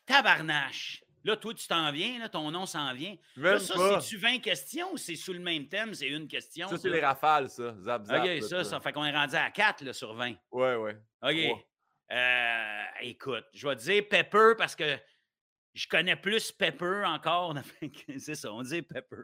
Tabarnache. 0.05 1.01
Là, 1.23 1.35
toi, 1.37 1.53
tu 1.55 1.67
t'en 1.67 1.91
viens, 1.91 2.19
là, 2.19 2.29
ton 2.29 2.51
nom 2.51 2.67
s'en 2.67 2.93
vient. 2.93 3.15
là, 3.35 3.57
ça, 3.57 3.99
c'est-tu 3.99 4.17
20 4.17 4.39
questions 4.39 4.93
ou 4.93 4.97
c'est 4.97 5.15
sous 5.15 5.33
le 5.33 5.39
même 5.39 5.67
thème? 5.67 5.93
C'est 5.95 6.09
une 6.09 6.27
question. 6.27 6.67
Ça, 6.67 6.77
c'est 6.77 6.89
les 6.89 6.99
rafales, 6.99 7.49
ça. 7.49 7.75
Zap, 7.79 8.05
zap. 8.05 8.23
OK, 8.23 8.43
ça, 8.43 8.63
ça 8.63 8.79
fait 8.79 8.93
qu'on 8.93 9.05
est 9.05 9.15
rendu 9.15 9.35
à 9.35 9.49
4 9.49 9.85
là, 9.85 9.93
sur 9.93 10.13
20. 10.13 10.35
Ouais, 10.51 10.75
ouais. 10.75 10.97
OK. 11.23 11.65
Euh, 12.11 12.83
écoute, 13.01 13.45
je 13.53 13.67
vais 13.67 13.75
dire 13.75 14.07
Pepper 14.07 14.53
parce 14.57 14.75
que 14.75 14.97
je 15.73 15.87
connais 15.87 16.15
plus 16.15 16.51
Pepper 16.51 17.03
encore. 17.05 17.55
C'est 18.17 18.35
ça, 18.35 18.53
on 18.53 18.61
dit 18.61 18.81
Pepper. 18.81 19.23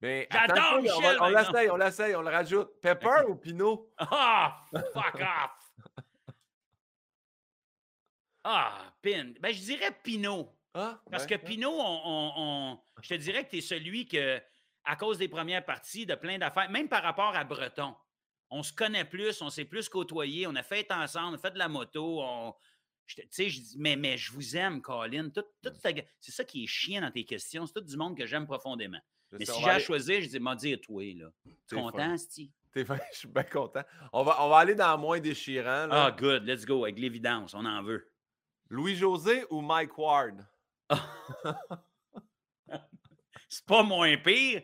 Mais 0.00 0.28
J'adore 0.30 0.82
Michel. 0.82 1.18
On, 1.20 1.28
l'essaye, 1.28 1.70
on 1.70 1.76
l'essaye, 1.76 2.16
on 2.16 2.22
le 2.22 2.30
rajoute. 2.30 2.80
Pepper 2.80 3.24
ou 3.28 3.36
Pinot? 3.36 3.92
Ah, 3.98 4.64
fuck 4.92 5.14
off! 5.14 6.04
Ah, 8.44 8.92
Pin. 9.02 9.32
Ben, 9.40 9.52
je 9.52 9.60
dirais 9.60 9.90
Pinot. 10.02 10.52
Ah, 10.74 11.00
parce 11.10 11.26
que 11.26 11.34
Pinot, 11.34 11.72
on, 11.74 12.78
je 13.00 13.08
te 13.08 13.14
dirais 13.14 13.44
que 13.44 13.50
tu 13.50 13.58
es 13.58 13.60
celui 13.62 14.06
que, 14.06 14.40
à 14.84 14.96
cause 14.96 15.18
des 15.18 15.28
premières 15.28 15.64
parties, 15.64 16.04
de 16.04 16.14
plein 16.14 16.38
d'affaires, 16.38 16.70
même 16.70 16.88
par 16.88 17.02
rapport 17.02 17.34
à 17.34 17.42
Breton, 17.44 17.96
on 18.50 18.62
se 18.62 18.72
connaît 18.72 19.04
plus, 19.04 19.42
on 19.42 19.50
s'est 19.50 19.64
plus 19.64 19.88
côtoyé, 19.88 20.46
on 20.46 20.54
a 20.54 20.62
fait 20.62 20.90
ensemble, 20.92 21.32
on 21.32 21.34
a 21.34 21.38
fait 21.38 21.52
de 21.52 21.58
la 21.58 21.68
moto. 21.68 22.20
On, 22.22 22.54
tu 23.06 23.22
sais, 23.30 23.48
je 23.48 23.60
dis, 23.60 23.76
mais, 23.78 23.96
mais 23.96 24.16
je 24.16 24.32
vous 24.32 24.56
aime, 24.56 24.80
Colin. 24.80 25.30
Tout, 25.30 25.44
c'est 26.20 26.32
ça 26.32 26.44
qui 26.44 26.64
est 26.64 26.66
chiant 26.66 27.00
dans 27.00 27.10
tes 27.10 27.24
questions. 27.24 27.66
C'est 27.66 27.74
tout 27.74 27.80
du 27.80 27.96
monde 27.96 28.16
que 28.16 28.26
j'aime 28.26 28.46
profondément. 28.46 29.00
mais 29.32 29.44
si 29.44 29.60
j'ai 29.60 29.70
à 29.70 29.78
choisir, 29.78 30.20
je 30.20 30.28
dis, 30.28 30.40
m'a 30.40 30.54
dit 30.54 30.78
toi, 30.80 31.02
là. 31.14 31.30
Tu 31.68 31.76
es 31.76 31.80
content, 31.80 32.16
Steve? 32.16 32.50
je 32.74 33.18
suis 33.18 33.28
bien 33.28 33.42
content. 33.44 33.82
On 34.12 34.22
va, 34.22 34.44
on 34.44 34.48
va 34.50 34.58
aller 34.58 34.74
dans 34.74 34.98
moins 34.98 35.18
déchirant. 35.18 35.88
Ah, 35.90 36.14
good, 36.16 36.44
let's 36.44 36.64
go, 36.66 36.84
avec 36.84 36.98
l'évidence, 36.98 37.54
on 37.54 37.64
en 37.64 37.82
veut. 37.82 38.10
Louis-José 38.68 39.44
ou 39.50 39.60
Mike 39.60 39.96
Ward? 39.96 40.46
c'est 43.48 43.64
pas 43.64 43.82
moins 43.82 44.16
pire. 44.18 44.62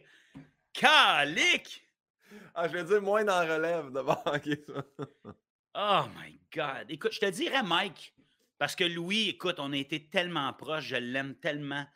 Calique! 0.73 1.87
Ah, 2.55 2.69
je 2.69 2.75
vais 2.75 2.85
dire 2.85 3.01
moins 3.01 3.25
dans 3.25 3.41
relève 3.41 3.91
d'abord. 3.91 4.23
oh 5.75 6.03
my 6.17 6.41
God. 6.55 6.87
Écoute, 6.89 7.13
je 7.13 7.21
te 7.21 7.31
dirais 7.31 7.63
Mike, 7.63 8.15
parce 8.59 8.77
que 8.77 8.85
Louis, 8.85 9.31
écoute, 9.31 9.57
on 9.59 9.73
a 9.73 9.77
été 9.77 10.09
tellement 10.09 10.53
proches, 10.53 10.85
je 10.85 10.97
l'aime 10.97 11.35
tellement 11.37 11.87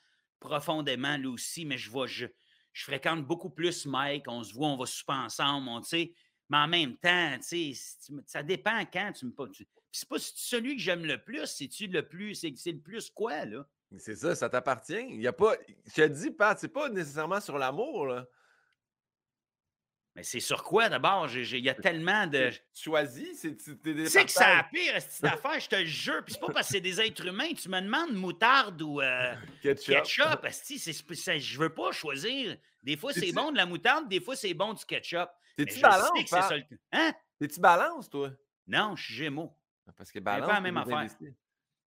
profondément, 0.41 1.17
lui 1.17 1.27
aussi, 1.27 1.65
mais 1.65 1.79
je 1.79 1.91
vois, 1.91 2.07
je, 2.07 2.27
je 2.73 2.85
fréquente 2.85 3.27
beaucoup 3.27 3.51
plus 3.51 3.87
Mike, 3.87 4.25
on 4.29 4.43
se 4.43 4.55
voit, 4.55 4.69
on 4.69 4.77
va 4.77 4.87
souper 4.87 5.13
ensemble, 5.13 5.69
on, 5.69 5.83
sais, 5.83 6.13
mais 6.49 6.59
en 6.59 6.69
même 6.69 6.97
temps, 6.97 7.37
ça 8.27 8.43
dépend 8.43 8.81
quand 8.93 9.13
tu 9.13 9.27
me. 9.27 9.33
c'est 9.91 10.09
pas 10.09 10.19
celui 10.19 10.77
que 10.77 10.83
j'aime 10.83 11.05
le 11.05 11.23
plus, 11.23 11.47
c'est-tu 11.47 11.87
le 11.89 12.07
plus, 12.07 12.35
c'est 12.35 12.73
le 12.73 12.81
plus 12.81 13.11
quoi, 13.11 13.45
là? 13.45 13.67
C'est 13.99 14.17
ça, 14.17 14.35
ça 14.35 14.49
t'appartient. 14.49 15.07
Il 15.11 15.21
y 15.21 15.27
a 15.27 15.33
pas. 15.33 15.55
Je 15.87 16.03
te 16.03 16.07
dis, 16.09 16.31
Pat, 16.31 16.59
c'est 16.59 16.69
pas 16.69 16.89
nécessairement 16.89 17.41
sur 17.41 17.57
l'amour, 17.57 18.07
là. 18.07 18.27
Mais 20.17 20.23
c'est 20.23 20.41
sur 20.41 20.63
quoi 20.65 20.89
d'abord? 20.89 21.29
Il 21.31 21.59
y 21.59 21.69
a 21.69 21.75
tellement 21.75 22.27
de. 22.27 22.51
Choisis, 22.75 23.39
c'est 23.39 23.61
C'est 24.09 24.25
que 24.25 24.31
ça 24.31 24.59
a 24.59 24.63
pire, 24.65 24.95
cette 24.99 25.25
affaire, 25.25 25.61
je 25.61 25.69
te 25.69 25.85
jure. 25.85 26.25
Puis 26.25 26.33
c'est 26.33 26.41
pas 26.41 26.53
parce 26.55 26.69
que 26.69 26.73
c'est 26.73 26.81
des 26.81 27.03
êtres 27.03 27.27
humains. 27.27 27.53
Tu 27.53 27.69
me 27.69 27.83
demandes 27.83 28.15
moutarde 28.15 28.81
ou 28.81 29.03
euh, 29.03 29.35
ketchup. 29.61 29.95
ketchup 29.95 30.47
c'est, 30.51 31.39
je 31.39 31.59
veux 31.59 31.69
pas 31.69 31.93
choisir. 31.93 32.57
Des 32.83 32.97
fois, 32.97 33.13
c'est 33.13 33.31
bon 33.33 33.53
de 33.53 33.59
la 33.59 33.67
moutarde, 33.67 34.09
des 34.09 34.21
fois, 34.21 34.35
c'est 34.35 34.55
bon 34.55 34.73
du 34.73 34.85
ketchup. 34.87 35.29
T'es-tu 35.55 35.81
balance? 35.81 36.11
Hein? 36.93 37.13
T'es-tu 37.39 37.61
balance, 37.61 38.09
toi? 38.09 38.31
Non, 38.67 38.97
je 38.97 39.05
suis 39.05 39.15
gémeaux. 39.15 39.55
Ah, 39.87 39.93
parce 39.97 40.11
que 40.11 40.19
balance. 40.19 40.49
pas 40.49 40.55
la 40.55 40.61
même 40.63 40.77
affaire. 40.79 41.07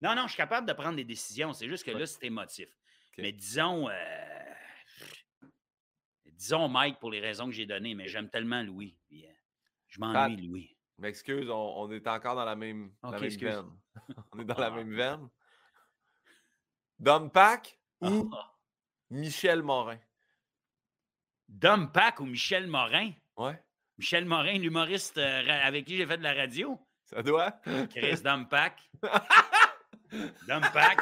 Non, 0.03 0.15
non, 0.15 0.25
je 0.25 0.29
suis 0.29 0.37
capable 0.37 0.69
de 0.69 0.75
prendre 0.75 0.97
des 0.97 1.05
décisions. 1.05 1.55
C'est 1.55 1.67
juste 1.67 1.85
que 1.85 1.93
là, 1.93 2.07
c'est 2.07 2.25
émotif. 2.25 2.69
Mais 3.17 3.33
disons. 3.33 3.89
Euh, 3.89 4.48
disons 6.39 6.69
Mike 6.69 6.99
pour 7.01 7.11
les 7.11 7.21
raisons 7.21 7.47
que 7.47 7.53
j'ai 7.53 7.67
données, 7.67 7.95
mais 7.95 8.09
j'aime 8.09 8.31
tellement 8.31 8.63
Louis. 8.63 8.97
Euh, 9.13 9.17
je 9.89 10.01
m'ennuie, 10.01 10.47
Louis. 10.47 10.77
M'excuse, 10.99 11.49
on, 11.51 11.91
est 11.91 12.07
encore 12.07 12.35
dans 12.35 12.45
la 12.45 12.57
même, 12.57 12.91
veine. 13.03 13.67
on 14.33 14.41
est 14.41 14.45
dans 14.45 14.59
la 14.59 14.71
même 14.77 14.95
veine. 14.95 15.29
Dom 16.99 17.31
Pack 17.31 17.79
ou. 18.01 18.31
Michel 19.11 19.63
Morin? 19.63 19.99
Dom 21.49 21.91
Pack 21.91 22.21
ou 22.21 22.27
Michel 22.27 22.67
Morin? 22.67 23.13
Ouais, 23.37 23.59
Michel 23.97 24.27
Morin, 24.27 24.59
l'humoriste 24.59 25.17
euh, 25.17 25.45
avec 25.63 25.87
qui 25.87 25.97
j'ai 25.97 26.07
fait 26.07 26.19
de 26.19 26.23
la 26.23 26.35
radio? 26.35 26.79
ça 27.05 27.23
doit. 27.23 27.53
Chris 27.91 28.21
Dom 28.23 28.47
Pack. 28.49 28.91
Dom 30.47 30.63
Pack. 30.75 31.01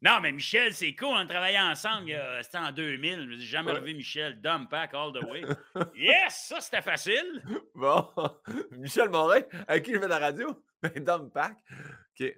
Non, 0.00 0.20
mais 0.20 0.30
Michel, 0.32 0.72
c'est 0.74 0.94
cool. 0.94 1.08
On 1.16 1.26
travaillait 1.26 1.58
ensemble. 1.60 2.12
a- 2.12 2.42
C'était 2.42 2.58
en 2.58 2.70
2000. 2.72 3.30
J'ai 3.38 3.46
jamais 3.46 3.72
Ouais. 3.72 3.78
revu 3.78 3.94
Michel. 3.94 4.40
Dom 4.40 4.68
Pack 4.68 4.94
all 4.94 5.12
the 5.12 5.24
way. 5.24 5.42
Yes! 5.96 6.46
Ça, 6.48 6.60
c'était 6.60 6.82
facile. 6.82 7.42
Bon, 7.74 8.08
Michel 8.72 9.08
Morin, 9.10 9.40
avec 9.66 9.84
qui 9.84 9.94
je 9.94 9.98
fais 9.98 10.08
la 10.08 10.18
radio? 10.18 10.62
Ben, 10.82 10.92
Dom 11.02 11.30
Pack. 11.32 11.56
OK. 12.20 12.36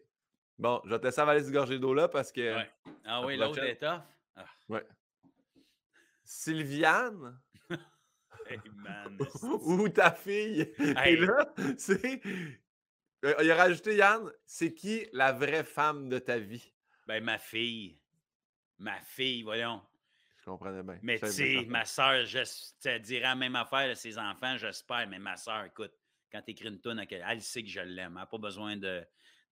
Bon, 0.59 0.81
je 0.87 0.91
vais 0.91 0.99
te 0.99 1.05
laisser 1.05 1.21
avaler 1.21 1.43
cette 1.43 1.53
gorgée 1.53 1.79
d'eau 1.79 1.93
là 1.93 2.09
parce 2.09 2.33
que 2.33 2.57
Ouais. 2.57 2.71
Ah 3.05 3.25
oui, 3.27 3.37
l'autre 3.37 3.63
est 3.63 3.77
tough. 3.77 4.01
Ah, 4.37 4.47
Sylviane? 6.25 7.39
Hey, 8.47 8.59
man. 8.75 9.19
ou 9.43 9.89
ta 9.91 10.11
fille. 10.13 10.63
Et 10.79 10.95
Hey. 10.97 11.17
là, 11.17 11.53
c'est. 11.79 12.21
Euh, 13.25 13.35
Il 13.43 13.51
a 13.51 13.55
rajouté 13.55 13.95
Yann, 13.97 14.31
c'est 14.47 14.73
qui 14.75 15.07
la 15.13 15.33
vraie 15.33 15.63
femme 15.65 16.09
de 16.09 16.19
ta 16.19 16.39
vie? 16.39 16.73
Ben, 17.11 17.25
ma 17.25 17.39
fille. 17.39 17.99
Ma 18.79 19.01
fille, 19.01 19.43
voyons. 19.43 19.83
Je 20.39 20.45
comprenais 20.45 20.81
bien. 20.85 20.97
Mais 21.03 21.19
tu 21.19 21.27
sais, 21.27 21.65
ma 21.67 21.85
soeur, 21.85 22.25
je 22.25 22.39
te 22.81 22.99
dirais 22.99 23.23
la 23.23 23.35
même 23.35 23.57
affaire 23.57 23.91
à 23.91 23.95
ses 23.97 24.17
enfants, 24.17 24.57
j'espère. 24.57 25.09
Mais 25.09 25.19
ma 25.19 25.37
soeur, 25.37 25.65
écoute, 25.65 25.93
quand 26.31 26.41
tu 26.43 26.53
écris 26.53 26.69
une 26.69 26.81
toune, 26.81 27.01
elle, 27.01 27.25
elle 27.27 27.43
sait 27.43 27.65
que 27.65 27.69
je 27.69 27.81
l'aime. 27.81 28.13
Elle 28.13 28.21
n'a 28.21 28.27
pas 28.27 28.39
besoin 28.39 28.77
de, 28.77 29.01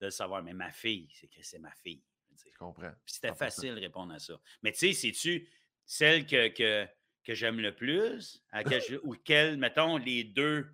de 0.00 0.06
le 0.06 0.10
savoir. 0.10 0.40
Mais 0.44 0.52
ma 0.54 0.70
fille, 0.70 1.08
c'est 1.12 1.26
que 1.26 1.42
c'est 1.42 1.58
ma 1.58 1.72
fille. 1.72 2.00
je 2.32 2.56
comprends. 2.56 2.92
C'était 3.04 3.32
100%. 3.32 3.36
facile 3.36 3.74
de 3.74 3.80
répondre 3.80 4.14
à 4.14 4.20
ça. 4.20 4.38
Mais 4.62 4.70
tu 4.70 4.78
sais, 4.78 4.92
c'est-tu 4.92 5.48
celle 5.84 6.26
que, 6.26 6.46
que, 6.50 6.86
que 7.24 7.34
j'aime 7.34 7.58
le 7.58 7.74
plus? 7.74 8.40
À 8.52 8.62
je- 8.62 9.00
ou 9.02 9.16
quelle, 9.16 9.56
mettons, 9.56 9.96
les 9.96 10.22
deux, 10.22 10.64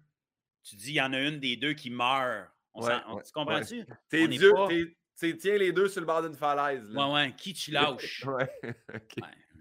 tu 0.62 0.76
dis, 0.76 0.90
il 0.90 0.96
y 0.96 1.00
en 1.00 1.14
a 1.14 1.18
une 1.18 1.40
des 1.40 1.56
deux 1.56 1.72
qui 1.72 1.88
meurt. 1.88 2.50
On 2.74 2.84
Ouais, 2.84 2.92
ouais, 2.92 3.22
tu 3.24 3.32
comprends-tu? 3.32 3.86
T'es 4.10 4.28
Dieu, 4.28 4.52
pas- 4.52 4.68
t'es- 4.68 4.94
t'es- 5.18 5.36
tiens 5.36 5.56
les 5.58 5.72
deux 5.72 5.88
sur 5.88 6.00
le 6.00 6.06
bord 6.06 6.22
d'une 6.22 6.34
falaise. 6.34 6.88
Ouais, 6.90 6.94
Là. 6.96 7.08
ouais, 7.12 7.34
qui 7.36 7.52
tu 7.54 7.70
lâches? 7.72 8.24
Ouais. 8.26 8.50
Ouais, 8.62 9.02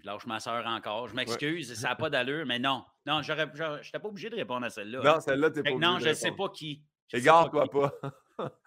je 0.00 0.04
lâche 0.06 0.26
ma 0.26 0.40
soeur 0.40 0.66
encore. 0.66 1.08
Je 1.08 1.14
m'excuse, 1.14 1.74
ça 1.74 1.88
n'a 1.88 1.96
pas 1.96 2.10
d'allure, 2.10 2.46
mais 2.46 2.58
non. 2.58 2.84
Non, 3.06 3.20
je 3.22 3.32
n'étais 3.32 3.98
pas 3.98 4.08
obligé 4.08 4.30
de 4.30 4.36
répondre 4.36 4.64
à 4.66 4.70
celle-là. 4.70 5.02
Non, 5.02 5.20
celle-là, 5.20 5.50
t'es 5.50 5.62
Fait 5.62 5.70
pas 5.70 5.76
que 5.76 5.80
non, 5.80 5.92
obligé 5.94 6.04
je 6.04 6.08
ne 6.10 6.14
sais 6.14 6.32
pas 6.32 6.48
qui. 6.48 6.82
Sais 7.10 7.18
Égare-toi 7.18 7.68
qui. 7.68 7.70
pas. 7.70 8.00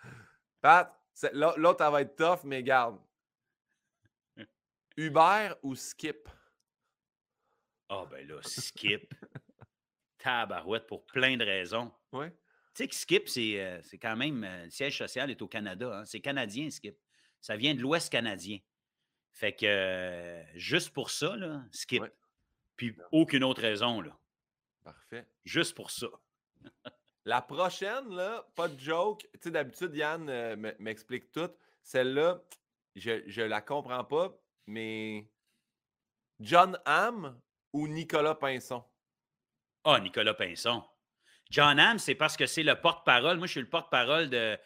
Pat, 0.62 0.94
l'autre, 1.34 1.84
elle 1.84 1.92
va 1.92 2.02
être 2.02 2.16
tough, 2.16 2.44
mais 2.44 2.62
garde. 2.64 3.00
Uber 4.96 5.54
ou 5.64 5.76
Skip? 5.76 6.28
Ah, 7.90 8.06
ben 8.10 8.28
là, 8.28 8.36
Skip. 8.42 9.14
Tabarouette 10.18 10.88
pour 10.88 11.06
plein 11.06 11.38
de 11.38 11.46
raisons. 11.46 11.92
Ouais. 12.12 12.34
Tu 12.78 12.84
sais 12.84 12.88
que 12.90 12.96
Skip, 12.96 13.28
c'est 13.28 13.60
euh, 13.60 13.82
c'est 13.82 13.98
quand 13.98 14.16
même. 14.16 14.44
euh, 14.44 14.66
le 14.66 14.70
siège 14.70 15.00
social 15.00 15.32
est 15.32 15.42
au 15.42 15.48
Canada. 15.48 15.98
hein. 15.98 16.06
C'est 16.06 16.20
canadien, 16.20 16.70
Skip. 16.70 16.96
Ça 17.42 17.58
vient 17.58 17.74
de 17.74 17.82
l'Ouest 17.82 18.12
canadien. 18.12 18.60
Fait 19.32 19.52
que 19.52 19.66
euh, 19.66 20.44
juste 20.54 20.92
pour 20.92 21.10
ça, 21.10 21.36
là, 21.36 21.64
Skip. 21.72 22.04
Ouais. 22.04 22.14
Puis 22.76 22.96
aucune 23.12 23.44
autre 23.44 23.62
raison, 23.62 24.00
là. 24.02 24.16
Parfait. 24.84 25.26
Juste 25.44 25.74
pour 25.74 25.90
ça. 25.90 26.06
La 27.26 27.42
prochaine, 27.42 28.10
là, 28.16 28.48
pas 28.54 28.68
de 28.68 28.80
joke. 28.80 29.22
Tu 29.34 29.40
sais, 29.42 29.52
d'habitude, 29.52 29.96
Yann 29.96 30.30
euh, 30.30 30.56
m'explique 30.78 31.32
tout. 31.32 31.50
Celle-là, 31.82 32.44
je, 32.96 33.24
je 33.26 33.42
la 33.42 33.60
comprends 33.60 34.04
pas, 34.04 34.40
mais 34.68 35.28
John 36.40 36.80
Hamm 36.86 37.42
ou 37.74 37.88
Nicolas 37.88 38.36
Pinson? 38.36 38.84
Ah, 39.84 40.00
Nicolas 40.00 40.36
Pinson. 40.36 40.84
John 41.50 41.80
Hamm, 41.80 42.00
c'est 42.00 42.16
parce 42.16 42.36
que 42.38 42.46
c'est 42.46 42.64
le 42.64 42.76
porte-parole. 42.76 43.38
Moi, 43.38 43.48
je 43.48 43.52
suis 43.52 43.62
le 43.62 43.70
porte-parole 43.70 44.30
de, 44.30 44.58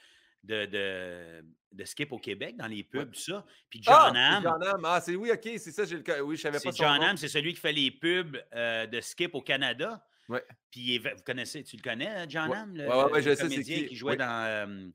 de, 0.44 0.66
de, 0.66 1.46
de 1.72 1.86
Skip 1.86 2.12
au 2.12 2.20
Québec, 2.20 2.58
dans 2.58 2.68
les 2.68 2.84
pubs, 2.84 3.12
tout 3.12 3.20
ça. 3.20 3.46
Puis 3.70 3.82
John 3.84 4.16
ah, 4.16 4.40
John. 4.42 4.82
Ah, 4.84 5.02
c'est 5.02 5.16
oui, 5.16 5.32
ok, 5.32 5.44
c'est 5.58 5.72
ça, 5.72 5.86
j'ai 5.86 5.98
le 5.98 6.22
Oui, 6.24 6.36
je 6.36 6.42
savais 6.42 6.60
pas 6.60 6.72
John. 6.72 7.02
Hamm, 7.04 7.18
c'est 7.18 7.28
celui 7.28 7.54
qui 7.54 7.60
fait 7.60 7.72
les 7.74 7.92
pubs 7.92 8.38
euh, 8.54 8.88
de 8.88 9.00
Skip 9.02 9.36
au 9.36 9.42
Canada. 9.42 10.04
Ouais. 10.30 10.44
Puis 10.70 10.98
vous 11.00 11.10
connaissez, 11.26 11.64
tu 11.64 11.76
le 11.76 11.82
connais, 11.82 12.08
hein, 12.08 12.26
John 12.28 12.50
Ouais. 12.50 12.58
Hamm, 12.58 12.76
le, 12.76 12.88
Ouais, 12.88 12.96
ouais, 12.96 13.04
ouais, 13.12 13.22
le 13.22 13.32
je 13.32 13.36
sais 13.36 13.44
comédien 13.44 13.88
qui. 13.88 13.96
jouait 13.96 14.12
Oui. 14.14 14.18
dans, 14.18 14.46
euh, 14.46 14.90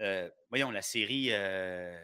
euh, 0.00 0.30
voyons, 0.48 0.70
la 0.70 0.82
série, 0.82 1.28
euh, 1.30 1.94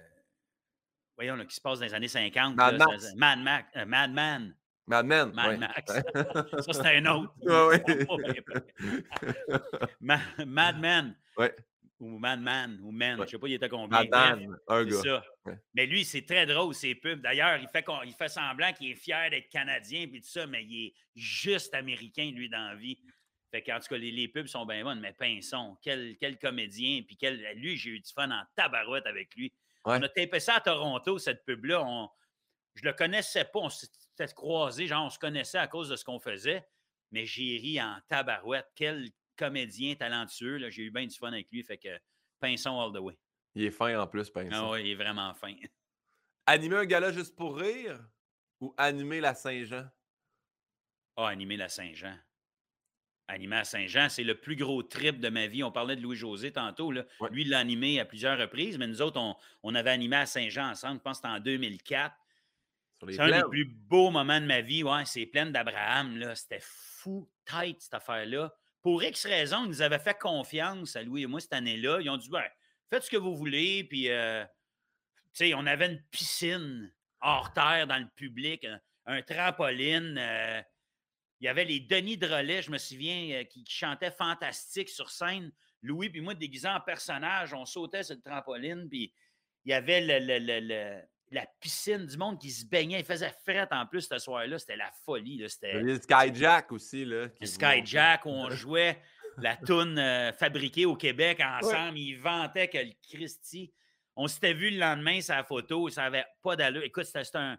voyons, 1.16 1.34
là, 1.36 1.44
qui 1.44 1.54
se 1.54 1.60
passe 1.60 1.78
dans 1.78 1.86
les 1.86 1.94
années 1.94 2.08
50. 2.08 2.56
Mad 2.56 2.76
là, 2.78 2.86
Max. 2.86 3.74
Mad, 3.86 4.12
Man. 4.12 4.54
Mad 4.88 5.06
Men. 5.06 5.32
Mad. 5.34 5.58
Max. 5.60 5.92
Ça, 6.66 6.72
c'était 6.72 6.96
un 6.96 7.06
autre. 7.06 7.34
Ma- 10.00 10.20
Mad 10.46 10.80
Men. 10.80 11.14
Ou 12.00 12.18
Mad 12.18 12.40
Man. 12.40 12.80
Ou 12.82 12.90
Men. 12.90 13.20
Je 13.22 13.26
sais 13.30 13.38
pas, 13.38 13.48
il 13.48 13.54
était 13.54 13.68
combien. 13.68 14.04
Mad 14.04 14.38
Men, 14.38 14.56
un 14.66 14.84
gars. 14.84 15.02
ça. 15.02 15.24
Mais 15.74 15.86
lui, 15.86 16.04
c'est 16.04 16.24
très 16.24 16.46
drôle, 16.46 16.74
ses 16.74 16.94
pubs. 16.94 17.20
D'ailleurs, 17.20 17.58
il 17.58 17.68
fait, 17.68 17.84
il 18.06 18.14
fait 18.14 18.28
semblant 18.28 18.72
qu'il 18.72 18.92
est 18.92 18.94
fier 18.94 19.30
d'être 19.30 19.48
Canadien 19.48 20.06
puis 20.08 20.20
tout 20.20 20.28
ça, 20.28 20.46
mais 20.46 20.64
il 20.64 20.86
est 20.86 20.94
juste 21.14 21.74
Américain, 21.74 22.30
lui, 22.34 22.48
dans 22.48 22.68
la 22.68 22.74
vie. 22.76 22.98
Fait 23.50 23.62
qu'en 23.62 23.78
tout 23.78 23.86
cas, 23.88 23.96
les, 23.96 24.10
les 24.10 24.28
pubs 24.28 24.46
sont 24.46 24.66
bien 24.66 24.84
bonnes, 24.84 25.00
mais 25.00 25.12
Pinson, 25.12 25.76
quel, 25.82 26.16
quel 26.18 26.38
comédien. 26.38 27.02
Puis 27.06 27.16
quel, 27.16 27.40
lui, 27.56 27.76
j'ai 27.76 27.90
eu 27.90 28.00
du 28.00 28.12
fun 28.12 28.30
en 28.30 28.42
tabarouette 28.56 29.06
avec 29.06 29.34
lui. 29.34 29.52
Ouais. 29.84 29.96
On 29.98 30.02
a 30.02 30.08
tapé 30.08 30.38
ça 30.38 30.56
à 30.56 30.60
Toronto, 30.60 31.18
cette 31.18 31.44
pub-là. 31.44 31.82
On, 31.84 32.08
je 32.74 32.84
le 32.84 32.92
connaissais 32.92 33.44
pas. 33.44 33.60
On 33.60 33.68
s'était 34.18 34.34
croisés, 34.34 34.86
genre, 34.86 35.06
on 35.06 35.10
se 35.10 35.18
connaissait 35.18 35.58
à 35.58 35.66
cause 35.68 35.88
de 35.88 35.96
ce 35.96 36.04
qu'on 36.04 36.18
faisait. 36.18 36.66
Mais 37.10 37.24
j'ai 37.24 37.56
ri 37.56 37.80
en 37.80 37.98
tabarouette. 38.08 38.66
Quel 38.74 39.08
comédien 39.36 39.94
talentueux. 39.94 40.58
là. 40.58 40.68
J'ai 40.70 40.82
eu 40.82 40.90
bien 40.90 41.06
du 41.06 41.16
fun 41.16 41.32
avec 41.32 41.48
lui. 41.50 41.62
Fait 41.62 41.78
que 41.78 41.88
Pinson 42.40 42.78
all 42.80 42.92
the 42.92 43.00
way. 43.00 43.18
Il 43.54 43.64
est 43.64 43.70
fin 43.70 43.98
en 43.98 44.06
plus, 44.06 44.28
Pinson. 44.30 44.50
Ah 44.52 44.70
ouais, 44.70 44.84
il 44.84 44.90
est 44.90 44.94
vraiment 44.94 45.32
fin. 45.34 45.54
Animer 46.46 46.76
un 46.76 46.84
gala 46.84 47.12
juste 47.12 47.34
pour 47.36 47.56
rire 47.58 47.98
ou 48.60 48.74
animer 48.76 49.20
la 49.20 49.34
Saint-Jean? 49.34 49.86
Ah, 51.16 51.28
animer 51.28 51.56
la 51.56 51.68
Saint-Jean. 51.68 52.16
Animer 53.28 53.56
à 53.56 53.64
Saint-Jean, 53.64 54.08
c'est 54.08 54.24
le 54.24 54.34
plus 54.40 54.56
gros 54.56 54.82
trip 54.82 55.20
de 55.20 55.28
ma 55.28 55.46
vie. 55.46 55.62
On 55.62 55.70
parlait 55.72 55.96
de 55.96 56.00
Louis-José 56.00 56.52
tantôt. 56.52 56.90
Là. 56.92 57.04
Ouais. 57.20 57.28
Lui, 57.30 57.42
il 57.42 57.50
l'a 57.50 57.58
animé 57.58 58.00
à 58.00 58.06
plusieurs 58.06 58.38
reprises, 58.38 58.78
mais 58.78 58.86
nous 58.86 59.02
autres, 59.02 59.20
on, 59.20 59.36
on 59.62 59.74
avait 59.74 59.90
animé 59.90 60.16
à 60.16 60.26
Saint-Jean 60.26 60.70
ensemble. 60.70 60.98
Je 60.98 61.02
pense 61.02 61.20
que 61.20 61.28
c'était 61.28 61.36
en 61.36 61.40
2004. 61.40 62.14
C'est 63.14 63.20
un 63.20 63.26
des 63.26 63.48
plus 63.48 63.64
beaux 63.64 64.10
moments 64.10 64.40
de 64.40 64.46
ma 64.46 64.60
vie. 64.60 64.82
Ouais, 64.82 65.04
c'est 65.04 65.26
plein 65.26 65.46
d'Abraham. 65.46 66.16
là. 66.18 66.34
C'était 66.34 66.60
fou, 66.62 67.28
tight, 67.46 67.80
cette 67.80 67.94
affaire-là. 67.94 68.52
Pour 68.82 69.02
X 69.02 69.26
raisons, 69.26 69.64
ils 69.64 69.68
nous 69.68 69.82
avaient 69.82 69.98
fait 69.98 70.18
confiance 70.18 70.96
à 70.96 71.02
Louis 71.02 71.22
et 71.22 71.26
moi 71.26 71.40
cette 71.40 71.52
année-là. 71.52 72.00
Ils 72.00 72.10
ont 72.10 72.16
dit 72.16 72.28
ben, 72.30 72.44
faites 72.90 73.04
ce 73.04 73.10
que 73.10 73.16
vous 73.16 73.36
voulez. 73.36 73.84
Puis, 73.84 74.08
euh, 74.10 74.44
tu 75.34 75.46
sais, 75.46 75.54
on 75.54 75.66
avait 75.66 75.86
une 75.86 76.02
piscine 76.10 76.92
hors 77.20 77.52
terre 77.52 77.86
dans 77.86 77.98
le 77.98 78.08
public, 78.16 78.64
un, 78.64 78.80
un 79.06 79.22
trampoline. 79.22 80.16
euh, 80.18 80.62
il 81.40 81.44
y 81.44 81.48
avait 81.48 81.64
les 81.64 81.78
Denis 81.80 82.16
Drolet, 82.16 82.62
je 82.62 82.70
me 82.72 82.78
souviens, 82.78 83.40
euh, 83.40 83.44
qui, 83.44 83.62
qui 83.62 83.72
chantaient 83.72 84.10
fantastique 84.10 84.88
sur 84.88 85.08
scène. 85.10 85.52
Louis 85.82 86.10
puis 86.10 86.20
moi, 86.20 86.34
déguisés 86.34 86.68
en 86.68 86.80
personnage, 86.80 87.54
on 87.54 87.64
sautait 87.64 88.02
sur 88.02 88.16
le 88.16 88.22
trampoline. 88.22 88.88
Puis, 88.88 89.12
il 89.64 89.70
y 89.70 89.74
avait 89.74 90.00
le- 90.00 90.18
le- 90.26 90.38
le- 90.44 90.60
le- 90.66 91.02
la 91.30 91.46
piscine 91.60 92.06
du 92.06 92.16
monde 92.16 92.38
qui 92.40 92.50
se 92.50 92.64
baignait. 92.66 93.00
Il 93.00 93.04
faisait 93.04 93.32
fret 93.44 93.68
en 93.70 93.86
plus 93.86 94.02
ce 94.02 94.18
soir-là. 94.18 94.58
C'était 94.58 94.76
la 94.76 94.90
folie. 95.04 95.38
là. 95.38 95.48
C'était 95.48 95.80
le 95.80 96.00
Skyjack 96.00 96.72
aussi. 96.72 97.04
Là, 97.04 97.28
qui 97.28 97.42
le 97.42 97.46
Skyjack 97.46 98.24
où 98.26 98.30
on 98.30 98.50
jouait 98.50 99.00
la 99.38 99.56
toune 99.56 99.98
euh, 99.98 100.32
fabriquée 100.32 100.86
au 100.86 100.96
Québec 100.96 101.40
ensemble. 101.40 101.98
Ils 101.98 102.16
vantaient 102.16 102.68
que 102.68 102.78
le 102.78 102.92
Christy. 103.02 103.72
On 104.16 104.26
s'était 104.26 104.54
vu 104.54 104.70
le 104.70 104.78
lendemain 104.78 105.20
sa 105.20 105.44
photo. 105.44 105.88
Ça 105.88 106.02
n'avait 106.02 106.26
pas 106.42 106.56
d'allure. 106.56 106.82
Écoute, 106.82 107.04
c'était 107.04 107.24
c'était 107.24 107.38
un, 107.38 107.58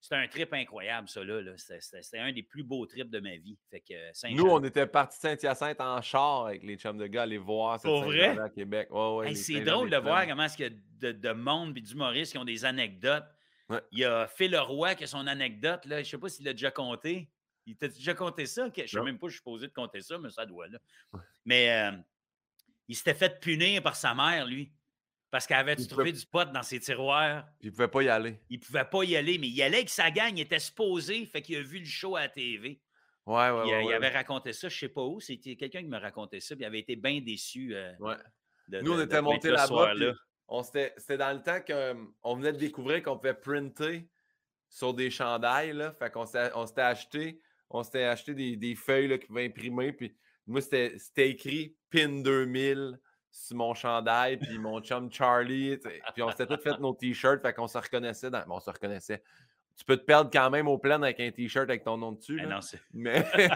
c'était 0.00 0.16
un 0.16 0.26
trip 0.28 0.52
incroyable, 0.52 1.08
ça. 1.08 1.22
là. 1.22 1.40
là. 1.42 1.52
C'était- 1.56 2.18
un 2.18 2.32
des 2.32 2.42
plus 2.42 2.64
beaux 2.64 2.86
trips 2.86 3.10
de 3.10 3.20
ma 3.20 3.36
vie. 3.36 3.58
Fait 3.70 3.80
que 3.80 3.92
euh, 3.94 4.30
Nous, 4.30 4.46
on 4.46 4.62
était 4.64 4.86
partis 4.86 5.18
de 5.18 5.22
Saint-Hyacinthe 5.28 5.80
en 5.80 6.00
char 6.00 6.46
avec 6.46 6.62
les 6.62 6.76
chums 6.76 6.98
de 6.98 7.06
gars, 7.06 7.22
aller 7.22 7.38
voir 7.38 7.78
cette 7.78 7.90
Pour 7.90 8.04
vrai? 8.04 8.38
À 8.38 8.48
Québec. 8.48 8.88
Ouais, 8.90 9.14
ouais, 9.16 9.28
Hey, 9.28 9.36
c'est 9.36 9.60
drôle 9.60 9.90
de 9.90 9.96
voir 9.98 10.26
comment 10.26 10.44
est-ce 10.44 10.62
a 10.64 10.70
de, 10.70 11.12
de 11.12 11.32
monde 11.32 11.76
et 11.76 11.80
d'humoristes 11.80 12.32
qui 12.32 12.38
ont 12.38 12.44
des 12.44 12.64
anecdotes. 12.64 13.24
Ouais. 13.68 13.80
Il 13.92 14.00
y 14.00 14.04
a 14.04 14.26
Phil 14.26 14.50
Leroy 14.50 14.94
qui 14.96 15.04
a 15.04 15.06
son 15.06 15.26
anecdote. 15.26 15.84
Là. 15.84 15.96
Je 15.96 16.00
ne 16.00 16.04
sais 16.04 16.18
pas 16.18 16.28
s'il 16.28 16.44
l'a 16.44 16.52
déjà 16.52 16.70
compté. 16.70 17.30
Il 17.66 17.76
t'a 17.76 17.86
déjà 17.88 18.14
compté 18.14 18.46
ça? 18.46 18.68
Que- 18.70 18.86
Je 18.86 18.98
ne 18.98 19.04
sais 19.04 19.04
même 19.04 19.18
pas 19.18 19.26
si 19.28 19.32
je 19.32 19.36
suis 19.36 19.44
posé 19.44 19.68
de 19.68 19.72
compter 19.72 20.00
ça, 20.00 20.18
mais 20.18 20.30
ça 20.30 20.44
doit. 20.46 20.66
Là. 20.66 20.78
Mais 21.44 21.70
euh, 21.70 21.96
il 22.88 22.96
s'était 22.96 23.14
fait 23.14 23.38
punir 23.38 23.80
par 23.82 23.94
sa 23.94 24.14
mère, 24.14 24.46
lui. 24.46 24.72
Parce 25.30 25.46
qu'elle 25.46 25.58
avait 25.58 25.76
trouvé 25.76 26.10
peut- 26.12 26.18
du 26.18 26.26
pot 26.26 26.50
dans 26.52 26.62
ses 26.62 26.80
tiroirs? 26.80 27.44
Puis 27.60 27.68
il 27.68 27.72
pouvait 27.72 27.88
pas 27.88 28.02
y 28.02 28.08
aller. 28.08 28.40
Il 28.50 28.58
ne 28.58 28.64
pouvait 28.64 28.84
pas 28.84 29.04
y 29.04 29.16
aller, 29.16 29.38
mais 29.38 29.48
il 29.48 29.62
allait 29.62 29.78
avec 29.78 29.88
sa 29.90 30.10
gang. 30.10 30.32
Il 30.36 30.40
était 30.40 30.58
supposé. 30.58 31.24
Fait 31.26 31.40
qu'il 31.42 31.56
a 31.56 31.62
vu 31.62 31.78
le 31.78 31.84
show 31.84 32.16
à 32.16 32.22
la 32.22 32.28
TV. 32.28 32.80
Ouais, 33.26 33.36
ouais, 33.50 33.62
il, 33.66 33.70
ouais. 33.74 33.84
il 33.86 33.92
avait 33.92 34.08
raconté 34.08 34.52
ça, 34.52 34.68
je 34.68 34.74
ne 34.74 34.78
sais 34.80 34.88
pas 34.88 35.04
où. 35.04 35.20
C'était 35.20 35.54
quelqu'un 35.54 35.82
qui 35.82 35.88
me 35.88 35.98
racontait 35.98 36.40
ça. 36.40 36.56
Puis 36.56 36.64
il 36.64 36.66
avait 36.66 36.80
été 36.80 36.96
bien 36.96 37.20
déçu. 37.20 37.74
euh, 37.76 37.92
de- 38.68 38.80
Nous, 38.80 38.92
on 38.92 38.96
de- 38.96 39.02
était 39.04 39.22
montés 39.22 39.50
là-bas. 39.50 39.92
c'était 40.98 41.16
dans 41.18 41.32
le 41.32 41.42
temps 41.42 41.60
qu'on 42.22 42.34
venait 42.36 42.52
de 42.52 42.58
découvrir 42.58 43.02
qu'on 43.02 43.16
pouvait 43.16 43.34
printer 43.34 44.08
sur 44.68 44.94
des 44.94 45.10
chandails. 45.10 45.74
Là. 45.74 45.92
Fait 45.92 46.10
qu'on 46.10 46.26
s'était 46.26 46.80
acheté, 46.80 47.40
on 47.68 47.84
s'était 47.84 48.04
acheté 48.04 48.34
des, 48.56 48.74
feuilles 48.74 49.06
là, 49.08 49.18
qui 49.18 49.26
pouvaient 49.26 49.46
imprimer. 49.46 49.92
Puis 49.92 50.16
moi, 50.46 50.60
c'était 50.60 50.98
écrit 51.30 51.76
PIN 51.88 52.22
2000 52.22 52.98
sur 53.30 53.56
mon 53.56 53.74
chandail, 53.74 54.36
puis 54.38 54.58
mon 54.58 54.80
chum 54.80 55.10
Charlie. 55.12 55.78
Puis 56.14 56.22
on 56.22 56.30
s'était 56.30 56.46
tous 56.46 56.62
fait 56.62 56.78
nos 56.78 56.94
t-shirts, 56.94 57.42
fait 57.42 57.52
qu'on 57.54 57.68
se 57.68 57.78
reconnaissait. 57.78 58.30
Dans... 58.30 58.44
Bon, 58.46 58.56
on 58.56 58.60
se 58.60 58.70
reconnaissait. 58.70 59.22
Tu 59.76 59.84
peux 59.84 59.96
te 59.96 60.02
perdre 60.04 60.30
quand 60.32 60.50
même 60.50 60.68
au 60.68 60.76
plein 60.76 61.00
avec 61.02 61.20
un 61.20 61.30
t-shirt 61.30 61.70
avec 61.70 61.84
ton 61.84 61.96
nom 61.96 62.12
dessus. 62.12 62.36
Ben 62.36 62.48
non, 62.48 62.60
c'est- 62.60 62.80
Mais. 62.92 63.24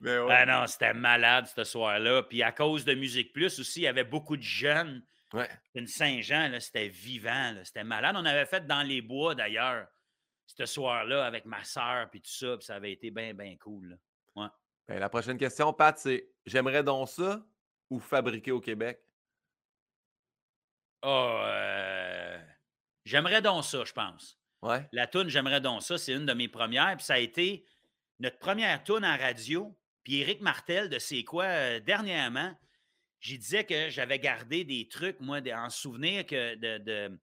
Mais 0.00 0.18
ouais. 0.18 0.26
Ben 0.28 0.46
non, 0.46 0.66
c'était 0.66 0.94
malade 0.94 1.46
ce 1.46 1.64
soir-là. 1.64 2.22
Puis 2.24 2.42
à 2.42 2.52
cause 2.52 2.84
de 2.84 2.94
Musique 2.94 3.32
Plus 3.32 3.58
aussi, 3.58 3.80
il 3.80 3.84
y 3.84 3.88
avait 3.88 4.04
beaucoup 4.04 4.36
de 4.36 4.42
jeunes. 4.42 5.02
Ouais. 5.32 5.48
Une 5.74 5.86
Saint-Jean, 5.86 6.52
c'était 6.60 6.88
vivant, 6.88 7.54
c'était 7.64 7.84
malade. 7.84 8.16
On 8.18 8.24
avait 8.24 8.46
fait 8.46 8.66
dans 8.66 8.82
les 8.82 9.00
bois 9.00 9.34
d'ailleurs, 9.34 9.86
ce 10.46 10.66
soir-là, 10.66 11.24
avec 11.24 11.44
ma 11.44 11.62
soeur, 11.62 12.10
puis 12.10 12.20
tout 12.20 12.30
ça, 12.30 12.56
puis 12.56 12.66
ça 12.66 12.74
avait 12.74 12.92
été 12.92 13.10
bien, 13.10 13.32
bien 13.32 13.56
cool. 13.56 13.90
là. 13.90 13.96
Ben, 14.88 14.98
la 14.98 15.08
prochaine 15.08 15.38
question, 15.38 15.72
Pat, 15.72 15.96
c'est 15.96 16.28
J'aimerais 16.44 16.82
donc 16.82 17.08
ça 17.08 17.40
ou 17.90 17.98
fabriquer 18.00 18.52
au 18.52 18.60
Québec? 18.60 19.02
Ah, 21.02 21.44
euh, 21.48 22.38
j'aimerais 23.04 23.42
donc 23.42 23.64
ça, 23.64 23.84
je 23.84 23.92
pense. 23.92 24.38
Ouais. 24.62 24.86
La 24.92 25.06
toune 25.06 25.28
J'aimerais 25.28 25.60
donc 25.60 25.82
ça, 25.82 25.96
c'est 25.96 26.12
une 26.12 26.26
de 26.26 26.34
mes 26.34 26.48
premières. 26.48 26.96
Puis 26.96 27.06
ça 27.06 27.14
a 27.14 27.18
été 27.18 27.64
notre 28.18 28.38
première 28.38 28.84
toune 28.84 29.04
en 29.04 29.16
radio. 29.16 29.76
Puis 30.04 30.20
Éric 30.20 30.40
Martel 30.40 30.88
de 30.88 30.98
C'est 30.98 31.24
quoi, 31.24 31.44
euh, 31.44 31.80
dernièrement, 31.80 32.54
j'y 33.20 33.38
disais 33.38 33.64
que 33.64 33.88
j'avais 33.88 34.18
gardé 34.18 34.64
des 34.64 34.88
trucs, 34.88 35.20
moi, 35.20 35.40
de- 35.40 35.50
en 35.50 35.70
souvenir 35.70 36.26
que 36.26 36.54
de, 36.56 36.78
de, 36.78 37.18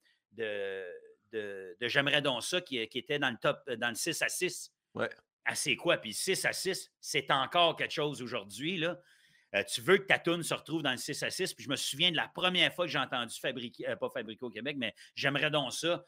de, 1.31 1.75
J'aimerais 1.81 2.21
donc 2.21 2.43
ça 2.43 2.61
qui, 2.61 2.87
qui 2.87 2.97
était 2.97 3.19
dans 3.19 3.29
le 3.29 3.37
top, 3.37 3.61
euh, 3.69 3.75
dans 3.75 3.89
le 3.89 3.95
6 3.95 4.21
à 4.21 4.29
6. 4.29 4.71
Ouais. 4.95 5.09
À 5.45 5.53
C'est 5.55 5.75
quoi? 5.75 5.97
Puis 5.97 6.13
6 6.13 6.43
à 6.45 6.53
6, 6.53 6.91
c'est 6.99 7.29
encore 7.31 7.75
quelque 7.75 7.93
chose 7.93 8.21
aujourd'hui, 8.21 8.77
là. 8.77 8.99
Euh, 9.57 9.63
tu 9.63 9.81
veux 9.81 9.97
que 9.97 10.05
ta 10.05 10.19
toune 10.19 10.43
se 10.43 10.53
retrouve 10.53 10.83
dans 10.83 10.91
le 10.91 10.97
6 10.97 11.23
à 11.23 11.29
6. 11.29 11.53
Puis 11.53 11.65
je 11.65 11.69
me 11.69 11.75
souviens 11.75 12.11
de 12.11 12.15
la 12.15 12.27
première 12.27 12.73
fois 12.73 12.85
que 12.85 12.91
j'ai 12.91 12.99
entendu 12.99 13.35
fabriquer, 13.39 13.89
euh, 13.89 13.95
pas 13.95 14.09
fabriquer 14.09 14.45
au 14.45 14.49
Québec, 14.49 14.75
mais 14.77 14.93
j'aimerais 15.15 15.49
donc 15.49 15.73
ça 15.73 16.03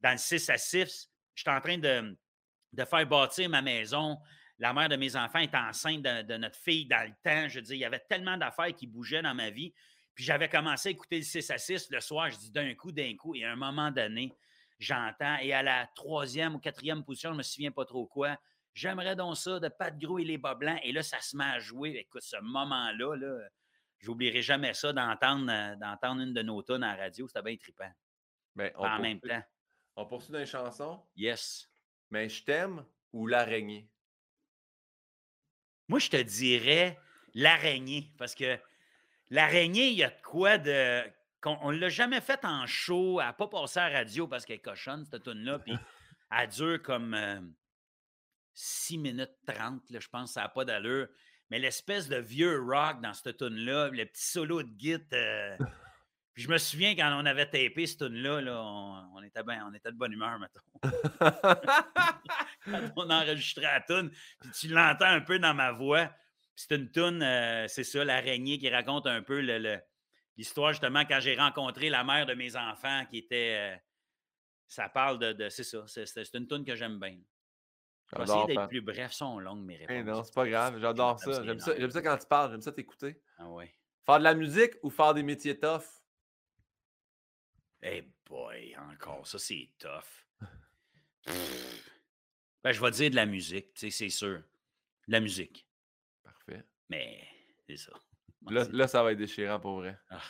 dans 0.00 0.12
le 0.12 0.18
6 0.18 0.50
à 0.50 0.58
6. 0.58 1.10
J'étais 1.34 1.50
en 1.50 1.60
train 1.60 1.78
de, 1.78 2.16
de 2.72 2.84
faire 2.84 3.06
bâtir 3.06 3.48
ma 3.48 3.62
maison. 3.62 4.18
La 4.58 4.72
mère 4.72 4.88
de 4.88 4.96
mes 4.96 5.16
enfants 5.16 5.40
est 5.40 5.54
enceinte 5.54 6.02
de, 6.02 6.22
de 6.22 6.36
notre 6.36 6.56
fille 6.56 6.86
dans 6.86 7.06
le 7.06 7.14
temps. 7.22 7.48
Je 7.48 7.60
dire, 7.60 7.74
il 7.74 7.80
y 7.80 7.84
avait 7.84 8.04
tellement 8.08 8.36
d'affaires 8.36 8.74
qui 8.74 8.86
bougeaient 8.86 9.22
dans 9.22 9.34
ma 9.34 9.50
vie. 9.50 9.72
Puis 10.14 10.24
j'avais 10.24 10.48
commencé 10.48 10.90
à 10.90 10.92
écouter 10.92 11.18
le 11.18 11.24
6 11.24 11.50
à 11.50 11.58
6 11.58 11.90
le 11.90 12.00
soir. 12.00 12.30
Je 12.30 12.38
dis 12.38 12.50
d'un 12.50 12.72
coup, 12.74 12.92
d'un 12.92 13.16
coup. 13.16 13.34
Et 13.34 13.44
à 13.44 13.52
un 13.52 13.56
moment 13.56 13.90
donné, 13.90 14.32
j'entends. 14.78 15.36
Et 15.42 15.52
à 15.52 15.62
la 15.62 15.88
troisième 15.96 16.54
ou 16.54 16.58
quatrième 16.60 17.02
position, 17.04 17.30
je 17.30 17.34
ne 17.34 17.38
me 17.38 17.42
souviens 17.42 17.72
pas 17.72 17.84
trop 17.84 18.06
quoi. 18.06 18.38
J'aimerais 18.74 19.14
donc 19.16 19.36
ça 19.36 19.60
de 19.60 19.68
Pat 19.68 19.96
Gros 19.98 20.18
et 20.18 20.24
les 20.24 20.36
bas 20.38 20.54
blancs. 20.54 20.80
Et 20.82 20.92
là, 20.92 21.02
ça 21.02 21.20
se 21.20 21.36
met 21.36 21.44
à 21.44 21.58
jouer. 21.60 21.90
Écoute, 21.90 22.22
ce 22.22 22.36
moment-là, 22.40 23.14
là, 23.16 23.48
j'oublierai 24.00 24.42
jamais 24.42 24.74
ça 24.74 24.92
d'entendre, 24.92 25.50
euh, 25.50 25.76
d'entendre 25.76 26.22
une 26.22 26.34
de 26.34 26.42
nos 26.42 26.60
tonnes 26.62 26.82
à 26.82 26.96
la 26.96 27.04
radio. 27.04 27.28
C'était 27.28 27.42
bien 27.42 27.56
trippant. 27.56 27.90
Ben, 28.56 28.72
on, 28.76 28.84
En 28.86 28.98
même 28.98 29.20
temps. 29.20 29.42
on 29.96 30.06
poursuit 30.06 30.32
dans 30.32 30.38
les 30.40 30.46
chansons? 30.46 31.00
Yes. 31.16 31.70
Mais 32.10 32.28
je 32.28 32.42
t'aime 32.44 32.84
ou 33.12 33.26
l'araignée? 33.28 33.88
Moi, 35.88 35.98
je 35.98 36.10
te 36.10 36.20
dirais 36.20 36.98
l'araignée, 37.34 38.10
parce 38.18 38.34
que 38.34 38.58
l'araignée, 39.30 39.88
il 39.88 39.94
y 39.96 40.04
a 40.04 40.10
de 40.10 40.22
quoi 40.22 40.58
de. 40.58 41.02
qu'on- 41.40 41.58
On 41.62 41.72
ne 41.72 41.78
l'a 41.78 41.88
jamais 41.90 42.20
fait 42.20 42.44
en 42.44 42.66
show, 42.66 43.20
elle 43.20 43.26
n'a 43.26 43.32
pas 43.34 43.48
passé 43.48 43.78
à 43.80 43.88
la 43.90 43.98
radio 43.98 44.26
parce 44.26 44.44
qu'elle 44.44 44.56
est 44.56 44.60
cochonne, 44.60 45.04
cette 45.04 45.22
tune-là, 45.24 45.58
puis 45.58 45.72
elle 46.30 46.48
dure 46.48 46.82
comme 46.82 47.54
6 48.54 48.98
minutes 48.98 49.34
30, 49.46 49.90
là, 49.90 49.98
je 50.00 50.08
pense, 50.08 50.32
ça 50.34 50.42
n'a 50.42 50.48
pas 50.48 50.64
d'allure. 50.64 51.08
Mais 51.50 51.58
l'espèce 51.58 52.08
de 52.08 52.16
vieux 52.16 52.60
rock 52.62 53.00
dans 53.02 53.12
cette 53.12 53.36
tune-là, 53.36 53.88
le 53.90 54.04
petit 54.06 54.26
solo 54.26 54.62
de 54.62 54.70
git. 54.78 54.96
euh, 55.12 55.56
je 56.34 56.48
me 56.48 56.58
souviens 56.58 56.96
quand 56.96 57.16
on 57.20 57.26
avait 57.26 57.46
tapé 57.48 57.86
cette 57.86 57.98
tune-là, 57.98 58.40
là, 58.40 58.60
on, 58.62 59.10
on 59.16 59.22
était 59.22 59.42
bien, 59.44 59.66
on 59.70 59.74
était 59.74 59.92
de 59.92 59.96
bonne 59.96 60.12
humeur, 60.12 60.38
mettons 60.38 60.60
quand 62.64 62.92
on 62.96 63.10
enregistrait 63.10 63.62
la 63.64 63.80
toune, 63.80 64.10
puis 64.40 64.50
tu 64.58 64.68
l'entends 64.68 65.06
un 65.06 65.20
peu 65.20 65.38
dans 65.38 65.54
ma 65.54 65.72
voix. 65.72 66.10
C'est 66.56 66.72
une 66.76 66.90
toune, 66.90 67.22
euh, 67.22 67.66
c'est 67.68 67.84
ça, 67.84 68.04
l'araignée 68.04 68.58
qui 68.58 68.68
raconte 68.70 69.06
un 69.06 69.22
peu 69.22 69.40
le- 69.40 69.58
le- 69.58 69.80
l'histoire, 70.36 70.72
justement, 70.72 71.04
quand 71.04 71.18
j'ai 71.20 71.34
rencontré 71.36 71.90
la 71.90 72.04
mère 72.04 72.26
de 72.26 72.34
mes 72.34 72.56
enfants, 72.56 73.04
qui 73.10 73.18
était. 73.18 73.74
euh, 73.74 73.76
ça 74.68 74.88
parle 74.88 75.18
de. 75.18 75.32
de- 75.32 75.48
c'est 75.48 75.64
ça, 75.64 75.84
c'est, 75.86 76.34
une 76.34 76.46
toune 76.46 76.64
que 76.64 76.74
j'aime 76.76 76.98
bien. 77.00 77.16
J'adore, 78.12 78.46
d'être 78.46 78.68
plus 78.68 78.80
bref, 78.80 79.12
sont 79.12 79.38
longues 79.38 79.64
mes 79.64 79.76
réponses. 79.76 79.96
Eh 79.98 80.04
non, 80.04 80.22
c'est 80.22 80.34
pas 80.34 80.48
grave, 80.48 80.78
j'adore 80.78 81.18
ça. 81.18 81.44
J'aime 81.44 81.58
ça, 81.58 81.90
ça 81.90 82.02
quand 82.02 82.18
tu 82.18 82.26
parles, 82.26 82.50
j'aime 82.52 82.60
ça 82.60 82.72
t'écouter. 82.72 83.20
Ah 83.38 83.48
ouais. 83.48 83.74
Faire 84.04 84.18
de 84.18 84.24
la 84.24 84.34
musique 84.34 84.74
ou 84.82 84.90
faire 84.90 85.14
des 85.14 85.22
métiers 85.22 85.58
tough? 85.58 85.84
Eh 87.82 88.02
boy, 88.26 88.76
encore, 88.76 89.26
ça 89.26 89.38
c'est 89.38 89.70
tough. 89.78 90.40
Ben, 92.62 92.72
je 92.72 92.80
vais 92.80 92.90
dire 92.92 93.10
de 93.10 93.16
la 93.16 93.26
musique, 93.26 93.74
tu 93.74 93.80
sais, 93.80 93.90
c'est 93.90 94.08
sûr. 94.08 94.42
De 95.06 95.12
la 95.12 95.20
musique. 95.20 95.68
Parfait. 96.22 96.64
Mais 96.88 97.22
c'est 97.66 97.76
ça. 97.76 97.92
Là, 98.48 98.64
là, 98.72 98.88
ça 98.88 99.02
va 99.02 99.12
être 99.12 99.18
déchirant 99.18 99.60
pour 99.60 99.80
vrai. 99.80 99.98
Ah. 100.08 100.22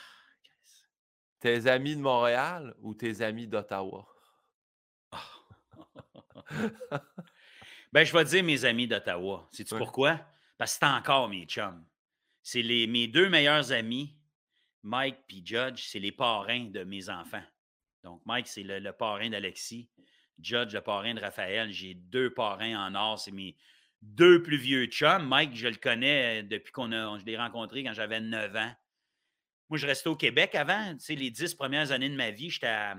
Tes 1.39 1.69
amis 1.69 1.95
de 1.95 2.01
Montréal 2.01 2.75
ou 2.81 2.93
tes 2.93 3.21
amis 3.21 3.47
d'Ottawa? 3.47 4.05
Ben, 7.95 8.05
je 8.05 8.13
vais 8.13 8.25
dire 8.25 8.43
mes 8.43 8.65
amis 8.65 8.89
d'Ottawa. 8.89 9.49
Sais-tu 9.53 9.73
Ouais. 9.75 9.79
pourquoi? 9.79 10.21
Parce 10.59 10.73
que 10.73 10.79
c'est 10.81 10.93
encore 10.93 11.29
mes 11.29 11.45
chums. 11.45 11.87
C'est 12.43 12.61
les, 12.61 12.89
mes 12.89 13.07
deux 13.07 13.29
meilleurs 13.29 13.71
amis, 13.71 14.17
Mike 14.83 15.19
et 15.31 15.43
Judge, 15.47 15.85
c'est 15.87 16.01
les 16.01 16.11
parrains 16.11 16.65
de 16.65 16.83
mes 16.83 17.09
enfants. 17.09 17.45
Donc, 18.03 18.21
Mike, 18.27 18.49
c'est 18.49 18.65
le, 18.65 18.81
le 18.81 18.93
parrain 18.93 19.31
d'Alexis. 19.31 19.89
Judge, 20.41 20.75
le 20.75 20.81
parrain 20.81 21.15
de 21.15 21.21
Raphaël. 21.21 21.71
J'ai 21.71 21.95
deux 21.95 22.35
parrains 22.35 22.77
en 22.85 22.97
or. 22.97 23.21
C'est 23.21 23.31
mes 23.31 23.57
deux 24.03 24.43
plus 24.43 24.57
vieux 24.59 24.87
chums. 24.87 25.29
Mike, 25.29 25.55
je 25.55 25.69
le 25.69 25.77
connais 25.77 26.41
euh, 26.41 26.47
depuis 26.47 26.73
qu'on 26.73 26.91
a, 26.91 27.17
je 27.21 27.25
l'ai 27.25 27.37
rencontré 27.37 27.85
quand 27.85 27.93
j'avais 27.95 28.21
9 28.21 28.57
ans. 28.57 28.73
Moi, 29.71 29.79
je 29.79 29.87
restais 29.87 30.09
au 30.09 30.17
Québec 30.17 30.57
avant. 30.57 30.95
Tu 30.95 31.01
sais, 31.05 31.15
les 31.15 31.31
dix 31.31 31.55
premières 31.55 31.93
années 31.93 32.11
de 32.11 32.17
ma 32.17 32.33
vie, 32.33 32.51
j'étais 32.51 32.67
à, 32.67 32.97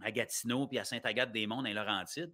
à 0.00 0.10
Gatineau 0.10 0.66
puis 0.66 0.78
à 0.78 0.84
Sainte-Agathe-des-Monts, 0.84 1.56
dans 1.56 1.68
les 1.68 1.74
Laurentides. 1.74 2.32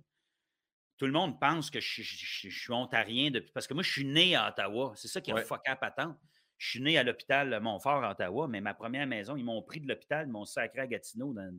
Tout 1.01 1.07
le 1.07 1.13
monde 1.13 1.41
pense 1.41 1.71
que 1.71 1.81
je, 1.81 2.03
je- 2.03 2.27
je- 2.27 2.49
je 2.51 2.61
suis 2.61 2.73
ontarien 2.73 3.31
depuis. 3.31 3.51
Parce 3.53 3.67
que 3.67 3.73
moi, 3.73 3.83
je 3.83 3.91
suis 3.91 4.05
né 4.05 4.37
à 4.37 4.51
Ottawa. 4.51 4.93
C'est 4.97 5.09
ça 5.09 5.23
qui 5.23 5.31
a 5.31 5.35
Ouais. 5.35 5.45
fucké 5.45 5.71
à 5.71 5.77
patente. 5.77 6.19
Je 6.59 6.69
suis 6.69 6.81
né 6.83 6.99
à 6.99 7.03
l'hôpital 7.03 7.59
Montfort 7.63 8.05
à 8.05 8.11
Ottawa, 8.11 8.47
mais 8.49 8.61
ma 8.61 8.75
première 8.75 9.07
maison, 9.07 9.35
ils 9.35 9.43
m'ont 9.45 9.63
pris 9.63 9.81
de 9.81 9.89
l'hôpital, 9.89 10.27
ils 10.29 10.31
m'ont 10.31 10.45
sacré 10.45 10.81
à 10.83 10.87
Gatineau 10.87 11.33
dans, 11.33 11.59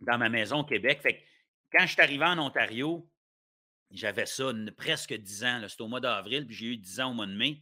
dans 0.00 0.16
ma 0.16 0.30
maison 0.30 0.60
au 0.60 0.64
Québec. 0.64 1.00
Fait 1.02 1.18
que 1.18 1.22
quand 1.76 1.86
je 1.86 1.92
suis 1.92 2.00
arrivé 2.00 2.24
en 2.24 2.38
Ontario, 2.38 3.06
j'avais 3.90 4.24
ça 4.24 4.44
une- 4.44 4.70
presque 4.72 5.12
10 5.12 5.44
ans. 5.44 5.60
C'était 5.68 5.82
au 5.82 5.88
mois 5.88 6.00
d'avril, 6.00 6.46
puis 6.46 6.56
j'ai 6.56 6.66
eu 6.68 6.76
10 6.78 7.00
ans 7.00 7.10
au 7.10 7.14
mois 7.14 7.26
de 7.26 7.34
mai. 7.36 7.60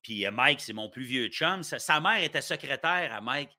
Puis 0.00 0.24
euh, 0.24 0.30
Mike, 0.30 0.62
c'est 0.62 0.72
mon 0.72 0.88
plus 0.88 1.04
vieux 1.04 1.28
chum. 1.28 1.62
Sa, 1.62 1.78
sa 1.78 2.00
mère 2.00 2.22
était 2.24 2.40
secrétaire 2.40 3.12
à 3.12 3.20
Mike 3.20 3.50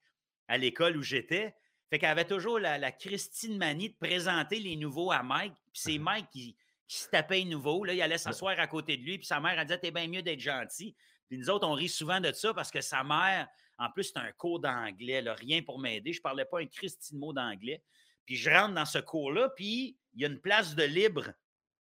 à 0.48 0.58
l'école 0.58 0.98
où 0.98 1.04
j'étais. 1.04 1.54
Fait 1.90 2.00
qu'elle 2.00 2.10
avait 2.10 2.26
toujours 2.26 2.60
la, 2.60 2.78
la 2.78 2.92
Christine 2.92 3.58
Manie 3.58 3.90
de 3.90 3.96
présenter 3.96 4.60
les 4.60 4.76
nouveaux 4.76 5.12
à 5.12 5.24
Mike. 5.24 5.54
Puis 5.72 5.82
c'est 5.82 5.98
Mike 5.98 6.30
qui, 6.32 6.56
qui 6.88 6.98
se 6.98 7.10
tapait 7.10 7.40
les 7.40 7.46
nouveaux. 7.46 7.84
Là, 7.84 7.94
il 7.94 8.02
allait 8.02 8.18
s'asseoir 8.18 8.60
à 8.60 8.68
côté 8.68 8.98
de 8.98 9.04
lui. 9.04 9.18
Puis 9.18 9.28
sa 9.28 9.40
mère, 9.40 9.58
elle 9.58 9.66
disait 9.66 9.80
T'es 9.80 9.92
bien 9.92 10.08
mieux 10.08 10.22
d'être 10.22 10.40
gentil. 10.40 10.96
Puis 11.28 11.38
nous 11.38 11.50
autres, 11.50 11.68
on 11.68 11.74
rit 11.74 11.90
souvent 11.90 12.20
de 12.20 12.32
ça 12.32 12.54
parce 12.54 12.72
que 12.72 12.82
sa 12.82 13.04
mère, 13.04 13.48
en 13.78 13.92
plus, 13.92 14.06
c'est 14.06 14.18
un 14.18 14.32
cours 14.32 14.60
d'anglais, 14.60 15.22
là, 15.22 15.34
rien 15.34 15.62
pour 15.62 15.80
m'aider. 15.80 16.14
Je 16.14 16.20
ne 16.20 16.24
parlais 16.24 16.46
pas 16.46 16.62
un 16.62 16.66
Christine 16.66 17.20
mot 17.20 17.34
d'anglais. 17.34 17.84
Puis 18.26 18.36
je 18.36 18.50
rentre 18.50 18.74
dans 18.74 18.86
ce 18.86 19.00
cours-là, 19.00 19.50
puis 19.56 19.98
il 20.14 20.22
y 20.22 20.26
a 20.26 20.28
une 20.28 20.40
place 20.40 20.76
de 20.76 20.84
libre. 20.84 21.32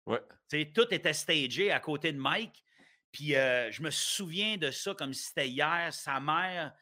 Ouais. 0.05 0.21
Tu 0.49 0.59
sais, 0.59 0.71
tout 0.73 0.87
était 0.91 1.13
stagé 1.13 1.71
à 1.71 1.79
côté 1.79 2.11
de 2.11 2.17
Mike. 2.17 2.63
Puis 3.11 3.35
euh, 3.35 3.71
je 3.71 3.81
me 3.81 3.89
souviens 3.89 4.57
de 4.57 4.69
ça 4.71 4.93
comme 4.93 5.13
si 5.13 5.25
c'était 5.25 5.49
hier. 5.49 5.93
Sa 5.93 6.19
mère 6.19 6.73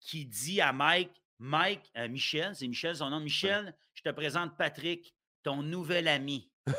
qui 0.00 0.24
dit 0.24 0.60
à 0.60 0.72
Mike, 0.72 1.22
Mike, 1.40 1.90
euh, 1.96 2.06
Michel, 2.08 2.54
c'est 2.54 2.68
Michel 2.68 2.94
son 2.96 3.08
nom, 3.08 3.18
Michel, 3.18 3.74
je 3.94 4.02
te 4.02 4.10
présente 4.10 4.56
Patrick, 4.58 5.14
ton 5.42 5.62
nouvel 5.62 6.06
ami. 6.06 6.52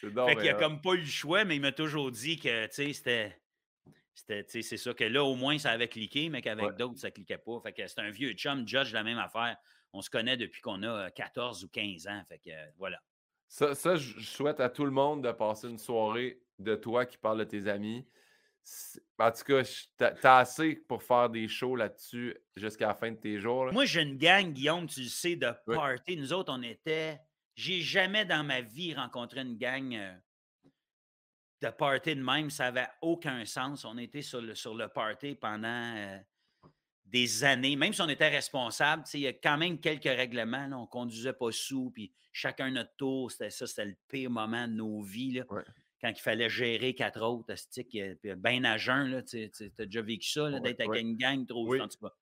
C'est 0.00 0.12
donc 0.12 0.28
fait 0.28 0.36
qu'il 0.36 0.48
a 0.48 0.56
hot. 0.56 0.58
comme 0.58 0.80
pas 0.80 0.94
eu 0.94 1.00
le 1.00 1.04
choix, 1.06 1.44
mais 1.44 1.56
il 1.56 1.60
m'a 1.60 1.70
toujours 1.72 2.10
dit 2.10 2.36
que, 2.36 2.66
tu 2.66 2.72
sais, 2.74 2.92
c'était. 2.92 3.38
C'est 4.14 4.62
ça 4.76 4.92
que 4.94 5.04
là, 5.04 5.22
au 5.24 5.34
moins, 5.34 5.58
ça 5.58 5.70
avait 5.70 5.88
cliqué, 5.88 6.28
mais 6.30 6.42
qu'avec 6.42 6.66
Ouais. 6.66 6.72
d'autres, 6.74 6.98
ça 6.98 7.10
cliquait 7.10 7.38
pas. 7.38 7.60
Fait 7.62 7.72
que 7.72 7.86
c'est 7.86 8.00
un 8.00 8.10
vieux 8.10 8.32
chum, 8.32 8.66
Judge, 8.66 8.92
la 8.92 9.02
même 9.02 9.18
affaire. 9.18 9.56
On 9.92 10.00
se 10.02 10.10
connaît 10.10 10.36
depuis 10.36 10.60
qu'on 10.60 10.82
a 10.82 11.06
euh, 11.06 11.10
14 11.10 11.64
ou 11.64 11.68
15 11.68 12.06
ans. 12.08 12.22
Fait 12.28 12.38
que 12.38 12.50
euh, 12.50 12.66
voilà. 12.78 12.98
Ça, 13.48 13.74
ça, 13.74 13.96
je 13.96 14.20
souhaite 14.20 14.60
à 14.60 14.68
tout 14.68 14.84
le 14.84 14.90
monde 14.90 15.22
de 15.24 15.32
passer 15.32 15.68
une 15.68 15.78
soirée 15.78 16.40
de 16.58 16.74
toi 16.74 17.04
qui 17.06 17.18
parle 17.18 17.38
de 17.38 17.44
tes 17.44 17.68
amis. 17.68 18.06
En 19.18 19.30
tout 19.30 19.44
cas, 19.44 20.12
t'as 20.20 20.38
assez 20.38 20.76
pour 20.88 21.02
faire 21.02 21.30
des 21.30 21.48
shows 21.48 21.76
là-dessus 21.76 22.36
jusqu'à 22.56 22.88
la 22.88 22.94
fin 22.94 23.10
de 23.10 23.16
tes 23.16 23.38
jours. 23.38 23.72
Moi, 23.72 23.84
j'ai 23.84 24.02
une 24.02 24.16
gang, 24.16 24.52
Guillaume, 24.52 24.86
tu 24.86 25.02
le 25.02 25.08
sais, 25.08 25.36
de 25.36 25.52
party. 25.66 26.16
Nous 26.16 26.32
autres, 26.32 26.52
on 26.52 26.62
était. 26.62 27.20
J'ai 27.54 27.80
jamais 27.80 28.24
dans 28.24 28.44
ma 28.44 28.60
vie 28.60 28.94
rencontré 28.94 29.40
une 29.40 29.56
gang 29.56 29.94
euh, 29.94 30.14
de 31.60 31.68
party 31.68 32.16
de 32.16 32.22
même. 32.22 32.50
Ça 32.50 32.64
n'avait 32.70 32.88
aucun 33.00 33.44
sens. 33.44 33.84
On 33.84 33.98
était 33.98 34.22
sur 34.22 34.40
le, 34.40 34.54
sur 34.54 34.74
le 34.74 34.88
party 34.88 35.34
pendant 35.34 35.94
euh, 35.96 36.18
des 37.04 37.44
années. 37.44 37.76
Même 37.76 37.92
si 37.92 38.00
on 38.00 38.08
était 38.08 38.30
responsable, 38.30 39.04
il 39.14 39.20
y 39.20 39.26
a 39.26 39.32
quand 39.32 39.58
même 39.58 39.78
quelques 39.78 40.04
règlements. 40.04 40.68
On 40.72 40.82
ne 40.82 40.86
conduisait 40.86 41.34
pas 41.34 41.52
sous, 41.52 41.90
puis 41.90 42.12
chacun 42.32 42.70
notre 42.70 42.96
tour. 42.96 43.30
C'était 43.30 43.50
ça, 43.50 43.66
c'était 43.66 43.84
le 43.84 43.96
pire 44.08 44.30
moment 44.30 44.66
de 44.66 44.72
nos 44.72 45.02
vies. 45.02 45.32
Là 45.32 45.44
quand 46.02 46.10
il 46.10 46.20
fallait 46.20 46.50
gérer 46.50 46.94
quatre 46.94 47.22
autres, 47.22 47.54
bien 48.36 48.64
à 48.64 48.76
jeun, 48.76 49.22
tu 49.24 49.50
as 49.78 49.84
déjà 49.86 50.02
vécu 50.02 50.28
ça, 50.28 50.50
d'être 50.60 50.80
avec 50.80 51.00
une 51.00 51.16
gang 51.16 51.46
trop 51.46 51.66
oui. 51.68 51.80
en 51.80 51.88
tout 51.88 51.98
cas. 51.98 52.12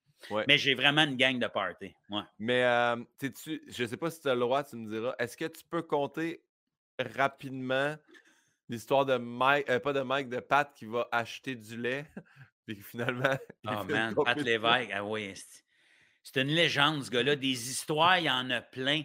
Mais 0.47 0.59
j'ai 0.59 0.75
vraiment 0.75 1.03
une 1.03 1.17
gang 1.17 1.39
de 1.39 1.47
party. 1.47 1.95
Mais 2.39 2.65
euh, 2.65 2.97
tu 3.19 3.33
je 3.69 3.83
ne 3.83 3.89
sais 3.89 3.97
pas 3.97 4.11
si 4.11 4.21
tu 4.21 4.29
as 4.29 4.35
le 4.35 4.41
droit, 4.41 4.63
tu 4.63 4.77
me 4.77 4.91
diras, 4.91 5.15
est-ce 5.19 5.37
que 5.37 5.47
tu 5.47 5.63
peux 5.69 5.83
compter 5.83 6.43
rapidement 6.99 7.97
l'histoire 8.69 9.07
de 9.07 9.17
Mike, 9.17 9.69
euh, 9.71 9.81
pas 9.81 9.93
de 9.93 10.03
Mike, 10.03 10.29
de 10.29 10.41
Pat 10.41 10.73
qui 10.75 10.85
va 10.85 11.09
acheter 11.11 11.55
du 11.55 11.77
lait, 11.77 12.07
puis 12.67 12.81
finalement. 12.83 13.37
Oh 13.67 13.85
man, 13.85 14.15
Pat 14.15 14.41
Lévesque, 14.41 14.91
ah 14.95 15.05
oui, 15.05 15.35
c'est 16.23 16.41
une 16.41 16.49
légende, 16.49 17.05
ce 17.05 17.11
gars-là. 17.11 17.37
Des 17.37 17.71
histoires, 17.71 18.19
il 18.19 18.25
y 18.25 18.31
en 18.31 18.49
a 18.51 18.61
plein. 18.61 19.03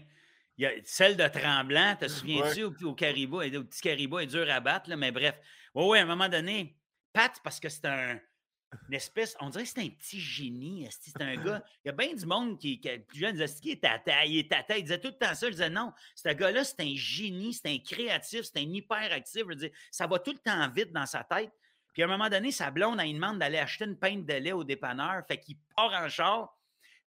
Il 0.57 0.63
y 0.63 0.65
a 0.65 0.71
celle 0.83 1.17
de 1.17 1.27
Tremblant, 1.27 1.95
te 1.97 2.07
souviens-tu, 2.07 2.63
au, 2.63 2.93
caribou, 2.93 3.41
au 3.41 3.63
petit 3.63 3.81
caribou, 3.81 4.19
est 4.19 4.27
dur 4.27 4.49
à 4.49 4.59
battre, 4.59 4.89
là, 4.89 4.95
mais 4.95 5.11
bref. 5.11 5.35
Oui, 5.73 5.85
oui, 5.85 5.97
à 5.99 6.03
un 6.03 6.05
moment 6.05 6.29
donné, 6.29 6.77
Pat, 7.11 7.37
parce 7.43 7.59
que 7.59 7.67
c'est 7.67 7.85
un, 7.85 8.19
une 8.87 8.93
espèce, 8.93 9.35
on 9.39 9.49
dirait 9.49 9.63
que 9.63 9.69
c'est 9.69 9.81
un 9.81 9.89
petit 9.89 10.19
génie. 10.19 10.87
C'est 10.89 11.21
un 11.21 11.35
gars, 11.35 11.63
il 11.83 11.87
y 11.87 11.89
a 11.89 11.93
bien 11.93 12.13
du 12.13 12.25
monde 12.25 12.59
qui, 12.59 12.79
est 12.83 12.99
plus 12.99 13.19
jeune, 13.19 13.33
disait, 13.33 13.59
qui 13.61 13.71
est 13.71 13.81
tata, 13.81 14.25
il 14.25 14.39
est 14.39 14.49
tata. 14.51 14.77
Il 14.77 14.83
disait 14.83 14.99
tout 14.99 15.09
le 15.09 15.17
temps 15.17 15.33
ça. 15.33 15.47
Je 15.47 15.51
disais, 15.51 15.69
non, 15.69 15.93
ce 16.15 16.29
gars-là, 16.29 16.63
c'est 16.63 16.81
un 16.81 16.93
génie, 16.95 17.53
c'est 17.53 17.69
un 17.69 17.77
créatif, 17.79 18.41
c'est 18.43 18.57
un 18.57 18.69
hyperactif. 18.69 19.43
Je 19.49 19.67
ça 19.91 20.07
va 20.07 20.19
tout 20.19 20.33
le 20.33 20.39
temps 20.39 20.69
vite 20.69 20.91
dans 20.91 21.05
sa 21.05 21.23
tête. 21.23 21.51
Puis 21.93 22.03
à 22.03 22.05
un 22.05 22.09
moment 22.09 22.29
donné, 22.29 22.51
sa 22.51 22.71
blonde, 22.71 22.99
elle 22.99 23.13
demande 23.13 23.39
d'aller 23.39 23.57
acheter 23.57 23.85
une 23.85 23.97
pinte 23.97 24.25
de 24.25 24.33
lait 24.33 24.51
au 24.51 24.63
dépanneur. 24.63 25.23
Fait 25.27 25.39
qu'il 25.39 25.57
part 25.75 25.93
en 25.93 26.09
char 26.09 26.53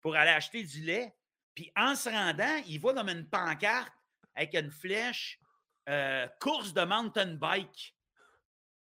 pour 0.00 0.16
aller 0.16 0.30
acheter 0.30 0.62
du 0.62 0.80
lait. 0.80 1.14
Puis 1.58 1.72
en 1.74 1.96
se 1.96 2.08
rendant, 2.08 2.62
il 2.68 2.78
voit 2.78 2.94
comme 2.94 3.08
une 3.08 3.26
pancarte 3.28 3.92
avec 4.36 4.54
une 4.54 4.70
flèche 4.70 5.40
euh, 5.88 6.28
course 6.38 6.72
de 6.72 6.84
mountain 6.84 7.34
bike. 7.34 7.96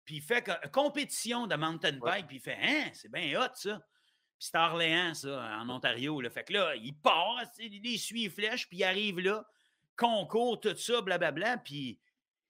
Puis 0.03 0.15
il 0.15 0.21
fait 0.21 0.45
compétition 0.73 1.47
de 1.47 1.55
mountain 1.55 1.93
bike. 1.93 2.27
Puis 2.27 2.35
il 2.35 2.41
fait 2.41 2.57
Hein, 2.61 2.89
c'est 2.91 3.09
bien 3.09 3.41
hot 3.41 3.47
ça. 3.53 3.77
Puis 3.77 4.49
c'est 4.51 4.57
Orléans, 4.57 5.13
ça, 5.13 5.57
en 5.61 5.69
Ontario. 5.69 6.19
Là. 6.19 6.29
Fait 6.29 6.43
que 6.43 6.51
là, 6.51 6.75
il 6.75 6.93
part, 6.97 7.43
il 7.59 7.97
suit 7.97 8.23
les 8.23 8.29
flèches, 8.29 8.67
puis 8.67 8.79
il 8.79 8.83
arrive 8.83 9.21
là, 9.21 9.47
concours, 9.95 10.59
tout 10.59 10.75
ça, 10.75 11.01
blablabla. 11.01 11.59
Puis 11.59 11.97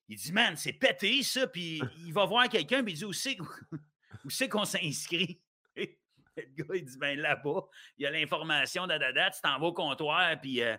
il 0.10 0.18
dit 0.18 0.32
Man, 0.32 0.58
c'est 0.58 0.74
pété 0.74 1.22
ça. 1.22 1.46
Puis 1.46 1.84
il 2.00 2.14
va 2.14 2.26
voir 2.26 2.50
quelqu'un, 2.50 2.84
puis 2.84 2.94
il 2.94 2.98
dit 2.98 3.06
Où 3.06 3.14
c'est 3.14 3.38
qu'on 4.50 4.66
s'inscrit? 4.66 5.40
le 6.58 6.64
gars, 6.64 6.76
il 6.76 6.86
dit 6.86 6.98
ben 6.98 7.20
là-bas, 7.20 7.62
il 7.98 8.04
y 8.04 8.06
a 8.06 8.12
l'information, 8.12 8.88
date, 8.88 9.36
tu 9.36 9.42
t'en 9.42 9.60
vas 9.60 9.68
au 9.68 9.74
comptoir, 9.74 10.40
puis. 10.40 10.62
Euh, 10.62 10.78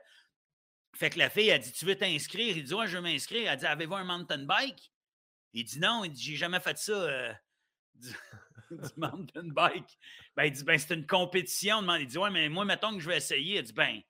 fait 0.97 1.11
que 1.11 1.19
la 1.19 1.29
fille, 1.29 1.51
a 1.51 1.59
dit 1.59 1.73
Tu 1.73 1.85
veux 1.85 1.97
t'inscrire? 1.97 2.57
Il 2.57 2.65
dit 2.65 2.75
Ouais, 2.75 2.87
je 2.87 2.97
veux 2.97 3.03
m'inscrire. 3.03 3.51
Elle 3.51 3.59
dit 3.59 3.67
Avez-vous 3.67 3.95
un 3.95 4.05
mountain 4.05 4.45
bike? 4.45 4.91
Il 5.53 5.65
dit 5.65 5.79
Non, 5.79 6.05
il 6.05 6.11
dit 6.11 6.23
J'ai 6.23 6.37
jamais 6.37 6.61
fait 6.61 6.79
ça. 6.79 6.93
Euh, 6.93 7.33
du, 7.95 8.15
mountain 8.97 9.49
bike. 9.49 9.99
Ben, 10.35 10.45
il 10.45 10.53
dit 10.53 10.65
Ben, 10.65 10.79
c'est 10.79 10.95
une 10.95 11.07
compétition. 11.07 11.83
Il 11.97 12.07
dit 12.07 12.17
Ouais, 12.19 12.31
mais 12.31 12.49
moi, 12.49 12.65
mettons 12.65 12.95
que 12.95 13.01
je 13.01 13.09
vais 13.09 13.19
essayer. 13.19 13.57
Elle 13.59 13.65
dit 13.65 13.73
Ben, 13.75 14.01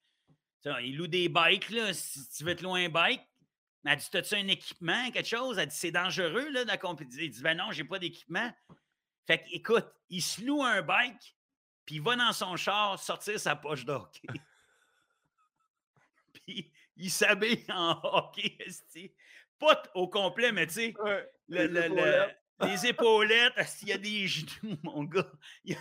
il 0.83 0.97
loue 0.97 1.09
des 1.09 1.29
bikes, 1.29 1.71
là, 1.71 1.93
si 1.93 2.29
tu 2.31 2.45
veux 2.45 2.53
être 2.53 2.63
loin 2.63 2.89
bike. 2.89 3.23
Elle 3.85 3.97
dit 3.97 4.09
T'as-tu 4.11 4.35
un 4.35 4.49
équipement, 4.49 5.11
quelque 5.11 5.29
chose? 5.29 5.59
Elle 5.59 5.69
dit 5.69 5.77
C'est 5.77 5.91
dangereux, 5.91 6.51
là, 6.51 6.65
la 6.65 6.79
compétition. 6.79 7.25
Il 7.25 7.31
dit 7.31 7.43
Ben 7.43 7.57
non, 7.57 7.73
j'ai 7.73 7.85
pas 7.85 7.99
d'équipement. 7.99 8.53
Fait 9.27 9.39
que, 9.39 9.45
écoute, 9.51 9.87
il 10.09 10.23
se 10.23 10.41
loue 10.41 10.63
un 10.63 10.83
bike, 10.83 11.36
puis 11.87 11.97
il 11.97 12.03
va 12.03 12.17
dans 12.17 12.33
son 12.33 12.57
char 12.57 12.99
sortir 12.99 13.39
sa 13.39 13.55
poche 13.55 13.85
de 13.85 13.93
hockey. 13.93 14.29
puis 16.33 16.73
il 16.97 17.11
s'habille 17.11 17.65
en 17.69 18.01
hockey, 18.03 18.59
pas 19.59 19.83
au 19.95 20.09
complet, 20.09 20.53
mais 20.53 20.67
tu 20.67 20.75
sais, 20.75 20.95
les, 21.49 22.87
épaulettes. 22.87 23.55
il 23.83 23.89
y 23.89 23.93
a 23.93 23.99
des 23.99 24.27
genoux, 24.27 24.77
mon 24.83 25.05
gars. 25.05 25.31
Il 25.65 25.77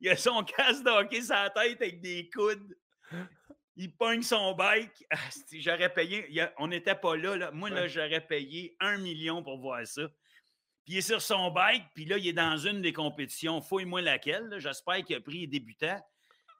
y 0.00 0.08
a, 0.08 0.16
son 0.16 0.44
casque 0.44 0.84
de 0.84 0.90
hockey 0.90 1.22
sur 1.22 1.34
la 1.34 1.50
tête 1.50 1.82
avec 1.82 2.00
des 2.00 2.30
coudes. 2.30 2.76
Il 3.76 3.94
pogne 3.94 4.22
son 4.22 4.54
bike. 4.54 5.06
J'aurais 5.52 5.92
payé. 5.92 6.26
on 6.58 6.68
n'était 6.68 6.94
pas 6.94 7.16
là, 7.16 7.36
là. 7.36 7.50
Moi, 7.50 7.70
là, 7.70 7.86
j'aurais 7.86 8.26
payé 8.26 8.76
un 8.80 8.98
million 8.98 9.42
pour 9.42 9.58
voir 9.58 9.86
ça. 9.86 10.08
Puis 10.88 10.94
il 10.94 10.98
est 11.00 11.02
sur 11.02 11.20
son 11.20 11.50
bike, 11.50 11.84
puis 11.92 12.06
là, 12.06 12.16
il 12.16 12.28
est 12.28 12.32
dans 12.32 12.56
une 12.56 12.80
des 12.80 12.94
compétitions. 12.94 13.60
Fouille-moi 13.60 14.00
laquelle. 14.00 14.54
J'espère 14.56 15.04
qu'il 15.04 15.16
a 15.16 15.20
pris 15.20 15.46
les. 15.46 16.02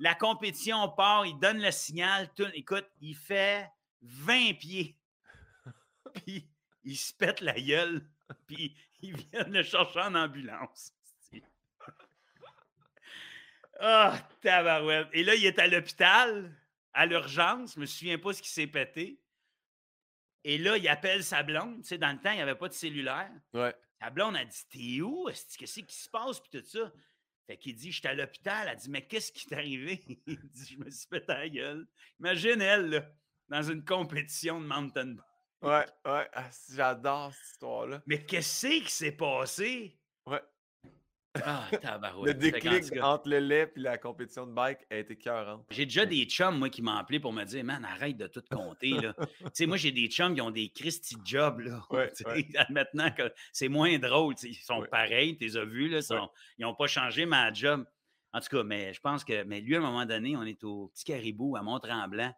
La 0.01 0.15
compétition 0.15 0.87
part, 0.91 1.25
il 1.25 1.39
donne 1.39 1.63
le 1.63 1.71
signal. 1.71 2.29
écoute, 2.53 2.87
il 3.01 3.17
fait 3.17 3.67
20 4.03 4.53
pieds. 4.59 4.99
Puis 6.15 6.47
il 6.85 6.99
se 6.99 7.15
pète 7.15 7.41
la 7.41 7.59
gueule. 7.59 8.07
Puis 8.47 8.77
il 9.01 9.17
vient 9.17 9.45
le 9.45 9.63
chercher 9.63 10.01
en 10.01 10.15
ambulance. 10.15 10.93
Ah, 13.81 14.13
oh, 14.15 14.35
tabarouette. 14.43 15.09
Et 15.13 15.23
là, 15.23 15.37
il 15.37 15.47
est 15.47 15.59
à 15.59 15.69
l'hôpital, 15.69 16.55
à 16.93 17.07
l'urgence. 17.07 17.77
Je 17.77 17.81
me 17.81 17.87
souviens 17.87 18.19
pas 18.19 18.35
ce 18.35 18.43
qui 18.43 18.51
s'est 18.51 18.67
pété. 18.67 19.23
Et 20.45 20.59
là, 20.59 20.77
il 20.77 20.87
appelle 20.87 21.25
sa 21.25 21.43
blonde. 21.43 21.81
Tu 21.83 21.89
sais, 21.89 21.99
dans 21.99 22.13
le 22.13 22.19
temps, 22.19 22.33
il 22.33 22.37
n'y 22.37 22.43
avait 22.43 22.57
pas 22.57 22.69
de 22.69 22.75
cellulaire. 22.75 23.31
Ouais. 23.55 23.73
La 24.01 24.11
blonde 24.11 24.37
a 24.37 24.45
dit 24.45 24.67
T'es 24.71 25.01
où? 25.01 25.27
Qu'est-ce 25.27 25.81
qui 25.81 25.97
se 25.97 26.09
passe? 26.09 26.41
Puis 26.41 26.61
tout 26.61 26.67
ça. 26.67 26.93
Fait 27.47 27.57
qu'il 27.57 27.75
dit 27.75 27.93
J'étais 27.93 28.09
à 28.09 28.15
l'hôpital. 28.15 28.69
Elle 28.71 28.77
dit 28.77 28.91
Mais 28.91 29.07
qu'est-ce 29.07 29.33
qui 29.33 29.47
t'est 29.47 29.57
arrivé? 29.57 30.03
Il 30.27 30.39
dit 30.51 30.67
Je 30.67 30.79
me 30.79 30.91
suis 30.91 31.09
fait 31.09 31.25
ta 31.25 31.49
gueule. 31.49 31.87
Imagine 32.21 32.61
elle, 32.61 32.91
là, 32.91 33.11
dans 33.49 33.63
une 33.63 33.85
compétition 33.85 34.61
de 34.61 34.67
mountain 34.67 35.07
bike. 35.07 35.25
Ouais, 35.61 35.87
ouais. 36.05 36.29
Ah, 36.33 36.51
j'adore 36.73 37.33
cette 37.35 37.53
histoire-là. 37.53 38.03
Mais 38.07 38.25
qu'est-ce 38.25 38.67
qui 38.67 38.91
s'est 38.91 39.13
passé? 39.13 39.99
Ouais. 40.27 40.43
Ah, 41.45 41.69
le 42.25 42.33
déclic 42.35 43.03
entre 43.03 43.29
le 43.29 43.39
lait 43.39 43.73
et 43.77 43.81
la 43.81 43.99
compétition 43.99 44.47
de 44.47 44.53
bike 44.53 44.81
a 44.91 44.97
été 44.97 45.17
cœurant. 45.17 45.65
J'ai 45.71 45.85
déjà 45.85 46.07
des 46.07 46.25
chums, 46.25 46.59
moi, 46.59 46.69
qui 46.69 46.83
m'ont 46.83 46.97
appelé 46.97 47.21
pour 47.21 47.33
me 47.33 47.45
dire 47.45 47.65
Man, 47.65 47.85
arrête 47.85 48.17
de 48.17 48.27
tout 48.27 48.43
compter. 48.51 48.93
Tu 49.39 49.51
sais, 49.55 49.67
moi, 49.67 49.77
j'ai 49.77 49.93
des 49.93 50.09
chums 50.09 50.35
qui 50.35 50.41
ont 50.41 50.51
des 50.51 50.69
Christy 50.69 51.17
jobs. 51.25 51.61
Là. 51.61 51.83
Maintenant 52.71 53.11
que 53.11 53.33
c'est 53.53 53.69
moins 53.69 53.99
drôle. 53.99 54.35
Ils 54.43 54.55
sont 54.55 54.85
pareils, 54.91 55.37
tu 55.37 55.45
les 55.45 55.57
as 55.57 55.65
vus. 55.65 55.89
Là, 55.89 56.01
Ils 56.59 56.63
n'ont 56.63 56.75
pas 56.75 56.87
changé 56.87 57.27
ma 57.27 57.53
job. 57.53 57.85
En 58.33 58.41
tout 58.41 58.49
cas, 58.49 58.63
mais 58.63 58.93
je 58.93 59.01
pense 59.01 59.25
que 59.25 59.43
mais 59.45 59.61
lui, 59.61 59.75
à 59.75 59.79
un 59.79 59.83
moment 59.83 60.05
donné, 60.05 60.37
on 60.37 60.43
est 60.43 60.63
au 60.65 60.89
Petit 60.89 61.05
Caribou 61.05 61.57
à 61.57 61.63
Mont-Tremblant. 61.63 62.33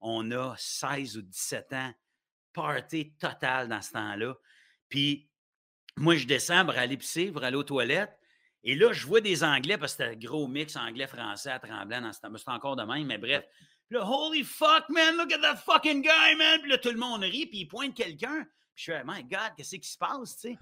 On 0.00 0.30
a 0.30 0.54
16 0.56 1.16
ou 1.18 1.22
17 1.22 1.72
ans. 1.72 1.92
Party 2.52 3.12
total 3.18 3.68
dans 3.68 3.80
ce 3.80 3.92
temps-là. 3.92 4.34
Puis 4.88 5.30
moi, 5.96 6.16
je 6.16 6.26
descends 6.26 6.64
pour 6.64 6.76
aller 6.76 6.96
pisser, 6.96 7.30
pour 7.30 7.44
aller 7.44 7.56
aux 7.56 7.62
toilettes. 7.62 8.18
Et 8.62 8.74
là, 8.74 8.92
je 8.92 9.06
vois 9.06 9.20
des 9.20 9.42
Anglais, 9.42 9.78
parce 9.78 9.94
que 9.94 10.04
c'était 10.04 10.16
un 10.16 10.18
gros 10.18 10.46
mix 10.46 10.76
anglais-français 10.76 11.50
à 11.50 11.58
Tremblant 11.58 12.02
dans 12.02 12.12
ce 12.12 12.20
temps. 12.20 12.28
C'est 12.36 12.48
encore 12.50 12.76
de 12.76 12.82
même, 12.82 13.06
mais 13.06 13.18
bref. 13.18 13.44
Puis 13.88 13.98
là, 13.98 14.06
holy 14.06 14.44
fuck, 14.44 14.88
man, 14.88 15.16
look 15.16 15.32
at 15.32 15.38
that 15.38 15.56
fucking 15.56 16.02
guy, 16.02 16.36
man. 16.36 16.60
Puis 16.60 16.70
là, 16.70 16.78
tout 16.78 16.90
le 16.90 16.98
monde 16.98 17.22
rit, 17.22 17.46
puis 17.46 17.60
il 17.60 17.66
pointe 17.66 17.94
quelqu'un. 17.94 18.44
Puis 18.74 18.84
je 18.84 18.92
suis, 18.92 19.02
my 19.04 19.24
God, 19.24 19.54
qu'est-ce 19.56 19.76
qui 19.76 19.88
se 19.88 19.98
passe, 19.98 20.36
tu 20.36 20.50
sais? 20.50 20.58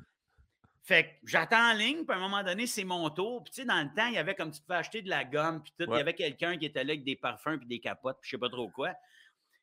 Fait 0.84 1.04
que 1.04 1.28
j'attends 1.28 1.72
en 1.72 1.74
ligne, 1.74 2.06
puis 2.06 2.14
à 2.14 2.18
un 2.18 2.20
moment 2.20 2.42
donné, 2.42 2.66
c'est 2.66 2.84
mon 2.84 3.10
tour. 3.10 3.44
Puis 3.44 3.52
tu 3.52 3.60
sais, 3.60 3.66
dans 3.66 3.82
le 3.82 3.94
temps, 3.94 4.06
il 4.06 4.14
y 4.14 4.18
avait 4.18 4.34
comme 4.34 4.50
tu 4.50 4.60
pouvais 4.62 4.78
acheter 4.78 5.02
de 5.02 5.10
la 5.10 5.24
gomme, 5.24 5.62
puis 5.62 5.72
tout. 5.78 5.84
Il 5.92 5.96
y 5.96 6.00
avait 6.00 6.14
quelqu'un 6.14 6.56
qui 6.56 6.64
était 6.64 6.82
là 6.84 6.92
avec 6.92 7.04
des 7.04 7.16
parfums, 7.16 7.58
puis 7.58 7.66
des 7.66 7.80
capotes, 7.80 8.16
puis 8.22 8.30
je 8.30 8.36
sais 8.36 8.40
pas 8.40 8.48
trop 8.48 8.70
quoi. 8.70 8.94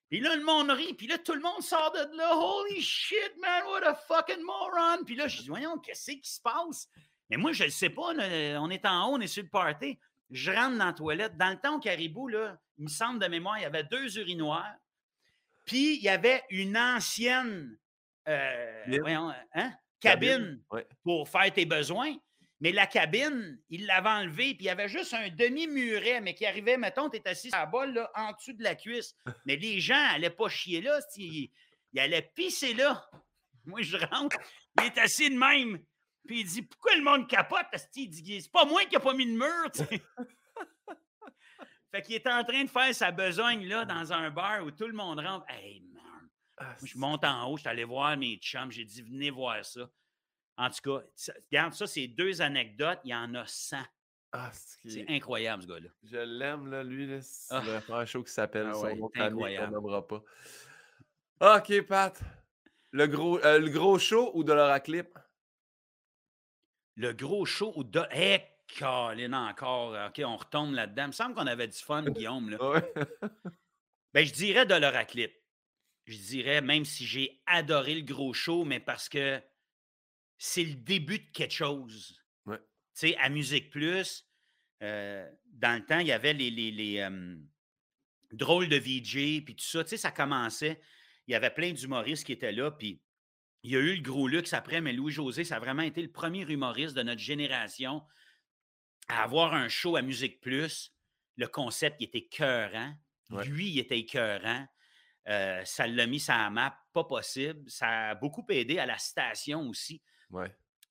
Puis 0.07 0.19
là, 0.19 0.35
le 0.35 0.43
monde 0.43 0.69
rit, 0.69 0.93
puis 0.93 1.07
là, 1.07 1.17
tout 1.17 1.33
le 1.33 1.41
monde 1.41 1.63
sort 1.63 1.91
de 1.93 2.15
là. 2.15 2.37
Holy 2.37 2.79
shit, 2.79 3.31
man, 3.41 3.63
what 3.69 3.87
a 3.87 3.95
fucking 3.95 4.43
moron. 4.43 5.03
Puis 5.03 5.15
là, 5.15 5.27
je 5.27 5.41
dis, 5.41 5.47
voyons, 5.47 5.79
qu'est-ce 5.79 6.11
qui 6.11 6.29
se 6.29 6.41
passe? 6.41 6.87
Mais 7.29 7.37
moi, 7.37 7.53
je 7.53 7.65
ne 7.65 7.69
sais 7.69 7.89
pas, 7.89 8.13
on 8.13 8.69
est 8.69 8.85
en 8.85 9.09
haut, 9.09 9.15
on 9.15 9.21
est 9.21 9.27
sur 9.27 9.43
le 9.43 9.49
party. 9.49 9.97
Je 10.29 10.51
rentre 10.51 10.77
dans 10.77 10.85
la 10.85 10.93
toilette. 10.93 11.37
Dans 11.37 11.49
le 11.49 11.57
temps 11.57 11.77
au 11.77 11.79
Caribou, 11.79 12.27
là, 12.27 12.57
il 12.77 12.85
me 12.85 12.89
semble 12.89 13.19
de 13.19 13.27
mémoire, 13.27 13.57
il 13.57 13.63
y 13.63 13.65
avait 13.65 13.83
deux 13.83 14.17
urinoirs. 14.17 14.75
Puis 15.65 15.95
il 15.97 16.03
y 16.03 16.09
avait 16.09 16.43
une 16.49 16.77
ancienne 16.77 17.77
euh, 18.27 19.37
hein, 19.53 19.73
cabine, 19.99 20.61
pour 21.03 21.27
faire 21.29 21.51
tes 21.51 21.65
besoins. 21.65 22.15
Mais 22.61 22.71
la 22.71 22.87
cabine, 22.87 23.59
il 23.69 23.85
l'avait 23.85 24.09
enlevée, 24.09 24.53
puis 24.53 24.61
il 24.61 24.65
y 24.65 24.69
avait 24.69 24.87
juste 24.87 25.13
un 25.13 25.29
demi-muret, 25.29 26.21
mais 26.21 26.33
qui 26.33 26.45
arrivait, 26.45 26.77
mettons, 26.77 27.09
tu 27.09 27.17
es 27.17 27.27
assis 27.27 27.49
à 27.51 27.59
la 27.59 27.65
balle, 27.65 27.93
là, 27.93 28.09
en 28.15 28.31
dessous 28.31 28.53
de 28.53 28.63
la 28.63 28.75
cuisse. 28.75 29.13
Mais 29.45 29.57
les 29.57 29.79
gens 29.81 29.93
n'allaient 29.93 30.29
pas 30.29 30.47
chier 30.47 30.81
là, 30.81 30.99
ils, 31.17 31.51
ils 31.93 31.99
allaient 31.99 32.31
pisser 32.33 32.73
là. 32.73 33.07
Moi, 33.65 33.81
je 33.81 33.97
rentre, 33.97 34.37
il 34.79 34.85
est 34.85 34.97
assis 34.97 35.29
de 35.29 35.37
même. 35.37 35.79
Puis 36.25 36.41
il 36.41 36.45
dit 36.45 36.61
Pourquoi 36.63 36.95
le 36.95 37.03
monde 37.03 37.27
capote 37.27 37.65
Il 37.95 38.09
dit 38.09 38.41
C'est 38.41 38.51
pas 38.51 38.65
moi 38.65 38.83
qui 38.85 38.95
a 38.95 38.99
pas 38.99 39.13
mis 39.13 39.25
de 39.25 39.37
mur. 39.37 39.71
fait 41.91 42.01
qu'il 42.01 42.15
était 42.15 42.31
en 42.31 42.43
train 42.43 42.63
de 42.63 42.69
faire 42.69 42.93
sa 42.93 43.11
besogne 43.11 43.65
là, 43.67 43.85
dans 43.85 44.13
un 44.13 44.29
bar 44.29 44.63
où 44.63 44.71
tout 44.71 44.87
le 44.87 44.93
monde 44.93 45.19
rentre. 45.19 45.45
Hey 45.49 45.81
man. 45.93 46.29
Ah, 46.57 46.75
je 46.83 46.97
monte 46.97 47.25
en 47.25 47.49
haut, 47.49 47.57
je 47.57 47.61
suis 47.61 47.69
allé 47.69 47.83
voir 47.83 48.15
mes 48.17 48.37
chums, 48.37 48.71
j'ai 48.71 48.85
dit 48.85 49.01
Venez 49.01 49.29
voir 49.29 49.63
ça. 49.65 49.89
En 50.57 50.69
tout 50.69 50.81
cas, 50.83 51.01
regarde, 51.51 51.73
ça, 51.73 51.85
c'est 51.85 52.07
deux 52.07 52.41
anecdotes, 52.41 52.99
il 53.03 53.11
y 53.11 53.15
en 53.15 53.35
a 53.35 53.45
100. 53.45 53.77
Ah, 54.31 54.51
c'est 54.53 55.05
incroyable, 55.09 55.63
ce 55.63 55.67
gars-là. 55.67 55.89
Je 56.03 56.17
l'aime, 56.17 56.69
là, 56.69 56.83
lui. 56.83 57.07
Là. 57.07 57.19
C'est 57.21 57.55
ah. 57.55 57.81
un 57.89 58.05
show 58.05 58.23
qui 58.23 58.31
s'appelle 58.31 58.69
ah, 58.73 58.79
ouais, 58.79 58.99
incroyable. 59.15 59.73
nommera 59.73 60.05
pas. 60.05 60.23
OK, 61.57 61.81
Pat. 61.83 62.21
Le 62.91 63.07
gros, 63.07 63.39
euh, 63.39 63.59
le 63.59 63.69
gros 63.69 63.99
show 63.99 64.31
ou 64.33 64.43
de 64.43 64.53
l'Oraclip? 64.53 65.17
Le 66.95 67.13
gros 67.13 67.45
show 67.45 67.73
ou 67.75 67.83
de. 67.83 68.01
Hé, 68.11 68.41
eh, 68.79 69.33
encore. 69.33 69.95
OK, 70.07 70.21
on 70.25 70.37
retombe 70.37 70.73
là-dedans. 70.73 71.03
Il 71.03 71.07
me 71.07 71.11
semble 71.11 71.35
qu'on 71.35 71.47
avait 71.47 71.67
du 71.67 71.77
fun, 71.77 72.03
Guillaume. 72.09 72.49
Là. 72.49 72.81
ben, 74.13 74.25
je 74.25 74.33
dirais 74.33 74.65
de 74.65 74.75
l'Oraclip. 74.75 75.33
Je 76.05 76.17
dirais, 76.17 76.61
même 76.61 76.85
si 76.85 77.05
j'ai 77.05 77.41
adoré 77.47 77.95
le 77.95 78.01
gros 78.01 78.33
show, 78.33 78.63
mais 78.63 78.79
parce 78.79 79.09
que 79.09 79.41
c'est 80.37 80.63
le 80.63 80.75
début 80.75 81.19
de 81.19 81.31
quelque 81.31 81.53
chose. 81.53 82.21
Ouais. 82.45 82.59
Tu 82.59 83.09
sais, 83.09 83.17
à 83.17 83.29
Musique 83.29 83.71
Plus, 83.71 84.27
euh, 84.83 85.27
dans 85.45 85.79
le 85.79 85.85
temps, 85.85 85.99
il 85.99 86.07
y 86.07 86.11
avait 86.11 86.33
les, 86.33 86.51
les, 86.51 87.09
drôles 88.31 88.67
de 88.67 88.77
VJ, 88.77 89.43
puis 89.43 89.55
tout 89.55 89.65
ça. 89.65 89.83
Tu 89.83 89.91
sais, 89.91 89.97
ça 89.97 90.11
commençait. 90.11 90.79
Il 91.27 91.31
y 91.31 91.35
avait 91.35 91.49
plein 91.49 91.71
d'humoristes 91.71 92.25
qui 92.25 92.33
étaient 92.33 92.51
là, 92.51 92.71
puis 92.71 93.01
il 93.65 93.71
y 93.71 93.75
a 93.77 93.79
eu 93.79 93.95
le 93.95 94.01
gros 94.03 94.27
luxe 94.27 94.53
après, 94.53 94.79
mais 94.79 94.93
Louis-José, 94.93 95.43
ça 95.43 95.55
a 95.55 95.59
vraiment 95.59 95.81
été 95.81 95.99
le 96.03 96.11
premier 96.11 96.41
humoriste 96.43 96.95
de 96.95 97.01
notre 97.01 97.19
génération 97.19 98.03
à 99.07 99.23
avoir 99.23 99.55
un 99.55 99.69
show 99.69 99.95
à 99.95 100.03
Musique 100.03 100.39
Plus. 100.39 100.93
Le 101.35 101.47
concept, 101.47 101.97
il 101.99 102.03
était 102.03 102.19
écœurant. 102.19 102.93
Lui, 103.47 103.71
il 103.71 103.79
était 103.79 103.97
écœurant. 103.97 104.67
Euh, 105.27 105.65
ça 105.65 105.87
l'a 105.87 106.05
mis 106.05 106.19
sa 106.19 106.47
map, 106.51 106.77
pas 106.93 107.05
possible. 107.05 107.67
Ça 107.67 108.09
a 108.09 108.15
beaucoup 108.15 108.45
aidé 108.49 108.77
à 108.77 108.85
la 108.85 108.99
station 108.99 109.67
aussi. 109.67 109.99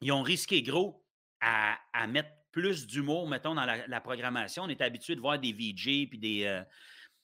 Ils 0.01 0.11
ont 0.11 0.23
risqué 0.23 0.61
gros 0.61 1.07
à, 1.41 1.79
mettre 2.09 2.31
plus 2.51 2.89
d'humour, 2.89 3.29
mettons, 3.29 3.55
dans 3.55 3.67
la, 3.67 4.01
programmation. 4.01 4.65
On 4.65 4.69
est 4.69 4.81
habitué 4.81 5.15
de 5.15 5.21
voir 5.21 5.39
des 5.39 5.53
VJ 5.53 6.09
puis 6.09 6.19
des, 6.19 6.45
euh, 6.47 6.65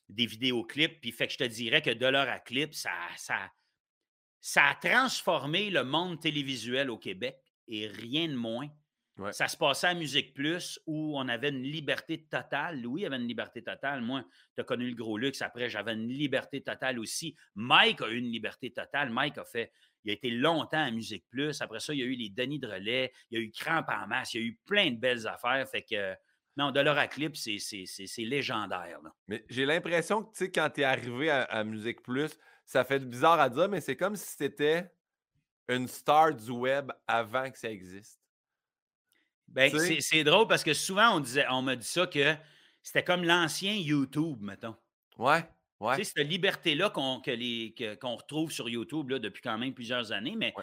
des 0.09 0.27
vidéoclips. 0.27 1.01
Puis 1.01 1.10
fait 1.10 1.27
que 1.27 1.32
je 1.32 1.39
te 1.39 1.44
dirais 1.44 1.82
que 1.82 1.90
de 1.90 2.06
l'heure 2.06 2.28
à 2.28 2.39
clip, 2.39 2.72
ça, 2.72 2.93
ça, 3.16 3.51
ça 4.41 4.69
a 4.69 4.75
transformé 4.75 5.71
le 5.71 5.85
monde 5.85 6.21
télévisuel 6.21 6.91
au 6.91 6.99
Québec 6.99 7.37
et 7.69 7.87
rien 7.87 8.29
de 8.29 8.35
moins. 8.35 8.69
Ça 9.33 9.49
se 9.49 9.57
passait 9.57 9.89
à 9.89 9.95
Musique 9.95 10.33
Plus 10.33 10.81
où 10.87 11.19
on 11.19 11.29
avait 11.29 11.51
une 11.51 11.62
liberté 11.62 12.27
totale. 12.27 12.81
Louis 12.81 13.05
avait 13.05 13.17
une 13.17 13.29
liberté 13.29 13.62
totale. 13.62 14.01
Moi, 14.01 14.25
tu 14.55 14.62
as 14.62 14.65
connu 14.65 14.89
le 14.89 14.95
gros 14.95 15.19
luxe. 15.19 15.43
Après, 15.43 15.69
j'avais 15.69 15.93
une 15.93 16.09
liberté 16.09 16.62
totale 16.62 16.99
aussi. 16.99 17.37
Mike 17.55 18.01
a 18.01 18.09
eu 18.09 18.17
une 18.17 18.31
liberté 18.31 18.73
totale. 18.73 19.11
Mike 19.11 19.37
a 19.37 19.45
fait, 19.45 19.73
il 20.05 20.11
a 20.11 20.15
été 20.15 20.31
longtemps 20.31 20.83
à 20.83 20.91
Musique 20.91 21.27
Plus. 21.29 21.61
Après 21.61 21.81
ça, 21.81 21.93
il 21.93 22.01
y 22.01 22.03
a 22.03 22.07
eu 22.07 22.15
les 22.15 22.31
Denis 22.31 22.59
de 22.59 22.67
relais. 22.67 23.12
Il 23.31 23.39
y 23.39 23.43
a 23.43 23.45
eu 23.45 23.51
Cramp 23.51 23.85
en 23.89 24.07
masse. 24.07 24.33
Il 24.33 24.41
y 24.41 24.45
a 24.45 24.47
eu 24.47 24.59
plein 24.65 24.91
de 24.91 24.97
belles 24.97 25.27
affaires. 25.27 25.69
Fait 25.69 25.83
que, 25.83 26.15
non, 26.57 26.71
de 26.71 26.81
à 26.81 27.07
clip, 27.07 27.37
c'est 27.37 27.59
légendaire. 28.19 29.01
Mais 29.29 29.45
j'ai 29.51 29.67
l'impression 29.67 30.23
que, 30.23 30.33
tu 30.33 30.45
sais, 30.45 30.51
quand 30.51 30.71
tu 30.71 30.81
es 30.81 30.85
arrivé 30.85 31.29
à, 31.29 31.43
à 31.43 31.62
Musique 31.62 32.03
Plus, 32.03 32.39
ça 32.70 32.84
fait 32.84 33.01
bizarre 33.01 33.40
à 33.40 33.48
dire, 33.48 33.68
mais 33.68 33.80
c'est 33.80 33.97
comme 33.97 34.14
si 34.14 34.36
c'était 34.36 34.88
une 35.66 35.88
star 35.88 36.32
du 36.32 36.52
web 36.52 36.92
avant 37.05 37.51
que 37.51 37.59
ça 37.59 37.68
existe. 37.68 38.20
Ben, 39.48 39.76
c'est 39.98 40.22
drôle 40.22 40.47
parce 40.47 40.62
que 40.62 40.72
souvent, 40.72 41.16
on, 41.16 41.18
disait, 41.18 41.44
on 41.51 41.62
me 41.62 41.74
dit 41.74 41.86
ça 41.86 42.06
que 42.06 42.36
c'était 42.80 43.02
comme 43.02 43.24
l'ancien 43.24 43.74
YouTube, 43.74 44.40
mettons. 44.40 44.76
Ouais, 45.18 45.44
ouais. 45.80 45.97
Tu 45.97 46.05
sais, 46.05 46.12
cette 46.16 46.28
liberté-là 46.28 46.90
qu'on 46.90 47.18
retrouve 48.14 48.52
sur 48.52 48.68
YouTube 48.68 49.10
là, 49.10 49.18
depuis 49.18 49.42
quand 49.42 49.59
même 49.59 49.74
plusieurs 49.74 50.12
années, 50.12 50.36
mais 50.36 50.55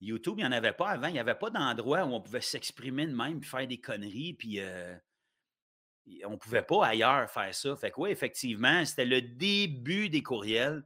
YouTube, 0.00 0.34
il 0.38 0.42
n'y 0.42 0.48
en 0.48 0.52
avait 0.52 0.72
pas 0.72 0.90
avant. 0.90 1.08
Il 1.08 1.14
n'y 1.14 1.18
avait 1.18 1.34
pas 1.34 1.50
d'endroit 1.50 2.04
où 2.04 2.14
on 2.14 2.20
pouvait 2.20 2.40
s'exprimer 2.40 3.08
de 3.08 3.14
même, 3.14 3.40
puis 3.40 3.50
faire 3.50 3.66
des 3.66 3.80
conneries, 3.80 4.34
puis 4.34 4.60
euh, 4.60 4.94
on 6.26 6.30
ne 6.30 6.36
pouvait 6.36 6.62
pas 6.62 6.86
ailleurs 6.86 7.28
faire 7.28 7.52
ça. 7.52 7.74
Fait 7.74 7.90
que 7.90 8.00
oui, 8.00 8.10
effectivement, 8.10 8.84
c'était 8.84 9.04
le 9.04 9.20
début 9.20 10.08
des 10.08 10.22
courriels. 10.22 10.84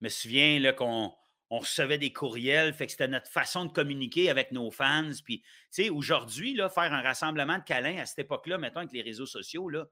Je 0.00 0.06
me 0.06 0.08
souviens 0.08 0.72
qu'on 0.72 1.14
on 1.50 1.58
recevait 1.58 1.98
des 1.98 2.12
courriels, 2.12 2.72
fait 2.72 2.86
que 2.86 2.92
c'était 2.92 3.08
notre 3.08 3.28
façon 3.28 3.64
de 3.64 3.72
communiquer 3.72 4.30
avec 4.30 4.52
nos 4.52 4.70
fans. 4.70 5.10
Puis, 5.24 5.40
tu 5.40 5.48
sais, 5.70 5.90
aujourd'hui, 5.90 6.56
faire 6.56 6.92
un 6.92 7.02
rassemblement 7.02 7.58
de 7.58 7.64
câlins 7.64 7.98
à 7.98 8.06
cette 8.06 8.20
époque-là, 8.20 8.56
mettons, 8.56 8.80
avec 8.80 8.92
les 8.92 9.02
réseaux 9.02 9.26
sociaux, 9.26 9.68
là, 9.68 9.86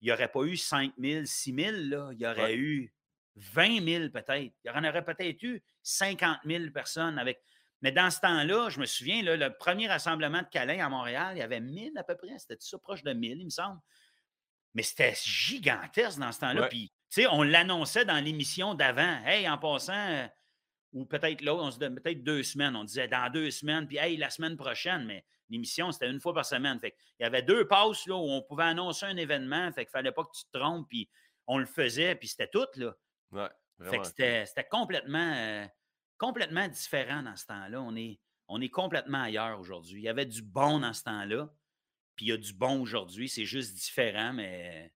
il 0.00 0.06
n'y 0.06 0.12
aurait 0.12 0.30
pas 0.30 0.42
eu 0.42 0.56
5 0.56 0.92
000, 0.98 1.24
6 1.24 1.54
000, 1.54 1.70
là, 1.88 2.10
il 2.12 2.20
y 2.20 2.26
aurait 2.26 2.56
eu 2.56 2.92
20 3.36 3.84
000 3.84 4.08
peut-être. 4.10 4.52
Il 4.64 4.68
y 4.68 4.70
en 4.70 4.84
aurait 4.84 5.04
peut-être 5.04 5.42
eu 5.42 5.62
50 5.82 6.38
000 6.44 6.70
personnes 6.70 7.18
avec. 7.18 7.40
Mais 7.80 7.92
dans 7.92 8.10
ce 8.10 8.18
temps-là, 8.20 8.68
je 8.70 8.80
me 8.80 8.86
souviens, 8.86 9.22
là, 9.22 9.36
le 9.36 9.56
premier 9.56 9.86
rassemblement 9.86 10.42
de 10.42 10.48
câlins 10.48 10.84
à 10.84 10.88
Montréal, 10.88 11.36
il 11.36 11.38
y 11.38 11.42
avait 11.42 11.60
1000 11.60 11.96
à 11.96 12.02
peu 12.02 12.16
près. 12.16 12.36
C'était 12.38 12.56
ça, 12.58 12.76
proche 12.78 13.04
de 13.04 13.12
1000, 13.12 13.38
il 13.38 13.44
me 13.44 13.50
semble? 13.50 13.78
Mais 14.74 14.82
c'était 14.82 15.14
gigantesque 15.14 16.18
dans 16.18 16.32
ce 16.32 16.40
temps-là. 16.40 16.66
Puis, 16.66 16.92
tu 17.10 17.22
sais, 17.22 17.26
on 17.26 17.42
l'annonçait 17.42 18.04
dans 18.04 18.22
l'émission 18.22 18.74
d'avant. 18.74 19.24
Hey, 19.24 19.48
en 19.48 19.58
passant, 19.58 20.28
ou 20.92 21.04
peut-être 21.04 21.42
l'autre, 21.42 21.62
on 21.62 21.70
se 21.70 21.78
donne 21.78 21.94
peut-être 21.96 22.22
deux 22.22 22.42
semaines. 22.42 22.76
On 22.76 22.84
disait 22.84 23.08
dans 23.08 23.30
deux 23.30 23.50
semaines, 23.50 23.86
puis 23.86 23.98
hey, 23.98 24.16
la 24.16 24.30
semaine 24.30 24.56
prochaine, 24.56 25.04
mais 25.04 25.24
l'émission, 25.50 25.92
c'était 25.92 26.10
une 26.10 26.20
fois 26.20 26.34
par 26.34 26.44
semaine. 26.44 26.78
Fait 26.78 26.94
il 27.18 27.22
y 27.22 27.26
avait 27.26 27.42
deux 27.42 27.66
passes 27.66 28.06
là, 28.06 28.16
où 28.16 28.28
on 28.28 28.42
pouvait 28.42 28.64
annoncer 28.64 29.06
un 29.06 29.16
événement, 29.16 29.70
fait 29.72 29.84
qu'il 29.84 29.92
fallait 29.92 30.12
pas 30.12 30.24
que 30.24 30.36
tu 30.36 30.44
te 30.44 30.58
trompes, 30.58 30.88
puis 30.88 31.08
on 31.46 31.58
le 31.58 31.66
faisait, 31.66 32.14
puis 32.14 32.28
c'était 32.28 32.48
tout. 32.48 32.66
Là. 32.76 32.94
Ouais, 33.32 33.48
fait 33.90 33.98
que 33.98 34.06
c'était 34.06 34.68
complètement, 34.70 35.32
euh, 35.34 35.66
complètement 36.18 36.68
différent 36.68 37.22
dans 37.22 37.36
ce 37.36 37.46
temps-là. 37.46 37.80
On 37.80 37.94
est, 37.96 38.18
on 38.48 38.60
est 38.60 38.70
complètement 38.70 39.22
ailleurs 39.22 39.60
aujourd'hui. 39.60 40.00
Il 40.00 40.04
y 40.04 40.08
avait 40.08 40.26
du 40.26 40.42
bon 40.42 40.80
dans 40.80 40.92
ce 40.92 41.04
temps-là, 41.04 41.50
puis 42.16 42.26
il 42.26 42.28
y 42.30 42.32
a 42.32 42.36
du 42.36 42.52
bon 42.52 42.80
aujourd'hui. 42.80 43.28
C'est 43.28 43.44
juste 43.44 43.74
différent, 43.74 44.32
mais 44.32 44.92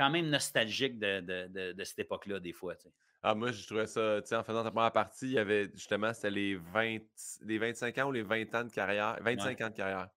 quand 0.00 0.08
même 0.08 0.30
nostalgique 0.30 0.98
de, 0.98 1.20
de, 1.20 1.72
de, 1.72 1.84
cette 1.84 1.98
époque-là, 1.98 2.40
des 2.40 2.54
fois. 2.54 2.74
Ah, 3.22 3.34
moi, 3.34 3.52
je 3.52 3.66
trouvais 3.66 3.86
ça, 3.86 4.22
tu 4.22 4.28
sais, 4.28 4.36
en 4.36 4.42
faisant 4.42 4.64
ta 4.64 4.70
première 4.70 4.92
partie, 4.92 5.26
il 5.26 5.32
y 5.32 5.38
avait 5.38 5.70
justement, 5.74 6.14
c'était 6.14 6.30
les 6.30 6.56
20, 6.56 7.00
les 7.42 7.58
25 7.58 7.98
ans 7.98 8.08
ou 8.08 8.12
les 8.12 8.22
20 8.22 8.54
ans 8.54 8.64
de 8.64 8.72
carrière, 8.72 9.18
25 9.20 9.60
ans 9.60 9.68
de 9.68 9.74
carrière. 9.74 10.08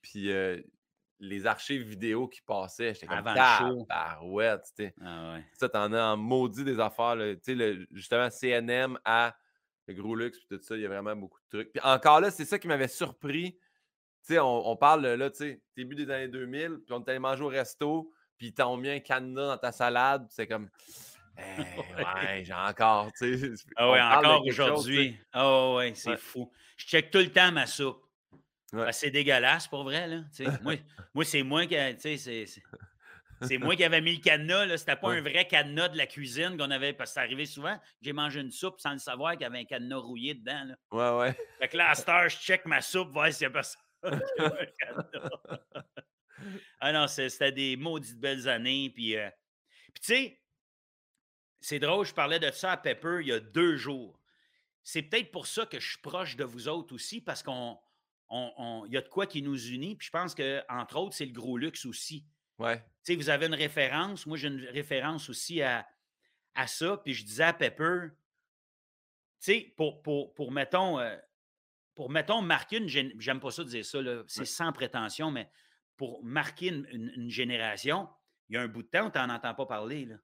Puis 0.00 0.30
les 1.18 1.46
archives 1.46 1.82
vidéo 1.82 2.28
qui 2.28 2.40
passaient, 2.40 2.94
j'étais 2.94 3.08
comme, 3.08 3.22
ah, 3.26 3.60
ouais, 4.22 4.56
tu 4.74 4.90
ah, 5.02 5.34
ouais. 5.34 5.44
Ça, 5.52 5.68
t'en 5.68 5.92
as 5.92 6.02
en 6.02 6.16
maudit 6.16 6.64
des 6.64 6.80
affaires, 6.80 7.14
tu 7.44 7.58
sais, 7.58 7.78
justement, 7.92 8.30
CNM 8.30 8.98
à 9.04 9.36
le 9.86 9.92
gros 9.92 10.14
luxe, 10.14 10.38
puis 10.38 10.56
tout 10.56 10.64
ça, 10.64 10.76
il 10.76 10.80
y 10.80 10.86
a 10.86 10.88
vraiment 10.88 11.14
beaucoup 11.14 11.40
de 11.42 11.58
trucs. 11.58 11.72
Puis 11.72 11.82
encore 11.84 12.22
là, 12.22 12.30
c'est 12.30 12.46
ça 12.46 12.58
qui 12.58 12.68
m'avait 12.68 12.88
surpris. 12.88 13.52
Tu 14.24 14.34
sais, 14.34 14.38
on, 14.40 14.76
parle 14.76 15.06
là, 15.06 15.30
tu 15.30 15.36
sais, 15.36 15.62
début 15.76 15.94
des 15.94 16.10
années 16.10 16.28
2000, 16.28 16.78
puis 16.86 16.94
on 16.94 17.04
est 17.04 17.10
allé 17.10 17.18
manger 17.18 17.42
au 17.42 17.48
resto, 17.48 18.10
puis 18.40 18.54
t'ont 18.54 18.78
mis 18.78 18.88
un 18.88 19.00
cadenas 19.00 19.48
dans 19.48 19.58
ta 19.58 19.70
salade, 19.70 20.26
c'est 20.30 20.46
comme. 20.46 20.70
Eh, 21.36 21.42
ouais, 21.98 22.42
j'ai 22.42 22.54
encore, 22.54 23.12
tu 23.12 23.38
sais. 23.38 23.66
Ah 23.76 23.90
ouais, 23.90 24.00
encore 24.00 24.46
aujourd'hui. 24.46 25.18
Ah 25.30 25.74
ouais, 25.74 25.92
c'est 25.94 26.16
fou. 26.16 26.50
Je 26.78 26.86
check 26.86 27.10
tout 27.10 27.18
le 27.18 27.30
temps 27.30 27.52
ma 27.52 27.66
soupe. 27.66 28.02
c'est 28.92 29.10
dégueulasse 29.10 29.68
pour 29.68 29.84
vrai, 29.84 30.08
là. 30.08 30.22
moi, 30.62 30.76
moi 31.12 31.24
c'est 31.26 31.42
moi 31.42 31.66
qui, 31.66 31.76
c'est. 31.98 33.58
moi 33.58 33.76
qui 33.76 33.84
avais 33.84 34.00
mis 34.00 34.16
le 34.16 34.22
cadenas. 34.22 34.64
Là. 34.64 34.78
C'était 34.78 34.96
pas 34.96 35.12
un 35.12 35.20
vrai 35.20 35.46
cadenas 35.46 35.88
de 35.88 35.98
la 35.98 36.06
cuisine 36.06 36.56
qu'on 36.56 36.70
avait. 36.70 36.94
Parce 36.94 37.10
que 37.10 37.16
ça 37.16 37.20
arrivait 37.20 37.44
souvent. 37.44 37.78
J'ai 38.00 38.14
mangé 38.14 38.40
une 38.40 38.52
soupe 38.52 38.80
sans 38.80 38.92
le 38.92 39.00
savoir 39.00 39.32
qu'il 39.32 39.42
y 39.42 39.44
avait 39.44 39.58
un 39.58 39.64
cadenas 39.64 39.98
rouillé 39.98 40.32
dedans. 40.32 40.64
Là. 40.64 40.76
Ouais, 40.92 41.26
ouais. 41.26 41.38
Fait 41.58 41.68
que 41.68 41.76
là, 41.76 41.90
à 41.90 41.94
cette 41.94 42.08
heure, 42.08 42.30
je 42.30 42.38
check 42.38 42.64
ma 42.64 42.80
soupe, 42.80 43.10
voir 43.10 43.30
s'il 43.30 43.48
n'y 43.48 43.48
a 43.48 43.50
personne. 43.50 43.82
ah 46.80 46.92
non, 46.92 47.06
c'était 47.06 47.52
des 47.52 47.76
maudites 47.76 48.18
belles 48.18 48.48
années. 48.48 48.90
Puis, 48.90 49.16
euh, 49.16 49.28
puis 49.92 50.02
tu 50.02 50.14
sais, 50.14 50.40
c'est 51.60 51.78
drôle, 51.78 52.06
je 52.06 52.14
parlais 52.14 52.38
de 52.38 52.50
ça 52.50 52.72
à 52.72 52.76
Pepper 52.76 53.18
il 53.20 53.28
y 53.28 53.32
a 53.32 53.40
deux 53.40 53.76
jours. 53.76 54.18
C'est 54.82 55.02
peut-être 55.02 55.30
pour 55.30 55.46
ça 55.46 55.66
que 55.66 55.78
je 55.78 55.90
suis 55.90 56.00
proche 56.00 56.36
de 56.36 56.44
vous 56.44 56.68
autres 56.68 56.94
aussi, 56.94 57.20
parce 57.20 57.42
qu'on 57.42 57.78
y 58.88 58.96
a 58.96 59.00
de 59.02 59.08
quoi 59.08 59.26
qui 59.26 59.42
nous 59.42 59.68
unit. 59.68 59.94
Puis 59.96 60.06
je 60.06 60.10
pense 60.10 60.34
que, 60.34 60.62
entre 60.68 60.96
autres, 60.96 61.14
c'est 61.14 61.26
le 61.26 61.32
gros 61.32 61.58
luxe 61.58 61.84
aussi. 61.84 62.24
Ouais. 62.58 62.78
Tu 63.04 63.12
sais, 63.12 63.16
vous 63.16 63.28
avez 63.28 63.46
une 63.46 63.54
référence. 63.54 64.26
Moi, 64.26 64.38
j'ai 64.38 64.48
une 64.48 64.64
référence 64.66 65.28
aussi 65.28 65.60
à, 65.62 65.86
à 66.54 66.66
ça. 66.66 66.96
Puis 66.96 67.14
je 67.14 67.24
disais 67.24 67.44
à 67.44 67.52
Pepper, 67.52 68.08
tu 68.08 69.52
sais, 69.52 69.74
pour, 69.76 70.02
pour, 70.02 70.34
pour, 70.34 70.50
mettons, 70.50 70.98
euh, 70.98 71.16
pour, 71.94 72.10
mettons, 72.10 72.40
marquer 72.40 72.78
une 72.78 72.88
j'aime 72.88 73.40
pas 73.40 73.50
ça 73.50 73.64
de 73.64 73.68
dire 73.68 73.84
ça, 73.84 73.98
c'est 74.26 74.44
sans 74.46 74.72
prétention, 74.72 75.30
mais 75.30 75.50
pour 76.00 76.24
marquer 76.24 76.68
une, 76.68 77.28
génération, 77.28 78.08
il 78.48 78.54
y 78.54 78.56
a 78.56 78.62
un 78.62 78.68
bout 78.68 78.82
de 78.82 78.88
temps 78.88 79.08
où 79.08 79.10
tu 79.10 79.18
n'en 79.18 79.28
entends 79.28 79.54
pas 79.54 79.66
parler. 79.66 80.06
Là. 80.06 80.16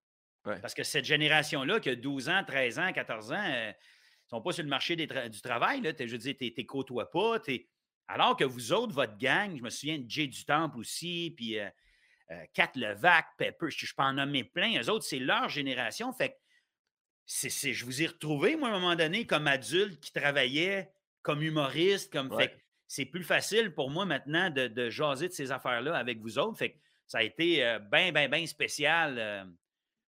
Parce 0.62 0.72
que 0.72 0.82
cette 0.82 1.04
génération-là, 1.04 1.80
qui 1.80 1.90
a 1.90 1.94
12 1.94 2.30
ans, 2.30 2.42
13 2.46 2.78
ans, 2.78 2.92
14 2.94 3.32
ans, 3.32 3.44
ils 3.44 3.68
ne 3.68 4.28
sont 4.30 4.40
pas 4.40 4.52
sur 4.52 4.62
le 4.62 4.70
marché 4.70 4.96
du 4.96 5.06
travail. 5.42 5.82
Là. 5.82 5.92
Je 5.98 6.06
veux 6.06 6.16
dire, 6.16 6.34
tu 6.40 6.50
ne 6.56 6.62
côtoies 6.62 7.10
pas. 7.10 7.36
Alors 8.08 8.38
que 8.38 8.44
vous 8.44 8.72
autres, 8.72 8.94
votre 8.94 9.18
gang, 9.18 9.54
je 9.54 9.62
me 9.62 9.68
souviens 9.68 9.98
de 9.98 10.08
Jay 10.08 10.26
du 10.28 10.46
Temple 10.46 10.78
aussi, 10.78 11.34
puis 11.36 11.58
euh, 11.58 11.68
euh, 12.30 12.42
Kat 12.54 12.70
Levac, 12.74 13.26
Pepper, 13.36 13.68
je, 13.68 13.94
peux 13.94 14.02
en 14.02 14.14
nommer 14.14 14.44
plein. 14.44 14.80
Eux 14.80 14.88
autres, 14.88 15.04
c'est 15.04 15.18
leur 15.18 15.50
génération. 15.50 16.10
Fait 16.14 16.30
que 16.30 16.36
c'est, 17.26 17.74
je 17.74 17.84
vous 17.84 18.00
ai 18.00 18.06
retrouvé, 18.06 18.56
moi, 18.56 18.70
à 18.70 18.72
un 18.72 18.80
moment 18.80 18.96
donné, 18.96 19.26
comme 19.26 19.46
adulte 19.46 20.00
qui 20.00 20.10
travaillait 20.10 20.90
comme 21.20 21.42
humoriste. 21.42 22.10
Comme, 22.10 22.34
fait 22.34 22.65
c'est 22.88 23.04
plus 23.04 23.24
facile 23.24 23.74
pour 23.74 23.90
moi 23.90 24.04
maintenant 24.04 24.50
de, 24.50 24.90
jaser 24.90 25.28
de 25.28 25.32
ces 25.32 25.50
affaires-là 25.50 25.96
avec 25.96 26.18
vous 26.18 26.38
autres. 26.38 26.64
Que 26.64 26.72
ça 27.06 27.18
a 27.18 27.22
été 27.22 27.78
bien, 27.90 28.12
bien, 28.12 28.28
bien 28.28 28.46
spécial 28.46 29.16
euh, 29.18 29.44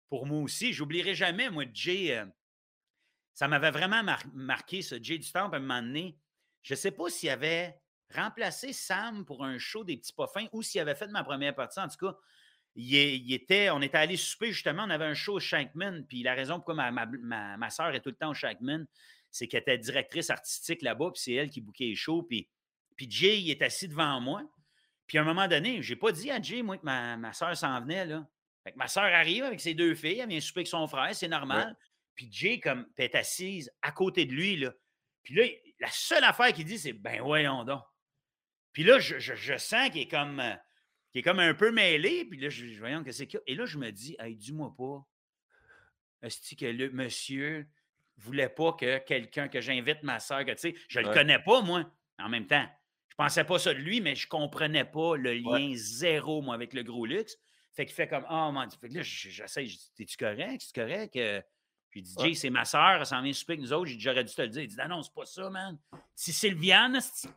pour 0.09 0.25
moi 0.25 0.41
aussi. 0.41 0.73
J'oublierai 0.73 1.15
jamais, 1.15 1.49
moi, 1.49 1.65
Jay. 1.73 2.17
Euh, 2.17 2.25
ça 3.33 3.47
m'avait 3.47 3.71
vraiment 3.71 4.01
marqué, 4.33 4.81
ce 4.81 5.01
Jay 5.01 5.17
du 5.17 5.29
Temple, 5.29 5.55
à 5.55 5.57
un 5.57 5.61
moment 5.61 5.81
donné. 5.81 6.17
Je 6.63 6.73
ne 6.73 6.77
sais 6.77 6.91
pas 6.91 7.09
s'il 7.09 7.29
avait 7.29 7.77
remplacé 8.13 8.71
Sam 8.71 9.25
pour 9.25 9.43
un 9.43 9.57
show 9.57 9.83
des 9.83 9.97
petits 9.97 10.13
poffins 10.13 10.47
ou 10.53 10.61
s'il 10.61 10.79
avait 10.79 10.95
fait 10.95 11.07
ma 11.07 11.23
première 11.23 11.53
partie. 11.53 11.79
En 11.79 11.87
tout 11.89 11.97
cas, 11.97 12.17
il, 12.75 13.33
était, 13.33 13.69
on 13.69 13.81
était 13.81 13.97
allé 13.97 14.15
souper 14.17 14.51
justement, 14.51 14.83
on 14.83 14.89
avait 14.89 15.05
un 15.05 15.13
show 15.13 15.33
au 15.33 15.39
Shankman. 15.39 16.05
Puis 16.07 16.23
la 16.23 16.33
raison 16.33 16.55
pourquoi 16.55 16.75
ma, 16.75 16.91
ma, 16.91 17.57
ma, 17.57 17.69
soeur 17.69 17.93
est 17.93 18.01
tout 18.01 18.09
le 18.09 18.15
temps 18.15 18.31
au 18.31 18.33
Shankman, 18.33 18.85
c'est 19.31 19.47
qu'elle 19.47 19.61
était 19.61 19.77
directrice 19.77 20.29
artistique 20.29 20.81
là-bas, 20.81 21.11
puis 21.13 21.21
c'est 21.21 21.33
elle 21.33 21.49
qui 21.49 21.61
bouquait 21.61 21.85
les 21.85 21.95
shows. 21.95 22.23
Puis, 22.23 22.47
puis 22.95 23.09
Jay, 23.09 23.41
il 23.41 23.49
est 23.51 23.61
assis 23.61 23.87
devant 23.87 24.19
moi. 24.21 24.43
Puis 25.07 25.17
à 25.17 25.21
un 25.21 25.25
moment 25.25 25.47
donné, 25.47 25.81
je 25.81 25.93
n'ai 25.93 25.99
pas 25.99 26.11
dit 26.11 26.31
à 26.31 26.41
Jay, 26.41 26.61
moi, 26.61 26.77
que 26.77 26.85
ma, 26.85 27.17
ma 27.17 27.33
soeur 27.33 27.55
s'en 27.55 27.79
venait. 27.81 28.05
Là. 28.05 28.27
Fait 28.63 28.71
que 28.71 28.77
ma 28.77 28.87
soeur 28.87 29.03
arrive 29.03 29.43
avec 29.43 29.59
ses 29.59 29.73
deux 29.73 29.93
filles, 29.93 30.19
elle 30.19 30.29
vient 30.29 30.39
souper 30.39 30.61
avec 30.61 30.67
son 30.67 30.87
frère, 30.87 31.13
c'est 31.13 31.27
normal. 31.27 31.77
Puis 32.15 32.29
Jay, 32.31 32.59
comme, 32.59 32.87
est 32.97 33.13
assise 33.13 33.71
à 33.81 33.91
côté 33.91 34.25
de 34.25 34.33
lui. 34.33 34.57
Là. 34.57 34.73
Puis 35.23 35.35
là, 35.35 35.43
la 35.79 35.89
seule 35.91 36.23
affaire 36.23 36.51
qu'il 36.53 36.65
dit, 36.65 36.79
c'est 36.79 36.93
Ben 36.93 37.21
voyons 37.21 37.63
donc. 37.63 37.83
Puis 38.73 38.83
là, 38.83 38.99
je, 38.99 39.19
je, 39.19 39.57
sens 39.57 39.89
qu'il 39.89 40.01
est 40.01 40.07
comme 40.07 40.39
euh, 40.39 40.55
est 41.13 41.21
comme 41.21 41.39
un 41.39 41.53
peu 41.53 41.71
mêlé. 41.71 42.25
Puis 42.25 42.39
là, 42.39 42.49
je, 42.49 42.67
je 42.67 42.79
voyons 42.79 43.03
que 43.03 43.11
c'est 43.11 43.29
Et 43.47 43.55
là, 43.55 43.65
je 43.65 43.77
me 43.77 43.91
dis, 43.91 44.15
hey, 44.19 44.35
dis-moi 44.35 44.73
pas, 44.77 45.05
est-ce 46.21 46.55
que 46.55 46.65
le 46.65 46.89
monsieur 46.91 47.67
voulait 48.17 48.49
pas 48.49 48.73
que 48.73 48.97
quelqu'un, 48.99 49.47
que 49.47 49.61
j'invite 49.61 50.03
ma 50.03 50.19
soeur, 50.19 50.45
que 50.45 50.51
tu 50.51 50.57
sais, 50.57 50.75
je 50.89 50.99
le 50.99 51.13
connais 51.13 51.39
pas, 51.39 51.61
moi, 51.61 51.89
en 52.17 52.29
même 52.29 52.47
temps. 52.47 52.67
Je 53.17 53.23
pensais 53.23 53.45
pas 53.45 53.59
ça 53.59 53.73
de 53.73 53.79
lui, 53.79 54.01
mais 54.01 54.13
je 54.13 54.27
comprenais 54.27 54.83
pas 54.83 55.15
le 55.15 55.33
lien 55.33 55.71
zéro, 55.73 56.41
moi, 56.41 56.53
avec 56.53 56.73
le 56.73 56.83
gros 56.83 57.05
luxe. 57.05 57.37
Fait 57.71 57.85
qu'il 57.85 57.95
fait 57.95 58.09
comme, 58.09 58.25
oh 58.29 58.51
mon 58.51 58.69
Fait 58.69 58.89
que 58.89 58.93
là, 58.93 59.01
j'essaie, 59.03 59.67
je 59.67 59.77
dis, 59.77 59.91
t'es-tu 59.95 60.17
correct? 60.17 60.61
C'est 60.65 60.75
correct? 60.75 61.13
Puis 61.89 62.01
il 62.01 62.03
dit, 62.03 62.15
Jay, 62.19 62.33
c'est 62.33 62.49
ma 62.49 62.65
soeur, 62.65 62.97
elle 62.99 63.05
s'en 63.05 63.21
vient 63.21 63.31
souper 63.31 63.53
avec 63.53 63.63
nous 63.63 63.71
autres. 63.71 63.85
J'ai 63.85 63.95
dit, 63.95 64.01
j'aurais 64.01 64.25
dû 64.25 64.33
te 64.33 64.41
le 64.41 64.49
dire. 64.49 64.63
Il 64.63 64.67
dit, 64.67 64.75
non, 64.75 64.89
non, 64.89 65.01
c'est 65.01 65.13
pas 65.13 65.25
ça, 65.25 65.49
man. 65.49 65.77
Si 66.13 66.33
Sylviane, 66.33 66.99
c'est 66.99 67.29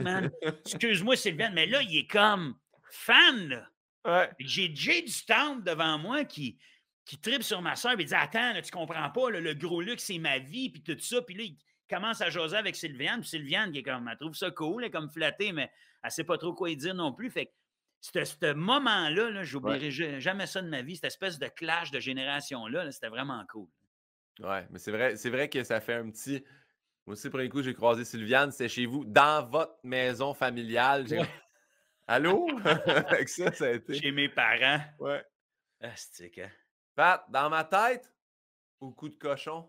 man. 0.00 0.30
Excuse-moi, 0.64 1.16
Sylviane, 1.16 1.54
mais 1.54 1.66
là, 1.66 1.82
il 1.82 1.96
est 1.96 2.06
comme 2.06 2.56
fan, 2.88 3.48
là. 3.48 3.68
Ouais. 4.04 4.30
J'ai 4.38 4.72
Jay 4.72 5.02
du 5.02 5.24
Temple 5.24 5.64
devant 5.64 5.98
moi 5.98 6.24
qui, 6.24 6.56
qui 7.04 7.18
tripe 7.18 7.42
sur 7.42 7.60
ma 7.60 7.74
soeur. 7.74 7.94
Il 7.98 8.06
dit, 8.06 8.14
attends, 8.14 8.52
là, 8.52 8.62
tu 8.62 8.70
comprends 8.70 9.10
pas, 9.10 9.30
le 9.30 9.54
gros 9.54 9.80
luxe, 9.80 10.04
c'est 10.04 10.18
ma 10.18 10.38
vie, 10.38 10.70
puis 10.70 10.84
tout 10.84 10.96
ça. 11.00 11.20
Puis 11.22 11.34
là, 11.34 11.42
il 11.42 11.56
commence 11.88 12.20
à 12.20 12.30
jaser 12.30 12.56
avec 12.56 12.76
Sylviane. 12.76 13.20
Puis 13.20 13.30
Sylviane, 13.30 13.72
qui 13.72 13.78
est 13.78 13.82
comme, 13.82 14.08
elle 14.08 14.18
trouve 14.18 14.34
ça 14.34 14.50
cool, 14.50 14.82
elle 14.82 14.88
est 14.88 14.90
comme 14.90 15.10
flattée, 15.10 15.52
mais 15.52 15.70
elle 16.02 16.10
sait 16.10 16.24
pas 16.24 16.38
trop 16.38 16.52
quoi 16.52 16.74
dire 16.74 16.94
non 16.94 17.12
plus. 17.12 17.30
Fait 17.30 17.46
que 17.46 17.52
ce 18.00 18.52
moment-là, 18.52 19.30
-là, 19.30 19.42
j'oublierai 19.42 20.20
jamais 20.20 20.46
ça 20.46 20.62
de 20.62 20.68
ma 20.68 20.82
vie, 20.82 20.96
cette 20.96 21.06
espèce 21.06 21.38
de 21.38 21.46
clash 21.46 21.90
de 21.90 22.00
génération-là, 22.00 22.90
c'était 22.92 23.08
vraiment 23.08 23.44
cool. 23.50 23.68
Ouais, 24.40 24.66
mais 24.70 24.78
c'est 24.78 24.92
vrai, 24.92 25.16
c'est 25.16 25.30
vrai 25.30 25.48
que 25.48 25.64
ça 25.64 25.80
fait 25.80 25.94
un 25.94 26.10
petit. 26.10 26.44
Moi 27.06 27.14
aussi, 27.14 27.30
pour 27.30 27.40
un 27.40 27.48
coup, 27.48 27.62
j'ai 27.62 27.74
croisé 27.74 28.04
Sylviane, 28.04 28.50
c'était 28.50 28.68
chez 28.68 28.86
vous, 28.86 29.04
dans 29.04 29.48
votre 29.48 29.78
maison 29.82 30.34
familiale. 30.34 31.06
Allô? 32.06 32.48
Avec 32.64 33.28
ça, 33.28 33.52
ça 33.52 33.66
a 33.66 33.70
été. 33.70 33.94
Chez 33.94 34.12
mes 34.12 34.28
parents. 34.28 34.80
Ouais. 34.98 35.24
Astique, 35.80 36.38
hein? 36.38 36.50
Pat, 36.94 37.24
dans 37.28 37.50
ma 37.50 37.64
tête 37.64 38.10
ou 38.80 38.90
coup 38.92 39.08
de 39.08 39.16
cochon? 39.16 39.68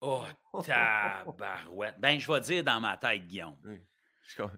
Oh, 0.00 0.24
tabarouette. 0.64 1.98
Ben, 1.98 2.18
je 2.18 2.30
vais 2.30 2.40
dire 2.40 2.64
dans 2.64 2.80
ma 2.80 2.96
tête, 2.96 3.26
Guillaume. 3.26 3.56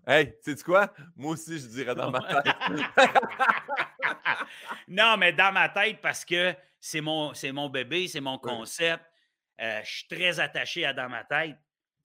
Hey, 0.06 0.34
tu 0.44 0.56
sais 0.56 0.62
quoi? 0.62 0.92
Moi 1.16 1.32
aussi, 1.32 1.58
je 1.58 1.66
dirais 1.66 1.94
dans 1.94 2.10
ma 2.10 2.20
tête. 2.42 2.54
non, 4.88 5.16
mais 5.16 5.32
dans 5.32 5.52
ma 5.52 5.68
tête 5.68 6.00
parce 6.00 6.24
que 6.24 6.54
c'est 6.78 7.00
mon, 7.00 7.32
mon 7.52 7.68
bébé, 7.68 8.08
c'est 8.08 8.20
mon 8.20 8.38
concept. 8.38 9.04
Euh, 9.60 9.80
je 9.84 9.90
suis 9.90 10.08
très 10.08 10.40
attaché 10.40 10.84
à 10.84 10.92
dans 10.92 11.08
ma 11.08 11.24
tête. 11.24 11.56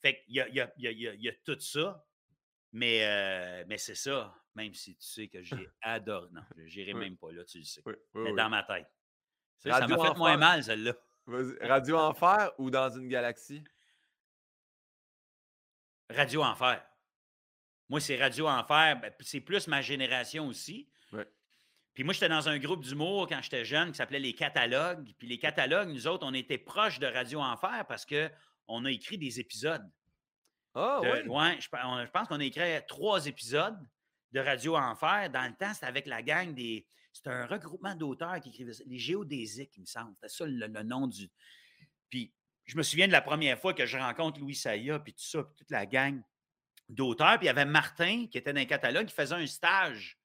Fait 0.01 0.23
qu'il 0.23 0.35
y 0.35 0.41
a, 0.41 0.47
y, 0.49 0.61
a, 0.61 0.71
y 0.77 1.27
a, 1.27 1.31
tout 1.45 1.59
ça. 1.59 2.03
Mais, 2.71 2.99
euh, 3.03 3.63
mais 3.67 3.77
c'est 3.77 3.95
ça, 3.95 4.34
même 4.53 4.73
si 4.73 4.95
tu 4.95 5.05
sais 5.05 5.27
que 5.27 5.41
j'ai 5.41 5.69
adoré. 5.81 6.27
Non, 6.31 6.41
je 6.55 6.79
n'irai 6.79 6.93
même 6.93 7.17
pas 7.17 7.31
là, 7.31 7.43
tu 7.43 7.59
le 7.59 7.63
sais. 7.63 7.81
mais 8.13 8.34
dans 8.34 8.49
ma 8.49 8.63
tête. 8.63 8.88
Ça 9.59 9.88
m'a 9.88 9.97
fait 9.97 10.17
moins 10.17 10.38
mal, 10.38 10.63
celle-là. 10.63 10.93
Radio 11.28 11.98
Enfer 11.98 12.52
ou 12.58 12.70
dans 12.70 12.90
une 12.90 13.08
galaxie? 13.08 13.64
Radio 16.10 16.41
Enfer. 16.44 16.82
Moi, 17.90 17.99
c'est 17.99 18.18
Radio 18.18 18.48
Enfer. 18.48 18.99
Ben, 19.02 19.14
c'est 19.20 19.41
plus 19.41 19.68
ma 19.68 19.82
génération 19.82 20.48
aussi. 20.48 20.90
Puis 21.94 22.04
moi, 22.04 22.14
j'étais 22.14 22.30
dans 22.30 22.48
un 22.48 22.60
groupe 22.60 22.84
d'humour 22.84 23.28
quand 23.28 23.41
j'étais 23.41 23.66
jeune 23.66 23.90
qui 23.90 23.98
s'appelait 23.98 24.20
Les 24.20 24.34
Catalogues. 24.34 25.16
Puis 25.18 25.28
les 25.28 25.40
Catalogues, 25.40 25.90
nous 25.90 26.06
autres, 26.06 26.28
on 26.28 26.34
était 26.36 26.60
proches 26.60 26.99
de 26.99 27.08
Radio 27.08 27.40
Enfer 27.40 27.86
parce 27.88 28.06
qu'on 28.06 28.86
a 28.86 28.91
écrit 28.91 29.18
des 29.18 29.40
épisodes. 29.40 29.84
Ah, 30.76 31.02
oui? 31.02 31.28
Ouais, 31.28 31.58
je, 31.60 31.68
pense 32.12 32.28
qu'on 32.28 32.40
a 32.40 32.44
écrit 32.44 32.62
trois 32.88 33.26
épisodes 33.26 33.80
de 34.32 34.40
Radio 34.40 34.78
Enfer. 34.78 35.32
Dans 35.32 35.48
le 35.48 35.56
temps, 35.56 35.74
c'était 35.74 35.88
avec 35.88 36.06
la 36.06 36.22
gang 36.22 36.54
des. 36.54 36.86
C'était 37.18 37.31
un 37.31 37.48
regroupement 37.48 37.95
d'auteurs 37.95 38.39
qui 38.39 38.49
écrivaient 38.49 38.73
ça. 38.73 38.84
Les 38.85 38.99
géodésiques, 38.99 39.72
il 39.76 39.81
me 39.81 39.85
semble. 39.85 40.14
C'était 40.15 40.30
ça 40.30 40.45
le, 40.45 40.84
nom 40.84 41.07
du. 41.07 41.30
Puis 42.10 42.31
je 42.65 42.77
me 42.77 42.84
souviens 42.84 43.07
de 43.07 43.11
la 43.11 43.22
première 43.22 43.60
fois 43.60 43.73
que 43.73 43.88
je 43.88 43.98
rencontre 43.98 44.39
Louis 44.39 44.53
Saya, 44.53 44.99
puis 44.99 45.14
tout 45.14 45.23
ça, 45.23 45.44
puis 45.44 45.56
toute 45.56 45.72
la 45.72 45.88
gang 45.88 46.22
d'auteurs. 46.89 47.39
Puis 47.39 47.45
il 47.45 47.48
y 47.48 47.49
avait 47.49 47.65
Martin 47.65 48.27
qui 48.27 48.38
était 48.38 48.53
dans 48.53 48.61
un 48.61 48.65
catalogue, 48.65 49.07
qui 49.07 49.15
faisait 49.15 49.34
un 49.34 49.48
stage 49.48 50.19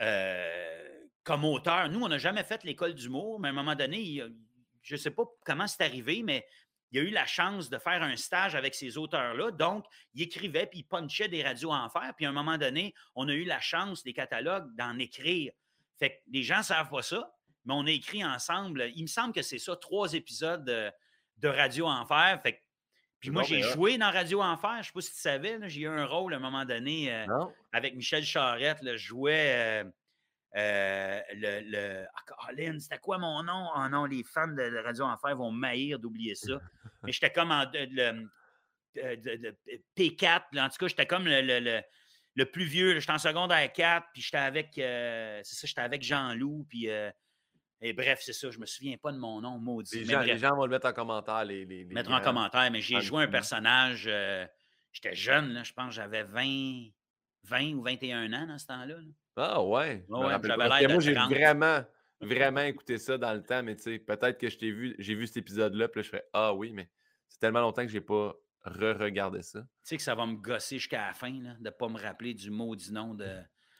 euh, 0.00 0.98
comme 1.24 1.44
auteur. 1.44 1.88
Nous, 1.88 2.00
on 2.00 2.08
n'a 2.08 2.18
jamais 2.18 2.44
fait 2.44 2.62
l'école 2.62 2.94
d'humour, 2.94 3.40
mais 3.40 3.48
à 3.48 3.50
un 3.50 3.54
moment 3.54 3.74
donné, 3.74 4.22
je 4.82 4.94
ne 4.94 4.98
sais 4.98 5.10
pas 5.10 5.24
comment 5.44 5.66
c'est 5.66 5.82
arrivé, 5.82 6.22
mais 6.22 6.46
il 6.92 7.00
a 7.00 7.02
eu 7.02 7.10
la 7.10 7.26
chance 7.26 7.70
de 7.70 7.78
faire 7.78 8.04
un 8.04 8.14
stage 8.14 8.54
avec 8.54 8.72
ces 8.76 8.98
auteurs-là. 8.98 9.50
Donc, 9.50 9.84
il 10.14 10.22
écrivait 10.22 10.66
puis 10.66 10.80
il 10.80 10.84
punchait 10.84 11.26
des 11.26 11.42
radios 11.42 11.72
en 11.72 11.88
fer. 11.88 12.12
Puis 12.16 12.24
à 12.24 12.28
un 12.28 12.32
moment 12.32 12.56
donné, 12.56 12.94
on 13.16 13.28
a 13.28 13.32
eu 13.32 13.42
la 13.42 13.60
chance, 13.60 14.04
des 14.04 14.12
catalogues, 14.12 14.72
d'en 14.76 14.96
écrire. 15.00 15.52
Fait 15.98 16.10
que 16.10 16.30
les 16.30 16.42
gens 16.42 16.58
ne 16.58 16.62
savent 16.62 16.90
pas 16.90 17.02
ça, 17.02 17.34
mais 17.64 17.74
on 17.74 17.86
a 17.86 17.90
écrit 17.90 18.24
ensemble. 18.24 18.90
Il 18.94 19.02
me 19.02 19.08
semble 19.08 19.32
que 19.32 19.42
c'est 19.42 19.58
ça, 19.58 19.76
trois 19.76 20.12
épisodes 20.14 20.64
de, 20.64 20.90
de 21.38 21.48
Radio 21.48 21.86
Enfer. 21.86 22.40
Fait 22.42 22.54
que 22.54 22.64
puis 23.24 23.30
moi, 23.30 23.42
j'ai 23.42 23.62
joué 23.62 23.96
dans 23.96 24.10
Radio 24.10 24.42
Enfer. 24.42 24.74
Je 24.74 24.78
ne 24.78 24.82
sais 24.82 24.92
pas 24.92 25.00
si 25.00 25.14
tu 25.14 25.18
savais, 25.18 25.58
j'ai 25.70 25.80
eu 25.80 25.88
un 25.88 26.04
rôle 26.04 26.34
à 26.34 26.36
un 26.36 26.40
moment 26.40 26.66
donné 26.66 27.10
euh, 27.10 27.26
avec 27.72 27.94
Michel 27.94 28.22
Charette. 28.22 28.80
je 28.82 28.98
jouais 28.98 29.82
euh, 29.82 29.84
euh, 30.56 31.20
le. 31.32 31.60
le... 31.70 32.06
Ah, 32.28 32.50
c'était 32.78 32.98
quoi 32.98 33.16
mon 33.16 33.42
nom? 33.42 33.70
Oh 33.74 33.88
non, 33.88 34.04
les 34.04 34.22
fans 34.24 34.48
de, 34.48 34.76
Radio 34.84 35.06
Enfer 35.06 35.34
vont 35.36 35.50
maïr 35.50 35.98
d'oublier 35.98 36.34
ça. 36.34 36.60
Mais 37.02 37.12
j'étais 37.12 37.32
comme 37.32 37.50
en. 37.50 37.64
le, 37.72 38.28
P4. 39.96 40.42
en 40.58 40.68
tout 40.68 40.76
cas, 40.76 40.88
j'étais 40.88 41.06
comme 41.06 41.24
le, 41.24 41.80
le, 42.34 42.44
plus 42.44 42.64
vieux. 42.64 42.98
J'étais 42.98 43.12
en 43.12 43.18
secondaire 43.18 43.72
4, 43.72 44.08
puis 44.12 44.22
j'étais 44.22 44.36
avec. 44.38 44.70
c'est 44.74 45.42
ça, 45.42 45.66
j'étais 45.66 45.80
avec 45.80 46.02
Jean-Loup, 46.02 46.66
puis 46.68 46.88
et 47.84 47.92
bref, 47.92 48.20
c'est 48.22 48.32
ça, 48.32 48.50
je 48.50 48.56
ne 48.56 48.62
me 48.62 48.66
souviens 48.66 48.96
pas 48.96 49.12
de 49.12 49.18
mon 49.18 49.42
nom, 49.42 49.58
maudit. 49.58 49.98
Les, 49.98 50.04
gens, 50.06 50.20
les 50.20 50.38
gens, 50.38 50.56
vont 50.56 50.64
le 50.64 50.70
mettre 50.70 50.86
en 50.86 50.94
commentaire. 50.94 51.44
Les, 51.44 51.66
les 51.66 51.84
mettre 51.84 52.12
en 52.12 52.20
commentaire, 52.22 52.70
mais 52.70 52.80
j'ai 52.80 53.02
joué 53.02 53.24
un 53.24 53.28
personnage. 53.28 54.06
Euh, 54.08 54.46
j'étais 54.90 55.14
jeune, 55.14 55.52
là, 55.52 55.62
je 55.64 55.74
pense 55.74 55.88
que 55.88 55.94
j'avais 55.96 56.22
20, 56.22 56.86
20 57.42 57.74
ou 57.74 57.82
21 57.82 58.32
ans 58.32 58.46
dans 58.46 58.56
ce 58.56 58.66
temps-là. 58.68 58.94
Ah 59.36 59.62
ouais. 59.62 60.02
ouais 60.08 60.88
moi, 60.88 61.00
j'ai 61.00 61.12
vraiment, 61.12 61.84
vraiment 62.22 62.62
écouté 62.62 62.96
ça 62.96 63.18
dans 63.18 63.34
le 63.34 63.42
temps, 63.42 63.62
mais 63.62 63.76
tu 63.76 63.82
sais, 63.82 63.98
peut-être 63.98 64.38
que 64.38 64.48
je 64.48 64.56
t'ai 64.56 64.70
vu, 64.70 64.94
j'ai 64.98 65.14
vu 65.14 65.26
cet 65.26 65.36
épisode-là, 65.36 65.88
puis 65.88 66.00
là, 66.00 66.02
je 66.04 66.08
fais 66.08 66.24
Ah 66.32 66.54
oui, 66.54 66.72
mais 66.72 66.88
c'est 67.28 67.38
tellement 67.38 67.60
longtemps 67.60 67.82
que 67.82 67.88
je 67.88 67.98
n'ai 67.98 68.00
pas 68.00 68.34
re-regardé 68.64 69.42
ça. 69.42 69.60
Tu 69.60 69.66
sais 69.82 69.96
que 69.96 70.02
ça 70.02 70.14
va 70.14 70.26
me 70.26 70.36
gosser 70.36 70.78
jusqu'à 70.78 71.06
la 71.06 71.14
fin, 71.14 71.30
là, 71.42 71.54
de 71.58 71.64
ne 71.64 71.70
pas 71.70 71.88
me 71.88 72.00
rappeler 72.00 72.34
du 72.34 72.50
maudit 72.50 72.92
nom 72.92 73.14
de. 73.14 73.28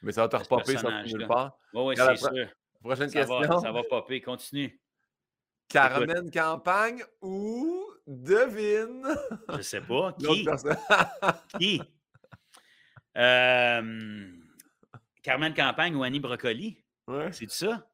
Mais 0.02 0.12
ça 0.12 0.22
va 0.22 0.28
te 0.28 0.36
repopper 0.36 0.76
ça 0.76 1.02
nulle 1.02 1.26
part. 1.26 1.58
Oui, 1.72 1.82
oui, 1.86 1.94
c'est 1.96 2.16
sûr. 2.16 2.48
Prochaine 2.82 3.08
ça 3.08 3.20
question. 3.20 3.40
Va, 3.40 3.60
ça 3.60 3.72
va 3.72 3.82
popper. 3.88 4.20
Continue. 4.20 4.78
Carmen 5.68 6.30
Campagne 6.30 7.02
ou 7.22 7.84
Devine? 8.06 9.06
Je 9.56 9.62
sais 9.62 9.80
pas. 9.80 10.12
Qui? 10.18 10.46
Qui? 11.58 11.82
Euh, 13.16 14.32
Carmen 15.22 15.54
Campagne 15.54 15.94
ou 15.94 16.02
Annie 16.02 16.18
Brocoli? 16.18 16.82
Ouais. 17.06 17.30
C'est 17.30 17.48
ça? 17.48 17.86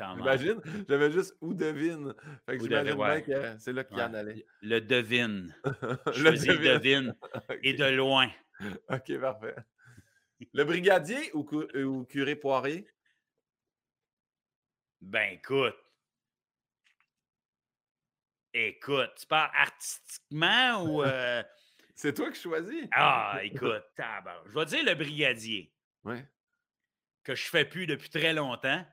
Ouais. 0.00 0.16
J'imagine, 0.16 0.60
j'avais 0.88 1.10
juste 1.10 1.36
ou 1.40 1.54
devine. 1.54 2.14
Fait 2.46 2.58
que 2.58 2.64
j'imagine 2.64 2.98
ouais. 2.98 3.22
que 3.22 3.58
c'est 3.58 3.72
là 3.72 3.84
qu'il 3.84 4.00
en 4.00 4.14
allait. 4.14 4.46
Le 4.62 4.80
devine. 4.80 5.54
Je 6.12 6.24
le 6.24 6.32
devine. 6.32 6.62
devine. 6.62 7.16
Et 7.62 7.74
de 7.74 7.84
loin. 7.86 8.30
OK, 8.90 9.18
parfait. 9.20 9.56
Le 10.52 10.64
brigadier 10.64 11.30
ou, 11.34 11.48
ou 11.74 12.04
curé 12.04 12.36
Poirier? 12.36 12.86
Ben, 15.00 15.32
écoute. 15.32 15.76
Écoute, 18.52 19.10
tu 19.18 19.26
parles 19.26 19.50
artistiquement 19.54 20.84
ou. 20.84 21.02
Euh, 21.02 21.42
c'est 21.94 22.12
toi 22.12 22.30
qui 22.30 22.40
choisis. 22.40 22.86
Ah, 22.92 23.38
écoute, 23.42 23.84
je 23.96 24.54
vais 24.54 24.64
dire 24.66 24.84
le 24.84 24.94
brigadier. 24.94 25.72
Oui. 26.04 26.16
Que 27.22 27.34
je 27.34 27.48
fais 27.48 27.64
plus 27.64 27.86
depuis 27.86 28.10
très 28.10 28.32
longtemps. 28.32 28.84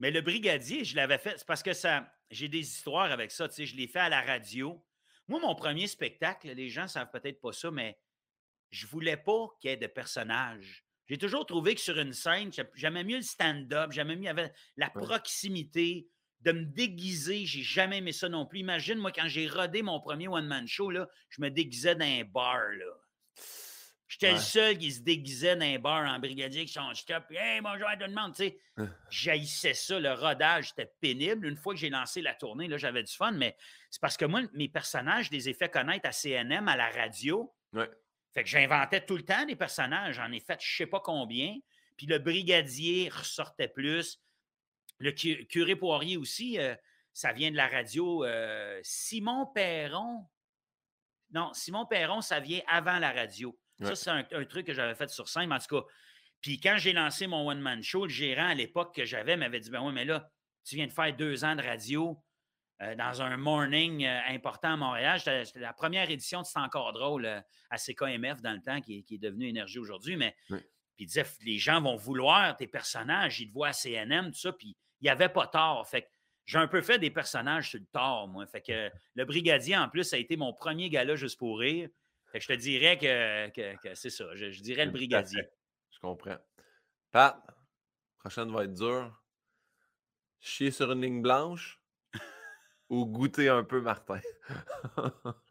Mais 0.00 0.10
le 0.10 0.20
brigadier, 0.20 0.84
je 0.84 0.96
l'avais 0.96 1.18
fait. 1.18 1.38
C'est 1.38 1.46
parce 1.46 1.62
que 1.62 1.72
ça. 1.72 2.12
J'ai 2.30 2.48
des 2.48 2.60
histoires 2.60 3.10
avec 3.10 3.30
ça. 3.30 3.48
Tu 3.48 3.54
sais, 3.54 3.66
je 3.66 3.74
l'ai 3.74 3.88
fait 3.88 4.00
à 4.00 4.08
la 4.08 4.20
radio. 4.20 4.84
Moi, 5.28 5.40
mon 5.40 5.54
premier 5.54 5.86
spectacle, 5.86 6.50
les 6.52 6.68
gens 6.68 6.82
ne 6.82 6.88
savent 6.88 7.10
peut-être 7.10 7.40
pas 7.40 7.52
ça, 7.52 7.70
mais 7.70 7.98
je 8.70 8.86
voulais 8.86 9.16
pas 9.16 9.48
qu'il 9.60 9.70
y 9.70 9.72
ait 9.72 9.76
de 9.76 9.86
personnages. 9.86 10.84
J'ai 11.06 11.16
toujours 11.16 11.46
trouvé 11.46 11.74
que 11.74 11.80
sur 11.80 11.98
une 11.98 12.12
scène, 12.12 12.50
j'aimais 12.74 13.04
mieux 13.04 13.16
le 13.16 13.22
stand-up, 13.22 13.92
j'aimais 13.92 14.16
mieux 14.16 14.32
la 14.76 14.90
proximité, 14.90 16.06
de 16.40 16.52
me 16.52 16.64
déguiser. 16.64 17.46
J'ai 17.46 17.62
jamais 17.62 17.98
aimé 17.98 18.12
ça 18.12 18.28
non 18.28 18.46
plus. 18.46 18.60
Imagine, 18.60 18.98
moi, 18.98 19.12
quand 19.12 19.28
j'ai 19.28 19.48
rodé 19.48 19.82
mon 19.82 20.00
premier 20.00 20.28
one-man 20.28 20.68
show, 20.68 20.90
là, 20.90 21.08
je 21.30 21.40
me 21.40 21.50
déguisais 21.50 21.94
dans 21.94 22.04
un 22.04 22.24
bar. 22.24 22.68
Là. 22.72 22.84
J'étais 24.08 24.32
le 24.32 24.38
seul 24.38 24.78
qui 24.78 24.90
se 24.90 25.00
déguisait 25.00 25.54
dans 25.54 25.66
un 25.66 25.78
bar 25.78 26.10
en 26.10 26.18
brigadier 26.18 26.64
qui 26.64 26.72
son 26.72 26.94
stop. 26.94 27.24
Hey, 27.30 27.60
bonjour 27.60 27.86
à 27.88 27.96
tout 27.96 28.06
le 28.06 28.14
monde. 28.14 28.34
Tu 28.34 28.44
sais, 28.44 28.58
hein. 28.78 28.88
j'haïssais 29.10 29.74
ça. 29.74 30.00
Le 30.00 30.14
rodage, 30.14 30.70
c'était 30.70 30.90
pénible. 30.98 31.46
Une 31.46 31.58
fois 31.58 31.74
que 31.74 31.80
j'ai 31.80 31.90
lancé 31.90 32.22
la 32.22 32.34
tournée, 32.34 32.68
là, 32.68 32.78
j'avais 32.78 33.02
du 33.02 33.12
fun, 33.12 33.32
mais 33.32 33.54
c'est 33.90 34.00
parce 34.00 34.16
que 34.16 34.24
moi, 34.24 34.40
mes 34.54 34.70
personnages, 34.70 35.26
je 35.26 35.32
les 35.32 35.50
ai 35.50 35.52
fait 35.52 35.68
connaître 35.68 36.08
à 36.08 36.12
CNM, 36.12 36.68
à 36.68 36.76
la 36.76 36.88
radio. 36.88 37.54
Ouais. 37.74 37.88
Fait 38.32 38.44
que 38.44 38.48
j'inventais 38.48 39.04
tout 39.04 39.16
le 39.16 39.24
temps 39.24 39.44
des 39.44 39.56
personnages. 39.56 40.14
J'en 40.14 40.32
ai 40.32 40.40
fait 40.40 40.58
je 40.58 40.76
sais 40.76 40.86
pas 40.86 41.00
combien. 41.00 41.58
Puis 41.98 42.06
le 42.06 42.18
brigadier 42.18 43.10
ressortait 43.10 43.68
plus. 43.68 44.22
Le 45.00 45.10
curé 45.10 45.76
Poirier 45.76 46.16
aussi, 46.16 46.58
euh, 46.58 46.74
ça 47.12 47.32
vient 47.32 47.50
de 47.50 47.56
la 47.56 47.68
radio. 47.68 48.24
Euh, 48.24 48.80
Simon 48.82 49.44
Perron. 49.46 50.26
Non, 51.30 51.52
Simon 51.52 51.84
Perron, 51.84 52.22
ça 52.22 52.40
vient 52.40 52.62
avant 52.68 52.98
la 52.98 53.12
radio. 53.12 53.54
Ça, 53.82 53.94
c'est 53.94 54.10
un, 54.10 54.44
truc 54.44 54.66
que 54.66 54.74
j'avais 54.74 54.94
fait 54.94 55.08
sur 55.08 55.28
scène, 55.28 55.52
en 55.52 55.58
tout 55.58 55.80
cas. 55.80 55.86
Puis 56.40 56.60
quand 56.60 56.76
j'ai 56.78 56.92
lancé 56.92 57.26
mon 57.26 57.48
one-man 57.48 57.82
show, 57.82 58.04
le 58.04 58.10
gérant 58.10 58.48
à 58.48 58.54
l'époque 58.54 58.94
que 58.94 59.04
j'avais 59.04 59.36
m'avait 59.36 59.60
dit 59.60 59.70
Ben 59.70 59.82
oui, 59.82 59.92
mais 59.92 60.04
là, 60.04 60.30
tu 60.64 60.76
viens 60.76 60.86
de 60.86 60.92
faire 60.92 61.14
deux 61.16 61.44
ans 61.44 61.56
de 61.56 61.62
radio 61.62 62.22
euh, 62.80 62.94
dans 62.94 63.22
un 63.22 63.36
morning 63.36 64.04
euh, 64.04 64.20
important 64.28 64.74
à 64.74 64.76
Montréal. 64.76 65.18
C'était 65.18 65.60
la 65.60 65.72
première 65.72 66.10
édition 66.10 66.42
de 66.42 66.46
C'est 66.46 66.60
encore 66.60 66.92
drôle 66.92 67.26
euh, 67.26 67.40
à 67.70 67.76
CKMF 67.76 68.40
dans 68.40 68.52
le 68.52 68.60
temps, 68.60 68.80
qui, 68.80 69.04
est 69.10 69.18
devenu 69.18 69.48
Énergie 69.48 69.78
aujourd'hui. 69.78 70.16
Mais 70.16 70.36
puis 70.48 71.04
il 71.04 71.06
disait 71.06 71.24
les 71.44 71.58
gens 71.58 71.80
vont 71.80 71.96
vouloir 71.96 72.56
tes 72.56 72.66
personnages, 72.66 73.40
ils 73.40 73.48
te 73.48 73.52
voient 73.52 73.68
à 73.68 73.72
CNM, 73.72 74.32
tout 74.32 74.38
ça. 74.38 74.52
Puis 74.52 74.76
il 75.00 75.04
n'y 75.04 75.10
avait 75.10 75.28
pas 75.28 75.46
tort. 75.46 75.88
Fait 75.88 76.02
que 76.02 76.08
j'ai 76.44 76.58
un 76.58 76.68
peu 76.68 76.80
fait 76.80 76.98
des 76.98 77.10
personnages 77.10 77.70
sur 77.70 77.80
le 77.80 77.86
tort, 77.86 78.28
moi. 78.28 78.46
Fait 78.46 78.60
que 78.60 78.90
le 79.14 79.24
brigadier, 79.24 79.76
en 79.76 79.88
plus, 79.88 80.04
ça 80.04 80.16
a 80.16 80.18
été 80.18 80.36
mon 80.36 80.52
premier 80.52 80.88
gala 80.88 81.16
juste 81.16 81.38
pour 81.38 81.58
rire. 81.58 81.88
Fait 82.30 82.38
que 82.38 82.44
je 82.44 82.48
te 82.48 82.58
dirais 82.58 82.98
que, 82.98 83.94
c'est 83.94 84.10
ça. 84.10 84.34
Je, 84.34 84.60
dirais 84.60 84.84
le 84.84 84.90
brigadier. 84.90 85.42
Je 85.90 85.98
comprends. 85.98 86.36
Pat, 87.10 87.42
prochaine 88.18 88.52
va 88.52 88.64
être 88.64 88.74
dure. 88.74 89.22
Chier 90.40 90.70
sur 90.70 90.92
une 90.92 91.02
ligne 91.02 91.22
blanche 91.22 91.80
ou 92.88 93.06
goûter 93.06 93.48
un 93.48 93.64
peu 93.64 93.80
Martin? 93.80 94.20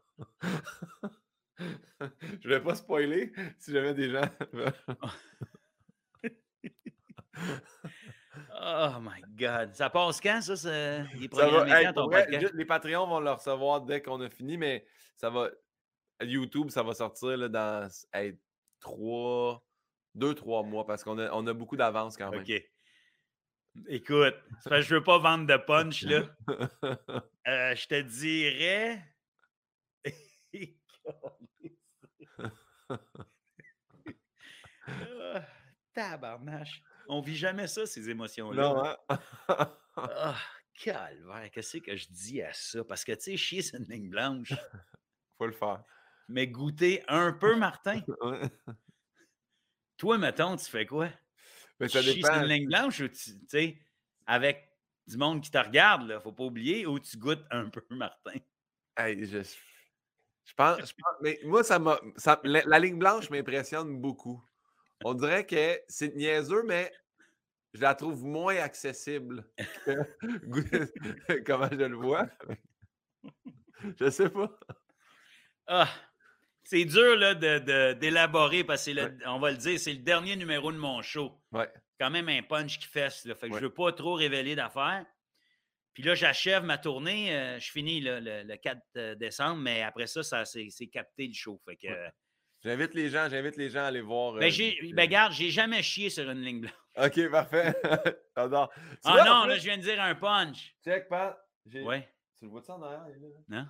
Je 1.99 2.47
ne 2.47 2.53
vais 2.53 2.61
pas 2.61 2.75
spoiler 2.75 3.31
si 3.57 3.71
jamais 3.71 3.93
des 3.95 4.11
gens. 4.11 4.29
oh 8.61 8.99
my 9.01 9.21
God. 9.35 9.73
Ça 9.73 9.89
passe 9.89 10.21
quand, 10.21 10.41
ça? 10.41 11.03
Les, 11.15 11.27
va, 11.27 12.25
les 12.53 12.65
Patreons 12.65 13.07
vont 13.07 13.19
le 13.19 13.31
recevoir 13.31 13.81
dès 13.81 14.01
qu'on 14.01 14.21
a 14.21 14.29
fini, 14.29 14.57
mais 14.57 14.85
ça 15.15 15.29
va. 15.29 15.49
YouTube, 16.22 16.69
ça 16.69 16.84
va 16.84 16.94
sortir 16.94 17.38
là, 17.38 17.49
dans 17.49 17.89
trois, 18.80 19.64
deux, 20.15 20.34
trois 20.34 20.64
mois 20.64 20.85
parce 20.85 21.03
qu'on 21.03 21.18
a, 21.19 21.31
on 21.31 21.45
a 21.48 21.53
beaucoup 21.53 21.77
d'avance 21.77 22.18
quand 22.18 22.31
même. 22.31 22.41
OK. 22.41 22.64
Écoute, 23.88 24.35
je 24.69 24.81
je 24.81 24.95
veux 24.95 25.03
pas 25.03 25.19
vendre 25.19 25.45
de 25.45 25.57
punch, 25.57 26.03
là. 26.03 26.23
Euh, 27.48 27.73
je 27.76 27.88
te 27.88 28.02
dirais. 28.02 29.02
Ah, 34.89 35.41
tabarnache. 35.94 36.81
On 37.10 37.22
vit 37.22 37.35
jamais 37.35 37.68
ça, 37.68 37.85
ces 37.85 38.10
émotions-là. 38.10 38.64
Non, 38.64 38.85
hein? 38.85 38.98
ah, 39.98 40.38
calvaire, 40.73 41.49
qu'est-ce 41.52 41.77
que 41.77 41.95
je 41.95 42.07
dis 42.10 42.41
à 42.41 42.53
ça? 42.53 42.84
Parce 42.84 43.03
que, 43.03 43.11
tu 43.14 43.22
sais, 43.22 43.38
chier, 43.38 43.61
c'est 43.61 43.77
une 43.77 43.85
ligne 43.85 44.10
blanche. 44.10 44.53
Faut 45.38 45.45
le 45.45 45.52
faire. 45.52 45.84
Mais 46.29 46.47
goûter 46.47 47.03
un 47.07 47.31
peu, 47.31 47.55
Martin. 47.55 48.01
Toi, 49.97 50.17
mettons, 50.17 50.55
tu 50.55 50.65
fais 50.65 50.85
quoi? 50.85 51.09
Mais 51.79 51.87
ça 51.87 52.01
dépend. 52.01 52.41
une 52.41 52.47
ligne 52.47 52.67
blanche 52.67 52.99
ou 52.99 53.07
tu 53.07 53.31
sais, 53.47 53.79
avec 54.25 54.67
du 55.07 55.17
monde 55.17 55.41
qui 55.41 55.49
te 55.49 55.57
regarde, 55.57 56.07
là, 56.07 56.19
faut 56.19 56.33
pas 56.33 56.43
oublier, 56.43 56.85
ou 56.85 56.99
tu 56.99 57.17
goûtes 57.17 57.45
un 57.49 57.69
peu, 57.69 57.83
Martin? 57.91 58.39
je, 58.97 59.43
je, 60.45 60.53
pense, 60.55 60.95
mais 61.21 61.39
moi, 61.43 61.63
ça 61.63 61.79
m'a. 61.79 61.99
La, 62.43 62.79
ligne 62.79 62.99
blanche 62.99 63.29
m'impressionne 63.29 63.99
beaucoup. 63.99 64.43
On 65.03 65.13
dirait 65.13 65.45
que 65.45 65.79
c'est 65.87 66.15
niaiseux, 66.15 66.63
mais 66.63 66.91
je 67.73 67.81
la 67.81 67.93
trouve 67.93 68.23
moins 68.23 68.55
accessible 68.57 69.47
comment 71.45 71.69
je 71.71 71.85
le 71.85 71.95
vois? 71.95 72.27
je 73.99 74.09
sais 74.09 74.29
pas. 74.29 74.59
Ah, 75.67 75.89
c'est 76.68 76.84
dur 76.84 77.15
là, 77.15 77.34
d'élaborer 77.94 78.65
parce 78.65 78.85
que, 78.85 79.26
on 79.26 79.39
va 79.39 79.52
le 79.52 79.57
dire, 79.57 79.80
c'est 79.80 79.94
le 79.94 79.99
dernier 79.99 80.35
numéro 80.35 80.69
de 80.73 80.77
mon 80.77 81.02
show. 81.02 81.31
Ouais. 81.53 81.72
Quand 81.98 82.10
même 82.10 82.27
un 82.27 82.44
punch 82.44 82.77
qui 82.77 82.88
fesse. 82.88 83.23
Là, 83.23 83.35
fait 83.35 83.48
que 83.48 83.53
je 83.53 83.60
ne 83.60 83.65
veux 83.68 83.73
pas 83.73 83.94
trop 83.94 84.15
révéler 84.15 84.53
d'affaires. 84.53 85.06
Puis 85.94 86.03
là, 86.03 86.14
j'achève 86.14 86.65
ma 86.65 86.77
tournée. 86.77 87.34
Euh, 87.34 87.57
je 87.57 87.72
finis 87.72 88.02
le, 88.02 88.56
4 88.57 88.81
euh, 88.98 89.15
décembre, 89.15 89.61
mais 89.61 89.81
après 89.81 90.07
ça, 90.07 90.23
ça 90.23 90.44
c'est 90.44 90.88
capté 90.88 91.27
le 91.27 91.34
show. 91.34 91.57
Fait 91.65 91.77
que, 91.77 91.88
J'invite 92.64 92.94
les 92.95 93.10
gens, 93.10 93.30
j'invite 93.30 93.56
les 93.56 93.69
gens 93.69 93.84
à 93.84 93.88
aller 93.88 94.02
voir. 94.02 94.34
Ben, 94.34 94.52
euh, 94.52 94.72
ben 94.91 95.07
garde, 95.07 95.31
j'ai 95.31 95.52
jamais 95.52 95.81
chié 95.81 96.10
sur 96.10 96.30
une 96.30 96.41
ligne 96.41 96.61
blanche. 96.61 96.73
OK, 96.98 97.31
parfait. 97.31 97.73
Ah 98.35 98.48
non, 98.48 99.45
là, 99.45 99.57
je 99.57 99.64
viens 99.64 99.77
de 99.77 99.81
dire 99.81 99.99
un 99.99 100.14
punch. 100.14 100.76
Check, 100.84 101.07
Pat. 101.07 101.35
Ouais. 101.73 102.07
Tu 102.38 102.45
le 102.45 102.52
vois-tu 102.52 102.69
en 102.69 102.81
arrière? 102.84 103.07
Non? 103.48 103.65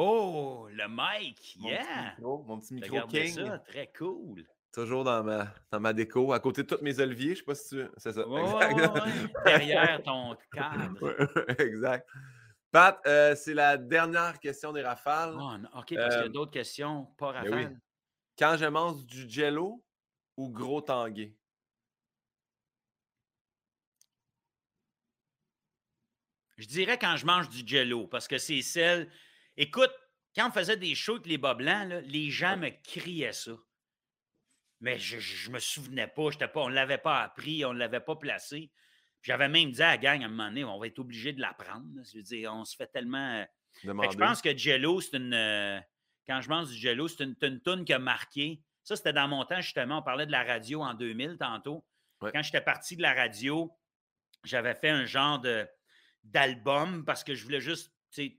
Oh, 0.00 0.68
le 0.70 0.84
mic! 0.88 1.56
Yeah! 1.56 2.14
Mon 2.20 2.60
petit 2.60 2.74
micro, 2.74 3.00
King. 3.08 3.34
Ça, 3.34 3.58
très 3.58 3.90
cool. 3.98 4.44
Toujours 4.72 5.02
dans 5.02 5.24
ma, 5.24 5.52
dans 5.72 5.80
ma 5.80 5.92
déco, 5.92 6.32
à 6.32 6.38
côté 6.38 6.62
de 6.62 6.68
tous 6.68 6.84
mes 6.84 7.00
oliviers. 7.00 7.34
Je 7.34 7.40
sais 7.40 7.44
pas 7.44 7.56
si 7.56 7.70
tu. 7.70 7.84
C'est 7.96 8.12
ça. 8.12 8.22
Derrière 9.44 10.00
ton 10.04 10.36
cadre. 10.52 11.60
exact. 11.60 12.08
Pat, 12.70 13.00
euh, 13.08 13.34
c'est 13.34 13.54
la 13.54 13.76
dernière 13.76 14.38
question 14.38 14.70
des 14.70 14.82
rafales. 14.82 15.34
Oh, 15.36 15.54
OK, 15.56 15.72
parce 15.72 15.86
qu'il 15.86 15.96
y 15.96 15.98
a 15.98 16.22
euh, 16.22 16.28
d'autres 16.28 16.52
questions, 16.52 17.06
pas 17.16 17.32
ben 17.32 17.50
rafales. 17.50 17.80
Quand 18.38 18.56
je 18.56 18.66
mange 18.66 19.04
du 19.04 19.28
jello 19.28 19.84
ou 20.36 20.48
gros 20.48 20.80
tanguay? 20.80 21.34
Je 26.56 26.68
dirais 26.68 26.98
quand 26.98 27.16
je 27.16 27.26
mange 27.26 27.48
du 27.48 27.66
jello, 27.66 28.06
parce 28.06 28.28
que 28.28 28.38
c'est 28.38 28.62
celle 28.62 29.10
Écoute, 29.60 29.90
quand 30.36 30.48
on 30.48 30.52
faisait 30.52 30.76
des 30.76 30.94
shows 30.94 31.16
avec 31.16 31.26
les 31.26 31.36
bas 31.36 31.54
blancs, 31.54 31.92
les 32.06 32.30
gens 32.30 32.56
me 32.56 32.70
criaient 32.70 33.32
ça. 33.32 33.50
Mais 34.80 34.96
je 35.00 35.48
ne 35.48 35.54
me 35.54 35.58
souvenais 35.58 36.06
pas, 36.06 36.30
pas, 36.30 36.60
on 36.60 36.68
ne 36.68 36.74
l'avait 36.74 36.98
pas 36.98 37.22
appris, 37.22 37.64
on 37.64 37.74
ne 37.74 37.78
l'avait 37.80 37.98
pas 37.98 38.14
placé. 38.14 38.70
J'avais 39.20 39.48
même 39.48 39.72
dit 39.72 39.82
à 39.82 39.88
la 39.88 39.98
gang 39.98 40.22
à 40.22 40.26
un 40.26 40.28
moment 40.28 40.46
donné, 40.46 40.62
on 40.62 40.78
va 40.78 40.86
être 40.86 41.00
obligé 41.00 41.32
de 41.32 41.40
l'apprendre. 41.40 41.88
Je 42.04 42.18
veux 42.18 42.22
dire, 42.22 42.54
on 42.54 42.64
se 42.64 42.76
fait 42.76 42.86
tellement. 42.86 43.40
Euh, 43.40 43.44
je 43.82 44.16
pense 44.16 44.40
que 44.40 44.56
Jello, 44.56 45.00
c'est 45.00 45.16
une. 45.16 45.34
Euh, 45.34 45.80
quand 46.28 46.40
je 46.40 46.48
mange 46.48 46.68
du 46.68 46.76
Jello, 46.76 47.08
c'est 47.08 47.24
une, 47.24 47.34
une 47.42 47.60
toune 47.60 47.84
qui 47.84 47.92
a 47.92 47.98
marqué. 47.98 48.62
Ça, 48.84 48.94
c'était 48.94 49.12
dans 49.12 49.26
mon 49.26 49.44
temps, 49.44 49.60
justement. 49.60 49.98
On 49.98 50.02
parlait 50.02 50.26
de 50.26 50.30
la 50.30 50.44
radio 50.44 50.82
en 50.82 50.94
2000 50.94 51.36
tantôt. 51.36 51.84
Quand 52.20 52.42
j'étais 52.42 52.60
parti 52.60 52.96
de 52.96 53.02
la 53.02 53.12
radio, 53.12 53.72
j'avais 54.44 54.76
fait 54.76 54.90
un 54.90 55.04
genre 55.04 55.42
d'album 56.22 57.04
parce 57.04 57.24
que 57.24 57.34
je 57.34 57.42
voulais 57.42 57.60
juste 57.60 57.92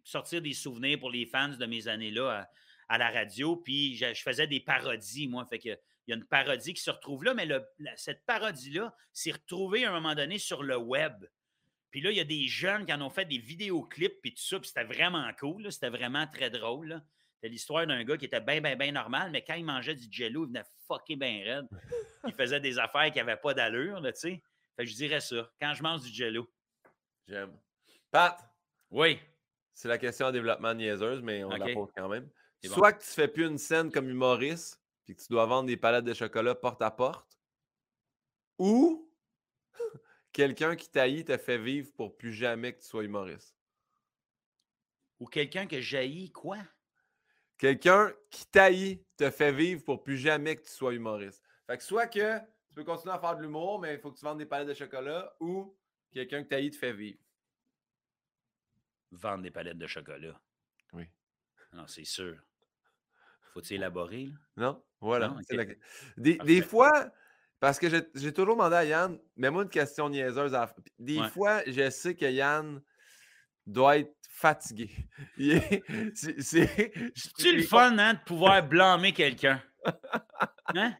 sortir 0.03 0.41
des 0.41 0.53
souvenirs 0.53 0.99
pour 0.99 1.09
les 1.09 1.25
fans 1.25 1.49
de 1.49 1.65
mes 1.65 1.87
années-là 1.87 2.49
à, 2.87 2.97
la 2.97 3.09
radio. 3.09 3.55
Puis 3.55 3.95
je, 3.95 4.13
faisais 4.13 4.47
des 4.47 4.59
parodies, 4.59 5.27
moi. 5.27 5.45
Fait 5.45 5.59
que 5.59 5.69
il 6.07 6.11
y 6.11 6.13
a 6.13 6.15
une 6.15 6.25
parodie 6.25 6.73
qui 6.73 6.81
se 6.81 6.89
retrouve 6.89 7.23
là, 7.23 7.35
mais 7.35 7.47
cette 7.95 8.25
parodie-là 8.25 8.95
s'est 9.13 9.31
retrouvée 9.31 9.85
à 9.85 9.91
un 9.91 9.93
moment 9.93 10.15
donné 10.15 10.39
sur 10.39 10.63
le 10.63 10.75
web. 10.75 11.13
Puis 11.91 12.01
là, 12.01 12.09
il 12.09 12.17
y 12.17 12.19
a 12.19 12.25
des 12.25 12.47
jeunes 12.47 12.85
qui 12.85 12.93
en 12.93 13.01
ont 13.01 13.11
fait 13.11 13.25
des 13.25 13.37
vidéoclips, 13.37 14.19
puis 14.21 14.33
tout 14.33 14.41
ça, 14.41 14.59
puis 14.59 14.67
c'était 14.67 14.85
vraiment 14.85 15.29
cool. 15.39 15.71
C'était 15.71 15.89
vraiment 15.89 16.25
très 16.25 16.49
drôle. 16.49 17.01
C'était 17.35 17.49
l'histoire 17.49 17.85
d'un 17.85 18.03
gars 18.03 18.17
qui 18.17 18.25
était 18.25 18.41
bien, 18.41 18.59
bien, 18.59 18.75
bien 18.75 18.91
normal, 18.91 19.29
mais 19.31 19.43
quand 19.43 19.53
il 19.53 19.65
mangeait 19.65 19.95
du 19.95 20.07
jello, 20.11 20.45
il 20.45 20.47
venait 20.47 20.63
fucker 20.87 21.15
bien 21.15 21.43
raide. 21.43 21.67
il 22.27 22.33
faisait 22.33 22.59
des 22.59 22.79
affaires 22.79 23.11
qui 23.11 23.19
n'avaient 23.19 23.37
pas 23.37 23.53
d'allure, 23.53 24.01
tu 24.01 24.11
sais. 24.15 24.43
Fait 24.75 24.83
que 24.83 24.89
je 24.89 24.95
dirais 24.95 25.21
ça. 25.21 25.49
Quand 25.59 25.73
je 25.73 25.83
mange 25.83 26.01
du 26.01 26.09
jello. 26.09 26.51
J'aime. 27.27 27.55
Pat! 28.11 28.39
Oui. 28.89 29.19
C'est 29.79 29.87
la 29.87 29.97
question 29.97 30.25
en 30.25 30.31
développement 30.33 30.73
niaiseuse, 30.73 31.21
mais 31.21 31.45
on 31.45 31.51
la 31.51 31.73
pose 31.73 31.89
quand 31.95 32.09
même. 32.09 32.29
Soit 32.65 32.91
que 32.91 33.01
tu 33.01 33.09
fais 33.11 33.29
plus 33.29 33.47
une 33.47 33.57
scène 33.57 33.93
comme 33.93 34.09
humoriste, 34.09 34.83
puis 35.05 35.15
que 35.15 35.21
tu 35.21 35.29
dois 35.29 35.45
vendre 35.45 35.67
des 35.67 35.77
palettes 35.77 36.03
de 36.03 36.13
chocolat 36.13 36.53
porte 36.53 36.81
à 36.81 36.91
porte, 36.91 37.39
ou 38.57 39.09
quelqu'un 40.33 40.75
qui 40.75 40.89
taillit 40.89 41.23
te 41.23 41.37
fait 41.37 41.57
vivre 41.57 41.93
pour 41.95 42.17
plus 42.17 42.33
jamais 42.33 42.73
que 42.73 42.81
tu 42.81 42.87
sois 42.87 43.05
humoriste. 43.05 43.55
Ou 45.21 45.27
quelqu'un 45.27 45.65
que 45.65 45.79
jaillit 45.79 46.33
quoi? 46.33 46.57
Quelqu'un 47.57 48.13
qui 48.31 48.47
taillit 48.47 49.01
te 49.15 49.31
fait 49.31 49.53
vivre 49.53 49.81
pour 49.85 50.03
plus 50.03 50.17
jamais 50.17 50.57
que 50.57 50.63
tu 50.63 50.71
sois 50.71 50.93
humoriste. 50.93 51.41
Fait 51.67 51.77
que 51.77 51.83
soit 51.85 52.07
que 52.07 52.39
tu 52.67 52.75
peux 52.75 52.83
continuer 52.83 53.15
à 53.15 53.19
faire 53.19 53.37
de 53.37 53.43
l'humour, 53.43 53.79
mais 53.79 53.93
il 53.93 53.99
faut 54.01 54.11
que 54.11 54.19
tu 54.19 54.25
vendes 54.25 54.39
des 54.39 54.45
palettes 54.45 54.67
de 54.67 54.73
chocolat, 54.73 55.33
ou 55.39 55.73
quelqu'un 56.11 56.43
qui 56.43 56.49
taillit 56.49 56.71
te 56.71 56.75
fait 56.75 56.91
vivre. 56.91 57.21
Vendre 59.11 59.43
des 59.43 59.51
palettes 59.51 59.77
de 59.77 59.87
chocolat. 59.87 60.39
Oui. 60.93 61.05
Non, 61.73 61.87
c'est 61.87 62.05
sûr. 62.05 62.37
Faut-il 63.53 63.75
élaborer? 63.75 64.25
Là? 64.55 64.67
Non, 64.67 64.83
voilà. 65.01 65.35
des, 66.17 66.61
fois, 66.61 67.11
parce 67.59 67.79
que 67.79 67.89
j'ai 67.89 68.33
toujours 68.33 68.55
demandé 68.55 68.75
à 68.75 68.85
Yann, 68.85 69.19
mets-moi 69.35 69.63
une 69.63 69.69
question 69.69 70.09
niaiseuse. 70.09 70.55
Des 70.97 71.21
fois, 71.29 71.61
je 71.65 71.89
sais 71.89 72.15
que 72.15 72.25
Yann 72.25 72.81
doit 73.65 73.97
être 73.97 74.15
fatigué. 74.29 74.89
C'est 76.15 77.51
le 77.51 77.63
fun 77.63 77.97
hein, 77.97 78.13
de 78.13 78.19
pouvoir 78.25 78.67
blâmer 78.67 79.13
quelqu'un? 79.13 79.61
Hein? 80.75 80.95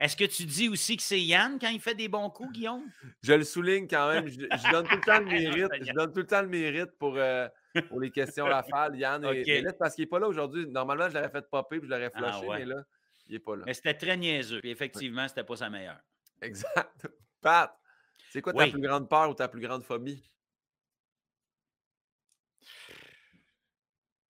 Est-ce 0.00 0.16
que 0.16 0.24
tu 0.24 0.46
dis 0.46 0.70
aussi 0.70 0.96
que 0.96 1.02
c'est 1.02 1.20
Yann 1.20 1.58
quand 1.60 1.68
il 1.68 1.78
fait 1.78 1.94
des 1.94 2.08
bons 2.08 2.30
coups, 2.30 2.52
Guillaume? 2.52 2.90
Je 3.22 3.34
le 3.34 3.44
souligne 3.44 3.86
quand 3.86 4.08
même. 4.08 4.26
Je, 4.28 4.72
donne 4.72 4.86
tout 4.88 4.96
le 4.96 5.00
temps 5.02 5.20
le 5.20 5.26
mérite. 5.26 5.68
je 5.86 5.92
donne 5.92 6.12
tout 6.12 6.20
le 6.20 6.26
temps 6.26 6.40
le 6.40 6.48
mérite 6.48 6.92
pour, 6.98 7.16
euh, 7.18 7.46
pour 7.88 8.00
les 8.00 8.10
questions 8.10 8.44
rafales. 8.46 8.96
Yann 8.96 9.22
est, 9.24 9.60
là 9.60 9.74
parce 9.74 9.94
qu'il 9.94 10.04
n'est 10.04 10.08
pas 10.08 10.18
là 10.18 10.26
aujourd'hui. 10.26 10.66
Normalement, 10.66 11.10
je 11.10 11.14
l'aurais 11.14 11.28
fait 11.28 11.46
popper 11.50 11.76
et 11.76 11.80
je 11.82 11.86
l'aurais 11.86 12.10
ah 12.14 12.32
flushé, 12.32 12.48
mais 12.48 12.64
là, 12.64 12.82
il 13.26 13.32
n'est 13.34 13.38
pas 13.40 13.56
là. 13.56 13.64
Mais 13.66 13.74
c'était 13.74 13.92
très 13.92 14.16
niaiseux. 14.16 14.60
Et 14.64 14.70
effectivement, 14.70 15.28
c'était 15.28 15.44
pas 15.44 15.56
sa 15.56 15.68
meilleure. 15.68 16.00
Exact. 16.40 17.06
Pat, 17.42 17.78
c'est 18.30 18.40
quoi 18.40 18.54
ta 18.54 18.68
plus 18.68 18.80
grande 18.80 19.06
peur 19.06 19.28
ou 19.28 19.34
ta 19.34 19.48
plus 19.48 19.60
grande 19.60 19.84
phobie? 19.84 20.22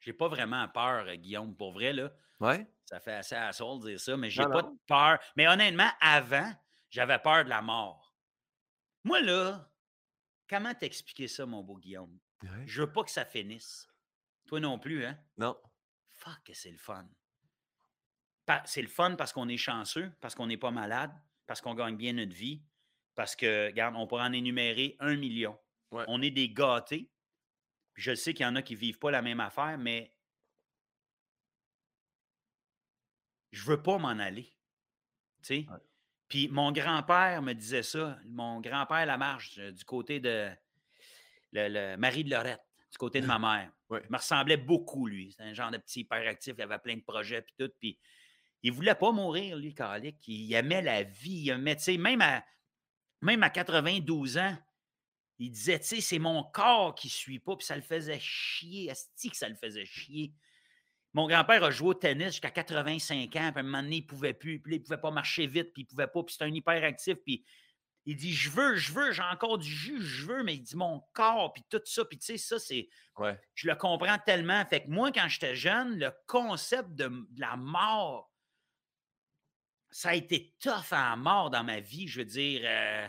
J'ai 0.01 0.15
pas 0.15 0.27
vraiment 0.27 0.67
peur, 0.67 1.07
Guillaume, 1.15 1.55
pour 1.55 1.73
vrai, 1.73 1.93
là. 1.93 2.11
Ouais? 2.41 2.67
Ça 2.91 2.99
fait 2.99 3.15
assez 3.15 3.37
assaut 3.37 3.79
de 3.79 3.91
dire 3.91 4.01
ça, 4.01 4.17
mais 4.17 4.31
j'ai 4.31 4.43
pas 4.43 4.63
de 4.63 4.77
peur. 4.87 5.21
Mais 5.37 5.47
honnêtement, 5.47 5.89
avant, 6.01 6.53
j'avais 6.91 7.21
peur 7.21 7.45
de 7.45 7.49
la 7.49 7.63
mort. 7.63 8.17
Moi, 9.05 9.21
là, 9.23 9.71
comment 10.49 10.75
t'expliquer 10.75 11.29
ça, 11.29 11.47
mon 11.47 11.63
beau 11.63 11.77
Guillaume? 11.77 12.19
Je 12.67 12.83
veux 12.83 12.91
pas 12.93 13.05
que 13.05 13.11
ça 13.11 13.25
finisse. 13.25 13.87
Toi 14.47 14.59
non 14.59 14.79
plus, 14.79 15.05
hein? 15.05 15.17
Non. 15.39 15.57
Fuck, 16.13 16.51
c'est 16.53 16.73
le 16.73 16.79
fun. 16.79 17.09
C'est 18.65 18.83
le 18.83 18.89
fun 18.89 19.15
parce 19.15 19.33
qu'on 19.33 19.49
est 19.49 19.57
chanceux, 19.57 20.13
parce 20.21 20.35
qu'on 20.35 20.49
n'est 20.49 20.57
pas 20.57 20.73
malade, 20.73 21.13
parce 21.47 21.61
qu'on 21.61 21.77
gagne 21.77 21.97
bien 21.97 22.15
notre 22.15 22.35
vie, 22.35 22.61
parce 23.15 23.37
que, 23.37 23.67
regarde, 23.67 23.95
on 23.97 24.09
pourrait 24.09 24.25
en 24.25 24.33
énumérer 24.33 24.97
un 24.99 25.15
million. 25.15 25.57
On 25.93 26.21
est 26.21 26.33
des 26.33 26.49
gâtés. 26.49 27.09
je 27.95 28.15
sais 28.15 28.35
qu'il 28.35 28.45
y 28.45 28.49
en 28.49 28.57
a 28.57 28.63
qui 28.63 28.75
ne 28.75 28.79
vivent 28.79 28.99
pas 28.99 29.13
la 29.13 29.23
même 29.23 29.39
affaire, 29.39 29.79
mais 29.79 30.13
je 33.51 33.65
veux 33.65 33.83
pas 33.83 33.99
m'en 33.99 34.09
aller. 34.09 34.53
Tu 35.43 35.65
sais? 35.65 35.67
Puis 36.29 36.49
mon 36.49 36.71
grand-père 36.71 37.43
me 37.43 37.53
disait 37.53 37.83
ça. 37.83 38.19
Mon 38.29 38.61
grand-père 38.61 39.05
la 39.05 39.19
marche 39.19 39.59
euh, 39.59 39.73
du 39.73 39.85
côté 39.85 40.21
de 40.21 40.49
le, 41.53 41.97
Marie 41.97 42.23
de 42.23 42.31
Lorette, 42.31 42.63
du 42.93 42.99
côté 42.99 43.21
de 43.21 43.27
ma 43.27 43.39
mère. 43.41 43.73
Il 43.91 44.11
me 44.11 44.17
ressemblait 44.17 44.57
beaucoup, 44.57 45.07
lui. 45.07 45.35
C'est 45.37 45.43
un 45.43 45.53
genre 45.53 45.73
de 45.73 45.79
petit 45.79 46.01
hyperactif. 46.01 46.55
Il 46.57 46.63
avait 46.63 46.79
plein 46.79 46.97
de 46.97 47.03
projets 47.03 47.43
puis 47.43 47.55
tout. 47.59 47.71
Puis 47.81 47.99
il 48.63 48.73
voulait 48.73 48.95
pas 48.95 49.11
mourir, 49.11 49.57
lui, 49.57 49.75
Calic. 49.75 50.17
Il 50.29 50.53
aimait 50.55 50.83
la 50.83 51.03
vie. 51.03 51.43
Il 51.47 51.51
aimait, 51.51 51.77
même 51.99 52.21
à, 52.21 52.45
même 53.21 53.43
à 53.43 53.51
92 53.51 54.39
ans, 54.39 54.57
il 55.39 55.51
disait, 55.51 55.81
tu 55.81 55.87
sais, 55.87 56.01
c'est 56.01 56.19
mon 56.19 56.45
corps 56.45 56.95
qui 56.95 57.09
ne 57.09 57.13
suit 57.13 57.39
pas, 57.39 57.57
puis 57.57 57.67
ça 57.67 57.75
le 57.75 57.83
faisait 57.83 58.21
chier. 58.21 58.91
Asti 58.91 59.31
que 59.31 59.37
ça 59.37 59.49
le 59.49 59.57
faisait 59.57 59.87
chier. 59.87 60.33
Mon 61.13 61.27
grand-père 61.27 61.65
a 61.65 61.71
joué 61.71 61.89
au 61.89 61.95
tennis 61.95 62.29
jusqu'à 62.29 62.51
85 62.51 63.25
ans, 63.25 63.29
puis 63.29 63.41
à 63.41 63.47
un 63.47 63.63
moment 63.63 63.83
donné, 63.83 63.97
il 63.97 64.03
ne 64.03 64.07
pouvait 64.07 64.35
plus, 64.35 64.61
puis 64.61 64.77
il 64.77 64.79
ne 64.79 64.85
pouvait 64.85 65.01
pas 65.01 65.11
marcher 65.11 65.47
vite, 65.47 65.73
puis 65.73 65.83
il 65.83 65.85
ne 65.87 65.89
pouvait 65.89 66.07
pas, 66.07 66.23
puis 66.23 66.33
c'était 66.33 66.45
un 66.45 66.55
hyperactif, 66.55 67.17
puis 67.17 67.45
il 68.07 68.17
dit 68.17 68.33
Je 68.33 68.51
veux, 68.51 68.77
je 68.77 68.93
veux, 68.93 69.13
j'ai 69.13 69.23
encore 69.23 69.59
du 69.59 69.69
jus, 69.69 70.03
je 70.03 70.27
veux, 70.27 70.43
mais 70.43 70.55
il 70.55 70.63
dit 70.63 70.77
mon 70.77 71.03
corps, 71.13 71.53
puis 71.53 71.65
tout 71.69 71.81
ça, 71.85 72.05
puis 72.05 72.19
tu 72.19 72.27
sais, 72.27 72.39
ça, 72.39 72.59
c'est. 72.59 72.89
Je 73.55 73.69
le 73.69 73.75
comprends 73.75 74.19
tellement. 74.19 74.65
Fait 74.67 74.85
que 74.85 74.89
moi, 74.89 75.13
quand 75.13 75.29
j'étais 75.29 75.55
jeune, 75.55 75.99
le 75.99 76.11
concept 76.27 76.91
de, 76.95 77.11
la 77.37 77.57
mort, 77.57 78.33
ça 79.91 80.11
a 80.11 80.15
été 80.15 80.55
tough 80.61 80.93
à 80.93 81.15
mort 81.17 81.51
dans 81.51 81.65
ma 81.65 81.81
vie. 81.81 82.09
Je 82.09 82.21
veux 82.21 82.25
dire, 82.25 82.63
euh, 82.65 83.07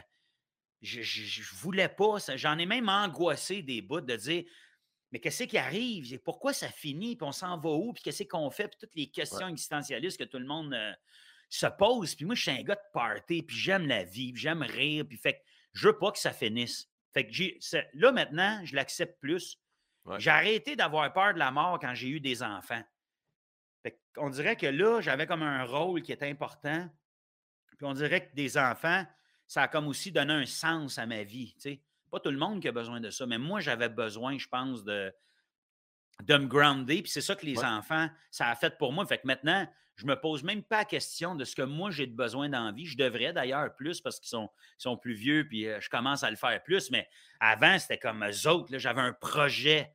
je, 0.81 0.99
ne 0.99 1.59
voulais 1.59 1.87
pas. 1.87 2.17
J'en 2.35 2.57
ai 2.57 2.65
même 2.65 2.89
angoissé 2.89 3.61
des 3.61 3.81
bouts 3.81 4.01
de 4.01 4.15
dire 4.15 4.43
mais 5.11 5.19
qu'est-ce 5.19 5.43
qui 5.43 5.57
arrive? 5.57 6.17
Pourquoi 6.19 6.53
ça 6.53 6.69
finit? 6.69 7.15
Puis 7.15 7.25
on 7.25 7.33
s'en 7.33 7.57
va 7.59 7.69
où? 7.69 7.91
Puis 7.93 8.03
qu'est-ce 8.03 8.23
qu'on 8.23 8.49
fait? 8.49 8.69
Puis 8.69 8.77
toutes 8.79 8.95
les 8.95 9.09
questions 9.09 9.47
existentialistes 9.47 10.17
que 10.17 10.23
tout 10.23 10.39
le 10.39 10.45
monde 10.45 10.73
euh, 10.73 10.93
se 11.49 11.67
pose. 11.67 12.15
Puis 12.15 12.25
moi, 12.25 12.35
je 12.35 12.43
suis 12.43 12.51
un 12.51 12.63
gars 12.63 12.75
de 12.75 12.91
party, 12.93 13.43
puis 13.43 13.55
j'aime 13.55 13.87
la 13.87 14.03
vie, 14.03 14.31
puis 14.31 14.41
j'aime 14.41 14.61
rire. 14.61 15.05
Puis 15.07 15.17
fait 15.17 15.33
que 15.33 15.39
je 15.73 15.87
veux 15.87 15.97
pas 15.97 16.11
que 16.11 16.19
ça 16.19 16.31
finisse. 16.31 16.89
Fait 17.13 17.27
que 17.27 17.97
là, 17.97 18.13
maintenant, 18.13 18.61
je 18.63 18.73
l'accepte 18.73 19.19
plus. 19.19 19.57
J'ai 20.17 20.31
arrêté 20.31 20.75
d'avoir 20.77 21.11
peur 21.11 21.33
de 21.33 21.39
la 21.39 21.51
mort 21.51 21.77
quand 21.79 21.93
j'ai 21.93 22.07
eu 22.07 22.19
des 22.21 22.41
enfants. 22.41 22.81
Fait 23.83 23.99
on 24.17 24.29
dirait 24.29 24.55
que 24.55 24.65
là, 24.65 25.01
j'avais 25.01 25.27
comme 25.27 25.43
un 25.43 25.65
rôle 25.65 26.01
qui 26.01 26.13
était 26.13 26.29
important. 26.29 26.89
Puis 27.77 27.85
on 27.85 27.93
dirait 27.93 28.29
que 28.29 28.33
des 28.33 28.57
enfants, 28.57 29.05
ça 29.45 29.63
a 29.63 29.67
comme 29.67 29.87
aussi 29.87 30.11
donné 30.11 30.33
un 30.33 30.45
sens 30.45 30.97
à 30.97 31.05
ma 31.05 31.23
vie. 31.23 31.53
Tu 31.55 31.61
sais 31.61 31.81
pas 32.11 32.19
tout 32.19 32.31
le 32.31 32.37
monde 32.37 32.61
qui 32.61 32.67
a 32.67 32.71
besoin 32.71 32.99
de 32.99 33.09
ça, 33.09 33.25
mais 33.25 33.37
moi, 33.37 33.61
j'avais 33.61 33.89
besoin, 33.89 34.37
je 34.37 34.47
pense, 34.47 34.83
de, 34.83 35.11
de 36.23 36.37
me 36.37 36.47
grounder. 36.47 37.01
Puis 37.01 37.11
c'est 37.11 37.21
ça 37.21 37.35
que 37.35 37.45
les 37.45 37.59
enfants, 37.63 38.09
ça 38.29 38.49
a 38.49 38.55
fait 38.55 38.77
pour 38.77 38.93
moi. 38.93 39.05
Fait 39.05 39.17
que 39.17 39.27
maintenant, 39.27 39.67
je 39.95 40.05
me 40.05 40.15
pose 40.15 40.43
même 40.43 40.63
pas 40.63 40.79
la 40.79 40.85
question 40.85 41.35
de 41.35 41.43
ce 41.43 41.55
que 41.55 41.61
moi 41.61 41.91
j'ai 41.91 42.07
de 42.07 42.15
besoin 42.15 42.49
d'envie. 42.49 42.85
Je 42.85 42.97
devrais 42.97 43.33
d'ailleurs 43.33 43.75
plus 43.75 44.01
parce 44.01 44.19
qu'ils 44.19 44.29
sont, 44.29 44.49
sont 44.77 44.97
plus 44.97 45.13
vieux, 45.13 45.47
puis 45.47 45.67
euh, 45.67 45.79
je 45.79 45.89
commence 45.89 46.23
à 46.23 46.29
le 46.29 46.37
faire 46.37 46.61
plus. 46.63 46.89
Mais 46.91 47.07
avant, 47.39 47.77
c'était 47.77 47.99
comme 47.99 48.25
eux 48.25 48.47
autres. 48.47 48.77
J'avais 48.77 49.01
un 49.01 49.13
projet. 49.13 49.93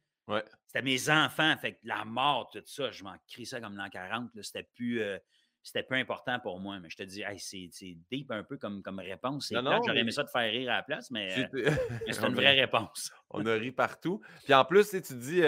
C'était 0.66 0.82
mes 0.82 1.10
enfants. 1.10 1.56
Fait 1.59 1.74
que 1.74 1.78
la 1.84 2.05
mort, 2.05 2.51
tout 2.51 2.62
ça, 2.66 2.90
je 2.90 3.05
m'en 3.05 3.16
crie 3.28 3.47
ça 3.47 3.60
comme 3.60 3.76
l'an 3.76 3.88
40. 3.88 4.30
C'était 4.43 4.68
plus. 4.74 5.02
Euh, 5.02 5.18
c'était 5.66 5.82
peu 5.82 5.97
important 5.97 6.38
pour 6.38 6.60
moi. 6.60 6.78
Mais 6.78 6.88
je 6.88 6.97
te 6.97 7.02
dis, 7.02 7.24
c'est 7.38 7.98
deep 8.09 8.30
un 8.30 8.44
peu 8.44 8.56
comme, 8.56 8.82
comme 8.82 9.01
réponse. 9.01 9.52
J'aurais 9.52 9.98
aimé 9.98 10.12
ça 10.12 10.22
te 10.22 10.30
faire 10.30 10.51
rire 10.51 10.70
à 10.70 10.76
la 10.76 10.82
place, 10.84 11.10
mais, 11.10 11.48
euh, 11.55 11.70
c'est 12.10 12.24
une 12.24 12.34
vraie 12.34 12.59
réponse. 12.60 13.12
on 13.30 13.44
a 13.44 13.55
ri 13.55 13.72
partout. 13.72 14.20
Puis 14.44 14.55
en 14.55 14.64
plus, 14.64 14.90
tu 14.90 15.01
dis, 15.14 15.43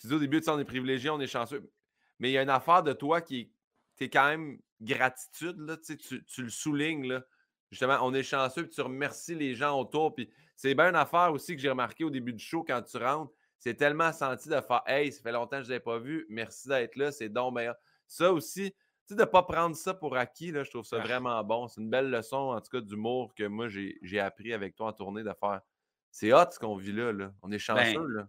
tu 0.00 0.06
dis 0.06 0.14
au 0.14 0.18
début, 0.18 0.40
on 0.46 0.58
est 0.58 0.64
privilégié, 0.64 1.10
on 1.10 1.20
est 1.20 1.26
chanceux. 1.26 1.70
Mais 2.18 2.30
il 2.30 2.32
y 2.32 2.38
a 2.38 2.42
une 2.42 2.50
affaire 2.50 2.82
de 2.82 2.94
toi 2.94 3.20
qui 3.20 3.52
est 4.00 4.08
quand 4.08 4.26
même 4.26 4.58
gratitude. 4.80 5.58
Là, 5.58 5.76
tu, 5.76 6.24
tu, 6.24 6.42
le 6.42 6.50
soulignes. 6.50 7.08
Là. 7.08 7.22
Justement, 7.70 7.98
on 8.00 8.14
est 8.14 8.22
chanceux, 8.22 8.62
puis 8.62 8.74
tu 8.74 8.80
remercies 8.80 9.34
les 9.34 9.54
gens 9.54 9.78
autour. 9.78 10.14
Puis 10.14 10.30
c'est 10.56 10.74
bien 10.74 10.88
une 10.88 10.96
affaire 10.96 11.30
aussi 11.30 11.54
que 11.54 11.60
j'ai 11.60 11.68
remarqué 11.68 12.04
au 12.04 12.10
début 12.10 12.32
du 12.32 12.42
show 12.42 12.64
quand 12.66 12.80
tu 12.80 12.96
rentres. 12.96 13.32
C'est 13.58 13.74
tellement 13.74 14.12
senti 14.12 14.48
de 14.48 14.60
faire 14.62 14.82
Hey, 14.86 15.12
ça 15.12 15.22
fait 15.22 15.30
longtemps 15.30 15.58
que 15.58 15.64
je 15.64 15.68
ne 15.68 15.74
l'ai 15.74 15.80
pas 15.80 15.98
vu. 15.98 16.24
Merci 16.30 16.68
d'être 16.68 16.96
là. 16.96 17.12
C'est 17.12 17.28
donc 17.28 17.54
meilleur. 17.54 17.76
Ça 18.12 18.30
aussi, 18.30 18.72
tu 18.72 18.76
sais, 19.06 19.14
de 19.14 19.20
ne 19.20 19.24
pas 19.24 19.42
prendre 19.42 19.74
ça 19.74 19.94
pour 19.94 20.18
acquis, 20.18 20.52
là, 20.52 20.64
je 20.64 20.70
trouve 20.70 20.84
ça 20.84 20.98
ah. 21.00 21.02
vraiment 21.02 21.42
bon. 21.42 21.66
C'est 21.66 21.80
une 21.80 21.88
belle 21.88 22.10
leçon, 22.10 22.36
en 22.36 22.60
tout 22.60 22.70
cas, 22.70 22.82
d'humour 22.82 23.34
que 23.34 23.44
moi, 23.44 23.68
j'ai 23.68 24.20
appris 24.20 24.52
avec 24.52 24.76
toi 24.76 24.88
en 24.88 24.92
tournée 24.92 25.22
de 25.22 25.32
faire. 25.40 25.62
C'est 26.10 26.30
hot 26.34 26.50
ce 26.50 26.58
qu'on 26.58 26.76
vit 26.76 26.92
là, 26.92 27.10
là. 27.10 27.32
On 27.40 27.50
est 27.50 27.58
chanceux, 27.58 27.94
ben, 27.94 28.14
là. 28.14 28.28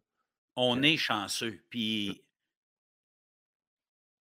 On 0.55 0.81
est 0.84 0.95
chanceux. 0.95 1.60
Puis, 1.69 2.23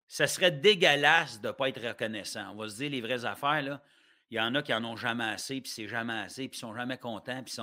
ça 0.08 0.28
serait 0.28 0.52
dégueulasse 0.52 1.42
de 1.42 1.48
ne 1.48 1.54
pas 1.54 1.70
être 1.70 1.82
reconnaissant. 1.82 2.52
On 2.52 2.56
va 2.58 2.70
se 2.70 2.76
dire 2.76 2.92
les 2.92 3.02
vraies 3.02 3.26
affaires, 3.26 3.64
là. 3.64 3.82
Il 4.30 4.38
y 4.38 4.40
en 4.40 4.54
a 4.54 4.62
qui 4.62 4.76
en 4.76 4.84
ont 4.84 4.96
jamais 4.96 5.24
assez, 5.24 5.60
puis 5.60 5.72
c'est 5.72 5.88
jamais 5.88 6.20
assez, 6.20 6.48
puis 6.50 6.58
ils 6.58 6.60
sont 6.60 6.76
jamais 6.76 7.00
contents, 7.00 7.42
puis 7.44 7.56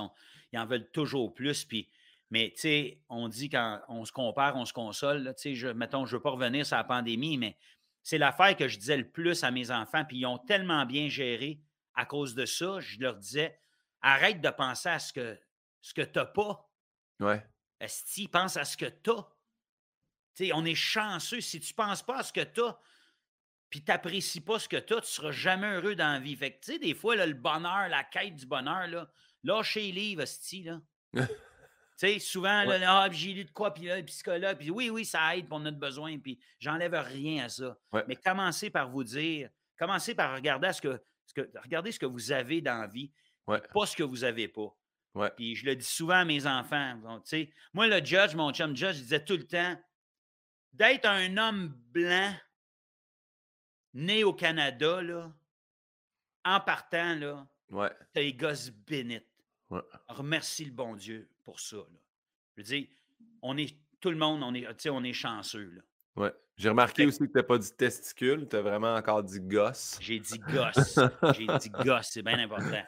ils 0.51 0.59
en 0.59 0.65
veulent 0.65 0.89
toujours 0.91 1.33
plus. 1.33 1.63
Puis, 1.63 1.87
mais, 2.29 2.51
tu 2.55 2.61
sais, 2.61 2.99
on 3.07 3.29
dit 3.29 3.49
quand 3.49 3.81
on 3.87 4.03
se 4.03 4.11
compare, 4.11 4.57
on 4.57 4.65
se 4.65 4.73
console. 4.73 5.33
Tu 5.39 5.55
sais, 5.55 5.73
mettons, 5.73 6.05
je 6.05 6.13
ne 6.13 6.17
veux 6.17 6.23
pas 6.23 6.31
revenir 6.31 6.65
sur 6.65 6.75
la 6.75 6.83
pandémie, 6.83 7.37
mais 7.37 7.55
c'est 8.05 8.19
l'affaire 8.19 8.55
que 8.55 8.67
je 8.67 8.77
disais 8.77 8.97
le 8.97 9.09
plus 9.09 9.43
à 9.43 9.49
mes 9.49 9.71
enfants, 9.71 10.05
puis 10.05 10.19
ils 10.19 10.25
ont 10.27 10.37
tellement 10.37 10.85
bien 10.85 11.09
géré 11.09 11.59
à 11.95 12.05
cause 12.05 12.35
de 12.35 12.45
ça. 12.45 12.79
Je 12.79 12.99
leur 12.99 13.15
disais 13.15 13.59
arrête 13.99 14.41
de 14.41 14.49
penser 14.51 14.89
à 14.89 14.99
ce 14.99 15.11
que, 15.11 15.39
ce 15.81 15.95
que 15.95 16.03
tu 16.03 16.19
n'as 16.19 16.25
pas. 16.25 16.69
Ouais. 17.19 17.43
Esti, 17.79 18.27
pense 18.27 18.57
à 18.57 18.63
ce 18.63 18.77
que 18.77 18.85
tu 18.85 19.09
as. 19.09 20.55
on 20.55 20.65
est 20.65 20.75
chanceux. 20.75 21.41
Si 21.41 21.59
tu 21.59 21.73
ne 21.73 21.75
penses 21.75 22.03
pas 22.03 22.19
à 22.19 22.23
ce 22.23 22.31
que 22.31 22.43
tu 22.43 22.61
as, 22.61 22.77
puis 23.71 23.83
tu 23.83 23.89
n'apprécies 23.89 24.41
pas 24.41 24.59
ce 24.59 24.69
que 24.69 24.77
tu 24.77 24.93
as, 24.93 24.97
tu 24.97 25.07
ne 25.07 25.07
seras 25.07 25.31
jamais 25.31 25.73
heureux 25.73 25.95
dans 25.95 26.13
la 26.13 26.19
vie. 26.19 26.35
Fait 26.35 26.59
que, 26.59 26.77
des 26.77 26.93
fois, 26.93 27.15
le 27.15 27.33
bonheur, 27.33 27.89
la 27.89 28.03
quête 28.03 28.35
du 28.35 28.45
bonheur, 28.45 28.85
là, 28.85 29.09
lâchez 29.43 29.81
les 29.81 29.91
livres, 29.91 30.25
là. 30.63 30.79
Tu 31.97 32.07
sais, 32.07 32.19
souvent, 32.19 32.65
ah, 32.67 33.07
j'ai 33.09 33.31
lu 33.31 33.45
de 33.45 33.51
quoi, 33.51 33.73
puis 33.73 33.85
là, 33.85 33.97
le 33.97 34.03
psychologue, 34.03 34.57
puis 34.57 34.69
oui, 34.69 34.89
oui, 34.89 35.05
ça 35.05 35.35
aide 35.35 35.47
pour 35.47 35.61
notre 35.61 35.77
besoin, 35.77 36.19
puis 36.19 36.39
j'enlève 36.59 36.93
rien 36.93 37.45
à 37.45 37.49
ça. 37.49 37.77
Mais 38.07 38.17
commencez 38.17 38.69
par 38.69 38.89
vous 38.89 39.03
dire, 39.03 39.49
commencez 39.79 40.13
par 40.13 40.35
regarder 40.35 40.73
ce 40.73 40.81
que, 40.81 41.01
ce 41.25 41.33
que, 41.33 41.49
regardez 41.63 41.93
ce 41.93 41.99
que 41.99 42.05
vous 42.05 42.31
avez 42.33 42.59
dans 42.61 42.81
la 42.81 42.87
vie, 42.87 43.11
pas 43.45 43.85
ce 43.85 43.95
que 43.95 44.03
vous 44.03 44.19
n'avez 44.19 44.47
pas. 44.49 44.75
Puis 45.37 45.55
je 45.55 45.65
le 45.65 45.75
dis 45.77 45.85
souvent 45.85 46.15
à 46.15 46.25
mes 46.25 46.45
enfants. 46.45 47.21
sais, 47.23 47.49
moi, 47.73 47.87
le 47.87 48.03
judge, 48.03 48.35
mon 48.35 48.51
chum 48.51 48.75
judge, 48.75 48.95
disait 48.97 49.23
tout 49.23 49.37
le 49.37 49.47
temps 49.47 49.79
d'être 50.73 51.05
un 51.05 51.37
homme 51.37 51.73
blanc 51.91 52.33
né 53.93 54.25
au 54.25 54.33
Canada, 54.33 55.01
là, 55.01 55.33
en 56.43 56.59
partant, 56.59 57.15
là, 57.15 57.47
t'as 58.13 58.21
les 58.21 58.33
gosses 58.33 58.69
bénites. 58.69 59.25
Remercie 60.07 60.65
le 60.65 60.71
bon 60.71 60.95
Dieu 60.95 61.29
pour 61.43 61.59
ça. 61.59 61.77
Là. 61.77 61.99
Je 62.55 62.61
veux 62.61 62.65
dire, 62.65 62.87
on 63.41 63.57
est, 63.57 63.77
tout 63.99 64.09
le 64.09 64.17
monde, 64.17 64.43
on 64.43 64.53
est, 64.53 64.89
on 64.89 65.03
est 65.03 65.13
chanceux. 65.13 65.71
Là. 65.71 65.81
Ouais. 66.15 66.33
J'ai 66.57 66.69
remarqué 66.69 67.05
aussi 67.05 67.19
que 67.19 67.25
tu 67.25 67.31
n'as 67.35 67.43
pas 67.43 67.57
dit 67.57 67.71
testicule, 67.75 68.47
tu 68.47 68.55
as 68.55 68.61
vraiment 68.61 68.95
encore 68.95 69.23
dit 69.23 69.41
gosse. 69.41 69.97
J'ai 69.99 70.19
dit 70.19 70.39
gosse. 70.39 70.99
J'ai 71.35 71.47
dit 71.47 71.69
gosse, 71.69 72.07
c'est 72.11 72.21
bien 72.21 72.39
important. 72.39 72.83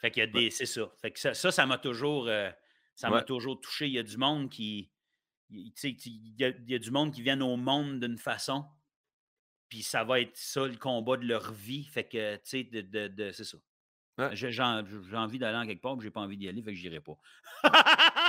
Fait 0.00 0.10
qu'il 0.10 0.20
y 0.20 0.24
a 0.24 0.26
des. 0.28 0.50
C'est 0.50 0.66
ça. 0.66 0.92
Fait 1.00 1.10
que 1.10 1.18
ça, 1.18 1.34
ça, 1.34 1.66
m'a 1.66 1.78
toujours. 1.78 2.28
Euh, 2.28 2.50
ça 2.94 3.10
m'a 3.10 3.22
toujours 3.22 3.60
touché. 3.60 3.86
Il 3.86 3.94
y 3.94 3.98
a 3.98 4.02
du 4.02 4.16
monde 4.16 4.48
qui. 4.48 4.90
Il 5.50 5.72
y, 6.38 6.44
a, 6.44 6.48
il 6.48 6.70
y 6.70 6.74
a 6.74 6.78
du 6.78 6.90
monde 6.90 7.12
qui 7.12 7.22
vient 7.22 7.40
au 7.40 7.56
monde 7.56 8.00
d'une 8.00 8.18
façon. 8.18 8.64
Puis 9.68 9.82
ça 9.82 10.04
va 10.04 10.20
être 10.20 10.36
ça 10.36 10.66
le 10.66 10.76
combat 10.76 11.16
de 11.16 11.26
leur 11.26 11.52
vie. 11.52 11.84
Fait 11.84 12.04
que, 12.04 12.36
tu 12.36 12.42
sais, 12.44 12.64
de, 12.64 12.80
de, 12.80 13.08
de 13.08 13.32
c'est 13.32 13.44
ça. 13.44 13.58
J'ai 14.32 14.60
envie 15.16 15.38
d'aller 15.38 15.58
en 15.58 15.66
quelque 15.66 15.82
part, 15.82 15.96
mais 15.96 16.02
j'ai 16.02 16.10
pas 16.10 16.20
envie 16.20 16.36
d'y 16.36 16.48
aller, 16.48 16.62
fait 16.62 16.72
que 16.72 16.78
j'irai 16.78 17.00
pas. 17.00 17.16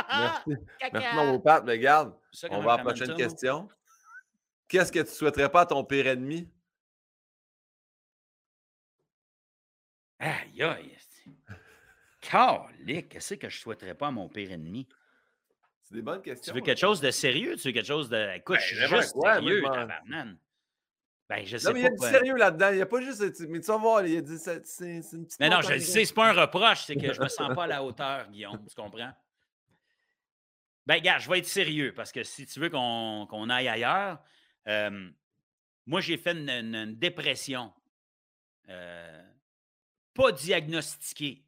Merci. 0.09 0.49
Merci, 0.93 1.15
mon 1.15 1.39
pape. 1.39 1.65
Mais 1.65 1.73
regarde, 1.73 2.15
on 2.49 2.61
va 2.61 2.73
à 2.73 2.77
la 2.77 2.83
prochaine 2.83 3.15
question. 3.15 3.67
Qu'est-ce 4.67 4.91
que 4.91 4.99
tu 4.99 5.11
souhaiterais 5.11 5.49
pas 5.49 5.61
à 5.61 5.65
ton 5.67 5.83
pire 5.83 6.07
ennemi? 6.07 6.49
Aïe, 10.19 10.63
aïe. 10.63 10.97
Calique, 12.19 13.09
qu'est-ce 13.09 13.35
que 13.35 13.49
je 13.49 13.59
souhaiterais 13.59 13.93
pas 13.93 14.07
à 14.07 14.11
mon 14.11 14.27
pire 14.27 14.51
ennemi? 14.51 14.87
C'est 15.83 15.93
des 15.93 16.01
bonnes 16.01 16.21
questions. 16.21 16.51
Tu 16.51 16.59
veux 16.59 16.65
quelque 16.65 16.79
chose 16.79 16.99
de 16.99 17.11
sérieux? 17.11 17.55
Tu 17.57 17.67
veux 17.67 17.73
quelque 17.73 17.85
chose 17.85 18.09
de. 18.09 18.35
Écoute, 18.35 18.55
ben, 18.55 18.61
je 18.61 18.75
suis 18.75 18.87
juste 18.87 19.15
sérieux, 19.21 19.61
tabarnane. 19.61 20.39
Ben, 21.27 21.43
je 21.43 21.57
sais 21.57 21.67
non, 21.67 21.73
mais 21.73 21.79
il 21.79 21.83
y 21.83 21.87
a 21.87 21.89
du 21.89 21.97
sérieux 21.97 22.35
là-dedans. 22.35 22.69
Il 22.69 22.75
n'y 22.75 22.81
a 22.81 22.85
pas 22.85 23.01
juste. 23.01 23.39
Mais 23.49 23.59
tu 23.59 23.65
vas 23.65 23.77
voir, 23.77 24.05
il 24.05 24.13
y 24.13 24.17
a 24.17 24.21
du, 24.21 24.37
c'est, 24.37 24.57
une 24.81 25.01
petite. 25.25 25.39
Mais 25.39 25.49
non, 25.49 25.61
je 25.61 25.73
le 25.73 25.79
sais, 25.79 26.05
c'est 26.05 26.13
pas 26.13 26.29
un 26.29 26.41
reproche, 26.41 26.85
c'est 26.85 26.95
que 26.95 27.13
je 27.13 27.19
me 27.19 27.27
sens 27.27 27.53
pas 27.55 27.63
à 27.63 27.67
la 27.67 27.83
hauteur, 27.83 28.29
Guillaume. 28.29 28.63
Tu 28.67 28.75
comprends? 28.75 29.11
Ben, 30.85 31.01
gars, 31.01 31.17
je 31.17 31.29
vais 31.29 31.39
être 31.39 31.47
sérieux 31.47 31.93
parce 31.95 32.11
que 32.11 32.23
si 32.23 32.45
tu 32.45 32.59
veux 32.59 32.69
qu'on, 32.69 33.49
aille 33.49 33.67
ailleurs, 33.67 34.19
euh, 34.67 35.09
moi, 35.87 35.99
j'ai 35.99 36.17
fait 36.17 36.33
une, 36.33 36.93
dépression. 36.95 37.73
Euh, 38.69 39.23
pas 40.13 40.31
diagnostiquée. 40.31 41.43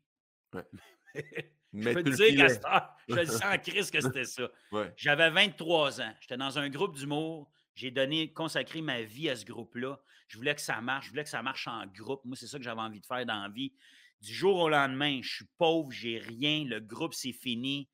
Ouais. 0.54 0.66
je 1.74 1.94
peux 1.94 2.04
te 2.04 2.10
dire 2.10 2.48
qu'à 2.48 2.96
je 3.08 3.16
le 3.16 3.26
sens 3.28 3.44
en 3.44 3.58
crise 3.60 3.92
que 3.92 4.02
c'était 4.02 4.26
ça. 4.26 4.50
J'avais 4.96 5.30
23 5.30 6.02
ans. 6.02 6.14
J'étais 6.20 6.38
dans 6.38 6.58
un 6.58 6.70
groupe 6.70 6.96
d'humour. 6.96 7.52
J'ai 7.78 7.92
donné, 7.92 8.34
consacré 8.34 8.82
ma 8.82 9.04
vie 9.04 9.30
à 9.30 9.36
ce 9.36 9.46
groupe-là. 9.46 10.00
Je 10.30 10.38
voulais 10.38 10.56
que 10.56 10.62
ça 10.62 10.82
marche. 10.82 11.06
Je 11.06 11.10
voulais 11.12 11.24
que 11.24 11.30
ça 11.30 11.44
marche 11.44 11.68
en 11.68 11.86
groupe. 11.86 12.26
Moi, 12.26 12.36
c'est 12.36 12.48
ça 12.48 12.58
que 12.58 12.64
j'avais 12.64 12.82
envie 12.82 13.00
de 13.00 13.06
faire 13.06 13.24
dans 13.24 13.44
la 13.44 13.50
vie. 13.50 13.72
Du 14.20 14.34
jour 14.34 14.58
au 14.58 14.68
lendemain, 14.68 15.20
je 15.22 15.36
suis 15.36 15.46
pauvre, 15.60 15.92
j'ai 15.92 16.18
rien. 16.18 16.66
Le 16.66 16.80
groupe, 16.80 17.14
c'est 17.14 17.34
fini. 17.34 17.88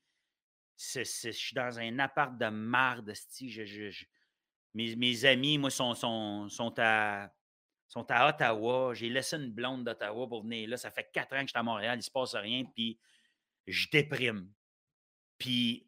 je 0.78 1.04
suis 1.04 1.54
dans 1.54 1.80
un 1.80 2.00
appart 2.00 2.38
de 2.38 2.48
marde. 2.48 3.12
mes, 4.74 4.96
mes, 4.96 5.26
amis, 5.26 5.58
moi, 5.58 5.70
sont, 5.70 5.94
à, 6.78 7.30
sont 7.90 8.06
à 8.10 8.30
Ottawa. 8.30 8.94
J'ai 8.94 9.10
laissé 9.10 9.36
une 9.36 9.52
blonde 9.52 9.84
d'Ottawa 9.84 10.30
pour 10.30 10.44
venir 10.44 10.70
là. 10.70 10.78
Ça 10.78 10.92
fait 10.92 11.10
quatre 11.12 11.36
ans 11.36 11.42
que 11.42 11.48
je 11.48 11.52
suis 11.52 11.60
à 11.60 11.64
Montréal. 11.64 11.96
Il 11.96 11.98
ne 11.98 12.04
se 12.04 12.12
passe 12.12 12.36
rien. 12.36 12.64
Puis 12.74 12.98
je 13.68 13.90
déprime. 13.92 14.50
Puis 15.38 15.86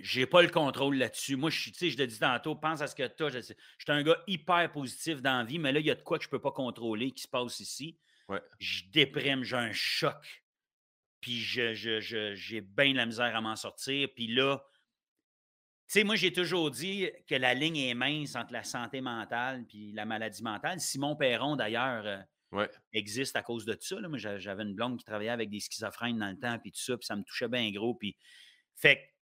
j'ai 0.00 0.26
pas 0.26 0.42
le 0.42 0.48
contrôle 0.48 0.96
là-dessus. 0.96 1.36
Moi, 1.36 1.50
je, 1.50 1.70
je 1.70 1.96
te 1.96 2.02
dis 2.02 2.18
tantôt, 2.18 2.54
pense 2.54 2.80
à 2.80 2.86
ce 2.86 2.94
que 2.94 3.06
tu 3.06 3.24
as. 3.24 3.30
Je, 3.30 3.40
suis 3.40 3.54
un 3.88 4.02
gars 4.02 4.16
hyper 4.26 4.70
positif 4.72 5.22
dans 5.22 5.38
la 5.38 5.44
vie, 5.44 5.58
mais 5.58 5.72
là, 5.72 5.80
il 5.80 5.86
y 5.86 5.90
a 5.90 5.94
de 5.94 6.02
quoi 6.02 6.18
que 6.18 6.24
je 6.24 6.28
peux 6.28 6.40
pas 6.40 6.52
contrôler 6.52 7.12
qui 7.12 7.22
se 7.22 7.28
passe 7.28 7.60
ici. 7.60 7.98
Je 8.58 8.84
déprime, 8.90 9.44
j'ai 9.44 9.56
un 9.56 9.72
choc. 9.72 10.44
Puis 11.20 11.40
j'ai 11.40 12.60
bien 12.60 12.92
de 12.92 12.96
la 12.96 13.06
misère 13.06 13.34
à 13.34 13.40
m'en 13.40 13.56
sortir. 13.56 14.08
Puis 14.14 14.26
là, 14.26 14.64
tu 15.88 16.00
sais, 16.00 16.04
moi, 16.04 16.16
j'ai 16.16 16.32
toujours 16.32 16.70
dit 16.70 17.10
que 17.26 17.34
la 17.34 17.54
ligne 17.54 17.76
est 17.76 17.94
mince 17.94 18.36
entre 18.36 18.52
la 18.52 18.62
santé 18.62 19.00
mentale 19.00 19.64
puis 19.66 19.92
la 19.92 20.04
maladie 20.04 20.42
mentale. 20.42 20.80
Simon 20.80 21.14
Perron, 21.14 21.56
d'ailleurs, 21.56 22.06
euh, 22.06 22.66
existe 22.92 23.36
à 23.36 23.42
cause 23.42 23.64
de 23.64 23.76
ça. 23.80 24.00
Là. 24.00 24.08
Moi, 24.08 24.18
j'avais 24.18 24.62
une 24.62 24.74
blonde 24.74 24.98
qui 24.98 25.04
travaillait 25.04 25.30
avec 25.30 25.50
des 25.50 25.60
schizophrènes 25.60 26.18
dans 26.18 26.30
le 26.30 26.38
temps, 26.38 26.58
puis 26.58 26.72
tout 26.72 26.80
ça, 26.80 26.96
puis 26.96 27.06
ça 27.06 27.16
me 27.16 27.22
touchait 27.22 27.48
bien 27.48 27.70
gros. 27.70 27.94
Puis, 27.94 28.16
fait 28.76 29.13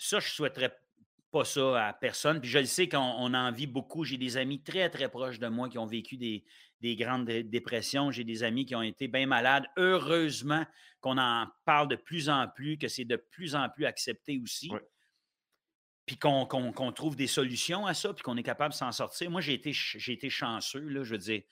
ça, 0.00 0.18
je 0.18 0.26
ne 0.26 0.30
souhaiterais 0.30 0.72
pas 1.30 1.44
ça 1.44 1.88
à 1.88 1.92
personne. 1.92 2.40
Puis 2.40 2.50
je 2.50 2.58
le 2.58 2.64
sais 2.64 2.88
qu'on 2.88 3.34
en 3.34 3.52
vit 3.52 3.66
beaucoup. 3.66 4.04
J'ai 4.04 4.16
des 4.16 4.36
amis 4.36 4.62
très, 4.62 4.90
très 4.90 5.08
proches 5.08 5.38
de 5.38 5.48
moi 5.48 5.68
qui 5.68 5.78
ont 5.78 5.86
vécu 5.86 6.16
des, 6.16 6.44
grandes 6.96 7.26
dépressions. 7.26 8.10
J'ai 8.10 8.24
des 8.24 8.42
amis 8.42 8.64
qui 8.66 8.74
ont 8.74 8.82
été 8.82 9.08
bien 9.08 9.26
malades. 9.26 9.66
Heureusement 9.76 10.64
qu'on 11.00 11.18
en 11.18 11.46
parle 11.64 11.88
de 11.88 11.96
plus 11.96 12.28
en 12.28 12.48
plus, 12.48 12.78
que 12.78 12.88
c'est 12.88 13.04
de 13.04 13.16
plus 13.16 13.54
en 13.54 13.68
plus 13.68 13.86
accepté 13.86 14.40
aussi. 14.42 14.70
Puis 16.06 16.18
qu'on 16.18 16.92
trouve 16.92 17.14
des 17.14 17.28
solutions 17.28 17.86
à 17.86 17.94
ça, 17.94 18.12
puis 18.12 18.22
qu'on 18.22 18.36
est 18.36 18.42
capable 18.42 18.72
de 18.72 18.78
s'en 18.78 18.90
sortir. 18.90 19.30
Moi, 19.30 19.40
j'ai 19.40 19.54
été, 19.54 19.72
été 20.08 20.30
chanceux, 20.30 20.88
là, 20.88 21.04
je 21.04 21.12
veux 21.12 21.18
dire. 21.18 21.42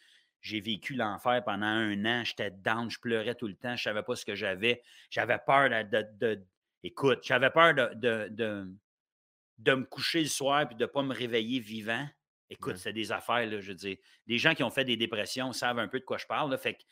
J'ai 0.41 0.61
vécu 0.61 0.95
l'enfer 0.95 1.43
pendant 1.45 1.67
un 1.67 2.05
an. 2.05 2.23
J'étais 2.25 2.53
down, 2.53 2.89
je 2.89 3.01
pleurais 3.01 3.35
tout 3.35 3.49
le 3.49 3.57
temps. 3.57 3.75
Je 3.75 3.89
ne 3.89 3.93
savais 3.93 4.05
pas 4.05 4.15
ce 4.15 4.25
que 4.25 4.37
j'avais. 4.37 4.83
J'avais 5.11 5.39
peur 5.45 5.69
de 5.69 6.45
Écoute, 6.83 7.21
j'avais 7.25 7.51
peur 7.51 7.75
de, 7.75 8.29
de, 8.29 9.75
me 9.75 9.85
coucher 9.85 10.23
le 10.23 10.29
soir 10.29 10.63
et 10.71 10.75
de 10.75 10.81
ne 10.81 10.87
pas 10.87 11.03
me 11.03 11.15
réveiller 11.15 11.59
vivant. 11.61 12.07
Écoute, 12.51 12.77
c'est 12.77 12.93
des 12.93 13.13
affaires, 13.13 13.47
là, 13.47 13.61
je 13.61 13.69
veux 13.69 13.75
dire. 13.75 13.97
Les 14.27 14.39
gens 14.39 14.55
qui 14.55 14.63
ont 14.63 14.71
fait 14.71 14.85
des 14.85 14.97
dépressions 14.97 15.53
savent 15.53 15.79
un 15.79 15.89
peu 15.89 16.01
de 16.01 16.05
quoi 16.05 16.19
je 16.19 16.27
parle. 16.27 16.51
Là, 16.51 16.59
fait 16.59 16.75
que, 16.75 16.83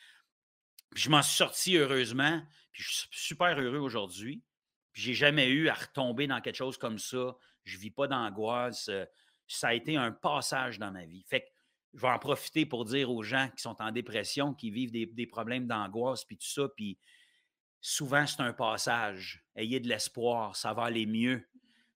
je 0.95 1.09
m'en 1.09 1.23
suis 1.23 1.37
sorti 1.37 1.77
heureusement, 1.77 2.43
puis 2.73 2.83
je 2.83 2.93
suis 2.93 3.09
super 3.11 3.59
heureux 3.59 3.79
aujourd'hui. 3.79 4.43
Puis 4.93 5.03
j'ai 5.03 5.15
jamais 5.15 5.49
eu 5.49 5.69
à 5.69 5.75
retomber 5.75 6.27
dans 6.27 6.41
quelque 6.41 6.57
chose 6.57 6.79
comme 6.79 6.99
ça. 6.99 7.37
Je 7.65 7.77
ne 7.77 7.81
vis 7.81 7.91
pas 7.91 8.07
d'angoisse. 8.07 8.89
Euh, 8.89 9.05
ça 9.47 9.69
a 9.69 9.75
été 9.75 9.97
un 9.97 10.11
passage 10.11 10.79
dans 10.79 10.91
ma 10.91 11.05
vie. 11.05 11.23
Fait 11.29 11.43
que 11.43 11.47
je 11.95 12.01
vais 12.01 12.09
en 12.09 12.19
profiter 12.19 12.67
pour 12.67 12.85
dire 12.85 13.11
aux 13.11 13.23
gens 13.23 13.49
qui 13.57 13.63
sont 13.63 13.77
en 13.81 13.91
dépression, 13.91 14.53
qui 14.55 14.71
vivent 14.71 14.91
des, 14.91 15.07
des 15.07 15.27
problèmes 15.27 15.67
d'angoisse, 15.67 16.25
puis 16.25 16.37
tout 16.37 16.47
ça, 16.47 16.69
puis 16.77 16.99
souvent, 17.87 18.27
c'est 18.27 18.41
un 18.41 18.53
passage. 18.53 19.45
Ayez 19.55 19.79
de 19.79 19.89
l'espoir, 19.89 20.57
ça 20.57 20.73
va 20.73 20.85
aller 20.85 21.07
mieux. 21.07 21.47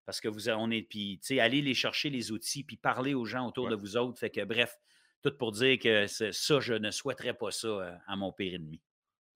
Parce 0.06 0.20
que 0.20 0.28
vous 0.28 0.48
on 0.48 0.70
est, 0.70 0.82
puis, 0.82 1.18
tu 1.20 1.34
sais, 1.34 1.40
allez 1.40 1.62
les 1.62 1.74
chercher 1.74 2.10
les 2.10 2.30
outils, 2.30 2.62
puis 2.62 2.76
parler 2.76 3.14
aux 3.14 3.24
gens 3.24 3.46
autour 3.46 3.68
de 3.68 3.74
vous 3.74 3.96
autres. 3.96 4.18
Fait 4.18 4.30
que, 4.30 4.44
bref, 4.44 4.78
tout 5.20 5.32
pour 5.36 5.52
dire 5.52 5.78
que 5.78 6.06
ça, 6.06 6.60
je 6.60 6.74
ne 6.74 6.90
souhaiterais 6.90 7.34
pas 7.34 7.50
ça 7.50 7.68
euh, 7.68 7.96
à 8.06 8.16
mon 8.16 8.32
pire 8.32 8.54
ennemi. 8.54 8.80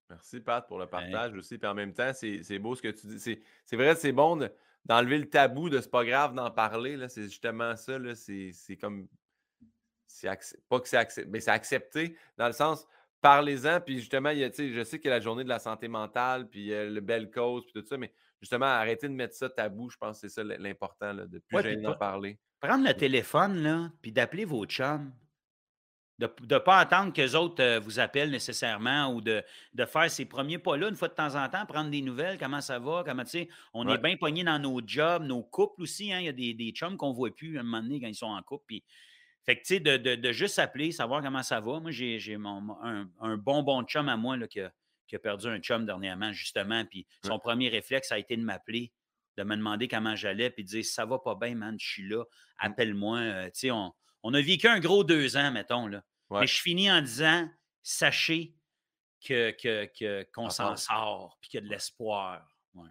Merci, 0.08 0.40
Pat, 0.40 0.66
pour 0.66 0.78
le 0.78 0.86
partage 0.86 1.34
aussi. 1.34 1.58
Puis 1.58 1.68
en 1.68 1.74
même 1.74 1.92
temps, 1.92 2.12
c'est 2.14 2.58
beau 2.58 2.74
ce 2.76 2.82
que 2.82 2.88
tu 2.88 3.06
dis. 3.08 3.40
C'est 3.64 3.76
vrai, 3.76 3.96
c'est 3.96 4.12
bon 4.12 4.48
d'enlever 4.84 5.18
le 5.18 5.28
tabou 5.28 5.70
de 5.70 5.80
c'est 5.80 5.90
pas 5.90 6.04
grave 6.04 6.34
d'en 6.34 6.50
parler. 6.50 6.98
C'est 7.08 7.24
justement 7.24 7.74
ça. 7.74 7.98
C'est 8.14 8.76
comme. 8.80 9.08
Pas 10.68 10.80
que 10.80 10.88
c'est 10.88 10.96
accepté, 10.96 11.30
mais 11.30 11.40
c'est 11.40 11.50
accepté 11.50 12.16
dans 12.36 12.46
le 12.46 12.52
sens 12.52 12.86
parlez-en. 13.24 13.80
Puis 13.80 13.98
justement, 13.98 14.30
il 14.30 14.38
y 14.38 14.44
a, 14.44 14.50
je 14.50 14.84
sais 14.84 14.98
qu'il 14.98 15.08
y 15.08 15.12
a 15.12 15.16
la 15.16 15.22
journée 15.22 15.44
de 15.44 15.48
la 15.48 15.58
santé 15.58 15.88
mentale, 15.88 16.46
puis 16.48 16.68
le 16.68 17.00
belle 17.00 17.30
cause, 17.30 17.64
puis 17.64 17.80
tout 17.80 17.88
ça, 17.88 17.96
mais 17.96 18.12
justement, 18.40 18.66
arrêtez 18.66 19.08
de 19.08 19.14
mettre 19.14 19.34
ça 19.34 19.48
tabou. 19.48 19.88
Je 19.88 19.96
pense 19.96 20.20
que 20.20 20.28
c'est 20.28 20.34
ça 20.34 20.44
l'important, 20.44 21.14
de 21.14 21.38
plus 21.38 21.56
ouais, 21.56 21.76
d'en 21.76 21.94
parler. 21.94 22.38
Prendre 22.60 22.86
le 22.86 22.94
téléphone, 22.94 23.62
là, 23.62 23.90
puis 24.02 24.12
d'appeler 24.12 24.44
vos 24.44 24.66
chums. 24.66 25.10
De 26.18 26.30
ne 26.48 26.58
pas 26.58 26.78
attendre 26.78 27.12
qu'eux 27.12 27.34
autres 27.34 27.60
euh, 27.60 27.80
vous 27.80 27.98
appellent 27.98 28.30
nécessairement 28.30 29.12
ou 29.12 29.20
de, 29.20 29.42
de, 29.72 29.84
faire 29.84 30.08
ces 30.08 30.24
premiers 30.24 30.58
pas-là 30.58 30.88
une 30.88 30.94
fois 30.94 31.08
de 31.08 31.14
temps 31.14 31.34
en 31.34 31.48
temps, 31.48 31.66
prendre 31.66 31.90
des 31.90 32.02
nouvelles, 32.02 32.38
comment 32.38 32.60
ça 32.60 32.78
va, 32.78 33.02
comment 33.04 33.24
tu 33.24 33.30
sais, 33.30 33.48
on 33.72 33.88
est 33.88 33.98
bien 33.98 34.16
pognés 34.16 34.44
dans 34.44 34.60
nos 34.60 34.80
jobs, 34.86 35.24
nos 35.24 35.42
couples 35.42 35.82
aussi. 35.82 36.12
Hein, 36.12 36.20
il 36.20 36.26
y 36.26 36.28
a 36.28 36.32
des, 36.32 36.54
des 36.54 36.70
chums 36.70 36.96
qu'on 36.96 37.10
ne 37.10 37.16
voit 37.16 37.34
plus 37.34 37.56
à 37.56 37.62
un 37.62 37.64
moment 37.64 37.82
donné 37.82 38.00
quand 38.00 38.06
ils 38.06 38.14
sont 38.14 38.26
en 38.26 38.40
couple. 38.44 38.62
Puis 38.68 38.84
fait 39.44 39.56
que, 39.56 39.60
tu 39.62 39.74
sais, 39.74 39.80
de, 39.80 39.96
de, 40.16 40.32
juste 40.32 40.58
appeler, 40.58 40.90
savoir 40.92 41.22
comment 41.22 41.42
ça 41.42 41.60
va. 41.60 41.80
Moi, 41.80 41.90
j'ai 41.90 42.34
un, 42.34 43.08
un, 43.20 43.36
bon, 43.36 43.62
bon 43.62 43.82
chum 43.84 44.08
à 44.08 44.16
moi 44.16 44.36
là, 44.36 44.46
qui, 44.48 44.60
a, 44.60 44.72
qui, 45.06 45.16
a, 45.16 45.18
perdu 45.18 45.46
un 45.48 45.58
chum 45.58 45.84
dernièrement, 45.84 46.32
justement. 46.32 46.84
Puis 46.86 47.06
son 47.24 47.38
premier 47.38 47.68
réflexe 47.68 48.10
a 48.12 48.18
été 48.18 48.36
de 48.36 48.42
m'appeler. 48.42 48.92
de 49.36 49.42
me 49.42 49.56
demander 49.56 49.88
comment 49.88 50.14
j'allais, 50.16 50.48
puis 50.50 50.62
de 50.64 50.68
dire 50.68 50.84
Ça 50.84 51.04
va 51.04 51.18
pas 51.18 51.34
bien, 51.34 51.54
man, 51.56 51.76
je 51.78 51.86
suis 51.86 52.08
là, 52.08 52.22
Mmh. 52.24 52.66
appelle-moi. 52.66 53.18
Euh, 53.18 53.44
tu 53.46 53.50
sais, 53.54 53.70
on, 53.70 53.92
on 54.22 54.32
a 54.32 54.40
vécu 54.40 54.66
un 54.68 54.78
gros 54.80 55.02
deux 55.04 55.36
ans, 55.36 55.50
mettons. 55.50 55.88
Là. 55.88 56.02
Ouais. 56.30 56.40
Mais 56.40 56.46
je 56.46 56.60
finis 56.62 56.90
en 56.90 57.02
disant 57.02 57.48
Sachez 57.82 58.54
que, 59.26 59.50
que, 59.50 59.86
que- 59.98 60.26
qu'on 60.32 60.48
s'en 60.50 60.76
sort, 60.76 61.36
puis 61.40 61.50
qu'il 61.50 61.60
y 61.60 61.62
a 61.62 61.66
de 61.66 61.70
l'espoir. 61.70 62.46
Ouais. 62.74 62.88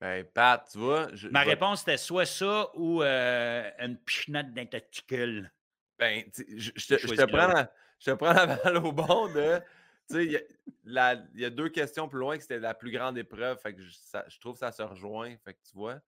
Ben, 0.00 0.24
Pat, 0.24 0.66
tu 0.70 0.78
vois. 0.78 1.08
je- 1.14 1.28
Ma 1.28 1.44
je 1.44 1.50
réponse 1.50 1.82
était 1.82 1.96
soit 1.96 2.26
ça 2.26 2.70
ou 2.74 3.02
euh, 3.02 3.70
une 3.78 3.96
pichenette 3.98 4.52
d'un 4.52 4.66
testicule. 4.66 5.52
Ben, 5.98 6.24
je, 6.36 6.42
je 6.56 6.70
te, 6.70 6.72
je, 6.76 6.86
te 6.96 7.06
choisi 7.06 7.26
prends 7.32 7.66
je 7.98 8.10
te 8.10 8.16
prends 8.16 8.32
la 8.32 8.46
balle 8.64 8.76
au 8.78 8.92
bon 8.92 9.28
de. 9.32 9.60
Tu 10.08 10.14
sais, 10.14 10.24
il 10.26 10.32
y 10.32 10.36
a- 10.36 11.14
y, 11.34 11.50
deux 11.50 11.68
questions 11.70 12.08
plus 12.08 12.18
loin 12.20 12.36
que 12.36 12.42
c'était 12.42 12.58
la 12.60 12.74
plus 12.74 12.90
grande 12.90 13.18
épreuve. 13.18 13.58
Fait 13.60 13.74
que 13.74 13.82
je, 13.82 13.90
ça- 13.90 14.24
je 14.28 14.38
trouve 14.38 14.52
que 14.54 14.60
ça 14.60 14.70
se 14.72 14.82
rejoint. 14.82 15.36
Fait 15.38 15.54
que 15.54 15.58
tu 15.68 15.74
vois, 15.74 16.00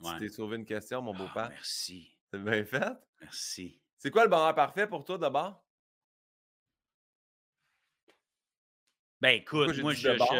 Ouais. 0.00 0.12
tu 0.14 0.18
t'es 0.18 0.28
sauvé 0.28 0.56
une 0.56 0.66
question, 0.66 1.00
mon 1.00 1.14
beau 1.14 1.24
Ah, 1.34 1.48
merci. 1.50 2.18
C'est 2.30 2.42
bien 2.42 2.64
fait. 2.64 2.92
Merci. 3.20 3.80
C'est 3.96 4.10
quoi 4.10 4.24
le 4.24 4.30
bonheur 4.30 4.54
parfait 4.54 4.86
pour 4.86 5.04
toi 5.04 5.16
d'abord? 5.16 5.62
Ben 9.20 9.30
écoute, 9.30 9.78
moi, 9.78 9.94
je, 9.94 10.10
bord, 10.18 10.34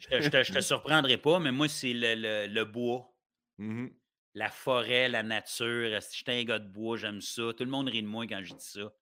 je, 0.00 0.28
te- 0.30 0.42
je 0.42 0.52
te, 0.54 0.60
surprendrai 0.62 1.18
pas, 1.18 1.38
mais 1.38 1.52
moi, 1.52 1.68
c'est 1.68 1.92
le, 1.92 2.14
le- 2.14 2.46
le 2.52 2.64
bois, 2.64 3.12
Mhm. 3.58 3.92
La 4.34 4.48
forêt, 4.50 5.08
la 5.08 5.22
nature. 5.22 6.02
Si 6.02 6.18
j'étais 6.18 6.32
un 6.40 6.44
gars 6.44 6.58
de 6.58 6.68
bois, 6.68 6.96
j'aime 6.96 7.20
ça. 7.20 7.52
Tout 7.56 7.64
le 7.64 7.70
monde 7.70 7.88
rit 7.88 8.02
de 8.02 8.08
moi 8.08 8.26
quand 8.26 8.40
je 8.44 8.54
dis 8.54 8.64
ça. 8.64 8.92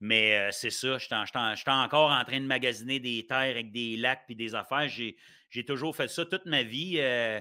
Mais 0.00 0.36
euh, 0.38 0.50
c'est 0.50 0.70
ça, 0.70 0.96
en- 1.12 1.54
j'étais 1.54 1.70
encore 1.70 2.10
en 2.10 2.24
train 2.24 2.40
de 2.40 2.46
magasiner 2.46 3.00
des 3.00 3.26
terres 3.26 3.38
avec 3.50 3.70
des 3.70 3.96
lacs 3.96 4.24
puis 4.26 4.34
des 4.34 4.54
affaires. 4.54 4.88
J'ai 4.88 5.64
toujours 5.66 5.94
fait 5.94 6.08
ça 6.08 6.24
toute 6.24 6.46
ma 6.46 6.62
vie. 6.62 6.96
euh, 6.98 7.40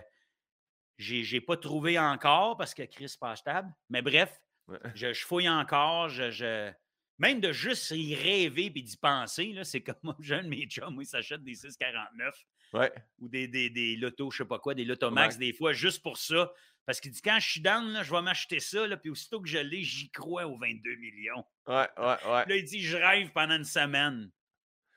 j'ai 0.97 1.23
j'ai 1.23 1.39
pas 1.39 1.55
trouvé 1.55 1.97
encore 1.97 2.57
parce 2.57 2.73
que 2.73 2.83
Chris 2.83 3.15
pas 3.19 3.35
stable. 3.35 3.73
Mais 3.89 4.01
bref, 4.01 4.37
Ouais. 4.67 4.77
je, 4.93 5.13
je 5.13 5.25
fouille 5.25 5.49
encore. 5.49 6.09
Je, 6.09 6.29
je- 6.29 6.71
Même 7.17 7.39
de 7.39 7.51
juste 7.51 7.89
y 7.91 8.13
rêver 8.15 8.69
puis 8.69 8.83
d'y 8.83 8.97
penser, 8.97 9.57
c'est 9.63 9.81
comme 9.83 9.95
moi, 10.03 10.15
jeune, 10.19 10.47
mes 10.47 10.65
chums, 10.67 10.97
ils 11.01 11.05
s'achètent 11.07 11.43
des 11.43 11.55
649 11.55 12.35
Ouais. 12.73 12.91
ou 13.17 13.27
des, 13.29 13.47
des, 13.47 13.69
des 13.71 13.95
lotos, 13.95 14.29
je 14.31 14.37
sais 14.43 14.45
pas 14.47 14.59
quoi, 14.59 14.75
des 14.75 14.85
lotomax, 14.85 15.35
Ouais. 15.35 15.39
des 15.47 15.53
fois, 15.53 15.73
juste 15.73 16.03
pour 16.03 16.17
ça. 16.17 16.51
Parce 16.89 16.99
qu'il 17.01 17.11
dit, 17.11 17.21
quand 17.21 17.37
je 17.39 17.47
suis 17.47 17.61
down, 17.61 17.87
là, 17.91 18.01
je 18.01 18.11
vais 18.11 18.21
m'acheter 18.23 18.59
ça, 18.59 18.87
là, 18.87 18.97
puis 18.97 19.11
aussitôt 19.11 19.39
que 19.39 19.47
je 19.47 19.59
l'ai, 19.59 19.83
j'y 19.83 20.09
crois 20.09 20.47
aux 20.47 20.57
22 20.57 20.95
millions. 20.95 21.45
Ouais, 21.67 21.87
ouais, 21.99 22.03
ouais. 22.25 22.43
Puis 22.45 22.49
là, 22.51 22.55
il 22.55 22.63
dit, 22.65 22.81
je 22.81 22.97
rêve 22.97 23.31
pendant 23.31 23.53
une 23.57 23.63
semaine. 23.63 24.31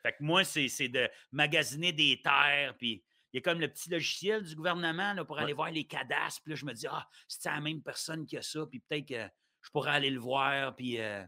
Fait 0.03 0.13
que 0.13 0.23
moi, 0.23 0.43
c'est 0.43 0.89
de 0.89 1.07
magasiner 1.33 1.93
des 1.93 2.23
terres, 2.23 2.75
puis 2.79 3.05
il 3.31 3.37
y 3.37 3.39
a 3.41 3.43
comme 3.43 3.61
le 3.61 3.69
petit 3.69 3.91
logiciel 3.91 4.43
du 4.43 4.55
gouvernement 4.57 5.13
là, 5.13 5.27
pour 5.27 5.37
Ouais. 5.37 5.43
aller 5.43 5.53
voir 5.53 5.71
les 5.71 5.85
cadastres. 5.85 6.41
Puis 6.43 6.53
là, 6.53 6.57
je 6.57 6.65
me 6.65 6.73
dis, 6.73 6.87
ah, 6.89 7.07
c'est 7.29 7.51
la 7.51 7.61
même 7.61 7.83
personne 7.83 8.25
qui 8.25 8.39
a 8.39 8.43
ça, 8.43 8.65
puis 8.65 8.81
peut-être 8.81 9.09
que 9.09 9.29
je 9.61 9.69
pourrais 9.71 9.91
aller 9.91 10.09
le 10.09 10.19
voir. 10.19 10.75
Puis 10.75 10.99
euh, 10.99 11.23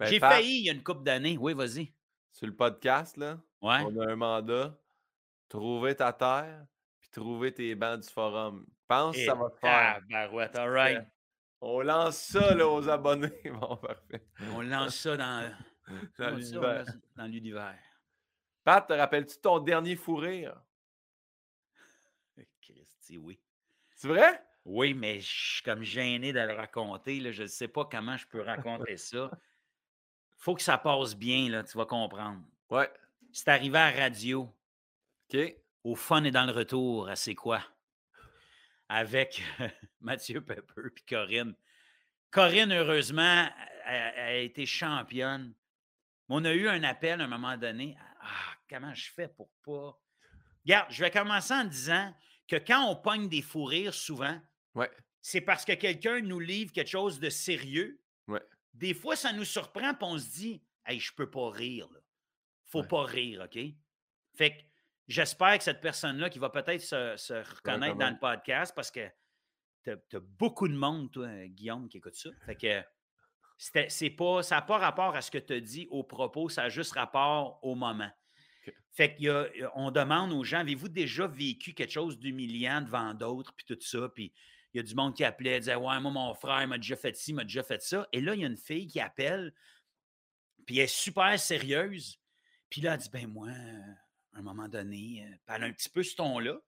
Ben, 0.00 0.06
j'ai 0.06 0.18
failli 0.18 0.58
il 0.62 0.64
y 0.64 0.70
a 0.70 0.72
une 0.72 0.82
couple 0.82 1.04
d'années. 1.04 1.38
Oui, 1.38 1.54
vas-y. 1.54 1.94
Sur 2.32 2.48
le 2.48 2.56
podcast, 2.56 3.16
là, 3.16 3.40
Ouais. 3.60 3.78
on 3.86 3.96
a 4.00 4.10
un 4.10 4.16
mandat. 4.16 4.76
Trouver 5.48 5.94
ta 5.94 6.12
terre, 6.12 6.66
puis 7.00 7.10
trouver 7.10 7.54
tes 7.54 7.76
bancs 7.76 8.00
du 8.00 8.08
forum. 8.08 8.66
Pense 8.90 9.14
que 9.14 9.20
Et 9.20 9.26
ça 9.26 9.34
va 9.36 9.50
te 9.50 9.58
faire. 9.60 10.00
tabarouette, 10.10 10.56
all 10.56 10.70
right. 10.70 11.08
On 11.60 11.80
lance 11.80 12.16
ça 12.16 12.52
là, 12.56 12.66
aux 12.66 12.88
abonnés. 12.88 13.30
Bon, 13.60 13.76
parfait. 13.76 14.26
On 14.52 14.62
lance 14.62 14.96
ça 14.96 15.16
dans, 15.16 15.54
l'univers. 16.18 16.84
dans 17.14 17.26
l'univers. 17.26 17.78
Pat, 18.64 18.88
te 18.88 18.92
rappelles-tu 18.92 19.38
ton 19.40 19.60
dernier 19.60 19.94
fou 19.94 20.16
rire? 20.16 20.60
Christy, 22.60 23.16
oui. 23.16 23.38
C'est 23.94 24.08
vrai? 24.08 24.42
Oui, 24.64 24.92
mais 24.92 25.20
je 25.20 25.28
suis 25.54 25.62
comme 25.62 25.84
gêné 25.84 26.32
de 26.32 26.40
le 26.40 26.54
raconter. 26.54 27.20
Là. 27.20 27.30
Je 27.30 27.42
ne 27.42 27.46
sais 27.48 27.68
pas 27.68 27.84
comment 27.84 28.16
je 28.16 28.26
peux 28.26 28.42
raconter 28.42 28.96
ça. 28.96 29.30
faut 30.36 30.56
que 30.56 30.62
ça 30.62 30.78
passe 30.78 31.14
bien, 31.14 31.48
là, 31.48 31.62
tu 31.62 31.78
vas 31.78 31.86
comprendre. 31.86 32.42
Ouais. 32.70 32.90
C'est 33.30 33.48
arrivé 33.48 33.78
à 33.78 33.92
la 33.92 34.00
radio, 34.02 34.52
OK. 35.32 35.38
au 35.84 35.94
fun 35.94 36.24
et 36.24 36.32
dans 36.32 36.44
le 36.44 36.52
retour, 36.52 37.08
à 37.08 37.14
C'est 37.14 37.36
quoi? 37.36 37.62
Avec 38.92 39.40
Mathieu 40.00 40.40
Pepper 40.40 40.88
et 40.96 41.00
Corinne. 41.08 41.54
Corinne, 42.32 42.72
heureusement, 42.72 43.48
a, 43.84 44.34
été 44.34 44.66
championne. 44.66 45.54
On 46.28 46.44
a 46.44 46.52
eu 46.52 46.68
un 46.68 46.82
appel 46.82 47.20
à 47.20 47.24
un 47.24 47.28
moment 47.28 47.56
donné. 47.56 47.96
Ah, 48.20 48.56
comment 48.68 48.92
je 48.92 49.08
fais 49.12 49.28
pour 49.28 49.48
pas. 49.64 49.96
Regarde, 50.64 50.90
je 50.90 51.04
vais 51.04 51.10
commencer 51.12 51.54
en 51.54 51.64
disant 51.64 52.12
que 52.48 52.56
quand 52.56 52.84
on 52.90 52.96
pogne 52.96 53.28
des 53.28 53.42
fous 53.42 53.64
rires, 53.64 53.94
souvent, 53.94 54.40
Ouais. 54.74 54.90
c'est 55.20 55.40
parce 55.40 55.64
que 55.64 55.72
quelqu'un 55.72 56.20
nous 56.20 56.40
livre 56.40 56.72
quelque 56.72 56.90
chose 56.90 57.20
de 57.20 57.30
sérieux. 57.30 58.00
Ouais. 58.26 58.42
Des 58.74 58.92
fois, 58.94 59.14
ça 59.14 59.32
nous 59.32 59.44
surprend, 59.44 59.94
puis 59.94 60.02
on 60.04 60.18
se 60.18 60.30
dit 60.32 60.62
Hey, 60.84 60.98
je 60.98 61.12
peux 61.14 61.30
pas 61.30 61.48
rire. 61.50 61.88
Là. 61.92 62.00
Faut 62.66 62.80
Ouais. 62.80 62.88
pas 62.88 63.04
rire, 63.04 63.42
OK? 63.44 63.58
Fait 64.36 64.56
que 64.56 64.62
j'espère 65.10 65.58
que 65.58 65.64
cette 65.64 65.80
personne-là 65.80 66.30
qui 66.30 66.38
va 66.38 66.48
peut-être 66.48 66.80
se, 66.80 67.16
se 67.16 67.34
reconnaître 67.34 67.96
dans 67.96 68.10
le 68.10 68.18
podcast 68.18 68.72
parce 68.74 68.90
que 68.90 69.08
tu 69.82 69.90
as, 69.90 70.20
beaucoup 70.20 70.68
de 70.68 70.74
monde, 70.74 71.10
toi, 71.10 71.28
Guillaume, 71.48 71.88
qui 71.88 71.98
écoute 71.98 72.14
ça. 72.14 72.30
Fait 72.46 72.54
que 72.54 72.82
c'est 73.88 74.10
pas, 74.10 74.42
ça 74.42 74.56
n'a 74.56 74.62
pas 74.62 74.78
rapport 74.78 75.14
à 75.14 75.20
ce 75.20 75.30
que 75.30 75.38
tu 75.38 75.54
as 75.54 75.60
dit 75.60 75.86
au 75.90 76.04
propos, 76.04 76.48
ça 76.48 76.64
a 76.64 76.68
juste 76.68 76.92
rapport 76.92 77.58
au 77.62 77.74
moment. 77.74 78.10
OK. 78.66 78.74
Fait 78.92 79.16
qu'on 79.16 79.90
demande 79.90 80.32
aux 80.32 80.44
gens, 80.44 80.60
avez-vous 80.60 80.88
déjà 80.88 81.26
vécu 81.26 81.74
quelque 81.74 81.92
chose 81.92 82.18
d'humiliant 82.18 82.80
devant 82.80 83.12
d'autres, 83.12 83.52
puis 83.54 83.66
tout 83.66 83.78
ça, 83.80 84.08
puis 84.14 84.32
il 84.72 84.76
y 84.76 84.80
a 84.80 84.82
du 84.84 84.94
monde 84.94 85.14
qui 85.14 85.24
appelait, 85.24 85.58
disait 85.58 85.74
Ouais, 85.74 85.98
moi, 86.00 86.12
mon 86.12 86.34
frère 86.34 86.66
m'a 86.68 86.78
déjà 86.78 86.94
fait 86.94 87.16
ci, 87.16 87.32
m'a 87.32 87.42
déjà 87.42 87.62
fait 87.62 87.82
ça. 87.82 88.08
Et 88.12 88.20
là, 88.20 88.34
il 88.34 88.42
y 88.42 88.44
a 88.44 88.46
une 88.46 88.56
fille 88.56 88.86
qui 88.86 89.00
appelle, 89.00 89.52
puis 90.64 90.78
elle 90.78 90.84
est 90.84 90.86
super 90.86 91.38
sérieuse. 91.38 92.20
Puis 92.68 92.80
là, 92.80 92.94
elle 92.94 93.00
dit 93.00 93.10
Ben, 93.10 93.26
moi, 93.26 93.48
euh, 93.48 93.94
à 94.34 94.38
un 94.38 94.42
moment 94.42 94.68
donné, 94.68 95.26
euh, 95.26 95.52
a 95.52 95.62
un 95.62 95.72
petit 95.72 95.88
peu 95.88 96.02
ce 96.02 96.14
ton-là. 96.14 96.58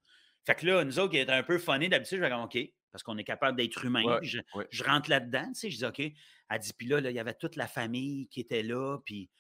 Fait 0.45 0.55
que 0.55 0.67
là, 0.67 0.85
nous 0.85 0.99
autres, 0.99 1.13
qui 1.13 1.19
est 1.19 1.31
un 1.31 1.43
peu 1.43 1.59
funny, 1.59 1.89
d'habitude, 1.89 2.19
je 2.19 2.23
vais 2.23 2.29
dire 2.29 2.41
OK, 2.41 2.59
parce 2.91 3.03
qu'on 3.03 3.17
est 3.17 3.25
capable 3.25 3.57
d'être 3.57 3.85
humain. 3.85 4.05
Ouais, 4.05 4.19
je, 4.23 4.39
ouais. 4.55 4.67
je 4.71 4.85
rentre 4.85 5.09
là-dedans, 5.09 5.47
tu 5.49 5.61
sais, 5.61 5.71
je 5.71 5.79
dis 5.79 5.85
OK. 5.85 6.01
Elle 6.01 6.59
dit 6.59 6.73
Puis 6.73 6.87
là, 6.87 7.01
là, 7.01 7.11
il 7.11 7.17
y 7.17 7.21
avait 7.21 7.35
toute 7.35 7.57
la 7.57 7.67
famille 7.67 8.29
qui 8.29 8.41
était 8.41 8.63
là, 8.63 8.99
puis 9.05 9.31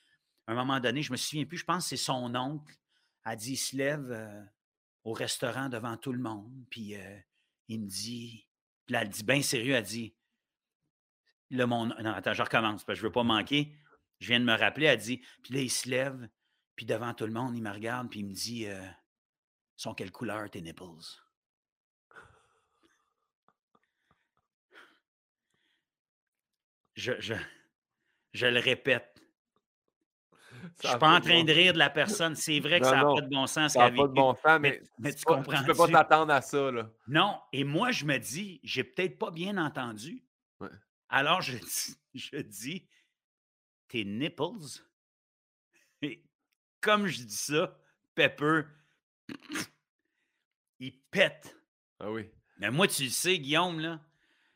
à 0.46 0.52
un 0.52 0.54
moment 0.54 0.80
donné, 0.80 1.02
je 1.02 1.12
me 1.12 1.16
souviens 1.16 1.44
plus, 1.44 1.58
je 1.58 1.64
pense 1.64 1.84
que 1.84 1.90
c'est 1.90 2.02
son 2.02 2.34
oncle. 2.34 2.74
Elle 3.26 3.36
dit 3.36 3.52
Il 3.52 3.56
se 3.56 3.76
lève 3.76 4.10
euh, 4.10 4.42
au 5.04 5.12
restaurant 5.12 5.68
devant 5.68 5.96
tout 5.96 6.12
le 6.12 6.20
monde, 6.20 6.52
puis 6.70 6.96
euh, 6.96 7.18
il 7.68 7.82
me 7.82 7.86
dit 7.86 8.46
Puis 8.86 8.94
là, 8.94 9.02
elle 9.02 9.10
dit 9.10 9.24
bien 9.24 9.42
sérieux, 9.42 9.74
elle 9.74 9.84
dit 9.84 10.14
Là, 11.50 11.66
mon. 11.66 11.86
Non, 11.86 12.12
attends, 12.12 12.32
je 12.32 12.42
recommence, 12.42 12.84
parce 12.84 12.96
que 12.96 13.00
je 13.00 13.02
ne 13.02 13.08
veux 13.08 13.12
pas 13.12 13.24
manquer. 13.24 13.76
Je 14.20 14.28
viens 14.28 14.40
de 14.40 14.44
me 14.44 14.56
rappeler, 14.56 14.86
elle 14.86 14.98
dit 14.98 15.20
Puis 15.42 15.54
là, 15.54 15.60
il 15.60 15.70
se 15.70 15.88
lève, 15.88 16.28
puis 16.76 16.86
devant 16.86 17.14
tout 17.14 17.26
le 17.26 17.32
monde, 17.32 17.56
il 17.56 17.62
me 17.62 17.70
regarde, 17.70 18.08
puis 18.10 18.20
il 18.20 18.26
me 18.26 18.32
dit 18.34 18.66
euh, 18.66 18.80
Sont 19.76 19.94
quelle 19.94 20.12
couleur 20.12 20.50
tes 20.50 20.60
nipples 20.62 20.84
Je, 26.94 27.12
je, 27.20 27.34
je 28.32 28.46
le 28.46 28.60
répète. 28.60 29.08
Je 30.82 30.88
suis 30.88 30.98
pas 30.98 31.16
en 31.16 31.20
train 31.20 31.42
de 31.42 31.52
rire 31.52 31.72
de 31.72 31.78
la 31.78 31.90
personne. 31.90 32.36
C'est 32.36 32.60
vrai 32.60 32.78
que 32.78 32.84
Non, 32.84 32.90
ça 32.90 32.96
n'a 32.96 33.04
pas 33.14 33.20
de 33.20 33.28
bon 33.28 33.46
sens 33.46 33.72
Ça 33.72 33.78
n'a 33.90 33.96
pas 33.96 34.06
de 34.06 34.12
bon 34.12 34.34
sens, 34.34 34.60
Mais- 34.60 34.82
mais, 34.98 35.14
tu 35.14 35.24
pas- 35.24 35.36
comprends-tu? 35.36 35.60
Tu 35.60 35.66
peux 35.66 35.74
pas 35.76 35.88
t'attendre 35.88 36.32
à 36.32 36.40
ça, 36.40 36.70
là. 36.70 36.90
Non, 37.08 37.40
et 37.52 37.64
moi, 37.64 37.90
je 37.90 38.04
me 38.04 38.18
dis, 38.18 38.60
j'ai 38.62 38.84
peut-être 38.84 39.18
pas 39.18 39.30
bien 39.30 39.56
entendu. 39.58 40.22
Ouais. 40.60 40.68
Alors, 41.08 41.40
je 41.40 41.56
je 42.14 42.36
dis, 42.38 42.86
tes 43.88 44.04
nipples. 44.04 44.82
Comme 46.82 47.06
je 47.06 47.22
dis 47.22 47.36
ça, 47.36 47.78
Pepper, 48.14 48.62
il 50.78 50.92
pète. 51.10 51.56
Ah 52.00 52.10
oui. 52.10 52.28
Mais 52.58 52.70
moi, 52.70 52.88
tu 52.88 53.04
le 53.04 53.10
sais, 53.10 53.38
Guillaume, 53.38 53.80
là, 53.80 54.00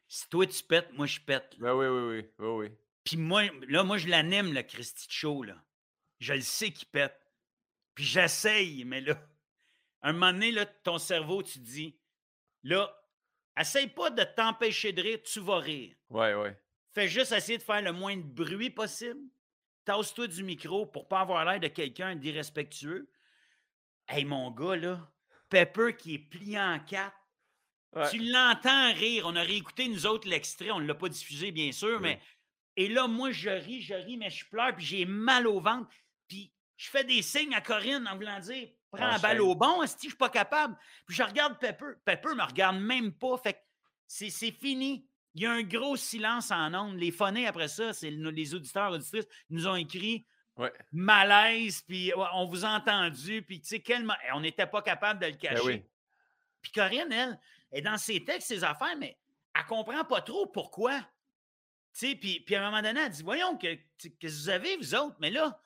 si 0.09 0.29
toi 0.29 0.47
tu 0.47 0.63
pètes, 0.63 0.93
moi 0.93 1.07
je 1.07 1.21
pète. 1.21 1.57
Ben 1.59 1.75
oui, 1.75 1.87
oui, 1.87 2.17
oui. 2.17 2.31
oui, 2.39 2.49
oui. 2.49 2.73
Puis 3.05 3.17
moi, 3.17 3.45
là, 3.69 3.85
moi, 3.85 3.99
je 3.99 4.09
l'anime, 4.09 4.53
le 4.53 4.63
Christy 4.63 5.07
Show, 5.09 5.45
là. 5.45 5.57
Je 6.19 6.35
le 6.35 6.41
sais 6.41 6.73
qu'il 6.73 6.89
pète. 6.89 7.17
Puis 7.95 8.05
j'essaye, 8.05 8.85
mais 8.85 9.01
là, 9.01 9.17
un 10.03 10.13
moment 10.13 10.33
donné, 10.33 10.51
là, 10.51 10.67
ton 10.67 10.99
cerveau, 10.99 11.43
tu 11.43 11.61
te 11.61 11.65
dis, 11.65 11.97
là, 12.65 12.93
essaye 13.59 13.87
pas 13.87 14.11
de 14.11 14.25
t'empêcher 14.25 14.93
de 14.93 15.03
rire, 15.03 15.23
tu 15.23 15.41
vas 15.41 15.59
rire. 15.59 15.95
Ouais, 16.11 16.35
ouais. 16.35 16.61
Fais 16.93 17.09
juste 17.09 17.33
essayer 17.33 17.59
de 17.59 17.63
faire 17.63 17.83
le 17.83 17.93
moins 17.93 18.17
de 18.17 18.23
bruit 18.23 18.71
possible. 18.71 19.21
Tasse-toi 19.87 20.27
du 20.27 20.43
micro 20.43 20.85
pour 20.85 21.09
pas 21.09 21.21
avoir 21.21 21.45
l'air 21.45 21.61
de 21.61 21.69
quelqu'un 21.69 22.15
d'irrespectueux. 22.17 23.09
Hey, 24.09 24.25
mon 24.25 24.51
gars, 24.51 24.77
là, 24.77 25.11
Pepper 25.49 25.95
qui 25.97 26.15
est 26.15 26.19
plié 26.19 26.61
en 26.61 26.79
quatre, 26.81 27.17
Ouais. 27.95 28.11
tu 28.11 28.19
l'entends 28.19 28.93
rire. 28.93 29.25
On 29.27 29.35
a 29.37 29.43
réécouté, 29.43 29.89
nous 29.89 30.05
autres, 30.07 30.29
l'extrait. 30.29 30.71
On 30.71 30.81
ne 30.81 30.87
l'a 30.87 30.95
pas 30.95 31.09
diffusé, 31.09 31.51
bien 31.53 31.73
sûr, 31.73 31.97
Oui. 31.97 32.03
mais. 32.03 32.21
Et 32.77 32.89
là, 32.89 33.07
moi, 33.09 33.31
je 33.31 33.49
ris, 33.49 33.81
je 33.81 33.95
ris, 33.95 34.19
mais 34.19 34.29
je 34.29 34.45
pleure, 34.51 34.77
puis 34.77 34.85
j'ai 34.85 35.07
mal 35.07 35.47
au 35.47 35.61
ventre. 35.61 35.89
Puis 36.29 36.53
Je 36.79 36.91
fais 36.91 37.05
des 37.05 37.23
signes 37.23 37.55
à 37.55 37.63
Corinne 37.63 38.07
en 38.07 38.17
voulant 38.17 38.39
dire 38.39 38.69
prends 38.91 38.99
la 39.01 39.09
Enchaîne. 39.13 39.23
balle 39.23 39.41
au 39.41 39.55
bon, 39.55 39.87
si 39.87 39.95
je 40.03 40.09
suis 40.09 40.17
pas 40.17 40.29
capable. 40.29 40.77
Puis 41.07 41.17
je 41.17 41.23
regarde 41.23 41.59
Pepper. 41.59 41.93
Pepper 42.05 42.35
me 42.35 42.43
regarde 42.43 42.77
même 42.77 43.13
pas. 43.15 43.39
Fait 43.39 43.55
que 43.55 43.59
c'est 44.07 44.51
fini. 44.51 45.09
Il 45.37 45.43
y 45.43 45.47
a 45.47 45.53
un 45.53 45.63
gros 45.63 45.97
silence 45.97 46.51
en 46.51 46.73
ondes. 46.75 46.97
Les 46.99 47.11
phonés, 47.13 47.47
après 47.47 47.69
ça, 47.69 47.93
c'est 47.93 48.11
le- 48.11 48.31
les 48.31 48.55
auditeurs, 48.55 48.91
auditrices, 48.91 49.27
nous 49.51 49.69
ont 49.69 49.75
écrit 49.77 50.27
Ouais. 50.57 50.73
malaise, 50.91 51.83
puis 51.83 52.13
ouais, 52.15 52.27
on 52.33 52.47
vous 52.47 52.65
a 52.65 52.71
entendu, 52.71 53.43
puis 53.43 53.61
tu 53.61 53.67
sais, 53.69 53.81
quel 53.81 54.05
mo- 54.05 54.15
on 54.33 54.41
n'était 54.41 54.67
pas 54.67 54.81
capable 54.81 55.21
de 55.21 55.27
le 55.27 55.35
cacher. 55.37 55.55
Ben 55.57 55.67
oui. 55.67 55.85
Puis 56.63 56.73
Corinne, 56.73 57.13
elle, 57.13 57.39
est 57.71 57.83
dans 57.83 57.99
ses 57.99 58.25
textes, 58.25 58.49
ses 58.49 58.65
affaires, 58.65 58.97
mais 58.99 59.19
elle 59.55 59.67
comprend 59.67 60.03
pas 60.05 60.23
trop 60.23 60.47
pourquoi. 60.47 60.99
Tu 61.93 62.09
sais, 62.11 62.15
puis, 62.17 62.41
puis 62.41 62.55
à 62.57 62.63
un 62.67 62.71
moment 62.71 62.83
donné, 62.83 63.01
elle 63.01 63.11
dit 63.11 63.23
Voyons, 63.23 63.57
que, 63.59 63.75
qu'est-ce 63.75 64.09
que 64.09 64.27
vous 64.27 64.49
avez, 64.49 64.77
vous 64.79 64.95
autres? 64.95 65.17
Mais 65.21 65.31
là, 65.31 65.61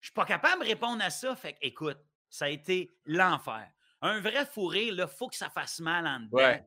je 0.00 0.08
suis 0.08 0.14
pas 0.14 0.26
capable 0.26 0.62
de 0.62 0.68
répondre 0.68 1.02
à 1.02 1.08
ça. 1.10 1.34
Fait 1.34 1.54
que, 1.54 1.58
écoute, 1.62 1.98
ça 2.28 2.44
a 2.44 2.48
été 2.50 2.94
l'enfer. 3.06 3.70
Un 4.02 4.20
vrai 4.20 4.44
fou 4.44 4.66
rire, 4.66 4.94
il 4.98 5.06
faut 5.06 5.28
que 5.28 5.36
ça 5.36 5.48
fasse 5.48 5.80
mal 5.80 6.06
en 6.06 6.20
dedans. 6.20 6.36
Ouais. 6.36 6.66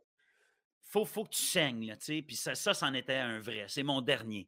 Faut, 0.88 1.06
faut 1.06 1.24
que 1.26 1.30
tu 1.32 1.42
saignes, 1.42 1.96
tu 2.00 2.06
sais. 2.06 2.22
Puis 2.22 2.36
ça, 2.36 2.56
ça, 2.56 2.74
c'en 2.74 2.94
était 2.94 3.16
un 3.18 3.40
vrai. 3.40 3.66
C'est 3.68 3.84
mon 3.84 4.02
dernier. 4.02 4.48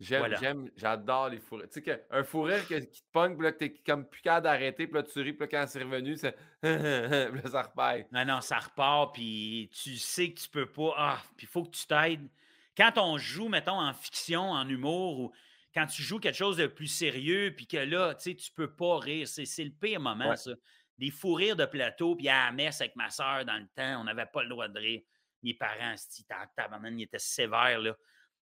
J'aime, 0.00 0.20
Voilà. 0.20 0.36
j'aime, 0.40 0.70
j'adore 0.76 1.28
les 1.28 1.38
fous 1.38 1.56
rires. 1.56 1.68
Tu 1.70 1.82
sais, 1.82 2.06
un 2.10 2.24
fou 2.24 2.42
rire 2.42 2.66
que- 2.66 2.78
qui 2.78 3.02
te 3.02 3.06
pogne, 3.12 3.34
puis 3.36 3.44
là, 3.44 3.52
que 3.52 3.58
t'es 3.58 3.74
comme 3.86 4.08
plus 4.08 4.22
capable 4.22 4.44
d'arrêter, 4.44 4.86
puis 4.86 4.94
là, 4.96 5.02
tu 5.02 5.20
ris, 5.20 5.34
puis 5.34 5.40
là, 5.40 5.46
quand 5.46 5.66
c'est 5.68 5.82
revenu, 5.82 6.16
c'est. 6.16 6.34
ça 7.52 7.62
repart. 7.62 8.10
Non, 8.10 8.24
non, 8.24 8.40
ça 8.40 8.58
repart, 8.58 9.14
puis 9.14 9.70
tu 9.72 9.96
sais 9.98 10.32
que 10.32 10.40
tu 10.40 10.48
peux 10.48 10.66
pas. 10.66 10.94
Ah, 10.96 11.22
puis 11.36 11.46
il 11.46 11.50
faut 11.50 11.64
que 11.64 11.70
tu 11.76 11.86
t'aides. 11.86 12.28
Quand 12.76 12.92
on 12.96 13.18
joue, 13.18 13.48
mettons, 13.48 13.78
en 13.78 13.92
fiction, 13.92 14.50
en 14.52 14.66
humour, 14.68 15.20
ou 15.20 15.32
quand 15.74 15.86
tu 15.86 16.02
joues 16.02 16.18
quelque 16.18 16.36
chose 16.36 16.56
de 16.56 16.66
plus 16.66 16.86
sérieux, 16.86 17.52
puis 17.54 17.66
que 17.66 17.76
là, 17.76 18.14
tu 18.14 18.30
sais, 18.30 18.34
tu 18.34 18.50
peux 18.52 18.72
pas 18.74 18.98
rire, 18.98 19.28
c'est 19.28 19.44
c'est 19.44 19.64
le 19.64 19.70
pire 19.70 20.00
moment, 20.00 20.30
Ouais. 20.30 20.36
ça. 20.36 20.52
Des 20.98 21.10
fous 21.10 21.34
rires 21.34 21.56
de 21.56 21.66
plateau, 21.66 22.16
puis 22.16 22.28
à 22.28 22.46
la 22.46 22.52
messe 22.52 22.80
avec 22.80 22.96
ma 22.96 23.10
soeur 23.10 23.44
dans 23.44 23.56
le 23.58 23.66
temps, 23.74 24.00
on 24.00 24.04
n'avait 24.04 24.26
pas 24.26 24.42
le 24.42 24.48
droit 24.48 24.68
de 24.68 24.78
rire. 24.78 25.02
Mes 25.42 25.54
parents, 25.54 25.96
c'ti, 25.96 26.24
ta- 26.24 26.50
tabarnak, 26.56 26.92
ils 26.96 27.02
étaient 27.02 27.18
sévères, 27.18 27.78
là. 27.80 27.96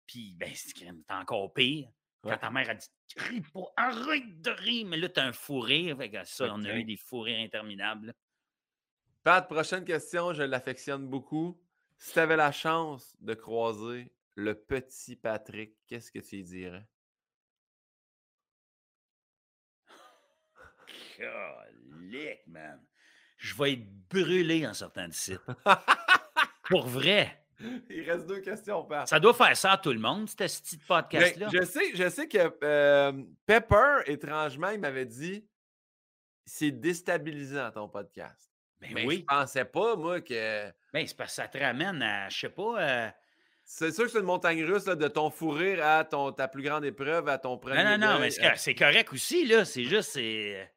Puis, 0.05 0.33
ben, 0.37 0.51
c'est 0.55 0.73
encore 1.09 1.53
pire. 1.53 1.89
Quand 2.23 2.37
ta 2.37 2.49
mère 2.49 2.69
a 2.69 2.75
dit 2.75 2.87
Ris 3.15 3.41
pas, 3.41 3.61
arrête 3.77 4.41
de 4.41 4.49
rire, 4.51 4.85
mais 4.87 4.97
là, 4.97 5.07
t'as 5.07 5.25
un 5.25 5.31
fou 5.31 5.59
rire. 5.59 5.95
Fait 5.97 6.09
que 6.09 6.23
ça, 6.25 6.53
on 6.53 6.63
a 6.65 6.73
eu 6.73 6.83
des 6.83 6.97
fous 6.97 7.21
rires 7.21 7.39
interminables. 7.39 8.07
là. 8.07 8.13
Pat, 9.23 9.47
prochaine 9.47 9.85
question, 9.85 10.33
je 10.33 10.43
l'affectionne 10.43 11.07
beaucoup. 11.07 11.61
Si 11.97 12.13
tu 12.13 12.19
avais 12.19 12.35
la 12.35 12.51
chance 12.51 13.15
de 13.21 13.33
croiser 13.33 14.11
le 14.35 14.55
petit 14.55 15.15
Patrick, 15.15 15.77
qu'est-ce 15.87 16.11
que 16.11 16.19
tu 16.19 16.37
lui 16.37 16.43
dirais? 16.43 16.85
Calique, 21.17 22.47
man. 22.47 22.85
Je 23.37 23.55
vais 23.55 23.73
être 23.73 24.07
brûlé 24.09 24.65
en 24.67 24.73
sortant 24.73 25.07
du 25.07 25.13
site. 25.17 25.39
Pour 26.69 26.87
vrai. 26.87 27.43
Il 27.89 28.09
reste 28.09 28.27
deux 28.27 28.41
questions. 28.41 28.87
Ça 29.05 29.19
doit 29.19 29.33
faire 29.33 29.57
ça 29.57 29.71
à 29.73 29.77
tout 29.77 29.91
le 29.91 29.99
monde, 29.99 30.29
ce 30.29 30.35
petit 30.35 30.77
podcast-là. 30.77 31.47
je, 31.51 31.63
sais, 31.65 31.95
je 31.95 32.07
sais 32.09 32.27
que 32.27 32.55
euh, 32.63 33.11
Pepper, 33.47 34.01
étrangement, 34.05 34.69
il 34.69 34.79
m'avait 34.79 35.05
dit 35.07 35.43
c'est 36.45 36.71
déstabilisant 36.71 37.71
ton 37.71 37.89
podcast. 37.89 38.51
Ben 38.79 38.91
Mais 38.93 39.01
je 39.01 39.07
oui. 39.07 39.25
pensais 39.27 39.65
pas, 39.65 39.95
moi, 39.95 40.21
que. 40.21 40.67
Ben, 40.93 41.07
c'est 41.07 41.17
parce 41.17 41.31
que 41.31 41.35
ça 41.41 41.47
te 41.47 41.57
ramène 41.57 42.01
à, 42.03 42.29
je 42.29 42.37
sais 42.41 42.49
pas. 42.49 42.79
euh, 42.79 43.09
C'est 43.63 43.91
sûr 43.91 44.03
que 44.05 44.11
c'est 44.11 44.19
une 44.19 44.25
montagne 44.25 44.63
russe 44.63 44.85
là, 44.85 44.95
de 44.95 45.07
ton 45.07 45.31
fou 45.31 45.49
rire 45.49 45.83
à 45.83 46.03
ton, 46.05 46.31
ta 46.31 46.47
plus 46.47 46.61
grande 46.61 46.85
épreuve, 46.85 47.27
à 47.27 47.39
ton 47.39 47.57
premier. 47.57 47.83
Non, 47.83 47.97
non, 47.97 48.13
non, 48.13 48.19
mais 48.19 48.29
cor- 48.29 48.51
c'est 48.57 48.75
correct 48.75 49.11
aussi, 49.13 49.47
là. 49.47 49.65
C'est 49.65 49.83
juste, 49.85 50.11
c'est. 50.11 50.71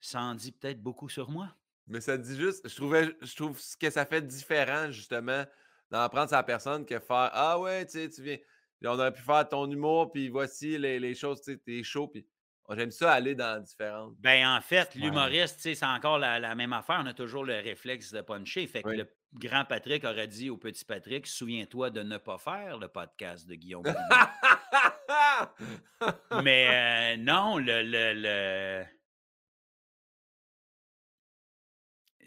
Ça 0.00 0.20
en 0.20 0.34
dit 0.34 0.50
peut-être 0.50 0.82
beaucoup 0.82 1.08
sur 1.08 1.30
moi. 1.30 1.54
Mais 1.86 2.00
ça 2.00 2.16
dit 2.16 2.36
juste, 2.36 2.68
je 2.68 2.74
trouvais, 2.76 3.08
je 3.20 3.34
trouve 3.36 3.58
ce 3.58 3.76
que 3.76 3.90
ça 3.90 4.06
fait 4.06 4.22
différent, 4.22 4.90
justement, 4.90 5.44
d'en 5.90 6.08
prendre 6.08 6.30
sa 6.30 6.42
personne 6.42 6.86
que 6.86 6.98
faire 7.00 7.30
Ah 7.32 7.58
ouais, 7.58 7.84
tu 7.86 7.92
sais, 7.92 8.08
tu 8.08 8.22
viens. 8.22 8.38
On 8.84 8.98
aurait 8.98 9.12
pu 9.12 9.22
faire 9.22 9.48
ton 9.48 9.70
humour, 9.70 10.10
puis 10.12 10.28
voici 10.28 10.78
les, 10.78 10.98
les 11.00 11.14
choses, 11.14 11.42
tu 11.42 11.52
sais, 11.52 11.58
t'es 11.58 11.82
chaud, 11.82 12.08
puis 12.08 12.26
j'aime 12.70 12.90
ça 12.92 13.12
aller 13.12 13.34
dans 13.34 13.60
différentes. 13.62 14.14
Ben, 14.20 14.46
en 14.48 14.60
fait, 14.60 14.94
l'humoriste, 14.94 15.56
tu 15.56 15.62
sais, 15.62 15.74
c'est 15.74 15.84
encore 15.84 16.18
la, 16.18 16.38
la 16.38 16.54
même 16.54 16.72
affaire. 16.72 17.00
On 17.02 17.06
a 17.06 17.14
toujours 17.14 17.44
le 17.44 17.54
réflexe 17.56 18.12
de 18.12 18.20
puncher. 18.20 18.66
Fait 18.68 18.82
que 18.82 18.88
Oui. 18.88 18.96
le 18.98 19.08
grand 19.34 19.64
Patrick 19.64 20.04
aurait 20.04 20.28
dit 20.28 20.50
au 20.50 20.56
petit 20.56 20.84
Patrick 20.84 21.26
Souviens-toi 21.26 21.90
de 21.90 22.02
ne 22.02 22.16
pas 22.18 22.38
faire 22.38 22.78
le 22.78 22.86
podcast 22.88 23.46
de 23.48 23.54
Guillaume. 23.56 23.84
Mais 26.42 26.68
euh, 26.70 27.16
non, 27.18 27.58
le, 27.58 27.82
le, 27.82 28.12
le- 28.14 28.84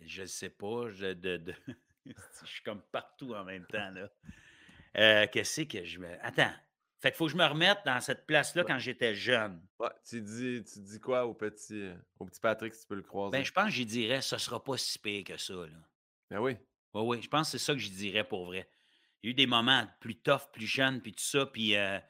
Je 0.05 0.25
sais 0.25 0.49
pas. 0.49 0.89
Je, 0.91 1.13
de, 1.13 1.37
de- 1.37 1.55
je 2.05 2.45
suis 2.45 2.63
comme 2.63 2.81
partout 2.91 3.33
en 3.33 3.43
même 3.43 3.65
temps. 3.65 3.89
là. 3.91 4.09
Euh, 4.95 5.25
Qu'est-ce 5.31 5.61
que 5.61 5.83
je 5.83 5.97
me. 5.97 6.07
Attends. 6.23 6.53
Fait 7.01 7.09
qu'il 7.09 7.17
faut 7.17 7.25
que 7.25 7.31
je 7.31 7.35
me 7.37 7.43
remette 7.45 7.79
dans 7.83 7.99
cette 7.99 8.27
place-là 8.27 8.61
Ouais. 8.61 8.67
quand 8.67 8.77
j'étais 8.77 9.15
jeune. 9.15 9.59
Ouais, 9.79 9.89
tu 10.07 10.21
dis, 10.21 10.63
tu 10.71 10.79
dis 10.81 10.99
quoi 10.99 11.25
au 11.25 11.33
petit, 11.33 11.73
euh, 11.81 11.95
au 12.19 12.25
petit 12.25 12.39
Patrick 12.39 12.75
si 12.75 12.81
tu 12.81 12.87
peux 12.89 12.95
le 12.95 13.01
croiser? 13.01 13.31
Ben, 13.31 13.43
je 13.43 13.51
pense 13.51 13.65
que 13.65 13.71
j'y 13.71 13.87
dirais, 13.87 14.21
ce 14.21 14.37
sera 14.37 14.63
pas 14.63 14.77
si 14.77 14.99
pire 14.99 15.23
que 15.23 15.35
ça. 15.37 15.55
Là. 15.55 15.65
Ben 16.29 16.39
oui. 16.39 16.55
Oui, 16.93 17.01
oui, 17.05 17.21
je 17.23 17.27
pense 17.27 17.47
que 17.51 17.57
c'est 17.57 17.65
ça 17.65 17.73
que 17.73 17.79
je 17.79 17.89
dirais 17.89 18.23
pour 18.23 18.45
vrai. 18.45 18.69
Il 19.23 19.25
y 19.25 19.29
a 19.29 19.31
eu 19.31 19.33
des 19.33 19.47
moments 19.47 19.83
plus 19.99 20.15
tough, 20.15 20.51
plus 20.53 20.67
jeunes, 20.67 21.01
puis 21.01 21.11
tout 21.13 21.23
ça, 21.23 21.47
puis 21.47 21.75
euh, 21.75 21.97
tu 21.99 22.05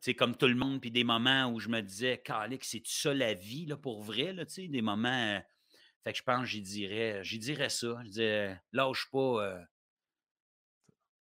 sais, 0.00 0.14
comme 0.14 0.34
tout 0.38 0.48
le 0.48 0.54
monde, 0.54 0.80
puis 0.80 0.90
des 0.90 1.04
moments 1.04 1.48
où 1.52 1.60
je 1.60 1.68
me 1.68 1.82
disais, 1.82 2.16
Calique, 2.16 2.64
c'est 2.64 2.80
ça 2.86 3.12
la 3.12 3.34
vie, 3.34 3.66
là, 3.66 3.76
pour 3.76 4.02
vrai, 4.02 4.32
là, 4.32 4.46
tu 4.46 4.54
sais, 4.54 4.68
des 4.68 4.80
moments. 4.80 5.38
Euh, 6.06 6.08
fait 6.08 6.12
que 6.12 6.18
je 6.18 6.22
pense 6.22 6.40
que 6.40 6.46
j'y 6.46 6.62
dirais, 6.62 7.20
j'y 7.24 7.38
dirais 7.38 7.68
ça. 7.68 7.96
Je 8.02 8.08
disais, 8.08 8.60
lâche 8.72 9.08
pas. 9.10 9.18
euh, 9.18 9.60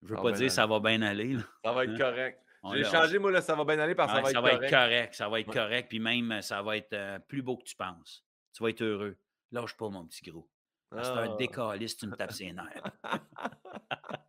je 0.02 0.08
veux 0.08 0.16
Ça 0.16 0.18
va 0.22 0.22
pas 0.22 0.30
bien 0.32 0.38
dire 0.40 0.52
ça 0.52 0.66
va 0.66 0.80
bien 0.80 1.02
aller. 1.02 1.32
là. 1.34 1.42
Ça 1.64 1.72
va 1.72 1.84
être 1.84 1.98
correct. 2.04 2.40
J'ai 2.74 2.84
changé, 2.84 3.18
moi, 3.18 3.30
là, 3.30 3.42
ça 3.42 3.54
va 3.54 3.64
bien 3.64 3.78
aller 3.78 3.94
parce 3.94 4.10
que 4.12 4.24
Ouais, 4.24 4.32
ça 4.32 4.40
va 4.40 4.52
être 4.52 4.56
correct. 4.60 4.70
correct. 4.72 5.14
Ça 5.14 5.28
va 5.28 5.40
être 5.40 5.48
Ouais. 5.48 5.54
correct, 5.54 5.88
puis 5.88 6.00
même, 6.00 6.32
euh, 6.32 6.40
ça 6.40 6.62
va 6.62 6.76
être 6.78 6.92
euh, 6.94 7.18
plus 7.18 7.42
beau 7.42 7.58
que 7.58 7.64
tu 7.64 7.76
penses. 7.76 8.24
Tu 8.54 8.62
vas 8.62 8.70
être 8.70 8.80
heureux. 8.82 9.18
Lâche 9.52 9.76
pas, 9.76 9.88
mon 9.90 10.06
petit 10.06 10.22
gros. 10.30 10.48
C'est 10.92 10.98
un 11.00 11.32
Ah. 11.32 11.36
décaliste, 11.38 12.00
tu 12.00 12.06
me 12.06 12.16
tapes 12.16 12.32
ses 12.32 12.52
nerfs. 12.52 12.82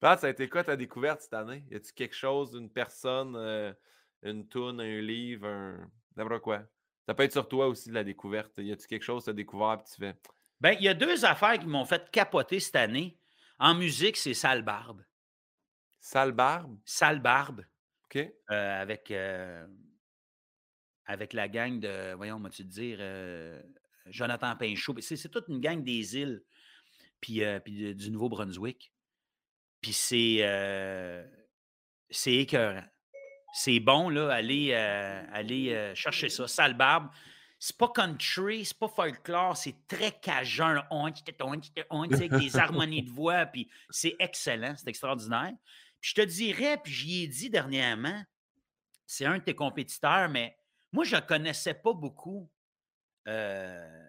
Pat, 0.00 0.18
ça 0.18 0.28
a 0.28 0.30
été 0.30 0.48
quoi 0.48 0.64
ta 0.64 0.76
découverte 0.76 1.20
cette 1.22 1.34
année? 1.34 1.64
Y 1.70 1.76
a-tu 1.76 1.92
quelque 1.92 2.14
chose, 2.14 2.54
une 2.54 2.70
personne, 2.70 3.36
euh, 3.36 3.72
une 4.22 4.48
toune, 4.48 4.80
un 4.80 5.00
livre, 5.00 5.46
un. 5.46 5.90
N'importe 6.16 6.42
quoi? 6.42 6.62
Ça 7.10 7.14
peut 7.14 7.24
être 7.24 7.32
sur 7.32 7.48
toi 7.48 7.66
aussi 7.66 7.88
de 7.88 7.94
la 7.94 8.04
découverte. 8.04 8.58
Y 8.58 8.70
a-tu 8.70 8.86
quelque 8.86 9.02
chose 9.02 9.22
que 9.22 9.24
tu 9.24 9.30
as 9.30 9.32
découvert 9.32 9.80
et 9.80 9.82
tu 9.82 9.96
fais. 9.96 10.14
Ben, 10.60 10.76
il 10.78 10.84
y 10.84 10.88
a 10.88 10.94
deux 10.94 11.24
affaires 11.24 11.58
qui 11.58 11.66
m'ont 11.66 11.84
fait 11.84 12.08
capoter 12.12 12.60
cette 12.60 12.76
année. 12.76 13.18
En 13.58 13.74
musique, 13.74 14.16
c'est 14.16 14.32
Sale 14.32 14.62
Barbe. 14.62 15.02
Sale 15.98 16.30
barbe? 16.30 16.78
Sale 16.84 17.18
Barbe, 17.18 17.64
OK? 18.04 18.16
euh, 18.16 18.80
avec, 18.80 19.10
euh, 19.10 19.66
avec 21.04 21.32
la 21.32 21.48
gang 21.48 21.80
de, 21.80 22.14
voyons, 22.14 22.38
moi-tu 22.38 22.62
te 22.62 22.68
dire, 22.68 22.98
euh, 23.00 23.60
Jonathan 24.06 24.54
Pinchot. 24.54 24.94
C'est 25.00 25.28
toute 25.30 25.48
une 25.48 25.58
gang 25.58 25.82
des 25.82 26.16
îles, 26.16 26.44
puis, 27.20 27.42
puis 27.64 27.92
du 27.96 28.10
Nouveau-Brunswick. 28.12 28.92
Puis 29.80 29.92
c'est 29.92 30.46
c'est 32.08 32.34
écœurant. 32.34 32.86
C'est 33.52 33.80
bon, 33.80 34.08
là, 34.08 34.30
aller, 34.32 34.70
euh, 34.72 35.22
aller 35.32 35.72
euh, 35.72 35.94
chercher 35.94 36.28
ça. 36.28 36.46
Sale 36.46 36.74
Barbe. 36.74 37.08
C'est 37.58 37.76
pas 37.76 37.88
country, 37.88 38.64
c'est 38.64 38.78
pas 38.78 38.88
folklore, 38.88 39.54
c'est 39.54 39.86
très 39.86 40.12
cajun. 40.12 40.82
On, 40.90 41.04
avec 41.04 42.32
des 42.32 42.56
harmonies 42.56 43.02
de 43.02 43.10
voix, 43.12 43.44
puis 43.44 43.68
c'est 43.90 44.16
excellent, 44.18 44.74
c'est 44.78 44.88
extraordinaire. 44.88 45.52
Puis 46.00 46.12
je 46.16 46.22
te 46.22 46.26
dirais, 46.26 46.78
puis 46.82 46.90
j'y 46.90 47.24
ai 47.24 47.26
dit 47.26 47.50
dernièrement, 47.50 48.22
c'est 49.04 49.26
un 49.26 49.36
de 49.36 49.42
tes 49.42 49.54
compétiteurs, 49.54 50.30
mais 50.30 50.56
moi, 50.92 51.04
je 51.04 51.16
ne 51.16 51.20
connaissais 51.20 51.74
pas 51.74 51.92
beaucoup 51.92 52.50
euh, 53.28 54.08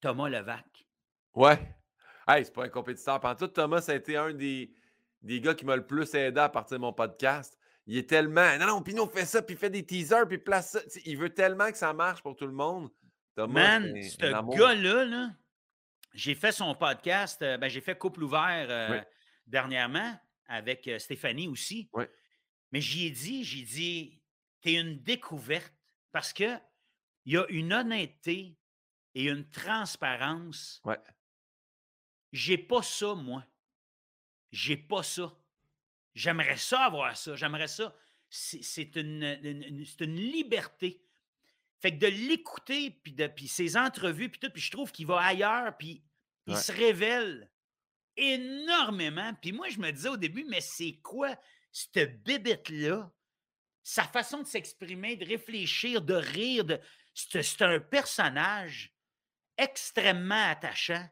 Thomas 0.00 0.28
Levac. 0.28 0.66
Ouais. 1.34 1.76
Hey, 2.26 2.44
c'est 2.44 2.52
pas 2.52 2.64
un 2.64 2.68
compétiteur. 2.68 3.20
Pantoute, 3.20 3.52
Thomas, 3.52 3.82
ça 3.82 3.92
a 3.92 3.94
été 3.94 4.16
un 4.16 4.32
des, 4.32 4.74
des 5.22 5.40
gars 5.40 5.54
qui 5.54 5.64
m'a 5.64 5.76
le 5.76 5.86
plus 5.86 6.12
aidé 6.14 6.40
à 6.40 6.48
partir 6.48 6.78
de 6.78 6.80
mon 6.80 6.92
podcast. 6.92 7.56
Il 7.86 7.98
est 7.98 8.08
tellement. 8.08 8.58
Non, 8.58 8.66
non, 8.66 8.82
Pinot 8.82 9.08
fait 9.08 9.26
ça, 9.26 9.42
puis 9.42 9.54
il 9.54 9.58
fait 9.58 9.70
des 9.70 9.84
teasers, 9.84 10.26
puis 10.26 10.38
place 10.38 10.72
ça. 10.72 10.80
Il 11.04 11.18
veut 11.18 11.32
tellement 11.32 11.70
que 11.70 11.76
ça 11.76 11.92
marche 11.92 12.22
pour 12.22 12.34
tout 12.34 12.46
le 12.46 12.52
monde. 12.52 12.90
Thomas, 13.34 13.80
Man, 13.80 13.96
un 13.96 14.02
ce 14.02 14.56
gars-là, 14.56 15.04
là, 15.04 15.30
j'ai 16.14 16.34
fait 16.34 16.52
son 16.52 16.74
podcast, 16.74 17.42
euh, 17.42 17.58
ben, 17.58 17.68
j'ai 17.68 17.80
fait 17.80 17.98
Couple 17.98 18.22
ouvert 18.22 18.66
euh, 18.70 19.02
dernièrement 19.46 20.18
avec 20.46 20.86
euh, 20.86 20.98
Stéphanie 20.98 21.48
aussi. 21.48 21.90
Mais 22.70 22.80
j'y 22.80 23.06
ai 23.06 23.10
dit, 23.10 23.44
j'ai 23.44 23.62
dit, 23.62 24.22
t'es 24.60 24.74
une 24.74 25.02
découverte 25.02 25.74
parce 26.12 26.32
que 26.32 26.56
il 27.24 27.34
y 27.34 27.38
a 27.38 27.46
une 27.48 27.72
honnêteté 27.72 28.56
et 29.14 29.24
une 29.24 29.48
transparence. 29.50 30.80
Ouais. 30.84 30.98
J'ai 32.32 32.58
pas 32.58 32.82
ça, 32.82 33.14
moi. 33.14 33.44
J'ai 34.50 34.76
pas 34.76 35.02
ça. 35.02 35.32
J'aimerais 36.14 36.56
ça 36.56 36.84
avoir 36.84 37.16
ça. 37.16 37.34
J'aimerais 37.34 37.68
ça. 37.68 37.94
c'est 38.28 38.96
une, 38.96 39.22
une, 39.42 40.16
liberté. 40.16 41.02
Fait 41.80 41.92
que 41.92 41.98
de 41.98 42.06
l'écouter, 42.06 42.90
puis, 42.90 43.12
de, 43.12 43.26
puis 43.26 43.48
ses 43.48 43.76
entrevues, 43.76 44.30
puis 44.30 44.40
tout, 44.40 44.50
puis 44.50 44.62
je 44.62 44.70
trouve 44.70 44.92
qu'il 44.92 45.06
va 45.06 45.20
ailleurs, 45.20 45.76
puis 45.76 46.02
il 46.46 46.56
se 46.56 46.72
révèle 46.72 47.50
énormément. 48.16 49.34
Puis 49.40 49.52
moi, 49.52 49.68
je 49.68 49.78
me 49.78 49.90
disais 49.90 50.08
au 50.08 50.16
début, 50.16 50.44
mais 50.48 50.60
c'est 50.60 50.98
quoi 51.02 51.36
cette 51.72 52.22
bébête-là? 52.22 53.10
Sa 53.82 54.04
façon 54.04 54.40
de 54.40 54.46
s'exprimer, 54.46 55.16
de 55.16 55.26
réfléchir, 55.26 56.00
de 56.00 56.14
rire, 56.14 56.64
de... 56.64 56.80
c'est 57.14 57.62
un 57.62 57.80
personnage 57.80 58.94
extrêmement 59.58 60.50
attachant. 60.50 61.06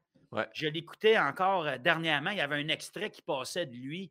Je 0.54 0.66
l'écoutais 0.66 1.18
encore 1.18 1.66
euh, 1.66 1.76
dernièrement. 1.76 2.30
Il 2.30 2.38
y 2.38 2.40
avait 2.40 2.56
un 2.56 2.68
extrait 2.68 3.10
qui 3.10 3.20
passait 3.20 3.66
de 3.66 3.74
lui 3.74 4.10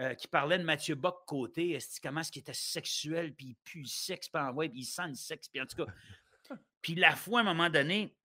euh, 0.00 0.14
qui 0.14 0.26
parlait 0.26 0.58
de 0.58 0.64
Mathieu 0.64 0.94
Bock 0.94 1.24
côté. 1.26 1.78
Comment 2.02 2.20
est-ce 2.20 2.32
qu'il 2.32 2.40
était 2.40 2.54
sexuel, 2.54 3.34
puis 3.34 3.46
il 3.48 3.56
pue 3.56 3.80
le 3.82 3.86
sexe, 3.86 4.28
puis, 4.28 4.68
puis 4.68 4.80
il 4.80 4.84
sent 4.84 5.08
le 5.08 5.14
sexe, 5.14 5.48
puis 5.48 5.60
en 5.60 5.66
tout 5.66 5.84
cas. 5.84 6.56
puis 6.80 6.94
la 6.94 7.14
fois, 7.14 7.40
à 7.40 7.42
un 7.42 7.46
moment 7.46 7.68
donné, 7.68 8.16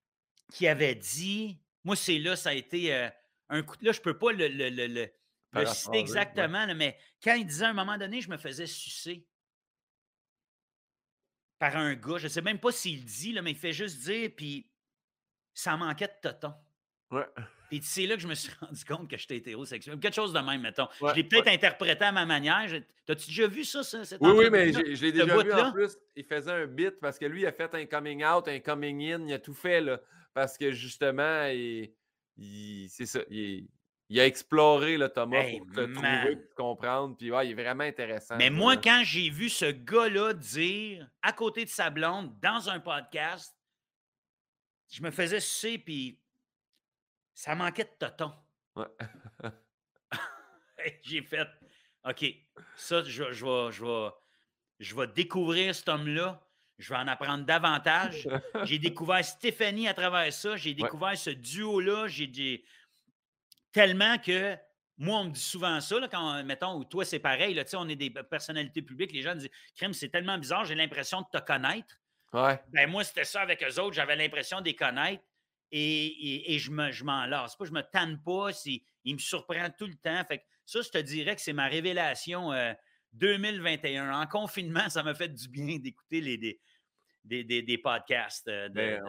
qui 0.53 0.67
avait 0.67 0.95
dit 0.95 1.59
Moi, 1.83 1.95
c'est 1.95 2.19
là, 2.19 2.35
ça 2.35 2.49
a 2.49 2.53
été 2.53 2.93
euh, 2.93 3.09
un 3.49 3.63
coup 3.63 3.75
de 3.77 3.85
là, 3.85 3.91
je 3.91 3.99
ne 3.99 4.03
peux 4.03 4.17
pas 4.17 4.31
le, 4.31 4.47
le, 4.47 4.69
le, 4.69 4.87
le 5.53 5.65
citer 5.65 5.97
exactement, 5.97 6.73
mais 6.73 6.97
quand 7.23 7.35
il 7.35 7.45
disait 7.45 7.65
à 7.65 7.69
un 7.69 7.73
moment 7.73 7.97
donné, 7.97 8.21
je 8.21 8.29
me 8.29 8.37
faisais 8.37 8.67
sucer 8.67 9.25
par 11.59 11.75
un 11.75 11.95
gars. 11.95 12.17
Je 12.17 12.25
ne 12.25 12.29
sais 12.29 12.41
même 12.41 12.59
pas 12.59 12.71
s'il 12.71 13.03
dit, 13.03 13.33
là, 13.33 13.41
mais 13.41 13.51
il 13.51 13.57
fait 13.57 13.73
juste 13.73 13.99
dire, 13.99 14.31
puis 14.35 14.69
ça 15.53 15.75
manquait 15.75 16.07
de 16.07 16.29
toton. 16.29 16.53
Ouais. 17.11 17.25
Puis 17.69 17.81
c'est 17.83 18.05
là 18.05 18.15
que 18.15 18.21
je 18.21 18.27
me 18.27 18.35
suis 18.35 18.51
rendu 18.61 18.83
compte 18.85 19.09
que 19.09 19.17
j'étais 19.17 19.37
hétérosexuel. 19.37 19.99
Quelque 19.99 20.13
chose 20.13 20.33
de 20.33 20.39
même, 20.39 20.61
mettons. 20.61 20.87
je 21.01 21.13
l'ai 21.13 21.23
peut-être 21.23 21.47
interprété 21.47 22.05
à 22.05 22.11
ma 22.11 22.25
manière. 22.25 22.65
T'as-tu 23.05 23.27
déjà 23.27 23.47
vu 23.47 23.63
ça, 23.63 23.83
ça 23.83 23.99
Oui, 24.19 24.31
oui, 24.35 24.49
mais 24.51 24.71
je 24.73 25.01
l'ai 25.01 25.11
déjà 25.11 25.25
vu 25.25 25.53
en 25.53 25.71
plus. 25.71 25.97
Il 26.15 26.23
faisait 26.23 26.51
un 26.51 26.67
bit 26.67 26.99
parce 26.99 27.17
que 27.17 27.25
lui, 27.25 27.41
il 27.41 27.47
a 27.47 27.51
fait 27.51 27.73
un 27.75 27.85
coming 27.85 28.23
out, 28.23 28.47
un 28.47 28.59
coming 28.59 29.11
in, 29.11 29.27
il 29.27 29.33
a 29.33 29.39
tout 29.39 29.53
fait, 29.53 29.81
là. 29.81 29.99
Parce 30.33 30.57
que 30.57 30.71
justement, 30.71 31.45
il, 31.47 31.91
c'est 32.89 33.05
ça. 33.05 33.19
Il, 33.29 33.67
a 34.17 34.25
exploré 34.25 34.97
le 34.97 35.09
Thomas 35.09 35.43
pour 35.57 35.67
te 35.73 35.93
trouver, 35.93 36.35
pour 36.37 36.55
comprendre. 36.55 37.17
Puis 37.17 37.31
ouais, 37.31 37.47
il 37.47 37.51
est 37.51 37.61
vraiment 37.61 37.83
intéressant. 37.83 38.37
Mais 38.37 38.49
moi, 38.49 38.77
quand 38.77 39.01
j'ai 39.03 39.29
vu 39.29 39.49
ce 39.49 39.65
gars-là 39.65 40.33
dire 40.33 41.09
à 41.21 41.33
côté 41.33 41.65
de 41.65 41.69
sa 41.69 41.89
blonde 41.89 42.33
dans 42.39 42.69
un 42.69 42.79
podcast, 42.79 43.53
je 44.89 45.01
me 45.01 45.11
faisais 45.11 45.41
sucer, 45.41 45.77
puis 45.77 46.19
ça 47.37 47.53
manquait 47.53 47.83
de 47.83 48.07
toton. 48.07 48.33
Ouais. 48.75 48.87
j'ai 51.03 51.21
fait 51.21 51.47
OK, 52.03 52.25
ça, 52.75 53.03
je, 53.03 53.31
je, 53.31 53.45
vais, 53.45 53.71
je, 53.71 53.85
vais, 53.85 54.09
je 54.79 54.95
vais 54.95 55.07
découvrir 55.07 55.75
cet 55.75 55.87
homme-là. 55.87 56.43
Je 56.79 56.89
vais 56.91 56.99
en 56.99 57.07
apprendre 57.07 57.45
davantage. 57.45 58.27
J'ai 58.63 58.79
découvert 58.79 59.23
Stéphanie 59.23 59.87
à 59.87 59.93
travers 59.93 60.33
ça. 60.33 60.55
J'ai 60.55 60.73
découvert 60.73 61.15
ce 61.15 61.29
duo-là. 61.29 62.07
J'ai 62.07 62.65
tellement 63.71 64.17
que 64.17 64.57
moi, 64.97 65.19
on 65.19 65.25
me 65.25 65.29
dit 65.29 65.39
souvent 65.39 65.79
ça, 65.79 65.99
là, 65.99 66.07
quand, 66.07 66.43
mettons, 66.43 66.73
ou 66.73 66.85
toi, 66.85 67.05
c'est 67.05 67.19
pareil, 67.19 67.53
là, 67.53 67.63
on 67.75 67.87
est 67.87 67.95
des 67.95 68.09
personnalités 68.09 68.81
publiques, 68.81 69.11
les 69.11 69.21
gens 69.21 69.35
disent 69.35 69.51
Crème, 69.75 69.93
c'est 69.93 70.09
tellement 70.09 70.39
bizarre, 70.39 70.65
j'ai 70.65 70.73
l'impression 70.73 71.21
de 71.21 71.39
te 71.39 71.45
connaître. 71.45 71.99
Ouais. 72.33 72.59
Ben, 72.69 72.89
moi, 72.89 73.03
c'était 73.03 73.25
ça 73.25 73.41
avec 73.41 73.63
eux 73.63 73.79
autres, 73.79 73.93
j'avais 73.93 74.15
l'impression 74.15 74.59
de 74.59 74.65
les 74.65 74.75
connaître 74.75 75.23
et, 75.71 76.55
et, 76.55 76.59
je, 76.59 76.71
me, 76.71 76.91
je 76.91 77.03
m'en 77.03 77.25
lasse 77.25 77.55
pas, 77.55 77.65
je 77.65 77.71
me 77.71 77.81
tanne 77.81 78.21
pas, 78.23 78.49
il 79.03 79.13
me 79.13 79.19
surprend 79.19 79.69
tout 79.77 79.87
le 79.87 79.95
temps. 79.95 80.23
Fait 80.25 80.39
que 80.39 80.43
ça, 80.65 80.81
je 80.81 80.89
te 80.89 80.97
dirais 80.97 81.35
que 81.35 81.41
c'est 81.41 81.53
ma 81.53 81.67
révélation 81.67 82.51
2021. 83.13 84.07
Euh, 84.07 84.13
en 84.13 84.27
confinement, 84.27 84.87
ça 84.89 85.03
m'a 85.03 85.13
fait 85.13 85.29
du 85.29 85.49
bien 85.49 85.77
d'écouter 85.77 86.21
les, 86.21 86.37
des, 86.37 86.59
des, 87.43 87.61
des, 87.61 87.77
podcasts. 87.77 88.47
Euh, 88.47 88.69
ben, 88.69 89.03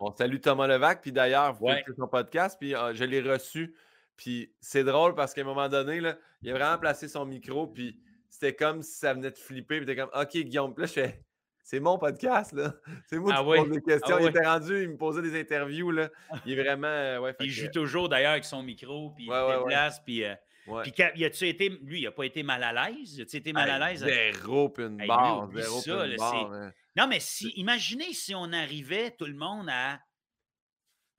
on, 0.00 0.14
salue 0.14 0.40
Thomas 0.40 0.66
Levac, 0.66 1.02
puis 1.02 1.12
d'ailleurs, 1.12 1.52
vous 1.54 1.66
ouais. 1.66 1.84
son 1.96 2.08
podcast, 2.08 2.56
puis 2.58 2.74
ah, 2.74 2.92
je 2.94 3.04
l'ai 3.04 3.20
reçu. 3.20 3.74
Puis 4.16 4.54
c'est 4.60 4.84
drôle 4.84 5.14
parce 5.14 5.32
qu'à 5.32 5.40
un 5.40 5.44
moment 5.44 5.68
donné, 5.68 6.00
là, 6.00 6.18
il 6.42 6.50
a 6.50 6.54
vraiment 6.54 6.78
placé 6.78 7.08
son 7.08 7.24
micro, 7.24 7.66
puis 7.66 7.98
c'était 8.28 8.54
comme 8.54 8.82
si 8.82 8.98
ça 8.98 9.14
venait 9.14 9.30
de 9.30 9.36
flipper, 9.36 9.78
puis 9.78 9.86
t'es 9.86 9.96
comme, 9.96 10.10
OK, 10.14 10.32
Guillaume, 10.32 10.74
puis 10.74 10.82
là, 10.82 10.86
je 10.86 10.92
fais, 10.92 11.24
c'est 11.70 11.78
mon 11.78 11.98
podcast, 11.98 12.52
là. 12.52 12.74
C'est 13.06 13.20
moi 13.20 13.30
qui 13.30 13.38
ah 13.38 13.44
pose 13.44 13.70
des 13.70 13.80
questions. 13.80 14.16
Ah 14.18 14.22
il 14.22 14.26
était 14.26 14.44
rendu, 14.44 14.82
il 14.82 14.88
me 14.88 14.96
posait 14.96 15.22
des 15.22 15.38
interviews, 15.38 15.92
là. 15.92 16.08
Il 16.44 16.58
est 16.58 16.60
vraiment. 16.60 16.88
Euh, 16.88 17.20
ouais, 17.20 17.36
il 17.38 17.50
joue 17.50 17.68
toujours 17.68 18.08
d'ailleurs 18.08 18.32
avec 18.32 18.44
son 18.44 18.60
micro, 18.64 19.10
puis 19.10 19.26
il 19.26 19.30
se 19.30 19.58
déplace, 19.58 20.00
puis. 20.00 20.24
Euh, 20.24 20.34
puis 20.82 20.92
il 21.14 21.24
a-tu 21.24 21.48
été. 21.48 21.68
Lui, 21.68 22.00
il 22.00 22.04
n'a 22.04 22.10
pas 22.10 22.24
été 22.24 22.42
mal 22.42 22.64
à 22.64 22.72
l'aise? 22.72 23.14
Il 23.14 23.22
a-tu 23.22 23.36
été 23.36 23.52
mal 23.52 23.70
à 23.70 23.78
l'aise? 23.78 24.00
Zéro, 24.00 24.68
puis 24.68 24.84
une 24.84 25.06
barre. 25.06 25.48
Zéro, 25.54 25.80
ça, 25.80 26.06
une 26.06 26.16
barre. 26.16 26.52
Hein. 26.52 26.72
Non, 26.96 27.06
mais 27.06 27.20
si, 27.20 27.50
imaginez 27.50 28.12
si 28.14 28.34
on 28.34 28.52
arrivait, 28.52 29.12
tout 29.12 29.26
le 29.26 29.34
monde, 29.34 29.68
à 29.70 30.00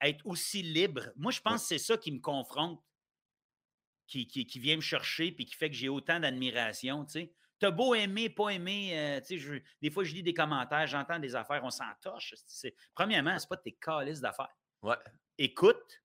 être 0.02 0.26
aussi 0.26 0.62
libre. 0.62 1.08
Moi, 1.16 1.32
je 1.32 1.40
pense 1.40 1.62
que 1.62 1.68
c'est 1.68 1.78
ça 1.78 1.96
qui 1.96 2.12
me 2.12 2.20
confronte, 2.20 2.78
qui, 4.06 4.26
qui, 4.26 4.44
qui, 4.44 4.58
vient 4.58 4.76
me 4.76 4.82
chercher, 4.82 5.32
puis 5.32 5.46
qui 5.46 5.54
fait 5.54 5.70
que 5.70 5.76
j'ai 5.76 5.88
autant 5.88 6.20
d'admiration, 6.20 7.06
tu 7.06 7.12
sais. 7.12 7.32
T'as 7.62 7.70
beau 7.70 7.94
aimer, 7.94 8.28
pas 8.28 8.48
aimer, 8.48 8.90
euh, 8.92 9.20
des 9.80 9.90
fois, 9.92 10.02
je 10.02 10.12
lis 10.12 10.24
des 10.24 10.34
commentaires, 10.34 10.84
j'entends 10.88 11.20
des 11.20 11.36
affaires, 11.36 11.60
on 11.62 11.70
s'entorche. 11.70 12.34
Premièrement, 12.92 13.38
c'est 13.38 13.48
pas 13.48 13.56
tes 13.56 13.70
calices 13.80 14.20
d'affaires. 14.20 14.52
Ouais. 14.82 14.96
Écoute, 15.38 16.02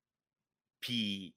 puis, 0.79 1.35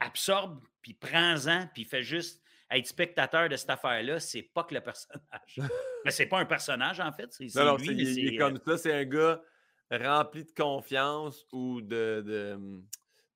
absorbe, 0.00 0.64
puis 0.80 0.94
prends-en, 0.94 1.66
puis 1.74 1.84
fais 1.84 2.02
juste 2.02 2.42
être 2.70 2.86
spectateur 2.86 3.50
de 3.50 3.56
cette 3.56 3.68
affaire-là, 3.68 4.18
c'est 4.18 4.44
pas 4.44 4.64
que 4.64 4.72
le 4.72 4.80
personnage. 4.80 5.58
Mais 6.06 6.10
c'est 6.10 6.24
pas 6.24 6.38
un 6.38 6.46
personnage, 6.46 6.98
en 6.98 7.12
fait. 7.12 7.30
C'est, 7.30 7.54
non, 7.54 7.76
lui, 7.76 7.88
il, 7.88 8.28
est 8.28 8.38
comme 8.38 8.56
euh 8.56 8.60
ça, 8.64 8.78
c'est 8.78 8.94
un 8.94 9.04
gars 9.04 9.42
rempli 9.90 10.46
de 10.46 10.52
confiance 10.52 11.44
ou 11.52 11.82
de, 11.82 12.54
hum, 12.56 12.82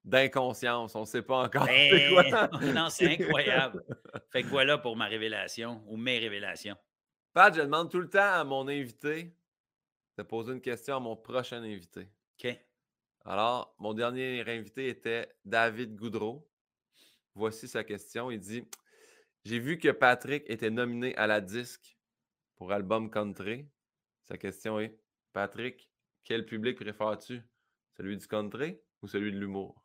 d'inconscience. 0.05 0.95
On 0.95 1.01
ne 1.01 1.07
sait 1.07 1.23
pas 1.23 1.45
encore. 1.45 1.67
Ben, 1.77 2.49
non, 2.75 2.89
c'est 2.89 3.13
incroyable. 3.13 3.85
fait 4.33 4.43
que 4.43 4.49
voilà 4.49 4.79
pour 4.79 4.97
ma 4.97 5.07
révélation 5.07 5.83
ou 5.87 5.97
mes 5.97 6.19
révélations. 6.19 6.77
Pat, 7.33 7.55
je 7.55 7.63
demande 7.63 7.91
tout 7.91 8.01
le 8.01 8.09
temps 8.09 8.21
à 8.21 8.45
mon 8.45 8.69
invité 8.69 9.35
de 10.19 10.23
poser 10.23 10.53
une 10.53 10.61
question 10.61 10.97
à 10.97 11.01
mon 11.01 11.17
prochain 11.17 11.63
invité. 11.63 12.09
OK. 12.39 12.59
Alors, 13.25 13.75
mon 13.79 13.95
dernier 13.95 14.43
invité 14.47 14.89
était 14.89 15.29
David 15.45 15.97
Goudreau. 15.97 16.47
Voici 17.35 17.69
sa 17.69 17.85
question. 17.85 18.31
Il 18.31 18.41
dit 18.41 18.65
J'ai 19.45 19.59
vu 19.59 19.79
que 19.79 19.89
Patrick 19.89 20.45
était 20.49 20.71
nominé 20.71 21.17
à 21.17 21.27
la 21.27 21.41
disque 21.41 21.97
pour 22.57 22.73
album 22.73 23.11
country. 23.11 23.67
Sa 24.23 24.37
question 24.37 24.79
est 24.79 24.99
Patrick, 25.33 25.91
quel 26.25 26.45
public 26.45 26.79
préfères-tu? 26.79 27.43
Celui 27.97 28.17
du 28.17 28.27
country 28.27 28.79
ou 29.03 29.09
celui 29.09 29.33
de 29.33 29.39
l'humour 29.39 29.82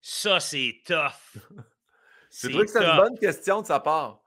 Ça, 0.00 0.40
c'est 0.40 0.82
tough. 0.84 1.42
C'est 2.32 2.52
vrai 2.52 2.64
que 2.64 2.70
c'est 2.70 2.84
une 2.84 2.96
bonne 2.96 3.18
question 3.18 3.60
de 3.60 3.66
sa 3.66 3.80
part. 3.80 4.22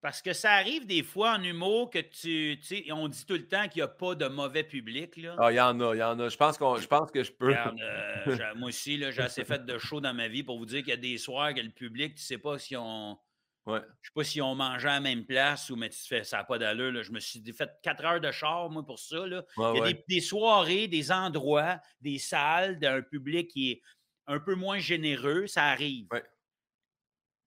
Parce 0.00 0.22
que 0.22 0.32
ça 0.32 0.52
arrive 0.52 0.86
des 0.86 1.02
fois 1.02 1.32
en 1.32 1.42
humour 1.42 1.90
que 1.90 1.98
tu. 1.98 2.60
On 2.92 3.08
dit 3.08 3.26
tout 3.26 3.34
le 3.34 3.48
temps 3.48 3.66
qu'il 3.66 3.80
n'y 3.80 3.82
a 3.82 3.88
pas 3.88 4.14
de 4.14 4.28
mauvais 4.28 4.62
public. 4.62 5.16
Là. 5.16 5.34
Ah, 5.36 5.50
il 5.50 5.56
y 5.56 5.60
en 5.60 5.80
a, 5.80 5.94
il 5.96 5.98
y 5.98 6.02
en 6.04 6.20
a. 6.20 6.28
Je 6.28 6.36
pense, 6.36 6.58
qu'on, 6.58 6.76
je 6.76 6.86
pense 6.86 7.10
que 7.10 7.24
je 7.24 7.32
peux. 7.32 7.52
moi 8.56 8.68
aussi, 8.68 8.98
j'ai 8.98 9.20
assez 9.20 9.44
fait 9.44 9.66
de 9.66 9.78
show 9.78 10.00
dans 10.00 10.14
ma 10.14 10.28
vie 10.28 10.44
pour 10.44 10.58
vous 10.58 10.66
dire 10.66 10.80
qu'il 10.80 10.90
y 10.90 10.92
a 10.92 10.96
des 10.96 11.18
soirs 11.18 11.52
que 11.54 11.60
le 11.60 11.70
public, 11.70 12.14
tu 12.14 12.20
ne 12.20 12.24
sais 12.24 12.38
pas 12.38 12.56
si 12.56 12.76
on. 12.76 13.18
Ouais. 13.66 13.80
Je 14.00 14.10
sais 14.10 14.12
pas 14.14 14.22
si 14.22 14.40
on 14.40 14.54
mangeait 14.54 14.90
à 14.90 14.92
la 14.92 15.00
même 15.00 15.24
place 15.24 15.70
ou 15.70 15.76
mais 15.76 15.88
tu 15.88 15.98
fais 15.98 16.22
ça 16.22 16.36
n'a 16.36 16.44
pas 16.44 16.58
d'allure. 16.58 16.92
Là. 16.92 17.02
Je 17.02 17.10
me 17.10 17.18
suis 17.18 17.42
fait 17.52 17.68
quatre 17.82 18.04
heures 18.04 18.20
de 18.20 18.30
char, 18.30 18.70
moi, 18.70 18.86
pour 18.86 19.00
ça. 19.00 19.26
Là. 19.26 19.42
il 19.58 19.78
y 19.78 19.80
a 19.80 19.92
des, 19.92 20.04
des, 20.08 20.20
soirées, 20.20 20.86
des 20.86 21.10
endroits, 21.10 21.80
des 22.00 22.20
salles 22.20 22.78
d'un 22.78 23.02
public 23.02 23.48
qui 23.48 23.72
est 23.72 23.82
un 24.26 24.40
peu 24.40 24.54
moins 24.54 24.78
généreux, 24.78 25.46
ça 25.46 25.66
arrive. 25.66 26.08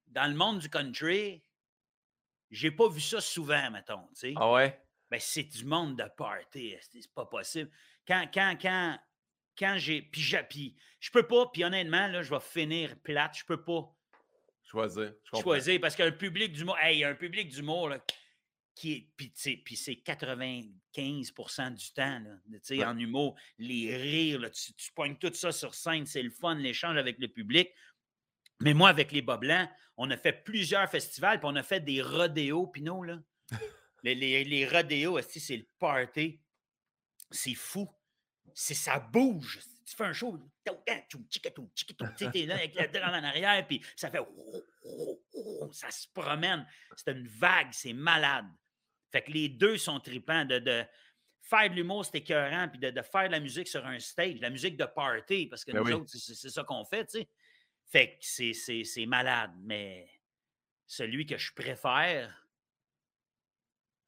Dans 0.07 0.27
le 0.27 0.35
monde 0.35 0.59
du 0.59 0.69
country, 0.69 1.43
j'ai 2.49 2.71
pas 2.71 2.89
vu 2.89 3.01
ça 3.01 3.21
souvent, 3.21 3.69
mettons. 3.71 4.07
sais. 4.13 4.33
Ah 4.35 4.51
ouais? 4.51 4.81
Ben, 5.09 5.19
c'est 5.19 5.43
du 5.43 5.65
monde 5.65 5.97
de 5.97 6.09
party. 6.17 6.75
C'est 6.81 7.13
pas 7.13 7.25
possible. 7.25 7.71
Quand, 8.07 8.27
quand, 8.33 8.55
quand, 8.61 8.99
quand 9.57 9.75
j'ai. 9.77 10.01
Puis, 10.01 10.75
je 10.99 11.11
peux 11.11 11.27
pas, 11.27 11.47
puis 11.47 11.63
honnêtement, 11.63 12.07
là, 12.07 12.21
je 12.21 12.29
vais 12.29 12.39
finir 12.39 12.95
plate. 13.01 13.37
Je 13.37 13.45
peux 13.45 13.63
pas. 13.63 13.91
Choisir. 14.63 15.13
choisir, 15.41 15.81
parce 15.81 15.95
qu'un 15.95 16.11
public 16.11 16.53
d'humour. 16.53 16.77
Hey, 16.79 17.03
un 17.03 17.15
public 17.15 17.49
d'humour, 17.49 17.91
qui 18.79 18.93
est. 18.93 19.09
Puis, 19.17 19.75
c'est 19.75 20.01
95% 20.05 21.73
du 21.73 21.91
temps, 21.91 22.19
là, 22.19 22.87
en 22.87 22.97
humour, 22.97 23.35
les 23.57 23.95
rires, 23.95 24.49
tu, 24.51 24.73
tu 24.73 24.91
pognes 24.93 25.17
tout 25.17 25.33
ça 25.33 25.51
sur 25.51 25.75
scène, 25.75 26.05
c'est 26.05 26.23
le 26.23 26.29
fun, 26.29 26.55
l'échange 26.55 26.95
avec 26.95 27.19
le 27.19 27.27
public. 27.27 27.69
Mais 28.61 28.73
moi, 28.73 28.87
avec 28.89 29.11
les 29.11 29.21
bas 29.21 29.35
blancs, 29.37 29.69
on 29.97 30.09
a 30.11 30.17
fait 30.17 30.31
plusieurs 30.31 30.89
festivals, 30.89 31.39
puis 31.39 31.49
on 31.51 31.57
a 31.57 31.63
fait 31.63 31.81
des 31.81 32.01
rodéos, 32.01 32.67
Pinot, 32.67 33.03
là. 33.03 33.19
les, 34.03 34.15
les, 34.15 34.45
les 34.45 35.21
c'est 35.21 35.57
le 35.57 35.67
party. 35.77 36.39
C'est 37.31 37.55
fou. 37.55 37.89
C'est, 38.53 38.75
ça 38.75 38.99
bouge. 38.99 39.59
tu 39.85 39.95
fais 39.95 40.05
un 40.05 40.13
show, 40.13 40.39
tu 42.17 42.39
es 42.39 42.45
là 42.45 42.55
avec 42.55 42.75
la 42.75 42.87
drum 42.87 43.09
en 43.09 43.23
arrière, 43.23 43.65
puis 43.67 43.83
ça 43.95 44.09
fait. 44.09 44.19
Ça 45.71 45.91
se 45.91 46.07
promène. 46.13 46.65
C'est 46.95 47.11
une 47.11 47.27
vague, 47.27 47.71
c'est 47.71 47.93
malade. 47.93 48.47
Fait 49.11 49.21
que 49.21 49.31
les 49.31 49.49
deux 49.49 49.77
sont 49.77 49.99
tripants. 49.99 50.45
De, 50.45 50.59
de 50.59 50.85
faire 51.41 51.69
de 51.69 51.75
l'humour, 51.75 52.05
c'est 52.05 52.17
écœurant, 52.17 52.67
puis 52.69 52.79
de, 52.79 53.01
faire 53.01 53.27
de 53.27 53.31
la 53.31 53.39
musique 53.39 53.67
sur 53.67 53.85
un 53.85 53.99
stage, 53.99 54.39
la 54.39 54.49
musique 54.49 54.77
de 54.77 54.85
party, 54.85 55.47
parce 55.47 55.65
que 55.65 55.71
ben 55.71 55.83
nous 55.83 55.91
autres, 55.93 56.09
c'est 56.09 56.49
ça 56.49 56.63
qu'on 56.63 56.85
fait, 56.85 57.05
tu 57.05 57.19
sais. 57.19 57.29
Fait 57.91 58.19
que 58.19 58.83
c'est 58.83 59.05
malade, 59.07 59.51
mais 59.61 60.07
celui 60.85 61.25
que 61.25 61.37
je 61.37 61.51
préfère, 61.53 62.47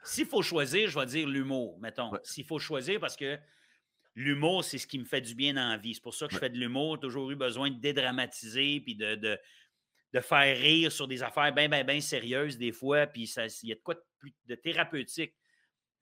s'il 0.03 0.27
faut 0.27 0.43
choisir, 0.43 0.89
je 0.89 0.99
vais 0.99 1.05
dire 1.05 1.27
l'humour, 1.27 1.79
mettons. 1.79 2.11
S'il 2.23 2.45
faut 2.45 2.59
choisir, 2.59 2.99
parce 2.99 3.15
que 3.15 3.39
l'humour, 4.13 4.63
c'est 4.63 4.77
ce 4.77 4.85
qui 4.85 4.99
me 4.99 5.05
fait 5.05 5.21
du 5.21 5.33
bien 5.33 5.55
dans 5.55 5.69
la 5.69 5.77
vie. 5.77 5.95
C'est 5.95 6.03
pour 6.03 6.13
ça 6.13 6.27
que 6.27 6.33
je 6.33 6.39
fais 6.39 6.49
de 6.49 6.57
l'humour. 6.57 6.99
toujours 6.99 7.31
eu 7.31 7.35
besoin 7.35 7.71
de 7.71 7.79
dédramatiser 7.79 8.81
puis 8.81 8.95
de, 8.95 9.15
de, 9.15 9.39
faire 10.19 10.57
rire 10.57 10.91
sur 10.91 11.07
des 11.07 11.23
affaires 11.23 11.53
bien, 11.53 11.69
bien, 11.69 11.83
bien 11.83 12.01
sérieuses 12.01 12.57
des 12.57 12.71
fois. 12.71 13.07
Puis 13.07 13.33
il 13.63 13.69
y 13.69 13.71
a 13.71 13.75
de 13.75 13.81
quoi 13.81 13.95
de, 13.95 14.03
plus, 14.19 14.33
de 14.45 14.55
thérapeutique 14.55 15.33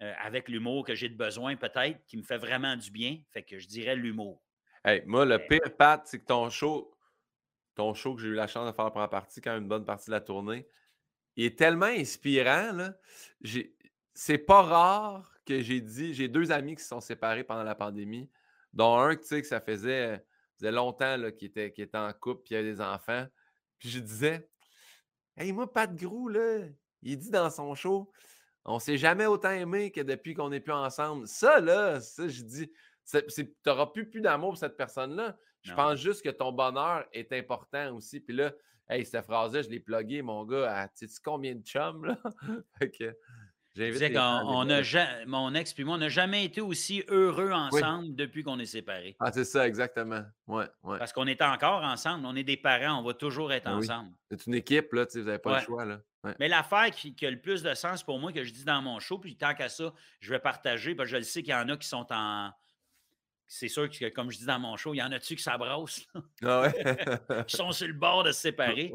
euh, 0.01 0.13
avec 0.19 0.47
l'humour 0.47 0.85
que 0.85 0.95
j'ai 0.95 1.09
de 1.09 1.17
besoin, 1.17 1.55
peut-être, 1.55 2.05
qui 2.05 2.17
me 2.17 2.23
fait 2.23 2.37
vraiment 2.37 2.75
du 2.75 2.89
bien. 2.89 3.19
Fait 3.31 3.43
que 3.43 3.59
je 3.59 3.67
dirais 3.67 3.95
l'humour. 3.95 4.41
Hey, 4.83 5.03
moi, 5.05 5.25
le 5.25 5.37
pire, 5.45 5.75
Pat, 5.77 6.01
c'est 6.05 6.19
que 6.19 6.25
ton 6.25 6.49
show, 6.49 6.97
ton 7.75 7.93
show 7.93 8.15
que 8.15 8.21
j'ai 8.21 8.29
eu 8.29 8.33
la 8.33 8.47
chance 8.47 8.65
de 8.65 8.75
faire 8.75 8.91
pour 8.91 9.01
la 9.01 9.09
partie, 9.09 9.41
quand 9.41 9.51
même 9.51 9.63
une 9.63 9.69
bonne 9.69 9.85
partie 9.85 10.07
de 10.07 10.11
la 10.11 10.21
tournée, 10.21 10.65
il 11.35 11.45
est 11.45 11.57
tellement 11.57 11.87
inspirant. 11.87 12.71
Là. 12.71 12.93
C'est 14.13 14.37
pas 14.37 14.61
rare 14.61 15.33
que 15.45 15.61
j'ai 15.61 15.81
dit, 15.81 16.13
j'ai 16.13 16.29
deux 16.29 16.51
amis 16.51 16.75
qui 16.75 16.83
se 16.83 16.89
sont 16.89 17.01
séparés 17.01 17.43
pendant 17.43 17.63
la 17.63 17.75
pandémie, 17.75 18.29
dont 18.71 18.97
un, 18.97 19.15
tu 19.15 19.25
sais, 19.25 19.41
que 19.41 19.47
ça 19.47 19.59
faisait, 19.59 20.23
faisait 20.57 20.71
longtemps 20.71 21.17
qu'il 21.37 21.49
était, 21.49 21.67
était 21.67 21.97
en 21.97 22.11
couple, 22.13 22.43
puis 22.43 22.55
il 22.55 22.57
avait 22.57 22.71
des 22.71 22.81
enfants. 22.81 23.25
Puis 23.79 23.89
je 23.89 23.99
disais, 23.99 24.49
Hey, 25.39 25.53
moi, 25.53 25.71
Pat 25.71 25.95
Grou, 25.95 26.27
là, 26.27 26.65
il 27.01 27.17
dit 27.17 27.31
dans 27.31 27.49
son 27.49 27.73
show, 27.73 28.11
on 28.65 28.77
s'est 28.77 28.97
jamais 28.97 29.25
autant 29.25 29.51
aimé 29.51 29.89
que 29.89 30.01
depuis 30.01 30.33
qu'on 30.33 30.49
n'est 30.49 30.59
plus 30.59 30.73
ensemble. 30.73 31.27
Ça, 31.29 31.61
là, 31.61 32.01
ça, 32.01 32.27
je 32.27 32.43
dis, 32.43 32.69
tu 33.09 33.55
n'auras 33.65 33.87
plus, 33.87 34.09
plus 34.09 34.19
d'amour 34.19 34.49
pour 34.49 34.57
cette 34.57 34.75
personne-là. 34.75 35.37
Je 35.61 35.73
pense 35.73 35.99
juste 35.99 36.23
que 36.23 36.29
ton 36.29 36.51
bonheur 36.51 37.05
est 37.13 37.31
important 37.31 37.95
aussi. 37.95 38.19
Puis 38.19 38.35
là, 38.35 38.53
hey, 38.89 39.05
cette 39.05 39.25
phrase-là, 39.25 39.61
je 39.61 39.69
l'ai 39.69 39.79
plugué, 39.79 40.21
mon 40.21 40.43
gars, 40.45 40.81
à 40.81 40.87
tu 40.89 41.07
sais 41.07 41.21
combien 41.23 41.55
de 41.55 41.63
chums, 41.63 42.05
là? 42.05 42.17
fait 42.77 42.91
que, 42.91 43.17
on 43.77 44.69
a 44.69 45.25
mon 45.25 45.53
ex 45.53 45.73
puis 45.73 45.83
moi, 45.83 45.95
on 45.95 45.99
n'a 45.99 46.09
jamais 46.09 46.45
été 46.45 46.61
aussi 46.61 47.03
heureux 47.07 47.51
ensemble 47.51 48.15
depuis 48.15 48.43
qu'on 48.43 48.59
est 48.59 48.65
séparés. 48.65 49.15
Ah, 49.19 49.31
c'est 49.31 49.45
ça, 49.45 49.67
exactement. 49.67 50.23
Ouais, 50.47 50.65
Parce 50.83 51.13
qu'on 51.13 51.27
est 51.27 51.41
encore 51.41 51.83
ensemble. 51.83 52.25
On 52.25 52.35
est 52.35 52.43
des 52.43 52.57
parents, 52.57 52.99
on 52.99 53.03
va 53.03 53.13
toujours 53.13 53.51
être 53.53 53.65
ben 53.65 53.77
ensemble. 53.77 54.11
C'est 54.29 54.47
une 54.47 54.55
équipe, 54.55 54.91
là, 54.93 55.05
vous 55.13 55.21
n'avez 55.21 55.39
pas 55.39 55.59
le 55.59 55.65
choix. 55.65 55.85
Là. 55.85 55.99
Mais 56.39 56.47
l'affaire 56.47 56.91
qui, 56.91 57.15
a 57.25 57.31
le 57.31 57.39
plus 57.39 57.63
de 57.63 57.73
sens 57.73 58.03
pour 58.03 58.19
moi, 58.19 58.33
que 58.33 58.43
je 58.43 58.51
dis 58.51 58.65
dans 58.65 58.81
mon 58.81 58.99
show, 58.99 59.17
puis 59.17 59.37
tant 59.37 59.53
qu'à 59.53 59.69
ça, 59.69 59.93
je 60.19 60.31
vais 60.31 60.39
partager, 60.39 60.95
parce 60.95 61.07
que 61.07 61.11
je 61.13 61.17
le 61.17 61.23
sais 61.23 61.43
qu'il 61.43 61.53
y 61.53 61.55
en 61.55 61.69
a 61.69 61.77
qui 61.77 61.87
sont 61.87 62.07
en. 62.11 62.51
C'est 63.47 63.67
sûr 63.67 63.89
que, 63.89 64.09
comme 64.09 64.29
je 64.29 64.37
dis 64.37 64.45
dans 64.45 64.59
mon 64.59 64.77
show, 64.77 64.93
il 64.93 64.97
y 64.97 65.01
en 65.01 65.11
a-tu 65.11 65.35
qui 65.35 65.41
s'abrassent? 65.41 66.05
Ah 66.43 66.61
ouais? 66.61 66.73
qui 67.47 67.55
sont 67.55 67.71
sur 67.71 67.87
le 67.87 67.93
bord 67.93 68.23
de 68.23 68.31
se 68.31 68.41
séparer. 68.41 68.91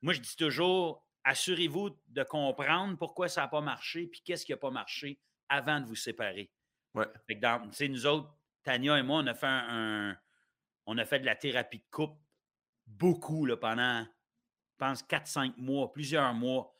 Moi, 0.00 0.14
je 0.14 0.20
dis 0.20 0.36
toujours 0.36 1.04
assurez-vous 1.30 1.90
de 2.08 2.22
comprendre 2.24 2.98
pourquoi 2.98 3.28
ça 3.28 3.42
n'a 3.42 3.48
pas 3.48 3.60
marché, 3.60 4.08
puis 4.08 4.20
qu'est-ce 4.24 4.44
qui 4.44 4.50
n'a 4.50 4.58
pas 4.58 4.70
marché 4.70 5.20
avant 5.48 5.80
de 5.80 5.86
vous 5.86 5.94
séparer. 5.94 6.50
Ouais. 6.92 7.06
nous 7.88 8.06
autres, 8.06 8.34
Tania 8.64 8.98
et 8.98 9.02
moi, 9.04 9.20
on 9.22 9.26
a 9.28 9.34
fait 9.34 9.46
un, 9.46 10.16
on 10.86 10.98
a 10.98 11.04
fait 11.04 11.20
de 11.20 11.26
la 11.26 11.36
thérapie 11.36 11.78
de 11.78 11.84
couple 11.90 12.20
beaucoup 12.84 13.46
là, 13.46 13.56
pendant, 13.56 14.02
je 14.02 14.76
pense, 14.76 15.04
4-5 15.04 15.54
mois, 15.56 15.92
plusieurs 15.92 16.34
mois. 16.34 16.74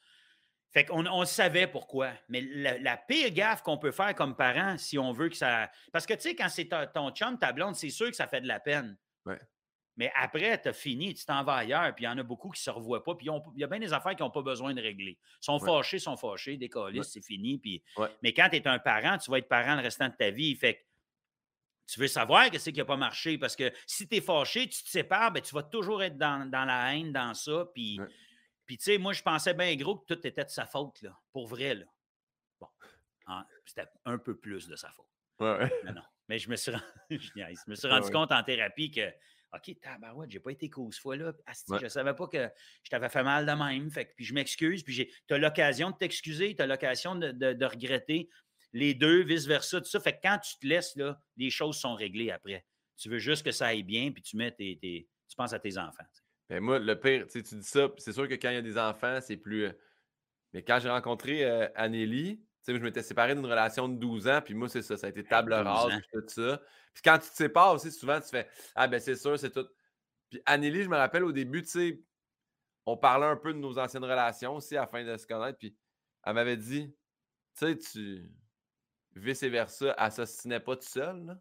Fait 0.72 0.84
qu'on 0.84 1.06
on 1.06 1.24
savait 1.24 1.68
pourquoi. 1.68 2.12
Mais 2.28 2.40
la, 2.40 2.96
pire 2.96 3.30
gaffe 3.30 3.62
qu'on 3.62 3.78
peut 3.78 3.92
faire 3.92 4.16
comme 4.16 4.34
parent, 4.34 4.76
si 4.78 4.98
on 4.98 5.12
veut 5.12 5.28
que 5.28 5.36
ça. 5.36 5.70
Parce 5.92 6.06
que, 6.06 6.14
tu 6.14 6.22
sais, 6.22 6.34
quand 6.34 6.48
c'est 6.48 6.68
ton 6.92 7.10
chum, 7.12 7.38
ta 7.38 7.52
blonde, 7.52 7.76
c'est 7.76 7.90
sûr 7.90 8.10
que 8.10 8.16
ça 8.16 8.26
fait 8.26 8.40
de 8.40 8.48
la 8.48 8.58
peine. 8.58 8.96
Ouais. 9.26 9.40
Mais 10.00 10.10
après, 10.14 10.58
tu 10.58 10.66
as 10.66 10.72
fini, 10.72 11.12
tu 11.12 11.26
t'en 11.26 11.44
vas 11.44 11.56
ailleurs, 11.56 11.94
puis 11.94 12.04
il 12.04 12.08
y 12.08 12.10
en 12.10 12.16
a 12.16 12.22
beaucoup 12.22 12.48
qui 12.48 12.58
ne 12.58 12.62
se 12.62 12.70
revoient 12.70 13.04
pas, 13.04 13.14
puis 13.14 13.28
il 13.54 13.60
y 13.60 13.64
a 13.64 13.66
bien 13.66 13.78
des 13.78 13.92
affaires 13.92 14.16
qui 14.16 14.22
n'ont 14.22 14.30
pas 14.30 14.40
besoin 14.40 14.72
de 14.72 14.80
régler. 14.80 15.18
Ils 15.20 15.44
sont 15.44 15.58
fâchés, 15.58 15.98
sont 15.98 16.16
fâchés, 16.16 16.56
des 16.56 16.70
c'est 17.02 17.22
fini. 17.22 17.58
Puis... 17.58 17.84
Mais 18.22 18.32
quand 18.32 18.48
tu 18.48 18.56
es 18.56 18.66
un 18.66 18.78
parent, 18.78 19.18
tu 19.18 19.30
vas 19.30 19.36
être 19.36 19.48
parent 19.48 19.74
le 19.76 19.82
restant 19.82 20.08
de 20.08 20.14
ta 20.14 20.30
vie. 20.30 20.56
Fait 20.56 20.86
tu 21.86 22.00
veux 22.00 22.06
savoir 22.06 22.50
que 22.50 22.58
c'est 22.58 22.72
qui 22.72 22.78
n'a 22.78 22.86
pas 22.86 22.96
marché, 22.96 23.36
parce 23.36 23.54
que 23.54 23.70
si 23.86 24.08
tu 24.08 24.16
es 24.16 24.20
fâché, 24.22 24.66
tu 24.70 24.82
te 24.82 24.88
sépares, 24.88 25.32
ben, 25.32 25.42
tu 25.42 25.54
vas 25.54 25.64
toujours 25.64 26.02
être 26.02 26.16
dans, 26.16 26.50
la 26.50 26.94
haine, 26.94 27.12
dans 27.12 27.34
ça. 27.34 27.66
Puis, 27.74 28.00
puis 28.64 28.78
tu 28.78 28.84
sais, 28.84 28.96
moi, 28.96 29.12
je 29.12 29.22
pensais 29.22 29.52
bien 29.52 29.76
gros 29.76 29.98
que 29.98 30.14
tout 30.14 30.26
était 30.26 30.44
de 30.44 30.50
sa 30.50 30.64
faute, 30.64 31.02
là, 31.02 31.14
pour 31.30 31.46
vrai. 31.46 31.74
Là. 31.74 31.84
Bon, 32.58 32.68
hein, 33.26 33.44
c'était 33.66 33.86
un 34.06 34.16
peu 34.16 34.34
plus 34.34 34.66
de 34.66 34.76
sa 34.76 34.90
faute. 34.92 35.04
Mais 35.40 35.92
non. 35.92 36.04
Mais 36.26 36.38
je 36.38 36.48
me 36.48 36.56
suis, 36.56 36.72
je 37.10 37.70
me 37.70 37.74
suis 37.74 37.88
rendu 37.88 38.10
compte 38.10 38.32
en 38.32 38.42
thérapie 38.44 38.90
que 38.92 39.12
OK, 39.52 39.80
tabarouette, 39.80 40.30
j'ai 40.30 40.40
pas 40.40 40.52
été 40.52 40.70
cause 40.70 40.94
ce 40.94 41.00
fois-là. 41.00 41.32
Je 41.78 41.84
ne 41.84 41.88
savais 41.88 42.14
pas 42.14 42.26
que 42.28 42.48
je 42.82 42.90
t'avais 42.90 43.08
fait 43.08 43.22
mal 43.22 43.46
de 43.46 43.52
même. 43.52 43.90
Fait 43.90 44.12
puis 44.16 44.24
je 44.24 44.32
m'excuse. 44.32 44.82
Puis 44.82 45.10
tu 45.26 45.34
as 45.34 45.38
l'occasion 45.38 45.90
de 45.90 45.96
t'excuser, 45.96 46.54
tu 46.54 46.62
as 46.62 46.66
l'occasion 46.66 47.14
de, 47.16 47.64
regretter 47.64 48.28
les 48.72 48.94
deux, 48.94 49.24
vice-versa, 49.24 49.80
tout 49.80 49.88
ça. 49.88 49.98
Fait 49.98 50.12
que 50.12 50.20
quand 50.22 50.38
tu 50.38 50.56
te 50.58 50.66
laisses, 50.66 50.94
là, 50.94 51.20
les 51.36 51.50
choses 51.50 51.76
sont 51.78 51.94
réglées 51.94 52.30
après. 52.30 52.64
Tu 52.96 53.08
veux 53.08 53.18
juste 53.18 53.44
que 53.44 53.50
ça 53.50 53.68
aille 53.68 53.82
bien, 53.82 54.12
puis 54.12 54.22
tu 54.22 54.36
mets 54.36 54.52
tes, 54.52 54.78
tu 54.80 55.36
penses 55.36 55.52
à 55.52 55.58
tes 55.58 55.78
enfants. 55.78 56.04
Ben 56.48 56.60
moi, 56.60 56.78
le 56.78 56.98
pire, 56.98 57.26
tu 57.26 57.42
dis 57.42 57.62
ça, 57.62 57.88
c'est 57.98 58.12
sûr 58.12 58.28
que 58.28 58.34
quand 58.34 58.50
il 58.50 58.54
y 58.54 58.58
a 58.58 58.62
des 58.62 58.78
enfants, 58.78 59.20
c'est 59.20 59.36
plus. 59.36 59.66
Euh, 59.66 59.72
mais 60.52 60.62
quand 60.62 60.80
j'ai 60.80 60.90
rencontré 60.90 61.44
euh, 61.44 61.68
Anélie, 61.76 62.44
je 62.66 62.72
m'étais 62.72 63.02
séparé 63.02 63.34
d'une 63.34 63.46
relation 63.46 63.88
de 63.88 63.96
12 63.96 64.28
ans, 64.28 64.40
puis 64.44 64.54
moi, 64.54 64.68
c'est 64.68 64.82
ça, 64.82 64.96
ça 64.96 65.06
a 65.06 65.10
été 65.10 65.24
table 65.24 65.52
rase, 65.52 65.92
tout 66.12 66.22
ça. 66.28 66.60
Puis 66.92 67.02
quand 67.02 67.18
tu 67.18 67.30
te 67.30 67.36
sépares 67.36 67.74
aussi, 67.74 67.90
souvent, 67.90 68.20
tu 68.20 68.28
fais 68.28 68.48
Ah, 68.74 68.88
ben 68.88 69.00
c'est 69.00 69.16
sûr, 69.16 69.38
c'est 69.38 69.50
tout. 69.50 69.66
Puis 70.28 70.40
Anneli, 70.46 70.82
je 70.82 70.88
me 70.88 70.96
rappelle 70.96 71.24
au 71.24 71.32
début, 71.32 71.62
tu 71.62 71.68
sais, 71.68 72.00
on 72.86 72.96
parlait 72.96 73.26
un 73.26 73.36
peu 73.36 73.52
de 73.52 73.58
nos 73.58 73.78
anciennes 73.78 74.04
relations 74.04 74.56
aussi 74.56 74.76
afin 74.76 75.04
de 75.04 75.16
se 75.16 75.26
connaître, 75.26 75.58
puis 75.58 75.76
elle 76.24 76.34
m'avait 76.34 76.56
dit 76.56 76.94
Tu 77.58 77.66
sais, 77.66 77.76
tu. 77.76 78.30
Vice-versa, 79.16 79.94
elle 79.98 80.12
s'ostinait 80.12 80.60
pas 80.60 80.76
tout 80.76 80.88
seul, 80.88 81.26
là. 81.26 81.34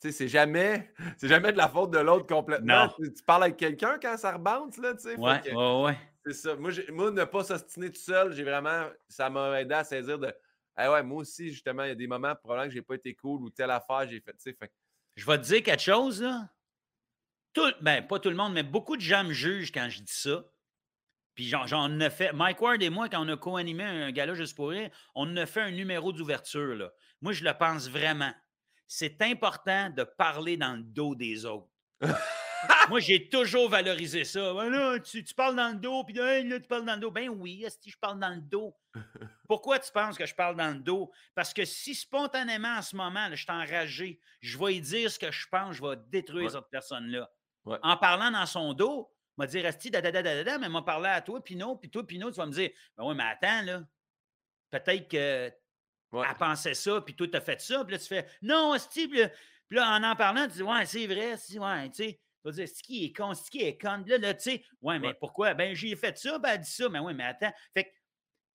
Tu 0.00 0.08
sais, 0.08 0.12
c'est 0.12 0.28
jamais, 0.28 0.90
c'est 1.18 1.28
jamais 1.28 1.52
de 1.52 1.58
la 1.58 1.68
faute 1.68 1.90
de 1.90 1.98
l'autre 1.98 2.26
complètement. 2.26 2.88
Tu, 2.96 3.22
parles 3.26 3.44
avec 3.44 3.58
quelqu'un 3.58 3.98
quand 4.00 4.16
ça 4.16 4.32
rebande, 4.32 4.74
là, 4.78 4.94
tu 4.94 5.00
sais. 5.00 5.16
Ouais, 5.18 5.54
ouais, 5.54 5.82
ouais. 5.84 5.98
C'est 6.24 6.32
ça. 6.32 6.56
Moi, 6.56 6.70
moi, 6.90 7.10
ne 7.10 7.24
pas 7.24 7.44
s'ostiner 7.44 7.90
tout 7.90 8.00
seul, 8.00 8.32
j'ai 8.32 8.44
vraiment. 8.44 8.88
Ça 9.08 9.28
m'a 9.28 9.60
aidé 9.60 9.74
à 9.74 9.84
saisir 9.84 10.18
de 10.18 10.34
ah 10.76 10.92
ouais, 10.92 11.02
moi 11.02 11.18
aussi, 11.18 11.50
justement, 11.50 11.84
il 11.84 11.88
y 11.88 11.92
a 11.92 11.96
des 11.96 12.06
moments, 12.06 12.34
probablement 12.34 12.68
que 12.68 12.74
j'ai 12.74 12.82
pas 12.82 12.94
été 12.94 13.14
cool 13.14 13.42
ou 13.42 13.50
telle 13.50 13.70
affaire, 13.70 14.08
j'ai 14.08 14.20
fait, 14.20 14.32
tu 14.32 14.50
sais. 14.50 14.56
Je 15.16 15.26
vais 15.26 15.38
te 15.38 15.44
dire 15.44 15.62
quelque 15.62 15.82
chose, 15.82 16.22
là. 16.22 16.48
Tout, 17.52 17.72
ben, 17.80 18.06
pas 18.06 18.18
tout 18.20 18.30
le 18.30 18.36
monde, 18.36 18.52
mais 18.52 18.62
beaucoup 18.62 18.96
de 18.96 19.02
gens 19.02 19.24
me 19.24 19.32
jugent 19.32 19.72
quand 19.72 19.88
je 19.90 20.00
dis 20.00 20.12
ça. 20.12 20.44
Puis 21.34 21.48
j'en 21.48 22.00
ai 22.00 22.10
fait. 22.10 22.32
Mike 22.32 22.60
Ward 22.60 22.82
et 22.82 22.90
moi, 22.90 23.08
quand 23.08 23.24
on 23.24 23.28
a 23.28 23.36
co-animé 23.36 23.82
un 23.82 24.12
gala 24.12 24.34
juste 24.34 24.54
pour 24.54 24.70
rire, 24.70 24.90
on 25.14 25.36
a 25.36 25.46
fait 25.46 25.62
un 25.62 25.70
numéro 25.70 26.12
d'ouverture. 26.12 26.74
Là. 26.74 26.92
Moi, 27.20 27.32
je 27.32 27.44
le 27.44 27.52
pense 27.54 27.88
vraiment. 27.88 28.32
C'est 28.86 29.22
important 29.22 29.90
de 29.90 30.04
parler 30.04 30.56
dans 30.56 30.76
le 30.76 30.82
dos 30.82 31.14
des 31.14 31.44
autres. 31.44 31.70
Moi, 32.88 33.00
j'ai 33.00 33.28
toujours 33.28 33.68
valorisé 33.68 34.24
ça. 34.24 34.52
Ben 34.54 35.00
tu, 35.00 35.22
parles 35.34 35.56
dans 35.56 35.70
le 35.70 35.76
dos, 35.76 36.04
puis 36.04 36.14
là, 36.14 36.42
tu 36.42 36.66
parles 36.66 36.84
dans 36.84 36.94
le 36.94 37.00
dos. 37.00 37.10
Ben 37.10 37.28
oui, 37.28 37.64
si 37.80 37.90
je 37.90 37.98
parle 37.98 38.18
dans 38.18 38.34
le 38.34 38.40
dos. 38.40 38.76
Pourquoi 39.48 39.78
tu 39.78 39.90
penses 39.92 40.16
que 40.16 40.26
je 40.26 40.34
parle 40.34 40.56
dans 40.56 40.72
le 40.72 40.80
dos? 40.80 41.10
Parce 41.34 41.54
que 41.54 41.64
si 41.64 41.94
spontanément, 41.94 42.76
en 42.76 42.82
ce 42.82 42.96
moment, 42.96 43.28
je 43.30 43.36
suis 43.36 43.50
enragé, 43.50 44.20
je 44.40 44.58
vais 44.58 44.76
y 44.76 44.80
dire 44.80 45.10
ce 45.10 45.18
que 45.18 45.30
je 45.30 45.46
pense, 45.48 45.76
je 45.76 45.82
vais 45.82 45.96
détruire 46.08 46.50
cette 46.50 46.68
personne-là. 46.70 47.30
En 47.82 47.96
parlant 47.96 48.30
dans 48.30 48.46
son 48.46 48.72
dos, 48.74 49.10
il 49.36 49.40
va 49.42 49.46
dire 49.46 49.66
Asti, 49.66 49.90
da, 49.90 50.00
da, 50.00 50.10
da, 50.10 50.22
da, 50.22 50.44
da, 50.44 50.58
mais 50.58 50.68
m'a 50.68 50.82
parlé 50.82 51.08
à 51.08 51.20
toi, 51.20 51.42
Pinot, 51.42 51.76
puis 51.76 51.90
toi, 51.90 52.06
Pinot, 52.06 52.30
tu 52.30 52.36
vas 52.36 52.46
me 52.46 52.52
dire 52.52 52.70
Ben 52.96 53.04
oui, 53.04 53.14
mais 53.14 53.24
attends, 53.24 53.62
là. 53.62 53.82
Peut-être 54.70 55.08
que 55.08 55.52
elle 56.12 56.36
pensait 56.38 56.74
ça, 56.74 57.00
puis 57.00 57.14
toi, 57.14 57.28
tu 57.28 57.36
as 57.36 57.40
fait 57.40 57.60
ça, 57.60 57.84
puis 57.84 57.92
là, 57.92 57.98
tu 57.98 58.06
fais 58.06 58.26
Non, 58.42 58.72
Asti, 58.72 59.08
puis 59.08 59.20
là, 59.70 59.96
en 59.96 60.02
en 60.02 60.16
parlant, 60.16 60.46
tu 60.46 60.54
dis 60.54 60.62
Ouais, 60.62 60.84
c'est 60.84 61.06
vrai, 61.06 61.34
ouais, 61.34 61.90
tu 61.90 61.94
sais. 61.94 62.20
Tu 62.42 62.48
vas 62.48 62.52
dire, 62.52 62.68
c'est 62.68 62.82
qui 62.82 63.04
est 63.04 63.12
con, 63.12 63.34
c'est 63.34 63.50
qui 63.50 63.62
est 63.62 63.78
con. 63.78 64.02
Là, 64.06 64.18
là 64.18 64.34
tu 64.34 64.42
sais, 64.42 64.64
ouais, 64.82 64.98
mais 64.98 65.14
pourquoi? 65.14 65.54
Ben, 65.54 65.74
j'ai 65.74 65.94
fait 65.96 66.16
ça, 66.16 66.38
ben, 66.38 66.50
elle 66.54 66.60
dit 66.60 66.70
ça. 66.70 66.88
Mais 66.88 66.98
oui, 66.98 67.14
mais 67.14 67.24
attends. 67.24 67.52
Fait 67.74 67.84
que 67.84 67.90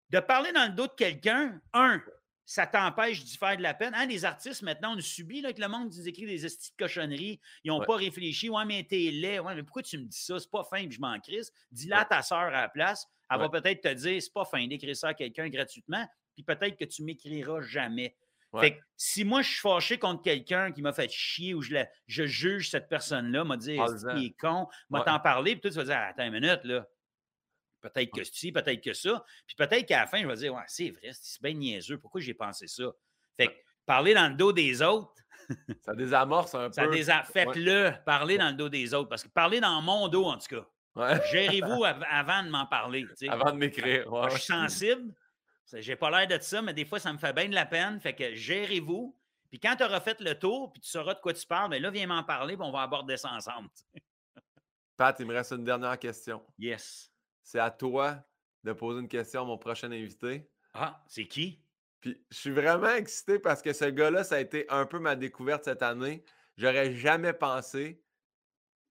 de 0.09 0.19
parler 0.19 0.51
dans 0.51 0.65
le 0.65 0.73
dos 0.73 0.87
de 0.87 0.93
quelqu'un, 0.93 1.61
un, 1.73 2.01
ça 2.45 2.67
t'empêche 2.67 3.23
d'y 3.23 3.37
faire 3.37 3.57
de 3.57 3.63
la 3.63 3.73
peine. 3.73 3.93
Hein, 3.95 4.05
les 4.05 4.23
artistes, 4.23 4.61
maintenant, 4.61 4.95
on 4.95 5.01
subit 5.01 5.41
là, 5.41 5.51
que 5.51 5.61
le 5.61 5.67
monde 5.67 5.87
nous 5.87 6.07
écrit 6.07 6.25
des 6.25 6.45
estis 6.45 6.71
de 6.71 6.83
cochonneries. 6.83 7.39
Ils 7.63 7.69
n'ont 7.69 7.83
pas 7.83 7.95
réfléchi. 7.95 8.49
Ouais, 8.49 8.65
mais 8.65 8.83
t'es 8.83 9.09
laid. 9.11 9.39
Ouais, 9.39 9.55
mais 9.55 9.63
pourquoi 9.63 9.81
tu 9.81 9.97
me 9.97 10.05
dis 10.05 10.19
ça? 10.19 10.39
C'est 10.39 10.51
pas 10.51 10.63
fin, 10.63 10.87
je 10.89 10.99
m'en 10.99 11.19
crisse. 11.19 11.51
Dis-la 11.71 12.01
à 12.01 12.05
ta 12.05 12.21
sœur 12.21 12.39
à 12.39 12.51
la 12.51 12.69
place. 12.69 13.07
Elle 13.31 13.39
va 13.39 13.49
peut-être 13.49 13.81
te 13.81 13.93
dire, 13.93 14.21
c'est 14.21 14.33
pas 14.33 14.45
fin 14.45 14.65
d'écrire 14.67 14.95
ça 14.95 15.09
à 15.09 15.13
quelqu'un 15.15 15.49
gratuitement. 15.49 16.07
Puis 16.35 16.43
peut-être 16.43 16.77
que 16.77 16.85
tu 16.85 17.03
m'écriras 17.03 17.61
jamais. 17.61 18.15
Fait 18.59 18.77
que 18.77 18.81
si 18.97 19.23
moi, 19.23 19.41
je 19.41 19.49
suis 19.49 19.59
fâché 19.59 19.97
contre 19.97 20.21
quelqu'un 20.21 20.71
qui 20.71 20.81
m'a 20.81 20.93
fait 20.93 21.09
chier 21.11 21.53
ou 21.53 21.61
je, 21.61 21.75
je 22.07 22.25
juge 22.25 22.69
cette 22.69 22.87
personne-là, 22.87 23.43
m'a 23.43 23.57
dit 23.57 23.77
il 24.15 24.25
est 24.25 24.39
con, 24.39 24.67
m'a 24.89 25.01
t'en 25.01 25.19
parlé, 25.19 25.53
puis 25.53 25.61
toi, 25.61 25.71
tu 25.71 25.77
vas 25.77 25.83
dire 25.83 25.97
Attends 25.97 26.25
une 26.25 26.33
minute, 26.33 26.63
là. 26.63 26.87
Peut-être 27.81 28.11
que 28.11 28.23
c'est 28.23 28.51
peut-être 28.51 28.83
que 28.83 28.93
ça. 28.93 29.23
Puis 29.45 29.55
peut-être 29.55 29.85
qu'à 29.85 30.01
la 30.01 30.07
fin, 30.07 30.21
je 30.21 30.27
vais 30.27 30.35
dire 30.35 30.53
Ouais, 30.53 30.63
c'est 30.67 30.89
vrai, 30.89 31.11
c'est 31.13 31.41
bien 31.41 31.53
niaiseux. 31.53 31.99
Pourquoi 31.99 32.21
j'ai 32.21 32.33
pensé 32.33 32.67
ça? 32.67 32.85
Fait 33.37 33.47
que 33.47 33.53
parler 33.85 34.13
dans 34.13 34.29
le 34.29 34.35
dos 34.35 34.51
des 34.51 34.81
autres. 34.81 35.13
ça 35.81 35.93
désamorce 35.93 36.55
un 36.55 36.67
peu. 36.67 36.73
Ça 36.73 36.87
désa... 36.87 37.23
Faites-le, 37.23 37.93
parler 38.05 38.37
dans 38.37 38.49
le 38.49 38.55
dos 38.55 38.69
des 38.69 38.93
autres. 38.93 39.09
Parce 39.09 39.23
que 39.23 39.29
parler 39.29 39.59
dans 39.59 39.81
mon 39.81 40.07
dos, 40.07 40.25
en 40.25 40.37
tout 40.37 40.55
cas. 40.95 41.21
Gérez-vous 41.31 41.83
avant 42.09 42.43
de 42.43 42.49
m'en 42.49 42.65
parler. 42.65 43.05
Avant 43.29 43.51
de 43.51 43.57
m'écrire. 43.57 44.05
Je 44.29 44.37
suis 44.37 44.41
sensible. 44.41 45.13
J'ai 45.73 45.95
pas 45.95 46.09
l'air 46.11 46.27
de 46.27 46.41
ça, 46.41 46.61
mais 46.61 46.73
des 46.73 46.85
fois, 46.85 46.99
ça 46.99 47.11
me 47.11 47.17
fait 47.17 47.33
bien 47.33 47.49
de 47.49 47.55
la 47.55 47.65
peine. 47.65 47.99
Fait 47.99 48.13
que 48.13 48.35
gérez-vous. 48.35 49.17
Puis 49.49 49.59
quand 49.59 49.75
tu 49.75 49.83
auras 49.83 50.01
fait 50.01 50.19
le 50.21 50.37
tour, 50.37 50.71
puis 50.71 50.81
tu 50.81 50.89
sauras 50.89 51.13
de 51.13 51.19
quoi 51.19 51.33
tu 51.33 51.45
parles, 51.45 51.69
mais 51.69 51.79
là, 51.79 51.89
viens 51.89 52.07
m'en 52.07 52.23
parler, 52.23 52.55
puis 52.55 52.65
on 52.65 52.71
va 52.71 52.81
aborder 52.81 53.17
ça 53.17 53.31
ensemble. 53.31 53.69
Pat, 54.97 55.15
il 55.19 55.25
me 55.25 55.33
reste 55.33 55.51
une 55.51 55.63
dernière 55.63 55.97
question. 55.99 56.45
Yes. 56.57 57.11
C'est 57.43 57.59
à 57.59 57.69
toi 57.71 58.23
de 58.63 58.73
poser 58.73 58.99
une 59.01 59.07
question 59.07 59.41
à 59.41 59.45
mon 59.45 59.57
prochain 59.57 59.91
invité. 59.91 60.49
Ah, 60.73 61.03
c'est 61.07 61.27
qui? 61.27 61.61
Puis 62.01 62.23
je 62.29 62.37
suis 62.37 62.51
vraiment 62.51 62.93
excité 62.93 63.39
parce 63.39 63.61
que 63.61 63.73
ce 63.73 63.85
gars-là, 63.85 64.23
ça 64.23 64.35
a 64.35 64.39
été 64.39 64.65
un 64.69 64.85
peu 64.85 64.99
ma 64.99 65.15
découverte 65.15 65.65
cette 65.65 65.83
année. 65.83 66.23
J'aurais 66.57 66.93
jamais 66.93 67.33
pensé, 67.33 68.01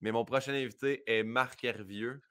mais 0.01 0.13
mon 0.13 0.25
prochain 0.25 0.53
invité 0.53 1.03
est 1.07 1.23
Marc 1.23 1.65
Hervieux. 1.65 2.23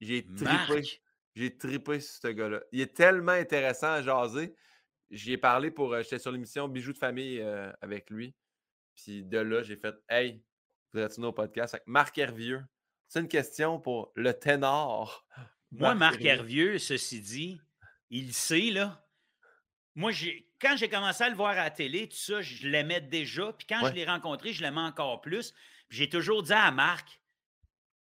J'ai 0.00 0.26
trippé. 0.26 1.00
J'ai 1.34 1.56
tripé 1.56 2.00
sur 2.00 2.20
ce 2.22 2.28
gars-là. 2.28 2.60
Il 2.70 2.80
est 2.80 2.94
tellement 2.94 3.32
intéressant 3.32 3.92
à 3.92 4.02
jaser. 4.02 4.54
J'y 5.10 5.32
ai 5.32 5.38
parlé 5.38 5.70
pour. 5.70 5.92
Euh, 5.92 6.02
j'étais 6.02 6.18
sur 6.18 6.30
l'émission 6.30 6.68
Bijoux 6.68 6.92
de 6.92 6.98
famille 6.98 7.40
euh, 7.40 7.72
avec 7.80 8.10
lui. 8.10 8.34
Puis 8.94 9.24
de 9.24 9.38
là, 9.38 9.62
j'ai 9.62 9.76
fait 9.76 9.94
Hey, 10.08 10.42
voudrais-tu 10.92 11.20
au 11.22 11.32
podcast? 11.32 11.74
Avec 11.74 11.86
Marc 11.86 12.16
Hervieux? 12.18 12.62
C'est 13.08 13.20
une 13.20 13.28
question 13.28 13.80
pour 13.80 14.12
le 14.14 14.32
ténor. 14.32 15.26
Moi, 15.72 15.94
Marc 15.96 16.24
Hervieux, 16.24 16.78
ceci 16.78 17.20
dit, 17.20 17.60
il 18.10 18.32
sait, 18.32 18.70
là. 18.70 19.04
Moi, 19.96 20.12
quand 20.60 20.76
j'ai 20.76 20.88
commencé 20.88 21.24
à 21.24 21.28
le 21.28 21.34
voir 21.34 21.50
à 21.50 21.64
la 21.64 21.70
télé, 21.70 22.08
tout 22.08 22.16
ça, 22.16 22.42
je 22.42 22.68
l'aimais 22.68 23.00
déjà. 23.00 23.52
Puis 23.52 23.66
quand 23.66 23.88
je 23.88 23.92
l'ai 23.92 24.04
rencontré, 24.04 24.52
je 24.52 24.62
l'aimais 24.62 24.80
encore 24.80 25.20
plus. 25.20 25.52
j'ai 25.88 26.08
toujours 26.08 26.44
dit 26.44 26.52
à 26.52 26.70
Marc, 26.70 27.20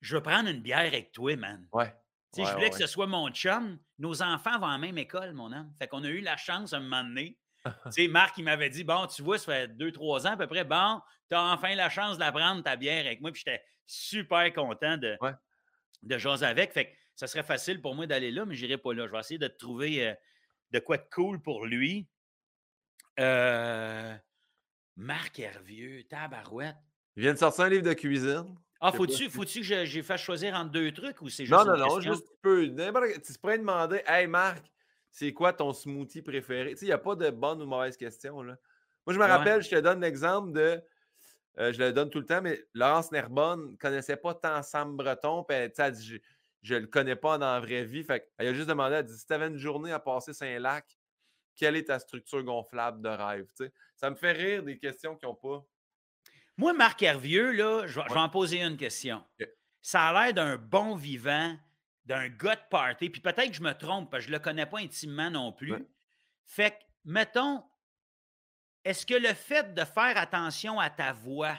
je 0.02 0.18
veux 0.18 0.24
prendre 0.24 0.49
une 0.49 0.62
bière 0.62 0.80
avec 0.80 1.14
toi, 1.14 1.36
man. 1.38 1.66
Ouais 1.72 1.94
je 2.38 2.53
voulais 2.53 2.70
que 2.70 2.78
ce 2.78 2.88
soit 2.88 3.08
mon 3.08 3.30
chum. 3.30 3.80
Nos 3.99 4.22
enfants 4.22 4.60
vont 4.60 4.68
à 4.68 4.74
la 4.74 4.78
même 4.78 4.98
école, 4.98 5.34
mon 5.34 5.52
homme. 5.52 5.74
Fait 5.80 5.88
qu'on 5.88 6.03
a 6.03 6.08
eu 6.08 6.22
la 6.22 6.38
chance 6.38 6.74
à 6.74 6.78
un 6.78 6.82
moment 6.82 7.03
donné. 7.03 7.38
Marc, 8.10 8.38
il 8.38 8.44
m'avait 8.44 8.70
dit 8.70 8.84
Bon, 8.84 9.06
tu 9.08 9.22
vois, 9.22 9.38
ça 9.38 9.52
fait 9.52 9.68
deux, 9.68 9.91
trois 9.91 10.26
ans 10.26 10.32
à 10.32 10.38
peu 10.38 10.48
près. 10.48 10.64
Bon, 10.64 11.02
tu 11.30 11.36
as 11.36 11.44
enfin 11.44 11.76
la 11.76 11.90
chance 11.90 12.16
de 12.16 12.22
la 12.22 12.32
prendre, 12.32 12.64
ta 12.64 12.76
bière 12.76 13.06
avec 13.06 13.22
moi. 13.22 13.32
Puis 13.32 13.44
j'étais 13.45 13.64
super 13.86 14.52
content 14.53 14.98
de, 14.98 15.18
de 16.03 16.18
jaser 16.18 16.45
avec. 16.45 16.72
Fait 16.74 16.86
que 16.86 16.91
ça 17.16 17.28
serait 17.28 17.44
facile 17.44 17.82
pour 17.82 17.95
moi 17.95 18.08
d'aller 18.08 18.32
là, 18.32 18.45
mais 18.45 18.56
je 18.56 18.66
n'irai 18.66 18.78
pas 18.78 18.94
là. 18.94 19.06
Je 19.08 19.12
vais 19.12 19.20
essayer 19.20 19.38
de 19.38 19.48
trouver 19.48 20.08
euh, 20.08 20.14
de 20.72 20.80
quoi 20.80 20.98
de 20.98 21.06
cool 21.12 21.41
pour 21.41 21.66
lui. 21.66 22.08
Euh, 23.20 24.16
Marc 24.95 25.40
Hervieux, 25.40 26.03
tabarouette. 26.10 26.78
Il 27.16 27.24
vient 27.24 27.34
de 27.34 27.38
sortir 27.38 27.66
un 27.66 27.70
livre 27.70 27.84
de 27.84 27.94
cuisine. 27.94 28.56
Ah, 28.84 28.91
faut-tu 28.91 29.30
faut 29.30 29.44
que 29.44 29.62
j'ai 29.62 30.02
fait 30.02 30.18
choisir 30.18 30.56
entre 30.56 30.72
deux 30.72 30.91
trucs 30.91 31.22
ou 31.22 31.30
c'est 31.30 31.45
juste. 31.45 31.58
Non, 31.58 31.66
non, 31.66 31.78
non, 31.78 31.99
juste 31.99 32.26
tu 32.28 32.34
peux. 32.41 32.68
Tu 32.68 33.34
pourrais 33.40 33.60
demander 33.60 34.02
Hey 34.08 34.26
Marc, 34.26 34.64
c'est 35.12 35.32
quoi 35.34 35.53
ton 35.53 35.72
smoothie 35.72 36.24
préféré? 36.24 36.72
Tu 36.72 36.78
sais, 36.78 36.86
il 36.86 36.90
n'y 36.90 36.94
a 36.94 36.98
pas 36.98 37.16
de 37.16 37.30
bonne 37.30 37.62
ou 37.62 37.68
mauvaise 37.68 37.95
question. 37.95 38.41
Là. 38.41 38.58
Moi, 39.06 39.14
je 39.14 39.20
me 39.20 39.26
rappelle, 39.26 39.62
je 39.62 39.70
te 39.70 39.76
donne 39.76 40.02
l'exemple 40.02 40.52
de. 40.53 40.82
Euh, 41.60 41.72
je 41.74 41.80
le 41.80 41.94
donne 41.94 42.10
tout 42.10 42.20
le 42.20 42.26
temps, 42.26 42.41
mais 42.41 42.64
Laurence 42.74 43.12
Nerbonne 43.12 43.72
ne 43.72 43.76
connaissait 43.76 44.16
pas 44.16 44.34
tant 44.34 44.64
Sam 44.64 44.98
Breton. 44.98 45.44
Puis 45.44 45.58
elle, 45.58 45.91
dit 45.91 46.20
Je 46.64 46.76
ne 46.76 46.80
le 46.80 46.88
connais 46.88 47.16
pas 47.16 47.38
dans 47.38 47.53
la 47.53 47.60
vraie 47.60 47.84
vie. 47.84 48.03
Fait 48.03 48.32
elle 48.40 48.48
a 48.48 48.53
juste 48.53 48.70
demandé 48.70 48.95
elle 48.95 49.06
dit, 49.06 49.18
Si 49.18 49.28
tu 49.28 49.34
avais 49.34 49.48
une 49.48 49.58
journée 49.58 49.91
à 49.91 49.99
passer 49.99 50.34
Saint-Lac, 50.34 50.86
quelle 51.56 51.76
est 51.76 51.84
ta 51.84 51.99
structure 51.99 52.41
gonflable 52.44 53.02
de 53.02 53.10
rêve? 53.10 53.45
ça 53.95 54.10
me 54.10 54.16
fait 54.16 54.32
rire 54.32 54.64
des 54.64 54.80
questions 54.80 55.16
qui 55.16 55.26
n'ont 55.26 55.36
pas 55.36 55.64
moi, 56.57 56.73
Marc 56.73 57.02
Hervieux, 57.02 57.52
là, 57.52 57.88
je, 57.88 57.99
vais 57.99 58.19
en 58.19 58.30
poser 58.30 58.61
une 58.61 58.78
question. 58.78 59.23
Ça 59.82 60.10
a 60.10 60.26
l'air 60.26 60.34
d'un 60.34 60.57
bon 60.57 60.95
vivant, 60.95 61.57
d'un 62.06 62.30
gars 62.30 62.56
de 62.56 62.68
party, 62.69 63.10
puis 63.10 63.22
peut-être 63.22 63.49
que 63.49 63.56
je 63.56 63.64
me 63.64 63.73
trompe, 63.73 64.11
parce 64.11 64.23
que 64.23 64.28
je 64.28 64.34
ne 64.34 64.38
le 64.38 64.44
connais 64.44 64.65
pas 64.65 64.80
intimement 64.80 65.30
non 65.32 65.52
plus. 65.52 65.73
Fait 66.45 66.72
que, 66.72 66.84
mettons, 67.06 67.64
est-ce 68.84 69.06
que 69.06 69.14
le 69.14 69.34
fait 69.34 69.73
de 69.73 69.84
faire 69.86 70.18
attention 70.18 70.80
à 70.80 70.90
ta 70.90 71.14
voix 71.14 71.57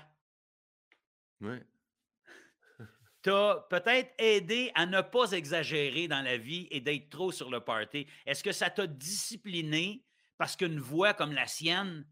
t'a 3.23 3.67
peut-être 3.71 4.13
aidé 4.19 4.71
à 4.75 4.87
ne 4.87 5.01
pas 5.01 5.33
exagérer 5.33 6.09
dans 6.09 6.23
la 6.23 6.37
vie 6.37 6.69
et 6.71 6.81
d'être 6.81 7.09
trop 7.11 7.33
sur 7.33 7.51
le 7.51 7.61
party? 7.61 8.07
Est-ce 8.27 8.45
que 8.45 8.53
ça 8.53 8.71
t'a 8.71 8.87
discipliné? 8.87 10.05
Parce 10.37 10.57
qu'une 10.57 10.81
voix 10.81 11.15
comme 11.15 11.33
la 11.33 11.47
sienne, 11.47 12.05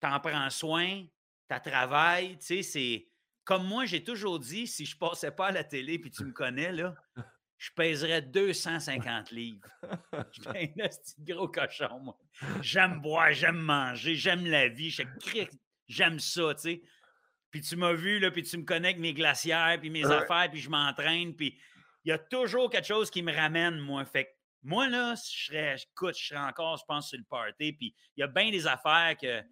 t'en 0.00 0.18
prends 0.20 0.50
soin, 0.50 1.04
ta 1.60 1.70
travail, 1.70 2.38
tu 2.38 2.46
sais, 2.46 2.62
c'est. 2.62 3.08
Comme 3.44 3.66
moi, 3.66 3.84
j'ai 3.84 4.02
toujours 4.02 4.38
dit, 4.38 4.66
si 4.66 4.86
je 4.86 4.96
passais 4.96 5.30
pas 5.30 5.48
à 5.48 5.52
la 5.52 5.64
télé, 5.64 5.98
puis 5.98 6.10
tu 6.10 6.24
me 6.24 6.32
connais, 6.32 6.72
là, 6.72 6.94
je 7.58 7.70
pèserais 7.76 8.22
250 8.22 9.30
livres. 9.30 9.68
Je 10.32 10.40
suis 10.40 10.50
un 10.50 10.88
petit 10.88 11.14
gros 11.18 11.48
cochon, 11.48 12.00
moi. 12.00 12.18
J'aime 12.62 13.00
boire, 13.00 13.32
j'aime 13.32 13.58
manger, 13.58 14.14
j'aime 14.14 14.46
la 14.46 14.68
vie, 14.68 14.96
j'aime 15.86 16.18
ça, 16.20 16.54
tu 16.54 16.60
sais. 16.60 16.82
Puis 17.50 17.60
tu 17.60 17.76
m'as 17.76 17.92
vu, 17.92 18.18
là, 18.18 18.30
puis 18.30 18.42
tu 18.42 18.56
me 18.56 18.64
connais 18.64 18.88
avec 18.88 19.00
mes 19.00 19.14
glacières, 19.14 19.78
puis 19.78 19.90
mes 19.90 20.04
affaires, 20.04 20.48
puis 20.50 20.60
je 20.60 20.70
m'entraîne, 20.70 21.36
puis 21.36 21.58
il 22.04 22.08
y 22.08 22.12
a 22.12 22.18
toujours 22.18 22.70
quelque 22.70 22.86
chose 22.86 23.10
qui 23.10 23.22
me 23.22 23.32
ramène, 23.32 23.78
moi. 23.78 24.04
Fait 24.04 24.24
que 24.24 24.30
moi, 24.62 24.88
là, 24.88 25.14
je 25.14 25.46
serais, 25.46 25.76
écoute, 25.76 26.16
je 26.18 26.28
serais 26.28 26.40
encore, 26.40 26.78
je 26.78 26.84
pense, 26.88 27.10
sur 27.10 27.18
le 27.18 27.24
party, 27.24 27.72
puis 27.74 27.94
il 28.16 28.20
y 28.20 28.22
a 28.24 28.26
bien 28.26 28.50
des 28.50 28.66
affaires 28.66 29.14
que 29.20 29.42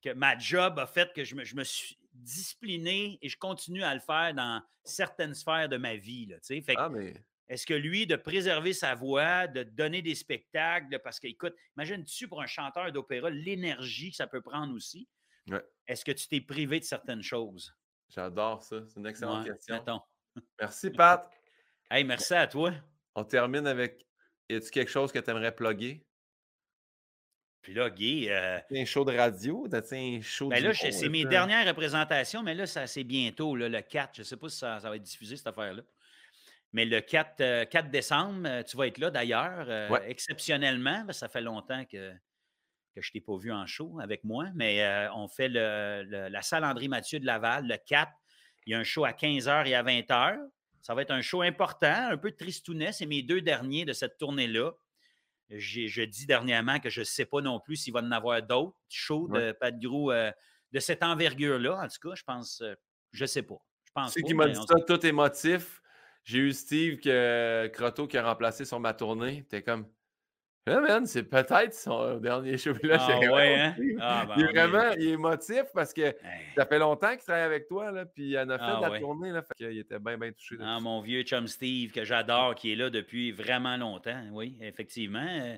que 0.00 0.10
ma 0.10 0.36
job 0.38 0.78
a 0.78 0.86
fait 0.86 1.12
que 1.12 1.24
je 1.24 1.34
me, 1.34 1.64
suis 1.64 1.98
discipliné 2.12 3.18
et 3.22 3.28
je 3.28 3.38
continue 3.38 3.82
à 3.82 3.94
le 3.94 4.00
faire 4.00 4.34
dans 4.34 4.62
certaines 4.84 5.34
sphères 5.34 5.68
de 5.68 5.76
ma 5.76 5.96
vie. 5.96 6.26
Là, 6.26 6.36
fait 6.42 6.74
ah, 6.76 6.90
Est-ce 7.48 7.66
que 7.66 7.74
lui, 7.74 8.06
de 8.06 8.16
préserver 8.16 8.72
sa 8.72 8.94
voix, 8.94 9.46
de 9.46 9.62
donner 9.62 10.02
des 10.02 10.14
spectacles, 10.14 10.98
parce 11.02 11.20
qu'écoute, 11.20 11.54
imagine-tu 11.76 12.28
pour 12.28 12.42
un 12.42 12.46
chanteur 12.46 12.92
d'opéra 12.92 13.30
l'énergie 13.30 14.10
que 14.10 14.16
ça 14.16 14.26
peut 14.26 14.42
prendre 14.42 14.74
aussi? 14.74 15.08
Est-ce 15.86 16.04
que 16.04 16.12
tu 16.12 16.28
t'es 16.28 16.40
privé 16.40 16.78
de 16.78 16.84
certaines 16.84 17.22
choses? 17.22 17.74
J'adore 18.08 18.62
ça. 18.62 18.82
C'est 18.86 19.00
une 19.00 19.06
excellente 19.06 19.46
question. 19.46 20.00
Merci, 20.60 20.90
Pat. 20.90 21.28
hey, 21.90 22.04
merci 22.04 22.34
à 22.34 22.46
toi. 22.46 22.72
On 23.14 23.24
termine 23.24 23.66
avec. 23.66 24.06
Y 24.48 24.54
a-tu 24.56 24.70
quelque 24.70 24.90
chose 24.90 25.12
que 25.12 25.18
tu 25.18 25.30
aimerais 25.30 25.54
plugger? 25.54 26.04
Puis 27.62 27.74
là, 27.74 27.90
Guy. 27.90 28.28
Euh, 28.30 28.58
un 28.70 28.84
show 28.84 29.04
de 29.04 29.14
radio? 29.16 29.66
T'as 29.70 29.82
un 29.92 30.20
show 30.22 30.48
ben 30.48 30.62
là, 30.62 30.72
c'est 30.72 31.08
mes 31.08 31.24
dernières 31.24 31.66
représentations, 31.66 32.42
mais 32.42 32.54
là, 32.54 32.66
c'est 32.66 33.04
bientôt, 33.04 33.54
là, 33.54 33.68
le 33.68 33.80
4. 33.82 34.14
Je 34.14 34.20
ne 34.20 34.24
sais 34.24 34.36
pas 34.36 34.48
si 34.48 34.58
ça, 34.58 34.78
va 34.78 34.96
être 34.96 35.02
diffusé, 35.02 35.36
cette 35.36 35.46
affaire-là. 35.46 35.82
Mais 36.72 36.84
le 36.84 37.00
4, 37.00 37.66
4 37.68 37.84
euh, 37.86 37.88
décembre, 37.90 38.42
euh, 38.46 38.62
tu 38.62 38.76
vas 38.76 38.86
être 38.86 38.98
là 38.98 39.10
d'ailleurs, 39.10 39.68
exceptionnellement. 40.06 41.04
ça 41.10 41.28
fait 41.28 41.40
longtemps 41.40 41.84
que, 41.84 42.12
que 42.94 43.02
je 43.02 43.10
ne 43.10 43.12
t'ai 43.12 43.20
pas 43.20 43.36
vu 43.36 43.52
en 43.52 43.66
show 43.66 43.98
avec 44.00 44.24
moi. 44.24 44.46
Mais 44.54 45.08
on 45.14 45.28
fait 45.28 45.48
la 45.48 46.42
salle 46.42 46.64
André-Mathieu 46.64 47.20
de 47.20 47.26
Laval, 47.26 47.66
le 47.66 47.76
4. 47.76 48.10
Il 48.66 48.72
y 48.72 48.74
a 48.74 48.78
un 48.78 48.84
show 48.84 49.04
à 49.04 49.12
15h 49.12 49.66
et 49.66 49.74
à 49.74 49.82
20h. 49.82 50.38
Ça 50.80 50.94
va 50.94 51.02
être 51.02 51.10
un 51.10 51.20
show 51.20 51.42
important, 51.42 52.08
un 52.10 52.16
peu 52.16 52.32
tristounet. 52.32 52.92
C'est 52.92 53.06
mes 53.06 53.22
deux 53.22 53.42
derniers 53.42 53.84
de 53.84 53.92
cette 53.92 54.16
tournée-là 54.16 54.72
je 55.50 56.04
dis 56.04 56.26
dernièrement 56.26 56.78
que 56.78 56.90
je 56.90 57.00
ne 57.00 57.04
sais 57.04 57.24
pas 57.24 57.40
non 57.40 57.60
plus 57.60 57.76
s'il 57.76 57.92
va 57.92 58.00
en 58.00 58.10
avoir 58.12 58.42
d'autres 58.42 58.76
shows 58.88 59.28
de 59.28 59.52
Pat 59.52 59.76
Gros 59.78 60.12
euh, 60.12 60.30
de 60.72 60.80
cette 60.80 61.02
envergure-là. 61.02 61.80
En 61.82 61.88
tout 61.88 62.08
cas, 62.08 62.14
je 62.14 62.22
pense, 62.22 62.60
euh, 62.60 62.74
je 63.12 63.24
ne 63.24 63.26
sais 63.26 63.42
pas. 63.42 63.60
Je 63.84 63.92
pense 63.92 64.14
qui 64.14 64.34
m'a 64.34 64.48
dit 64.48 64.54
ça, 64.54 64.76
tout 64.86 65.04
émotif. 65.04 65.82
J'ai 66.24 66.38
eu 66.38 66.52
Steve 66.52 67.00
que, 67.00 67.66
Croteau 67.72 68.06
qui 68.06 68.16
a 68.18 68.22
remplacé 68.22 68.64
sur 68.64 68.78
ma 68.78 68.94
tournée. 68.94 69.44
T'es 69.48 69.62
comme, 69.62 69.86
c'est 71.06 71.24
peut-être 71.24 71.74
son 71.74 72.16
dernier 72.16 72.56
show. 72.58 72.72
Là, 72.82 72.98
ah, 73.00 73.18
ouais, 73.18 73.54
hein? 73.54 73.74
ah, 74.00 74.26
ben, 74.26 74.34
il 74.36 74.42
est 74.42 74.52
vraiment 74.52 74.92
il 74.92 75.08
est 75.08 75.10
émotif 75.12 75.64
parce 75.74 75.92
que 75.92 76.14
ça 76.56 76.66
fait 76.66 76.78
longtemps 76.78 77.10
qu'il 77.10 77.20
travaille 77.20 77.42
avec 77.42 77.68
toi, 77.68 77.90
là, 77.90 78.06
puis 78.06 78.30
il 78.30 78.38
en 78.38 78.48
a 78.48 78.58
fait 78.58 78.80
de 78.80 78.84
ah, 78.84 78.88
la 78.88 79.00
tournée. 79.00 79.32
Là, 79.32 79.42
fait 79.42 79.76
était 79.76 79.98
bien, 79.98 80.18
bien 80.18 80.32
touché. 80.32 80.56
Ah, 80.60 80.78
mon 80.80 81.00
vieux 81.00 81.22
chum 81.22 81.46
Steve, 81.46 81.92
que 81.92 82.04
j'adore, 82.04 82.54
qui 82.54 82.72
est 82.72 82.76
là 82.76 82.90
depuis 82.90 83.32
vraiment 83.32 83.76
longtemps. 83.76 84.22
Oui, 84.32 84.56
effectivement. 84.60 85.26
Euh, 85.26 85.56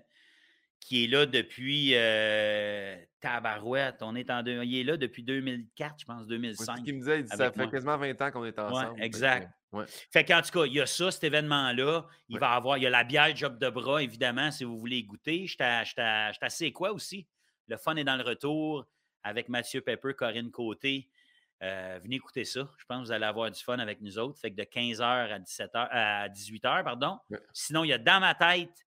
qui 0.81 1.05
est 1.05 1.07
là 1.07 1.27
depuis 1.27 1.93
euh, 1.95 2.97
Tabarouette. 3.21 4.03
On 4.03 4.17
est 4.17 4.31
en 4.31 4.45
il 4.45 4.81
est 4.81 4.85
là 4.85 4.97
depuis 4.97 5.23
2004, 5.23 5.95
je 6.01 6.05
pense, 6.05 6.27
2005. 6.27 6.79
ce 6.79 6.83
qu'il 6.83 6.95
me 6.95 6.99
disait, 6.99 7.25
ça 7.27 7.53
fait 7.53 7.71
quasiment 7.71 7.97
20 7.97 8.21
ans 8.21 8.31
qu'on 8.31 8.45
est 8.45 8.59
ensemble. 8.59 9.01
exact. 9.01 9.49
Fait 10.11 10.25
qu'en 10.25 10.43
tout 10.43 10.51
cas, 10.51 10.67
il 10.67 10.75
y 10.75 10.81
a 10.81 10.87
ça, 10.87 11.11
cet 11.11 11.25
événement-là. 11.25 12.07
Il 12.29 12.39
va 12.39 12.53
avoir, 12.53 12.79
il 12.79 12.83
y 12.83 12.87
a 12.87 12.91
la 12.91 13.05
bière 13.05 13.35
Job 13.35 13.59
de 13.59 13.71
bras, 13.71 14.03
évidemment, 14.03 14.51
si 14.51 14.65
vous 14.65 14.79
voulez 14.79 15.03
goûter. 15.03 15.47
Je 15.47 15.57
assez 16.45 16.73
quoi 16.73 16.93
aussi? 16.93 17.27
Le 17.69 17.77
fun 17.77 17.97
est 17.97 18.05
dans 18.05 18.17
le 18.17 18.23
retour 18.23 18.87
avec 19.23 19.49
Mathieu 19.49 19.81
Pepper, 19.81 20.15
Corinne 20.15 20.51
Côté. 20.51 21.09
Euh, 21.63 22.01
venez 22.03 22.17
écouter 22.17 22.45
ça. 22.45 22.69
Je 22.77 22.85
pense 22.87 23.03
que 23.03 23.07
vous 23.07 23.13
allez 23.13 23.25
avoir 23.25 23.51
du 23.51 23.63
fun 23.63 23.79
avec 23.79 24.01
nous 24.01 24.19
autres. 24.19 24.39
Fait 24.39 24.51
que 24.51 24.57
de 24.57 24.65
15h 24.65 25.03
à, 25.03 25.39
17h, 25.39 25.89
à 25.91 26.29
18h, 26.29 26.83
pardon. 26.83 27.19
Sinon, 27.53 27.85
il 27.85 27.89
y 27.89 27.93
a 27.93 27.99
Dans 27.99 28.21
ma 28.21 28.35
tête 28.35 28.87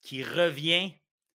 qui 0.00 0.22
revient. 0.22 0.92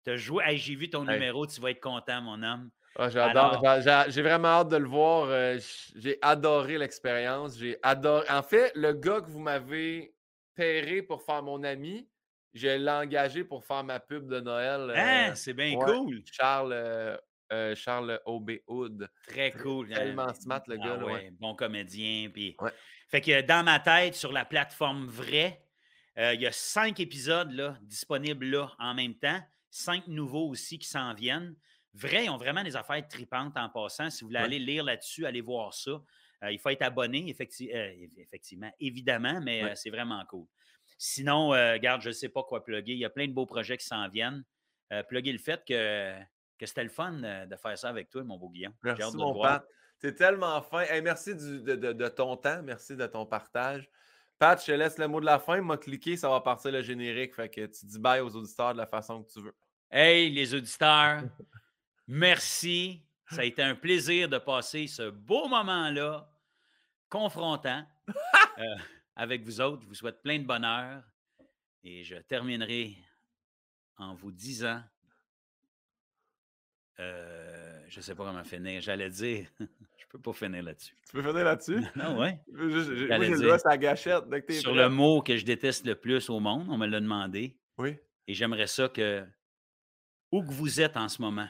Hey, 0.06 0.58
J'ai 0.58 0.76
vu 0.76 0.90
ton 0.90 1.04
numéro, 1.04 1.46
tu 1.46 1.60
vas 1.60 1.72
être 1.72 1.82
content, 1.82 2.22
mon 2.22 2.42
homme. 2.42 2.72
Ah, 2.98 3.10
j'adore. 3.10 3.64
J'ai 4.10 4.22
vraiment 4.22 4.48
hâte 4.48 4.70
de 4.70 4.78
le 4.78 4.88
voir. 4.88 5.28
Euh, 5.30 5.60
j'ai 5.96 6.18
adoré 6.22 6.78
l'expérience. 6.78 7.58
J'ai 7.58 7.78
adoré. 7.84 8.26
En 8.30 8.42
fait, 8.42 8.72
le 8.76 8.94
gars 8.94 9.22
que 9.22 9.30
vous 9.30 9.40
m'avez 9.40 10.16
pairé 10.56 11.04
pour 11.04 11.22
faire 11.22 11.44
mon 11.44 11.64
ami, 11.64 12.10
je 12.54 12.68
l'ai 12.68 12.92
engagé 12.92 13.44
pour 13.44 13.64
faire 13.64 13.84
ma 13.84 14.00
pub 14.00 14.28
de 14.28 14.40
Noël. 14.40 14.92
Hein, 14.96 15.36
c'est 15.36 15.54
bien 15.54 15.78
cool. 15.78 16.24
Charles, 16.32 16.74
euh, 16.74 17.76
Charles 17.76 18.20
Hood. 18.26 19.08
Très 19.28 19.52
cool. 19.52 19.90
Tellement 19.90 20.34
smart, 20.34 20.64
le 20.68 20.78
ah 20.82 20.86
gars. 20.86 21.30
Bon 21.40 21.56
comédien. 21.56 22.32
Fait 23.08 23.22
que 23.22 23.42
dans 23.42 23.64
ma 23.64 23.80
tête, 23.80 24.16
sur 24.16 24.32
la 24.32 24.44
plateforme 24.44 25.06
vraie, 25.06 25.64
euh, 26.18 26.34
il 26.34 26.42
y 26.42 26.48
a 26.48 26.52
cinq 26.52 27.00
épisodes 27.00 27.52
là, 27.52 27.78
disponibles 27.84 28.48
là 28.48 28.72
en 28.80 28.96
même 28.96 29.14
temps. 29.14 29.40
Cinq 29.70 30.08
nouveaux 30.08 30.50
aussi 30.50 30.80
qui 30.80 30.88
s'en 30.88 31.14
viennent. 31.14 31.56
Vrai, 31.98 32.26
ils 32.26 32.30
ont 32.30 32.38
vraiment 32.38 32.64
des 32.64 32.76
affaires 32.76 33.06
tripantes 33.08 33.58
en 33.58 33.70
passant. 33.70 34.10
Si 34.10 34.22
vous 34.22 34.28
voulez 34.28 34.40
aller 34.40 34.60
lire 34.60 34.84
là-dessus, 34.84 35.26
allez 35.26 35.42
voir 35.42 35.74
ça. 35.74 35.92
Euh, 36.44 36.52
il 36.52 36.60
faut 36.60 36.70
être 36.70 36.84
abonné, 36.84 37.28
effectivement, 37.30 38.72
évidemment, 38.80 39.42
mais 39.42 39.76
c'est 39.76 39.90
vraiment 39.90 40.24
cool. 40.26 40.46
Sinon, 41.00 41.50
regarde, 41.50 42.02
je 42.02 42.10
ne 42.10 42.14
sais 42.14 42.30
pas 42.30 42.44
quoi 42.44 42.64
plugger. 42.64 42.94
Il 42.94 43.00
y 43.00 43.06
a 43.06 43.10
plein 43.10 43.28
de 43.28 43.34
beaux 43.34 43.46
projets 43.46 43.78
qui 43.78 43.86
s'en 43.86 44.08
viennent. 44.10 44.44
plugger 45.08 45.32
le 45.32 45.40
fait 45.40 45.64
que 45.66 46.16
que 46.58 46.66
c'était 46.66 46.84
le 46.84 46.90
fun 46.90 47.24
euh, 47.24 47.46
de 47.46 47.56
faire 47.56 47.78
ça 47.78 47.90
avec 47.90 48.10
toi, 48.10 48.24
mon 48.24 48.38
beau 48.38 48.50
Guillaume. 48.50 48.74
Merci, 48.84 49.16
mon 49.16 49.40
Pat. 49.42 49.66
C'est 50.00 50.14
tellement 50.14 50.62
fin. 50.62 50.86
merci 51.02 51.34
de, 51.36 52.08
ton 52.10 52.38
temps. 52.38 52.62
Merci 52.62 52.96
de 52.96 53.08
ton 53.08 53.26
partage. 53.26 53.90
Pat, 54.38 54.60
je 54.60 54.68
te 54.68 54.72
laisse 54.72 55.00
le 55.00 55.08
mot 55.08 55.20
de 55.20 55.26
la 55.26 55.40
fin. 55.40 55.60
M'a 55.62 55.78
cliqué, 55.78 56.18
ça 56.18 56.30
va 56.30 56.40
partir 56.42 56.72
le 56.72 56.84
générique. 56.84 57.34
Fait 57.34 57.50
que 57.50 57.66
tu 57.66 57.86
dis 57.86 58.00
bye 58.00 58.22
aux 58.22 58.36
auditeurs 58.36 58.74
de 58.74 58.78
la 58.78 58.86
façon 58.86 59.24
que 59.24 59.32
tu 59.32 59.42
veux. 59.42 59.56
Hey, 59.90 60.30
les 60.30 60.54
auditeurs, 60.54 61.24
merci. 62.08 63.04
Ça 63.30 63.42
a 63.42 63.44
été 63.44 63.62
un 63.62 63.76
plaisir 63.76 64.30
de 64.30 64.38
passer 64.38 64.88
ce 64.88 65.10
beau 65.10 65.50
moment-là, 65.50 66.32
confrontant, 67.10 67.86
euh, 68.58 68.64
avec 69.16 69.44
vous 69.44 69.60
autres. 69.60 69.84
Je 69.84 69.88
vous 69.88 69.96
souhaite 69.96 70.22
plein 70.22 70.40
de 70.40 70.46
bonheur. 70.46 71.04
Et 71.84 72.04
je 72.04 72.16
terminerai 72.16 72.98
en 73.98 74.14
vous 74.14 74.32
disant 74.32 74.82
euh, 77.00 77.80
je 77.88 78.00
ne 78.00 78.02
sais 78.02 78.16
pas 78.16 78.26
comment 78.26 78.44
finir. 78.44 78.82
J'allais 78.82 79.10
dire, 79.10 79.48
je 79.60 80.06
peux 80.10 80.20
pas 80.20 80.34
finir 80.34 80.64
là-dessus. 80.64 80.96
Tu 81.06 81.12
peux 81.14 81.22
finir 81.22 81.44
là-dessus? 81.44 81.84
non, 81.96 82.20
ouais. 82.20 82.40
Moi, 82.52 82.70
j'ai 82.70 83.30
le 83.30 83.42
doigt 83.42 83.60
sa 83.60 83.78
gâchette. 83.78 84.24
Sur 84.52 84.74
le 84.74 84.90
mot 84.90 85.22
que 85.22 85.38
je 85.38 85.46
déteste 85.46 85.86
le 85.86 85.96
plus 85.96 86.30
au 86.30 86.40
monde, 86.40 86.68
on 86.70 86.78
me 86.78 86.88
l'a 86.88 87.00
demandé. 87.00 87.58
Oui. 87.78 87.98
Et 88.28 88.34
j'aimerais 88.34 88.68
ça 88.68 88.90
que, 88.90 89.26
où 90.32 90.42
que 90.42 90.52
vous 90.52 90.82
êtes 90.82 90.98
en 90.98 91.08
ce 91.08 91.22
moment, 91.22 91.48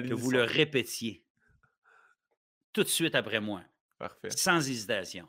que 0.00 0.14
vous 0.14 0.30
le 0.30 0.44
répétiez 0.44 1.24
tout 2.72 2.82
de 2.82 2.88
suite 2.88 3.14
après 3.14 3.40
moi. 3.40 3.62
Parfait. 3.98 4.30
Sans 4.30 4.68
hésitation. 4.68 5.28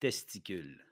Testicule. 0.00 0.84